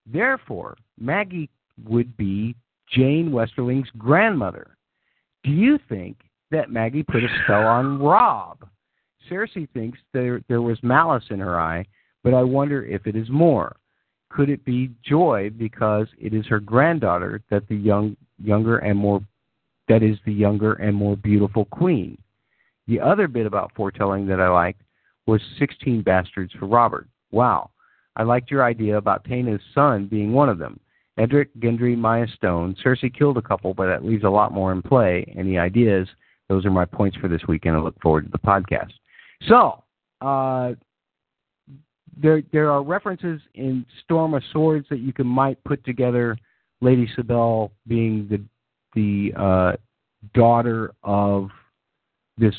Therefore, 0.06 0.76
Maggy 0.98 1.48
would 1.84 2.16
be 2.16 2.56
Jeyne 2.90 3.30
Westerling's 3.30 3.90
grandmother. 3.98 4.76
Do 5.44 5.50
you 5.50 5.78
think 5.88 6.16
that 6.50 6.70
Maggy 6.70 7.02
put 7.02 7.24
a 7.24 7.28
spell 7.44 7.66
on 7.66 8.00
Robb? 8.00 8.68
Cersei 9.30 9.68
thinks 9.70 9.98
there 10.12 10.40
there 10.48 10.62
was 10.62 10.78
malice 10.82 11.24
in 11.30 11.40
her 11.40 11.60
eye, 11.60 11.84
but 12.24 12.34
I 12.34 12.42
wonder 12.42 12.84
if 12.84 13.06
it 13.06 13.16
is 13.16 13.28
more. 13.28 13.76
Could 14.30 14.50
it 14.50 14.64
be 14.64 14.90
joy 15.02 15.50
because 15.56 16.06
it 16.18 16.34
is 16.34 16.46
her 16.46 16.60
granddaughter 16.60 17.42
that 17.50 17.66
the 17.68 17.76
young 17.76 18.16
younger 18.42 18.78
and 18.78 18.98
more 18.98 19.20
that 19.88 20.02
is 20.02 20.18
the 20.24 20.32
younger 20.32 20.74
and 20.74 20.94
more 20.94 21.16
beautiful 21.16 21.64
queen? 21.66 22.18
The 22.86 23.00
other 23.00 23.28
bit 23.28 23.46
about 23.46 23.72
foretelling 23.74 24.26
that 24.28 24.40
I 24.40 24.48
liked 24.48 24.82
was 25.26 25.42
16 25.58 26.02
bastards 26.02 26.52
for 26.58 26.66
Robert. 26.66 27.06
Wow. 27.30 27.70
I 28.16 28.22
liked 28.22 28.50
your 28.50 28.64
idea 28.64 28.96
about 28.96 29.24
Taena's 29.24 29.62
son 29.74 30.06
being 30.06 30.32
one 30.32 30.48
of 30.48 30.58
them. 30.58 30.80
Edric, 31.18 31.54
Gendry, 31.58 31.96
Mya 31.96 32.26
Stone. 32.34 32.76
Cersei 32.82 33.16
killed 33.16 33.36
a 33.36 33.42
couple, 33.42 33.74
but 33.74 33.86
that 33.86 34.04
leaves 34.04 34.24
a 34.24 34.30
lot 34.30 34.52
more 34.52 34.72
in 34.72 34.82
play. 34.82 35.32
Any 35.36 35.58
ideas? 35.58 36.08
Those 36.48 36.64
are 36.64 36.70
my 36.70 36.84
points 36.84 37.16
for 37.18 37.28
this 37.28 37.42
week, 37.46 37.66
and 37.66 37.76
I 37.76 37.80
look 37.80 38.00
forward 38.00 38.24
to 38.24 38.30
the 38.30 38.38
podcast. 38.38 38.92
So, 39.48 39.84
uh, 40.20 40.74
there 42.20 42.42
there 42.52 42.70
are 42.70 42.82
references 42.82 43.40
in 43.54 43.84
Storm 44.02 44.34
of 44.34 44.42
Swords 44.52 44.86
that 44.90 44.98
you 44.98 45.12
can 45.12 45.26
might 45.26 45.62
put 45.64 45.84
together. 45.84 46.36
Lady 46.80 47.08
Sybell 47.16 47.70
being 47.86 48.28
the 48.28 48.42
the 48.94 49.38
uh, 49.40 49.72
daughter 50.34 50.92
of 51.02 51.50
this 52.36 52.54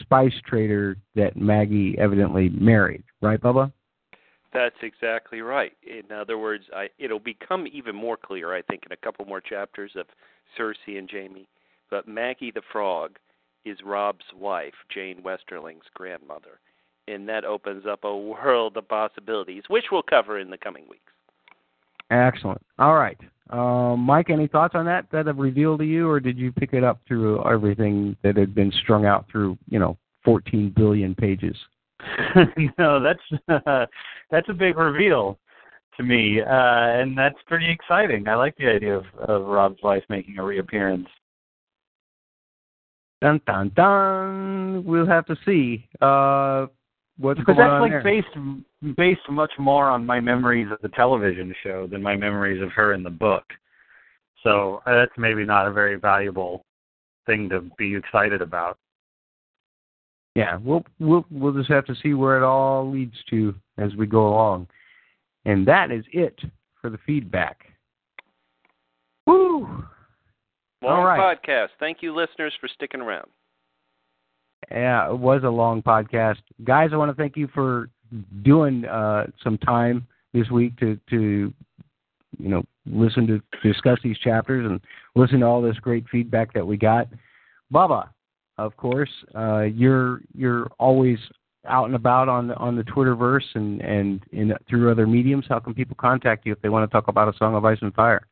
spice 0.00 0.34
trader 0.46 0.96
that 1.14 1.36
Maggy 1.36 1.96
evidently 1.98 2.50
married, 2.50 3.02
right, 3.20 3.40
Bubba? 3.40 3.72
That's 4.52 4.76
exactly 4.82 5.40
right. 5.40 5.72
In 5.82 6.14
other 6.14 6.38
words, 6.38 6.64
I, 6.74 6.88
it'll 6.98 7.18
become 7.18 7.66
even 7.70 7.94
more 7.94 8.16
clear, 8.16 8.54
I 8.54 8.62
think, 8.62 8.84
in 8.86 8.92
a 8.92 8.96
couple 8.96 9.24
more 9.26 9.40
chapters 9.40 9.92
of 9.94 10.06
Cersei 10.58 10.98
and 10.98 11.08
Jaime. 11.10 11.46
But 11.90 12.08
Maggy 12.08 12.50
the 12.50 12.62
Frog 12.72 13.18
is 13.64 13.78
Robb's 13.84 14.24
wife, 14.36 14.74
Jeyne 14.92 15.22
Westerling's 15.22 15.84
grandmother. 15.94 16.60
And 17.06 17.28
that 17.28 17.44
opens 17.44 17.84
up 17.86 18.04
a 18.04 18.16
world 18.16 18.76
of 18.76 18.88
possibilities, 18.88 19.62
which 19.68 19.86
we'll 19.90 20.02
cover 20.02 20.38
in 20.38 20.50
the 20.50 20.58
coming 20.58 20.84
weeks. 20.88 21.12
Excellent. 22.10 22.60
All 22.78 22.94
right, 22.94 23.18
um, 23.50 24.00
Mike. 24.00 24.30
Any 24.30 24.46
thoughts 24.46 24.74
on 24.74 24.86
that 24.86 25.06
that 25.12 25.26
have 25.26 25.38
revealed 25.38 25.80
to 25.80 25.84
you, 25.84 26.08
or 26.08 26.20
did 26.20 26.38
you 26.38 26.52
pick 26.52 26.72
it 26.72 26.82
up 26.82 27.00
through 27.06 27.44
everything 27.44 28.16
that 28.22 28.36
had 28.36 28.54
been 28.54 28.72
strung 28.82 29.04
out 29.04 29.26
through 29.30 29.58
you 29.68 29.78
know 29.78 29.98
14 30.24 30.72
billion 30.74 31.14
pages? 31.14 31.56
no, 32.78 33.02
that's 33.02 33.42
uh, 33.48 33.84
that's 34.30 34.48
a 34.48 34.54
big 34.54 34.78
reveal 34.78 35.38
to 35.98 36.02
me, 36.02 36.40
uh, 36.40 36.46
and 36.48 37.16
that's 37.16 37.38
pretty 37.46 37.70
exciting. 37.70 38.26
I 38.26 38.36
like 38.36 38.56
the 38.56 38.68
idea 38.68 38.96
of, 38.96 39.04
of 39.18 39.46
Robb's 39.46 39.82
wife 39.82 40.04
making 40.08 40.38
a 40.38 40.44
reappearance. 40.44 41.08
Dun 43.20 43.40
dun 43.46 43.70
dun. 43.74 44.84
We'll 44.84 45.06
have 45.06 45.26
to 45.26 45.36
see 45.44 45.88
uh, 46.00 46.66
what's 47.18 47.40
Because 47.40 47.56
going 47.56 47.68
that's 47.68 47.72
on 47.72 47.80
like 47.80 47.90
there. 47.90 48.02
based 48.02 48.96
based 48.96 49.28
much 49.30 49.52
more 49.58 49.88
on 49.90 50.06
my 50.06 50.20
memories 50.20 50.68
of 50.70 50.78
the 50.82 50.88
television 50.90 51.52
show 51.64 51.86
than 51.88 52.00
my 52.02 52.16
memories 52.16 52.62
of 52.62 52.70
her 52.72 52.92
in 52.92 53.02
the 53.02 53.10
book. 53.10 53.44
So 54.44 54.82
uh, 54.86 54.94
that's 54.94 55.12
maybe 55.18 55.44
not 55.44 55.66
a 55.66 55.72
very 55.72 55.96
valuable 55.96 56.64
thing 57.26 57.48
to 57.48 57.62
be 57.76 57.94
excited 57.96 58.40
about. 58.40 58.78
yeah, 60.36 60.56
we'll 60.62 60.84
we'll 61.00 61.26
we'll 61.30 61.52
just 61.52 61.68
have 61.70 61.84
to 61.86 61.96
see 62.00 62.14
where 62.14 62.36
it 62.38 62.44
all 62.44 62.88
leads 62.88 63.16
to 63.30 63.52
as 63.78 63.94
we 63.96 64.06
go 64.06 64.28
along. 64.28 64.68
And 65.44 65.66
that 65.66 65.90
is 65.90 66.04
it 66.12 66.38
for 66.80 66.88
the 66.88 66.98
feedback. 67.04 67.58
Woo! 69.26 69.84
Long 70.82 71.00
All 71.00 71.04
right. 71.04 71.38
podcast. 71.44 71.68
Thank 71.80 71.98
you, 72.02 72.14
listeners, 72.14 72.52
for 72.60 72.68
sticking 72.68 73.00
around. 73.00 73.28
Yeah, 74.70 75.10
it 75.10 75.18
was 75.18 75.42
a 75.44 75.48
long 75.48 75.82
podcast. 75.82 76.36
Guys, 76.64 76.90
I 76.92 76.96
want 76.96 77.10
to 77.10 77.20
thank 77.20 77.36
you 77.36 77.48
for 77.54 77.88
doing 78.42 78.84
uh 78.86 79.26
some 79.42 79.58
time 79.58 80.06
this 80.32 80.48
week 80.50 80.76
to 80.78 80.98
to 81.10 81.52
you 82.38 82.48
know 82.48 82.62
listen 82.86 83.26
to 83.26 83.40
discuss 83.62 83.98
these 84.02 84.18
chapters 84.18 84.66
and 84.68 84.80
listen 85.14 85.40
to 85.40 85.46
all 85.46 85.60
this 85.60 85.76
great 85.76 86.04
feedback 86.10 86.52
that 86.54 86.66
we 86.66 86.76
got. 86.76 87.08
Bubba, 87.72 88.08
of 88.56 88.76
course, 88.76 89.10
uh 89.34 89.62
you're 89.62 90.20
you're 90.34 90.68
always 90.78 91.18
out 91.66 91.86
and 91.86 91.94
about 91.94 92.28
on 92.28 92.48
the 92.48 92.56
on 92.56 92.76
the 92.76 92.84
Twitterverse 92.84 93.54
and 93.54 93.80
and 93.80 94.22
in 94.32 94.52
through 94.68 94.90
other 94.90 95.06
mediums. 95.06 95.44
How 95.48 95.58
can 95.58 95.74
people 95.74 95.96
contact 95.98 96.46
you 96.46 96.52
if 96.52 96.60
they 96.62 96.68
want 96.68 96.88
to 96.88 96.92
talk 96.92 97.08
about 97.08 97.32
a 97.32 97.36
Song 97.38 97.54
of 97.54 97.64
Ice 97.64 97.78
and 97.80 97.94
Fire? 97.94 98.26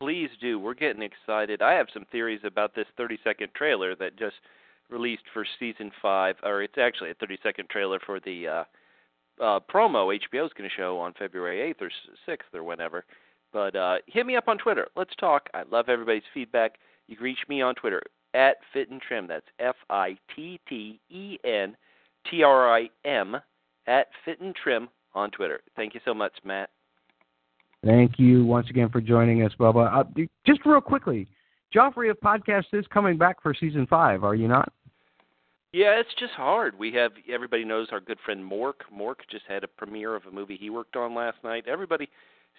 Please 0.00 0.30
do. 0.40 0.58
We're 0.58 0.74
getting 0.74 1.02
excited. 1.02 1.60
I 1.60 1.74
have 1.74 1.88
some 1.92 2.06
theories 2.10 2.40
about 2.44 2.74
this 2.74 2.86
30 2.96 3.18
second 3.22 3.48
trailer 3.54 3.94
that 3.96 4.18
just 4.18 4.36
released 4.88 5.24
for 5.32 5.44
season 5.58 5.90
five, 6.00 6.36
or 6.42 6.62
it's 6.62 6.78
actually 6.78 7.10
a 7.10 7.14
30 7.14 7.38
second 7.42 7.68
trailer 7.68 8.00
for 8.04 8.18
the 8.20 8.48
uh, 8.48 8.64
uh, 9.42 9.60
promo 9.72 10.06
HBO's 10.08 10.52
going 10.56 10.68
to 10.68 10.76
show 10.76 10.98
on 10.98 11.12
February 11.18 11.74
8th 11.74 11.82
or 11.82 11.90
6th 12.28 12.54
or 12.54 12.64
whenever. 12.64 13.04
But 13.52 13.76
uh, 13.76 13.96
hit 14.06 14.26
me 14.26 14.36
up 14.36 14.48
on 14.48 14.58
Twitter. 14.58 14.88
Let's 14.96 15.14
talk. 15.16 15.48
I 15.52 15.64
love 15.70 15.88
everybody's 15.88 16.22
feedback. 16.32 16.76
You 17.06 17.16
can 17.16 17.24
reach 17.24 17.38
me 17.48 17.60
on 17.60 17.74
Twitter 17.74 18.02
at 18.32 18.56
Fitten 18.74 19.00
Trim. 19.06 19.26
That's 19.26 19.46
F 19.58 19.76
I 19.90 20.16
T 20.34 20.60
T 20.68 21.00
E 21.10 21.38
N 21.44 21.76
T 22.30 22.42
R 22.42 22.74
I 22.74 22.88
M 23.04 23.36
at 23.86 24.06
Fitten 24.26 24.54
Trim 24.54 24.88
on 25.14 25.30
Twitter. 25.30 25.60
Thank 25.76 25.94
you 25.94 26.00
so 26.04 26.14
much, 26.14 26.32
Matt. 26.44 26.70
Thank 27.84 28.18
you 28.18 28.44
once 28.44 28.68
again 28.68 28.90
for 28.90 29.00
joining 29.00 29.42
us, 29.42 29.52
Bubba. 29.58 29.92
Uh, 29.92 30.04
just 30.46 30.60
real 30.66 30.80
quickly, 30.80 31.26
Joffrey 31.74 32.10
of 32.10 32.20
Podcast 32.20 32.66
is 32.72 32.84
coming 32.92 33.16
back 33.16 33.42
for 33.42 33.54
season 33.54 33.86
five, 33.86 34.22
are 34.22 34.34
you 34.34 34.48
not? 34.48 34.72
Yeah, 35.72 36.00
it's 36.00 36.14
just 36.18 36.32
hard. 36.32 36.78
We 36.78 36.92
have 36.94 37.12
everybody 37.32 37.64
knows 37.64 37.88
our 37.92 38.00
good 38.00 38.18
friend 38.24 38.42
Mork. 38.42 38.74
Mork 38.94 39.16
just 39.30 39.44
had 39.48 39.62
a 39.62 39.68
premiere 39.68 40.16
of 40.16 40.26
a 40.26 40.30
movie 40.30 40.56
he 40.60 40.68
worked 40.68 40.96
on 40.96 41.14
last 41.14 41.38
night. 41.44 41.64
Everybody, 41.68 42.08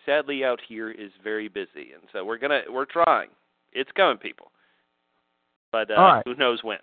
sadly, 0.06 0.46
out 0.46 0.60
here 0.68 0.90
is 0.90 1.12
very 1.22 1.50
busy, 1.50 1.92
and 1.94 2.04
so 2.14 2.24
we're 2.24 2.38
gonna 2.38 2.62
we're 2.70 2.86
trying. 2.86 3.30
It's 3.74 3.92
coming, 3.98 4.18
people. 4.18 4.52
But 5.74 5.92
uh, 5.92 5.96
right. 5.96 6.24
who 6.26 6.36
knows 6.36 6.64
when? 6.64 6.78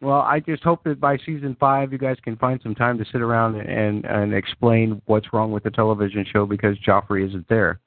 Well, 0.00 0.20
I 0.20 0.40
just 0.40 0.62
hope 0.62 0.84
that 0.84 1.00
by 1.00 1.16
season 1.24 1.56
five, 1.58 1.92
you 1.92 1.98
guys 1.98 2.16
can 2.22 2.36
find 2.36 2.60
some 2.62 2.74
time 2.74 2.98
to 2.98 3.04
sit 3.10 3.22
around 3.22 3.56
and 3.56 4.04
and 4.04 4.34
explain 4.34 5.00
what's 5.06 5.32
wrong 5.32 5.52
with 5.52 5.62
the 5.62 5.70
television 5.70 6.26
show 6.30 6.46
because 6.46 6.76
Joffrey 6.86 7.26
isn't 7.26 7.48
there. 7.48 7.80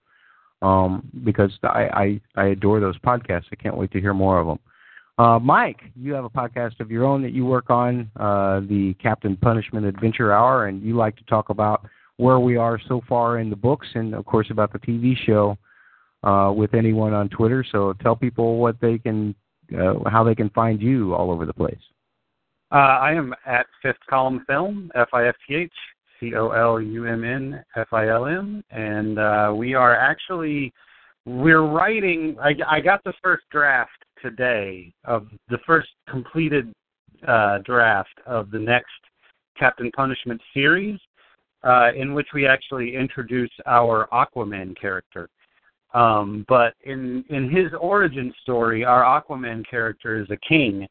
Um, 0.63 1.07
because 1.23 1.51
I, 1.61 2.19
I 2.35 2.41
I 2.41 2.45
adore 2.47 2.79
those 2.79 2.97
podcasts. 2.99 3.45
I 3.51 3.55
can't 3.55 3.77
wait 3.77 3.91
to 3.91 4.01
hear 4.01 4.13
more 4.13 4.39
of 4.39 4.47
them. 4.47 4.59
Uh, 5.19 5.39
Mike, 5.39 5.81
you 5.95 6.13
have 6.13 6.25
a 6.25 6.29
podcast 6.29 6.79
of 6.79 6.91
your 6.91 7.03
own 7.03 7.23
that 7.23 7.33
you 7.33 7.43
work 7.45 7.71
on, 7.71 8.09
uh, 8.19 8.59
the 8.61 8.95
Captain 9.01 9.35
Punishment 9.35 9.85
Adventure 9.85 10.31
Hour, 10.31 10.67
and 10.67 10.83
you 10.83 10.95
like 10.95 11.15
to 11.17 11.23
talk 11.23 11.49
about 11.49 11.87
where 12.17 12.39
we 12.39 12.55
are 12.55 12.79
so 12.87 13.01
far 13.09 13.39
in 13.39 13.49
the 13.49 13.55
books 13.55 13.87
and, 13.95 14.13
of 14.13 14.25
course, 14.25 14.47
about 14.51 14.71
the 14.71 14.79
TV 14.79 15.15
show 15.25 15.57
uh, 16.23 16.51
with 16.51 16.75
anyone 16.75 17.13
on 17.13 17.29
Twitter. 17.29 17.65
So 17.71 17.93
tell 17.93 18.15
people 18.15 18.57
what 18.57 18.79
they 18.79 18.99
can, 18.99 19.33
uh, 19.75 20.07
how 20.07 20.23
they 20.23 20.35
can 20.35 20.51
find 20.51 20.79
you 20.79 21.15
all 21.15 21.31
over 21.31 21.47
the 21.47 21.53
place. 21.53 21.79
Uh, 22.71 22.75
I 22.75 23.13
am 23.13 23.33
at 23.45 23.65
Fifth 23.81 23.99
Column 24.09 24.43
Film, 24.45 24.91
F 24.93 25.07
I 25.13 25.27
F 25.27 25.35
T 25.47 25.55
H 25.55 25.73
C 26.19 26.35
O 26.35 26.49
L 26.49 26.81
U 26.81 27.05
M 27.05 27.23
N 27.23 27.63
F 27.77 27.87
I 27.93 28.09
L 28.09 28.25
M, 28.25 28.61
and 28.71 29.17
uh, 29.17 29.53
we 29.55 29.73
are 29.73 29.95
actually 29.95 30.73
we're 31.25 31.65
writing. 31.65 32.35
I, 32.41 32.55
I 32.67 32.79
got 32.81 33.03
the 33.05 33.13
first 33.23 33.43
draft 33.51 34.03
today 34.21 34.91
of 35.05 35.27
the 35.49 35.59
first 35.65 35.89
completed 36.09 36.73
uh, 37.25 37.59
draft 37.59 38.19
of 38.25 38.51
the 38.51 38.59
next 38.59 38.91
Captain 39.57 39.89
Punishment 39.95 40.41
series, 40.53 40.99
uh, 41.63 41.91
in 41.95 42.13
which 42.13 42.27
we 42.33 42.45
actually 42.45 42.95
introduce 42.95 43.51
our 43.65 44.09
Aquaman 44.11 44.77
character. 44.79 45.29
Um, 45.93 46.45
but 46.49 46.73
in 46.83 47.23
in 47.29 47.49
his 47.49 47.71
origin 47.79 48.33
story, 48.41 48.83
our 48.83 49.03
Aquaman 49.03 49.65
character 49.69 50.21
is 50.21 50.29
a 50.31 50.37
king, 50.47 50.85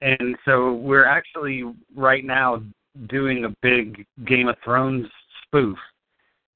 and 0.00 0.36
so 0.44 0.74
we're 0.74 1.04
actually 1.04 1.64
right 1.94 2.24
now 2.24 2.62
doing 3.08 3.44
a 3.44 3.54
big 3.62 4.06
Game 4.26 4.48
of 4.48 4.56
Thrones 4.64 5.06
spoof 5.44 5.78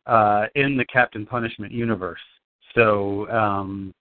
uh, 0.06 0.46
in 0.54 0.76
the 0.76 0.84
Captain 0.86 1.26
Punishment 1.26 1.72
universe. 1.72 2.20
So 2.74 3.28
um, 3.30 3.94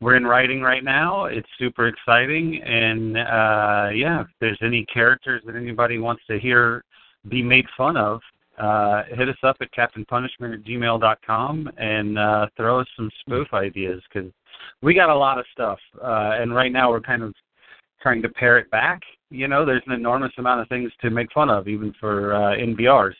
we're 0.00 0.16
in 0.16 0.24
writing 0.24 0.60
right 0.60 0.84
now. 0.84 1.26
It's 1.26 1.48
super 1.58 1.88
exciting, 1.88 2.62
and 2.62 3.16
uh, 3.16 3.90
yeah, 3.94 4.22
if 4.22 4.26
there's 4.40 4.58
any 4.62 4.84
characters 4.86 5.42
that 5.46 5.56
anybody 5.56 5.98
wants 5.98 6.22
to 6.28 6.38
hear 6.38 6.84
be 7.28 7.42
made 7.42 7.66
fun 7.76 7.96
of, 7.96 8.20
uh, 8.58 9.02
hit 9.10 9.28
us 9.28 9.36
up 9.42 9.56
at 9.60 9.72
captainpunishment 9.72 10.54
at 10.54 10.64
gmail.com 10.64 11.70
and 11.76 12.18
uh, 12.18 12.46
throw 12.56 12.80
us 12.80 12.86
some 12.96 13.10
spoof 13.20 13.48
ideas 13.52 14.02
because 14.12 14.30
we 14.82 14.94
got 14.94 15.10
a 15.10 15.14
lot 15.14 15.38
of 15.38 15.44
stuff. 15.52 15.78
Uh, 16.02 16.32
and 16.40 16.54
right 16.54 16.72
now 16.72 16.90
we're 16.90 17.00
kind 17.00 17.22
of 17.22 17.34
trying 18.00 18.22
to 18.22 18.28
pare 18.28 18.58
it 18.58 18.70
back. 18.70 19.00
You 19.30 19.48
know, 19.48 19.64
there's 19.64 19.82
an 19.86 19.92
enormous 19.92 20.32
amount 20.38 20.60
of 20.60 20.68
things 20.68 20.90
to 21.02 21.10
make 21.10 21.32
fun 21.32 21.50
of, 21.50 21.68
even 21.68 21.92
for 22.00 22.34
uh, 22.34 22.56
NBRs. 22.56 23.14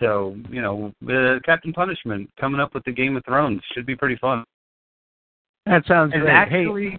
So, 0.00 0.36
you 0.50 0.62
know, 0.62 0.92
uh, 1.08 1.38
Captain 1.44 1.72
Punishment 1.72 2.28
coming 2.40 2.60
up 2.60 2.74
with 2.74 2.84
the 2.84 2.92
Game 2.92 3.16
of 3.16 3.24
Thrones 3.24 3.60
should 3.74 3.86
be 3.86 3.94
pretty 3.96 4.16
fun. 4.16 4.44
That 5.66 5.84
sounds 5.86 6.12
And 6.12 6.22
great. 6.22 6.32
actually, 6.32 6.90
hey, 6.90 6.98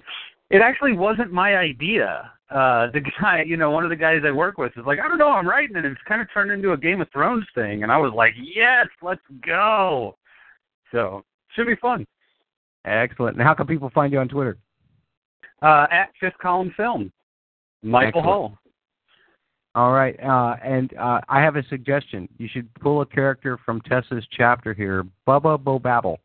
it 0.52 0.62
actually 0.62 0.94
wasn't 0.94 1.32
my 1.32 1.58
idea. 1.58 2.32
Uh, 2.50 2.88
the 2.94 3.02
guy, 3.22 3.44
you 3.46 3.58
know, 3.58 3.72
one 3.72 3.84
of 3.84 3.90
the 3.90 3.96
guys 3.96 4.22
I 4.26 4.32
work 4.32 4.58
with 4.58 4.72
is 4.78 4.86
like, 4.86 5.00
I 5.00 5.08
don't 5.08 5.18
know, 5.18 5.30
I'm 5.32 5.48
writing 5.48 5.76
it. 5.76 5.84
and 5.86 5.94
It's 5.94 6.02
kind 6.08 6.22
of 6.22 6.28
turned 6.34 6.52
into 6.52 6.72
a 6.74 6.78
Game 6.78 7.02
of 7.02 7.10
Thrones 7.12 7.46
thing, 7.56 7.84
and 7.84 7.92
I 7.92 7.98
was 7.98 8.14
like, 8.16 8.34
yes, 8.42 8.88
let's 9.02 9.22
go. 9.46 10.16
So 10.92 11.24
should 11.56 11.68
be 11.68 11.76
fun. 11.76 12.06
excellent. 12.86 13.38
And 13.38 13.46
how 13.46 13.54
can 13.54 13.66
people 13.68 13.90
find 13.94 14.14
you 14.14 14.20
on 14.20 14.28
Twitter? 14.30 14.58
Uh, 15.64 15.88
at 15.92 16.12
Fifth 16.20 16.38
Column 16.42 16.74
Film, 16.76 17.10
Michael 17.84 18.08
Excellent. 18.20 18.26
Hull. 18.26 18.58
All 19.76 19.94
right, 19.94 20.16
uh, 20.22 20.58
and 20.64 20.94
uh, 20.98 21.22
I 21.30 21.42
have 21.42 21.56
a 21.56 21.64
suggestion. 21.68 22.28
You 22.38 22.50
should 22.52 22.72
pull 22.76 23.02
a 23.02 23.06
character 23.06 23.58
from 23.66 23.82
Tessa's 23.82 24.26
chapter 24.32 24.74
here, 24.74 25.04
Bubba 25.26 25.58
Bobabble. 25.58 26.18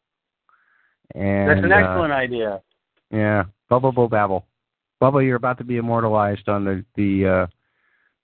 And 1.14 1.48
That's 1.48 1.64
an 1.64 1.72
uh, 1.72 1.76
excellent 1.76 2.12
idea. 2.12 2.60
Yeah, 3.12 3.44
Bubba 3.70 3.94
Bo 3.94 4.08
Bobabble. 4.08 4.42
Bubba, 5.00 5.24
you're 5.24 5.36
about 5.36 5.56
to 5.58 5.64
be 5.64 5.76
immortalized 5.76 6.48
on 6.48 6.64
the 6.64 6.84
the 6.96 7.26
uh, 7.26 7.46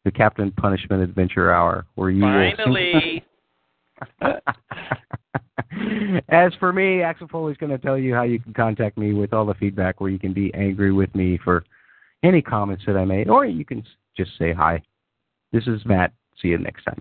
the 0.04 0.10
Captain 0.10 0.50
Punishment 0.50 1.00
Adventure 1.00 1.52
Hour, 1.52 1.86
where 1.94 2.10
you 2.10 2.24
will- 2.24 2.52
Finally. 2.56 3.24
As 6.28 6.52
for 6.58 6.72
me, 6.72 7.02
Axel 7.02 7.28
Foley's 7.28 7.56
going 7.56 7.72
to 7.72 7.78
tell 7.78 7.98
you 7.98 8.14
how 8.14 8.22
you 8.22 8.38
can 8.38 8.52
contact 8.52 8.98
me 8.98 9.12
with 9.12 9.32
all 9.32 9.46
the 9.46 9.54
feedback, 9.54 10.00
where 10.00 10.10
you 10.10 10.18
can 10.18 10.32
be 10.32 10.52
angry 10.54 10.92
with 10.92 11.14
me 11.14 11.38
for 11.42 11.64
any 12.22 12.40
comments 12.40 12.84
that 12.86 12.96
I 12.96 13.04
made, 13.04 13.28
or 13.28 13.44
you 13.44 13.64
can 13.64 13.84
just 14.16 14.32
say 14.38 14.52
hi. 14.52 14.82
This 15.52 15.66
is 15.66 15.84
Matt. 15.84 16.12
See 16.40 16.48
you 16.48 16.58
next 16.58 16.84
time. 16.84 17.00